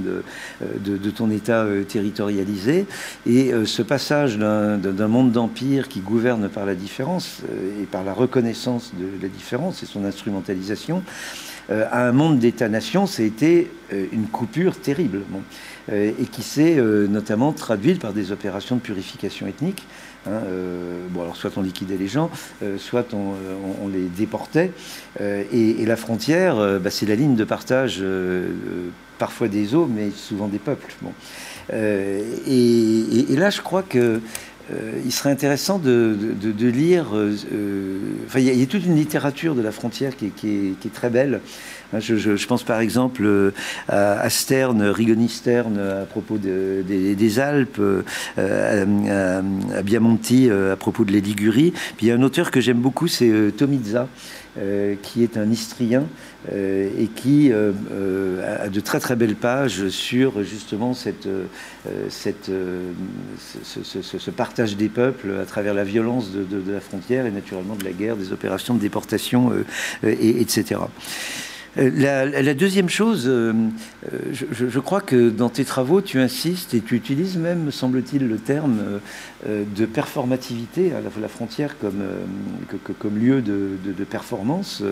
de, 0.60 1.10
ton 1.10 1.30
État 1.30 1.66
territorialisé. 1.88 2.86
Et 3.26 3.52
ce 3.64 3.82
passage 3.82 4.36
d'un 4.36 5.08
monde 5.08 5.32
d'empire 5.32 5.88
qui 5.88 6.00
gouverne 6.00 6.48
par 6.48 6.66
la 6.66 6.74
différence 6.74 7.40
et 7.80 7.84
par 7.84 8.04
la 8.04 8.12
reconnaissance 8.12 8.92
de 8.98 9.22
la 9.22 9.28
différence 9.28 9.82
et 9.82 9.86
son 9.86 10.04
instrumentalisation, 10.04 11.02
à 11.70 12.06
un 12.06 12.12
monde 12.12 12.38
d'État-nation, 12.38 13.06
ça 13.06 13.22
été 13.22 13.70
une 14.12 14.26
coupure 14.26 14.78
terrible. 14.78 15.22
Et 15.90 16.26
qui 16.30 16.42
s'est 16.42 16.76
euh, 16.78 17.06
notamment 17.08 17.52
traduite 17.52 18.00
par 18.00 18.12
des 18.12 18.32
opérations 18.32 18.76
de 18.76 18.80
purification 18.80 19.46
ethnique. 19.46 19.82
Hein, 20.26 20.42
euh, 20.46 21.06
bon, 21.10 21.22
alors 21.22 21.36
soit 21.36 21.50
on 21.56 21.62
liquidait 21.62 21.96
les 21.96 22.06
gens, 22.06 22.30
soit 22.78 23.12
on, 23.12 23.88
les 23.88 24.04
déportait. 24.04 24.70
Et, 25.20 25.84
la 25.84 25.96
frontière, 25.96 26.78
bah, 26.80 26.90
c'est 26.90 27.06
la 27.06 27.16
ligne 27.16 27.34
de 27.34 27.44
partage 27.44 28.02
parfois 29.18 29.48
des 29.48 29.74
eaux, 29.74 29.88
mais 29.92 30.10
souvent 30.14 30.46
des 30.46 30.60
peuples. 30.60 30.94
Bon. 31.02 31.12
Et, 31.72 33.36
là, 33.36 33.50
je 33.50 33.60
crois 33.62 33.82
que 33.82 34.20
il 35.04 35.10
serait 35.12 35.30
intéressant 35.30 35.80
de, 35.80 36.16
lire. 36.60 37.06
enfin, 38.26 38.38
il 38.38 38.56
y, 38.56 38.62
a 38.62 38.66
toute 38.66 38.86
une 38.86 38.94
littérature 38.94 39.56
de 39.56 39.62
la 39.62 39.72
frontière 39.72 40.12
qui 40.16 40.76
est 40.84 40.92
très 40.94 41.10
belle. 41.10 41.40
Hein, 41.92 41.98
je, 42.00 42.46
pense 42.46 42.62
par 42.62 42.80
exemple 42.80 43.22
euh, 43.24 43.50
à, 43.88 44.30
Stern, 44.30 44.82
Rigoni 44.82 45.28
Stern 45.28 45.78
à 45.78 46.06
propos 46.06 46.38
des, 46.38 47.38
Alpes, 47.38 47.80
euh, 48.38 49.42
à, 49.74 49.82
Biamonti 49.82 50.50
à 50.50 50.76
propos 50.76 51.04
de 51.04 51.12
la 51.12 51.18
Ligurie. 51.18 51.72
Puis 51.96 52.06
il 52.06 52.08
y 52.08 52.12
a 52.12 52.14
un 52.14 52.22
auteur 52.22 52.50
que 52.50 52.60
j'aime 52.60 52.80
beaucoup, 52.80 53.08
c'est 53.08 53.28
euh, 53.28 53.50
Tomizza. 53.50 54.08
qui 55.02 55.22
est 55.22 55.38
un 55.38 55.50
Istrien 55.50 56.04
et 56.52 57.08
qui 57.16 57.50
a 57.52 58.68
de 58.68 58.80
très 58.80 59.00
très 59.00 59.16
belles 59.16 59.36
pages 59.36 59.88
sur 59.88 60.42
justement 60.42 60.92
cette, 60.92 61.26
cette, 62.10 62.50
ce, 63.38 64.30
partage 64.30 64.76
des 64.76 64.90
peuples 64.90 65.38
à 65.40 65.46
travers 65.46 65.72
la 65.72 65.84
violence 65.84 66.32
de, 66.32 66.70
la 66.70 66.80
frontière 66.80 67.24
et 67.24 67.30
naturellement 67.30 67.76
de 67.76 67.84
la 67.84 67.92
guerre, 67.92 68.16
des 68.16 68.32
opérations 68.32 68.74
de 68.74 68.80
déportation, 68.80 69.52
et, 70.04 70.42
etc. 70.42 70.80
Euh, 71.78 72.42
la, 72.42 72.54
deuxième 72.54 72.88
chose, 72.88 73.24
euh, 73.26 73.52
euh, 74.12 74.18
je, 74.32 74.78
crois 74.78 75.00
que 75.00 75.30
dans 75.30 75.48
tes 75.48 75.64
travaux, 75.64 76.02
tu 76.02 76.18
insistes 76.18 76.74
et 76.74 76.80
tu 76.80 76.96
utilises 76.96 77.38
même, 77.38 77.70
semble-t-il, 77.70 78.28
le 78.28 78.36
terme 78.36 79.00
de 79.46 79.86
performativité 79.86 80.92
à 80.92 81.00
la, 81.00 81.28
frontière 81.28 81.76
comme, 81.78 83.18
lieu 83.18 83.40
de 83.42 84.04
performance, 84.04 84.82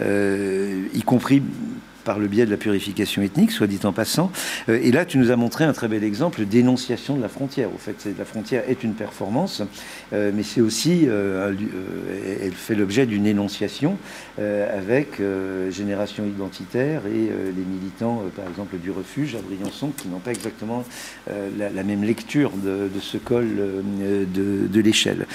y 0.00 1.02
compris 1.02 1.42
par 2.04 2.18
le 2.18 2.28
biais 2.28 2.46
de 2.46 2.50
la 2.50 2.56
purification 2.56 3.22
ethnique, 3.22 3.50
soit 3.50 3.66
dit 3.66 3.80
en 3.84 3.92
passant. 3.92 4.30
Euh, 4.68 4.78
et 4.82 4.92
là, 4.92 5.04
tu 5.04 5.18
nous 5.18 5.30
as 5.30 5.36
montré 5.36 5.64
un 5.64 5.72
très 5.72 5.88
bel 5.88 6.04
exemple 6.04 6.44
d'énonciation 6.44 7.16
de 7.16 7.22
la 7.22 7.28
frontière. 7.28 7.68
Au 7.74 7.78
fait, 7.78 8.06
la 8.16 8.24
frontière 8.24 8.62
est 8.68 8.84
une 8.84 8.94
performance, 8.94 9.62
euh, 10.12 10.30
mais 10.34 10.42
c'est 10.42 10.60
aussi, 10.60 11.04
euh, 11.06 11.52
elle 12.40 12.52
fait 12.52 12.74
l'objet 12.74 13.06
d'une 13.06 13.26
énonciation 13.26 13.96
avec 14.38 15.20
Génération 15.70 16.24
Identitaire 16.26 17.06
et 17.06 17.30
les 17.30 17.64
militants, 17.64 18.22
par 18.36 18.46
exemple, 18.48 18.76
du 18.78 18.90
refuge 18.90 19.36
à 19.36 19.38
Briançon, 19.38 19.92
qui 19.96 20.08
n'ont 20.08 20.18
pas 20.18 20.32
exactement 20.32 20.84
la, 21.26 21.82
même 21.82 22.02
lecture 22.02 22.50
de, 22.50 22.88
ce 23.00 23.16
col 23.16 23.46
de, 23.56 24.80
l'échelle. 24.80 25.26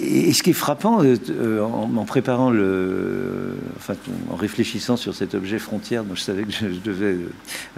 Et, 0.00 0.32
ce 0.32 0.42
qui 0.42 0.50
est 0.50 0.54
frappant, 0.54 1.02
en, 1.02 1.96
en, 1.96 2.04
préparant 2.04 2.50
le, 2.50 3.56
enfin, 3.76 3.94
en 4.30 4.36
réfléchissant 4.36 4.96
sur 4.96 5.11
cet 5.12 5.34
objet 5.34 5.58
frontière 5.58 6.04
dont 6.04 6.14
je 6.14 6.22
savais 6.22 6.44
que 6.44 6.52
je, 6.52 6.66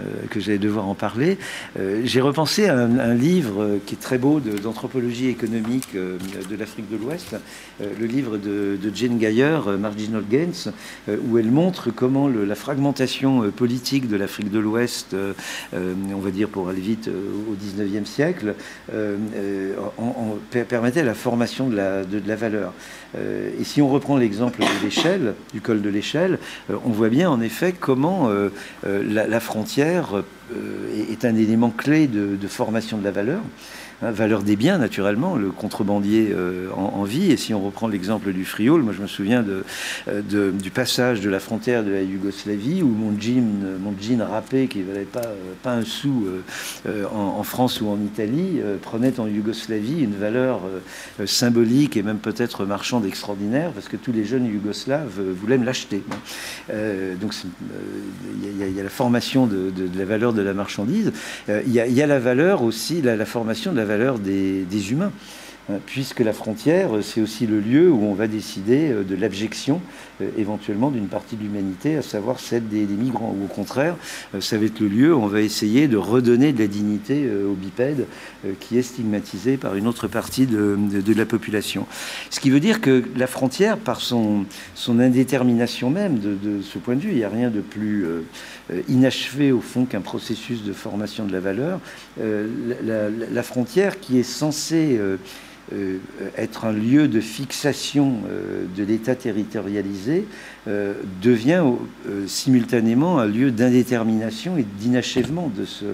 euh, 0.01 0.05
j'allais 0.35 0.57
devoir 0.57 0.87
en 0.87 0.95
parler. 0.95 1.37
Euh, 1.79 2.01
j'ai 2.03 2.21
repensé 2.21 2.67
à 2.67 2.77
un, 2.77 3.13
livre 3.15 3.79
qui 3.85 3.95
est 3.95 3.99
très 3.99 4.17
beau 4.17 4.39
d'anthropologie 4.39 5.29
économique 5.29 5.87
euh, 5.95 6.17
de 6.49 6.55
l'Afrique 6.55 6.89
de 6.89 6.97
l'Ouest, 6.97 7.35
le 7.79 8.05
livre 8.05 8.37
de, 8.37 8.77
Jane 8.93 9.19
Geyer, 9.19 9.59
Marginal 9.79 10.23
Gains, 10.29 10.71
où 11.07 11.37
elle 11.37 11.51
montre 11.51 11.91
comment 11.91 12.27
la 12.27 12.55
fragmentation 12.55 13.51
politique 13.51 14.07
de 14.07 14.15
l'Afrique 14.15 14.51
de 14.51 14.59
l'Ouest, 14.59 15.15
on 15.73 16.19
va 16.19 16.31
dire 16.31 16.49
pour 16.49 16.69
aller 16.69 16.81
vite 16.81 17.09
au 17.09 17.55
19e 17.55 18.05
siècle, 18.05 18.55
permettait 20.69 21.03
la 21.03 21.13
formation 21.13 21.67
de 21.67 21.75
la, 21.75 22.03
de 22.03 22.21
la 22.25 22.35
valeur. 22.35 22.73
et 23.15 23.63
si 23.63 23.81
on 23.81 23.89
reprend 23.89 24.17
l'exemple 24.17 24.59
de 24.61 24.85
l'échelle, 24.85 25.33
du 25.53 25.61
col 25.61 25.81
de 25.81 25.89
l'échelle, 25.89 26.39
on 26.69 26.89
voit 26.89 27.09
bien 27.09 27.24
en 27.25 27.41
effet 27.41 27.73
comment 27.73 28.29
euh, 28.29 28.49
euh, 28.85 29.03
la, 29.03 29.39
frontière 29.39 30.17
euh, 30.17 31.05
est 31.11 31.25
un 31.25 31.35
élément 31.35 31.69
clé 31.69 32.07
de 32.07 32.47
formation 32.47 32.97
de 32.97 33.03
la 33.03 33.11
valeur. 33.11 33.41
Hein, 34.01 34.11
valeur 34.11 34.43
des 34.43 34.57
biens, 34.57 34.77
naturellement, 34.77 35.37
le 35.37 35.51
contrebandier 35.51 36.29
euh, 36.31 36.69
en, 36.75 37.03
vie. 37.03 37.31
Et 37.31 37.37
si 37.37 37.53
on 37.53 37.61
reprend 37.61 37.87
l'exemple 37.87 38.33
du 38.33 38.43
frioul, 38.43 38.81
moi 38.81 38.93
je 38.93 39.01
me 39.01 39.07
souviens 39.07 39.45
euh, 39.47 40.21
de, 40.21 40.51
du 40.51 40.69
passage 40.69 41.21
de 41.21 41.29
la 41.29 41.39
frontière 41.39 41.83
de 41.83 41.91
la 41.91 42.01
Yougoslavie 42.01 42.83
où 42.83 42.89
mon 42.89 43.17
jean, 43.17 43.63
mon 43.79 43.93
jean 43.97 44.21
râpé 44.21 44.67
qui 44.67 44.79
ne 44.79 44.91
valait 44.91 45.05
pas, 45.05 45.19
euh, 45.19 45.53
pas 45.63 45.71
un 45.71 45.85
sou 45.85 46.27
en, 47.13 47.43
France 47.43 47.79
ou 47.79 47.87
en 47.87 47.97
Italie 47.97 48.59
prenait 48.81 49.19
en 49.19 49.27
Yougoslavie 49.27 50.01
une 50.01 50.15
valeur 50.15 50.61
symbolique 51.25 51.95
et 51.95 52.03
même 52.03 52.17
peut-être 52.17 52.65
marchande 52.65 53.05
extraordinaire 53.05 53.71
parce 53.71 53.87
que 53.87 53.97
tous 53.97 54.11
les 54.11 54.25
jeunes 54.25 54.45
yougoslaves 54.45 55.21
voulaient 55.39 55.57
me 55.57 55.65
l'acheter. 55.65 56.03
donc 56.69 57.33
il 58.43 58.75
y, 58.75 58.79
a 58.79 58.83
la 58.83 58.89
formation 58.89 59.45
de, 59.45 59.71
la 59.95 60.05
valeur 60.05 60.33
de 60.33 60.41
la 60.41 60.53
marchandise. 60.53 61.11
Il 61.47 61.71
y, 61.71 62.01
a 62.01 62.07
la 62.07 62.19
valeur 62.19 62.63
aussi, 62.63 63.01
la, 63.01 63.15
la 63.15 63.25
formation 63.25 63.71
de 63.71 63.77
la 63.77 63.84
valeur 63.85 64.19
des, 64.19 64.91
humains. 64.91 65.11
Hein, 65.69 65.79
puisque 65.85 66.19
la 66.19 66.33
frontière, 66.33 66.91
c'est 67.01 67.21
aussi 67.21 67.47
le 67.47 67.59
lieu 67.59 67.89
où 67.89 68.03
on 68.03 68.13
va 68.13 68.27
décider 68.27 68.91
euh, 68.91 69.03
de 69.03 69.15
l'abjection 69.15 69.81
euh, 70.14 70.14
éventuellement 70.37 70.91
d'une 70.91 71.07
partie 71.07 71.35
de 71.35 71.41
l'humanité, 71.41 71.97
à 71.97 72.01
savoir 72.01 72.39
celle 72.39 72.67
des, 72.67 72.85
migrants. 72.85 73.35
Ou 73.39 73.45
au 73.45 73.47
contraire, 73.47 73.95
euh, 74.33 74.41
ça 74.41 74.57
va 74.57 74.65
être 74.65 74.79
le 74.79 74.87
lieu 74.87 75.13
où 75.13 75.19
on 75.19 75.27
va 75.27 75.41
essayer 75.41 75.87
de 75.87 75.97
redonner 75.97 76.53
de 76.53 76.59
la 76.59 76.67
dignité 76.67 77.29
au 77.29 77.53
bipède 77.53 78.05
qui 78.59 78.77
est 78.77 78.81
stigmatisé 78.81 79.57
par 79.57 79.75
une 79.75 79.87
autre 79.87 80.07
partie 80.07 80.45
de, 80.45 80.77
la 81.15 81.25
population. 81.25 81.85
Ce 82.29 82.39
qui 82.39 82.49
veut 82.49 82.59
dire 82.59 82.81
que 82.81 83.03
la 83.15 83.27
frontière, 83.27 83.77
par 83.77 84.01
son, 84.01 84.45
indétermination 84.87 85.89
même, 85.89 86.19
de, 86.19 86.61
ce 86.61 86.77
point 86.77 86.95
de 86.95 87.01
vue, 87.01 87.11
il 87.11 87.17
n'y 87.17 87.23
a 87.23 87.29
rien 87.29 87.49
de 87.49 87.61
plus 87.61 88.05
inachevé 88.87 89.51
au 89.51 89.61
fond 89.61 89.85
qu'un 89.85 90.01
processus 90.01 90.63
de 90.63 90.73
formation 90.73 91.25
de 91.25 91.31
la 91.31 91.39
valeur. 91.39 91.79
La, 92.17 93.43
frontière 93.43 93.99
qui 93.99 94.19
est 94.19 94.23
censée 94.23 94.99
être 96.37 96.65
un 96.65 96.71
lieu 96.71 97.07
de 97.07 97.19
fixation 97.19 98.19
de 98.75 98.83
l'État 98.83 99.15
territorialisé 99.15 100.25
devient 101.21 101.63
simultanément 102.27 103.19
un 103.19 103.25
lieu 103.25 103.51
d'indétermination 103.51 104.57
et 104.57 104.65
d'inachèvement 104.79 105.51
de, 105.55 105.65
ce, 105.65 105.85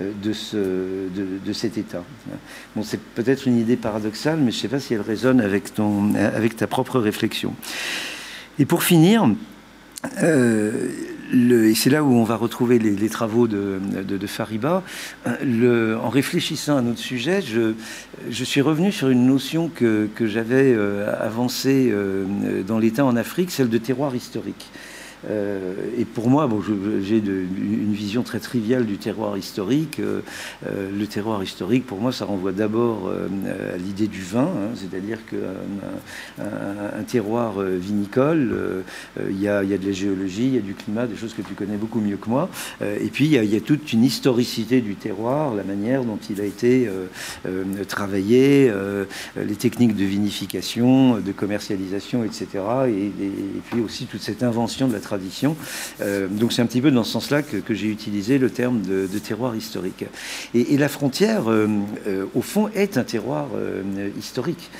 de, 0.00 0.32
ce, 0.32 0.56
de, 1.44 1.52
cet 1.52 1.78
État. 1.78 2.04
Bon, 2.76 2.82
c'est 2.82 3.00
peut-être 3.00 3.48
une 3.48 3.58
idée 3.58 3.76
paradoxale, 3.76 4.38
mais 4.38 4.52
je 4.52 4.56
ne 4.58 4.60
sais 4.62 4.68
pas 4.68 4.80
si 4.80 4.94
elle 4.94 5.00
résonne 5.00 5.40
avec, 5.40 5.74
ton, 5.74 6.14
avec 6.14 6.56
ta 6.56 6.66
propre 6.66 7.00
réflexion. 7.00 7.54
Et 8.58 8.66
pour 8.66 8.82
finir, 8.84 9.28
euh, 11.32 11.70
et 11.70 11.74
c'est 11.74 11.90
là 11.90 12.02
où 12.02 12.12
on 12.12 12.24
va 12.24 12.36
retrouver 12.36 12.78
les, 12.78 13.08
travaux 13.08 13.46
de, 13.48 13.80
Fariba. 14.26 14.82
Le, 15.42 15.96
en 15.96 16.08
réfléchissant 16.08 16.76
à 16.76 16.82
notre 16.82 16.98
sujet, 16.98 17.42
je, 17.42 17.74
je, 18.30 18.44
suis 18.44 18.60
revenu 18.60 18.92
sur 18.92 19.08
une 19.08 19.26
notion 19.26 19.68
que, 19.68 20.08
que 20.14 20.26
j'avais 20.26 20.74
euh, 20.74 21.12
avancée 21.20 21.90
euh, 21.92 22.24
dans 22.66 22.78
l'État 22.78 23.04
en 23.04 23.16
Afrique, 23.16 23.50
celle 23.50 23.68
de 23.68 23.78
terroir 23.78 24.14
historique. 24.14 24.70
Euh, 25.30 25.74
et 25.98 26.04
pour 26.04 26.28
moi, 26.28 26.46
bon, 26.46 26.62
j'ai 27.02 27.18
une 27.18 27.92
vision 27.92 28.22
très 28.22 28.40
triviale 28.40 28.86
du 28.86 28.98
terroir 28.98 29.36
historique. 29.36 30.00
Euh, 30.00 30.20
euh, 30.66 30.90
le 30.96 31.06
terroir 31.06 31.42
historique, 31.42 31.86
pour 31.86 32.00
moi, 32.00 32.12
ça 32.12 32.24
renvoie 32.24 32.52
d'abord 32.52 33.10
à 33.10 33.76
l'idée 33.76 34.06
du 34.06 34.22
vin, 34.22 34.42
hein, 34.42 34.70
c'est-à-dire 34.74 35.18
qu'un 35.26 36.42
un, 36.44 37.02
terroir 37.02 37.60
vinicole, 37.60 38.84
il 39.28 39.40
y, 39.40 39.48
a, 39.48 39.62
de 39.62 39.86
la 39.86 39.92
géologie, 39.92 40.46
il 40.46 40.54
y 40.54 40.58
a 40.58 40.60
du 40.60 40.74
climat, 40.74 41.06
des 41.06 41.16
choses 41.16 41.34
que 41.34 41.42
tu 41.42 41.54
connais 41.54 41.76
beaucoup 41.76 42.00
mieux 42.00 42.16
que 42.16 42.28
moi. 42.28 42.48
et 42.80 43.08
puis, 43.12 43.26
il 43.26 43.44
y, 43.44 43.56
a, 43.56 43.60
toute 43.60 43.92
une 43.92 44.04
historicité 44.04 44.80
du 44.80 44.94
terroir, 44.94 45.54
la 45.54 45.64
manière 45.64 46.04
dont 46.04 46.18
il 46.30 46.40
a 46.40 46.44
été 46.44 46.88
travaillé, 47.88 48.72
les 49.36 49.56
techniques 49.56 49.96
de 49.96 50.04
vinification, 50.04 51.18
de 51.18 51.32
commercialisation, 51.32 52.24
etc. 52.24 52.46
Et, 52.88 53.06
et, 53.06 53.60
puis 53.70 53.80
aussi 53.80 54.06
toute 54.06 54.22
cette 54.22 54.42
invention 54.42 54.88
de 54.88 54.92
la 54.92 55.00
Euh, 56.00 56.28
donc 56.28 56.52
c'est 56.52 56.62
un 56.62 56.66
petit 56.66 56.80
peu 56.80 56.90
dans 56.90 57.04
ce 57.04 57.12
sens-là 57.12 57.42
que, 57.42 57.74
j'ai 57.74 57.88
utilisé 57.88 58.38
le 58.38 58.50
terme 58.50 58.82
de, 58.82 59.06
terroir 59.18 59.54
historique. 59.56 60.04
Et, 60.54 60.76
la 60.76 60.88
frontière, 60.88 61.50
euh, 61.50 61.68
euh, 62.06 62.26
au 62.34 62.42
fond, 62.42 62.68
est 62.74 62.96
un 62.98 63.04
terroir 63.04 63.48
historique. 64.18 64.70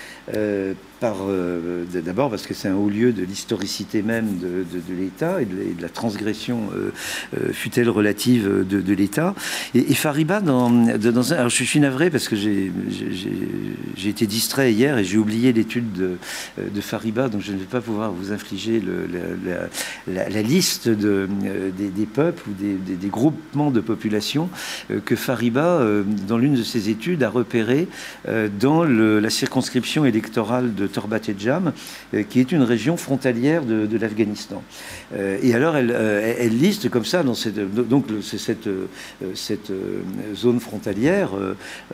Euh, 1.04 1.84
d'abord 2.04 2.30
parce 2.30 2.46
que 2.46 2.54
c'est 2.54 2.68
un 2.68 2.74
haut 2.74 2.88
lieu 2.88 3.12
de 3.12 3.22
l'historicité 3.22 4.02
même 4.02 4.38
de, 4.38 4.64
l'État 4.94 5.42
et, 5.42 5.44
de 5.44 5.80
la 5.80 5.88
transgression, 5.88 6.70
euh, 6.74 6.90
euh, 7.38 7.52
fut-elle 7.52 7.88
relative, 7.88 8.66
de, 8.68 8.94
l'État. 8.94 9.34
Et, 9.74 9.94
Fariba, 9.94 10.40
dans, 10.40 10.70
dans 10.70 11.32
un, 11.32 11.36
alors 11.36 11.48
je 11.48 11.64
suis 11.64 11.80
navré 11.80 12.10
parce 12.10 12.28
que 12.28 12.36
j'ai 12.36 12.70
été 14.04 14.26
distrait 14.26 14.72
hier 14.72 14.98
et 14.98 15.04
j'ai 15.04 15.18
oublié 15.18 15.52
l'étude 15.52 15.92
de, 15.92 16.80
Fariba, 16.80 17.28
donc 17.28 17.42
je 17.42 17.52
ne 17.52 17.58
vais 17.58 17.64
pas 17.64 17.80
pouvoir 17.80 18.12
vous 18.12 18.32
infliger 18.32 18.82
la, 20.06 20.42
liste 20.42 20.88
de, 20.88 21.28
des, 21.76 22.06
peuples 22.06 22.42
ou 22.48 22.52
des, 22.52 23.08
groupements 23.08 23.70
de 23.70 23.80
population 23.80 24.50
que 25.04 25.16
Fariba, 25.16 25.84
dans 26.26 26.38
l'une 26.38 26.54
de 26.54 26.62
ses 26.62 26.90
études, 26.90 27.22
a 27.22 27.30
repéré 27.30 27.88
dans 28.60 28.84
la 28.84 29.30
circonscription 29.30 30.04
électorale 30.04 30.74
de 30.74 30.86
Torbat 30.92 31.20
euh, 32.14 32.22
qui 32.22 32.40
est 32.40 32.52
une 32.52 32.62
région 32.62 32.96
frontalière 32.96 33.64
de, 33.64 33.96
l'Afghanistan. 33.96 34.62
Euh, 35.14 35.38
et 35.42 35.54
alors, 35.54 35.76
elle, 35.76 35.92
euh, 35.94 36.34
elle, 36.38 36.58
liste 36.58 36.88
comme 36.88 37.04
ça, 37.04 37.22
dans 37.22 37.34
cette, 37.34 37.58
donc 37.88 38.06
cette, 38.22 38.68
cette 39.34 39.72
zone 40.34 40.60
frontalière, 40.60 41.30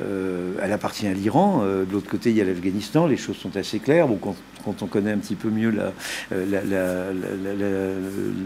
elle 0.01 0.73
appartient 0.73 1.07
à 1.07 1.13
l'Iran, 1.13 1.63
de 1.65 1.93
l'autre 1.93 2.09
côté 2.09 2.31
il 2.31 2.37
y 2.37 2.41
a 2.41 2.45
l'Afghanistan, 2.45 3.07
les 3.07 3.17
choses 3.17 3.37
sont 3.37 3.57
assez 3.57 3.79
claires. 3.79 4.09
Bon, 4.09 4.17
quand, 4.17 4.37
on 4.83 4.87
connaît 4.87 5.13
un 5.13 5.19
petit 5.19 5.35
peu 5.35 5.49
mieux 5.49 5.73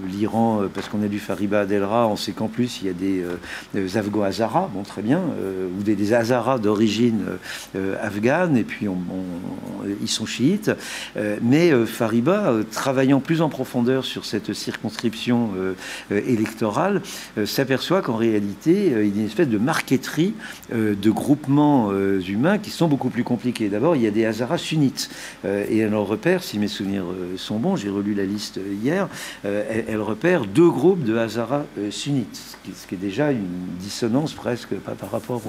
l'Iran, 0.09 0.63
parce 0.73 0.89
qu'on 0.89 1.03
a 1.03 1.09
du 1.09 1.19
Fariba 1.19 1.61
Adelra, 1.61 2.07
on 2.07 2.17
sait 2.17 2.33
qu'en 2.33 2.47
plus 2.47 2.81
il 2.81 2.87
y 2.87 2.91
a 2.91 2.93
des, 2.93 3.97
Afgho-Hazaras, 3.97 4.71
bon 4.73 4.83
très 4.83 5.03
bien, 5.03 5.21
ou 5.79 5.83
des, 5.83 5.97
des 5.97 6.13
Hazaras 6.13 6.59
d'origine 6.59 7.23
afghane, 8.01 8.57
et 8.57 8.65
puis 8.65 8.87
ils 10.01 10.09
sont 10.09 10.27
chiites 10.27 10.71
euh, 11.17 11.39
mais 11.43 11.73
euh, 11.73 11.87
Fariba, 11.87 12.51
euh, 12.51 12.63
travaillant 12.71 13.21
plus 13.21 13.43
en 13.43 13.49
profondeur 13.49 14.05
sur 14.05 14.25
cette 14.25 14.53
circonscription 14.63 15.51
électorale, 16.11 17.03
s'aperçoit 17.45 18.03
qu'en 18.03 18.17
réalité, 18.17 18.87
il 18.87 19.17
y 19.17 19.19
a 19.19 19.21
une 19.23 19.27
espèce 19.27 19.49
de 19.49 19.59
marqueterie 19.59 20.35
de 20.73 21.11
groupements 21.11 21.93
humains 21.93 22.59
qui 22.59 22.71
sont 22.71 22.89
beaucoup 22.89 23.11
plus 23.11 23.25
compliqués. 23.25 23.69
D'abord, 23.69 23.97
il 23.97 24.03
y 24.03 24.07
a 24.07 24.11
des 24.11 24.25
Hazaras 24.25 24.59
sunnites. 24.59 25.11
et 25.45 25.79
elle 25.79 25.95
en 25.95 26.05
repère, 26.05 26.43
si 26.43 26.59
mes 26.59 26.69
souvenirs 26.69 27.05
sont 27.37 27.59
bons, 27.59 27.77
j'ai 27.77 27.91
relu 27.91 28.15
la 28.15 28.25
liste 28.25 28.61
hier, 28.83 29.09
elle, 29.45 30.01
repère 30.01 30.47
deux 30.47 30.71
groupes 30.71 31.05
de 31.05 31.17
Hazaras 31.17 31.65
sunnites, 31.91 32.41
ce 32.65 32.87
qui, 32.87 32.95
est 32.95 32.99
déjà 32.99 33.33
une 33.33 33.47
dissonance 33.81 34.33
presque 34.33 34.75
par 34.75 35.11
rapport 35.11 35.43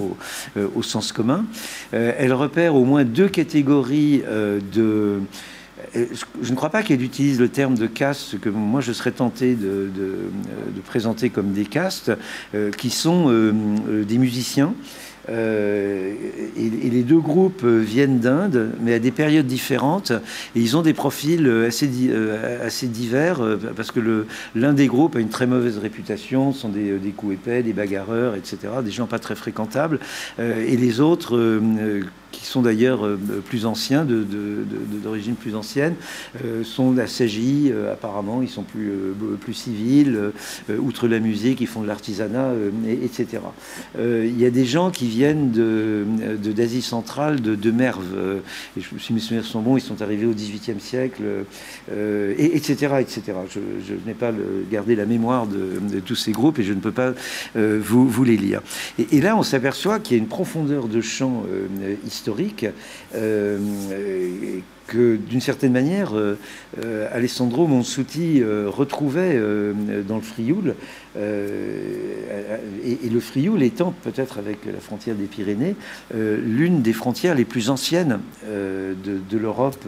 au 0.56 0.82
sens 0.82 1.12
commun. 1.12 1.44
elle 1.92 2.32
repère 2.32 2.74
au 2.74 2.84
moins 2.84 3.04
deux 3.04 3.28
catégories 3.28 4.22
de 4.72 5.20
je 5.94 6.50
ne 6.50 6.56
crois 6.56 6.70
pas 6.70 6.82
qu'elle 6.82 7.02
utilise 7.02 7.40
le 7.40 7.48
terme 7.48 7.76
de 7.76 7.86
caste 7.86 8.40
que 8.40 8.48
moi 8.48 8.80
je 8.80 8.92
serais 8.92 9.12
tenté 9.12 9.54
de, 9.54 9.90
présenter 10.84 11.30
comme 11.30 11.52
des 11.52 11.64
castes, 11.64 12.12
euh, 12.54 12.70
qui 12.70 12.90
sont 12.90 13.28
euh, 13.28 13.52
euh, 13.88 14.04
des 14.04 14.18
musiciens. 14.18 14.74
et, 15.28 16.14
les 16.90 17.02
deux 17.02 17.18
groupes 17.18 17.64
viennent 17.64 18.20
d'Inde, 18.20 18.70
mais 18.80 18.94
à 18.94 18.98
des 18.98 19.10
périodes 19.10 19.46
différentes. 19.46 20.12
Et 20.54 20.60
ils 20.60 20.76
ont 20.76 20.82
des 20.82 20.92
profils 20.92 21.48
assez, 21.66 21.90
assez 22.62 22.86
divers, 22.86 23.40
parce 23.74 23.90
que 23.90 24.26
l'un 24.54 24.74
des 24.74 24.86
groupes 24.86 25.16
a 25.16 25.20
une 25.20 25.30
très 25.30 25.46
mauvaise 25.46 25.78
réputation, 25.78 26.52
sont 26.52 26.68
des, 26.68 26.98
des 26.98 27.10
coups 27.10 27.34
épais, 27.34 27.62
des 27.62 27.72
bagarreurs, 27.72 28.34
etc., 28.36 28.58
des 28.84 28.90
gens 28.90 29.06
pas 29.06 29.18
très 29.18 29.34
fréquentables. 29.34 29.98
et 30.38 30.76
les 30.76 31.00
autres 31.00 31.60
qui 32.34 32.46
sont 32.46 32.62
d'ailleurs 32.62 33.04
euh, 33.04 33.18
plus 33.44 33.66
anciens, 33.66 34.04
d'origine 34.04 35.34
plus 35.34 35.54
ancienne, 35.54 35.94
euh, 36.44 36.64
sont 36.64 36.96
assagis 36.98 37.70
euh, 37.72 37.92
apparemment, 37.92 38.42
ils 38.42 38.48
sont 38.48 38.62
plus, 38.62 38.90
plus 39.40 39.54
civils, 39.54 40.32
outre 40.78 41.08
la 41.08 41.20
musique, 41.20 41.60
ils 41.60 41.66
font 41.66 41.82
de 41.82 41.86
l'artisanat, 41.86 42.52
etc. 43.02 43.42
Il 43.98 44.38
y 44.38 44.46
a 44.46 44.50
des 44.50 44.64
gens 44.64 44.90
qui 44.90 45.06
viennent 45.06 45.50
d'Asie 45.50 46.82
centrale, 46.82 47.40
de, 47.40 47.54
de 47.54 47.70
Merve, 47.70 48.40
et 48.76 48.80
si 48.98 49.12
mes 49.12 49.20
souvenirs 49.20 49.44
sont 49.44 49.60
bons, 49.60 49.76
ils 49.76 49.82
sont 49.82 50.02
arrivés 50.02 50.26
au 50.26 50.32
XVIIIe 50.32 50.80
siècle, 50.80 51.22
et, 51.90 52.56
etc. 52.56 52.96
etc. 53.00 53.22
Je, 53.50 53.94
n'ai 54.06 54.14
pas 54.14 54.32
gardé 54.70 54.96
la 54.96 55.06
mémoire 55.06 55.46
de, 55.46 56.00
tous 56.00 56.16
ces 56.16 56.32
groupes 56.32 56.58
et 56.58 56.64
je 56.64 56.72
ne 56.72 56.80
peux 56.80 56.92
pas 56.92 57.12
vous, 57.54 58.08
vous, 58.08 58.24
les 58.24 58.36
lire. 58.36 58.60
Et, 58.98 59.18
et 59.18 59.20
là, 59.20 59.36
on 59.36 59.42
s'aperçoit 59.42 59.98
qu'il 59.98 60.16
y 60.16 60.20
a 60.20 60.22
une 60.22 60.28
profondeur 60.28 60.88
de 60.88 61.00
champ 61.00 61.44
historique 62.06 62.23
euh, 63.14 63.58
que 64.86 65.16
d'une 65.16 65.40
certaine 65.40 65.72
manière 65.72 66.12
euh, 66.14 66.36
Alessandro 67.10 67.66
Monsuti 67.66 68.42
euh, 68.42 68.68
retrouvait 68.68 69.40
dans 70.06 70.16
le 70.16 70.22
Frioul 70.22 70.74
et, 71.16 73.08
le 73.10 73.20
Frioul 73.20 73.62
étant 73.62 73.94
peut-être 74.02 74.38
avec 74.38 74.58
la 74.66 74.80
frontière 74.80 75.16
des 75.16 75.24
Pyrénées 75.24 75.74
l'une 76.14 76.82
des 76.82 76.92
frontières 76.92 77.34
les 77.34 77.44
plus 77.46 77.70
anciennes 77.70 78.20
de, 78.46 78.94
de 79.30 79.38
l'Europe 79.38 79.86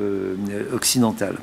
occidentale. 0.73 1.37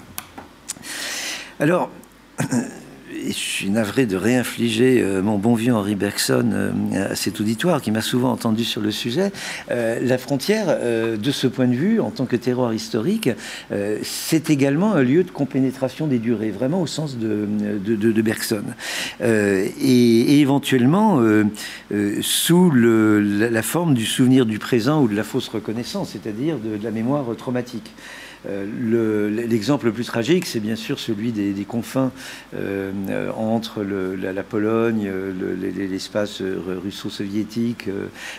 Alors 1.60 1.92
je 3.28 3.34
suis 3.34 3.70
navré 3.70 4.06
de 4.06 4.16
réinfliger 4.16 5.02
euh, 5.02 5.22
mon 5.22 5.38
bon 5.38 5.56
vieux 5.56 5.74
Henri 5.74 5.96
Bergson 5.96 6.50
euh, 6.54 7.12
à 7.12 7.16
cet 7.16 7.40
auditoire 7.40 7.82
qui 7.82 7.92
m'a 7.92 8.02
souvent 8.02 8.32
entendu 8.32 8.64
sur 8.64 8.82
le 8.82 8.92
sujet. 8.92 9.32
Euh, 9.72 10.00
la 10.02 10.18
frontière, 10.18 10.78
de 11.18 11.32
ce 11.32 11.48
point 11.48 11.68
de 11.68 11.76
vue, 11.76 12.00
en 12.00 12.12
tant 12.12 12.26
que 12.26 12.36
terroir 12.36 12.74
historique, 12.74 13.30
c'est 14.02 14.50
également 14.50 14.94
un 14.94 15.04
lieu 15.04 15.24
de 15.24 15.32
compénétration 15.32 16.08
des 16.08 16.20
durées, 16.20 16.52
vraiment 16.52 16.82
au 16.82 16.88
sens 16.88 17.18
de, 17.18 18.22
Bergson. 18.22 18.64
Et, 19.22 20.40
éventuellement, 20.40 21.22
sous 22.22 22.72
la, 22.72 23.62
forme 23.62 23.94
du 23.94 24.06
souvenir 24.06 24.46
du 24.46 24.60
présent 24.60 25.02
ou 25.02 25.08
de 25.08 25.16
la 25.16 25.24
fausse 25.24 25.48
reconnaissance, 25.48 26.12
c'est-à-dire 26.12 26.58
de, 26.58 26.84
la 26.84 26.92
mémoire 26.92 27.26
traumatique. 27.38 27.92
L'exemple 28.46 29.86
le, 29.86 29.92
plus 29.94 30.06
tragique, 30.06 30.46
c'est 30.46 30.60
bien 30.60 30.76
sûr 30.76 31.00
celui 31.00 31.32
des, 31.32 31.66
confins 31.66 32.12
entre 33.38 33.84
la, 33.84 34.44
Pologne, 34.44 35.10
l'espace 35.90 36.42
russo-soviétique 36.42 37.88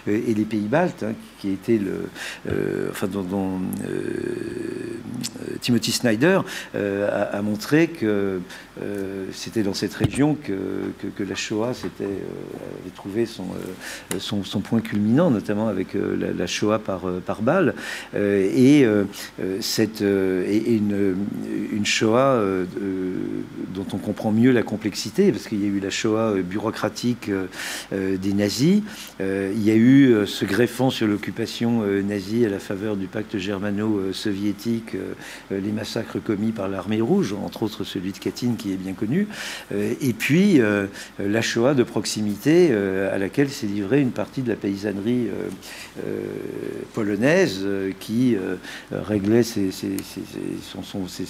et 0.07 0.35
les 0.35 0.45
pays 0.45 0.69
baltes, 0.69 1.05
hein, 1.05 1.15
qui 1.39 1.51
était 1.51 1.79
le, 1.79 2.91
enfin, 2.91 3.07
dont, 3.07 3.61
Timothy 5.61 5.93
Snyder 5.93 6.41
a, 6.75 7.43
montré 7.43 7.89
que 7.89 8.41
c'était 9.33 9.63
dans 9.63 9.75
cette 9.75 9.95
région 9.95 10.37
que, 10.37 11.23
la 11.23 11.35
Shoah 11.35 11.73
avait 12.01 12.91
trouvé 12.95 13.27
son, 13.27 14.61
point 14.61 14.81
culminant, 14.81 15.31
notamment 15.31 15.69
avec 15.69 15.95
la, 15.95 16.47
Shoah 16.47 16.79
par, 16.79 17.03
par 17.25 17.41
et 18.15 18.87
cette, 19.61 19.94
et 20.03 20.75
une, 20.77 21.85
Shoah 21.85 22.43
dont 23.75 23.87
on 23.93 23.99
comprend 23.99 24.33
mieux 24.33 24.53
la 24.53 24.63
complexité, 24.63 25.31
parce 25.31 25.47
qu'il 25.49 25.63
y 25.63 25.65
a 25.65 25.69
eu 25.69 25.81
la 25.81 25.91
Shoah 25.91 26.37
bureaucratique 26.43 27.31
des 27.93 28.33
nazis, 28.33 28.81
il 29.21 29.63
y 29.63 29.71
a 29.71 29.75
eu 29.75 30.27
se 30.27 30.47
greffant 30.47 30.89
sur 30.89 31.07
l'occupation 31.07 31.83
nazie 32.03 32.47
à 32.47 32.49
la 32.49 32.59
faveur 32.59 32.97
du 32.97 33.07
pacte 33.07 33.37
germano-soviétique, 33.37 34.97
les 35.51 35.73
massacres 35.73 36.23
commis 36.23 36.53
par 36.53 36.69
l'armée 36.69 37.03
rouge, 37.03 37.35
entre 37.35 37.65
autres 37.65 37.85
celui 37.85 38.13
de 38.13 38.19
Katyn 38.19 38.55
qui 38.57 38.73
est 38.73 38.77
bien 38.77 38.95
connu, 38.95 39.29
et 39.75 40.15
puis 40.15 40.61
la 41.19 41.43
Shoah 41.43 41.75
de 41.75 41.83
proximité 41.83 42.73
à 42.73 43.19
laquelle 43.19 43.51
s'est 43.51 43.67
livrée 43.67 44.01
une 44.01 44.13
partie 44.13 44.41
de 44.41 44.49
la 44.49 44.57
paysannerie 44.57 45.27
polonaise 46.95 47.67
qui 48.01 48.37
réglait 48.91 49.43
ses, 49.43 49.71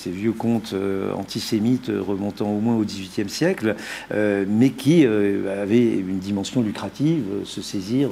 vieux 0.07 0.33
contes 0.33 0.75
antisémites 1.17 1.91
remontant 1.95 2.51
au 2.51 2.61
moins 2.61 2.77
au 2.77 2.85
XVIIIe 2.85 3.29
siècle, 3.29 3.77
mais 4.13 4.71
qui 4.71 5.07
avait 5.07 5.85
une 5.85 6.19
dimension 6.19 6.63
lucrative, 6.63 7.25
se 7.45 7.63
saisir 7.63 8.11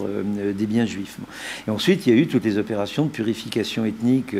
des 0.54 0.66
biens 0.66 0.86
juifs. 0.86 1.18
Et 1.66 1.70
ensuite, 1.70 2.06
il 2.06 2.14
y 2.14 2.16
a 2.16 2.20
eu 2.20 2.26
toutes 2.26 2.44
les 2.44 2.58
opérations 2.58 3.06
de 3.06 3.10
purification 3.10 3.84
ethnique 3.84 4.36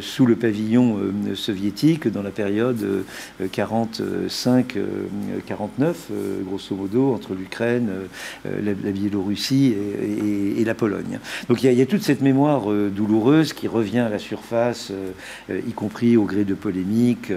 sous 0.00 0.26
le 0.26 0.36
pavillon 0.36 0.98
soviétique 1.34 2.08
dans 2.08 2.22
la 2.22 2.30
période 2.30 3.04
45-49, 3.42 5.94
grosso 6.44 6.74
modo, 6.74 7.12
entre 7.12 7.34
l'Ukraine, 7.34 7.90
la, 8.44 8.72
Biélorussie 8.72 9.74
et, 10.56 10.64
la 10.64 10.74
Pologne. 10.74 11.18
Donc 11.48 11.62
il 11.62 11.72
y, 11.72 11.82
a, 11.82 11.86
toute 11.86 12.02
cette 12.02 12.22
mémoire 12.22 12.62
douloureuse 12.90 13.52
qui 13.52 13.68
revient 13.68 14.00
à 14.00 14.08
la 14.08 14.18
surface, 14.18 14.90
y 15.48 15.72
compris 15.72 16.16
au 16.16 16.24
gré 16.24 16.44
de 16.44 16.54
polémiques 16.54 17.32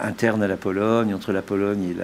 internes 0.00 0.42
à 0.42 0.48
la 0.48 0.56
Pologne, 0.56 1.14
entre 1.14 1.32
la 1.32 1.42
Pologne 1.42 1.94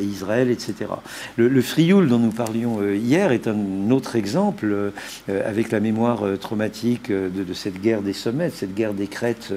et, 0.00 0.04
Israël, 0.04 0.50
etc. 0.50 0.90
Le, 1.36 1.62
frioul 1.62 2.08
dont 2.08 2.18
nous 2.18 2.30
parlions 2.30 2.80
hier 2.92 3.32
est 3.32 3.48
un 3.48 3.90
autre 3.90 4.16
exemple 4.16 4.92
avec 5.28 5.70
la 5.70 5.80
mémoire 5.80 6.24
traumatique 6.40 7.10
de, 7.10 7.54
cette 7.54 7.80
guerre 7.80 8.02
des 8.02 8.12
sommets, 8.12 8.50
cette 8.50 8.74
guerre 8.74 8.94
des 8.94 9.06
crêtes 9.06 9.52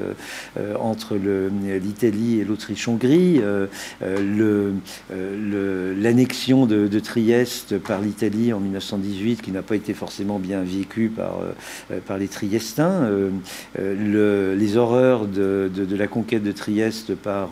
entre 0.80 1.16
l'Italie 1.16 2.40
et 2.40 2.46
l'Autriche-Hongrie, 2.46 3.42
l'annexion 6.02 6.66
de, 6.66 7.00
Trieste 7.00 7.78
par 7.78 8.02
l'Italie 8.02 8.54
en 8.54 8.60
1918 8.60 9.42
qui 9.42 9.52
n'a 9.52 9.62
pas 9.62 9.76
été 9.76 9.94
forcément 9.94 10.40
bien 10.40 10.62
vécue 10.64 11.10
par, 11.10 11.40
les 12.18 12.28
Triestins, 12.28 13.10
le, 13.78 14.56
les 14.56 14.78
horreurs 14.88 15.28
de, 15.28 15.70
la 15.98 16.08
conquête 16.08 16.44
de 16.44 16.52
Trieste 16.52 17.16
par 17.16 17.50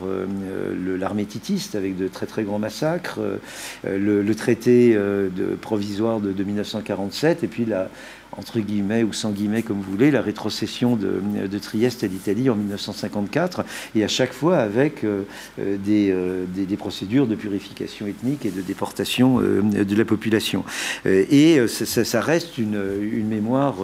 l'armée 0.98 1.26
titiste 1.26 1.76
avec 1.76 1.98
de 1.98 2.08
très 2.08 2.26
très 2.26 2.44
grands 2.44 2.60
massacres, 2.60 3.20
le, 3.84 4.34
traité 4.34 4.94
de, 4.96 5.56
provisoire 5.60 6.20
de, 6.20 6.32
de 6.32 6.44
1947 6.44 7.44
et 7.44 7.48
puis 7.48 7.66
la, 7.66 7.90
entre 8.38 8.60
guillemets 8.60 9.04
ou 9.04 9.14
sans 9.14 9.32
guillemets 9.32 9.64
comme 9.64 9.78
vous 9.82 9.92
voulez, 9.92 10.12
la 10.12 10.22
rétrocession 10.22 10.96
de, 10.96 11.22
Trieste 11.60 12.04
à 12.04 12.08
l'Italie 12.08 12.50
en 12.50 12.56
1954, 12.56 13.64
et 13.96 14.04
à 14.04 14.08
chaque 14.08 14.34
fois 14.34 14.58
avec 14.58 15.04
euh, 15.04 15.24
euh, 15.60 15.78
euh, 15.88 16.46
des, 16.54 16.66
des, 16.66 16.78
procédures 16.78 17.28
de 17.28 17.36
purification 17.36 18.06
ethnique 18.08 18.46
et 18.46 18.52
de 18.52 18.62
déportation 18.62 19.40
de 19.40 19.96
la 19.96 20.06
population. 20.06 20.64
et 21.06 21.66
ça, 21.68 22.22
reste 22.22 22.58
une, 22.58 22.80
une 23.02 23.28
mémoire 23.28 23.76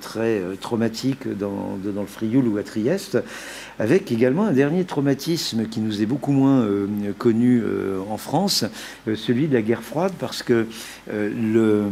très 0.00 0.42
traumatique 0.60 1.28
dans, 1.36 1.78
dans, 1.82 2.00
le 2.00 2.06
Frioul 2.06 2.48
ou 2.48 2.56
à 2.56 2.62
Trieste, 2.62 3.18
avec 3.78 4.10
également 4.10 4.44
un 4.44 4.52
dernier 4.52 4.84
traumatisme 4.84 5.66
qui 5.68 5.80
nous 5.80 6.02
est 6.02 6.06
beaucoup 6.06 6.32
moins 6.32 6.66
connu 7.18 7.62
en 8.08 8.16
France, 8.16 8.64
celui 9.14 9.48
de 9.48 9.54
la 9.54 9.62
guerre 9.62 9.82
froide, 9.82 10.12
parce 10.18 10.42
que 10.42 10.66
le 11.12 11.84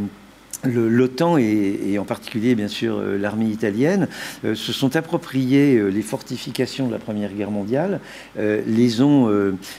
L'OTAN 0.65 1.39
et, 1.39 1.99
en 1.99 2.05
particulier 2.05 2.55
bien 2.55 2.69
sûr 2.69 2.97
euh, 2.97 3.19
l'armée 3.19 3.47
italienne 3.47 4.07
euh, 4.45 4.55
se 4.55 4.73
sont 4.73 4.95
appropriés 4.95 5.77
euh, 5.77 5.89
les 5.89 6.03
fortifications 6.03 6.87
de 6.87 6.93
la 6.93 6.99
Première 6.99 7.33
Guerre 7.33 7.51
mondiale, 7.51 8.01
les 8.39 9.03
ont 9.03 9.29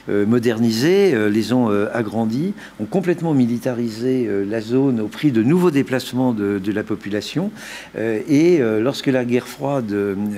modernisées, 0.08 1.30
les 1.30 1.54
ont 1.54 1.70
agrandies, 1.94 2.54
ont 2.80 2.86
complètement 2.86 3.34
militarisé 3.34 4.30
la 4.48 4.62
zone 4.62 5.00
au 5.00 5.08
prix 5.08 5.32
de 5.32 5.44
nouveaux 5.44 5.72
déplacements 5.72 6.34
de, 6.34 6.72
la 6.72 6.84
population. 6.84 7.52
et 7.98 8.60
lorsque 8.80 9.08
la 9.08 9.26
guerre 9.26 9.48
froide 9.48 9.94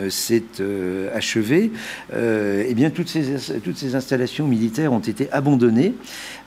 s'est 0.10 0.44
achevée, 1.14 1.72
eh 2.14 2.74
bien 2.74 2.90
toutes 2.90 3.10
ces, 3.10 3.60
toutes 3.64 3.78
ces 3.78 3.96
installations 3.96 4.48
militaires 4.48 4.94
ont 4.94 5.00
été 5.00 5.30
abandonnées. 5.32 5.94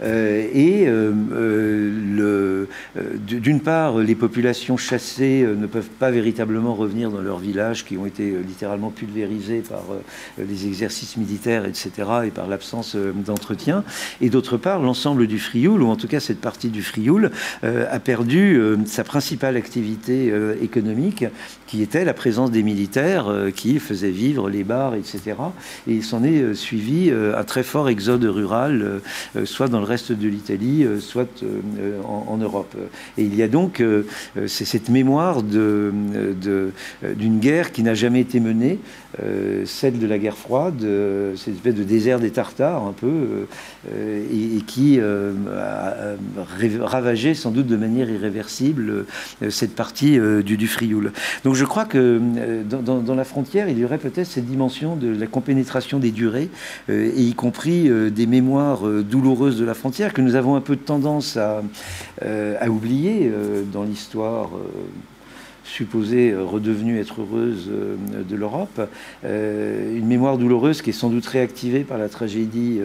et 0.02 0.88
d'une 3.26 3.60
part, 3.60 3.87
les 3.96 4.14
populations 4.14 4.76
chassées 4.76 5.42
euh, 5.42 5.54
ne 5.54 5.66
peuvent 5.66 5.88
pas 5.88 6.10
véritablement 6.10 6.74
revenir 6.74 7.10
dans 7.10 7.20
leurs 7.20 7.38
villages 7.38 7.84
qui 7.84 7.96
ont 7.96 8.06
été 8.06 8.30
euh, 8.30 8.40
littéralement 8.40 8.90
pulvérisés 8.90 9.62
par 9.68 9.84
euh, 9.90 10.44
les 10.44 10.66
exercices 10.66 11.16
militaires, 11.16 11.64
etc., 11.64 11.90
et 12.26 12.30
par 12.30 12.46
l'absence 12.46 12.96
d'entretien. 12.96 13.84
Et 14.20 14.30
d'autre 14.30 14.56
part, 14.56 14.80
l'ensemble 14.80 15.26
du 15.26 15.38
Frioul, 15.38 15.82
ou 15.82 15.88
en 15.88 15.96
tout 15.96 16.08
cas 16.08 16.20
cette 16.20 16.40
partie 16.40 16.68
du 16.68 16.82
Frioul, 16.82 17.30
a 17.62 17.98
perdu 18.00 18.60
sa 18.86 19.04
principale 19.04 19.56
activité 19.56 20.32
économique, 20.60 21.24
qui 21.66 21.82
était 21.82 22.04
la 22.04 22.14
présence 22.14 22.50
des 22.50 22.62
militaires 22.62 23.26
qui 23.54 23.78
faisaient 23.78 24.10
vivre 24.10 24.48
les 24.48 24.64
bars, 24.64 24.94
etc. 24.94 25.36
Et 25.86 25.94
il 25.94 26.04
s'en 26.04 26.22
est 26.24 26.54
suivi 26.54 27.10
un 27.10 27.44
très 27.44 27.62
fort 27.62 27.88
exode 27.88 28.24
rural, 28.24 29.00
soit 29.44 29.68
dans 29.68 29.80
le 29.80 29.86
reste 29.86 30.12
de 30.12 30.28
l'Italie, 30.28 30.86
soit 31.00 31.44
en 32.04 32.36
Europe. 32.36 32.74
Et 33.16 33.22
il 33.22 33.34
y 33.34 33.42
a 33.42 33.48
donc 33.48 33.77
euh, 33.80 34.04
c'est 34.46 34.64
cette 34.64 34.88
mémoire 34.88 35.42
d'une 35.42 36.72
guerre 37.40 37.72
qui 37.72 37.82
n'a 37.82 37.94
jamais 37.94 38.20
été 38.20 38.40
menée, 38.40 38.78
euh, 39.22 39.64
celle 39.66 39.98
de 39.98 40.06
la 40.06 40.18
guerre 40.18 40.36
froide, 40.36 40.82
euh, 40.82 41.34
cette 41.36 41.54
espèce 41.54 41.74
de 41.74 41.82
désert 41.82 42.20
des 42.20 42.30
Tartares 42.30 42.84
un 42.84 42.92
peu, 42.92 43.46
et, 43.96 44.60
qui 44.66 45.00
a 45.00 46.16
ravagé 46.80 47.34
sans 47.34 47.50
doute 47.50 47.66
de 47.66 47.76
manière 47.76 48.10
irréversible 48.10 49.06
cette 49.48 49.74
partie 49.74 50.18
du, 50.44 50.66
Frioul. 50.66 51.12
Donc 51.44 51.54
je 51.54 51.64
crois 51.64 51.84
que 51.84 52.20
dans, 52.68 53.14
la 53.14 53.24
frontière, 53.24 53.68
il 53.68 53.78
y 53.78 53.84
aurait 53.84 53.98
peut-être 53.98 54.26
cette 54.26 54.46
dimension 54.46 54.96
de 54.96 55.08
la 55.08 55.26
compénétration 55.26 55.98
des 55.98 56.10
durées, 56.10 56.50
et 56.88 57.20
y 57.20 57.34
compris 57.34 57.90
des 58.10 58.26
mémoires 58.26 58.82
douloureuses 58.82 59.58
de 59.58 59.64
la 59.64 59.74
frontière 59.74 60.12
que 60.12 60.20
nous 60.20 60.34
avons 60.34 60.56
un 60.56 60.60
peu 60.60 60.76
de 60.76 60.80
tendance 60.80 61.36
à 61.36 61.62
oublier 62.68 63.30
dans 63.72 63.84
l'histoire 63.84 64.50
euh, 64.54 64.68
supposée 65.64 66.30
euh, 66.30 66.44
redevenue 66.44 66.98
être 66.98 67.20
heureuse 67.20 67.68
euh, 67.70 67.96
de 68.28 68.36
l'Europe, 68.36 68.80
une 69.24 70.06
mémoire 70.06 70.38
douloureuse 70.38 70.82
qui 70.82 70.90
est 70.90 70.94
sans 70.94 71.10
doute 71.10 71.26
réactivée 71.26 71.84
par 71.84 71.98
la 71.98 72.08
tragédie 72.08 72.80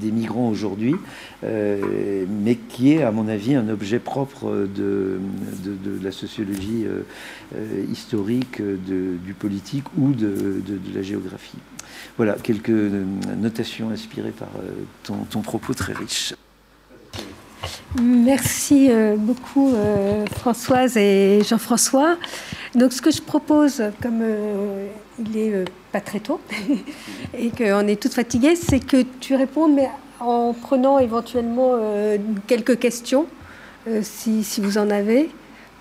des 0.00 0.10
migrants 0.10 0.48
aujourd'hui, 0.48 0.94
mais 1.42 2.56
qui 2.68 2.92
est, 2.92 3.02
à 3.02 3.12
mon 3.12 3.28
avis, 3.28 3.54
un 3.54 3.68
objet 3.68 3.98
propre 3.98 4.66
de, 4.74 5.18
de, 5.64 6.04
la 6.04 6.12
sociologie 6.12 6.86
historique, 7.90 8.60
du 8.60 9.34
politique 9.34 9.84
ou 9.96 10.12
de, 10.12 10.62
la 10.94 11.02
géographie. 11.02 11.58
Voilà, 12.16 12.34
quelques 12.34 12.70
notations 13.38 13.90
inspirées 13.90 14.32
par 14.32 14.48
ton 15.04 15.40
propos 15.40 15.74
très 15.74 15.92
riche. 15.92 16.34
Merci 18.00 18.88
euh, 18.90 19.16
beaucoup 19.16 19.72
euh, 19.74 20.26
Françoise 20.26 20.96
et 20.96 21.40
Jean-François. 21.48 22.16
Donc 22.74 22.92
ce 22.92 23.00
que 23.00 23.10
je 23.10 23.22
propose, 23.22 23.82
comme 24.02 24.20
euh, 24.22 24.88
il 25.18 25.36
est 25.36 25.64
pas 25.90 26.00
très 26.00 26.20
tôt 26.20 26.40
et 27.38 27.50
qu'on 27.50 27.86
est 27.86 28.00
toutes 28.00 28.14
fatiguées, 28.14 28.56
c'est 28.56 28.80
que 28.80 29.02
tu 29.20 29.34
réponds, 29.34 29.68
mais 29.68 29.88
en 30.20 30.52
prenant 30.52 30.98
éventuellement 30.98 31.74
quelques 32.48 32.78
questions, 32.78 33.26
si, 34.02 34.42
si, 34.42 34.60
vous 34.60 34.76
en 34.76 34.90
avez. 34.90 35.30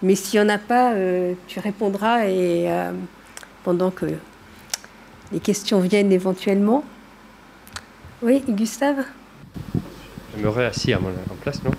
Mais 0.04 0.14
s'il 0.14 0.40
n'y 0.40 0.46
en 0.46 0.50
a 0.50 0.60
pas, 0.60 0.94
tu 1.48 1.60
répondras 1.60 2.28
et 2.28 2.70
pendant 3.64 3.90
que 3.90 4.06
les 5.32 5.40
questions 5.40 5.80
viennent 5.80 6.12
éventuellement. 6.12 6.84
Oui, 8.22 8.44
Gustave? 8.48 9.06
Je 10.38 10.44
me 10.44 10.50
réassis 10.50 10.94
en 10.94 11.02
place, 11.42 11.64
non? 11.64 11.72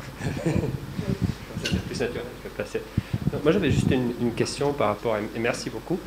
C'est 1.64 1.82
plus 1.82 2.01
naturel, 2.01 2.24
moi, 3.45 3.53
j'avais 3.53 3.70
juste 3.70 3.90
une, 3.90 4.32
question 4.32 4.72
par 4.72 4.88
rapport. 4.88 5.16
Et 5.16 5.38
merci 5.38 5.70
beaucoup. 5.70 5.98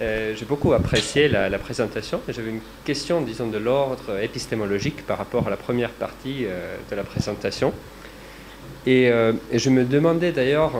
Euh, 0.00 0.34
j'ai 0.36 0.44
beaucoup 0.44 0.72
apprécié 0.72 1.28
la, 1.28 1.58
présentation. 1.58 2.20
J'avais 2.28 2.50
une 2.50 2.60
question, 2.84 3.20
disons, 3.20 3.48
de 3.48 3.58
l'ordre 3.58 4.18
épistémologique 4.22 5.06
par 5.06 5.18
rapport 5.18 5.46
à 5.46 5.50
la 5.50 5.56
première 5.56 5.90
partie 5.90 6.44
euh, 6.46 6.76
de 6.90 6.96
la 6.96 7.04
présentation. 7.04 7.72
Et, 8.86 9.10
euh, 9.10 9.32
et 9.50 9.58
je 9.58 9.70
me 9.70 9.84
demandais 9.84 10.32
d'ailleurs, 10.32 10.72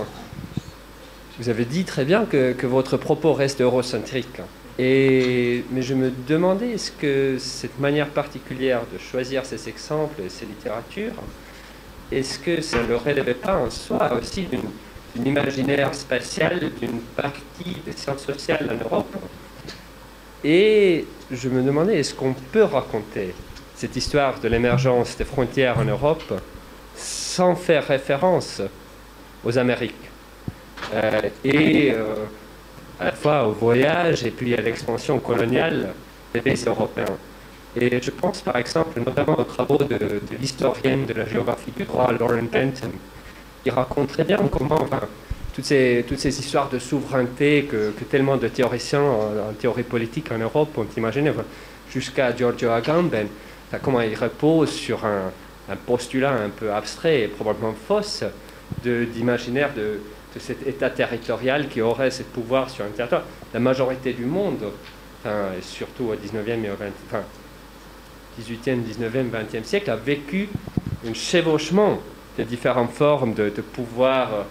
vous 1.39 1.49
avez 1.49 1.65
dit 1.65 1.85
très 1.85 2.05
bien 2.05 2.25
que, 2.25 2.53
que 2.53 2.67
votre 2.67 2.97
propos 2.97 3.33
reste 3.33 3.61
eurocentrique. 3.61 4.41
Mais 4.79 5.83
je 5.83 5.95
me 5.95 6.11
demandais, 6.27 6.73
est-ce 6.73 6.93
que 6.93 7.37
cette 7.39 7.79
manière 7.79 8.09
particulière 8.09 8.83
de 8.93 8.99
choisir 8.99 9.45
ces 9.45 9.69
exemples 9.69 10.23
et 10.23 10.29
ces 10.29 10.47
littératures, 10.47 11.13
est-ce 12.11 12.39
que 12.39 12.61
ça 12.61 12.79
ne 12.83 12.95
relèvait 12.95 13.35
pas 13.35 13.57
en 13.57 13.71
soi 13.71 14.13
aussi 14.21 14.47
d'une 15.15 15.27
imaginaire 15.27 15.95
spatial 15.95 16.59
d'une 16.81 17.01
partie 17.17 17.77
des 17.85 17.93
sciences 17.93 18.25
sociales 18.25 18.69
en 18.71 18.85
Europe? 18.85 19.15
Et 20.45 21.07
je 21.31 21.49
me 21.49 21.63
demandais, 21.63 22.01
est-ce 22.01 22.15
qu'on 22.15 22.35
peut 22.35 22.65
raconter 22.65 23.35
cette 23.77 23.95
histoire 23.97 24.41
de 24.41 24.49
l'émergence 24.49 25.17
des 25.17 25.25
frontières 25.25 25.79
en 25.79 25.85
Europe 25.85 26.41
sans 26.97 27.55
faire 27.55 27.87
référence 27.87 28.61
aux 29.45 29.57
Amériques? 29.57 29.95
Euh, 30.95 31.21
euh, 31.47 32.15
à 33.03 33.07
la 33.07 33.13
fois 33.13 33.49
au 33.49 33.53
voyage 33.53 34.25
et 34.25 34.31
puis 34.31 34.55
à 34.55 34.61
l'expansion 34.61 35.19
coloniale 35.19 35.93
des 36.33 36.41
pays 36.41 36.63
européens. 36.67 37.17
Et 37.77 38.01
je 38.01 38.11
pense 38.11 38.41
par 38.43 38.57
exemple 38.57 39.01
notamment 39.05 39.39
aux 39.39 39.45
travaux 39.45 39.79
de, 39.79 40.21
l'historienne 40.41 41.05
de 41.07 41.15
la 41.15 41.27
géographie 41.27 41.73
du 41.77 41.85
droit, 41.85 42.13
Lauren 42.13 42.47
Benton, 42.53 42.93
il 43.65 43.73
raconte 43.73 44.09
très 44.09 44.25
bien 44.25 44.39
comment, 44.51 44.81
enfin, 44.81 45.01
toutes 45.55 45.65
ces, 45.65 46.39
histoires 46.39 46.69
de 46.69 46.79
souveraineté 46.79 47.65
que, 47.65 47.93
tellement 48.11 48.37
de 48.37 48.49
théoriciens 48.49 49.03
en, 49.03 49.53
théorie 49.59 49.83
politique 49.83 50.31
en 50.31 50.39
Europe 50.39 50.77
ont 50.79 50.87
imaginé, 50.97 51.33
jusqu'à 51.91 52.35
Giorgio 52.37 52.71
Agamben, 52.71 53.27
comment 53.83 54.01
il 54.01 54.15
repose 54.15 54.71
sur 54.71 55.05
un, 55.05 55.33
postulat 55.87 56.33
un 56.33 56.51
peu 56.51 56.73
abstrait 56.73 57.23
et 57.23 57.29
probablement 57.29 57.75
fausse 57.89 58.25
d'imaginaire 58.85 59.71
de, 59.75 60.01
de, 60.35 60.41
cet 60.41 60.67
État 60.67 60.91
territorial 60.91 61.69
qui 61.69 61.81
aurait 61.81 62.11
ce 62.11 62.23
pouvoir 62.23 62.71
sur 62.71 62.85
un 62.85 62.89
territoire. 62.89 63.23
La 63.53 63.61
majorité 63.61 64.13
du 64.13 64.25
monde, 64.25 64.65
et 65.25 65.63
surtout 65.63 66.05
au 66.05 66.15
19e 66.15 66.65
et 66.65 66.71
au 66.71 66.77
20, 66.77 66.87
18e, 68.41 68.83
19e, 68.83 69.31
20e 69.31 69.65
siècle, 69.65 69.91
a 69.91 69.97
vécu 69.97 70.49
un 71.09 71.15
chevauchement 71.15 72.01
de 72.39 72.45
différentes 72.45 72.93
formes 72.93 73.35
de, 73.35 73.51
pouvoir 73.51 74.47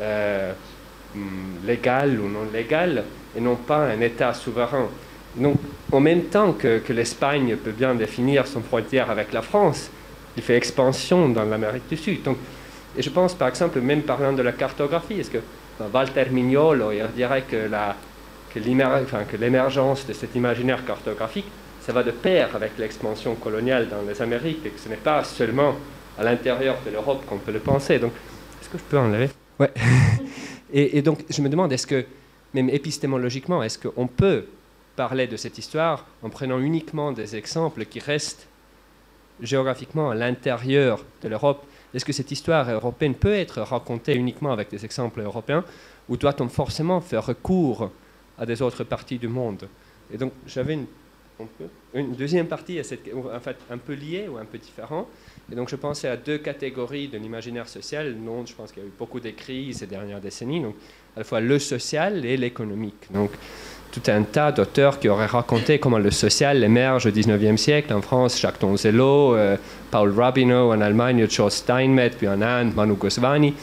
euh, 0.00 0.52
légal 1.64 2.18
ou 2.20 2.28
non 2.28 2.46
légal, 2.52 3.04
et 3.36 3.40
non 3.40 3.56
pas 3.56 3.86
un 3.86 4.00
État 4.00 4.34
souverain. 4.34 4.88
Donc, 5.36 5.56
en 5.90 6.00
même 6.00 6.24
temps 6.24 6.52
que, 6.52 6.80
l'Espagne 6.92 7.56
peut 7.56 7.72
bien 7.72 7.94
définir 7.94 8.46
son 8.46 8.60
frontière 8.60 9.10
avec 9.10 9.32
la 9.32 9.42
France, 9.42 9.90
il 10.36 10.42
fait 10.42 10.56
expansion 10.56 11.28
dans 11.28 11.44
l'Amérique 11.44 11.88
du 11.88 11.96
Sud. 11.96 12.22
Donc, 12.22 12.36
et 12.96 13.02
je 13.02 13.10
pense, 13.10 13.34
par 13.34 13.48
exemple, 13.48 13.80
même 13.80 14.02
parlant 14.02 14.32
de 14.32 14.42
la 14.42 14.52
cartographie, 14.52 15.20
est-ce 15.20 15.30
que 15.30 15.38
Walter 15.92 16.26
Mignolo 16.30 16.92
il 16.92 17.06
dirait 17.14 17.42
que, 17.42 17.68
l'émergence 19.38 20.06
de 20.06 20.12
cet 20.12 20.34
imaginaire 20.34 20.84
cartographique, 20.84 21.46
ça 21.80 21.92
va 21.92 22.02
de 22.02 22.12
pair 22.12 22.54
avec 22.54 22.78
l'expansion 22.78 23.34
coloniale 23.34 23.88
dans 23.88 24.02
les 24.08 24.20
Amériques, 24.22 24.64
et 24.64 24.70
que 24.70 24.80
ce 24.80 24.88
n'est 24.88 24.96
pas 24.96 25.24
seulement 25.24 25.74
à 26.18 26.24
l'intérieur 26.24 26.76
de 26.86 26.90
l'Europe 26.90 27.24
qu'on 27.26 27.38
peut 27.38 27.52
le 27.52 27.58
penser. 27.58 27.98
Donc, 27.98 28.12
est-ce 28.60 28.70
que 28.70 28.78
je 28.78 28.84
peux 28.84 28.98
enlever? 28.98 29.30
Ouais. 29.58 29.72
et, 30.72 31.02
donc, 31.02 31.24
je 31.28 31.42
me 31.42 31.48
demande, 31.48 31.72
est-ce 31.72 31.86
que, 31.86 32.06
même 32.54 32.70
épistémologiquement, 32.70 33.62
est-ce 33.62 33.78
qu'on 33.78 34.06
peut 34.06 34.46
parler 34.94 35.26
de 35.26 35.36
cette 35.36 35.58
histoire 35.58 36.06
en 36.22 36.30
prenant 36.30 36.60
uniquement 36.60 37.10
des 37.10 37.34
exemples 37.34 37.84
qui 37.84 37.98
restent 37.98 38.46
géographiquement 39.42 40.10
à 40.10 40.14
l'intérieur 40.14 41.04
de 41.22 41.28
l'Europe 41.28 41.64
Est-ce 41.94 42.04
que 42.04 42.12
cette 42.12 42.32
histoire 42.32 42.68
européenne 42.70 43.14
peut 43.14 43.32
être 43.32 43.60
racontée 43.60 44.14
uniquement 44.16 44.52
avec 44.52 44.70
des 44.70 44.84
exemples 44.84 45.20
européens 45.20 45.64
ou 46.08 46.16
doit-on 46.16 46.48
forcément 46.48 47.00
faire 47.00 47.24
recours 47.24 47.90
à 48.36 48.44
des 48.44 48.60
autres 48.60 48.84
parties 48.84 49.18
du 49.18 49.28
monde? 49.28 49.68
Et 50.12 50.18
donc, 50.18 50.32
j'avais 50.46 50.74
une, 51.94 52.14
deuxième 52.14 52.46
partie, 52.46 52.80
en 52.80 53.40
fait, 53.40 53.56
un 53.70 53.78
peu 53.78 53.94
liée 53.94 54.26
ou 54.28 54.36
un 54.36 54.44
peu 54.44 54.58
différente. 54.58 55.08
Et 55.50 55.54
donc 55.54 55.68
je 55.68 55.76
pensais 55.76 56.08
à 56.08 56.16
deux 56.16 56.38
catégories 56.38 57.08
de 57.08 57.18
l'imaginaire 57.18 57.68
social 57.68 58.16
dont 58.24 58.46
je 58.46 58.54
pense 58.54 58.72
qu'il 58.72 58.82
y 58.82 58.86
a 58.86 58.88
eu 58.88 58.92
beaucoup 58.98 59.20
d'écrits 59.20 59.74
ces 59.74 59.86
dernières 59.86 60.20
décennies, 60.20 60.62
donc 60.62 60.74
à 61.16 61.20
la 61.20 61.24
fois 61.24 61.40
le 61.40 61.58
social 61.58 62.24
et 62.24 62.36
l'économique. 62.36 63.12
Donc 63.12 63.30
tout 63.94 64.10
un 64.10 64.22
tas 64.22 64.50
d'auteurs 64.50 64.98
qui 64.98 65.08
auraient 65.08 65.26
raconté 65.26 65.78
comment 65.78 65.98
le 65.98 66.10
social 66.10 66.64
émerge 66.64 67.06
au 67.06 67.10
19e 67.10 67.56
siècle, 67.56 67.92
en 67.94 68.02
France, 68.02 68.40
Jacques 68.40 68.60
Donzello, 68.60 69.36
euh, 69.36 69.56
Paul 69.92 70.12
Rabinow, 70.12 70.72
en 70.72 70.80
Allemagne, 70.80 71.28
Charles 71.30 71.52
Steinmetz, 71.52 72.16
puis 72.16 72.26
en 72.26 72.42
Inde, 72.42 72.74
Manu 72.74 72.94
Goswami. 72.94 73.54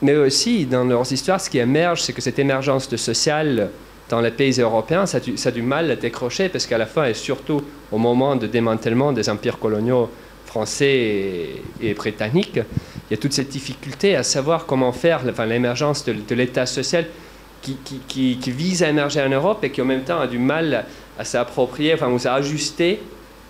Mais 0.00 0.16
aussi, 0.16 0.64
dans 0.64 0.84
leurs 0.84 1.12
histoires, 1.12 1.38
ce 1.38 1.50
qui 1.50 1.58
émerge, 1.58 2.00
c'est 2.02 2.14
que 2.14 2.22
cette 2.22 2.38
émergence 2.38 2.88
de 2.88 2.96
social 2.96 3.68
dans 4.08 4.22
les 4.22 4.30
pays 4.30 4.58
européens, 4.58 5.04
ça 5.04 5.18
a 5.18 5.50
du 5.50 5.62
mal 5.62 5.90
à 5.90 5.96
décrocher, 5.96 6.48
parce 6.48 6.66
qu'à 6.66 6.78
la 6.78 6.86
fin, 6.86 7.04
et 7.04 7.14
surtout 7.14 7.60
au 7.92 7.98
moment 7.98 8.36
de 8.36 8.46
démantèlement 8.46 9.12
des 9.12 9.28
empires 9.28 9.58
coloniaux 9.58 10.08
français 10.46 11.48
et, 11.82 11.94
britannique, 11.94 12.56
il 12.56 13.10
y 13.10 13.14
a 13.14 13.16
toute 13.18 13.34
cette 13.34 13.50
difficulté 13.50 14.16
à 14.16 14.22
savoir 14.22 14.64
comment 14.64 14.92
faire 14.92 15.20
enfin, 15.28 15.44
l'émergence 15.44 16.06
de, 16.06 16.34
l'État 16.34 16.64
social 16.64 17.04
qui, 17.62 18.36
qui, 18.36 18.50
vise 18.50 18.82
à 18.82 18.88
émerger 18.88 19.20
en 19.22 19.28
Europe 19.28 19.62
et 19.64 19.70
qui 19.70 19.82
en 19.82 19.84
même 19.84 20.02
temps 20.02 20.20
a 20.20 20.26
du 20.26 20.38
mal 20.38 20.84
à, 21.18 21.24
s'approprier, 21.24 21.94
enfin, 21.94 22.08
ou 22.08 22.18
à 22.26 22.32
ajuster 22.32 23.00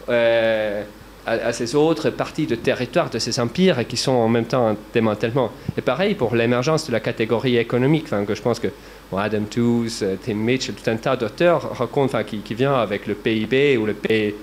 euh, 0.08 0.82
à, 1.26 1.52
ces 1.52 1.74
autres 1.74 2.10
parties 2.10 2.46
de 2.46 2.56
territoire 2.56 3.10
de 3.10 3.18
ces 3.18 3.38
empires 3.38 3.78
et 3.78 3.84
qui 3.84 3.96
sont 3.96 4.12
en 4.12 4.28
même 4.28 4.46
temps 4.46 4.70
en 4.70 4.76
démantèlement. 4.92 5.52
Et 5.76 5.80
pareil 5.80 6.14
pour 6.14 6.34
l'émergence 6.34 6.86
de 6.86 6.92
la 6.92 7.00
catégorie 7.00 7.56
économique, 7.56 8.06
que 8.26 8.34
je 8.34 8.42
pense 8.42 8.58
que 8.58 8.68
Adam 9.16 9.42
Tooze, 9.50 10.02
euh, 10.02 10.16
Tim 10.24 10.34
Mitchell, 10.34 10.74
tout 10.74 10.90
un 10.90 10.96
tas 10.96 11.16
d'auteurs 11.16 11.76
racontent, 11.76 12.06
enfin, 12.06 12.24
qui, 12.24 12.38
qui 12.38 12.54
vient 12.54 12.74
avec 12.74 13.06
le 13.06 13.14
PIB 13.14 13.76
ou 13.76 13.86
le 13.86 13.94
PIB 13.94 14.34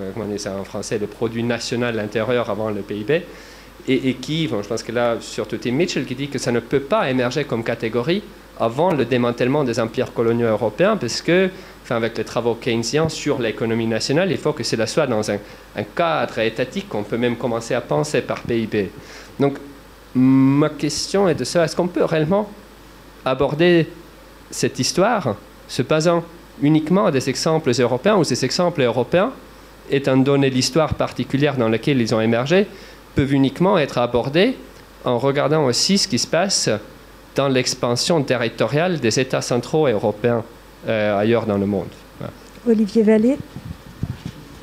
euh, 0.00 0.10
comment 0.12 0.26
on 0.32 0.38
ça 0.38 0.56
en 0.56 0.64
français, 0.64 0.98
le 0.98 1.06
produit 1.06 1.44
national 1.44 1.98
intérieur 2.00 2.50
avant 2.50 2.70
le 2.70 2.82
PIB, 2.82 3.22
et, 3.86 4.14
qui, 4.14 4.48
je 4.48 4.66
pense 4.66 4.82
que 4.82 4.92
là, 4.92 5.16
surtout 5.20 5.58
Tim 5.58 5.72
Mitchell, 5.72 6.06
qui 6.06 6.14
dit 6.14 6.28
que 6.28 6.38
ça 6.38 6.50
ne 6.50 6.60
peut 6.60 6.80
pas 6.80 7.10
émerger 7.10 7.44
comme 7.44 7.62
catégorie 7.62 8.22
avant 8.58 8.92
le 8.92 9.04
démantèlement 9.04 9.64
des 9.64 9.80
empires 9.80 10.12
coloniaux 10.12 10.46
européens, 10.46 10.96
parce 10.96 11.22
que, 11.22 11.50
enfin, 11.82 11.96
avec 11.96 12.16
les 12.16 12.24
travaux 12.24 12.54
keynésiens 12.54 13.08
sur 13.08 13.40
l'économie 13.40 13.86
nationale, 13.86 14.30
il 14.30 14.38
faut 14.38 14.52
que 14.52 14.62
cela 14.62 14.86
soit 14.86 15.06
dans 15.06 15.30
un, 15.30 15.38
cadre 15.96 16.38
étatique 16.38 16.88
qu'on 16.88 17.02
peut 17.02 17.16
même 17.16 17.36
commencer 17.36 17.74
à 17.74 17.80
penser 17.80 18.20
par 18.20 18.42
PIB. 18.42 18.90
Donc, 19.40 19.58
ma 20.14 20.68
question 20.68 21.28
est 21.28 21.34
de 21.34 21.44
ça, 21.44 21.64
est-ce 21.64 21.74
qu'on 21.74 21.88
peut 21.88 22.04
réellement 22.04 22.48
aborder 23.24 23.88
cette 24.50 24.78
histoire 24.78 25.34
se 25.66 25.82
basant 25.82 26.22
uniquement 26.62 27.06
à 27.06 27.10
des 27.10 27.28
exemples 27.28 27.72
européens 27.76 28.16
ou 28.16 28.24
ces 28.24 28.44
exemples 28.44 28.82
européens 28.82 29.32
étant 29.90 30.16
donné 30.16 30.50
l'histoire 30.50 30.94
particulière 30.94 31.56
dans 31.56 31.68
laquelle 31.68 32.00
ils 32.00 32.14
ont 32.14 32.20
émergé, 32.20 32.66
peuvent 33.14 33.32
uniquement 33.32 33.78
être 33.78 33.98
abordés 33.98 34.56
en 35.04 35.18
regardant 35.18 35.64
aussi 35.64 35.98
ce 35.98 36.08
qui 36.08 36.18
se 36.18 36.26
passe 36.26 36.70
dans 37.34 37.48
l'expansion 37.48 38.22
territoriale 38.22 39.00
des 39.00 39.18
États 39.20 39.42
centraux 39.42 39.86
européens 39.88 40.44
euh, 40.86 41.18
ailleurs 41.18 41.46
dans 41.46 41.58
le 41.58 41.66
monde. 41.66 41.88
Olivier 42.66 43.02
Vallée. 43.02 43.38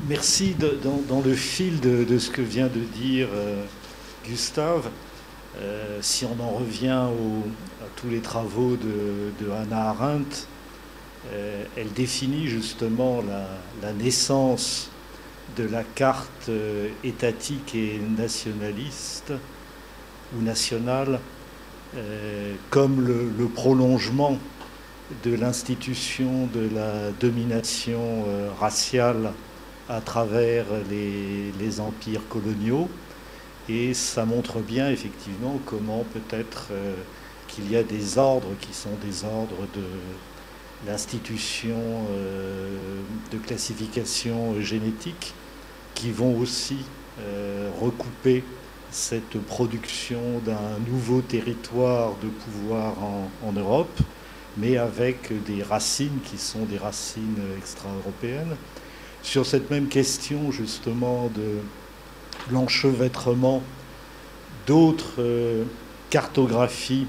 Merci. 0.08 0.56
dans, 1.08 1.22
le 1.22 1.34
fil 1.34 1.80
de, 1.80 2.18
ce 2.18 2.32
que 2.32 2.42
vient 2.42 2.68
de 2.68 2.80
dire 2.80 3.28
euh, 3.34 3.64
Gustave, 4.26 4.90
euh, 5.60 6.00
si 6.02 6.26
on 6.26 6.44
en 6.44 6.50
revient 6.50 6.90
à 6.90 7.88
tous 7.96 8.10
les 8.10 8.20
travaux 8.20 8.76
de, 8.76 9.46
de 9.46 9.52
Hannah 9.52 9.90
Arendt, 9.90 10.48
elle 11.78 11.94
définit 11.94 12.48
justement 12.48 13.24
la 13.84 13.94
naissance 13.94 14.92
de 15.58 15.64
la 15.64 15.84
carte 15.84 16.50
euh, 16.50 16.90
étatique 17.04 17.76
et 17.76 18.00
nationaliste 18.18 19.34
ou 20.36 20.42
nationale 20.42 21.20
euh, 21.96 22.56
comme 22.70 23.06
le, 23.06 23.46
prolongement 23.48 24.38
de 25.24 25.36
l'institution 25.36 26.48
de 26.54 26.70
la 26.74 27.12
domination 27.20 28.24
euh, 28.28 28.50
raciale 28.60 29.34
à 29.90 30.00
travers 30.00 30.66
les, 30.90 31.80
empires 31.82 32.22
coloniaux. 32.30 32.88
Et 33.68 33.94
ça 33.94 34.26
montre 34.26 34.60
bien 34.60 34.90
effectivement 34.90 35.60
comment 35.66 36.06
peut-être 36.14 36.68
qu'il 37.48 37.70
y 37.72 37.76
a 37.76 37.84
des 37.84 38.18
ordres 38.18 38.54
qui 38.60 38.74
sont 38.74 38.96
des 39.04 39.24
ordres 39.24 39.68
de, 39.76 39.84
l'institution 40.88 41.78
de 43.32 43.38
classification 43.38 44.60
génétique 44.62 45.34
qui 45.94 46.12
vont 46.12 46.38
aussi 46.38 46.78
recouper 47.80 48.44
cette 48.92 49.40
production 49.40 50.40
d'un 50.46 50.78
nouveau 50.86 51.22
territoire 51.22 52.14
de 52.22 52.28
pouvoir 52.28 52.96
en, 53.02 53.54
Europe, 53.54 54.00
mais 54.58 54.78
avec 54.78 55.32
des 55.46 55.64
racines 55.64 56.20
qui 56.26 56.38
sont 56.38 56.66
des 56.66 56.78
racines 56.78 57.42
extra-européennes. 57.58 58.56
Sur 59.24 59.46
cette 59.46 59.72
même 59.72 59.88
question 59.88 60.52
justement 60.52 61.30
de 61.34 61.60
l'enchevêtrement 62.52 63.64
d'autres 64.68 65.20
euh, 65.22 65.64
cartographies 66.10 67.08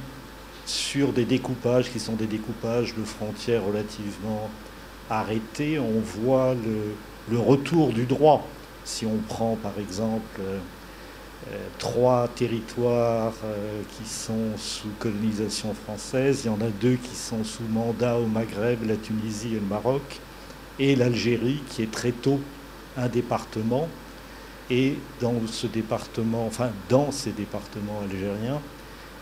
sur 0.67 1.12
des 1.12 1.25
découpages 1.25 1.91
qui 1.91 1.99
sont 1.99 2.15
des 2.15 2.27
découpages 2.27 2.94
de 2.94 3.02
frontières 3.02 3.65
relativement 3.65 4.49
arrêtés, 5.11 5.78
on 5.78 6.01
voit 6.01 6.55
le, 6.55 7.39
retour 7.39 7.93
du 7.93 8.05
droit. 8.05 8.47
Si 8.85 9.07
on 9.07 9.19
prend 9.28 9.57
par 9.57 9.78
exemple 9.78 10.41
euh, 10.41 10.59
trois 11.79 12.29
territoires 12.29 13.35
euh, 13.45 13.83
qui 13.97 14.09
sont 14.09 14.57
sous 14.57 14.89
colonisation 14.99 15.75
française. 15.75 16.43
Il 16.45 16.47
y 16.47 16.51
en 16.51 16.61
a 16.61 16.71
deux 16.81 16.95
qui 16.95 17.17
sont 17.17 17.45
sous 17.45 17.65
mandat 17.65 18.17
au 18.17 18.27
Maghreb, 18.27 18.87
la 18.87 18.97
Tunisie 18.97 19.57
et 19.57 19.61
le 19.61 19.67
Maroc, 19.67 20.03
et 20.79 20.97
l'Algérie 20.97 21.62
qui 21.69 21.83
est 21.83 21.91
très 21.91 22.12
tôt 22.12 22.41
un 22.97 23.09
département. 23.09 23.89
Et 24.71 24.97
dans 25.21 25.35
ce 25.49 25.67
département, 25.67 26.47
enfin 26.47 26.71
dans 26.89 27.11
ces 27.11 27.33
départements 27.33 28.01
algériens, 28.03 28.61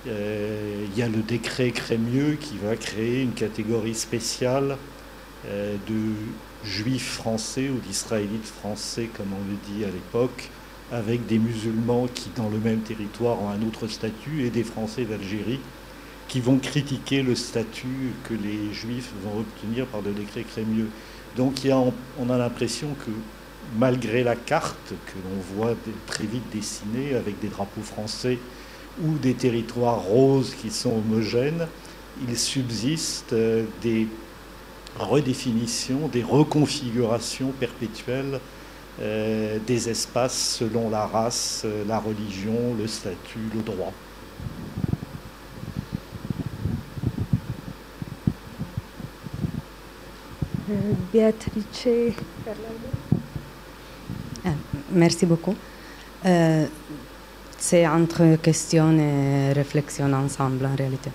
euh, 0.06 0.84
il 0.86 0.98
y 0.98 1.02
a 1.02 1.08
le 1.08 1.22
décret 1.22 1.70
Crémieux 1.70 2.36
qui 2.40 2.56
va 2.58 2.76
créer 2.76 3.22
une 3.22 3.32
catégorie 3.32 3.94
spéciale 3.94 4.76
de 5.46 6.12
juifs 6.62 7.14
français 7.14 7.70
ou 7.70 7.78
d'israélites 7.78 8.44
français, 8.44 9.08
comme 9.16 9.28
on 9.32 9.50
le 9.50 9.56
dit 9.72 9.84
à 9.86 9.88
l'époque, 9.88 10.50
avec 10.92 11.26
des 11.26 11.38
musulmans 11.38 12.08
qui, 12.12 12.30
dans 12.36 12.48
le 12.48 12.58
même 12.58 12.80
territoire, 12.80 13.40
ont 13.42 13.48
un 13.48 13.62
autre 13.66 13.86
statut, 13.86 14.44
et 14.44 14.50
des 14.50 14.64
Français 14.64 15.04
d'Algérie 15.04 15.60
qui 16.30 16.40
vont 16.40 16.58
critiquer 16.58 17.22
le 17.22 17.34
statut 17.34 18.12
que 18.22 18.34
les 18.34 18.72
Juifs 18.72 19.10
vont 19.24 19.40
obtenir 19.40 19.86
par 19.86 20.00
le 20.00 20.12
décret 20.12 20.44
Crémieux. 20.44 20.88
Donc 21.36 21.56
on 22.20 22.30
a 22.30 22.38
l'impression 22.38 22.94
que 23.04 23.10
malgré 23.78 24.22
la 24.22 24.36
carte 24.36 24.94
que 25.06 25.14
l'on 25.24 25.56
voit 25.56 25.74
très 26.06 26.26
vite 26.26 26.44
dessinée 26.52 27.16
avec 27.16 27.40
des 27.40 27.48
drapeaux 27.48 27.82
français 27.82 28.38
ou 29.02 29.18
des 29.18 29.34
territoires 29.34 30.00
roses 30.02 30.54
qui 30.54 30.70
sont 30.70 30.92
homogènes, 30.98 31.66
il 32.28 32.38
subsiste 32.38 33.32
euh, 33.32 33.64
des 33.82 34.06
redéfinitions, 34.98 36.08
des 36.12 36.22
reconfigurations 36.22 37.52
perpétuelles 37.58 38.40
euh, 39.02 39.58
des 39.66 39.88
espaces 39.88 40.58
selon 40.58 40.90
la 40.90 41.06
race, 41.06 41.62
euh, 41.64 41.84
la 41.88 41.98
religion, 41.98 42.74
le 42.78 42.86
statut, 42.86 43.38
le 43.54 43.62
droit. 43.62 43.94
Euh, 50.70 50.74
Beatrice 51.10 51.88
ah, 54.44 54.50
Merci 54.92 55.24
beaucoup. 55.24 55.54
c'est 57.58 57.86
entre 57.86 58.36
questions 58.36 58.98
et 58.98 59.54
réflexions 59.54 60.12
ensemble 60.12 60.66
en 60.66 60.76
réalité. 60.76 61.10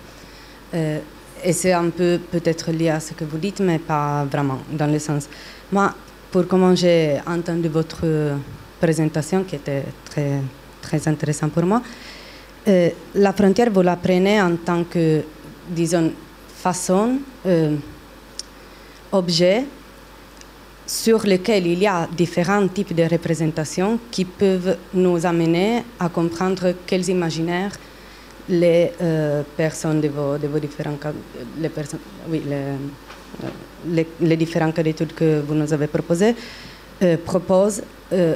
et 1.44 1.54
c'est 1.54 1.74
un 1.74 1.92
peu 1.92 2.20
peut-être 2.32 2.72
lié 2.72 2.90
à 2.90 3.00
ce 3.00 3.14
que 3.14 3.26
vous 3.26 3.38
dites, 3.38 3.60
mais 3.60 3.78
pas 3.78 4.26
vraiment, 4.26 4.60
dans 4.72 4.92
le 4.92 4.98
sens. 4.98 5.30
Moi, 5.72 5.94
pour 6.36 6.48
comment 6.50 6.76
j'ai 6.76 7.22
entendu 7.26 7.70
votre 7.70 8.06
présentation, 8.78 9.46
qui 9.46 9.56
était 9.56 9.86
très, 10.04 10.42
très 10.82 11.08
intéressante 11.08 11.54
pour 11.54 11.64
moi. 11.64 11.82
Euh, 12.68 12.90
la 13.16 13.32
frontière, 13.32 13.70
vous 13.72 13.82
la 13.82 13.96
prenez 13.96 14.42
en 14.42 14.58
tant 14.58 14.84
que, 14.84 15.22
disons, 15.70 16.12
façon, 16.58 17.20
euh, 17.46 17.78
objet 19.14 19.64
sur 20.86 21.26
lequel 21.26 21.68
il 21.68 21.80
y 21.80 21.88
a 21.88 22.06
différents 22.06 22.68
types 22.68 22.94
de 22.94 23.04
représentations 23.04 23.98
qui 24.12 24.26
peuvent 24.26 24.76
nous 24.94 25.26
amener 25.26 25.84
à 25.98 26.10
comprendre 26.10 26.74
quels 26.86 27.08
imaginaires 27.08 27.78
les 28.50 28.92
euh, 29.02 29.42
personnes 29.56 30.02
de 30.02 30.10
vos, 30.10 30.38
de 30.38 30.48
vos 30.48 30.60
différents 30.60 30.98
les 31.62 31.70
personnes, 31.70 32.02
oui, 32.28 32.42
les, 33.88 34.08
les, 34.22 34.38
différents 34.38 34.72
cas 34.72 34.84
d'études 34.84 35.14
que 35.14 35.42
vous 35.42 35.54
nous 35.54 35.72
avez 35.74 35.88
proposés 35.88 36.36
euh, 37.04 37.18
proposent 37.18 37.84
euh, 38.14 38.36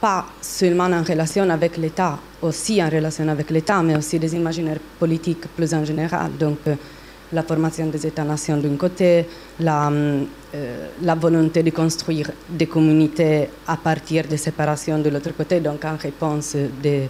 pas 0.00 0.26
seulement 0.40 0.84
en 0.84 1.02
relation 1.02 1.48
avec 1.48 1.78
l'État, 1.78 2.18
aussi 2.42 2.82
en 2.82 2.90
relation 2.90 3.26
avec 3.28 3.50
l'État, 3.50 3.82
mais 3.82 3.96
aussi 3.96 4.18
des 4.18 4.34
imaginaires 4.34 4.80
politiques 4.98 5.46
plus 5.56 5.72
en 5.72 5.84
général. 5.84 6.32
Donc, 6.38 6.58
euh, 6.66 6.74
la 7.32 7.42
formation 7.42 7.86
des 7.86 8.06
États-nations 8.06 8.58
d'un 8.58 8.76
côté, 8.76 9.26
la, 9.60 9.90
la, 11.02 11.14
volonté 11.14 11.62
de 11.62 11.70
construire 11.70 12.30
des 12.48 12.66
communautés 12.66 13.48
à 13.66 13.76
partir 13.76 14.28
de 14.28 14.36
séparation 14.36 14.98
de 14.98 15.08
l'autre 15.08 15.34
côté, 15.34 15.58
donc 15.58 15.84
en 15.84 15.96
réponse 15.96 16.54
des, 16.80 17.08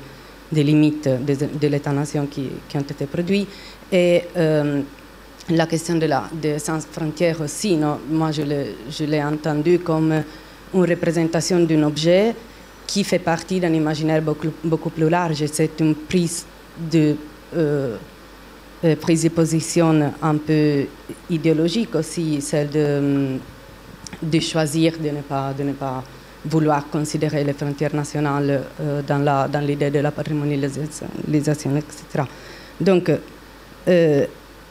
des 0.50 0.62
limites 0.62 1.08
de, 1.08 1.58
de 1.60 1.66
l'État-nation 1.68 2.26
qui, 2.26 2.48
qui, 2.68 2.76
ont 2.78 2.80
été 2.80 3.04
produites. 3.06 3.48
Et 3.92 4.22
la 5.50 5.66
question 5.66 5.96
de 5.96 6.06
la 6.06 6.24
de 6.32 6.58
sans 6.58 6.80
frontières 6.86 7.40
aussi, 7.40 7.76
non? 7.76 7.98
Moi 8.10 8.30
je 8.32 9.04
l'ai 9.04 9.22
entendu 9.22 9.78
comme 9.78 10.22
une 10.74 10.84
représentation 10.84 11.60
d'un 11.60 11.82
objet 11.82 12.34
qui 12.86 13.04
fait 13.04 13.18
partie 13.18 13.60
d'un 13.60 13.72
imaginaire 13.72 14.22
beaucoup, 14.22 14.48
beaucoup, 14.62 14.90
plus 14.90 15.08
large. 15.08 15.44
C'est 15.46 15.80
une 15.80 15.94
prise 15.94 16.44
de, 16.78 17.16
euh, 17.56 17.96
euh, 18.84 18.96
prise 18.96 19.22
de 19.22 19.28
position 19.30 20.12
un 20.20 20.36
peu 20.36 20.84
idéologique 21.30 21.94
aussi, 21.94 22.40
celle 22.40 22.70
de, 22.70 23.38
de 24.22 24.40
choisir 24.40 24.98
de 24.98 25.08
ne, 25.10 25.22
pas, 25.22 25.52
de 25.54 25.62
ne 25.62 25.72
pas 25.72 26.02
vouloir 26.44 26.88
considérer 26.90 27.42
les 27.44 27.54
frontières 27.54 27.94
nationales 27.94 28.62
euh, 28.80 29.02
dans 29.02 29.60
l'idée 29.66 29.90
de 29.90 30.00
la 30.00 30.10
patrimonialisation, 30.10 31.06
etc. 31.76 32.24
Donc, 32.80 33.10
euh, 33.88 34.26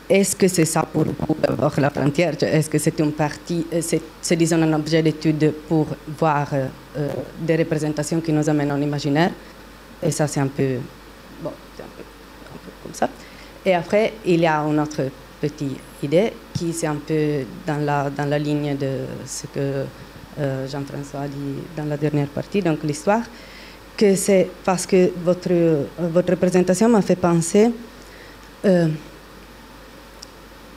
est-ce 0.09 0.35
que 0.35 0.48
c'est 0.48 0.65
ça 0.65 0.83
pour 0.83 1.06
vous, 1.06 1.38
la 1.77 1.90
frontière? 1.90 2.35
Est-ce 2.41 2.69
que 2.69 2.77
c'est 2.77 2.99
une 2.99 3.14
partie, 3.14 3.65
euh, 3.73 3.82
c'est 4.22 4.35
disons 4.35 4.61
un 4.61 4.73
objet 4.73 5.01
d'étude 5.01 5.53
pour 5.67 5.88
voir 6.19 6.49
euh, 6.53 6.67
euh, 6.98 7.09
des 7.40 7.56
représentations 7.56 8.19
qui 8.19 8.33
nous 8.33 8.48
amènent 8.49 8.72
en 8.72 8.82
imaginaire? 8.82 9.32
Et 10.01 10.11
ça, 10.11 10.27
c'est 10.27 10.41
un 10.41 10.48
peu, 10.48 10.75
bon, 11.41 11.51
peu, 11.77 11.83
un 11.83 12.57
peu 12.57 12.72
comme 12.83 12.93
ça. 12.93 13.09
Et 13.65 13.73
après, 13.73 14.14
il 14.25 14.41
y 14.41 14.45
a 14.45 14.59
une 14.59 14.80
autre 14.80 15.03
petite 15.40 15.80
idée 16.01 16.33
qui 16.53 16.73
c'est 16.73 16.88
un 16.88 16.95
peu 16.95 17.45
dans 17.65 17.77
la, 17.77 18.09
dans 18.09 18.25
la 18.25 18.38
ligne 18.38 18.75
de 18.77 19.06
ce 19.25 19.48
que 19.48 19.85
Jean-François 20.69 21.22
a 21.22 21.27
dit 21.27 21.61
dans 21.77 21.85
la 21.85 21.95
dernière 21.95 22.27
partie, 22.27 22.61
donc 22.61 22.80
l'histoire, 22.83 23.22
que 23.95 24.15
c'est 24.15 24.49
parce 24.65 24.85
que 24.85 25.11
votre, 25.23 25.85
votre 25.99 26.35
présentation 26.35 26.90
m'a 26.90 27.01
fait 27.01 27.15
penser 27.15 27.72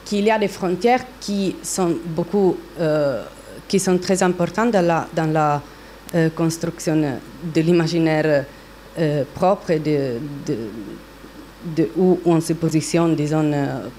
qu'il 0.07 0.25
y 0.25 0.31
a 0.31 0.39
des 0.39 0.49
frontières 0.49 1.05
qui 1.21 1.57
sont 1.63 1.95
beaucoup, 2.07 2.57
euh, 2.81 3.25
qui 3.69 3.81
sont 3.81 3.99
très 3.99 4.23
importantes 4.23 4.71
dans 4.73 5.33
la, 5.33 5.61
euh, 6.15 6.31
construction 6.31 7.19
de 7.53 7.61
l'imaginaire 7.61 8.45
euh, 8.99 9.25
propre 9.35 9.75
de, 9.75 10.21
où 11.97 12.21
on 12.25 12.41
se 12.41 12.53
positionne, 12.53 13.17
disons, 13.17 13.51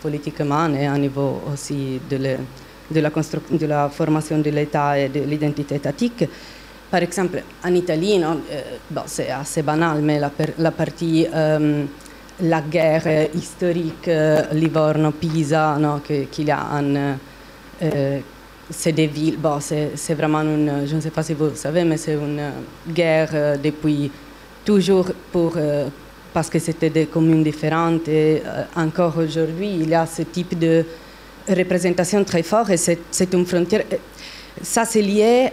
politiquement 0.02 0.74
et 0.74 0.88
à 0.88 0.98
niveau 0.98 1.42
aussi 1.53 2.00
de, 2.10 2.16
le, 2.16 2.38
de, 2.90 3.02
la, 3.02 3.10
de 3.10 3.66
la 3.66 3.90
formation 3.90 4.38
de 4.38 4.50
l'État 4.50 4.98
et 4.98 5.10
de 5.10 5.19
l'identité 5.19 5.76
étatique. 5.76 6.24
Par 6.90 7.03
exemple, 7.03 7.44
en 7.66 7.74
Italie, 7.74 8.22
bon, 8.90 9.02
c'est 9.06 9.30
assez 9.30 9.61
banal, 9.64 10.02
mais 10.02 10.22
la 10.58 10.72
partie 10.72 11.27
la 12.41 12.61
guerre 12.61 13.30
historique 13.33 14.09
Livorno-Pisa 14.51 15.77
no, 15.80 15.99
qu'il 15.99 16.48
y 16.48 16.51
a 16.51 16.59
en... 16.72 17.17
C'est 18.69 18.91
des 18.91 19.07
villes, 19.07 19.38
c'est 19.61 20.14
vraiment 20.14 20.41
une, 20.41 20.85
je 20.85 20.95
ne 20.95 20.99
sais 20.99 21.09
pas 21.09 21.24
si 21.24 21.33
vous 21.33 21.56
savez, 21.56 21.85
mais 21.85 21.95
c'est 21.95 22.16
une 22.16 22.51
guerre 22.93 23.30
euh, 23.33 23.56
depuis 23.56 24.11
toujours 24.66 25.07
pour, 25.32 25.53
euh, 25.56 25.88
parce 26.33 26.49
que 26.49 26.59
c'était 26.59 26.90
des 26.90 27.06
communes 27.06 27.43
différentes 27.43 28.09
et 28.09 28.43
encore 28.75 29.17
aujourd'hui, 29.17 29.77
il 29.80 29.90
y 29.90 29.95
a 29.95 30.06
ce 30.06 30.24
type 30.24 30.59
de 30.59 30.83
représentation 31.48 32.25
très 32.25 32.43
fort 32.43 32.69
et 32.69 32.75
c'est 32.75 33.33
une 33.33 33.45
frontière. 33.45 33.83
Ça, 34.61 34.83
c'est 34.83 35.01
lié 35.01 35.51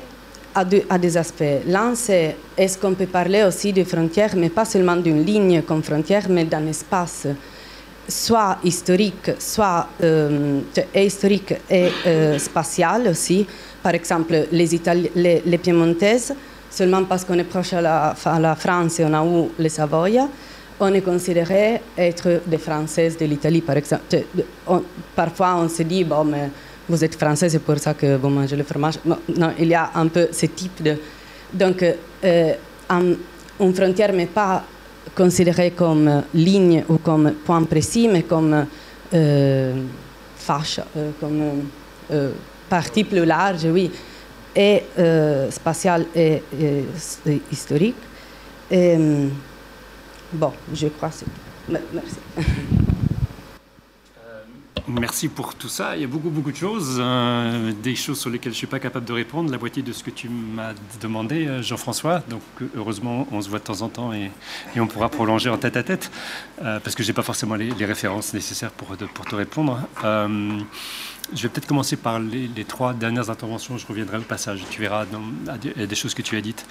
à, 0.54 0.98
des 0.98 1.16
aspects. 1.16 1.62
L'un, 1.66 1.94
c'est 1.94 2.36
est-ce 2.56 2.78
qu'on 2.78 2.94
peut 2.94 3.06
parler 3.06 3.42
aussi 3.42 3.72
de 3.72 3.84
frontières, 3.84 4.34
mais 4.36 4.50
pas 4.50 4.64
seulement 4.64 4.96
d'une 4.96 5.24
ligne 5.24 5.62
comme 5.62 5.82
frontière, 5.82 6.26
mais 6.28 6.44
d'un 6.44 6.66
espace. 6.66 7.26
soit 8.06 8.58
historique, 8.62 9.30
soit 9.38 9.88
euh, 10.02 10.60
historique 10.94 11.54
et 11.70 11.88
euh, 12.06 12.38
spatial 12.38 13.08
aussi. 13.08 13.46
Par 13.82 13.94
exemple, 13.94 14.46
les, 14.52 14.74
Itali 14.74 15.10
Piémontaises, 15.62 16.34
seulement 16.70 17.04
parce 17.04 17.24
qu'on 17.24 17.38
est 17.38 17.44
proche 17.44 17.72
à 17.72 17.80
la, 17.80 18.56
France 18.56 19.00
et 19.00 19.06
on 19.06 19.14
a 19.14 19.24
eu 19.24 19.48
les 19.58 19.70
Savoie, 19.70 20.28
on 20.80 20.92
est 20.92 21.00
considéré 21.00 21.80
être 21.96 22.42
des 22.46 22.58
Françaises 22.58 23.16
de 23.16 23.24
l'Italie, 23.24 23.62
par 23.62 23.76
exemple. 23.76 24.04
Parfois, 25.16 25.56
on 25.56 25.68
se 25.68 25.82
dit, 25.82 26.04
bon, 26.04 26.24
mais 26.24 26.50
vous 26.88 27.02
êtes 27.04 27.16
Français, 27.16 27.48
c'est 27.48 27.60
pour 27.60 27.78
ça 27.78 27.94
que 27.94 28.16
vous 28.16 28.28
mangez 28.28 28.56
le 28.56 28.64
fromage. 28.64 28.98
Non, 29.04 29.18
il 29.58 29.68
y 29.68 29.74
a 29.74 29.90
un 29.94 30.08
peu 30.08 30.28
ce 30.32 30.46
type 30.46 30.82
de... 30.82 30.96
Donc, 31.52 31.84
euh, 32.24 32.52
une 33.60 33.74
frontière 33.74 34.12
n'est 34.12 34.26
pas 34.26 34.64
considérée 35.14 35.70
comme 35.70 36.24
ligne 36.34 36.84
ou 36.88 36.98
comme 36.98 37.32
point 37.44 37.62
précis, 37.64 38.08
mais 38.08 38.22
comme 38.22 38.66
euh, 39.12 39.82
fâche, 40.36 40.80
euh, 40.96 41.10
comme 41.20 41.68
euh, 42.10 42.32
partie 42.68 43.04
plus 43.04 43.24
large, 43.24 43.64
oui, 43.66 43.90
et 44.56 44.82
spatiale 45.50 46.06
et, 46.14 46.42
historique. 47.50 47.96
Bon, 50.32 50.52
je 50.72 50.88
crois 50.88 51.10
que 51.10 51.14
c'est... 51.14 51.26
Merci. 51.92 52.16
Merci 54.86 55.28
pour 55.28 55.54
tout 55.54 55.68
ça. 55.68 55.96
Il 55.96 56.02
y 56.02 56.04
a 56.04 56.06
beaucoup, 56.06 56.28
beaucoup 56.28 56.52
de 56.52 56.56
choses, 56.56 56.98
euh, 57.00 57.72
des 57.82 57.94
choses 57.94 58.20
sur 58.20 58.28
lesquelles 58.28 58.52
je 58.52 58.56
ne 58.56 58.58
suis 58.58 58.66
pas 58.66 58.78
capable 58.78 59.06
de 59.06 59.14
répondre, 59.14 59.50
la 59.50 59.56
moitié 59.56 59.82
de 59.82 59.92
ce 59.92 60.04
que 60.04 60.10
tu 60.10 60.28
m'as 60.28 60.74
demandé, 61.00 61.46
euh, 61.46 61.62
Jean-François. 61.62 62.22
Donc, 62.28 62.42
heureusement, 62.76 63.26
on 63.32 63.40
se 63.40 63.48
voit 63.48 63.60
de 63.60 63.64
temps 63.64 63.80
en 63.80 63.88
temps 63.88 64.12
et, 64.12 64.30
on 64.78 64.86
pourra 64.86 65.08
prolonger 65.08 65.48
en 65.48 65.56
tête 65.56 65.78
à 65.78 65.82
tête, 65.82 66.10
euh, 66.62 66.80
parce 66.80 66.94
que 66.94 67.02
je 67.02 67.08
n'ai 67.08 67.14
pas 67.14 67.22
forcément 67.22 67.54
les, 67.54 67.72
références 67.84 68.34
nécessaires 68.34 68.72
pour, 68.72 68.94
te 68.96 69.34
répondre. 69.34 69.80
Euh, 70.04 70.58
je 71.32 71.42
vais 71.42 71.48
peut-être 71.48 71.66
commencer 71.66 71.96
par 71.96 72.18
les, 72.18 72.64
trois 72.64 72.92
dernières 72.92 73.30
interventions. 73.30 73.78
Je 73.78 73.86
reviendrai 73.86 74.18
au 74.18 74.22
passage. 74.22 74.62
Tu 74.68 74.82
verras 74.82 75.06
dans, 75.06 75.22
a 75.50 75.56
des 75.86 75.94
choses 75.94 76.12
que 76.12 76.22
tu 76.22 76.36
as 76.36 76.42
dites. 76.42 76.66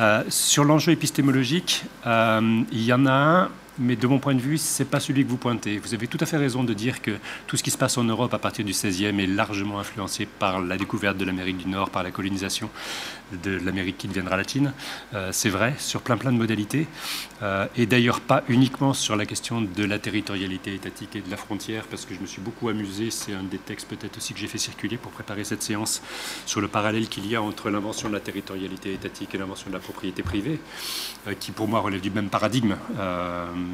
Euh, 0.00 0.24
sur 0.28 0.64
l'enjeu 0.64 0.90
épistémologique, 0.90 1.84
il 2.04 2.82
y 2.82 2.92
en 2.92 3.06
a 3.06 3.12
un 3.12 3.50
mais 3.78 3.96
de 3.96 4.06
mon 4.06 4.18
point 4.18 4.34
de 4.34 4.40
vue, 4.40 4.58
ce 4.58 4.82
n'est 4.82 4.88
pas 4.88 5.00
celui 5.00 5.24
que 5.24 5.30
vous 5.30 5.36
pointez. 5.36 5.78
Vous 5.78 5.94
avez 5.94 6.06
tout 6.06 6.18
à 6.20 6.26
fait 6.26 6.36
raison 6.36 6.64
de 6.64 6.74
dire 6.74 7.00
que 7.00 7.12
tout 7.46 7.56
ce 7.56 7.62
qui 7.62 7.70
se 7.70 7.78
passe 7.78 7.96
en 7.98 8.04
Europe 8.04 8.32
à 8.34 8.38
partir 8.38 8.64
du 8.64 8.72
XVIe 8.72 9.06
est 9.06 9.26
largement 9.26 9.78
influencé 9.78 10.26
par 10.26 10.60
la 10.60 10.76
découverte 10.76 11.16
de 11.16 11.24
l'Amérique 11.24 11.58
du 11.58 11.68
Nord, 11.68 11.90
par 11.90 12.02
la 12.02 12.10
colonisation 12.10 12.68
de 13.42 13.52
l'Amérique 13.64 13.98
qui 13.98 14.08
deviendra 14.08 14.36
latine. 14.36 14.72
Euh, 15.14 15.30
c'est 15.32 15.48
vrai, 15.48 15.74
sur 15.78 16.02
plein 16.02 16.16
plein 16.16 16.32
de 16.32 16.38
modalités. 16.38 16.86
Euh, 17.42 17.66
et 17.76 17.86
d'ailleurs 17.86 18.20
pas 18.20 18.44
uniquement 18.48 18.92
sur 18.92 19.16
la 19.16 19.26
question 19.26 19.60
de 19.60 19.84
la 19.84 19.98
territorialité 19.98 20.74
étatique 20.74 21.16
et 21.16 21.20
de 21.20 21.30
la 21.30 21.36
frontière, 21.36 21.84
parce 21.88 22.04
que 22.04 22.14
je 22.14 22.20
me 22.20 22.26
suis 22.26 22.40
beaucoup 22.40 22.68
amusé, 22.68 23.10
c'est 23.10 23.32
un 23.32 23.42
des 23.42 23.58
textes 23.58 23.88
peut-être 23.88 24.16
aussi 24.16 24.32
que 24.34 24.40
j'ai 24.40 24.46
fait 24.46 24.58
circuler 24.58 24.96
pour 24.96 25.12
préparer 25.12 25.44
cette 25.44 25.62
séance, 25.62 26.02
sur 26.46 26.60
le 26.60 26.68
parallèle 26.68 27.08
qu'il 27.08 27.26
y 27.26 27.34
a 27.34 27.42
entre 27.42 27.70
l'invention 27.70 28.08
de 28.08 28.14
la 28.14 28.20
territorialité 28.20 28.92
étatique 28.92 29.34
et 29.34 29.38
l'invention 29.38 29.68
de 29.68 29.74
la 29.74 29.80
propriété 29.80 30.22
privée, 30.22 30.60
euh, 31.26 31.34
qui 31.38 31.50
pour 31.50 31.68
moi 31.68 31.80
relève 31.80 32.00
du 32.00 32.10
même 32.10 32.28
paradigme 32.28 32.76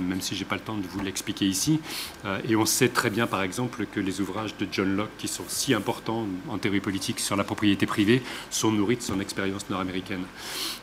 même 0.08 0.20
si 0.20 0.34
je 0.34 0.40
n'ai 0.40 0.48
pas 0.48 0.56
le 0.56 0.62
temps 0.62 0.76
de 0.76 0.86
vous 0.86 1.00
l'expliquer 1.00 1.46
ici. 1.46 1.80
Euh, 2.24 2.38
et 2.48 2.56
on 2.56 2.66
sait 2.66 2.88
très 2.88 3.10
bien, 3.10 3.26
par 3.26 3.42
exemple, 3.42 3.86
que 3.86 4.00
les 4.00 4.20
ouvrages 4.20 4.56
de 4.56 4.66
John 4.70 4.96
Locke, 4.96 5.10
qui 5.18 5.28
sont 5.28 5.44
si 5.48 5.74
importants 5.74 6.26
en 6.48 6.58
théorie 6.58 6.80
politique 6.80 7.20
sur 7.20 7.36
la 7.36 7.44
propriété 7.44 7.86
privée, 7.86 8.22
sont 8.50 8.72
nourris 8.72 8.96
de 8.96 9.02
son 9.02 9.20
expérience 9.20 9.68
nord-américaine. 9.70 10.24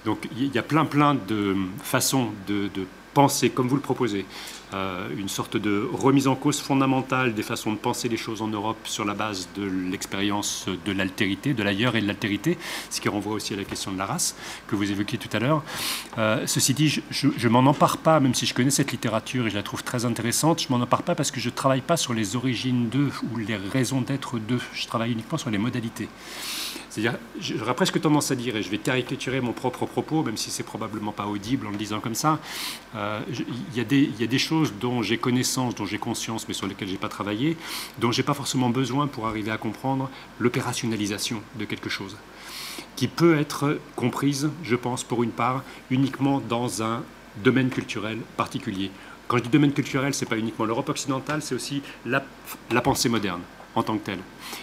Donc 0.05 0.29
il 0.37 0.53
y 0.53 0.57
a 0.57 0.63
plein, 0.63 0.85
plein 0.85 1.15
de 1.15 1.55
façons 1.83 2.29
de, 2.47 2.69
penser 3.13 3.49
comme 3.49 3.69
vous 3.69 3.77
le 3.77 3.81
proposez, 3.81 4.25
euh, 4.73 5.07
une 5.17 5.29
sorte 5.29 5.55
de 5.55 5.87
remise 5.93 6.27
en 6.27 6.35
cause 6.35 6.59
fondamentale 6.59 7.33
des 7.33 7.43
façons 7.43 7.71
de 7.71 7.77
penser 7.77 8.09
les 8.09 8.17
choses 8.17 8.41
en 8.41 8.49
Europe 8.49 8.77
sur 8.83 9.05
la 9.05 9.13
base 9.13 9.47
de 9.55 9.63
l'expérience 9.63 10.65
de 10.85 10.91
l'altérité, 10.91 11.53
de 11.53 11.63
l'ailleurs 11.63 11.95
et 11.95 12.01
de 12.01 12.07
l'altérité, 12.07 12.57
ce 12.89 12.99
qui 12.99 13.07
renvoie 13.07 13.33
aussi 13.35 13.53
à 13.53 13.57
la 13.57 13.63
question 13.63 13.93
de 13.93 13.97
la 13.97 14.05
race 14.05 14.35
que 14.67 14.75
vous 14.75 14.91
évoquiez 14.91 15.17
tout 15.17 15.29
à 15.31 15.39
l'heure. 15.39 15.63
Euh, 16.17 16.45
ceci 16.45 16.73
dit, 16.73 16.89
je, 16.89 17.29
je, 17.37 17.47
m'en 17.47 17.59
empare 17.59 17.99
pas, 17.99 18.19
même 18.19 18.35
si 18.35 18.45
je 18.45 18.53
connais 18.53 18.69
cette 18.69 18.91
littérature 18.91 19.47
et 19.47 19.49
je 19.49 19.55
la 19.55 19.63
trouve 19.63 19.83
très 19.85 20.03
intéressante, 20.03 20.61
je 20.63 20.67
m'en 20.69 20.83
empare 20.83 21.03
pas 21.03 21.15
parce 21.15 21.31
que 21.31 21.39
je 21.39 21.49
travaille 21.49 21.79
pas 21.79 21.95
sur 21.95 22.13
les 22.13 22.35
origines 22.35 22.89
d'eux 22.89 23.11
ou 23.31 23.37
les 23.37 23.55
raisons 23.55 24.01
d'être 24.01 24.39
d'eux, 24.39 24.61
je 24.73 24.87
travaille 24.87 25.13
uniquement 25.13 25.37
sur 25.37 25.49
les 25.49 25.57
modalités. 25.57 26.09
C'est-à-dire, 26.95 27.19
j'aurais 27.41 27.75
presque 27.75 27.99
tendance 27.99 28.31
à 28.31 28.35
dire, 28.35 28.55
et 28.55 28.63
je 28.63 28.69
vais 28.69 28.77
caricaturer 28.77 29.41
mon 29.41 29.51
propre 29.51 29.85
propos, 29.85 30.23
même 30.23 30.37
si 30.37 30.49
c'est 30.49 30.63
probablement 30.63 31.11
pas 31.11 31.25
audible 31.25 31.67
en 31.67 31.71
le 31.71 31.75
disant 31.75 31.99
comme 31.99 32.15
ça, 32.15 32.39
euh, 32.95 33.19
il, 33.29 33.77
y 33.77 33.81
a 33.81 34.27
des, 34.27 34.37
choses 34.37 34.73
dont 34.79 35.01
j'ai 35.01 35.17
connaissance, 35.17 35.75
dont 35.75 35.85
j'ai 35.85 35.97
conscience, 35.97 36.47
mais 36.47 36.53
sur 36.53 36.67
lesquelles 36.67 36.87
j'ai 36.87 36.95
pas 36.95 37.09
travaillé, 37.09 37.57
dont 37.99 38.13
j'ai 38.13 38.23
pas 38.23 38.33
forcément 38.33 38.69
besoin 38.69 39.07
pour 39.07 39.27
arriver 39.27 39.51
à 39.51 39.57
comprendre 39.57 40.09
l'opérationnalisation 40.39 41.41
de 41.59 41.65
quelque 41.65 41.89
chose, 41.89 42.15
qui 42.95 43.09
peut 43.09 43.37
être 43.37 43.77
comprise, 43.97 44.49
je 44.63 44.77
pense, 44.77 45.03
pour 45.03 45.21
une 45.21 45.31
part, 45.31 45.65
uniquement 45.91 46.39
dans 46.39 46.81
un 46.81 47.03
domaine 47.43 47.71
culturel 47.71 48.19
particulier. 48.37 48.89
Quand 49.27 49.35
je 49.35 49.43
dis 49.43 49.49
domaine 49.49 49.73
culturel, 49.73 50.13
c'est 50.13 50.27
pas 50.27 50.37
uniquement 50.37 50.63
l'Europe 50.63 50.87
occidentale, 50.87 51.41
c'est 51.41 51.55
aussi 51.55 51.81
la 52.05 52.81
pensée 52.81 53.09
moderne 53.09 53.41
en 53.75 53.83
tant 53.83 53.97
que 53.97 54.05
telle. 54.05 54.19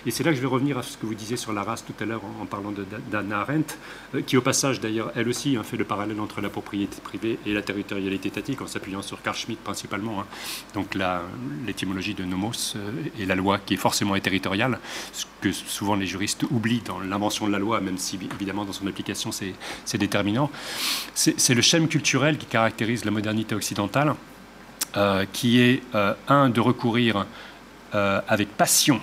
Et 0.06 0.10
c'est 0.10 0.24
là 0.24 0.30
que 0.30 0.36
je 0.36 0.42
vais 0.42 0.48
revenir 0.48 0.78
à 0.78 0.82
ce 0.82 0.96
que 0.96 1.06
vous 1.06 1.14
disiez 1.14 1.36
sur 1.36 1.52
la 1.52 1.62
race 1.62 1.84
tout 1.84 1.94
à 2.00 2.04
l'heure 2.04 2.22
en, 2.40 2.46
parlant 2.46 2.72
d'Anna 3.10 3.40
Arendt, 3.40 3.74
euh, 4.14 4.22
qui 4.22 4.36
au 4.36 4.42
passage 4.42 4.80
d'ailleurs, 4.80 5.12
elle 5.14 5.28
aussi, 5.28 5.56
hein, 5.56 5.62
fait 5.62 5.76
le 5.76 5.84
parallèle 5.84 6.20
entre 6.20 6.40
la 6.40 6.48
propriété 6.48 7.00
privée 7.02 7.38
et 7.46 7.52
la 7.52 7.62
territorialité 7.62 8.28
étatique 8.28 8.60
en 8.62 8.66
s'appuyant 8.66 9.02
sur 9.02 9.22
Carl 9.22 9.36
Schmitt 9.36 9.60
principalement. 9.60 10.20
Hein. 10.20 10.26
Donc 10.74 10.96
l'étymologie 11.66 12.14
de 12.14 12.24
nomos 12.24 12.74
euh, 12.76 12.90
et 13.18 13.26
la 13.26 13.34
loi 13.34 13.58
qui 13.58 13.76
forcément 13.76 14.16
est 14.16 14.20
territoriale, 14.20 14.78
ce 15.12 15.26
que 15.40 15.52
souvent 15.52 15.94
les 15.94 16.06
juristes 16.06 16.44
oublient 16.50 16.82
dans 16.84 17.00
l'invention 17.00 17.46
de 17.46 17.52
la 17.52 17.58
loi, 17.58 17.80
même 17.80 17.98
si 17.98 18.18
évidemment 18.34 18.64
dans 18.64 18.72
son 18.72 18.86
application 18.86 19.30
c'est 19.32 19.98
déterminant. 19.98 20.50
C'est 21.14 21.54
le 21.54 21.62
schème 21.62 21.88
culturel 21.88 22.38
qui 22.38 22.46
caractérise 22.46 23.04
la 23.04 23.10
modernité 23.10 23.54
occidentale, 23.54 24.14
euh, 24.96 25.24
qui 25.32 25.60
est 25.60 25.82
euh, 25.94 26.12
un 26.28 26.50
de 26.50 26.60
recourir 26.60 27.26
euh, 27.94 28.20
avec 28.28 28.48
passion 28.56 29.00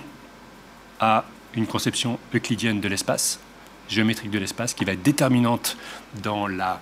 à 1.00 1.24
une 1.54 1.66
conception 1.66 2.18
euclidienne 2.34 2.80
de 2.80 2.88
l'espace, 2.88 3.40
géométrique 3.88 4.30
de 4.30 4.38
l'espace, 4.38 4.74
qui 4.74 4.84
va 4.84 4.92
être 4.92 5.02
déterminante 5.02 5.76
dans 6.22 6.46
la, 6.46 6.80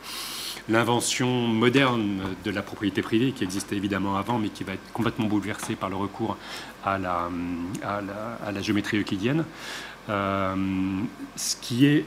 l'invention 0.68 1.46
moderne 1.46 2.20
de 2.44 2.50
la 2.50 2.62
propriété 2.62 3.00
privée, 3.00 3.32
qui 3.32 3.44
existait 3.44 3.76
évidemment 3.76 4.16
avant, 4.16 4.38
mais 4.38 4.48
qui 4.48 4.64
va 4.64 4.74
être 4.74 4.92
complètement 4.92 5.26
bouleversée 5.26 5.76
par 5.76 5.88
le 5.88 5.96
recours 5.96 6.36
à 6.84 6.98
la, 6.98 7.30
à 7.82 8.52
la, 8.52 8.62
géométrie 8.62 8.98
euclidienne. 8.98 9.44
Euh, 10.08 10.54
ce 11.36 11.56
qui 11.56 11.86
est 11.86 12.04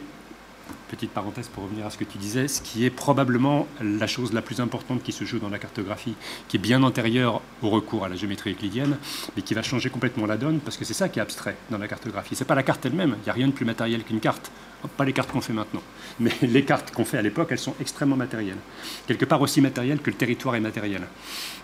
petite 0.90 1.12
parenthèse 1.12 1.48
pour 1.48 1.64
revenir 1.64 1.86
à 1.86 1.90
ce 1.90 1.98
que 1.98 2.04
tu 2.04 2.18
disais, 2.18 2.48
ce 2.48 2.62
qui 2.62 2.86
est 2.86 2.90
probablement 2.90 3.68
la 3.82 4.08
chose 4.08 4.34
la 4.34 4.42
plus 4.42 4.60
importante 4.60 5.04
qui 5.04 5.12
se 5.12 5.24
joue 5.24 5.40
dans 5.40 5.50
la 5.50 5.60
cartographie, 5.60 6.16
qui 6.48 6.58
est 6.58 6.60
bien 6.60 6.84
antérieure 6.84 7.42
au 7.62 7.70
recours 7.70 8.06
à 8.06 8.10
la 8.10 8.16
géométrie 8.16 8.52
euclidienne, 8.52 8.98
mais 9.36 9.42
qui 9.42 9.54
va 9.54 9.62
changer 9.62 9.90
complètement 9.90 10.26
la 10.26 10.38
donne, 10.38 10.60
parce 10.60 10.78
que 10.78 10.86
c'est 10.86 10.94
ça 10.94 11.10
qui 11.10 11.20
est 11.20 11.22
abstrait 11.22 11.56
dans 11.70 11.78
la 11.78 11.88
cartographie. 11.88 12.36
C'est 12.36 12.46
pas 12.46 12.56
la 12.56 12.64
carte 12.64 12.86
elle-même, 12.86 13.16
il 13.22 13.24
n'y 13.24 13.30
a 13.30 13.34
rien 13.34 13.48
de 13.48 13.54
plus 13.54 13.66
matériel 13.66 14.04
qu'une 14.04 14.20
carte. 14.20 14.52
Pas 14.98 15.06
les 15.06 15.14
cartes 15.14 15.32
qu'on 15.32 15.42
fait 15.42 15.54
maintenant, 15.54 15.84
mais 16.20 16.32
les 16.42 16.66
cartes 16.66 16.90
qu'on 16.90 17.06
fait 17.06 17.20
à 17.20 17.22
l'époque, 17.22 17.50
elles 17.52 17.60
sont 17.60 17.76
extrêmement 17.80 18.16
matérielles. 18.16 18.58
Quelque 19.06 19.26
part 19.26 19.40
aussi 19.40 19.62
matérielles 19.62 20.00
que 20.00 20.10
le 20.10 20.18
territoire 20.18 20.56
est 20.56 20.60
matériel. 20.60 21.04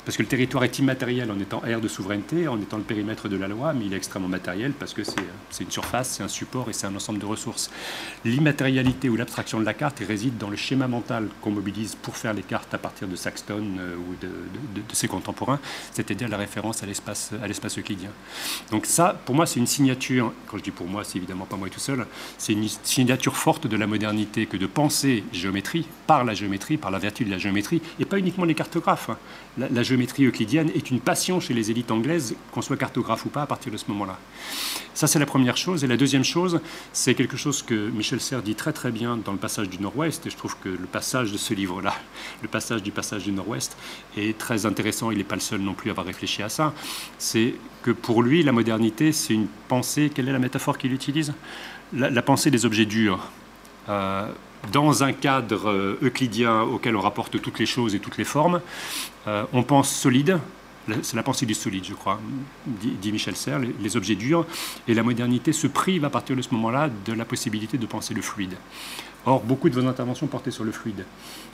Parce 0.07 0.15
que 0.15 0.23
le 0.23 0.29
territoire 0.29 0.63
est 0.63 0.79
immatériel 0.79 1.29
en 1.31 1.37
étant 1.37 1.61
aire 1.65 1.81
de 1.81 1.89
souveraineté, 1.89 2.47
en 2.47 2.61
étant 2.61 2.77
le 2.77 2.83
périmètre 2.83 3.27
de 3.27 3.35
la 3.35 3.49
loi, 3.49 3.73
mais 3.73 3.87
il 3.87 3.93
est 3.93 3.97
extrêmement 3.97 4.29
matériel 4.29 4.71
parce 4.71 4.93
que 4.93 5.01
c'est 5.03 5.63
une 5.65 5.69
surface, 5.69 6.11
c'est 6.11 6.23
un 6.23 6.29
support 6.29 6.69
et 6.69 6.73
c'est 6.73 6.87
un 6.87 6.95
ensemble 6.95 7.19
de 7.19 7.25
ressources. 7.25 7.69
L'immatérialité 8.23 9.09
ou 9.09 9.17
l'abstraction 9.17 9.59
de 9.59 9.65
la 9.65 9.73
carte 9.73 10.01
réside 10.07 10.37
dans 10.37 10.49
le 10.49 10.55
schéma 10.55 10.87
mental 10.87 11.27
qu'on 11.41 11.51
mobilise 11.51 11.95
pour 11.95 12.15
faire 12.15 12.33
les 12.33 12.41
cartes 12.41 12.73
à 12.73 12.77
partir 12.77 13.09
de 13.09 13.17
Saxton 13.17 13.65
euh, 13.79 13.97
ou 13.97 14.15
de, 14.21 14.81
ses 14.93 15.09
contemporains, 15.09 15.59
c'est-à-dire 15.91 16.29
la 16.29 16.37
référence 16.37 16.83
à 16.83 16.85
l'espace 16.85 17.77
euclidien. 17.77 18.11
Donc 18.71 18.85
ça, 18.85 19.19
pour 19.25 19.35
moi, 19.35 19.45
c'est 19.45 19.59
une 19.59 19.67
signature, 19.67 20.31
quand 20.47 20.57
je 20.57 20.63
dis 20.63 20.71
pour 20.71 20.87
moi, 20.87 21.03
c'est 21.03 21.17
évidemment 21.17 21.43
pas 21.43 21.57
moi 21.57 21.67
tout 21.69 21.81
seul, 21.81 22.07
c'est 22.37 22.53
une 22.53 22.69
signature 22.83 23.35
forte 23.35 23.67
de 23.67 23.75
la 23.75 23.87
modernité 23.87 24.45
que 24.45 24.55
de 24.55 24.67
penser 24.67 25.25
géométrie 25.33 25.85
par 26.07 26.23
la 26.23 26.33
géométrie, 26.33 26.77
par 26.77 26.91
la 26.91 26.97
vertu 26.97 27.25
de 27.25 27.29
la 27.29 27.39
géométrie, 27.39 27.81
et 27.99 28.05
pas 28.05 28.17
uniquement 28.19 28.45
les 28.45 28.55
cartographes. 28.55 29.09
Hein. 29.09 29.17
La 29.57 29.83
géométrie 29.83 29.96
euclidienne 30.19 30.69
est 30.75 30.91
une 30.91 30.99
passion 30.99 31.39
chez 31.39 31.53
les 31.53 31.71
élites 31.71 31.91
anglaises, 31.91 32.35
qu'on 32.51 32.61
soit 32.61 32.77
cartographe 32.77 33.25
ou 33.25 33.29
pas, 33.29 33.43
à 33.43 33.45
partir 33.45 33.71
de 33.71 33.77
ce 33.77 33.85
moment-là. 33.89 34.17
Ça, 34.93 35.07
c'est 35.07 35.19
la 35.19 35.25
première 35.25 35.57
chose. 35.57 35.83
Et 35.83 35.87
la 35.87 35.97
deuxième 35.97 36.23
chose, 36.23 36.59
c'est 36.91 37.13
quelque 37.13 37.37
chose 37.37 37.61
que 37.61 37.89
Michel 37.89 38.19
Serres 38.19 38.41
dit 38.41 38.55
très 38.55 38.73
très 38.73 38.91
bien 38.91 39.17
dans 39.17 39.31
le 39.31 39.37
passage 39.37 39.69
du 39.69 39.79
Nord-Ouest. 39.79 40.25
Et 40.25 40.29
je 40.29 40.37
trouve 40.37 40.55
que 40.57 40.69
le 40.69 40.87
passage 40.87 41.31
de 41.31 41.37
ce 41.37 41.53
livre-là, 41.53 41.93
le 42.41 42.47
passage 42.47 42.83
du 42.83 42.91
passage 42.91 43.23
du 43.23 43.31
Nord-Ouest, 43.31 43.77
est 44.17 44.37
très 44.37 44.65
intéressant. 44.65 45.11
Il 45.11 45.17
n'est 45.19 45.23
pas 45.23 45.35
le 45.35 45.41
seul 45.41 45.61
non 45.61 45.73
plus 45.73 45.89
à 45.89 45.91
avoir 45.91 46.07
réfléchi 46.07 46.41
à 46.41 46.49
ça. 46.49 46.73
C'est 47.17 47.55
que 47.83 47.91
pour 47.91 48.23
lui, 48.23 48.43
la 48.43 48.51
modernité, 48.51 49.11
c'est 49.11 49.33
une 49.33 49.47
pensée. 49.67 50.11
Quelle 50.13 50.29
est 50.29 50.33
la 50.33 50.39
métaphore 50.39 50.77
qu'il 50.77 50.93
utilise? 50.93 51.33
La, 51.93 52.09
la, 52.09 52.21
pensée 52.21 52.51
des 52.51 52.65
objets 52.65 52.85
durs. 52.85 53.31
Euh, 53.89 54.29
dans 54.71 55.03
un 55.03 55.13
cadre 55.13 55.97
euclidien 56.01 56.61
auquel 56.61 56.95
on 56.95 57.01
rapporte 57.01 57.41
toutes 57.41 57.59
les 57.59 57.65
choses 57.65 57.95
et 57.95 57.99
toutes 57.99 58.17
les 58.17 58.23
formes, 58.23 58.61
euh, 59.27 59.43
on 59.53 59.63
pense 59.63 59.89
solide, 59.89 60.39
c'est 61.01 61.15
la 61.15 61.23
pensée 61.23 61.45
du 61.45 61.53
solide, 61.53 61.83
je 61.85 61.93
crois, 61.93 62.19
dit, 62.65 63.11
Michel 63.11 63.35
Serres, 63.35 63.59
les, 63.59 63.97
objets 63.97 64.15
durs, 64.15 64.45
et 64.87 64.93
la 64.93 65.03
modernité 65.03 65.51
se 65.51 65.67
prive 65.67 66.05
à 66.05 66.09
partir 66.09 66.35
de 66.35 66.41
ce 66.41 66.53
moment-là 66.53 66.89
de 67.05 67.13
la 67.13 67.25
possibilité 67.25 67.77
de 67.77 67.85
penser 67.85 68.13
le 68.13 68.21
fluide. 68.21 68.55
Or, 69.25 69.41
beaucoup 69.41 69.69
de 69.69 69.79
vos 69.79 69.85
interventions 69.85 70.27
portaient 70.27 70.51
sur 70.51 70.63
le 70.63 70.71
fluide 70.71 71.03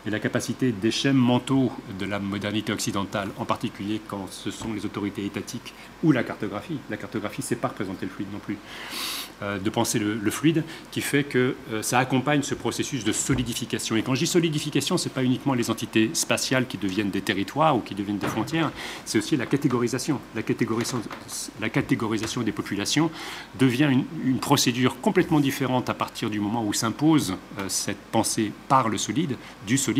et 0.05 0.09
la 0.09 0.19
capacité 0.19 0.71
des 0.71 0.91
schèmes 0.91 1.17
mentaux 1.17 1.71
de 1.97 2.05
la 2.05 2.19
modernité 2.19 2.71
occidentale, 2.73 3.29
en 3.37 3.45
particulier 3.45 4.01
quand 4.07 4.27
ce 4.29 4.51
sont 4.51 4.73
les 4.73 4.85
autorités 4.85 5.25
étatiques 5.25 5.73
ou 6.03 6.11
la 6.11 6.23
cartographie. 6.23 6.77
La 6.89 6.97
cartographie, 6.97 7.41
c'est 7.41 7.55
pas 7.55 7.69
représenter 7.69 8.05
le 8.05 8.11
fluide 8.11 8.31
non 8.31 8.39
plus. 8.39 8.57
Euh, 9.43 9.57
de 9.57 9.69
penser 9.69 9.99
le, 9.99 10.31
fluide, 10.31 10.63
qui 10.91 11.01
fait 11.01 11.23
que 11.23 11.55
euh, 11.71 11.81
ça 11.81 11.99
accompagne 11.99 12.43
ce 12.43 12.53
processus 12.53 13.03
de 13.03 13.11
solidification. 13.11 13.95
Et 13.95 14.03
quand 14.03 14.13
je 14.13 14.19
dis 14.19 14.27
solidification, 14.27 14.97
ce 14.97 15.07
n'est 15.07 15.13
pas 15.13 15.23
uniquement 15.23 15.53
les 15.53 15.69
entités 15.69 16.11
spatiales 16.13 16.67
qui 16.67 16.77
deviennent 16.77 17.09
des 17.09 17.21
territoires 17.21 17.75
ou 17.75 17.79
qui 17.79 17.95
deviennent 17.95 18.19
des 18.19 18.27
frontières, 18.27 18.71
c'est 19.05 19.17
aussi 19.17 19.35
la 19.35 19.45
catégorisation. 19.45 20.19
La 20.35 20.43
catégorisation, 20.43 21.01
la 21.59 21.69
catégorisation 21.69 22.41
des 22.41 22.51
populations 22.51 23.09
devient 23.59 23.89
une, 24.23 24.39
procédure 24.39 25.01
complètement 25.01 25.39
différente 25.39 25.89
à 25.89 25.93
partir 25.93 26.29
du 26.29 26.39
moment 26.39 26.63
où 26.63 26.71
s'impose 26.71 27.35
euh, 27.59 27.65
cette 27.67 28.01
pensée 28.11 28.51
par 28.67 28.87
le 28.87 28.97
solide, 28.97 29.35
du 29.65 29.77
solide, 29.77 29.92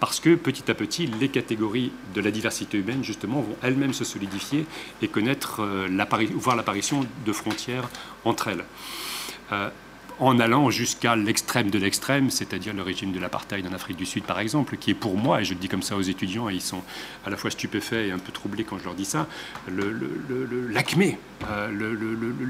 parce 0.00 0.20
que 0.20 0.34
petit 0.34 0.70
à 0.70 0.74
petit, 0.74 1.06
les 1.06 1.28
catégories 1.28 1.92
de 2.14 2.20
la 2.20 2.30
diversité 2.30 2.78
humaine, 2.78 3.04
justement, 3.04 3.40
vont 3.40 3.56
elles-mêmes 3.62 3.94
se 3.94 4.04
solidifier 4.04 4.66
et 5.02 5.08
connaître, 5.08 5.62
voir 6.34 6.56
l'apparition 6.56 7.06
de 7.24 7.32
frontières 7.32 7.88
entre 8.24 8.48
elles. 8.48 8.64
En 10.18 10.38
allant 10.40 10.70
jusqu'à 10.70 11.14
l'extrême 11.14 11.70
de 11.70 11.78
l'extrême, 11.78 12.30
c'est-à-dire 12.30 12.72
le 12.72 12.80
régime 12.80 13.12
de 13.12 13.20
l'apartheid 13.20 13.66
en 13.66 13.72
Afrique 13.74 13.98
du 13.98 14.06
Sud, 14.06 14.24
par 14.24 14.40
exemple, 14.40 14.78
qui 14.78 14.92
est 14.92 14.94
pour 14.94 15.18
moi, 15.18 15.42
et 15.42 15.44
je 15.44 15.52
le 15.52 15.60
dis 15.60 15.68
comme 15.68 15.82
ça 15.82 15.94
aux 15.94 16.00
étudiants, 16.00 16.48
et 16.48 16.54
ils 16.54 16.62
sont 16.62 16.82
à 17.26 17.30
la 17.30 17.36
fois 17.36 17.50
stupéfaits 17.50 18.06
et 18.08 18.12
un 18.12 18.18
peu 18.18 18.32
troublés 18.32 18.64
quand 18.64 18.78
je 18.78 18.84
leur 18.84 18.94
dis 18.94 19.04
ça, 19.04 19.26
l'acmé, 19.68 21.18
euh, 21.50 21.96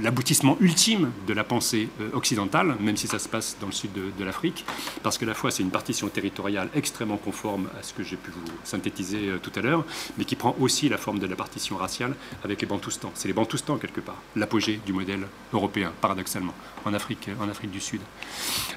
l'aboutissement 0.00 0.56
ultime 0.60 1.10
de 1.26 1.32
la 1.32 1.42
pensée 1.42 1.88
euh, 2.00 2.10
occidentale, 2.12 2.76
même 2.78 2.96
si 2.96 3.08
ça 3.08 3.18
se 3.18 3.28
passe 3.28 3.56
dans 3.60 3.66
le 3.66 3.72
sud 3.72 3.90
de, 3.92 4.24
l'Afrique, 4.24 4.64
parce 5.02 5.18
que 5.18 5.24
la 5.24 5.34
fois 5.34 5.50
c'est 5.50 5.64
une 5.64 5.70
partition 5.70 6.08
territoriale 6.08 6.68
extrêmement 6.74 7.16
conforme 7.16 7.68
à 7.78 7.82
ce 7.82 7.92
que 7.92 8.04
j'ai 8.04 8.16
pu 8.16 8.30
vous 8.30 8.40
synthétiser 8.62 9.28
euh, 9.28 9.38
tout 9.38 9.52
à 9.56 9.60
l'heure, 9.60 9.84
mais 10.18 10.24
qui 10.24 10.36
prend 10.36 10.54
aussi 10.60 10.88
la 10.88 10.98
forme 10.98 11.18
de 11.18 11.26
la 11.26 11.34
partition 11.34 11.76
raciale 11.76 12.14
avec 12.44 12.60
les 12.60 12.66
Bantoustans. 12.68 13.10
C'est 13.14 13.26
les 13.26 13.34
Bantoustans, 13.34 13.78
quelque 13.78 14.00
part, 14.00 14.22
l'apogée 14.36 14.80
du 14.86 14.92
modèle 14.92 15.26
européen, 15.52 15.92
paradoxalement, 16.00 16.54
en 16.86 16.94
Afrique, 16.94 17.28
en 17.40 17.48
Afrique 17.48 17.70
du 17.70 17.81
Sud. 17.81 18.00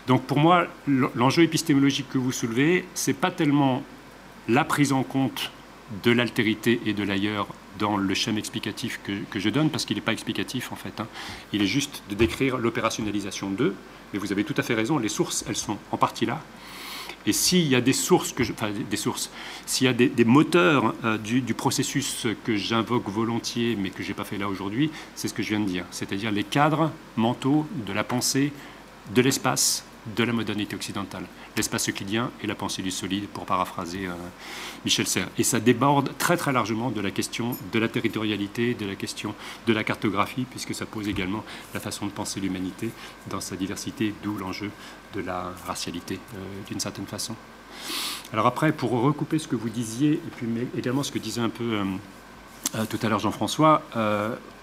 Donc 0.07 0.23
pour 0.23 0.39
moi, 0.39 0.67
l'enjeu 0.88 1.43
épistémologique 1.43 2.09
que 2.09 2.17
vous 2.17 2.31
soulevez, 2.31 2.85
c'est 2.95 3.13
pas 3.13 3.31
tellement 3.31 3.83
la 4.47 4.65
prise 4.65 4.91
en 4.91 5.03
compte 5.03 5.51
de 6.03 6.11
l'altérité 6.11 6.81
et 6.85 6.93
de 6.93 7.03
l'ailleurs 7.03 7.47
dans 7.77 7.97
le 7.97 8.13
schéma 8.13 8.39
explicatif 8.39 8.99
que, 9.03 9.39
je 9.39 9.49
donne, 9.49 9.69
parce 9.69 9.85
qu'il 9.85 9.95
n'est 9.95 10.01
pas 10.01 10.11
explicatif 10.11 10.71
en 10.71 10.75
fait. 10.75 10.99
Hein. 10.99 11.07
Il 11.53 11.61
est 11.61 11.67
juste 11.67 12.03
de 12.09 12.15
décrire 12.15 12.57
l'opérationnalisation 12.57 13.49
d'eux. 13.49 13.75
Mais 14.11 14.19
vous 14.19 14.31
avez 14.31 14.43
tout 14.43 14.55
à 14.57 14.63
fait 14.63 14.73
raison, 14.73 14.97
les 14.97 15.07
sources, 15.07 15.45
elles 15.47 15.55
sont 15.55 15.77
en 15.91 15.97
partie 15.97 16.25
là. 16.25 16.41
Et 17.25 17.33
s'il 17.33 17.67
y 17.67 17.75
a 17.75 17.81
des 17.81 17.93
sources, 17.93 18.31
que 18.31 18.43
enfin, 18.43 18.72
des 18.89 18.98
sources, 18.98 19.30
s'il 19.65 19.85
y 19.85 19.89
a 19.89 19.93
des, 19.93 20.25
moteurs 20.25 20.95
euh, 21.03 21.17
du, 21.17 21.53
processus 21.53 22.27
que 22.45 22.56
j'invoque 22.56 23.09
volontiers, 23.09 23.75
mais 23.77 23.89
que 23.89 24.03
je 24.03 24.09
n'ai 24.09 24.14
pas 24.14 24.23
fait 24.23 24.38
là 24.38 24.48
aujourd'hui, 24.48 24.89
c'est 25.15 25.27
ce 25.27 25.33
que 25.33 25.43
je 25.43 25.49
viens 25.49 25.59
de 25.59 25.65
dire, 25.65 25.85
c'est-à-dire 25.91 26.31
les 26.31 26.43
cadres 26.43 26.91
mentaux 27.17 27.67
de 27.85 27.93
la 27.93 28.03
pensée, 28.03 28.51
de 29.14 29.22
l'espace, 29.22 29.83
de 30.15 30.23
la 30.23 30.33
modernité 30.33 30.75
occidentale. 30.75 31.25
L'espace 31.59 31.89
euclidien 31.89 32.31
et 32.41 32.47
la 32.47 32.55
pensée 32.55 32.81
du 32.81 32.89
solide, 32.89 33.27
pour 33.27 33.45
paraphraser 33.45 34.07
euh, 34.07 34.13
Michel 34.85 35.05
Serres. 35.05 35.27
Et 35.38 35.43
ça 35.43 35.59
déborde 35.59 36.17
très 36.17 36.38
très 36.38 36.53
largement 36.53 36.89
de 36.89 37.01
la 37.01 37.11
question 37.11 37.57
de 37.73 37.79
la 37.79 37.89
territorialité, 37.89 38.75
de 38.75 38.85
la 38.85 38.95
question 38.95 39.35
de 39.67 39.73
la 39.73 39.83
cartographie, 39.83 40.45
puisque 40.49 40.73
ça 40.73 40.85
pose 40.85 41.09
également 41.09 41.43
la 41.73 41.81
façon 41.81 42.05
de 42.05 42.11
penser 42.11 42.39
l'humanité 42.39 42.91
dans 43.29 43.41
sa 43.41 43.57
diversité, 43.57 44.13
d'où 44.23 44.38
l'enjeu 44.38 44.71
de 45.13 45.19
la 45.19 45.51
racialité, 45.67 46.17
euh, 46.35 46.38
d'une 46.69 46.79
certaine 46.79 47.07
façon. 47.07 47.35
Alors 48.31 48.47
après, 48.47 48.71
pour 48.71 48.91
recouper 48.91 49.38
ce 49.38 49.49
que 49.49 49.57
vous 49.57 49.69
disiez, 49.69 50.13
et 50.13 50.31
puis 50.38 50.47
également 50.77 51.03
ce 51.03 51.11
que 51.11 51.19
disait 51.19 51.41
un 51.41 51.49
peu... 51.49 51.73
Euh, 51.73 52.85
tout 52.89 52.99
à 53.01 53.09
l'heure 53.09 53.19
Jean-François, 53.19 53.81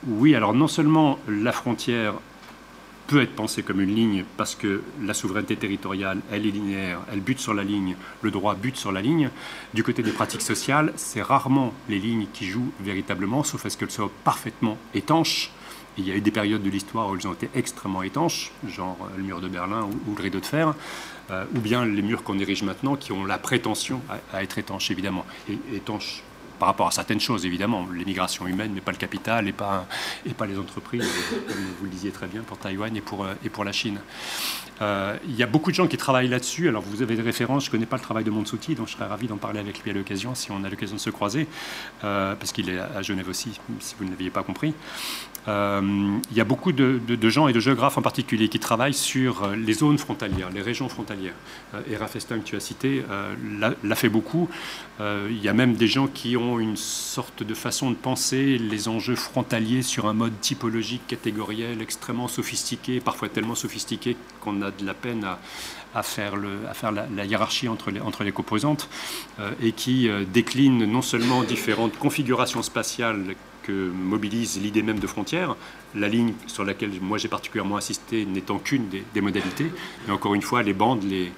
oui, 0.07 0.35
alors 0.35 0.55
non 0.55 0.69
seulement 0.69 1.19
la 1.29 1.51
frontière 1.51 2.15
peut 3.07 3.23
être 3.23 3.35
pensée 3.35 3.63
comme 3.63 3.81
une 3.81 3.95
ligne 3.95 4.25
parce 4.37 4.55
que 4.55 4.83
la 5.03 5.15
souveraineté 5.15 5.57
territoriale, 5.57 6.21
elle 6.31 6.47
est 6.47 6.51
linéaire, 6.51 7.01
elle 7.13 7.21
bute 7.21 7.39
sur 7.39 7.55
la 7.55 7.65
ligne, 7.65 7.97
le 8.23 8.31
droit 8.31 8.55
bute 8.55 8.77
sur 8.77 8.93
la 8.93 9.01
ligne. 9.01 9.31
Du 9.75 9.83
côté 9.83 10.03
des 10.03 10.13
pratiques 10.13 10.43
sociales, 10.43 10.93
c'est 10.97 11.23
rarement 11.23 11.73
les 11.89 11.99
lignes 11.99 12.27
qui 12.33 12.47
jouent 12.47 12.73
véritablement, 12.81 13.45
sauf 13.45 13.67
à 13.67 13.71
ce 13.71 13.77
qu'elles 13.77 13.91
soient 13.91 14.11
parfaitement 14.25 14.79
étanches. 14.95 15.51
il 15.99 16.07
y 16.07 16.13
a 16.13 16.17
eu 16.17 16.21
des 16.21 16.31
périodes 16.31 16.63
de 16.63 16.71
l'histoire 16.71 17.09
où 17.09 17.17
elles 17.17 17.27
ont 17.27 17.33
été 17.33 17.49
extrêmement 17.55 18.03
étanches, 18.03 18.53
genre 18.69 18.99
le 19.17 19.23
mur 19.23 19.41
de 19.41 19.49
Berlin 19.49 19.89
ou, 20.07 20.15
le 20.15 20.23
rideau 20.23 20.41
de 20.41 20.47
fer, 20.47 20.75
euh, 21.31 21.45
ou 21.55 21.61
bien 21.61 21.87
les 21.87 22.03
murs 22.03 22.23
qu'on 22.23 22.39
érige 22.39 22.63
maintenant 22.63 22.97
qui 22.97 23.13
ont 23.13 23.25
la 23.25 23.39
prétention 23.39 24.03
à, 24.33 24.43
être 24.43 24.59
étanches, 24.59 24.91
évidemment. 24.91 25.25
Et, 25.49 25.59
étanches 25.75 26.23
par 26.59 26.69
rapport 26.69 26.89
à 26.89 26.91
certaines 26.91 27.21
choses, 27.21 27.47
évidemment, 27.47 27.87
l'émigration 27.93 28.47
humaine, 28.47 28.73
mais 28.75 28.81
pas 28.81 28.93
le 28.93 28.99
capital 28.99 29.49
et 29.49 29.53
pas, 29.53 29.87
les 30.25 30.59
entreprises, 30.59 31.09
comme 31.47 31.57
vous 31.79 31.85
le 31.85 31.91
disiez 31.91 32.11
très 32.11 32.27
bien, 32.27 32.43
pour 32.43 32.59
Taïwan 32.59 32.97
et 32.97 33.01
pour, 33.01 33.27
pour 33.53 33.65
la 33.65 33.73
Chine. 33.73 33.99
Euh, 34.83 35.17
il 35.27 35.35
y 35.35 35.43
a 35.43 35.47
beaucoup 35.47 35.71
de 35.71 35.77
gens 35.77 35.87
qui 35.87 35.97
travaillent 35.97 36.29
là-dessus. 36.29 36.69
Alors, 36.69 36.83
vous 36.83 37.03
avez 37.03 37.17
des 37.17 37.23
références. 37.23 37.65
Je 37.65 37.71
ne 37.71 37.73
connais 37.73 37.87
pas 37.87 37.97
le 37.97 38.03
travail 38.03 38.25
de 38.25 38.31
Montsouti, 38.31 38.75
donc 38.75 38.89
je 38.89 38.93
serais 38.93 39.07
ravi 39.07 39.27
d'en 39.27 39.39
parler 39.39 39.61
avec 39.61 39.83
lui 39.83 39.91
à 39.91 39.95
l'occasion, 39.95 40.35
si 40.35 40.51
on 40.51 40.63
a 40.65 40.69
l'occasion 40.69 40.97
de 40.97 41.01
se 41.01 41.11
croiser, 41.11 41.49
euh, 42.05 42.35
parce 42.35 42.53
qu'il 42.53 42.69
est 42.69 42.79
à 42.79 43.03
Genève 43.03 43.29
aussi, 43.29 43.59
si 43.81 43.95
vous 43.99 44.05
ne 44.05 44.11
l'aviez 44.11 44.31
pas 44.31 44.43
compris. 44.43 44.75
Euh, 45.49 46.19
il 46.31 46.37
y 46.37 46.41
a 46.41 46.45
beaucoup 46.45 46.73
de, 46.73 47.29
gens 47.29 47.49
et 47.49 47.53
de 47.53 47.61
géographes 47.61 47.99
en 47.99 48.03
particulier 48.03 48.49
qui 48.49 48.59
travaillent 48.59 48.95
sur 48.95 49.49
les 49.49 49.75
zones 49.75 49.99
frontalières, 49.99 50.51
les 50.51 50.63
régions 50.63 50.89
frontalières. 50.89 51.35
et 51.91 51.97
Festin, 52.07 52.39
que 52.39 52.45
tu 52.45 52.57
as 52.57 52.61
cité, 52.61 53.03
l'a 53.61 53.95
fait 53.95 54.09
beaucoup. 54.09 54.49
il 55.01 55.43
y 55.43 55.49
a 55.49 55.53
même 55.53 55.75
des 55.75 55.89
gens 55.89 56.07
qui 56.07 56.37
ont 56.37 56.59
une 56.59 56.77
sorte 56.77 57.43
de 57.43 57.55
façon 57.55 57.91
de 57.91 57.97
penser 57.97 58.59
les 58.59 58.89
enjeux 58.89 59.17
frontaliers 59.17 59.83
sur 59.83 60.07
un 60.07 60.13
mode 60.13 60.41
typologique, 60.41 61.07
catégoriel, 61.07 61.83
extrêmement 61.83 62.29
sophistiqué, 62.29 63.01
parfois 63.01 63.29
tellement 63.29 63.55
sophistiqué 63.55 64.17
qu'on 64.41 64.63
a 64.63 64.71
de 64.71 64.85
la 64.85 64.95
peine 64.95 65.25
à, 65.95 66.03
faire, 66.03 66.37
la, 66.37 67.25
hiérarchie 67.25 67.69
entre 67.69 67.91
les, 67.91 68.01
entre 68.01 68.23
les 68.25 68.33
composantes 68.33 68.89
euh, 69.41 69.51
et 69.63 69.73
qui 69.73 70.09
euh, 70.09 70.25
décline 70.25 70.85
non 70.85 71.03
seulement 71.03 71.43
différentes 71.43 71.97
configurations 71.99 72.63
spatiales 72.63 73.35
que 73.67 73.91
mobilise 73.91 74.61
l'idée 74.61 74.83
même 74.83 74.99
de 74.99 75.07
frontière, 75.07 75.57
la 75.97 76.09
ligne 76.09 76.35
sur 76.47 76.65
laquelle 76.65 76.91
moi 77.01 77.19
j'ai 77.19 77.29
particulièrement 77.29 77.77
assisté 77.77 78.25
n'étant 78.25 78.59
qu'une 78.59 78.89
des, 78.89 79.21
modalités, 79.21 79.71
mais 80.07 80.13
encore 80.13 80.35
une 80.35 80.43
fois, 80.43 80.63
les 80.63 80.73
bandes, 80.73 81.03
les, 81.05 81.33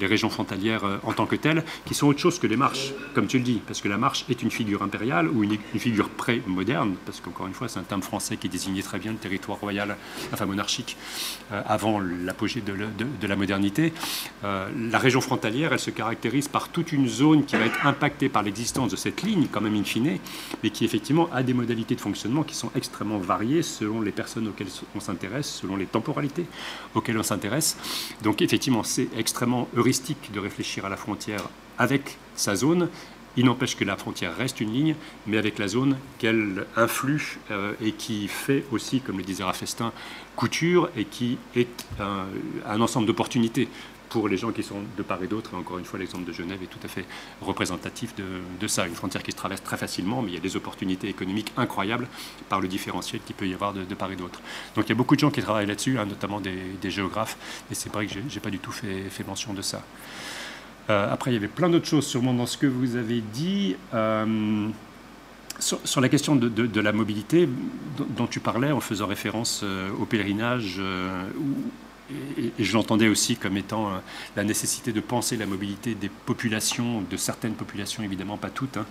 régions 0.00 0.30
frontalières 0.30 0.84
euh, 0.84 0.98
en 1.04 1.12
tant 1.12 1.26
que 1.26 1.36
telles, 1.36 1.62
qui 1.86 1.94
sont 1.94 2.08
autre 2.08 2.18
chose 2.18 2.40
que 2.40 2.48
les 2.48 2.56
marches, 2.56 2.92
comme 3.14 3.28
tu 3.28 3.38
le 3.38 3.44
dis, 3.44 3.60
parce 3.64 3.80
que 3.80 3.88
la 3.88 3.98
marche 3.98 4.24
est 4.28 4.42
une 4.42 4.50
figure 4.50 4.82
impériale 4.82 5.28
ou 5.28 5.44
une, 5.44 5.56
figure 5.78 6.08
pré-moderne, 6.08 6.96
parce 7.06 7.20
qu'encore 7.20 7.46
une 7.46 7.54
fois, 7.54 7.68
c'est 7.68 7.78
un 7.78 7.84
terme 7.84 8.02
français 8.02 8.36
qui 8.36 8.48
désignait 8.48 8.82
très 8.82 8.98
bien 8.98 9.12
le 9.12 9.18
territoire 9.18 9.58
royal, 9.58 9.96
enfin 10.32 10.44
monarchique, 10.44 10.96
euh, 11.52 11.62
avant 11.66 12.00
l'apogée 12.00 12.62
de, 12.62 12.74
la 13.26 13.36
modernité. 13.36 13.92
Euh, 14.44 14.68
la 14.90 14.98
région 14.98 15.20
frontalière, 15.20 15.72
elle 15.72 15.78
se 15.78 15.90
caractérise 15.90 16.48
par 16.48 16.68
toute 16.68 16.92
une 16.92 17.08
zone 17.08 17.44
qui 17.44 17.56
va 17.56 17.64
être 17.64 17.86
impactée 17.86 18.28
par 18.28 18.42
l'existence 18.42 18.90
de 18.90 18.96
cette 18.96 19.22
ligne, 19.22 19.46
quand 19.50 19.60
même 19.60 19.76
in 19.76 19.84
fine, 19.84 20.18
mais 20.62 20.70
qui 20.70 20.84
effectivement 20.84 21.28
a 21.32 21.42
des 21.42 21.54
modalités 21.54 21.94
de 21.94 22.00
fonctionnement 22.00 22.42
qui 22.42 22.56
sont 22.56 22.70
extrêmement 22.74 23.18
variées 23.18 23.62
selon 23.62 24.01
les 24.02 24.12
personnes 24.12 24.48
auxquelles 24.48 24.68
on 24.94 25.00
s'intéresse, 25.00 25.60
selon 25.62 25.76
les 25.76 25.86
temporalités 25.86 26.46
auxquelles 26.94 27.18
on 27.18 27.22
s'intéresse. 27.22 27.76
Donc 28.22 28.42
effectivement, 28.42 28.82
c'est 28.82 29.08
extrêmement 29.16 29.68
heuristique 29.76 30.30
de 30.32 30.40
réfléchir 30.40 30.84
à 30.84 30.88
la 30.88 30.96
frontière 30.96 31.42
avec 31.78 32.18
sa 32.34 32.54
zone. 32.54 32.88
Il 33.36 33.46
n'empêche 33.46 33.76
que 33.76 33.84
la 33.84 33.96
frontière 33.96 34.36
reste 34.36 34.60
une 34.60 34.72
ligne, 34.72 34.94
mais 35.26 35.38
avec 35.38 35.58
la 35.58 35.66
zone 35.66 35.96
qu'elle 36.18 36.66
influe 36.76 37.38
euh, 37.50 37.72
et 37.80 37.92
qui 37.92 38.28
fait 38.28 38.64
aussi, 38.72 39.00
comme 39.00 39.16
le 39.16 39.24
disait 39.24 39.42
Rafestin, 39.42 39.92
couture 40.36 40.90
et 40.96 41.06
qui 41.06 41.38
est 41.56 41.84
un 41.98 42.80
ensemble 42.80 43.06
d'opportunités 43.06 43.68
pour 44.12 44.28
les 44.28 44.36
gens 44.36 44.52
qui 44.52 44.62
sont 44.62 44.82
de 44.98 45.02
part 45.02 45.22
et 45.22 45.26
d'autre. 45.26 45.52
Et 45.54 45.56
encore 45.56 45.78
une 45.78 45.86
fois, 45.86 45.98
l'exemple 45.98 46.24
de 46.24 46.32
Genève 46.32 46.62
est 46.62 46.66
tout 46.66 46.78
à 46.84 46.88
fait 46.88 47.06
représentatif 47.40 48.14
de, 48.14 48.66
ça. 48.66 48.86
Une 48.86 48.94
frontière 48.94 49.22
qui 49.22 49.32
se 49.32 49.36
traverse 49.36 49.62
très 49.62 49.78
facilement, 49.78 50.20
mais 50.20 50.32
il 50.32 50.34
y 50.34 50.36
a 50.36 50.40
des 50.40 50.54
opportunités 50.54 51.08
économiques 51.08 51.50
incroyables 51.56 52.06
par 52.50 52.60
le 52.60 52.68
différentiel 52.68 53.22
qu'il 53.24 53.34
peut 53.34 53.48
y 53.48 53.54
avoir 53.54 53.72
de, 53.72 53.94
part 53.94 54.12
et 54.12 54.16
d'autre. 54.16 54.40
Donc 54.76 54.84
il 54.86 54.90
y 54.90 54.92
a 54.92 54.94
beaucoup 54.94 55.14
de 55.14 55.20
gens 55.20 55.30
qui 55.30 55.40
travaillent 55.40 55.66
là-dessus, 55.66 55.98
hein, 55.98 56.04
notamment 56.04 56.40
des, 56.40 56.90
géographes, 56.90 57.38
et 57.70 57.74
c'est 57.74 57.90
vrai 57.90 58.06
que 58.06 58.12
je 58.12 58.18
n'ai 58.18 58.40
pas 58.40 58.50
du 58.50 58.58
tout 58.58 58.72
fait, 58.72 59.26
mention 59.26 59.54
de 59.54 59.62
ça. 59.62 59.82
Euh, 60.90 61.10
après, 61.10 61.30
il 61.30 61.34
y 61.34 61.36
avait 61.38 61.48
plein 61.48 61.70
d'autres 61.70 61.86
choses 61.86 62.06
sûrement 62.06 62.34
dans 62.34 62.46
ce 62.46 62.58
que 62.58 62.66
vous 62.66 62.96
avez 62.96 63.22
dit. 63.22 63.76
Euh, 63.94 64.68
sur, 65.58 66.00
la 66.00 66.08
question 66.08 66.36
de, 66.36 66.80
la 66.80 66.92
mobilité 66.92 67.48
dont, 68.16 68.26
tu 68.26 68.40
parlais 68.40 68.72
en 68.72 68.80
faisant 68.80 69.06
référence 69.06 69.60
euh, 69.62 69.90
au 69.98 70.04
pèlerinage 70.04 70.80
et, 72.10 72.52
je 72.58 72.72
l'entendais 72.74 73.08
aussi 73.08 73.36
comme 73.36 73.56
étant 73.56 73.88
euh, 73.88 73.98
la 74.36 74.44
nécessité 74.44 74.92
de 74.92 75.00
penser 75.00 75.36
la 75.36 75.46
mobilité 75.46 75.94
des 75.94 76.08
populations, 76.08 77.02
de 77.02 77.16
certaines 77.16 77.54
populations, 77.54 78.02
évidemment 78.02 78.36
pas 78.36 78.50
toutes, 78.50 78.76
hein, 78.76 78.86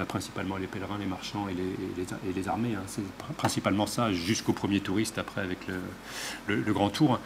euh, 0.00 0.04
principalement 0.04 0.56
les 0.56 0.66
pèlerins, 0.66 0.98
les 0.98 1.06
marchands 1.06 1.46
et 1.48 1.54
les, 2.34 2.48
armées. 2.48 2.74
Hein. 2.74 2.82
C'est 2.86 3.04
principalement 3.36 3.86
ça, 3.86 4.12
jusqu'au 4.12 4.52
premier 4.52 4.80
touriste 4.80 5.18
après 5.18 5.40
avec 5.40 5.58
le, 6.46 6.72
grand 6.72 6.90
tour. 6.90 7.20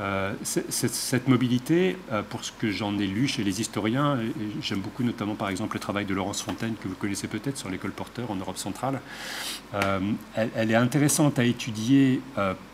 Euh, 0.00 0.34
cette 0.42 1.28
mobilité, 1.28 1.96
pour 2.28 2.44
ce 2.44 2.52
que 2.52 2.70
j'en 2.70 2.98
ai 2.98 3.06
lu 3.06 3.26
chez 3.28 3.42
les 3.42 3.60
historiens, 3.60 4.18
j'aime 4.60 4.80
beaucoup 4.80 5.02
notamment 5.02 5.34
par 5.34 5.48
exemple 5.48 5.76
le 5.76 5.80
travail 5.80 6.04
de 6.04 6.14
Laurence 6.14 6.42
Fontaine, 6.42 6.74
que 6.82 6.88
vous 6.88 6.94
connaissez 6.94 7.28
peut-être 7.28 7.56
sur 7.56 7.70
l'école 7.70 7.92
Porteur 7.92 8.30
en 8.30 8.36
Europe 8.36 8.58
centrale, 8.58 9.00
elle, 9.72 10.50
elle, 10.54 10.70
est 10.70 10.76
intéressante 10.76 11.38
à 11.38 11.44
étudier 11.44 12.20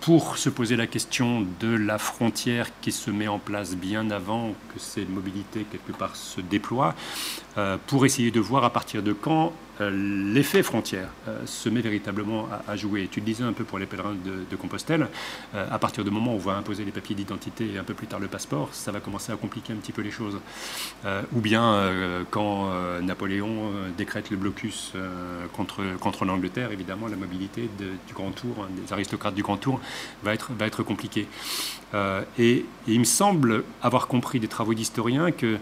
pour 0.00 0.36
se 0.36 0.48
poser 0.48 0.76
la 0.76 0.86
question 0.86 1.46
de 1.60 1.74
la 1.74 1.98
frontière 1.98 2.68
qui 2.80 2.92
se 2.92 3.10
met 3.10 3.28
en 3.28 3.38
place 3.38 3.76
bien 3.76 4.10
avant 4.10 4.54
que 4.72 4.80
ces 4.80 5.04
mobilités 5.04 5.64
quelque 5.70 5.96
part 5.96 6.16
se 6.16 6.40
déploient, 6.40 6.94
euh, 6.94 7.41
pour 7.86 8.06
essayer 8.06 8.30
de 8.30 8.40
voir 8.40 8.64
à 8.64 8.70
partir 8.70 9.02
de 9.02 9.12
quand 9.12 9.52
euh, 9.80 9.90
l'effet 10.34 10.62
frontière 10.62 11.08
euh, 11.28 11.40
se 11.46 11.70
met 11.70 11.80
véritablement 11.80 12.46
à, 12.68 12.76
jouer. 12.76 13.08
Tu 13.10 13.20
le 13.20 13.26
disais 13.26 13.42
un 13.42 13.54
peu 13.54 13.64
pour 13.64 13.78
les 13.78 13.86
pèlerins 13.86 14.14
de, 14.14 14.56
Compostelle, 14.56 15.08
à 15.54 15.78
partir 15.78 16.04
du 16.04 16.10
moment 16.10 16.32
où 16.32 16.36
on 16.36 16.38
va 16.38 16.52
imposer 16.52 16.84
les 16.84 16.92
papiers 16.92 17.16
d'identité 17.16 17.72
et 17.74 17.78
un 17.78 17.84
peu 17.84 17.94
plus 17.94 18.06
tard 18.06 18.20
le 18.20 18.28
passeport, 18.28 18.68
ça 18.70 18.92
va 18.92 19.00
commencer 19.00 19.32
à 19.32 19.36
compliquer 19.36 19.72
un 19.72 19.76
petit 19.76 19.90
peu 19.92 20.02
les 20.02 20.12
choses. 20.12 20.38
ou 21.32 21.40
bien 21.40 22.24
quand 22.30 22.70
Napoléon 23.02 23.72
décrète 23.98 24.30
le 24.30 24.36
blocus 24.36 24.92
contre, 25.52 25.82
contre 25.98 26.24
l'Angleterre, 26.24 26.70
évidemment 26.70 27.08
la 27.08 27.16
mobilité 27.16 27.68
du 27.78 28.14
Grand 28.14 28.30
Tour, 28.30 28.54
hein, 28.60 28.68
des 28.70 28.92
aristocrates 28.92 29.34
du 29.34 29.42
Grand 29.42 29.56
Tour, 29.56 29.80
va 30.22 30.32
être, 30.32 30.52
va 30.52 30.66
être 30.66 30.84
compliquée. 30.84 31.26
Et, 31.94 31.98
et, 32.38 32.66
il 32.86 33.00
me 33.00 33.04
semble 33.04 33.64
avoir 33.82 34.06
compris 34.06 34.38
des 34.38 34.48
travaux 34.48 34.74
d'historiens 34.74 35.32
que 35.32 35.58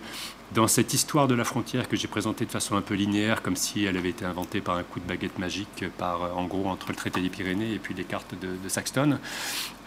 dans 0.53 0.67
cette 0.67 0.95
histoire 0.95 1.29
de 1.29 1.35
la 1.35 1.45
frontière 1.45 1.89
que 1.89 1.97
j'ai 1.97 2.09
présentée 2.09 2.45
de 2.45 2.51
façon 2.51 2.77
un 2.77 2.81
peu 2.81 2.95
linéaire, 2.95 3.43
comme 3.43 3.57
si 3.57 3.85
elle 3.85 3.97
avait 3.97 4.11
été 4.11 4.25
inventée 4.25 4.61
par 4.61 4.77
un 4.77 4.83
coup 4.83 4.99
de 4.99 5.07
baguette 5.07 5.39
magique, 5.39 5.85
par 5.97 6.37
en 6.37 6.45
gros 6.45 6.67
entre 6.67 6.89
le 6.89 6.97
traité 6.97 7.21
des 7.21 7.29
Pyrénées 7.29 7.73
et 7.73 7.79
puis 7.79 7.95
les 7.95 8.05
cartes 8.05 8.35
de, 8.41 8.69
Saxton, 8.69 9.19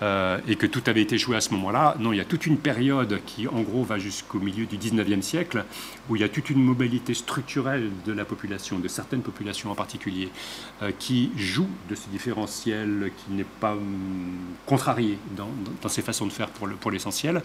euh, 0.03 0.37
et 0.49 0.57
que 0.57 0.65
tout 0.65 0.83
avait 0.87 1.01
été 1.01 1.17
joué 1.17 1.37
à 1.37 1.41
ce 1.41 1.51
moment-là. 1.51 1.95
Non, 1.97 2.11
il 2.11 2.17
y 2.17 2.19
a 2.19 2.25
toute 2.25 2.45
une 2.45 2.57
période 2.57 3.21
qui 3.25 3.47
en 3.47 3.61
gros 3.61 3.83
va 3.83 3.99
jusqu'au 3.99 4.39
milieu 4.39 4.65
du 4.65 4.77
19e 4.77 5.21
siècle, 5.21 5.63
où 6.09 6.17
il 6.17 6.21
y 6.21 6.25
a 6.25 6.29
toute 6.29 6.49
une 6.49 6.61
mobilité 6.61 7.13
structurelle 7.13 7.89
de 8.05 8.11
la 8.11 8.25
population, 8.25 8.79
de 8.79 8.89
certaines 8.89 9.21
populations 9.21 9.71
en 9.71 9.75
particulier, 9.75 10.27
euh, 10.81 10.91
qui 10.99 11.31
joue 11.37 11.69
de 11.89 11.95
ce 11.95 12.09
différentiel 12.09 13.11
qui 13.15 13.33
n'est 13.33 13.45
pas 13.61 13.71
hum, 13.71 14.35
contrarié 14.65 15.17
dans, 15.37 15.47
ses 15.87 16.01
façons 16.01 16.25
de 16.25 16.33
faire 16.33 16.49
pour 16.49 16.91
l'essentiel, 16.91 17.41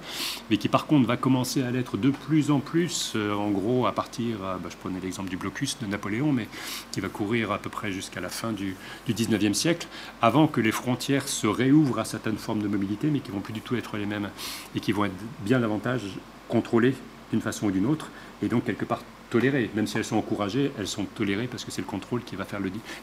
mais 0.50 0.56
qui 0.56 0.68
par 0.68 0.86
contre 0.86 1.06
va 1.06 1.16
commencer 1.16 1.62
à 1.62 1.70
l'être 1.70 1.96
de 1.96 2.10
plus 2.10 2.50
en 2.50 2.58
plus 2.58 3.12
euh, 3.14 3.34
en 3.34 3.50
gros, 3.50 3.86
à 3.86 3.92
partir, 3.92 4.38
bah, 4.38 4.68
je 4.68 4.76
prenais 4.76 4.98
l'exemple 5.00 5.30
du 5.30 5.36
blocus 5.36 5.78
de 5.80 5.86
Napoléon, 5.86 6.32
mais 6.32 6.48
qui 6.90 7.00
va 7.00 7.08
courir 7.08 7.52
à 7.52 7.58
peu 7.58 7.70
près 7.70 7.92
jusqu'à 7.92 8.20
la 8.20 8.30
fin 8.30 8.50
du, 8.50 8.74
du 9.06 9.14
19e 9.14 9.52
siècle, 9.52 9.86
avant 10.22 10.48
que 10.48 10.60
les 10.60 10.72
frontières 10.72 11.28
se 11.28 11.46
réouvrent 11.46 12.00
à 12.00 12.04
certaines 12.04 12.38
formes 12.48 12.62
de 12.62 12.68
mobilité, 12.68 13.08
mais 13.10 13.20
qui 13.20 13.30
vont 13.30 13.40
plus 13.40 13.52
du 13.52 13.60
tout 13.60 13.76
être 13.76 13.98
les 13.98 14.06
mêmes, 14.06 14.30
et 14.74 14.80
qui 14.80 14.92
vont 14.92 15.04
être 15.04 15.20
bien 15.44 15.60
davantage 15.60 16.00
contrôlées 16.48 16.94
d'une 17.30 17.42
façon 17.42 17.66
ou 17.66 17.70
d'une 17.70 17.84
autre, 17.84 18.08
et 18.42 18.48
donc 18.48 18.64
quelque 18.64 18.86
part 18.86 19.02
tolérées. 19.28 19.68
Même 19.74 19.86
si 19.86 19.98
elles 19.98 20.06
sont 20.06 20.16
encouragées, 20.16 20.72
elles 20.78 20.86
sont 20.86 21.04
tolérées 21.04 21.46
parce 21.46 21.62
que 21.66 21.70
c'est 21.70 21.82
le 21.82 21.86
contrôle 21.86 22.22
qui 22.24 22.36
va 22.36 22.46
faire 22.46 22.60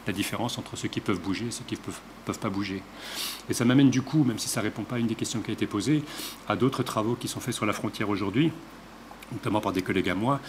la 0.08 0.12
différence 0.12 0.58
entre 0.58 0.74
ceux 0.76 0.88
qui 0.88 1.00
peuvent 1.00 1.20
bouger 1.20 1.46
et 1.46 1.50
ceux 1.52 1.62
qui 1.64 1.76
ne 1.76 1.80
peuvent, 1.80 2.00
peuvent, 2.24 2.40
pas 2.40 2.50
bouger. 2.50 2.82
Et 3.48 3.54
ça 3.54 3.64
m'amène 3.64 3.88
du 3.88 4.02
coup, 4.02 4.24
même 4.24 4.40
si 4.40 4.48
ça 4.48 4.58
ne 4.58 4.64
répond 4.64 4.82
pas 4.82 4.96
à 4.96 4.98
une 4.98 5.06
des 5.06 5.14
questions 5.14 5.40
qui 5.42 5.52
a 5.52 5.54
été 5.54 5.68
posée, 5.68 6.02
à 6.48 6.56
d'autres 6.56 6.82
travaux 6.82 7.14
qui 7.14 7.28
sont 7.28 7.38
faits 7.38 7.54
sur 7.54 7.66
la 7.66 7.72
frontière 7.72 8.08
aujourd'hui 8.08 8.50
notamment 9.32 9.60
par 9.60 9.72
des 9.72 9.82
collègues 9.82 10.10
à 10.10 10.14
moi, 10.14 10.40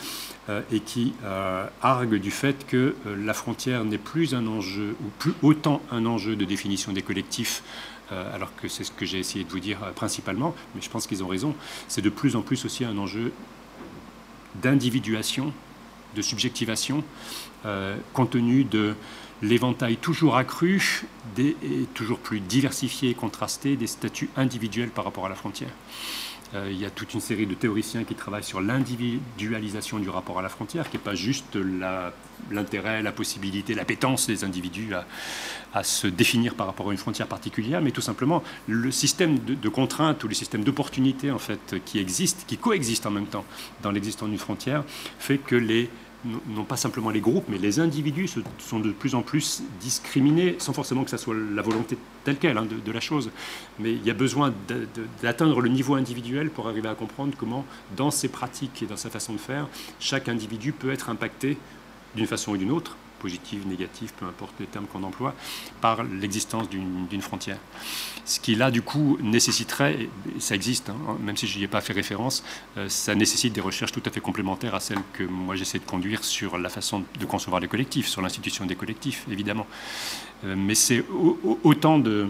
euh, 0.50 0.62
et 0.72 0.80
qui 0.80 1.14
euh, 1.24 1.68
arguent 1.82 2.20
du 2.20 2.32
fait 2.32 2.66
que 2.68 2.96
euh, 3.06 3.16
la 3.26 3.34
frontière 3.34 3.84
n'est 3.84 3.98
plus 3.98 4.34
un 4.36 4.46
enjeu, 4.48 4.96
ou 5.02 5.10
plus 5.20 5.34
autant 5.42 5.82
un 5.92 6.06
enjeu 6.06 6.36
de 6.36 6.46
définition 6.46 6.94
des 6.94 7.02
collectifs, 7.02 7.64
alors 8.12 8.56
que 8.56 8.68
c'est 8.68 8.84
ce 8.84 8.92
que 8.92 9.06
j'ai 9.06 9.20
essayé 9.20 9.44
de 9.44 9.50
vous 9.50 9.60
dire 9.60 9.80
principalement, 9.96 10.56
mais 10.76 10.82
je 10.82 10.90
pense 10.90 11.08
qu'ils 11.08 11.24
ont 11.24 11.28
raison, 11.28 11.56
c'est 11.88 12.02
de 12.02 12.10
plus 12.10 12.36
en 12.36 12.42
plus 12.42 12.64
aussi 12.66 12.86
un 12.86 12.98
enjeu 12.98 13.34
d'individuation, 14.56 15.54
de 16.16 16.22
subjectivation, 16.22 17.04
compte 18.14 18.30
tenu 18.32 18.64
de 18.64 18.96
l'éventail 19.42 19.98
toujours 19.98 20.38
accru 20.38 21.06
et 21.38 21.86
toujours 21.94 22.20
plus 22.20 22.40
diversifié 22.40 23.12
et 23.12 23.14
contrasté 23.14 23.76
des 23.76 23.88
statuts 23.88 24.30
individuels 24.36 24.90
par 24.90 25.06
rapport 25.06 25.26
à 25.26 25.30
la 25.30 25.36
frontière. 25.36 25.70
Euh, 26.56 26.70
il 26.72 26.80
y 26.80 26.86
a 26.86 26.90
toute 26.90 27.14
une 27.14 27.20
série 27.20 27.46
de 27.46 27.54
théoriciens 27.54 28.04
qui 28.04 28.16
travaillent 28.16 28.44
sur 28.44 28.62
l'individualisation 28.62 30.00
du 30.00 30.10
rapport 30.10 30.40
à 30.40 30.42
la 30.42 30.50
frontière, 30.50 30.90
qui 30.90 30.98
n'est 30.98 31.04
pas 31.04 31.16
juste 31.16 31.58
l'intérêt, 32.52 33.02
la, 33.02 33.12
possibilité, 33.12 33.74
l'appétence 33.74 34.28
des 34.28 34.44
individus 34.44 34.94
à, 35.74 35.84
se 35.84 36.08
définir 36.08 36.56
par 36.56 36.66
rapport 36.66 36.90
à 36.90 36.92
une 36.92 36.98
frontière 36.98 37.28
particulière, 37.28 37.82
mais 37.82 37.92
tout 37.92 38.02
simplement 38.02 38.44
le 38.68 38.90
système 38.90 39.38
de, 39.40 39.70
contraintes 39.70 40.24
ou 40.24 40.28
le 40.28 40.34
système 40.34 40.64
d'opportunités 40.64 41.30
en 41.30 41.38
fait 41.38 41.76
qui 41.86 42.00
existe, 42.00 42.46
qui 42.48 42.58
coexiste 42.58 43.06
en 43.06 43.12
même 43.12 43.28
temps 43.28 43.46
dans 43.84 43.92
l'existence 43.92 44.30
d'une 44.30 44.40
frontière, 44.40 44.84
fait 45.20 45.38
que 45.38 45.56
les 45.56 45.90
non 46.26 46.64
pas 46.64 46.78
simplement 46.78 47.10
les 47.10 47.22
groupes, 47.22 47.46
mais 47.48 47.58
les 47.58 47.80
individus 47.80 48.30
sont 48.58 48.80
de 48.80 48.92
plus 48.92 49.16
en 49.16 49.22
plus 49.22 49.62
discriminés, 49.80 50.56
sans 50.60 50.74
forcément 50.74 51.04
que 51.04 51.10
ça 51.10 51.18
soit 51.18 51.36
la 51.36 51.62
volonté 51.62 51.98
telle 52.24 52.38
qu'elle 52.38 52.58
hein, 52.58 52.66
de, 52.66 52.92
la 52.92 53.00
chose. 53.00 53.30
Mais 53.80 53.94
il 53.94 54.06
y 54.06 54.10
a 54.10 54.14
besoin 54.14 54.54
d'atteindre 55.22 55.62
le 55.62 55.70
niveau 55.70 55.96
individuel 55.96 56.50
pour 56.50 56.68
arriver 56.68 56.90
à 56.90 56.96
comprendre 56.96 57.34
comment, 57.38 57.66
dans 57.96 58.12
ses 58.12 58.28
pratiques 58.28 58.82
et 58.84 58.86
dans 58.86 58.98
sa 58.98 59.10
façon 59.10 59.34
de 59.34 59.38
faire, 59.38 59.68
chaque 60.00 60.28
individu 60.28 60.72
peut 60.72 60.92
être 60.92 61.10
impacté 61.10 61.58
d'une 62.16 62.28
façon 62.28 62.52
ou 62.52 62.58
d'une 62.58 62.72
autre 62.72 62.98
positive, 63.18 63.68
négative, 63.68 64.14
peu 64.18 64.26
importe 64.26 64.54
les 64.60 64.68
termes 64.68 64.86
qu'on 64.86 65.04
emploie, 65.04 65.34
par 65.82 66.04
l'existence 66.04 66.70
d'une 66.70 67.22
frontière. 67.22 67.58
Ce 68.26 68.40
qui 68.40 68.56
là, 68.56 68.72
du 68.72 68.82
coup, 68.82 69.18
nécessiterait, 69.22 70.10
et 70.36 70.40
ça 70.40 70.56
existe, 70.56 70.90
hein, 70.90 71.18
même 71.22 71.38
si 71.38 71.48
je 71.48 71.58
n'y 71.58 71.64
ai 71.64 71.68
pas 71.68 71.82
fait 71.82 71.94
référence, 71.94 72.44
euh, 72.78 72.90
ça 72.90 73.16
nécessite 73.16 73.54
des 73.54 73.62
recherches 73.62 73.92
tout 73.92 74.04
à 74.06 74.10
fait 74.10 74.20
complémentaires 74.20 74.76
à 74.76 74.80
celles 74.80 75.02
que 75.14 75.24
moi 75.24 75.56
j'essaie 75.56 75.80
de 75.80 75.86
conduire 75.86 76.24
sur 76.24 76.58
la 76.58 76.70
façon 76.70 77.04
de 77.20 77.26
concevoir 77.26 77.62
les 77.62 77.68
collectifs, 77.68 78.08
sur 78.08 78.22
l'institution 78.22 78.66
des 78.66 78.76
collectifs, 78.76 79.26
évidemment. 79.32 79.66
Euh, 80.44 80.56
mais 80.58 80.76
c'est 80.76 81.04
autant 81.64 82.00
de 82.00 82.28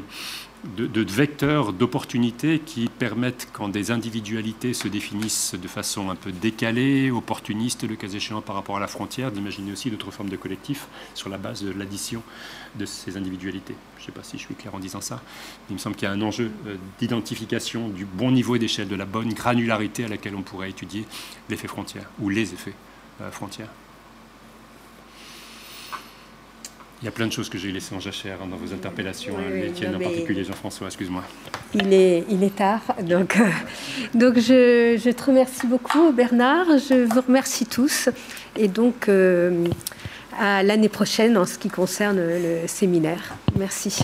de, 0.76 1.02
vecteurs 1.02 1.74
d'opportunités 1.74 2.60
qui 2.60 2.88
permettent, 2.88 3.48
quand 3.53 3.69
des 3.69 3.92
individualités 3.92 4.74
se 4.74 4.88
définissent 4.88 5.56
de 5.56 5.68
façon 5.68 6.10
un 6.10 6.16
peu 6.16 6.32
décalée, 6.32 7.11
opportuniste, 7.11 7.88
le 7.88 7.95
cas 7.95 8.08
échéant 8.08 8.42
par 8.42 8.56
rapport 8.56 8.77
à 8.77 8.80
la 8.80 8.88
frontière, 8.88 9.32
d'imaginer 9.32 9.72
aussi 9.72 9.90
d'autres 9.90 10.11
formes 10.11 10.30
de 10.30 10.36
collectifs 10.36 10.88
sur 11.14 11.30
la 11.30 11.38
base 11.38 11.64
de 11.64 11.72
l'addition 11.72 12.24
de 12.76 12.86
ces 12.86 13.18
individualités. 13.18 13.76
Je 13.98 14.03
ne 14.03 14.06
sais 14.08 14.11
pas 14.11 14.24
si 14.24 14.38
je 14.38 14.44
suis 14.44 14.56
clair 14.56 14.74
en 14.74 14.80
disant 14.80 15.02
ça. 15.02 15.22
Il 15.69 15.74
me 15.74 15.80
semble 15.80 15.95
qu'il 15.95 16.08
y 16.08 16.11
a 16.11 16.14
un 16.14 16.22
enjeu 16.22 16.52
euh, 16.68 16.76
d'identification 17.00 17.90
du 17.90 18.06
bon 18.06 18.32
niveau 18.32 18.58
d'échelle, 18.58 18.88
de 18.88 18.95
la 18.95 19.06
bonne 19.06 19.34
granularité 19.34 20.06
à 20.06 20.08
laquelle 20.08 20.36
on 20.36 20.44
pourrait 20.44 20.69
étudier 20.69 21.06
l'effet 21.50 21.68
frontière 21.68 22.10
ou 22.19 22.30
les 22.30 22.53
effets 22.53 22.76
euh, 23.22 23.32
frontières. 23.32 23.69
Il 27.01 27.06
y 27.06 27.08
a 27.08 27.11
plein 27.11 27.27
de 27.27 27.32
choses 27.32 27.48
que 27.48 27.59
j'ai 27.59 27.72
laissées 27.72 27.93
en 27.93 28.00
jachère 28.00 28.40
hein, 28.42 28.48
dans 28.50 28.58
vos 28.58 28.74
interpellations, 28.74 29.35
les 29.53 29.72
tiennes 29.72 29.95
en 29.95 30.00
particulier, 30.00 30.43
Jean-François, 30.43 30.88
excuse-moi. 30.88 31.24
Il 31.76 31.93
est, 31.93 32.24
il 32.27 32.43
est 32.43 32.56
tard, 32.56 32.82
donc, 33.03 33.38
euh, 33.38 33.45
donc 34.16 34.35
je, 34.40 35.00
je, 35.03 35.11
te 35.11 35.24
remercie 35.26 35.67
beaucoup, 35.67 36.11
Bernard. 36.11 36.66
Je 36.90 37.06
vous 37.06 37.22
remercie 37.22 37.67
tous. 37.67 38.09
Et 38.56 38.67
donc, 38.67 39.09
euh, 39.09 39.67
à 40.40 40.64
l'année 40.64 40.90
prochaine 40.90 41.38
en 41.38 41.45
ce 41.45 41.59
qui 41.59 41.69
concerne 41.69 42.17
le 42.17 42.67
séminaire. 42.67 43.35
Merci. 43.58 44.01